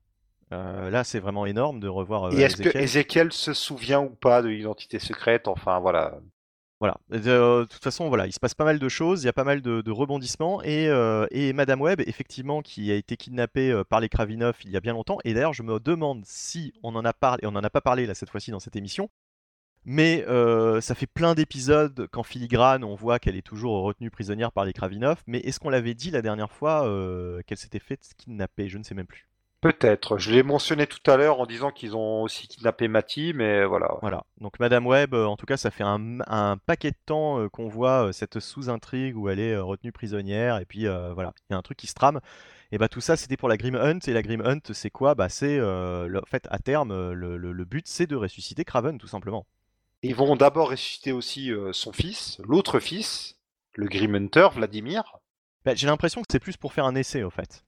euh, 0.53 0.89
là, 0.89 1.03
c'est 1.03 1.19
vraiment 1.19 1.45
énorme 1.45 1.79
de 1.79 1.87
revoir. 1.87 2.25
Euh, 2.25 2.31
Et 2.31 2.41
est-ce 2.41 2.57
que 2.57 2.77
Ezekiel 2.77 3.31
se 3.31 3.53
souvient 3.53 4.01
ou 4.01 4.09
pas 4.09 4.41
de 4.41 4.49
l'identité 4.49 4.99
secrète? 4.99 5.47
Enfin, 5.47 5.79
voilà. 5.79 6.19
Voilà. 6.79 6.97
De, 7.09 7.67
toute 7.69 7.83
façon, 7.83 8.09
voilà, 8.09 8.25
il 8.25 8.33
se 8.33 8.39
passe 8.39 8.55
pas 8.55 8.65
mal 8.65 8.79
de 8.79 8.89
choses, 8.89 9.21
il 9.21 9.27
y 9.27 9.29
a 9.29 9.33
pas 9.33 9.43
mal 9.43 9.61
de, 9.61 9.91
rebondissements. 9.91 10.63
Et, 10.63 10.87
euh, 10.87 11.27
et, 11.29 11.53
Madame 11.53 11.79
Webb, 11.79 12.01
effectivement, 12.05 12.61
qui 12.61 12.91
a 12.91 12.95
été 12.95 13.17
kidnappée 13.17 13.81
par 13.87 13.99
les 13.99 14.09
Kravinov 14.09 14.55
il 14.65 14.71
y 14.71 14.77
a 14.77 14.79
bien 14.79 14.93
longtemps. 14.93 15.19
Et 15.23 15.33
d'ailleurs, 15.33 15.53
je 15.53 15.63
me 15.63 15.79
demande 15.79 16.23
si 16.25 16.73
on 16.83 16.95
en 16.95 17.05
a 17.05 17.13
parlé, 17.13 17.39
et 17.43 17.47
on 17.47 17.55
en 17.55 17.63
a 17.63 17.69
pas 17.69 17.81
parlé 17.81 18.07
là 18.07 18.15
cette 18.15 18.31
fois-ci 18.31 18.51
dans 18.51 18.59
cette 18.59 18.75
émission. 18.75 19.09
Mais 19.85 20.25
ça 20.81 20.95
fait 20.95 21.07
plein 21.07 21.33
d'épisodes 21.33 22.07
qu'en 22.11 22.23
filigrane, 22.23 22.83
on 22.83 22.95
voit 22.95 23.19
qu'elle 23.19 23.35
est 23.35 23.41
toujours 23.41 23.83
retenue 23.83 24.11
prisonnière 24.11 24.51
par 24.51 24.65
les 24.65 24.73
Kravinov. 24.73 25.21
Mais 25.27 25.39
est-ce 25.39 25.59
qu'on 25.59 25.69
l'avait 25.69 25.93
dit 25.95 26.11
la 26.11 26.21
dernière 26.21 26.51
fois 26.51 26.81
qu'elle 27.47 27.57
s'était 27.57 27.79
fait 27.79 27.99
kidnapper? 28.17 28.69
Je 28.69 28.77
ne 28.77 28.83
sais 28.83 28.95
même 28.95 29.07
plus. 29.07 29.27
Peut-être. 29.61 30.17
Je 30.17 30.31
l'ai 30.31 30.41
mentionné 30.41 30.87
tout 30.87 31.09
à 31.09 31.17
l'heure 31.17 31.39
en 31.39 31.45
disant 31.45 31.69
qu'ils 31.69 31.95
ont 31.95 32.23
aussi 32.23 32.47
kidnappé 32.47 32.87
Matty, 32.87 33.31
mais 33.35 33.63
voilà. 33.63 33.95
Voilà. 34.01 34.23
Donc 34.39 34.59
Madame 34.59 34.87
Webb, 34.87 35.13
euh, 35.13 35.27
en 35.27 35.37
tout 35.37 35.45
cas, 35.45 35.55
ça 35.55 35.69
fait 35.69 35.83
un, 35.83 36.57
paquet 36.65 36.89
de 36.89 36.97
temps 37.05 37.39
euh, 37.39 37.47
qu'on 37.47 37.67
voit 37.67 38.07
euh, 38.07 38.11
cette 38.11 38.39
sous-intrigue 38.39 39.15
où 39.15 39.29
elle 39.29 39.39
est 39.39 39.55
retenue 39.55 39.91
prisonnière, 39.91 40.57
et 40.57 40.65
puis 40.65 40.87
voilà, 40.87 41.33
il 41.49 41.53
y 41.53 41.55
a 41.55 41.59
un 41.59 41.61
truc 41.61 41.77
qui 41.77 41.85
se 41.85 41.93
trame. 41.93 42.21
Et 42.71 42.79
bah 42.79 42.89
tout 42.89 43.01
ça, 43.01 43.15
c'était 43.15 43.37
pour 43.37 43.49
la 43.49 43.57
Grim 43.57 43.75
Hunt, 43.75 43.99
et 44.07 44.13
la 44.13 44.23
Grim 44.23 44.41
Hunt, 44.43 44.73
c'est 44.73 44.89
quoi? 44.89 45.13
Bah 45.13 45.29
c'est, 45.29 45.61
en 45.61 46.25
fait, 46.25 46.47
à 46.49 46.57
terme, 46.57 47.11
le, 47.11 47.65
but, 47.65 47.87
c'est 47.87 48.07
de 48.07 48.15
ressusciter 48.15 48.65
Craven, 48.65 48.97
tout 48.97 49.07
simplement. 49.07 49.45
Ils 50.03 50.15
vont 50.15 50.35
d'abord 50.35 50.69
ressusciter 50.69 51.11
aussi 51.11 51.51
son 51.73 51.93
fils, 51.93 52.39
l'autre 52.43 52.79
fils, 52.79 53.37
le 53.75 53.87
Grim 53.87 54.15
Hunter, 54.15 54.49
Vladimir. 54.53 55.17
Bah, 55.65 55.75
j'ai 55.75 55.87
l'impression 55.87 56.21
que 56.21 56.27
c'est 56.31 56.39
plus 56.39 56.57
pour 56.57 56.73
faire 56.73 56.85
un 56.85 56.95
essai, 56.95 57.23
au 57.23 57.29
fait. 57.29 57.63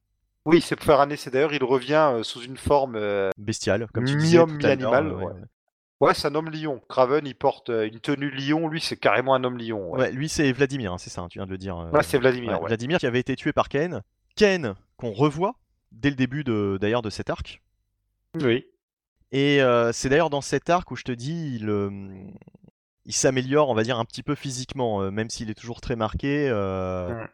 Oui, 0.45 0.61
c'est 0.61 0.75
pour 0.75 0.85
faire 0.85 0.99
un 0.99 1.09
essai. 1.09 1.29
D'ailleurs, 1.29 1.53
il 1.53 1.63
revient 1.63 2.11
euh, 2.13 2.23
sous 2.23 2.41
une 2.41 2.57
forme 2.57 2.95
euh, 2.95 3.29
bestiale, 3.37 3.87
comme 3.93 4.05
tu 4.05 4.17
mi-homme, 4.17 4.57
mi-animal. 4.57 5.15
Ouais, 5.99 6.13
c'est 6.13 6.27
un 6.27 6.35
homme 6.35 6.49
lion. 6.49 6.81
Craven, 6.89 7.25
il 7.25 7.35
porte 7.35 7.69
euh, 7.69 7.87
une 7.87 7.99
tenue 7.99 8.29
lion. 8.29 8.67
Lui, 8.67 8.81
c'est 8.81 8.97
carrément 8.97 9.35
un 9.35 9.43
homme 9.43 9.57
lion. 9.57 9.91
Ouais, 9.91 10.11
lui, 10.11 10.27
c'est 10.27 10.51
Vladimir, 10.51 10.91
hein, 10.91 10.97
c'est 10.97 11.09
ça, 11.09 11.21
hein, 11.21 11.27
tu 11.29 11.39
viens 11.39 11.45
de 11.45 11.51
le 11.51 11.57
dire. 11.57 11.77
Ouais, 11.93 12.03
c'est 12.03 12.17
Vladimir. 12.17 12.59
Vladimir 12.59 12.99
qui 12.99 13.05
avait 13.05 13.21
été 13.21 13.35
tué 13.35 13.53
par 13.53 13.69
Ken. 13.69 14.01
Ken, 14.35 14.75
qu'on 14.97 15.11
revoit 15.11 15.55
dès 15.91 16.09
le 16.09 16.15
début 16.15 16.43
de, 16.43 16.77
d'ailleurs 16.81 17.03
de 17.03 17.09
cet 17.09 17.29
arc. 17.29 17.61
Oui. 18.41 18.65
Et 19.33 19.59
c'est 19.91 20.07
d'ailleurs 20.09 20.29
dans 20.29 20.41
cet 20.41 20.69
arc 20.69 20.89
où 20.91 20.95
je 20.95 21.03
te 21.03 21.11
dis, 21.11 21.55
il, 21.55 21.69
il 23.03 23.13
s'améliore, 23.13 23.69
on 23.69 23.73
va 23.73 23.83
dire, 23.83 23.99
un 23.99 24.05
petit 24.05 24.23
peu 24.23 24.35
physiquement, 24.35 25.11
même 25.11 25.29
s'il 25.29 25.49
est 25.49 25.55
toujours 25.55 25.81
très 25.81 25.97
marqué. 25.97 26.49
Mmh 26.49 27.27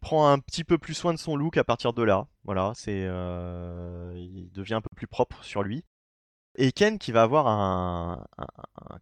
prend 0.00 0.28
un 0.28 0.38
petit 0.38 0.64
peu 0.64 0.78
plus 0.78 0.94
soin 0.94 1.12
de 1.12 1.18
son 1.18 1.36
look 1.36 1.56
à 1.56 1.64
partir 1.64 1.92
de 1.92 2.02
là. 2.02 2.26
Voilà, 2.44 2.72
c'est, 2.74 3.04
euh, 3.06 4.12
il 4.16 4.50
devient 4.52 4.74
un 4.74 4.80
peu 4.80 4.94
plus 4.94 5.06
propre 5.06 5.44
sur 5.44 5.62
lui. 5.62 5.84
Et 6.56 6.72
Ken 6.72 6.98
qui 6.98 7.12
va 7.12 7.22
avoir 7.22 7.46
un, 7.46 8.26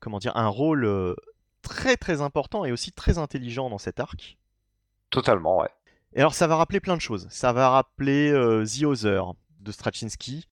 comment 0.00 0.18
dire, 0.18 0.36
un 0.36 0.48
rôle 0.48 0.84
euh, 0.84 1.14
très 1.62 1.96
très 1.96 2.20
important 2.20 2.64
et 2.64 2.72
aussi 2.72 2.92
très 2.92 3.18
intelligent 3.18 3.70
dans 3.70 3.78
cet 3.78 4.00
arc. 4.00 4.38
Totalement, 5.10 5.58
ouais. 5.58 5.70
Et 6.12 6.20
alors 6.20 6.34
ça 6.34 6.46
va 6.46 6.56
rappeler 6.56 6.80
plein 6.80 6.96
de 6.96 7.00
choses. 7.00 7.26
Ça 7.30 7.52
va 7.52 7.70
rappeler 7.70 8.30
euh, 8.30 8.64
The 8.66 8.82
Other 8.84 9.32
de 9.60 9.72
Straczynski, 9.72 10.48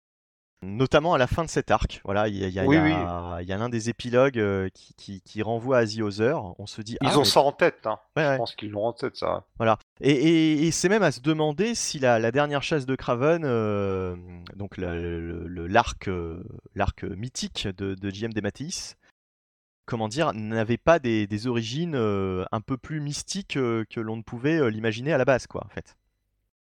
notamment 0.67 1.15
à 1.15 1.19
la 1.19 1.27
fin 1.27 1.45
de 1.45 1.49
cet 1.49 1.71
arc. 1.71 2.01
Voilà, 2.05 2.29
il 2.29 2.37
y 2.37 2.59
a, 2.59 3.57
l'un 3.57 3.69
des 3.69 3.89
épilogues 3.89 4.39
euh, 4.39 4.69
qui, 4.97 5.43
renvoie 5.43 5.79
à 5.79 5.87
The 5.87 6.01
Other. 6.01 6.41
On 6.59 6.67
se 6.67 6.83
dit. 6.83 6.97
Ils 7.01 7.09
ah, 7.09 7.19
ont 7.19 7.25
ça 7.25 7.41
en 7.41 7.53
tête. 7.53 7.87
Hein. 7.87 7.99
Je 8.17 8.37
pense 8.37 8.55
qu'ils 8.55 8.71
l'ont 8.71 8.87
en 8.87 8.93
tête, 8.93 9.17
ça. 9.17 9.45
Voilà. 9.59 9.79
Et, 10.01 10.71
c'est 10.71 10.89
même 10.89 11.03
à 11.03 11.13
se 11.13 11.21
demander 11.21 11.75
si 11.75 11.99
la, 11.99 12.31
dernière 12.31 12.63
chasse 12.63 12.87
de 12.87 12.95
Craven, 12.97 13.43
euh, 13.45 14.17
donc 14.55 14.77
l'arc, 14.77 16.09
euh, 16.09 16.43
l'arc 16.75 17.05
mythique 17.05 17.69
de, 17.69 17.95
de 17.95 18.11
JM 18.11 18.31
Matisse 18.43 18.97
comment 19.87 20.09
dire, 20.09 20.35
n'avait 20.35 20.77
pas 20.77 20.99
des, 20.99 21.27
des 21.27 21.47
origines 21.47 21.95
euh, 21.95 22.45
un 22.53 22.61
peu 22.61 22.77
plus 22.77 23.01
mystiques 23.01 23.57
euh, 23.57 23.85
que 23.89 24.01
l'on 24.01 24.17
ne 24.17 24.23
pouvait 24.23 24.71
l'imaginer 24.71 25.13
à 25.13 25.19
la 25.19 25.25
base, 25.25 25.47
quoi, 25.47 25.65
en 25.65 25.69
fait. 25.69 25.97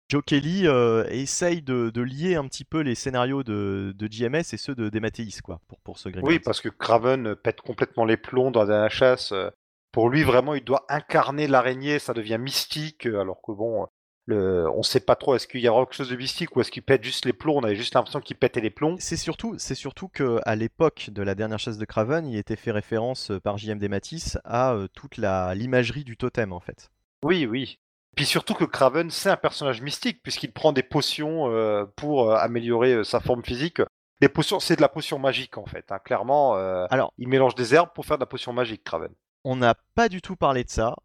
Joe 0.08 0.22
Kelly 0.24 0.66
euh, 0.68 1.04
essaye 1.08 1.62
de, 1.62 1.90
de 1.90 2.00
lier 2.00 2.36
un 2.36 2.46
petit 2.46 2.64
peu 2.64 2.80
les 2.80 2.94
scénarios 2.94 3.42
de, 3.42 3.92
de 3.96 4.08
JMS 4.10 4.52
et 4.52 4.56
ceux 4.56 4.74
de 4.74 4.88
Dematteis, 4.88 5.38
quoi, 5.42 5.60
pour, 5.66 5.80
pour 5.80 5.98
ce 5.98 6.08
Green 6.08 6.24
Oui, 6.24 6.38
parce 6.38 6.60
que 6.60 6.68
Craven 6.68 7.34
pète 7.34 7.60
complètement 7.60 8.04
les 8.04 8.16
plombs 8.16 8.50
dans 8.52 8.64
la 8.64 8.88
chasse. 8.88 9.32
euh, 9.32 9.50
Pour 9.92 10.08
lui, 10.08 10.22
vraiment, 10.22 10.54
il 10.54 10.62
doit 10.64 10.86
incarner 10.88 11.48
l'araignée, 11.48 11.98
ça 11.98 12.14
devient 12.14 12.38
mystique, 12.38 13.06
euh, 13.06 13.20
alors 13.20 13.40
que 13.42 13.50
bon, 13.50 13.86
le... 14.26 14.68
on 14.70 14.84
sait 14.84 15.00
pas 15.00 15.16
trop, 15.16 15.34
est-ce 15.34 15.48
qu'il 15.48 15.60
y 15.60 15.66
a 15.68 15.72
quelque 15.72 15.94
chose 15.94 16.10
de 16.10 16.16
mystique 16.16 16.54
ou 16.54 16.60
est-ce 16.60 16.70
qu'il 16.70 16.82
pète 16.84 17.02
juste 17.02 17.24
les 17.24 17.32
plombs 17.32 17.56
On 17.56 17.64
avait 17.64 17.74
juste 17.76 17.94
l'impression 17.94 18.20
qu'il 18.20 18.36
pétait 18.36 18.60
les 18.60 18.70
plombs. 18.70 18.96
C'est 19.00 19.16
surtout, 19.16 19.56
c'est 19.58 19.74
surtout 19.74 20.06
que 20.08 20.38
à 20.44 20.54
l'époque 20.54 21.10
de 21.10 21.22
la 21.22 21.34
dernière 21.34 21.58
chasse 21.58 21.78
de 21.78 21.84
Craven, 21.84 22.26
il 22.28 22.36
était 22.36 22.54
fait 22.56 22.70
référence 22.72 23.32
euh, 23.32 23.40
par 23.40 23.58
JM 23.58 23.78
Dematteis 23.80 24.34
à 24.44 24.72
euh, 24.74 24.86
toute 24.94 25.16
la 25.16 25.54
l'imagerie 25.56 26.04
du 26.04 26.16
totem, 26.16 26.52
en 26.52 26.60
fait. 26.60 26.90
Oui, 27.24 27.46
oui. 27.46 27.80
Puis 28.16 28.26
surtout 28.26 28.54
que 28.54 28.64
Craven, 28.64 29.10
c'est 29.10 29.30
un 29.30 29.36
personnage 29.36 29.82
mystique, 29.82 30.22
puisqu'il 30.22 30.50
prend 30.52 30.72
des 30.72 30.82
potions 30.82 31.50
euh, 31.50 31.84
pour 31.96 32.30
euh, 32.30 32.36
améliorer 32.36 32.94
euh, 32.94 33.04
sa 33.04 33.20
forme 33.20 33.44
physique. 33.44 33.80
Les 34.22 34.30
potions, 34.30 34.58
c'est 34.58 34.76
de 34.76 34.80
la 34.80 34.88
potion 34.88 35.18
magique, 35.18 35.58
en 35.58 35.66
fait. 35.66 35.92
hein. 35.92 35.98
Clairement, 36.02 36.56
euh, 36.56 36.86
Alors, 36.90 37.12
il 37.18 37.28
mélange 37.28 37.54
des 37.54 37.74
herbes 37.74 37.90
pour 37.94 38.06
faire 38.06 38.16
de 38.16 38.22
la 38.22 38.26
potion 38.26 38.54
magique, 38.54 38.82
Craven. 38.82 39.12
On 39.44 39.54
n'a 39.56 39.74
pas 39.94 40.08
du 40.08 40.22
tout 40.22 40.34
parlé 40.34 40.64
de 40.64 40.70
ça, 40.70 40.96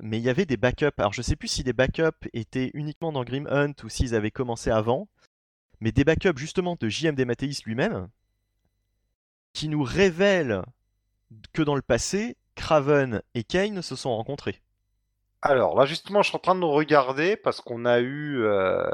mais 0.00 0.18
il 0.18 0.24
y 0.24 0.28
avait 0.28 0.44
des 0.44 0.56
backups. 0.56 0.92
Alors 0.98 1.12
je 1.12 1.22
sais 1.22 1.36
plus 1.36 1.48
si 1.48 1.62
les 1.62 1.72
backups 1.72 2.28
étaient 2.34 2.70
uniquement 2.74 3.12
dans 3.12 3.24
Grim 3.24 3.46
Hunt 3.48 3.72
ou 3.84 3.88
s'ils 3.88 4.14
avaient 4.14 4.32
commencé 4.32 4.70
avant, 4.70 5.08
mais 5.80 5.92
des 5.92 6.04
backups 6.04 6.36
justement 6.36 6.76
de 6.78 6.88
JMD 6.88 7.24
Mathéis 7.24 7.62
lui-même, 7.64 8.08
qui 9.54 9.68
nous 9.68 9.82
révèlent 9.82 10.62
que 11.52 11.62
dans 11.62 11.76
le 11.76 11.80
passé, 11.82 12.36
Craven 12.56 13.22
et 13.34 13.44
Kane 13.44 13.80
se 13.80 13.96
sont 13.96 14.14
rencontrés. 14.14 14.60
Alors 15.42 15.78
là 15.78 15.86
justement, 15.86 16.22
je 16.22 16.28
suis 16.28 16.36
en 16.36 16.40
train 16.40 16.54
de 16.54 16.60
nous 16.60 16.70
regarder 16.70 17.36
parce 17.36 17.60
qu'on 17.60 17.84
a 17.84 18.00
eu, 18.00 18.42
euh, 18.44 18.84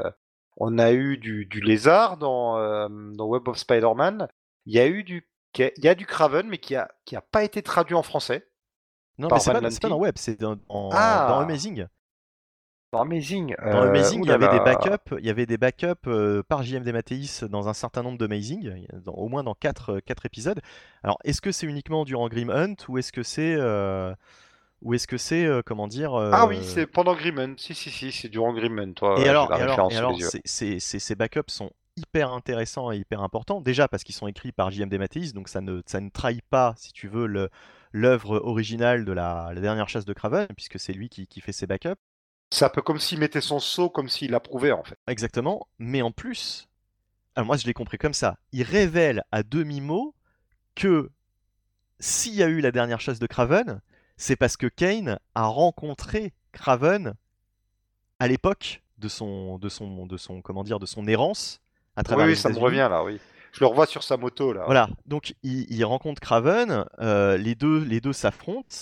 on 0.57 0.77
a 0.77 0.91
eu 0.91 1.17
du, 1.17 1.45
du 1.45 1.61
lézard 1.61 2.17
dans, 2.17 2.57
euh, 2.57 2.87
dans 2.89 3.25
Web 3.25 3.47
of 3.47 3.57
Spider-Man. 3.57 4.27
Il 4.65 4.73
y 4.73 4.79
a 4.79 4.87
eu 4.87 5.03
du, 5.03 5.27
il 5.57 5.83
y 5.83 5.87
a 5.87 5.95
du 5.95 6.05
Craven, 6.05 6.47
mais 6.47 6.57
qui 6.57 6.75
a, 6.75 6.89
qui 7.05 7.15
a 7.15 7.21
pas 7.21 7.43
été 7.43 7.61
traduit 7.61 7.95
en 7.95 8.03
français. 8.03 8.47
Non, 9.17 9.27
mais 9.31 9.39
c'est 9.39 9.51
pas, 9.53 9.61
pas 9.61 9.89
dans. 9.89 9.97
Web, 9.97 10.15
c'est 10.17 10.39
dans, 10.39 10.57
en- 10.69 10.89
Ah. 10.93 11.27
dans 11.29 11.39
Amazing. 11.39 11.85
Dans 12.91 13.01
Amazing. 13.01 13.55
Dans 13.59 13.65
euh, 13.83 13.89
Amazing, 13.89 14.23
il 14.23 14.29
y 14.29 14.31
avait 14.31 14.47
des 14.49 14.59
backups, 14.59 15.15
il 15.19 15.25
y 15.25 15.29
avait 15.29 15.45
des 15.47 15.57
backups 15.57 16.43
par 16.47 16.63
JMD 16.63 16.87
Mathéis 16.91 17.41
dans 17.49 17.67
un 17.67 17.73
certain 17.73 18.03
nombre 18.03 18.17
d'Amazing, 18.19 18.87
au 19.07 19.27
moins 19.29 19.43
dans 19.43 19.55
4, 19.55 20.01
épisodes. 20.25 20.61
Alors, 21.03 21.17
est-ce 21.23 21.41
que 21.41 21.51
c'est 21.51 21.65
uniquement 21.65 22.05
durant 22.05 22.27
Grim 22.29 22.49
Hunt 22.51 22.75
ou 22.87 22.97
est-ce 22.99 23.11
que 23.11 23.23
c'est 23.23 23.55
ou 24.83 24.93
est-ce 24.93 25.07
que 25.07 25.17
c'est 25.17 25.45
euh, 25.45 25.61
comment 25.65 25.87
dire 25.87 26.13
Ah 26.13 26.45
oui, 26.45 26.57
euh, 26.57 26.61
c'est 26.63 26.85
pendant 26.87 27.15
Grimmen. 27.15 27.55
Si, 27.57 27.73
si, 27.73 27.89
si, 27.89 28.11
c'est 28.11 28.29
durant 28.29 28.53
Grimmen, 28.53 28.93
toi. 28.93 29.15
Et 29.19 29.23
j'ai 29.23 29.29
alors, 29.29 29.51
et 29.51 29.61
alors, 29.61 29.91
et 29.91 29.95
alors 29.97 30.17
ces- 30.21 30.41
ces- 30.45 30.79
ces- 30.79 30.99
ces 30.99 31.15
backups 31.15 31.51
sont 31.51 31.71
hyper 31.95 32.33
intéressants 32.33 32.91
et 32.91 32.97
hyper 32.97 33.21
importants. 33.21 33.61
Déjà 33.61 33.87
parce 33.87 34.03
qu'ils 34.03 34.15
sont 34.15 34.27
écrits 34.27 34.51
par 34.51 34.71
JMD 34.71 34.97
Mathéis, 34.97 35.33
donc 35.33 35.47
ça 35.47 35.61
ne, 35.61 35.81
ça 35.85 35.99
ne 36.01 36.09
trahit 36.09 36.43
pas, 36.49 36.73
si 36.77 36.91
tu 36.91 37.07
veux, 37.07 37.27
le- 37.27 37.49
l'œuvre 37.91 38.39
originale 38.43 39.05
de 39.05 39.11
la, 39.11 39.51
la 39.53 39.61
dernière 39.61 39.87
chasse 39.89 40.05
de 40.05 40.13
Craven, 40.13 40.47
puisque 40.55 40.79
c'est 40.79 40.93
lui 40.93 41.09
qui, 41.09 41.27
qui 41.27 41.41
fait 41.41 41.51
ses 41.51 41.67
backups. 41.67 41.99
C'est 42.51 42.65
un 42.65 42.69
peu 42.69 42.81
comme 42.81 42.99
s'il 42.99 43.19
mettait 43.19 43.41
son 43.41 43.59
seau, 43.59 43.89
comme 43.89 44.09
s'il 44.09 44.33
approuvait 44.35 44.71
en 44.71 44.83
fait. 44.83 44.97
Exactement, 45.07 45.67
mais 45.79 46.01
en 46.01 46.11
plus, 46.11 46.67
alors 47.35 47.45
moi 47.47 47.57
je 47.57 47.65
l'ai 47.65 47.73
compris 47.73 47.97
comme 47.97 48.13
ça, 48.13 48.37
il 48.51 48.63
révèle 48.63 49.23
à 49.31 49.43
demi-mot 49.43 50.13
que 50.75 51.09
s'il 51.99 52.33
y 52.35 52.43
a 52.43 52.47
eu 52.47 52.59
la 52.61 52.71
dernière 52.71 52.99
chasse 52.99 53.19
de 53.19 53.27
Craven, 53.27 53.81
c'est 54.17 54.35
parce 54.35 54.57
que 54.57 54.67
Kane 54.67 55.19
a 55.35 55.45
rencontré 55.45 56.33
Craven 56.51 57.13
à 58.19 58.27
l'époque 58.27 58.81
de 58.97 59.07
son, 59.07 59.57
de 59.57 59.69
son, 59.69 60.05
de 60.05 60.17
son, 60.17 60.41
comment 60.41 60.63
dire, 60.63 60.79
de 60.79 60.85
son 60.85 61.07
errance 61.07 61.61
à 61.95 62.01
Oui, 62.01 62.03
travers 62.05 62.25
oui, 62.25 62.31
les 62.31 62.35
ça 62.37 62.49
me 62.49 62.57
revient 62.57 62.87
là, 62.89 63.03
oui. 63.03 63.19
Je 63.51 63.59
le 63.59 63.67
revois 63.67 63.85
sur 63.85 64.01
sa 64.03 64.17
moto 64.17 64.51
là. 64.53 64.63
Voilà, 64.65 64.89
donc 65.05 65.35
il, 65.43 65.71
il 65.71 65.83
rencontre 65.85 66.19
Craven, 66.21 66.85
euh, 66.99 67.37
les 67.37 67.53
deux, 67.55 67.83
les 67.83 68.01
deux 68.01 68.13
s'affrontent, 68.13 68.75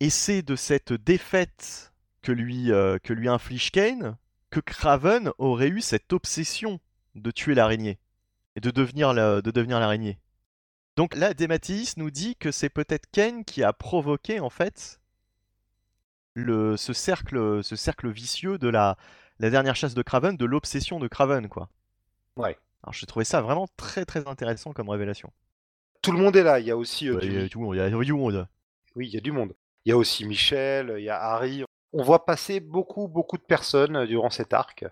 et 0.00 0.08
c'est 0.10 0.42
de 0.42 0.56
cette 0.56 0.92
défaite 0.92 1.92
que 2.22 2.32
lui, 2.32 2.72
euh, 2.72 2.98
que 3.02 3.12
lui 3.12 3.28
inflige 3.28 3.70
Kane 3.70 4.16
que 4.50 4.60
Craven 4.60 5.30
aurait 5.38 5.68
eu 5.68 5.80
cette 5.80 6.12
obsession 6.12 6.78
de 7.16 7.30
tuer 7.30 7.54
l'araignée 7.54 7.98
et 8.56 8.60
de 8.60 8.70
devenir 8.70 9.12
la- 9.12 9.42
de 9.42 9.50
devenir 9.50 9.80
l'araignée. 9.80 10.18
Donc 10.96 11.14
là, 11.16 11.34
Dematis 11.34 11.94
nous 11.96 12.10
dit 12.10 12.36
que 12.36 12.50
c'est 12.52 12.68
peut-être 12.68 13.10
Kane 13.10 13.44
qui 13.44 13.62
a 13.64 13.72
provoqué 13.72 14.38
en 14.40 14.50
fait 14.50 15.00
le, 16.34 16.76
ce 16.76 16.92
cercle, 16.92 17.62
ce 17.62 17.76
cercle 17.76 18.10
vicieux 18.10 18.58
de 18.58 18.68
la, 18.68 18.96
la 19.38 19.50
dernière 19.50 19.76
chasse 19.76 19.94
de 19.94 20.02
Craven, 20.02 20.36
de 20.36 20.44
l'obsession 20.44 20.98
de 21.00 21.08
Craven, 21.08 21.48
quoi. 21.48 21.68
Ouais. 22.36 22.56
Alors 22.82 22.92
j'ai 22.92 23.06
trouvé 23.06 23.24
ça 23.24 23.40
vraiment 23.40 23.66
très 23.76 24.04
très 24.04 24.26
intéressant 24.28 24.72
comme 24.72 24.88
révélation. 24.90 25.32
Tout 26.02 26.12
le 26.12 26.18
monde 26.18 26.36
est 26.36 26.42
là. 26.42 26.60
Il 26.60 26.66
y 26.66 26.70
a 26.70 26.76
aussi 26.76 27.08
euh, 27.08 27.14
Ouais, 27.14 27.20
du- 27.20 27.28
il 27.28 27.40
y 27.40 27.44
a 27.44 27.48
tout 27.48 27.58
le 27.60 27.64
monde, 27.64 27.74
il 27.76 27.78
y 27.78 27.80
a 27.80 27.88
du 28.04 28.12
monde. 28.12 28.46
Oui, 28.94 29.08
il 29.08 29.14
y 29.14 29.16
a 29.16 29.20
du 29.20 29.32
monde. 29.32 29.54
Il 29.84 29.90
y 29.90 29.92
a 29.92 29.96
aussi 29.96 30.24
Michel, 30.26 30.94
il 30.98 31.04
y 31.04 31.08
a 31.08 31.20
Harry. 31.20 31.64
On 31.92 32.02
voit 32.02 32.24
passer 32.24 32.60
beaucoup, 32.60 33.08
beaucoup 33.08 33.36
de 33.38 33.42
personnes 33.42 33.96
euh, 33.96 34.06
durant 34.06 34.30
cet 34.30 34.52
arc, 34.52 34.84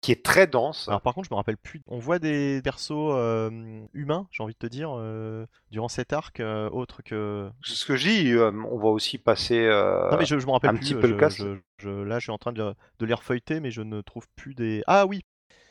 qui 0.00 0.12
est 0.12 0.24
très 0.24 0.46
dense. 0.46 0.88
Alors 0.88 1.00
par 1.00 1.14
contre, 1.14 1.28
je 1.28 1.34
me 1.34 1.36
rappelle 1.36 1.56
plus. 1.56 1.82
On 1.86 1.98
voit 1.98 2.18
des 2.18 2.60
persos 2.62 2.92
euh, 2.92 3.80
humains, 3.94 4.28
j'ai 4.30 4.42
envie 4.42 4.54
de 4.54 4.58
te 4.58 4.66
dire, 4.66 4.90
euh, 4.94 5.46
durant 5.70 5.88
cet 5.88 6.12
arc, 6.12 6.40
euh, 6.40 6.70
autre 6.70 7.02
que. 7.02 7.50
Ce 7.62 7.84
que 7.84 7.96
je 7.96 8.08
dis, 8.08 8.36
on 8.36 8.78
voit 8.78 8.92
aussi 8.92 9.18
passer. 9.18 9.66
Non 10.10 10.16
mais 10.18 10.26
je, 10.26 10.38
je 10.38 10.46
me 10.46 10.52
rappelle 10.52 10.70
un 10.70 10.74
plus. 10.74 10.80
petit 10.80 10.94
peu 10.94 11.08
le 11.08 11.28
je- 11.28 11.58
je- 11.78 12.02
là, 12.02 12.18
je 12.18 12.24
suis 12.24 12.32
en 12.32 12.38
train 12.38 12.52
de, 12.52 12.74
de 12.98 13.06
les 13.06 13.14
refeuilleter, 13.14 13.60
mais 13.60 13.70
je 13.70 13.82
ne 13.82 14.00
trouve 14.00 14.26
plus 14.36 14.54
des. 14.54 14.82
Ah 14.86 15.06
oui, 15.06 15.22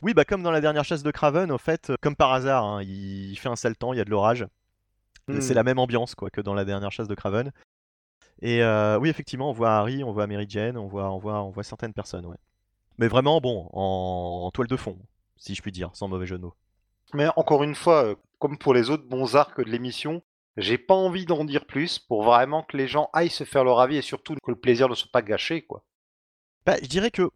oui, 0.02 0.14
bah 0.14 0.24
comme 0.24 0.42
dans 0.42 0.52
la 0.52 0.60
dernière 0.60 0.84
chasse 0.84 1.02
de 1.02 1.10
Craven, 1.10 1.50
en 1.50 1.58
fait, 1.58 1.92
comme 2.00 2.14
par 2.14 2.32
hasard, 2.32 2.64
hein, 2.64 2.82
il, 2.82 3.36
fait 3.36 3.48
un 3.48 3.56
sale 3.56 3.76
temps, 3.76 3.92
il 3.92 3.96
y 3.96 4.00
a 4.00 4.04
de 4.04 4.10
l'orage. 4.10 4.46
Hmm. 5.26 5.40
C'est 5.40 5.54
la 5.54 5.64
même 5.64 5.78
ambiance 5.78 6.14
quoi 6.14 6.30
que 6.30 6.40
dans 6.40 6.54
la 6.54 6.64
dernière 6.64 6.92
chasse 6.92 7.08
de 7.08 7.14
Craven. 7.14 7.52
Et 8.40 8.62
euh, 8.62 8.98
oui, 8.98 9.08
effectivement, 9.08 9.50
on 9.50 9.52
voit 9.52 9.72
Harry, 9.76 10.04
on 10.04 10.12
voit 10.12 10.26
Mary 10.26 10.46
Jane, 10.48 10.76
on 10.76 10.86
voit, 10.86 11.10
on 11.10 11.18
voit, 11.18 11.42
on 11.42 11.50
voit 11.50 11.64
certaines 11.64 11.92
personnes, 11.92 12.26
ouais. 12.26 12.36
Mais 12.98 13.08
vraiment, 13.08 13.40
bon, 13.40 13.68
en, 13.72 14.42
en 14.46 14.50
toile 14.50 14.66
de 14.68 14.76
fond, 14.76 14.98
si 15.36 15.54
je 15.54 15.62
puis 15.62 15.72
dire, 15.72 15.90
sans 15.94 16.08
mauvais 16.08 16.26
jeu 16.26 16.36
de 16.36 16.42
mots. 16.42 16.54
Mais 17.14 17.28
encore 17.36 17.62
une 17.62 17.74
fois, 17.74 18.04
euh, 18.04 18.14
comme 18.38 18.58
pour 18.58 18.74
les 18.74 18.90
autres 18.90 19.08
bons 19.08 19.36
arcs 19.36 19.58
de 19.64 19.70
l'émission, 19.70 20.22
j'ai 20.56 20.76
pas 20.78 20.94
envie 20.94 21.24
d'en 21.24 21.44
dire 21.44 21.64
plus 21.66 21.98
pour 21.98 22.24
vraiment 22.24 22.62
que 22.64 22.76
les 22.76 22.88
gens 22.88 23.08
aillent 23.12 23.30
se 23.30 23.44
faire 23.44 23.64
leur 23.64 23.78
avis 23.80 23.96
et 23.96 24.02
surtout 24.02 24.34
que 24.34 24.50
le 24.50 24.56
plaisir 24.58 24.88
ne 24.88 24.94
soit 24.94 25.10
pas 25.12 25.22
gâché, 25.22 25.62
quoi. 25.62 25.84
Bah, 26.66 26.76
je 26.82 26.88
dirais 26.88 27.10
que 27.10 27.30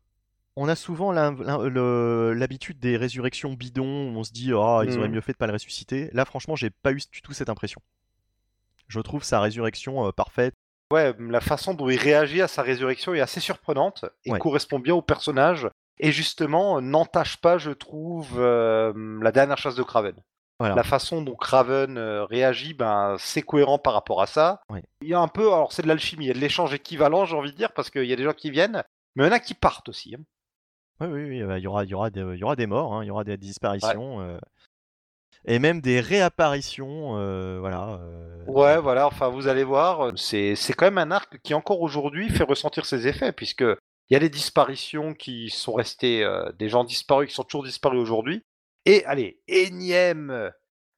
on 0.56 0.68
a 0.68 0.74
souvent 0.74 1.12
l'habitude 1.12 2.78
des 2.78 2.98
résurrections 2.98 3.55
bidons 3.55 4.12
où 4.12 4.18
on 4.18 4.24
se 4.24 4.32
dit 4.32 4.52
oh 4.52 4.82
ils 4.84 4.98
auraient 4.98 5.09
Mhm. 5.09 5.14
mieux 5.14 5.20
fait 5.22 5.32
de 5.32 5.39
pas 5.39 5.47
le 5.47 5.55
ressusciter. 5.55 6.10
Là 6.12 6.26
franchement 6.26 6.56
j'ai 6.56 6.68
pas 6.68 6.93
eu 6.93 6.98
du 7.10 7.22
tout 7.22 7.32
cette 7.32 7.48
impression. 7.48 7.80
Je 8.89 9.01
trouve 9.01 9.24
sa 9.24 9.40
résurrection 9.40 10.06
euh, 10.06 10.12
parfaite. 10.12 10.55
Ouais, 10.93 11.14
la 11.19 11.40
façon 11.40 11.73
dont 11.74 11.89
il 11.89 11.97
réagit 11.97 12.43
à 12.43 12.48
sa 12.48 12.60
résurrection 12.62 13.14
est 13.14 13.20
assez 13.20 13.40
surprenante 13.40 14.05
et 14.27 14.32
Ouais. 14.32 14.39
correspond 14.39 14.78
bien 14.78 14.94
au 14.94 15.01
personnage. 15.02 15.69
Et 15.98 16.12
justement, 16.12 16.77
euh, 16.77 16.81
n'entache 16.81 17.39
pas, 17.39 17.56
je 17.59 17.70
trouve, 17.70 18.39
euh, 18.39 18.93
la 19.23 19.32
dernière 19.32 19.56
chasse 19.59 19.74
de 19.77 19.82
Craven. 19.82 20.14
Voilà. 20.59 20.74
La 20.74 20.82
façon 20.85 21.23
dont 21.23 21.35
Craven 21.35 21.97
euh, 21.97 22.24
réagit, 22.24 22.74
ben, 22.74 23.16
c'est 23.19 23.43
cohérent 23.43 23.78
par 23.78 23.94
rapport 23.94 24.20
à 24.23 24.27
ça. 24.27 24.60
Il 25.01 25.09
y 25.09 25.14
a 25.14 25.19
un 25.20 25.28
peu, 25.28 25.47
alors 25.52 25.73
c'est 25.73 25.82
de 25.82 25.89
l'alchimie, 25.89 26.27
il 26.27 26.28
y 26.28 26.31
a 26.31 26.35
de 26.35 26.39
l'échange 26.39 26.74
équivalent, 26.74 27.24
j'ai 27.24 27.36
envie 27.36 27.52
de 27.52 27.56
dire, 27.56 27.73
parce 27.73 27.89
qu'il 27.90 28.05
y 28.05 28.12
a 28.12 28.16
des 28.16 28.23
gens 28.24 28.32
qui 28.35 28.51
viennent, 28.51 28.82
mais 29.16 29.24
il 29.24 29.27
y 29.27 29.31
en 29.31 29.32
a 29.32 29.40
qui 29.40 29.55
partent 29.55 29.89
aussi. 29.89 30.14
hein. 30.14 30.23
Oui 31.01 31.09
oui 31.09 31.24
oui, 31.31 31.43
bah, 31.44 31.59
il 31.59 31.62
y 31.62 31.66
aura 31.66 31.82
il 31.85 31.90
y 31.90 31.94
aura 31.94 32.10
des, 32.10 32.20
il 32.20 32.39
y 32.39 32.44
aura 32.44 32.55
des 32.55 32.66
morts, 32.69 32.94
hein, 32.94 33.02
il 33.02 33.09
y 33.09 33.10
aura 33.10 33.24
des 33.24 33.36
disparitions 33.36 34.20
euh, 34.20 34.39
et 35.44 35.59
même 35.59 35.81
des 35.81 36.01
réapparitions 36.01 37.16
euh, 37.19 37.59
voilà. 37.60 38.01
euh, 38.01 38.44
Ouais, 38.47 38.78
voilà, 38.78 39.06
enfin 39.06 39.28
vous 39.28 39.47
allez 39.48 39.64
voir, 39.64 40.09
euh, 40.09 40.12
c'est 40.16 40.56
c'est 40.56 40.73
quand 40.73 40.86
même 40.86 40.98
un 40.98 41.10
arc 41.10 41.39
qui 41.43 41.55
encore 41.55 41.81
aujourd'hui 41.81 42.28
fait 42.28 42.44
ressentir 42.44 42.86
ses 42.86 43.06
effets, 43.06 43.32
puisque 43.32 43.62
il 43.62 44.14
y 44.14 44.16
a 44.16 44.20
des 44.20 44.28
disparitions 44.31 45.14
qui 45.14 45.48
sont 45.51 45.73
restées, 45.74 46.24
euh, 46.24 46.51
des 46.59 46.69
gens 46.69 46.85
disparus 46.85 47.28
qui 47.28 47.35
sont 47.35 47.44
toujours 47.44 47.64
disparus 47.64 48.01
aujourd'hui. 48.01 48.43
Et 48.85 49.05
allez, 49.06 49.40
énième 49.47 50.51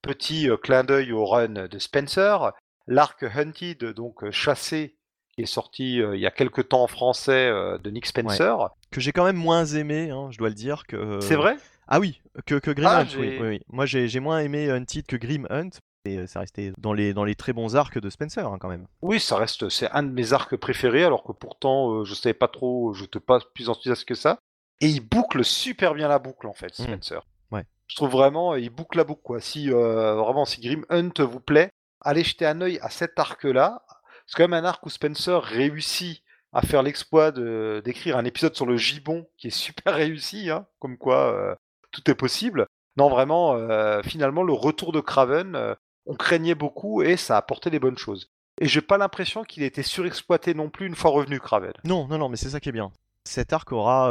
petit 0.03 0.49
clin 0.63 0.85
d'œil 0.85 1.13
au 1.13 1.27
run 1.27 1.67
de 1.69 1.79
Spencer, 1.79 2.53
l'arc 2.87 3.23
Hunted, 3.23 3.85
donc 3.93 4.31
chassé, 4.31 4.97
qui 5.35 5.43
est 5.43 5.47
sorti 5.47 6.01
euh, 6.01 6.17
il 6.17 6.21
y 6.21 6.27
a 6.27 6.31
quelques 6.31 6.69
temps 6.69 6.83
en 6.83 6.87
français 6.87 7.49
euh, 7.49 7.79
de 7.79 7.91
Nick 7.91 8.07
Spencer. 8.07 8.69
que 8.91 9.01
j'ai 9.01 9.13
quand 9.13 9.25
même 9.25 9.37
moins 9.37 9.65
aimé, 9.65 10.11
hein, 10.11 10.29
je 10.31 10.39
dois 10.39 10.49
le 10.49 10.55
dire 10.55 10.87
que. 10.87 11.19
C'est 11.21 11.37
vrai? 11.37 11.57
Ah 11.89 12.01
oui, 12.01 12.21
que, 12.47 12.57
que 12.57 12.71
Grim 12.71 12.87
Ah, 12.89 13.01
Hunt, 13.01 13.07
oui, 13.19 13.39
oui, 13.41 13.49
oui. 13.49 13.61
Moi 13.69 13.87
j'ai 13.87 14.21
moins 14.21 14.41
aimé 14.41 14.71
Hunted 14.71 15.07
que 15.07 15.17
Grim 15.17 15.47
Hunt. 15.51 15.71
Et 16.07 16.19
euh, 16.19 16.27
ça 16.27 16.41
restait 16.41 16.73
dans 16.77 16.93
les, 16.93 17.15
dans 17.15 17.25
les 17.25 17.35
très 17.35 17.55
bons 17.55 17.77
arcs 17.77 17.99
de 17.99 18.11
Spencer 18.11 18.47
hein, 18.47 18.59
quand 18.61 18.69
même. 18.69 18.87
Oui, 19.01 19.19
ça 19.19 19.37
reste, 19.37 19.71
c'est 19.71 19.91
un 19.91 20.03
de 20.03 20.11
mes 20.13 20.35
arcs 20.35 20.55
préférés, 20.57 21.03
alors 21.05 21.25
que 21.25 21.33
pourtant, 21.33 21.93
euh, 21.93 22.05
je 22.05 22.13
savais 22.13 22.35
pas 22.35 22.49
trop, 22.49 22.93
je 22.93 23.03
n'étais 23.05 23.21
pas 23.21 23.39
plus 23.55 23.71
enthousiaste 23.71 24.05
que 24.05 24.15
ça. 24.15 24.39
Et 24.83 24.87
il 24.89 25.01
boucle 25.01 25.43
super 25.47 25.95
bien 25.95 26.09
la 26.09 26.19
boucle, 26.19 26.47
en 26.47 26.53
fait, 26.53 26.79
Mhm. 26.79 26.85
Spencer. 26.87 27.27
Ouais. 27.51 27.65
Je 27.87 27.97
trouve 27.97 28.11
vraiment, 28.11 28.55
il 28.55 28.69
boucle 28.69 28.99
la 28.99 29.05
boucle, 29.05 29.23
quoi. 29.23 29.41
Si, 29.41 29.73
euh, 29.73 30.15
vraiment, 30.17 30.45
si 30.45 30.61
Grim 30.61 30.85
Hunt 30.91 31.13
vous 31.25 31.41
plaît, 31.41 31.71
allez 32.03 32.23
jeter 32.23 32.45
un 32.45 32.61
œil 32.61 32.79
à 32.83 32.91
cet 32.91 33.19
arc-là. 33.19 33.83
C'est 34.27 34.37
quand 34.37 34.47
même 34.47 34.63
un 34.63 34.69
arc 34.69 34.85
où 34.85 34.91
Spencer 34.91 35.41
réussit 35.43 36.23
à 36.53 36.61
faire 36.61 36.83
l'exploit 36.83 37.31
d'écrire 37.33 38.19
un 38.19 38.27
épisode 38.27 38.55
sur 38.55 38.67
le 38.67 38.77
gibon 38.77 39.27
qui 39.39 39.47
est 39.47 39.51
super 39.51 39.95
réussi, 39.95 40.51
hein, 40.51 40.67
comme 40.81 40.99
quoi 40.99 41.33
euh, 41.33 41.55
tout 41.95 42.11
est 42.11 42.15
possible. 42.15 42.67
Non, 42.97 43.09
vraiment, 43.09 43.55
euh, 43.55 44.03
finalement, 44.03 44.43
le 44.43 44.53
retour 44.53 44.93
de 44.93 45.01
Craven, 45.01 45.55
euh, 45.57 45.75
on 46.07 46.15
craignait 46.15 46.55
beaucoup 46.55 47.03
et 47.03 47.17
ça 47.17 47.35
a 47.35 47.39
apporté 47.39 47.71
des 47.71 47.79
bonnes 47.79 47.99
choses. 47.99 48.31
Et 48.61 48.67
j'ai 48.67 48.83
pas 48.83 48.99
l'impression 48.99 49.43
qu'il 49.43 49.63
ait 49.63 49.67
été 49.67 49.83
surexploité 49.83 50.55
non 50.55 50.71
plus 50.71 50.87
une 50.87 50.95
fois 50.95 51.11
revenu 51.11 51.41
Craven. 51.41 51.73
Non, 51.85 52.07
non, 52.07 52.19
non, 52.19 52.29
mais 52.29 52.37
c'est 52.37 52.51
ça 52.51 52.61
qui 52.61 52.69
est 52.69 52.73
bien. 52.73 52.93
Cet 53.25 53.53
arc 53.53 53.73
aura 53.73 54.11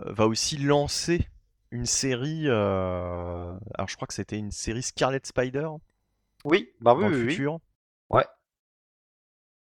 va 0.00 0.26
aussi 0.26 0.58
lancer 0.58 1.26
une 1.70 1.86
série. 1.86 2.50
alors 2.50 3.88
je 3.88 3.94
crois 3.96 4.06
que 4.08 4.14
c'était 4.14 4.36
une 4.36 4.50
série 4.50 4.82
Scarlet 4.82 5.20
Spider. 5.22 5.68
Oui, 6.44 6.70
bah 6.80 6.94
oui, 6.94 7.04
dans 7.04 7.10
oui, 7.10 7.36
le 7.36 7.48
oui. 7.48 7.58
Ouais. 8.10 8.26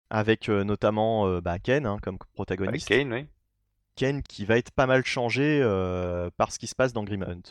Avec 0.09 0.47
notamment 0.47 1.41
bah, 1.41 1.59
Ken 1.59 1.85
hein, 1.85 1.97
comme 2.01 2.15
Avec 2.15 2.33
protagoniste. 2.33 2.87
Kane, 2.87 3.11
oui. 3.11 3.27
Ken 3.95 4.21
qui 4.23 4.45
va 4.45 4.57
être 4.57 4.71
pas 4.71 4.85
mal 4.85 5.05
changé 5.05 5.61
par 6.37 6.51
ce 6.51 6.59
qui 6.59 6.67
se 6.67 6.75
passe 6.75 6.93
dans 6.93 7.03
Grim 7.03 7.23
Hunt. 7.23 7.41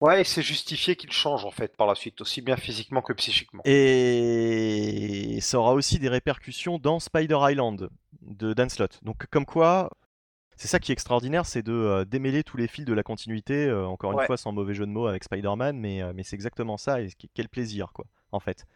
Ouais, 0.00 0.20
et 0.20 0.24
c'est 0.24 0.42
justifié 0.42 0.94
qu'il 0.94 1.10
change 1.10 1.44
en 1.44 1.50
fait 1.50 1.76
par 1.76 1.86
la 1.88 1.96
suite, 1.96 2.20
aussi 2.20 2.40
bien 2.40 2.56
physiquement 2.56 3.02
que 3.02 3.12
psychiquement. 3.12 3.62
Et 3.64 5.38
ça 5.40 5.58
aura 5.58 5.72
aussi 5.74 5.98
des 5.98 6.08
répercussions 6.08 6.78
dans 6.78 7.00
Spider 7.00 7.38
Island 7.40 7.90
de 8.22 8.52
Dan 8.52 8.68
Slott. 8.68 9.00
Donc 9.02 9.26
comme 9.26 9.44
quoi, 9.44 9.90
c'est 10.56 10.68
ça 10.68 10.78
qui 10.78 10.92
est 10.92 10.94
extraordinaire, 10.94 11.46
c'est 11.46 11.62
de 11.62 11.72
euh, 11.72 12.04
démêler 12.04 12.44
tous 12.44 12.56
les 12.56 12.68
fils 12.68 12.84
de 12.84 12.92
la 12.94 13.02
continuité, 13.02 13.66
euh, 13.66 13.86
encore 13.86 14.12
une 14.12 14.20
fois 14.20 14.36
sans 14.36 14.52
mauvais 14.52 14.74
jeu 14.74 14.86
de 14.86 14.92
mots 14.92 15.06
avec 15.08 15.24
Spider-Man, 15.24 15.78
mais, 15.78 16.02
euh, 16.02 16.12
mais 16.14 16.22
c'est 16.24 16.36
exactement 16.36 16.76
ça, 16.76 17.00
et 17.00 17.08
qu- 17.08 17.28
quel 17.34 17.48
plaisir 17.48 17.92
quoi, 17.92 18.06
en 18.32 18.40
fait. 18.40 18.66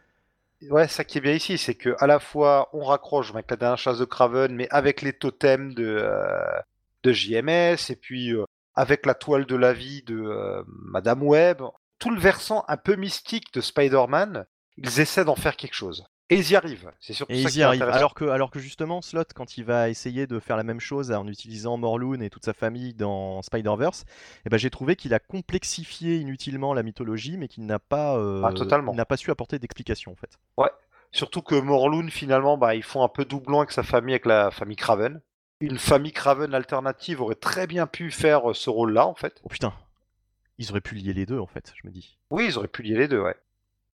Ouais, 0.70 0.86
ça 0.86 1.04
qui 1.04 1.18
est 1.18 1.20
bien 1.20 1.32
ici, 1.34 1.58
c'est 1.58 1.74
que 1.74 1.96
à 1.98 2.06
la 2.06 2.20
fois 2.20 2.68
on 2.72 2.84
raccroche 2.84 3.30
avec 3.32 3.50
la 3.50 3.56
dernière 3.56 3.78
chasse 3.78 3.98
de 3.98 4.04
Craven, 4.04 4.54
mais 4.54 4.68
avec 4.70 5.02
les 5.02 5.12
totems 5.12 5.74
de, 5.74 5.84
euh, 5.84 6.60
de 7.02 7.12
JMS, 7.12 7.90
et 7.90 7.96
puis 7.96 8.30
euh, 8.32 8.44
avec 8.74 9.06
la 9.06 9.14
toile 9.14 9.46
de 9.46 9.56
la 9.56 9.72
vie 9.72 10.02
de 10.02 10.16
euh, 10.16 10.62
Madame 10.66 11.22
Web, 11.22 11.62
tout 11.98 12.10
le 12.10 12.20
versant 12.20 12.64
un 12.68 12.76
peu 12.76 12.96
mystique 12.96 13.52
de 13.52 13.60
Spider-Man, 13.60 14.46
ils 14.76 15.00
essaient 15.00 15.24
d'en 15.24 15.36
faire 15.36 15.56
quelque 15.56 15.74
chose. 15.74 16.04
Et 16.30 16.36
ils 16.36 16.52
y 16.52 16.56
arrivent. 16.56 16.90
C'est 16.98 17.12
surtout 17.12 17.32
Et 17.32 17.42
ça 17.42 17.50
ils 17.50 17.58
y 17.58 17.62
arrivent. 17.62 17.82
Alors 17.82 18.14
que, 18.14 18.24
alors 18.24 18.50
que 18.50 18.58
justement, 18.58 19.02
Slot, 19.02 19.24
quand 19.34 19.58
il 19.58 19.64
va 19.64 19.90
essayer 19.90 20.26
de 20.26 20.40
faire 20.40 20.56
la 20.56 20.62
même 20.62 20.80
chose 20.80 21.12
en 21.12 21.26
utilisant 21.28 21.76
Morlun 21.76 22.20
et 22.20 22.30
toute 22.30 22.46
sa 22.46 22.54
famille 22.54 22.94
dans 22.94 23.42
Spider-Verse, 23.42 24.04
eh 24.46 24.48
ben, 24.48 24.56
j'ai 24.56 24.70
trouvé 24.70 24.96
qu'il 24.96 25.12
a 25.12 25.18
complexifié 25.18 26.16
inutilement 26.16 26.72
la 26.72 26.82
mythologie, 26.82 27.36
mais 27.36 27.48
qu'il 27.48 27.66
n'a 27.66 27.78
pas, 27.78 28.16
euh, 28.16 28.42
Ah, 28.44 28.52
totalement. 28.54 28.92
il 28.92 28.96
n'a 28.96 29.04
pas 29.04 29.18
su 29.18 29.30
apporter 29.30 29.58
d'explication 29.58 30.12
en 30.12 30.16
fait. 30.16 30.38
Surtout 31.14 31.42
que 31.42 31.54
Morlun, 31.54 32.08
finalement, 32.08 32.56
bah, 32.56 32.74
ils 32.74 32.82
font 32.82 33.04
un 33.04 33.08
peu 33.08 33.26
doublon 33.26 33.58
avec 33.58 33.70
sa 33.70 33.82
famille, 33.82 34.14
avec 34.14 34.24
la 34.24 34.50
famille 34.50 34.76
Craven. 34.76 35.20
Une 35.62 35.78
famille 35.78 36.12
Craven 36.12 36.54
alternative 36.54 37.22
aurait 37.22 37.36
très 37.36 37.68
bien 37.68 37.86
pu 37.86 38.10
faire 38.10 38.50
euh, 38.50 38.52
ce 38.54 38.68
rôle-là, 38.68 39.06
en 39.06 39.14
fait. 39.14 39.40
Oh 39.44 39.48
putain, 39.48 39.72
ils 40.58 40.70
auraient 40.72 40.80
pu 40.80 40.96
lier 40.96 41.12
les 41.12 41.24
deux 41.24 41.38
en 41.38 41.46
fait, 41.46 41.72
je 41.80 41.86
me 41.86 41.92
dis. 41.92 42.18
Oui, 42.30 42.46
ils 42.46 42.58
auraient 42.58 42.66
pu 42.66 42.82
lier 42.82 42.96
les 42.96 43.06
deux, 43.06 43.20
ouais. 43.20 43.36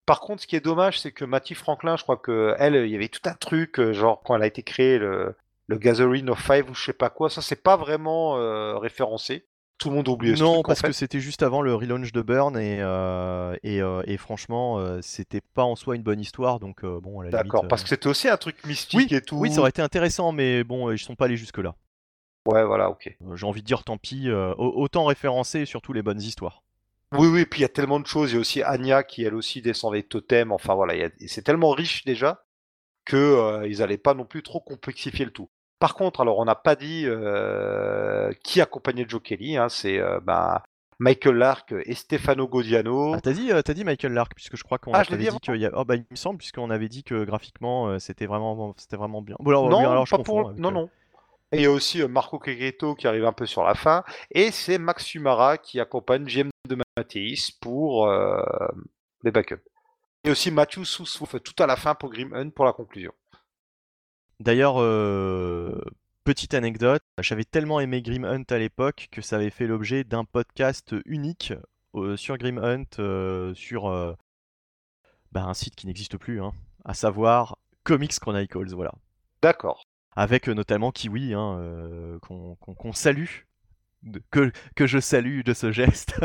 Par 0.05 0.19
contre, 0.19 0.43
ce 0.43 0.47
qui 0.47 0.55
est 0.55 0.63
dommage, 0.63 0.99
c'est 0.99 1.11
que 1.11 1.25
Matty 1.25 1.55
Franklin, 1.55 1.97
je 1.97 2.03
crois 2.03 2.17
que 2.17 2.55
elle, 2.59 2.75
il 2.75 2.91
y 2.91 2.95
avait 2.95 3.07
tout 3.07 3.27
un 3.27 3.33
truc, 3.33 3.79
euh, 3.79 3.93
genre 3.93 4.21
quand 4.23 4.35
elle 4.35 4.43
a 4.43 4.47
été 4.47 4.61
créée, 4.61 4.99
le, 4.99 5.35
le 5.65 5.77
Gathering 5.79 6.29
of 6.29 6.39
Five 6.39 6.69
ou 6.69 6.75
je 6.75 6.85
sais 6.85 6.93
pas 6.93 7.09
quoi, 7.09 7.31
ça 7.31 7.41
c'est 7.41 7.63
pas 7.63 7.77
vraiment 7.77 8.37
euh, 8.37 8.77
référencé. 8.77 9.47
Tout 9.77 9.89
le 9.89 9.95
monde 9.95 10.07
a 10.07 10.11
oublié 10.11 10.35
ce 10.35 10.41
Non, 10.41 10.63
parce 10.63 10.79
fait. 10.81 10.87
que 10.87 10.93
c'était 10.93 11.19
juste 11.19 11.43
avant 11.43 11.61
le 11.61 11.75
relaunch 11.75 12.11
de 12.13 12.21
Burn 12.21 12.57
et, 12.57 12.77
euh, 12.79 13.55
et, 13.61 13.81
euh, 13.81 14.01
et 14.05 14.15
franchement, 14.17 14.79
euh, 14.79 14.99
c'était 15.01 15.41
pas 15.53 15.63
en 15.63 15.75
soi 15.75 15.95
une 15.95 16.03
bonne 16.03 16.19
histoire, 16.19 16.59
donc 16.59 16.85
bon. 16.85 17.21
D'accord, 17.29 17.67
parce 17.67 17.83
que 17.83 17.89
c'était 17.89 18.07
aussi 18.07 18.29
un 18.29 18.37
truc 18.37 18.65
mystique 18.65 18.97
Oui, 19.11 19.15
et 19.17 19.21
tout. 19.21 19.37
oui, 19.37 19.51
ça 19.51 19.59
aurait 19.59 19.69
été 19.71 19.81
intéressant, 19.81 20.31
mais 20.31 20.63
bon, 20.63 20.91
ils 20.91 20.97
sont 20.97 21.15
pas 21.15 21.25
allés 21.25 21.37
jusque-là. 21.37 21.75
Ouais, 22.45 22.63
voilà, 22.63 22.89
ok. 22.89 23.17
J'ai 23.33 23.45
envie 23.45 23.61
de 23.61 23.65
dire 23.65 23.83
tant 23.83 23.97
pis, 23.97 24.31
au- 24.31 24.53
autant 24.57 25.05
référencer 25.05 25.65
surtout 25.65 25.91
les 25.93 26.01
bonnes 26.03 26.21
histoires. 26.21 26.63
Oui, 27.17 27.27
oui, 27.27 27.45
puis 27.45 27.59
il 27.59 27.61
y 27.63 27.65
a 27.65 27.69
tellement 27.69 27.99
de 27.99 28.07
choses. 28.07 28.31
Il 28.31 28.35
y 28.35 28.37
a 28.37 28.39
aussi 28.41 28.61
Anya 28.63 29.03
qui, 29.03 29.23
elle 29.23 29.35
aussi, 29.35 29.61
descend 29.61 29.93
les 29.93 30.03
totems. 30.03 30.51
Enfin, 30.51 30.73
voilà, 30.75 30.93
a- 30.93 31.09
et 31.19 31.27
c'est 31.27 31.41
tellement 31.43 31.71
riche 31.71 32.03
déjà 32.05 32.45
que 33.05 33.15
euh, 33.15 33.67
ils 33.67 33.79
n'allaient 33.79 33.97
pas 33.97 34.13
non 34.13 34.25
plus 34.25 34.41
trop 34.43 34.59
complexifier 34.59 35.25
le 35.25 35.31
tout. 35.31 35.49
Par 35.79 35.95
contre, 35.95 36.21
alors, 36.21 36.37
on 36.39 36.45
n'a 36.45 36.55
pas 36.55 36.75
dit 36.75 37.03
euh, 37.05 38.31
qui 38.43 38.61
accompagnait 38.61 39.05
Joe 39.07 39.21
Kelly. 39.21 39.57
hein, 39.57 39.69
c'est 39.69 39.99
euh, 39.99 40.19
bah, 40.21 40.63
Michael 40.99 41.35
Lark 41.35 41.73
et 41.85 41.93
Stefano 41.93 42.47
Godiano. 42.47 43.13
Ah, 43.13 43.21
t'as 43.21 43.33
dit, 43.33 43.51
euh, 43.51 43.61
t'as 43.61 43.73
dit 43.73 43.83
Michael 43.83 44.13
Lark, 44.13 44.33
puisque 44.35 44.55
je 44.55 44.63
crois 44.63 44.77
qu'on 44.77 44.93
Ah, 44.93 44.99
avait 44.99 45.17
dit 45.17 45.29
qu'il 45.41 45.55
y 45.57 45.65
a... 45.65 45.71
oh, 45.73 45.83
bah, 45.83 45.95
il 45.95 46.05
me 46.09 46.15
semble, 46.15 46.37
puisqu'on 46.37 46.69
avait 46.69 46.87
dit 46.87 47.03
que 47.03 47.25
graphiquement 47.25 47.87
euh, 47.87 47.99
c'était 47.99 48.25
vraiment, 48.25 48.73
c'était 48.77 48.95
vraiment 48.95 49.21
bien. 49.21 49.35
Bon, 49.39 49.49
alors, 49.49 49.69
non, 49.69 49.79
oui, 49.79 49.85
alors 49.85 50.05
je 50.05 50.11
pas 50.11 50.17
confonds 50.17 50.31
pour... 50.41 50.49
avec, 50.49 50.59
non, 50.61 50.69
euh, 50.69 50.73
non. 50.73 50.89
Et 51.51 51.57
il 51.57 51.61
y 51.63 51.65
a 51.65 51.71
aussi 51.71 52.01
Marco 52.07 52.39
Cagretto 52.39 52.95
qui 52.95 53.07
arrive 53.07 53.25
un 53.25 53.33
peu 53.33 53.45
sur 53.45 53.63
la 53.63 53.75
fin. 53.75 54.03
Et 54.31 54.51
c'est 54.51 54.77
Max 54.77 55.05
Sumara 55.05 55.57
qui 55.57 55.79
accompagne 55.79 56.27
JM 56.27 56.49
de 56.67 56.77
Mathéis 56.97 57.51
pour 57.61 58.09
les 59.23 59.31
backups. 59.31 59.61
Et 60.23 60.31
aussi 60.31 60.49
Matthew 60.49 60.83
Soussouf 60.83 61.35
tout 61.43 61.63
à 61.63 61.67
la 61.67 61.75
fin 61.75 61.93
pour 61.93 62.09
Grim 62.09 62.33
Hunt 62.33 62.49
pour 62.49 62.65
la 62.65 62.73
conclusion. 62.73 63.11
D'ailleurs, 64.39 64.81
euh, 64.81 65.81
petite 66.23 66.53
anecdote, 66.53 67.01
j'avais 67.19 67.45
tellement 67.45 67.79
aimé 67.79 68.01
Grim 68.01 68.25
Hunt 68.25 68.43
à 68.49 68.57
l'époque 68.57 69.07
que 69.11 69.21
ça 69.21 69.37
avait 69.37 69.49
fait 69.49 69.67
l'objet 69.67 70.03
d'un 70.03 70.25
podcast 70.25 70.93
unique 71.05 71.53
euh, 71.95 72.17
sur 72.17 72.37
Grim 72.37 72.57
Hunt, 72.57 72.99
euh, 72.99 73.53
sur 73.53 73.83
bah, 75.31 75.43
un 75.43 75.53
site 75.53 75.75
qui 75.75 75.87
n'existe 75.87 76.17
plus, 76.17 76.41
hein, 76.41 76.53
à 76.83 76.93
savoir 76.93 77.57
Comics 77.83 78.19
Chronicles, 78.19 78.73
voilà. 78.73 78.93
D'accord. 79.41 79.85
Avec 80.15 80.47
notamment 80.47 80.91
Kiwi, 80.91 81.33
hein, 81.33 82.19
qu'on 82.21 82.93
salue, 82.93 83.45
que, 84.31 84.51
que 84.75 84.87
je 84.87 84.99
salue 84.99 85.41
de 85.41 85.53
ce 85.53 85.71
geste. 85.71 86.15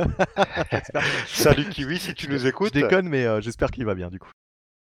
Salut 1.27 1.69
Kiwi, 1.69 1.99
si 1.99 2.15
tu 2.15 2.29
nous 2.29 2.47
écoutes. 2.47 2.75
Je 2.75 2.81
déconne, 2.81 3.09
mais 3.09 3.25
euh, 3.25 3.41
j'espère 3.41 3.71
qu'il 3.71 3.85
va 3.85 3.95
bien 3.95 4.11
du 4.11 4.19
coup. 4.19 4.31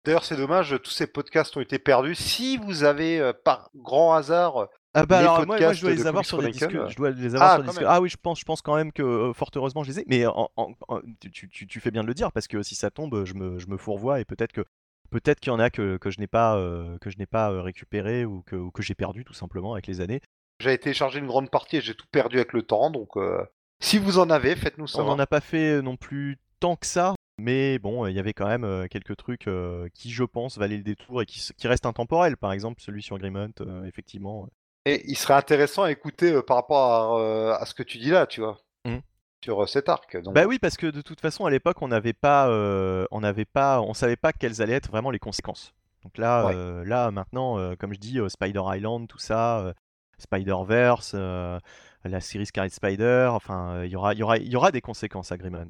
D'ailleurs, 0.05 0.25
c'est 0.25 0.37
dommage, 0.37 0.75
tous 0.83 0.91
ces 0.91 1.07
podcasts 1.07 1.57
ont 1.57 1.61
été 1.61 1.79
perdus. 1.79 2.15
Si 2.15 2.57
vous 2.57 2.85
avez, 2.85 3.21
euh, 3.21 3.33
par 3.45 3.71
grand 3.75 4.15
hasard, 4.15 4.69
Ah 4.95 5.05
bah 5.07 5.19
Les 5.21 5.27
alors 5.27 5.47
moi, 5.47 5.57
je 5.73 5.81
dois 5.83 5.91
les 5.93 6.07
avoir 6.07 6.25
sur 6.25 6.39
des 6.43 6.51
disques, 6.51 6.67
Chronicle. 6.69 6.91
je 6.91 6.97
dois 6.97 7.11
les 7.11 7.35
avoir 7.35 7.51
Ah, 7.51 7.55
sur 7.57 7.65
disques. 7.65 7.81
même. 7.81 7.87
Ah 7.89 8.01
oui, 8.01 8.09
je 8.09 8.17
pense, 8.17 8.41
je 8.41 8.45
pense 8.45 8.61
quand 8.63 8.75
même 8.75 8.93
que 8.93 9.03
euh, 9.03 9.33
fort 9.33 9.51
heureusement 9.55 9.85
je 9.85 9.91
les 9.91 10.01
ai. 10.01 10.05
Mais 10.09 10.27
en- 10.27 10.51
en- 10.57 10.73
en- 10.89 11.01
tu, 11.21 11.49
tu- 11.49 11.67
tu 11.67 11.81
fais 11.81 11.91
bien 11.93 12.03
de 12.03 12.09
le 12.09 12.15
dire 12.15 12.33
parce 12.33 12.49
que 12.49 12.63
si 12.63 12.75
ça 12.75 12.91
tombe, 12.91 13.25
je 13.25 13.35
me, 13.35 13.59
je 13.59 13.69
me 13.69 13.77
fourvoie 13.77 14.19
et 14.21 14.25
peut-être 14.25 14.53
que 14.53 14.65
peut-être 15.11 15.39
qu'il 15.39 15.53
y 15.53 15.55
en 15.55 15.61
a 15.61 15.71
que, 15.71 15.97
que 15.99 16.11
je 16.11 16.19
n'ai 16.19 16.27
pas 16.27 16.57
euh, 16.57 16.99
que 16.99 17.09
je 17.11 17.19
n'ai 17.19 17.27
pas 17.27 17.63
récupéré 17.63 18.25
ou 18.25 18.43
que, 18.47 18.57
ou 18.57 18.71
que 18.73 18.83
j'ai 18.83 18.95
perdu 18.95 19.25
tout 19.25 19.33
simplement 19.35 19.75
avec 19.75 19.87
les 19.87 20.01
années. 20.01 20.21
j'ai 20.61 20.77
téléchargé 20.79 21.19
une 21.21 21.27
grande 21.29 21.51
partie 21.51 21.77
et 21.77 21.81
j'ai 21.83 21.95
tout 21.95 22.07
perdu 22.11 22.37
avec 22.39 22.53
le 22.53 22.63
temps. 22.63 22.91
Donc, 22.91 23.17
euh, 23.17 23.45
si 23.81 23.99
vous 23.99 24.19
en 24.19 24.29
avez, 24.29 24.57
faites-nous 24.57 24.85
On 24.85 24.89
savoir. 24.89 25.15
n'en 25.17 25.23
a 25.23 25.27
pas 25.27 25.41
fait 25.41 25.83
non 25.83 25.97
plus 25.97 26.39
tant 26.59 26.75
que 26.75 26.87
ça. 26.87 27.15
Mais 27.41 27.79
bon, 27.79 28.07
il 28.07 28.15
y 28.15 28.19
avait 28.19 28.35
quand 28.35 28.47
même 28.47 28.65
euh, 28.65 28.87
quelques 28.87 29.17
trucs 29.17 29.49
euh, 29.49 29.89
qui, 29.95 30.11
je 30.11 30.25
pense, 30.25 30.59
valaient 30.59 30.77
le 30.77 30.83
détour 30.83 31.23
et 31.23 31.27
qui, 31.27 31.41
restent 31.67 31.87
intemporels. 31.87 32.37
Par 32.37 32.53
exemple, 32.53 32.81
celui 32.83 33.03
sur 33.03 33.19
Grim 33.19 33.37
Hunt, 33.37 33.53
euh, 33.63 33.85
effectivement. 33.85 34.49
Et 34.85 35.03
il 35.11 35.17
serait 35.17 35.35
intéressant 35.35 35.85
à 35.85 35.91
écouter 35.91 36.41
par 36.43 36.57
rapport 36.57 37.19
à, 37.19 37.57
à 37.57 37.65
ce 37.67 37.75
que 37.75 37.83
tu 37.83 37.99
dis 37.99 38.11
là, 38.11 38.27
tu 38.27 38.41
vois, 38.41 38.59
Mhm. 38.87 39.01
sur 39.45 39.69
cet 39.69 39.89
arc. 39.89 40.17
Donc, 40.23 40.35
Bah 40.35 40.45
oui, 40.47 40.59
parce 40.59 40.77
que 40.77 40.87
de 40.87 41.01
toute 41.01 41.21
façon, 41.21 41.45
à 41.47 41.51
l'époque, 41.51 41.81
on 41.83 41.89
n'avait 41.89 42.13
pas, 42.13 42.49
euh, 42.49 43.07
on 43.11 43.21
n'avait 43.21 43.45
pas, 43.45 43.81
on 43.81 43.95
savait 43.95 44.17
pas 44.17 44.33
quelles 44.33 44.61
allaient 44.63 44.75
être 44.75 44.91
vraiment 44.91 45.11
les 45.11 45.19
conséquences. 45.19 45.75
Donc 46.03 46.17
là, 46.19 46.47
Ouais. 46.47 46.55
euh, 46.55 46.85
là 46.85 47.11
maintenant, 47.11 47.59
euh, 47.59 47.75
comme 47.79 47.93
je 47.93 47.99
dis, 47.99 48.19
Spider 48.29 48.63
Island, 48.67 49.07
tout 49.07 49.19
ça, 49.19 49.75
Spider-Verse, 50.19 51.13
euh, 51.15 51.59
la 52.05 52.21
série 52.21 52.47
Scarlet 52.47 52.71
Spider, 52.71 53.29
enfin, 53.33 53.85
il 53.85 53.91
y 53.91 53.97
aura, 53.97 54.15
il 54.15 54.19
y 54.19 54.23
aura, 54.23 54.37
il 54.39 54.49
y 54.49 54.57
aura 54.57 54.71
des 54.71 54.81
conséquences 54.81 55.33
à 55.33 55.37
Grim 55.37 55.55
Hunt. 55.55 55.69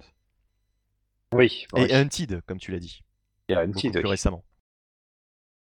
Oui, 1.33 1.67
Et 1.77 1.83
oui. 1.83 1.93
Hunted, 1.95 2.41
comme 2.47 2.59
tu 2.59 2.73
l'as 2.73 2.79
dit, 2.81 3.03
plus 4.01 4.09
récemment. 4.09 4.45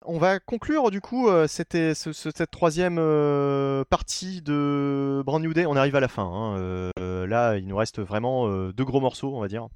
On 0.05 0.19
va 0.19 0.39
conclure 0.39 0.89
du 0.91 1.01
coup 1.01 1.27
euh, 1.27 1.47
cette, 1.47 1.73
ce- 1.73 2.13
ce- 2.13 2.31
cette 2.31 2.49
troisième 2.51 2.97
euh, 2.99 3.84
partie 3.85 4.41
de 4.41 5.21
Brand 5.25 5.41
New 5.41 5.53
Day. 5.53 5.65
On 5.65 5.75
arrive 5.75 5.95
à 5.95 5.99
la 5.99 6.07
fin. 6.07 6.23
hein. 6.23 6.57
Euh, 6.57 7.27
là, 7.27 7.57
il 7.57 7.67
nous 7.67 7.75
reste 7.75 7.99
vraiment 7.99 8.47
deux 8.71 8.85
gros 8.85 9.01
morceaux, 9.01 9.35
on 9.35 9.41
va 9.41 9.47
dire. 9.47 9.67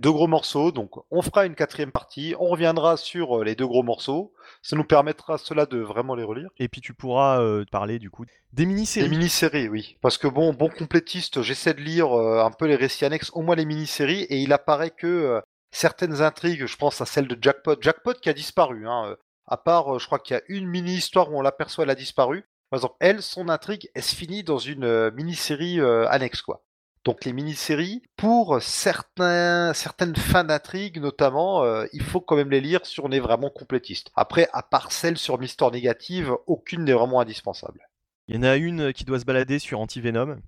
Deux 0.00 0.12
gros 0.12 0.28
morceaux, 0.28 0.72
donc 0.72 0.92
on 1.10 1.20
fera 1.20 1.44
une 1.44 1.54
quatrième 1.54 1.92
partie. 1.92 2.34
On 2.40 2.46
reviendra 2.46 2.96
sur 2.96 3.40
euh, 3.40 3.44
les 3.44 3.54
deux 3.54 3.66
gros 3.66 3.82
morceaux. 3.82 4.32
Ça 4.62 4.74
nous 4.74 4.84
permettra 4.84 5.36
cela 5.36 5.66
de 5.66 5.76
vraiment 5.76 6.14
les 6.14 6.24
relire. 6.24 6.48
Et 6.58 6.68
puis 6.68 6.80
tu 6.80 6.94
pourras 6.94 7.42
euh, 7.42 7.66
parler 7.70 7.98
du 7.98 8.08
coup 8.08 8.24
des 8.54 8.64
mini-séries. 8.64 9.10
Les 9.10 9.14
mini-séries, 9.14 9.68
oui. 9.68 9.98
Parce 10.00 10.16
que 10.16 10.26
bon, 10.26 10.54
bon 10.54 10.70
complétiste, 10.70 11.42
j'essaie 11.42 11.74
de 11.74 11.82
lire 11.82 12.18
euh, 12.18 12.42
un 12.42 12.50
peu 12.50 12.64
les 12.64 12.76
récits 12.76 13.04
annexes, 13.04 13.30
au 13.34 13.42
moins 13.42 13.56
les 13.56 13.66
mini-séries, 13.66 14.22
et 14.22 14.38
il 14.38 14.54
apparaît 14.54 14.90
que 14.90 15.06
euh, 15.06 15.40
certaines 15.70 16.22
intrigues, 16.22 16.64
je 16.64 16.76
pense 16.78 17.02
à 17.02 17.04
celle 17.04 17.28
de 17.28 17.36
Jackpot, 17.38 17.76
Jackpot 17.82 18.14
qui 18.14 18.30
a 18.30 18.32
disparu, 18.32 18.88
hein, 18.88 19.14
à 19.48 19.58
part, 19.58 19.98
je 19.98 20.06
crois 20.06 20.18
qu'il 20.18 20.34
y 20.34 20.40
a 20.40 20.42
une 20.48 20.66
mini-histoire 20.66 21.30
où 21.30 21.38
on 21.38 21.42
l'aperçoit, 21.42 21.84
elle 21.84 21.90
a 21.90 21.94
disparu. 21.94 22.46
Par 22.70 22.78
exemple, 22.78 22.96
elle, 23.00 23.20
son 23.20 23.50
intrigue, 23.50 23.90
elle 23.94 24.02
se 24.02 24.16
finit 24.16 24.44
dans 24.44 24.56
une 24.56 25.10
mini-série 25.10 25.78
annexe, 26.08 26.40
quoi. 26.40 26.62
Donc 27.04 27.24
les 27.24 27.32
mini-séries, 27.32 28.02
pour 28.16 28.60
certains, 28.60 29.72
certaines 29.72 30.14
fins 30.14 30.44
d'intrigue 30.44 31.00
notamment, 31.00 31.64
euh, 31.64 31.86
il 31.94 32.02
faut 32.02 32.20
quand 32.20 32.36
même 32.36 32.50
les 32.50 32.60
lire 32.60 32.84
si 32.84 33.00
on 33.00 33.10
est 33.10 33.20
vraiment 33.20 33.48
complétiste. 33.48 34.10
Après, 34.14 34.48
à 34.52 34.62
part 34.62 34.92
celle 34.92 35.16
sur 35.16 35.38
Mister 35.38 35.70
Négative, 35.72 36.36
aucune 36.46 36.84
n'est 36.84 36.92
vraiment 36.92 37.20
indispensable. 37.20 37.88
Il 38.28 38.36
y 38.36 38.38
en 38.38 38.42
a 38.42 38.56
une 38.56 38.92
qui 38.92 39.04
doit 39.04 39.18
se 39.18 39.24
balader 39.24 39.58
sur 39.58 39.80
Anti-Venom. 39.80 40.40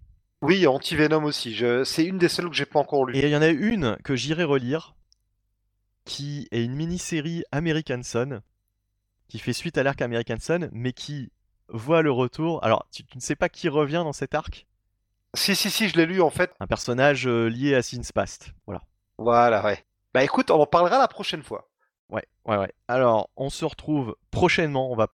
Oui, 0.42 0.66
Anti-Venom 0.66 1.24
aussi. 1.24 1.54
Je... 1.54 1.84
C'est 1.84 2.04
une 2.04 2.18
des 2.18 2.28
seules 2.28 2.50
que 2.50 2.54
j'ai 2.54 2.66
pas 2.66 2.80
encore 2.80 3.06
lues. 3.06 3.16
Et 3.16 3.24
il 3.24 3.30
y 3.30 3.36
en 3.36 3.42
a 3.42 3.48
une 3.48 3.96
que 4.04 4.14
j'irai 4.14 4.44
relire, 4.44 4.94
qui 6.04 6.48
est 6.52 6.62
une 6.62 6.74
mini-série 6.74 7.44
American 7.50 8.02
Son, 8.02 8.42
qui 9.28 9.38
fait 9.38 9.54
suite 9.54 9.78
à 9.78 9.82
l'arc 9.82 10.02
American 10.02 10.36
Son, 10.38 10.68
mais 10.70 10.92
qui 10.92 11.32
voit 11.68 12.02
le 12.02 12.12
retour. 12.12 12.62
Alors, 12.62 12.86
tu, 12.92 13.04
tu 13.04 13.16
ne 13.16 13.22
sais 13.22 13.36
pas 13.36 13.48
qui 13.48 13.70
revient 13.70 14.02
dans 14.04 14.12
cet 14.12 14.34
arc 14.34 14.66
Si, 15.34 15.56
si, 15.56 15.70
si, 15.70 15.88
je 15.88 15.96
l'ai 15.96 16.06
lu 16.06 16.20
en 16.20 16.30
fait. 16.30 16.52
Un 16.60 16.66
personnage 16.66 17.26
euh, 17.26 17.46
lié 17.48 17.74
à 17.74 17.82
Sins 17.82 18.12
Past. 18.14 18.52
Voilà. 18.66 18.82
Voilà, 19.18 19.64
ouais. 19.64 19.84
Bah 20.14 20.22
écoute, 20.22 20.50
on 20.50 20.60
en 20.60 20.66
parlera 20.66 20.98
la 20.98 21.08
prochaine 21.08 21.42
fois. 21.42 21.70
Ouais, 22.10 22.26
ouais, 22.44 22.58
ouais. 22.58 22.72
Alors, 22.88 23.30
on 23.36 23.48
se 23.48 23.64
retrouve 23.64 24.16
prochainement. 24.30 24.92
On 24.92 24.96
va. 24.96 25.08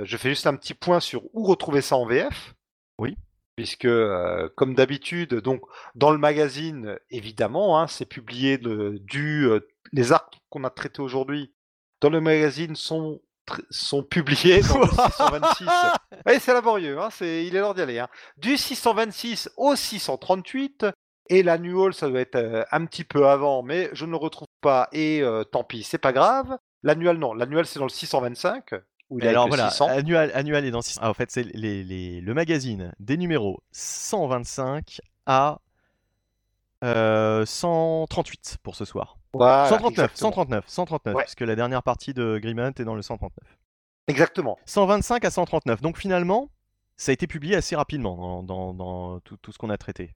Euh, 0.00 0.04
Je 0.04 0.16
fais 0.16 0.28
juste 0.28 0.46
un 0.46 0.56
petit 0.56 0.74
point 0.74 1.00
sur 1.00 1.22
où 1.32 1.44
retrouver 1.44 1.80
ça 1.80 1.96
en 1.96 2.06
VF. 2.06 2.54
Oui. 2.98 3.16
Puisque, 3.56 3.86
euh, 3.86 4.48
comme 4.56 4.74
d'habitude, 4.74 5.34
donc 5.34 5.62
dans 5.94 6.10
le 6.10 6.18
magazine, 6.18 6.98
évidemment, 7.10 7.80
hein, 7.80 7.86
c'est 7.86 8.06
publié 8.06 8.58
de, 8.58 8.98
du 9.02 9.46
euh, 9.46 9.60
les 9.92 10.12
arcs 10.12 10.40
qu'on 10.50 10.64
a 10.64 10.70
traités 10.70 11.02
aujourd'hui 11.02 11.52
dans 12.00 12.10
le 12.10 12.20
magazine 12.20 12.74
sont 12.76 13.20
sont 13.70 14.02
publiés 14.02 14.60
dans 14.62 14.78
le 14.78 14.86
626. 14.88 15.66
Oui, 16.26 16.34
c'est 16.40 16.52
laborieux, 16.54 16.98
hein, 17.00 17.08
c'est 17.10 17.44
il 17.44 17.54
est 17.56 17.60
l'heure 17.60 17.74
d'y 17.74 17.82
aller. 17.82 17.98
Hein. 17.98 18.08
Du 18.36 18.56
626 18.56 19.50
au 19.56 19.74
638. 19.76 20.86
Et 21.28 21.42
l'annual, 21.42 21.94
ça 21.94 22.08
doit 22.08 22.20
être 22.20 22.34
euh, 22.36 22.64
un 22.72 22.84
petit 22.84 23.04
peu 23.04 23.26
avant, 23.28 23.62
mais 23.62 23.88
je 23.92 24.04
ne 24.04 24.10
le 24.10 24.16
retrouve 24.16 24.48
pas. 24.60 24.88
Et 24.92 25.22
euh, 25.22 25.44
tant 25.44 25.64
pis, 25.64 25.82
c'est 25.82 25.96
pas 25.98 26.12
grave. 26.12 26.58
L'annual, 26.82 27.16
non. 27.16 27.32
L'annual, 27.32 27.64
c'est 27.64 27.78
dans 27.78 27.86
le 27.86 27.90
625. 27.90 28.70
Où 29.08 29.18
il 29.18 29.28
alors 29.28 29.46
voilà, 29.48 29.70
600. 29.70 29.88
annual, 29.88 30.30
annual 30.34 30.64
est 30.64 30.70
dans 30.70 30.82
600. 30.82 31.00
Ah, 31.02 31.10
en 31.10 31.14
fait, 31.14 31.30
c'est 31.30 31.44
les, 31.54 31.84
les- 31.84 32.20
le 32.20 32.34
magazine 32.34 32.92
des 32.98 33.16
numéros 33.16 33.62
125 33.70 35.00
à 35.26 35.60
euh, 36.84 37.46
138 37.46 38.56
pour 38.62 38.74
ce 38.74 38.84
soir. 38.84 39.16
Voilà, 39.34 39.68
139, 39.68 39.90
exactement. 40.10 40.30
139, 40.30 40.64
139, 40.68 41.14
Ouais. 41.14 41.22
puisque 41.24 41.40
la 41.40 41.56
dernière 41.56 41.82
partie 41.82 42.12
de 42.14 42.38
Grimhunt 42.42 42.72
est 42.78 42.84
dans 42.84 42.94
le 42.94 43.02
139. 43.02 43.38
Exactement. 44.08 44.58
125 44.66 45.24
à 45.24 45.30
139. 45.30 45.80
Donc 45.80 45.96
finalement, 45.98 46.50
ça 46.96 47.10
a 47.10 47.12
été 47.14 47.26
publié 47.26 47.56
assez 47.56 47.74
rapidement 47.76 48.16
dans, 48.16 48.42
dans- 48.42 48.74
dans 48.74 49.20
tout, 49.20 49.36
tout 49.36 49.52
ce 49.52 49.58
qu'on 49.58 49.70
a 49.70 49.78
traité. 49.78 50.14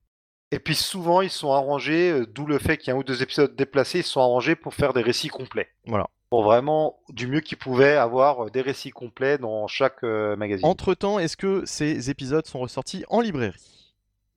Et 0.53 0.59
puis 0.61 0.75
souvent, 0.77 1.23
ils 1.23 1.31
sont 1.31 1.53
arrangés, 1.53 2.11
euh, 2.13 2.27
d'où 2.27 2.47
le 2.47 2.59
fait 2.59 2.77
qu'il 2.77 2.89
y 2.89 2.91
a 2.93 2.95
un 2.95 2.99
ou 2.99 3.03
deux 3.05 3.23
épisodes 3.23 3.55
déplacés, 3.57 3.99
ils 4.01 4.05
sont 4.05 4.21
arrangés 4.21 4.55
pour 4.55 4.75
faire 4.75 4.93
des 4.93 5.03
récits 5.03 5.29
complets. 5.29 5.69
Voilà. 5.87 6.07
Pour 6.31 6.43
vraiment, 6.45 6.99
du 7.09 7.27
mieux 7.27 7.41
qu'ils 7.41 7.59
pouvaient, 7.59 7.97
avoir 7.97 8.47
euh, 8.47 8.51
des 8.51 8.61
récits 8.61 8.91
complets 8.91 9.39
dans 9.39 9.67
chaque 9.67 10.05
euh, 10.05 10.37
magazine. 10.37 10.67
Entre-temps, 10.67 11.19
est-ce 11.19 11.37
que 11.37 11.65
ces 11.67 12.11
épisodes 12.11 12.47
sont 12.47 12.61
ressortis 12.61 13.05
en 13.09 13.21
librairie? 13.21 13.57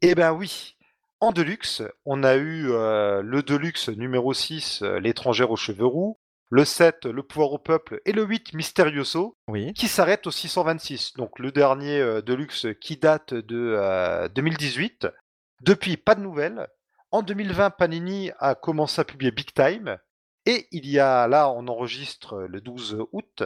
Eh 0.01 0.15
ben 0.15 0.31
oui. 0.31 0.75
En 1.21 1.31
Deluxe, 1.31 1.83
on 2.05 2.23
a 2.23 2.35
eu 2.35 2.71
euh, 2.71 3.21
le 3.21 3.43
Deluxe 3.43 3.89
numéro 3.89 4.33
6, 4.33 4.81
euh, 4.83 4.99
L'étrangère 4.99 5.51
aux 5.51 5.57
cheveux 5.57 5.85
roux, 5.85 6.17
le 6.49 6.63
7, 6.63 7.05
Le 7.05 7.23
pouvoir 7.23 7.51
au 7.51 7.57
peuple, 7.59 8.01
et 8.05 8.13
le 8.13 8.23
8, 8.23 8.53
Mysterioso, 8.53 9.37
Oui. 9.47 9.73
qui 9.73 9.87
s'arrête 9.87 10.25
au 10.27 10.31
626. 10.31 11.13
Donc 11.17 11.37
le 11.39 11.51
dernier 11.51 11.99
euh, 11.99 12.21
Deluxe 12.21 12.67
qui 12.79 12.95
date 12.97 13.33
de 13.33 13.75
euh, 13.77 14.29
2018. 14.29 15.07
Depuis, 15.61 15.97
pas 15.97 16.15
de 16.15 16.21
nouvelles. 16.21 16.67
En 17.11 17.21
2020, 17.21 17.71
Panini 17.71 18.31
a 18.39 18.55
commencé 18.55 19.01
à 19.01 19.03
publier 19.03 19.31
Big 19.31 19.51
Time. 19.53 19.97
Et 20.45 20.67
il 20.71 20.87
y 20.87 20.99
a, 20.99 21.27
là, 21.27 21.49
on 21.51 21.67
enregistre 21.67 22.43
le 22.43 22.61
12 22.61 23.05
août. 23.11 23.43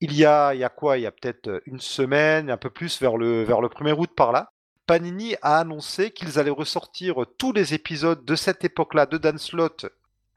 Il 0.00 0.12
y 0.12 0.26
a, 0.26 0.52
il 0.52 0.60
y 0.60 0.64
a 0.64 0.68
quoi? 0.68 0.98
Il 0.98 1.02
y 1.02 1.06
a 1.06 1.12
peut-être 1.12 1.62
une 1.64 1.80
semaine, 1.80 2.50
un 2.50 2.58
peu 2.58 2.68
plus, 2.68 3.00
vers 3.00 3.16
le, 3.16 3.42
vers 3.44 3.62
le 3.62 3.68
1er 3.68 3.94
août 3.98 4.10
par 4.14 4.32
là. 4.32 4.52
Panini 4.86 5.34
a 5.42 5.58
annoncé 5.58 6.10
qu'ils 6.12 6.38
allaient 6.38 6.50
ressortir 6.50 7.24
tous 7.38 7.52
les 7.52 7.74
épisodes 7.74 8.24
de 8.24 8.34
cette 8.36 8.64
époque-là 8.64 9.06
de 9.06 9.18
Dan 9.18 9.38
Slott 9.38 9.86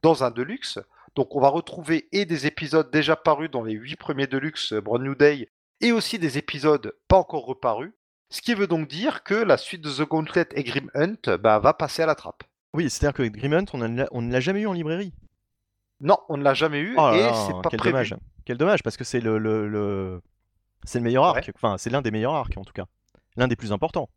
dans 0.02 0.24
un 0.24 0.32
Deluxe. 0.32 0.80
Donc 1.16 1.36
on 1.36 1.42
va 1.42 1.50
retrouver 1.50 2.08
et 2.12 2.26
des 2.26 2.46
épisodes 2.48 2.90
déjà 2.92 3.16
parus 3.16 3.50
dans 3.52 3.64
les 3.64 3.74
huit 3.74 3.96
premiers 3.96 4.28
Deluxe 4.28 4.74
euh, 4.74 4.82
Brand 4.82 5.02
New 5.02 5.16
Day 5.16 5.50
et 5.82 5.92
aussi 5.92 6.20
des 6.20 6.38
épisodes 6.38 6.94
pas 7.08 7.18
encore 7.18 7.46
reparus. 7.46 7.92
Ce 8.32 8.42
qui 8.42 8.54
veut 8.54 8.68
donc 8.68 8.88
dire 8.88 9.24
que 9.24 9.34
la 9.34 9.58
suite 9.58 9.82
de 9.82 9.90
The 9.90 10.08
Gauntlet 10.08 10.48
et 10.54 10.64
Grim 10.64 10.90
Hunt 10.94 11.38
bah, 11.38 11.58
va 11.60 11.74
passer 11.74 12.04
à 12.04 12.06
la 12.06 12.16
trappe. 12.16 12.44
Oui, 12.76 12.90
c'est-à-dire 12.90 13.14
que 13.14 13.24
on 13.74 13.78
ne 13.80 13.98
l'a- 13.98 14.08
on 14.12 14.22
ne 14.22 14.32
l'a 14.32 14.40
jamais 14.40 14.62
eu 14.62 14.68
en 14.68 14.74
librairie. 14.74 15.14
Non, 16.00 16.18
on 16.30 16.38
ne 16.38 16.44
l'a 16.44 16.54
jamais 16.54 16.80
eu 16.80 16.96
Oh 16.98 17.12
et 17.14 17.22
c'est 17.48 17.54
pas 17.62 17.70
quel 17.72 17.80
prévu. 17.80 17.92
dommage. 17.94 18.16
Quel 18.46 18.58
dommage, 18.58 18.84
parce 18.84 18.98
que 18.98 19.04
c'est 19.04 19.20
le, 19.20 19.38
le, 19.40 19.68
le- 19.68 20.22
c'est 20.84 21.00
le 21.00 21.04
meilleur 21.04 21.26
arc. 21.26 21.48
Ouais. 21.48 21.54
Enfin, 21.56 21.78
c'est 21.80 21.90
l'un 21.90 22.02
des 22.04 22.12
meilleurs 22.12 22.34
arcs 22.36 22.56
en 22.58 22.64
tout 22.64 22.74
cas. 22.74 22.86
L'un 23.36 23.48
des 23.48 23.56
plus 23.56 23.72
importants. 23.72 24.10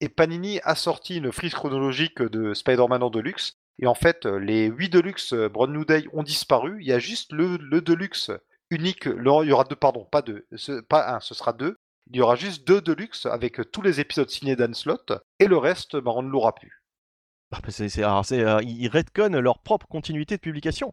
Et 0.00 0.08
Panini 0.08 0.60
a 0.62 0.74
sorti 0.74 1.16
une 1.16 1.32
frise 1.32 1.54
chronologique 1.54 2.22
de 2.22 2.54
Spider-Man 2.54 3.02
en 3.02 3.10
Deluxe. 3.10 3.54
Et 3.80 3.86
en 3.86 3.94
fait, 3.94 4.26
euh, 4.26 4.38
les 4.38 4.66
8 4.66 4.88
Deluxe 4.90 5.32
euh, 5.32 5.48
Brand 5.48 5.70
New 5.70 5.84
Day 5.84 6.04
ont 6.12 6.22
disparu. 6.22 6.78
Il 6.80 6.86
y 6.86 6.92
a 6.92 6.98
juste 6.98 7.32
le, 7.32 7.56
le 7.56 7.80
Deluxe 7.80 8.30
unique. 8.70 9.04
le- 9.06 9.44
il 9.44 9.48
y 9.48 9.52
aura 9.52 9.64
deux, 9.64 9.76
pardon, 9.76 10.04
pas 10.04 10.22
deux. 10.22 10.46
Ce- 10.56 10.80
pas 10.80 11.14
un, 11.16 11.20
ce 11.20 11.34
sera 11.34 11.52
deux. 11.52 11.76
Il 12.10 12.16
y 12.16 12.20
aura 12.20 12.36
juste 12.36 12.66
deux 12.66 12.80
Deluxe 12.80 13.26
avec 13.26 13.60
tous 13.70 13.82
les 13.82 14.00
épisodes 14.00 14.30
signés 14.30 14.56
Dan 14.56 14.74
Slott. 14.74 15.12
Et 15.40 15.46
le 15.46 15.58
reste, 15.58 15.96
bah, 15.96 16.12
on 16.14 16.22
ne 16.22 16.30
l'aura 16.30 16.54
plus. 16.54 16.82
Ah, 17.52 17.58
c'est- 17.68 17.88
c'est- 17.88 18.02
alors, 18.02 18.24
c'est, 18.24 18.40
euh, 18.44 18.60
ils 18.62 18.88
retconnent 18.88 19.38
leur 19.38 19.58
propre 19.60 19.86
continuité 19.86 20.36
de 20.36 20.40
publication. 20.40 20.92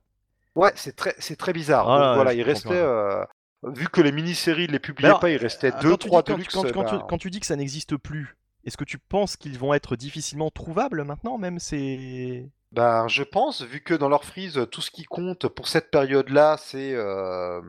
Ouais, 0.55 0.71
c'est 0.75 0.95
très, 0.95 1.13
c'est 1.19 1.35
très 1.35 1.53
bizarre. 1.53 1.89
Ah 1.89 1.93
Donc, 1.97 2.01
là, 2.05 2.15
voilà, 2.15 2.33
il 2.33 2.43
restait. 2.43 2.69
euh, 2.71 3.23
vu 3.63 3.87
que 3.89 3.99
les 4.01 4.11
mini-séries 4.11 4.67
ne 4.67 4.71
les 4.73 4.79
publiaient 4.79 5.07
alors, 5.09 5.19
pas, 5.19 5.29
il 5.31 5.37
restait 5.37 5.71
Ah, 5.73 5.79
deux, 5.81 5.89
quand 5.91 5.97
tu 5.97 6.07
trois 6.07 6.21
dis- 6.21 6.27
quand 6.27 6.33
tu- 6.35 6.37
Deluxe. 6.39 6.53
quand 6.53 6.63
tu- 6.63 6.73
quand 6.73 6.83
tu- 6.85 6.95
bah, 6.97 7.05
quand 7.09 7.17
tu 7.17 7.29
dis 7.29 7.39
que 7.39 7.45
ça 7.45 7.55
n'existe 7.55 7.97
plus, 7.97 8.37
est-ce 8.65 8.77
que 8.77 8.83
tu 8.83 8.97
penses 8.97 9.37
qu'ils 9.37 9.59
vont 9.59 9.73
être 9.73 9.95
difficilement 9.95 10.49
trouvables 10.49 11.03
maintenant, 11.03 11.37
même 11.37 11.59
c'est. 11.59 12.49
Ben, 12.71 13.07
je 13.07 13.23
pense, 13.23 13.61
vu 13.61 13.81
que 13.81 13.93
dans 13.93 14.09
leur 14.09 14.25
frise, 14.25 14.59
tout 14.71 14.81
ce 14.81 14.91
qui 14.91 15.03
compte 15.03 15.47
pour 15.47 15.67
cette 15.67 15.91
période-là, 15.91 16.57
c'est 16.59 16.93
euh, 16.93 17.61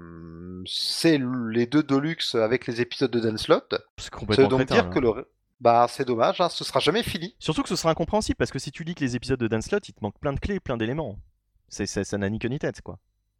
c'est 0.66 1.20
les 1.50 1.66
deux 1.66 1.82
Deluxe 1.82 2.34
avec 2.34 2.66
les 2.66 2.80
épisodes 2.80 3.10
de 3.10 3.20
Dan 3.20 3.38
Slott. 3.38 3.74
C'est 3.98 4.10
complètement 4.10 4.48
donc 4.48 4.66
dire 4.66 4.86
là. 4.86 4.90
que 4.90 4.98
le... 4.98 5.28
Bah, 5.60 5.86
c'est 5.88 6.04
dommage, 6.04 6.40
hein, 6.40 6.48
ce 6.48 6.64
sera 6.64 6.80
jamais 6.80 7.02
fini. 7.02 7.36
Surtout 7.38 7.62
que 7.62 7.68
ce 7.68 7.76
sera 7.76 7.90
incompréhensible 7.90 8.36
parce 8.36 8.50
que 8.50 8.58
si 8.58 8.72
tu 8.72 8.82
lis 8.82 8.94
que 8.94 9.04
les 9.04 9.16
épisodes 9.16 9.38
de 9.38 9.48
Dan 9.48 9.62
Slott, 9.62 9.88
il 9.88 9.92
te 9.92 10.02
manque 10.02 10.18
plein 10.18 10.32
de 10.32 10.40
clés, 10.40 10.60
plein 10.60 10.76
d'éléments. 10.76 11.18
C'est, 11.68 11.86
ça 11.86 12.04
ça 12.04 12.18
n'a 12.18 12.28
ni 12.28 12.38
queue 12.38 12.48
ni 12.48 12.58
tête, 12.58 12.80
quoi. 12.82 12.98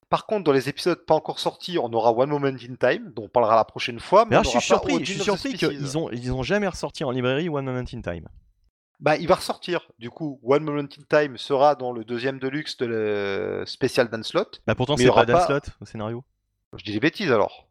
Par 0.09 0.27
contre, 0.27 0.45
dans 0.45 0.53
les 0.53 0.69
épisodes 0.69 1.05
pas 1.05 1.15
encore 1.15 1.41
sortis, 1.41 1.79
on 1.79 1.93
aura 1.93 2.13
One 2.13 2.31
Moment 2.31 2.47
in 2.47 2.77
Time, 2.79 3.13
dont 3.15 3.25
on 3.25 3.29
parlera 3.29 3.57
la 3.57 3.65
prochaine 3.65 3.99
fois. 3.99 4.25
Mais 4.25 4.31
Mais 4.31 4.37
là, 4.37 4.41
on 4.41 4.45
je 4.45 4.49
suis 4.51 4.59
pas 4.59 4.61
surpris, 4.61 5.05
je 5.05 5.13
suis 5.15 5.23
surpris 5.23 5.55
qu'ils 5.55 5.99
ont, 5.99 6.11
ils 6.11 6.33
ont 6.33 6.43
jamais 6.45 6.69
ressorti 6.69 7.03
en 7.03 7.11
librairie 7.11 7.49
One 7.49 7.65
Moment 7.65 7.81
in 7.93 8.01
Time. 8.01 8.29
Bah, 9.01 9.17
il 9.17 9.27
va 9.27 9.35
ressortir. 9.35 9.91
Du 9.99 10.09
coup, 10.11 10.41
One 10.45 10.63
Moment 10.63 10.89
in 10.89 11.03
Time 11.09 11.37
sera 11.37 11.75
dans 11.75 11.93
le 11.93 12.05
deuxième 12.05 12.39
Deluxe 12.39 12.77
de 12.77 12.87
le 12.87 13.65
spécial 13.67 14.09
Dan 14.09 14.23
Slott. 14.23 14.63
Bah 14.67 14.75
pourtant, 14.75 14.97
c'est 14.97 15.09
pas 15.11 15.27
Dan 15.27 15.37
pas- 15.37 15.47
Slott 15.47 15.71
au 15.81 15.85
scénario. 15.85 16.25
Je 16.77 16.85
dis 16.85 16.93
des 16.93 17.01
bêtises 17.01 17.33
alors. 17.33 17.69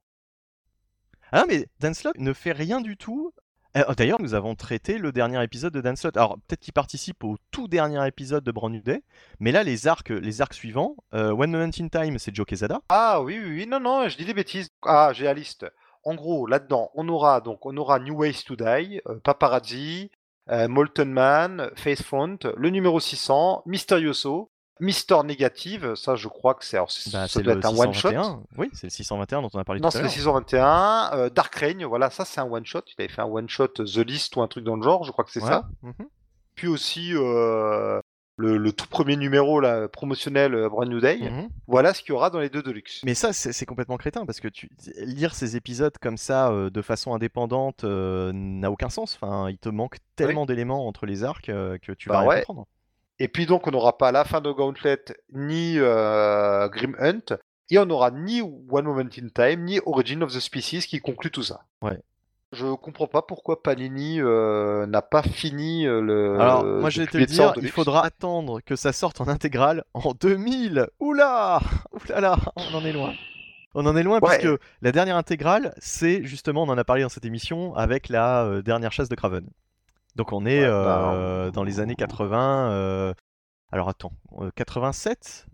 Ah, 1.31 1.45
mais 1.47 1.67
Dan 1.79 1.93
Slott 1.93 2.17
ne 2.17 2.33
fait 2.33 2.51
rien 2.51 2.81
du 2.81 2.97
tout. 2.97 3.33
Euh, 3.75 3.93
D'ailleurs, 3.95 4.21
nous 4.21 4.33
avons 4.33 4.55
traité 4.55 4.97
le 4.97 5.11
dernier 5.11 5.43
épisode 5.43 5.73
de 5.73 5.81
Dan 5.81 5.95
Slott. 5.95 6.15
Alors, 6.17 6.37
peut-être 6.47 6.61
qu'il 6.61 6.73
participe 6.73 7.23
au 7.23 7.37
tout 7.51 7.67
dernier 7.67 8.05
épisode 8.07 8.43
de 8.43 8.51
Brand 8.51 8.71
New 8.71 8.81
Day, 8.81 9.03
mais 9.39 9.51
là, 9.51 9.63
les 9.63 9.87
arcs, 9.87 10.09
les 10.09 10.41
arcs 10.41 10.53
suivants, 10.53 10.95
euh, 11.13 11.31
One 11.31 11.51
Moment 11.51 11.71
in 11.79 11.87
Time, 11.89 12.17
c'est 12.17 12.33
Joe 12.33 12.45
Quesada. 12.45 12.81
Ah 12.89 13.21
oui, 13.21 13.39
oui, 13.43 13.49
oui, 13.49 13.67
non, 13.67 13.79
non, 13.79 14.07
je 14.07 14.17
dis 14.17 14.25
des 14.25 14.33
bêtises. 14.33 14.69
Ah, 14.83 15.11
j'ai 15.13 15.25
la 15.25 15.33
liste. 15.33 15.65
En 16.03 16.15
gros, 16.15 16.45
là-dedans, 16.45 16.91
on 16.93 17.09
aura 17.09 17.41
donc 17.41 17.65
on 17.65 17.75
aura 17.77 17.99
New 17.99 18.15
Ways 18.15 18.43
to 18.45 18.55
Die, 18.55 19.01
euh, 19.07 19.19
Paparazzi, 19.23 20.11
euh, 20.51 20.67
Molten 20.67 21.11
Man, 21.11 21.71
Face 21.75 22.03
Font, 22.03 22.37
le 22.55 22.69
numéro 22.69 22.99
600, 22.99 23.63
Mysterioso, 23.65 24.51
Mister 24.79 25.15
Négative, 25.23 25.95
ça 25.95 26.15
je 26.15 26.27
crois 26.27 26.53
que 26.53 26.65
c'est 26.65 26.77
Bah, 26.77 26.85
ça 26.87 27.27
c'est 27.27 27.43
doit 27.43 27.53
être 27.53 27.65
un 27.65 27.69
one 27.77 27.93
shot. 27.93 28.09
621. 28.09 28.43
Oui, 28.57 28.69
c'est 28.73 28.87
le 28.87 28.91
621 28.91 29.41
dont 29.41 29.49
on 29.53 29.59
a 29.59 29.63
parlé 29.63 29.79
Non, 29.79 29.89
tout 29.89 29.89
à 29.89 29.91
c'est 29.91 29.97
le 29.99 30.03
l'heure. 30.05 30.11
621. 30.13 31.11
euh, 31.13 31.29
Dark 31.29 31.55
Reign, 31.55 31.83
voilà, 31.85 32.09
ça 32.09 32.25
c'est 32.25 32.41
un 32.41 32.45
one 32.51 32.65
shot. 32.65 32.81
Il 32.97 33.01
avait 33.01 33.11
fait 33.13 33.21
un 33.21 33.25
one 33.25 33.47
shot 33.47 33.67
The 33.69 33.97
List 33.97 34.35
ou 34.35 34.41
un 34.41 34.47
truc 34.47 34.63
dans 34.65 34.75
le 34.75 34.83
genre, 34.83 35.03
je 35.05 35.11
crois 35.11 35.23
que 35.23 35.31
c'est 35.31 35.41
Ouais, 35.41 35.47
ça. 35.47 35.69
mhm. 35.81 35.93
Puis 36.55 36.67
aussi 36.67 37.11
euh, 37.13 37.99
le, 38.37 38.57
le 38.57 38.71
tout 38.73 38.87
premier 38.87 39.15
numéro 39.15 39.61
là, 39.61 39.87
promotionnel 39.87 40.53
euh, 40.55 40.67
Brand 40.69 40.89
New 40.89 40.99
Day. 40.99 41.19
Mhm. 41.29 41.47
Voilà 41.67 41.93
ce 41.93 42.01
qu'il 42.01 42.09
y 42.09 42.11
aura 42.13 42.29
dans 42.29 42.39
les 42.39 42.49
deux 42.49 42.61
Deluxe. 42.61 43.01
Mais 43.05 43.13
ça, 43.13 43.31
c'est 43.31 43.65
complètement 43.65 43.95
crétin 43.97 44.25
parce 44.25 44.41
que 44.41 44.49
tu, 44.49 44.69
lire 44.97 45.33
ces 45.35 45.55
épisodes 45.55 45.97
comme 46.01 46.17
ça 46.17 46.49
euh, 46.51 46.69
de 46.69 46.81
façon 46.81 47.13
indépendante 47.13 47.85
euh, 47.85 48.31
n'a 48.33 48.69
aucun 48.71 48.89
sens. 48.89 49.17
Enfin, 49.21 49.49
il 49.49 49.57
te 49.57 49.69
manque 49.69 49.97
tellement 50.17 50.45
d'éléments 50.45 50.85
entre 50.87 51.05
les 51.05 51.23
arcs 51.23 51.47
euh, 51.49 51.77
que 51.77 51.93
tu 51.93 52.09
Bah 52.09 52.15
vas 52.15 52.19
rien 52.21 52.29
ouais. 52.29 52.43
comprendre. 52.43 52.67
Et 53.19 53.27
puis 53.27 53.45
donc 53.45 53.67
on 53.67 53.71
n'aura 53.71 53.97
pas 53.97 54.11
la 54.11 54.25
fin 54.25 54.41
de 54.41 54.51
Gauntlet 54.51 55.03
ni 55.33 55.75
euh, 55.77 56.67
Grim 56.69 56.95
Hunt. 56.99 57.37
Et 57.71 57.79
on 57.79 57.85
n'aura 57.85 58.11
ni 58.11 58.41
One 58.41 58.85
Moment 58.85 59.09
in 59.17 59.27
Time, 59.33 59.63
ni 59.63 59.79
Origin 59.85 60.21
of 60.21 60.31
the 60.31 60.39
Species 60.39 60.81
qui 60.81 60.99
conclut 60.99 61.31
tout 61.31 61.41
ça. 61.43 61.61
Je 62.51 62.73
comprends 62.75 63.07
pas 63.07 63.23
pourquoi 63.23 63.63
Panini 63.63 64.21
euh, 64.21 64.85
n'a 64.85 65.01
pas 65.01 65.23
fini 65.23 65.87
euh, 65.87 65.99
le. 65.99 66.39
Alors, 66.39 66.63
moi 66.63 66.89
je 66.89 67.01
vais 67.01 67.07
te 67.07 67.17
dire, 67.17 67.53
il 67.61 67.71
faudra 67.71 68.05
attendre 68.05 68.61
que 68.61 68.75
ça 68.75 68.93
sorte 68.93 69.19
en 69.19 69.27
intégrale 69.27 69.83
en 69.93 70.13
2000 70.13 70.87
Oula 70.99 71.59
Oulala 71.91 72.37
On 72.55 72.75
en 72.75 72.85
est 72.85 72.93
loin 72.93 73.13
On 73.73 73.85
en 73.87 73.95
est 73.97 74.03
loin 74.03 74.19
Ouais. 74.21 74.37
puisque 74.37 74.59
la 74.81 74.91
dernière 74.91 75.17
intégrale, 75.17 75.73
c'est 75.79 76.23
justement, 76.23 76.63
on 76.63 76.69
en 76.69 76.77
a 76.77 76.83
parlé 76.83 77.01
dans 77.01 77.09
cette 77.09 77.25
émission, 77.25 77.73
avec 77.75 78.09
la 78.09 78.61
dernière 78.63 78.91
chasse 78.91 79.09
de 79.09 79.15
Craven. 79.15 79.47
Donc 80.15 80.31
on 80.31 80.45
est 80.45 80.61
Ouais, 80.61 80.65
euh, 80.67 81.45
bah, 81.45 81.51
dans 81.51 81.63
les 81.63 81.79
années 81.79 81.95
80... 81.95 82.71
euh, 82.71 83.13
Alors 83.71 83.89
attends, 83.89 84.13
euh, 84.39 84.51
87 84.55 85.47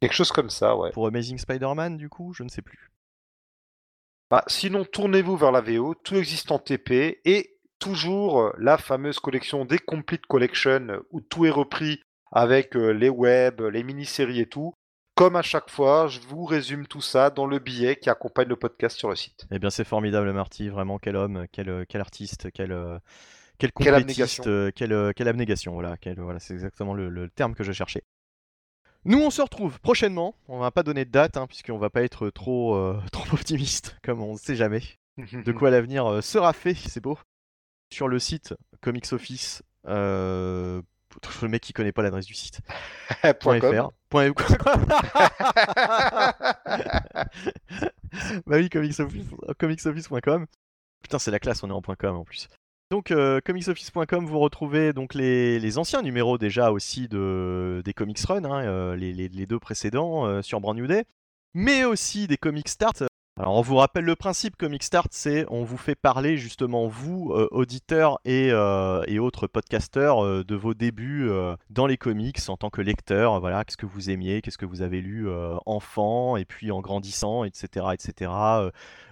Quelque 0.00 0.14
chose 0.14 0.32
comme 0.32 0.48
ça, 0.50 0.76
ouais. 0.76 0.90
pour 0.92 1.06
Amazing 1.06 1.36
Spider-Man 1.38 1.96
du 1.96 2.08
coup 2.08 2.32
Je 2.32 2.42
ne 2.42 2.48
sais 2.48 2.62
plus. 2.62 2.90
Bah, 4.30 4.44
sinon, 4.46 4.84
tournez-vous 4.84 5.36
vers 5.36 5.50
la 5.50 5.60
VO, 5.60 5.94
tout 5.94 6.14
existe 6.14 6.52
en 6.52 6.60
TP, 6.60 7.20
et 7.24 7.56
toujours 7.80 8.40
euh, 8.40 8.52
la 8.58 8.78
fameuse 8.78 9.18
collection 9.18 9.64
des 9.64 9.78
Complete 9.78 10.24
Collection, 10.26 10.86
euh, 10.88 11.00
où 11.10 11.20
tout 11.20 11.46
est 11.46 11.50
repris 11.50 12.00
avec 12.30 12.76
euh, 12.76 12.90
les 12.92 13.08
webs, 13.08 13.60
les 13.60 13.82
mini-séries 13.82 14.40
et 14.40 14.46
tout. 14.46 14.72
Comme 15.16 15.34
à 15.34 15.42
chaque 15.42 15.68
fois, 15.68 16.06
je 16.06 16.20
vous 16.20 16.44
résume 16.44 16.86
tout 16.86 17.00
ça 17.00 17.30
dans 17.30 17.46
le 17.46 17.58
billet 17.58 17.96
qui 17.96 18.08
accompagne 18.08 18.48
le 18.48 18.56
podcast 18.56 18.96
sur 18.96 19.08
le 19.10 19.16
site. 19.16 19.46
Eh 19.50 19.58
bien, 19.58 19.68
c'est 19.68 19.84
formidable, 19.84 20.32
Marty. 20.32 20.68
Vraiment, 20.68 20.98
quel 20.98 21.16
homme, 21.16 21.46
quel, 21.50 21.68
euh, 21.68 21.84
quel 21.88 22.00
artiste, 22.00 22.52
quel, 22.52 22.70
euh, 22.70 22.98
quel 23.60 23.72
Quelle 23.72 23.94
abnégation. 23.94 24.42
euh, 24.46 24.70
quelle, 24.74 24.92
euh, 24.92 25.12
quelle 25.14 25.28
abnégation. 25.28 25.72
Voilà, 25.74 25.96
c'est 26.40 26.54
exactement 26.54 26.94
le, 26.94 27.08
le 27.08 27.28
terme 27.28 27.54
que 27.54 27.62
je 27.62 27.72
cherchais. 27.72 28.02
Nous, 29.04 29.18
on 29.18 29.30
se 29.30 29.40
retrouve 29.40 29.78
prochainement. 29.80 30.34
On 30.48 30.58
va 30.58 30.70
pas 30.70 30.82
donner 30.82 31.04
de 31.04 31.10
date, 31.10 31.36
hein, 31.36 31.46
puisqu'on 31.46 31.78
va 31.78 31.88
pas 31.90 32.02
être 32.02 32.28
trop, 32.30 32.74
euh, 32.74 33.00
trop 33.12 33.32
optimiste, 33.34 33.96
comme 34.02 34.20
on 34.22 34.32
ne 34.34 34.38
sait 34.38 34.56
jamais. 34.56 34.82
De 35.16 35.52
quoi 35.52 35.70
l'avenir 35.70 36.22
sera 36.22 36.52
fait, 36.52 36.74
c'est 36.74 37.00
beau. 37.00 37.18
Sur 37.92 38.08
le 38.08 38.18
site 38.18 38.54
Comics 38.80 39.12
Office, 39.12 39.62
euh, 39.86 40.80
le 41.42 41.48
mec 41.48 41.62
qui 41.62 41.72
connaît 41.72 41.92
pas 41.92 42.02
l'adresse 42.02 42.24
du 42.26 42.34
site. 42.34 42.60
Point. 43.40 43.60
.fr. 43.60 43.90
Point- 44.08 44.32
bah 48.46 48.56
oui, 48.56 48.68
comicsoffice- 48.68 49.28
comicsoffice.com. 49.58 50.46
Putain, 51.02 51.18
c'est 51.18 51.30
la 51.30 51.38
classe, 51.38 51.62
on 51.62 51.70
est 51.70 51.72
en 51.72 51.82
.com 51.82 52.16
en 52.16 52.24
plus. 52.24 52.48
Donc, 52.90 53.12
euh, 53.12 53.40
comicsoffice.com, 53.44 54.26
vous 54.26 54.40
retrouvez 54.40 54.92
donc 54.92 55.14
les, 55.14 55.78
anciens 55.78 56.02
numéros 56.02 56.38
déjà 56.38 56.72
aussi 56.72 57.06
de, 57.06 57.82
des 57.84 57.94
Comics 57.94 58.18
Run, 58.18 58.44
hein, 58.44 58.64
euh, 58.64 58.96
les, 58.96 59.46
deux 59.46 59.60
précédents 59.60 60.26
euh, 60.26 60.42
sur 60.42 60.60
Brand 60.60 60.76
New 60.76 60.88
Day, 60.88 61.04
mais 61.54 61.84
aussi 61.84 62.26
des 62.26 62.36
Comic 62.36 62.68
Start. 62.68 63.04
Alors, 63.40 63.54
on 63.54 63.62
vous 63.62 63.76
rappelle 63.76 64.04
le 64.04 64.16
principe 64.16 64.58
Comic 64.58 64.82
Start, 64.82 65.08
c'est 65.12 65.46
on 65.48 65.64
vous 65.64 65.78
fait 65.78 65.94
parler 65.94 66.36
justement, 66.36 66.86
vous, 66.88 67.32
euh, 67.32 67.48
auditeurs 67.52 68.20
et, 68.26 68.50
euh, 68.52 69.02
et 69.06 69.18
autres 69.18 69.46
podcasteurs, 69.46 70.22
euh, 70.22 70.44
de 70.44 70.54
vos 70.54 70.74
débuts 70.74 71.30
dans 71.70 71.86
les 71.86 71.96
comics 71.96 72.38
en 72.48 72.58
tant 72.58 72.68
que 72.68 72.82
lecteur. 72.82 73.40
Voilà, 73.40 73.64
qu'est-ce 73.64 73.78
que 73.78 73.86
vous 73.86 74.10
aimiez, 74.10 74.42
qu'est-ce 74.42 74.58
que 74.58 74.66
vous 74.66 74.82
avez 74.82 75.00
lu 75.00 75.26
enfant, 75.64 76.36
et 76.36 76.44
puis 76.44 76.70
en 76.70 76.82
grandissant, 76.82 77.44
etc. 77.44 77.86
etc. 77.94 78.30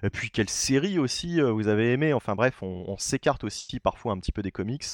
et 0.02 0.10
puis 0.10 0.30
quelle 0.30 0.50
série 0.50 0.98
aussi 0.98 1.40
vous 1.40 1.66
avez 1.68 1.92
aimé. 1.94 2.12
Enfin 2.12 2.34
bref, 2.34 2.62
on 2.62 2.98
s'écarte 2.98 3.44
aussi 3.44 3.80
parfois 3.80 4.12
un 4.12 4.18
petit 4.18 4.32
peu 4.32 4.42
des 4.42 4.52
comics. 4.52 4.84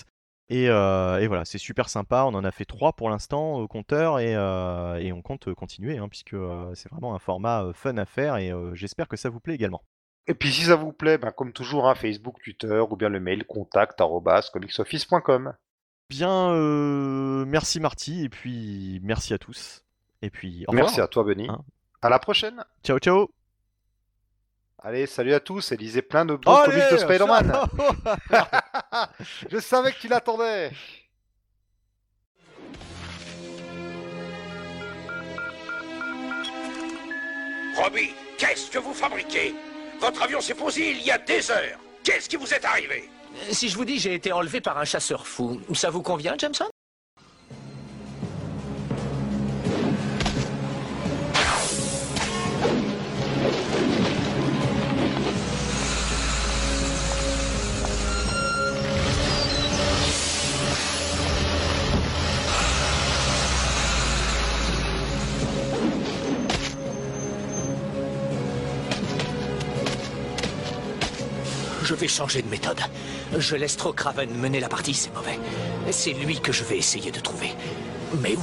Et, 0.50 0.68
euh, 0.68 1.20
et 1.20 1.26
voilà, 1.26 1.44
c'est 1.44 1.58
super 1.58 1.88
sympa. 1.88 2.24
On 2.26 2.34
en 2.34 2.44
a 2.44 2.50
fait 2.50 2.64
trois 2.64 2.92
pour 2.92 3.08
l'instant 3.08 3.54
au 3.54 3.66
compteur 3.66 4.18
et, 4.18 4.34
euh, 4.36 4.96
et 4.96 5.12
on 5.12 5.22
compte 5.22 5.52
continuer 5.54 5.96
hein, 5.96 6.08
puisque 6.08 6.34
euh, 6.34 6.74
c'est 6.74 6.90
vraiment 6.90 7.14
un 7.14 7.18
format 7.18 7.72
fun 7.72 7.96
à 7.96 8.04
faire 8.04 8.36
et 8.36 8.52
j'espère 8.74 9.08
que 9.08 9.16
ça 9.16 9.30
vous 9.30 9.40
plaît 9.40 9.54
également. 9.54 9.82
Et 10.26 10.34
puis 10.34 10.50
si 10.50 10.62
ça 10.62 10.76
vous 10.76 10.92
plaît, 10.92 11.18
ben, 11.18 11.32
comme 11.32 11.52
toujours, 11.52 11.88
hein, 11.88 11.94
Facebook, 11.94 12.36
Twitter 12.42 12.82
ou 12.88 12.96
bien 12.96 13.08
le 13.08 13.20
mail 13.20 13.44
contact 13.44 14.00
arobase 14.00 14.50
comicsoffice.com. 14.50 15.54
Bien, 16.10 16.54
merci 17.46 17.80
Marty 17.80 18.24
et 18.24 18.28
puis 18.28 19.00
merci 19.02 19.32
à 19.34 19.38
tous. 19.38 19.84
Et 20.22 20.30
puis 20.30 20.64
au 20.66 20.70
revoir. 20.70 20.86
Merci 20.86 21.00
à 21.00 21.08
toi, 21.08 21.24
Benny. 21.24 21.48
Hein. 21.48 21.62
À 22.02 22.08
la 22.08 22.18
prochaine. 22.18 22.64
Ciao 22.82 22.98
ciao. 22.98 23.43
Allez, 24.86 25.06
salut 25.06 25.32
à 25.32 25.40
tous 25.40 25.72
et 25.72 25.78
lisez 25.78 26.02
plein 26.02 26.26
de 26.26 26.34
bons 26.34 26.58
Oh, 26.60 26.64
comics 26.66 26.90
de 26.92 26.98
Spider-Man. 26.98 27.56
Je 29.50 29.58
savais 29.58 29.92
que 29.92 29.98
tu 29.98 30.08
l'attendais. 30.08 30.72
Robbie, 37.76 38.10
qu'est-ce 38.38 38.70
que 38.70 38.78
vous 38.78 38.94
fabriquez? 38.94 39.54
Votre 40.00 40.22
avion 40.22 40.40
s'est 40.40 40.54
posé 40.54 40.90
il 40.90 41.02
y 41.02 41.10
a 41.10 41.18
des 41.18 41.50
heures. 41.50 41.78
Qu'est-ce 42.02 42.28
qui 42.28 42.36
vous 42.36 42.52
est 42.52 42.64
arrivé? 42.64 43.08
Si 43.50 43.68
je 43.68 43.76
vous 43.76 43.84
dis 43.84 43.98
j'ai 43.98 44.14
été 44.14 44.32
enlevé 44.32 44.60
par 44.60 44.78
un 44.78 44.84
chasseur 44.84 45.26
fou, 45.26 45.60
ça 45.74 45.90
vous 45.90 46.02
convient, 46.02 46.34
Jameson? 46.38 46.66
Je 71.94 72.00
vais 72.00 72.08
changer 72.08 72.42
de 72.42 72.48
méthode. 72.48 72.80
Je 73.38 73.54
laisse 73.54 73.76
trop 73.76 73.92
Craven 73.92 74.28
mener 74.40 74.58
la 74.58 74.68
partie, 74.68 74.94
c'est 74.94 75.14
mauvais. 75.14 75.38
C'est 75.92 76.12
lui 76.12 76.40
que 76.40 76.50
je 76.50 76.64
vais 76.64 76.76
essayer 76.76 77.12
de 77.12 77.20
trouver. 77.20 77.52
Mais 78.20 78.34
où? 78.34 78.42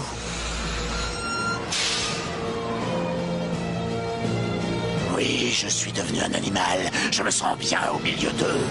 Oui, 5.18 5.52
je 5.52 5.68
suis 5.68 5.92
devenu 5.92 6.22
un 6.22 6.32
animal. 6.34 6.80
Je 7.12 7.24
me 7.24 7.30
sens 7.30 7.58
bien 7.58 7.82
au 7.94 8.00
milieu 8.00 8.32
d'eux. 8.32 8.62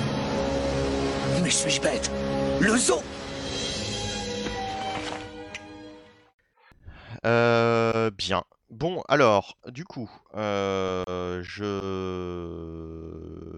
Mais 1.43 1.51
suis-je 1.51 1.83
bête? 1.83 2.11
Le 2.61 2.75
zoo 2.79 3.03
Euh, 7.27 8.11
bien. 8.17 8.45
Bon, 8.71 9.03
alors, 9.09 9.57
du 9.67 9.85
coup, 9.85 10.09
euh, 10.37 11.43
je 11.43 11.65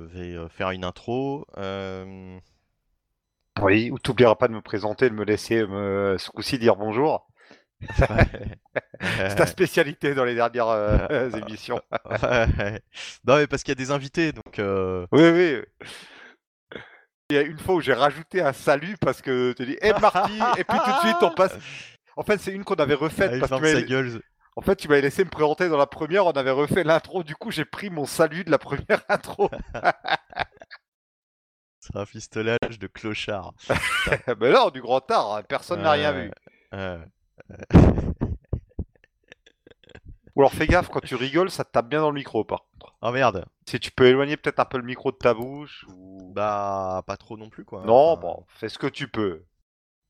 vais 0.06 0.34
euh, 0.36 0.48
faire 0.48 0.70
une 0.70 0.84
intro. 0.84 1.46
euh, 1.58 2.38
Oui, 3.60 3.90
ou 3.90 3.98
t'oublieras 3.98 4.36
pas 4.36 4.48
de 4.48 4.54
me 4.54 4.62
présenter, 4.62 5.10
de 5.10 5.14
me 5.14 5.24
laisser 5.24 5.66
me, 5.66 6.16
ce 6.18 6.30
coup-ci 6.30 6.58
dire 6.58 6.76
bonjour. 6.76 7.28
C'est 7.90 9.34
ta 9.34 9.46
spécialité 9.46 10.14
dans 10.14 10.24
les 10.24 10.34
dernières 10.34 10.68
euh, 10.68 11.30
émissions. 11.46 11.80
Non, 13.26 13.36
mais 13.36 13.46
parce 13.46 13.62
qu'il 13.62 13.72
y 13.72 13.76
a 13.78 13.84
des 13.84 13.90
invités, 13.90 14.32
donc. 14.32 14.58
Oui, 15.12 15.28
oui. 15.30 15.62
Il 17.30 17.36
y 17.36 17.38
a 17.38 17.42
une 17.42 17.58
fois 17.58 17.74
où 17.76 17.80
j'ai 17.80 17.94
rajouté 17.94 18.40
un 18.42 18.52
salut 18.52 18.96
parce 19.00 19.22
que 19.22 19.52
tu 19.52 19.64
dis 19.66 19.76
Eh 19.82 19.92
Marty 19.94 20.38
et 20.58 20.64
puis 20.64 20.78
tout 20.84 20.90
de 20.90 20.98
suite 20.98 21.22
on 21.22 21.30
passe. 21.30 21.56
En 22.14 22.24
fait, 22.24 22.38
c'est 22.38 22.52
une 22.52 22.62
qu'on 22.62 22.74
avait 22.74 22.92
refaite 22.92 23.30
ah, 23.32 23.36
il 23.36 23.40
parce 23.40 23.50
que 23.52 23.58
ferme 23.66 24.20
en 24.56 24.60
fait, 24.60 24.76
tu 24.76 24.88
m'avais 24.88 25.00
laissé 25.00 25.24
me 25.24 25.30
présenter 25.30 25.68
dans 25.68 25.78
la 25.78 25.86
première, 25.86 26.26
on 26.26 26.32
avait 26.32 26.50
refait 26.50 26.84
l'intro, 26.84 27.22
du 27.22 27.34
coup 27.34 27.50
j'ai 27.50 27.64
pris 27.64 27.90
mon 27.90 28.04
salut 28.04 28.44
de 28.44 28.50
la 28.50 28.58
première 28.58 29.02
intro. 29.08 29.50
C'est 31.80 31.96
un 31.96 32.06
fistolage 32.06 32.78
de 32.78 32.86
clochard. 32.86 33.54
Mais 34.40 34.52
non, 34.52 34.70
du 34.70 34.80
grand 34.80 35.10
art, 35.10 35.36
hein, 35.36 35.42
personne 35.42 35.82
n'a 35.82 35.92
rien 35.92 36.12
vu. 36.12 36.30
Euh, 36.74 37.04
Ou 40.34 40.40
alors 40.40 40.52
fais 40.52 40.66
gaffe, 40.66 40.88
quand 40.88 41.00
tu 41.00 41.14
rigoles, 41.14 41.50
ça 41.50 41.64
te 41.64 41.72
tape 41.72 41.88
bien 41.88 42.00
dans 42.00 42.10
le 42.10 42.14
micro 42.14 42.44
par 42.44 42.64
contre. 42.72 42.94
Oh 43.02 43.10
merde. 43.10 43.44
Si 43.68 43.78
tu 43.80 43.90
peux 43.90 44.06
éloigner 44.06 44.36
peut-être 44.36 44.60
un 44.60 44.64
peu 44.64 44.78
le 44.78 44.84
micro 44.84 45.12
de 45.12 45.16
ta 45.16 45.34
bouche 45.34 45.84
ou... 45.94 46.32
Bah, 46.34 47.02
pas 47.06 47.16
trop 47.16 47.36
non 47.36 47.50
plus, 47.50 47.64
quoi. 47.64 47.82
Non, 47.84 48.16
bon, 48.16 48.44
fais 48.48 48.68
ce 48.68 48.78
que 48.78 48.86
tu 48.86 49.08
peux. 49.08 49.44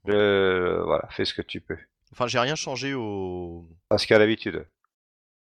Euh, 0.08 0.82
voilà, 0.84 1.08
fais 1.10 1.24
ce 1.24 1.34
que 1.34 1.42
tu 1.42 1.60
peux. 1.60 1.78
Enfin, 2.12 2.26
j'ai 2.26 2.39
rien 2.39 2.55
changé 2.55 2.94
au. 2.94 3.68
Parce 3.89 4.07
qu'à 4.07 4.18
l'habitude. 4.18 4.66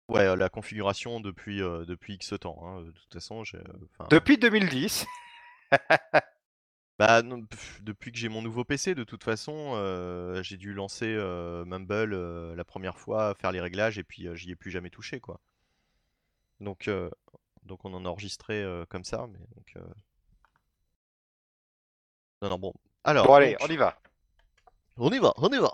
Ouais, 0.09 0.37
la 0.37 0.49
configuration 0.49 1.21
depuis, 1.21 1.63
euh, 1.63 1.85
depuis 1.87 2.15
X 2.15 2.35
temps. 2.41 2.61
hein. 2.67 2.83
De 2.83 2.91
toute 2.91 3.13
façon, 3.13 3.45
j'ai. 3.45 3.59
euh, 3.59 3.63
enfin, 3.99 4.07
Depuis 4.11 4.37
2010, 4.37 5.07
Bah, 6.99 7.23
non, 7.23 7.43
pff, 7.43 7.83
depuis 7.83 8.13
que 8.13 8.19
j'ai 8.19 8.29
mon 8.29 8.43
nouveau 8.43 8.65
PC, 8.65 8.95
de 8.95 9.03
toute 9.05 9.25
façon, 9.25 9.73
euh, 9.77 10.43
j'ai 10.43 10.57
dû 10.57 10.73
lancer 10.75 11.07
euh, 11.09 11.65
Mumble 11.65 12.13
euh, 12.13 12.55
la 12.55 12.65
première 12.65 12.99
fois, 12.99 13.35
faire 13.35 13.51
les 13.51 13.61
réglages, 13.61 13.99
et 13.99 14.05
puis 14.05 14.29
euh, 14.29 14.35
j'y 14.35 14.51
ai 14.51 14.57
plus 14.57 14.71
jamais 14.71 14.91
touché, 14.91 15.19
quoi. 15.19 15.41
Donc, 16.61 16.89
euh, 16.89 17.11
donc 17.65 17.85
on 17.85 17.93
en 17.95 18.05
a 18.05 18.09
enregistré 18.09 18.63
euh, 18.63 18.85
comme 18.89 19.05
ça, 19.05 19.27
mais 19.27 19.39
donc. 19.57 19.73
euh, 19.77 19.81
Non, 22.43 22.51
non, 22.51 22.59
bon. 22.59 22.73
Alors, 23.05 23.27
bon 23.27 23.35
allez, 23.35 23.53
donc, 23.53 23.63
on 23.63 23.69
y 23.73 23.77
va. 23.77 23.99
on 24.97 25.11
y 25.13 25.19
va, 25.19 25.33
on 25.37 25.49
y 25.51 25.59
va. 25.59 25.73